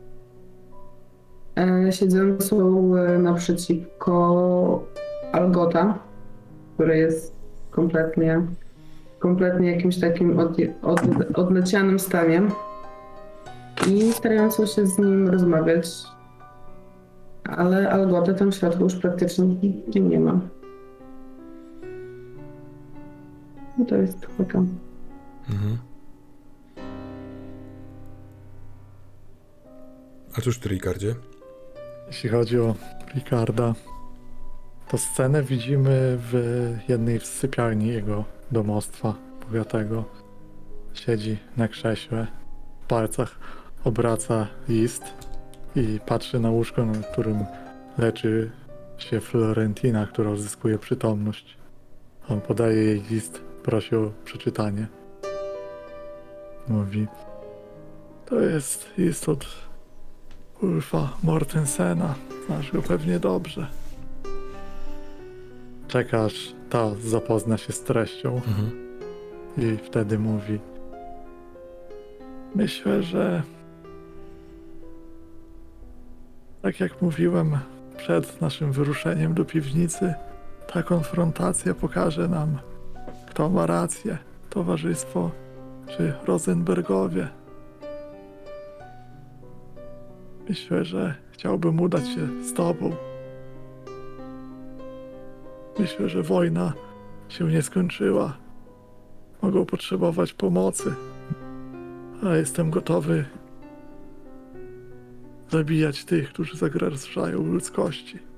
e, 1.56 1.92
siedzącą 1.92 2.90
e, 2.96 3.18
naprzeciwko 3.18 4.84
Algota, 5.32 5.98
który 6.74 6.96
jest 6.96 7.36
kompletnie, 7.70 8.42
kompletnie 9.18 9.72
jakimś 9.72 10.00
takim 10.00 10.38
od, 10.38 10.56
od, 10.82 11.00
odlecianym 11.34 11.98
stanie 11.98 12.42
i 13.88 14.12
starającą 14.12 14.66
się 14.66 14.86
z 14.86 14.98
nim 14.98 15.28
rozmawiać, 15.28 15.86
ale 17.44 17.90
Algota 17.90 18.34
tam 18.34 18.52
w 18.52 18.80
już 18.80 18.96
praktycznie 18.96 19.44
nie 20.00 20.20
ma. 20.20 20.40
No 23.80 23.86
to 23.86 23.96
jest 23.96 24.26
taka. 24.38 24.58
Mhm. 25.50 25.78
A 30.38 30.40
cóż 30.40 30.58
ty, 30.58 30.68
Ricardzie? 30.68 31.14
Jeśli 32.06 32.30
chodzi 32.30 32.60
o 32.60 32.74
Ricarda, 33.14 33.74
to 34.88 34.98
scenę 34.98 35.42
widzimy 35.42 36.18
w 36.18 36.34
jednej 36.88 37.20
z 37.20 37.24
sypialni 37.24 37.86
jego 37.86 38.24
domostwa 38.50 39.14
bogatego. 39.46 40.04
Siedzi 40.94 41.38
na 41.56 41.68
krześle, 41.68 42.26
w 42.80 42.86
palcach 42.86 43.38
obraca 43.84 44.46
list 44.68 45.04
i 45.76 46.00
patrzy 46.06 46.40
na 46.40 46.50
łóżko, 46.50 46.86
na 46.86 46.98
którym 46.98 47.44
leczy 47.98 48.50
się 48.98 49.20
Florentina, 49.20 50.06
która 50.06 50.30
odzyskuje 50.30 50.78
przytomność. 50.78 51.56
On 52.28 52.40
podaje 52.40 52.84
jej 52.84 53.02
list, 53.10 53.49
prosi 53.62 53.96
o 53.96 54.10
przeczytanie. 54.24 54.86
Mówi: 56.68 57.06
To 58.26 58.40
jest 58.40 58.88
list 58.98 59.28
od 59.28 59.46
Ulfa 60.62 61.16
Mortensena. 61.22 62.14
Znasz 62.46 62.72
go 62.72 62.82
pewnie 62.82 63.18
dobrze. 63.18 63.66
Czekasz, 65.88 66.52
ta 66.70 66.90
zapozna 67.04 67.58
się 67.58 67.72
z 67.72 67.82
treścią 67.82 68.34
Mhm. 68.34 68.70
i 69.58 69.76
wtedy 69.86 70.18
mówi: 70.18 70.58
Myślę, 72.54 73.02
że 73.02 73.42
tak 76.62 76.80
jak 76.80 77.02
mówiłem 77.02 77.58
przed 77.96 78.40
naszym 78.40 78.72
wyruszeniem 78.72 79.34
do 79.34 79.44
piwnicy, 79.44 80.14
ta 80.72 80.82
konfrontacja 80.82 81.74
pokaże 81.74 82.28
nam, 82.28 82.58
ma 83.48 83.66
rację, 83.66 84.18
towarzystwo 84.50 85.30
czy 85.88 86.12
Rosenbergowie. 86.26 87.28
Myślę, 90.48 90.84
że 90.84 91.14
chciałbym 91.30 91.80
udać 91.80 92.08
się 92.08 92.44
z 92.44 92.54
tobą. 92.54 92.96
Myślę, 95.78 96.08
że 96.08 96.22
wojna 96.22 96.72
się 97.28 97.44
nie 97.44 97.62
skończyła. 97.62 98.36
Mogą 99.42 99.66
potrzebować 99.66 100.32
pomocy, 100.32 100.94
a 102.26 102.36
jestem 102.36 102.70
gotowy 102.70 103.24
zabijać 105.50 106.04
tych, 106.04 106.28
którzy 106.28 106.56
zagrażają 106.56 107.46
ludzkości. 107.46 108.29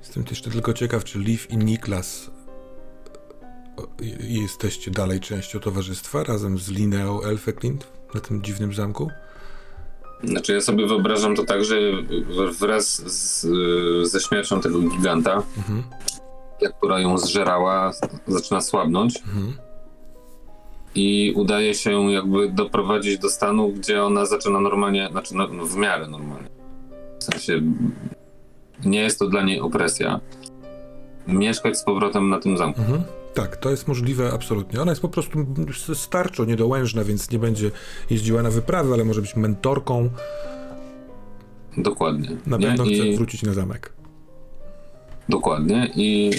Jestem 0.00 0.24
jeszcze 0.30 0.50
tylko 0.50 0.72
ciekaw, 0.72 1.04
czy 1.04 1.18
Liv 1.18 1.42
i 1.50 1.56
Niklas 1.56 2.30
jesteście 4.20 4.90
dalej 4.90 5.20
częścią 5.20 5.60
towarzystwa 5.60 6.24
razem 6.24 6.58
z 6.58 6.68
Lineą 6.68 7.22
Elfeklint 7.22 7.86
na 8.14 8.20
tym 8.20 8.42
dziwnym 8.42 8.72
zamku? 8.74 9.10
Znaczy 10.24 10.52
ja 10.52 10.60
sobie 10.60 10.86
wyobrażam 10.86 11.36
to 11.36 11.44
tak, 11.44 11.64
że 11.64 11.76
wraz 12.60 12.86
z, 13.12 13.46
ze 14.10 14.20
śmiercią 14.20 14.60
tego 14.60 14.80
giganta, 14.80 15.42
Mhm. 15.56 15.82
która 16.78 17.00
ją 17.00 17.18
zżerała, 17.18 17.92
zaczyna 18.26 18.60
słabnąć 18.60 19.16
Mhm. 19.16 19.52
i 20.94 21.32
udaje 21.36 21.74
się 21.74 22.10
jakby 22.12 22.48
doprowadzić 22.52 23.18
do 23.18 23.30
stanu, 23.30 23.68
gdzie 23.72 24.02
ona 24.04 24.26
zaczyna 24.26 24.60
normalnie, 24.60 25.08
znaczy 25.10 25.34
no, 25.34 25.48
w 25.48 25.76
miarę 25.76 26.08
normalnie. 26.08 26.48
W 27.20 27.24
sensie 27.24 27.62
nie 28.84 29.00
jest 29.00 29.18
to 29.18 29.26
dla 29.28 29.42
niej 29.42 29.60
opresja. 29.60 30.20
Mieszkać 31.26 31.78
z 31.78 31.84
powrotem 31.84 32.28
na 32.28 32.38
tym 32.38 32.58
zamku. 32.58 32.80
Mhm. 32.80 33.02
Tak, 33.34 33.56
to 33.56 33.70
jest 33.70 33.88
możliwe 33.88 34.32
absolutnie. 34.32 34.82
Ona 34.82 34.92
jest 34.92 35.02
po 35.02 35.08
prostu 35.08 35.38
starczo 35.94 36.44
niedołężna, 36.44 37.04
więc 37.04 37.30
nie 37.30 37.38
będzie 37.38 37.70
jeździła 38.10 38.42
na 38.42 38.50
wyprawy, 38.50 38.94
ale 38.94 39.04
może 39.04 39.20
być 39.20 39.36
mentorką. 39.36 40.10
Dokładnie. 41.76 42.36
Na 42.46 42.56
nie? 42.56 42.66
pewno 42.66 42.84
chce 42.84 42.92
I, 42.92 43.16
wrócić 43.16 43.42
na 43.42 43.52
zamek. 43.52 43.92
dokładnie. 45.28 45.90
I, 45.94 46.30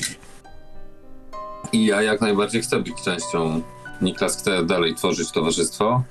I 1.71 1.85
ja 1.85 2.01
jak 2.01 2.21
najbardziej 2.21 2.61
chcę 2.61 2.79
być 2.79 3.01
częścią. 3.03 3.61
Niklas 4.01 4.37
chce 4.37 4.65
dalej 4.65 4.95
tworzyć 4.95 5.31
towarzystwo. 5.31 6.03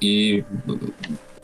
I 0.00 0.42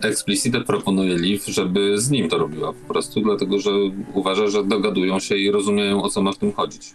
explicite 0.09 0.61
proponuje 0.61 1.17
Liv, 1.19 1.45
żeby 1.47 1.99
z 1.99 2.11
nim 2.11 2.29
to 2.29 2.39
robiła 2.39 2.73
po 2.73 2.93
prostu, 2.93 3.21
dlatego 3.21 3.59
że 3.59 3.71
uważa, 4.15 4.47
że 4.47 4.65
dogadują 4.65 5.19
się 5.21 5.37
i 5.37 5.51
rozumieją 5.51 6.03
o 6.03 6.09
co 6.09 6.23
ma 6.23 6.33
w 6.33 6.39
tym 6.39 6.53
chodzić. 6.53 6.95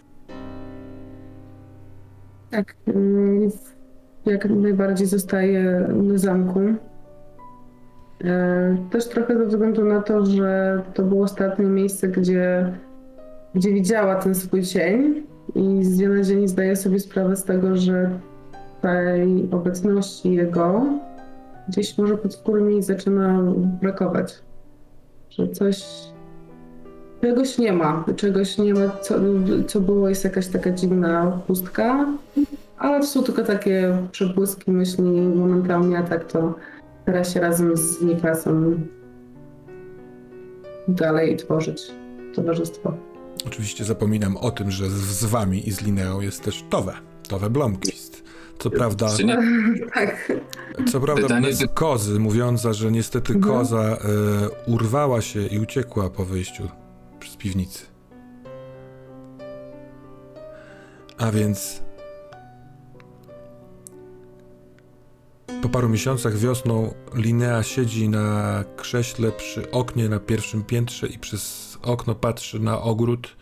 Tak, 2.50 2.76
jak 4.26 4.50
najbardziej 4.50 5.06
zostaje 5.06 5.88
na 5.94 6.18
zamku. 6.18 6.60
E, 8.24 8.76
Też 8.90 9.08
trochę 9.08 9.38
ze 9.38 9.46
względu 9.46 9.84
na 9.84 10.02
to, 10.02 10.26
że 10.26 10.82
to 10.94 11.02
było 11.02 11.24
ostatnie 11.24 11.64
miejsce, 11.64 12.08
gdzie, 12.08 12.72
gdzie 13.54 13.72
widziała 13.72 14.14
ten 14.14 14.34
swój 14.34 14.62
cień 14.62 15.22
i 15.54 15.84
z 15.84 15.96
dnia 15.96 16.08
na 16.08 16.22
dzień 16.22 16.48
zdaje 16.48 16.76
sobie 16.76 17.00
sprawę 17.00 17.36
z 17.36 17.44
tego, 17.44 17.76
że 17.76 18.10
tej 18.80 19.48
obecności 19.52 20.32
jego 20.32 20.84
gdzieś 21.70 21.98
może 21.98 22.18
pod 22.18 22.34
skórami 22.34 22.82
zaczyna 22.82 23.42
brakować. 23.82 24.34
Że 25.30 25.48
coś, 25.48 25.84
czegoś 27.20 27.58
nie 27.58 27.72
ma, 27.72 28.04
czegoś 28.16 28.58
nie 28.58 28.74
ma, 28.74 28.88
co, 28.88 29.14
co 29.66 29.80
było, 29.80 30.08
jest 30.08 30.24
jakaś 30.24 30.46
taka 30.46 30.70
dziwna 30.70 31.40
pustka, 31.46 32.06
ale 32.78 33.00
to 33.00 33.06
są 33.06 33.22
tylko 33.22 33.42
takie 33.42 33.98
przebłyski 34.12 34.70
myśli 34.70 35.04
momentami, 35.20 35.96
a 35.96 36.02
tak 36.02 36.32
to 36.32 36.54
teraz 37.04 37.34
się 37.34 37.40
razem 37.40 37.76
z 37.76 38.02
Niklasem 38.02 38.88
dalej 40.88 41.36
tworzyć 41.36 41.92
towarzystwo. 42.34 42.94
Oczywiście 43.46 43.84
zapominam 43.84 44.36
o 44.36 44.50
tym, 44.50 44.70
że 44.70 44.90
z, 44.90 44.92
z 44.92 45.24
wami 45.24 45.68
i 45.68 45.72
z 45.72 45.80
Lineą 45.80 46.20
jest 46.20 46.44
też 46.44 46.64
Towe. 46.70 46.92
Towe 47.28 47.50
Blomqvist. 47.50 47.99
Co 48.60 48.70
prawda? 48.70 49.08
Tak. 49.94 50.32
co 50.92 51.00
prawda 51.00 51.22
Pytanie, 51.22 51.46
bez 51.46 51.58
czy- 51.58 51.68
kozy, 51.68 52.18
mówiąca, 52.20 52.72
że 52.72 52.90
niestety 52.92 53.32
Mhm. 53.34 53.54
koza 53.54 53.82
e, 53.82 53.96
urwała 54.66 55.20
się 55.20 55.46
i 55.46 55.58
uciekła 55.58 56.10
po 56.10 56.24
wyjściu 56.24 56.68
z 57.32 57.36
piwnicy. 57.36 57.84
A 61.18 61.30
więc 61.32 61.82
po 65.62 65.68
paru 65.68 65.88
miesiącach 65.88 66.36
wiosną 66.38 66.94
Linea 67.14 67.62
siedzi 67.62 68.08
na 68.08 68.64
krześle 68.76 69.32
przy 69.32 69.70
oknie 69.70 70.08
na 70.08 70.18
pierwszym 70.20 70.64
piętrze 70.64 71.06
i 71.06 71.18
przez 71.18 71.78
okno 71.82 72.14
patrzy 72.14 72.60
na 72.60 72.80
ogród. 72.82 73.36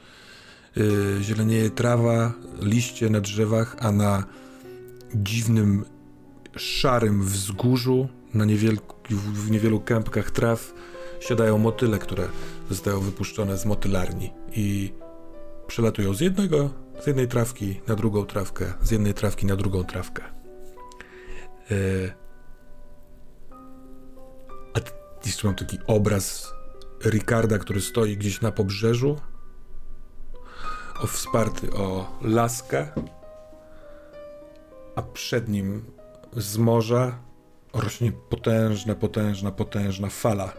Yy, 0.77 1.19
zielenieje 1.23 1.71
trawa, 1.71 2.33
liście 2.63 3.11
na 3.11 3.21
drzewach, 3.21 3.77
a 3.81 3.93
na 3.93 4.25
dziwnym, 5.15 5.85
szarym 6.57 7.23
wzgórzu, 7.23 8.09
na 8.35 8.45
w 9.11 9.51
niewielu 9.51 9.81
kępkach 9.81 10.31
traw 10.31 10.75
siadają 11.21 11.59
motyle, 11.59 11.99
które 11.99 12.29
zostają 12.71 13.01
wypuszczone 13.01 13.59
z 13.59 13.67
motylarni 13.67 14.31
i 14.53 14.93
przelatują 15.67 16.15
z 16.15 16.21
jednego, 16.21 16.71
z 17.03 17.07
jednej 17.07 17.29
trawki 17.29 17.81
na 17.87 17.95
drugą 17.95 18.27
trawkę, 18.27 18.75
z 18.83 18.91
jednej 18.91 19.15
trawki 19.15 19.47
na 19.47 19.57
drugą 19.57 19.85
trawkę. 19.85 20.23
Yy. 21.71 22.13
A 24.75 24.79
Jeszcze 25.27 25.47
mam 25.47 25.57
taki 25.57 25.79
obraz 25.87 26.53
Ricarda, 27.05 27.59
który 27.59 27.81
stoi 27.81 28.17
gdzieś 28.17 28.41
na 28.41 28.53
pobrzeżu, 28.53 29.17
o 31.03 31.07
wsparty 31.07 31.73
o 31.73 32.19
laskę, 32.23 32.89
a 34.99 35.03
przed 35.03 35.49
nim 35.49 35.85
z 36.37 36.57
morza 36.57 37.19
rośnie 37.73 38.13
potężna, 38.13 38.95
potężna, 38.95 39.53
potężna 39.53 40.09
fala, 40.09 40.53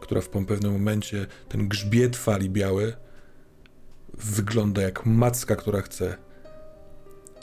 która 0.00 0.20
w 0.20 0.28
pewnym 0.28 0.72
momencie, 0.72 1.26
ten 1.48 1.68
grzbiet 1.68 2.16
fali 2.16 2.50
biały, 2.50 2.96
wygląda 4.14 4.82
jak 4.82 5.06
macka, 5.06 5.56
która 5.56 5.82
chce 5.82 6.16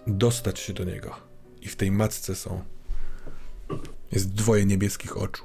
dostać 0.08 0.60
się 0.60 0.74
do 0.74 0.84
niego. 0.84 1.16
I 1.62 1.68
w 1.68 1.76
tej 1.76 1.92
macce 1.92 2.36
są. 2.36 2.64
Jest 4.12 4.34
dwoje 4.34 4.66
niebieskich 4.66 5.18
oczu. 5.18 5.44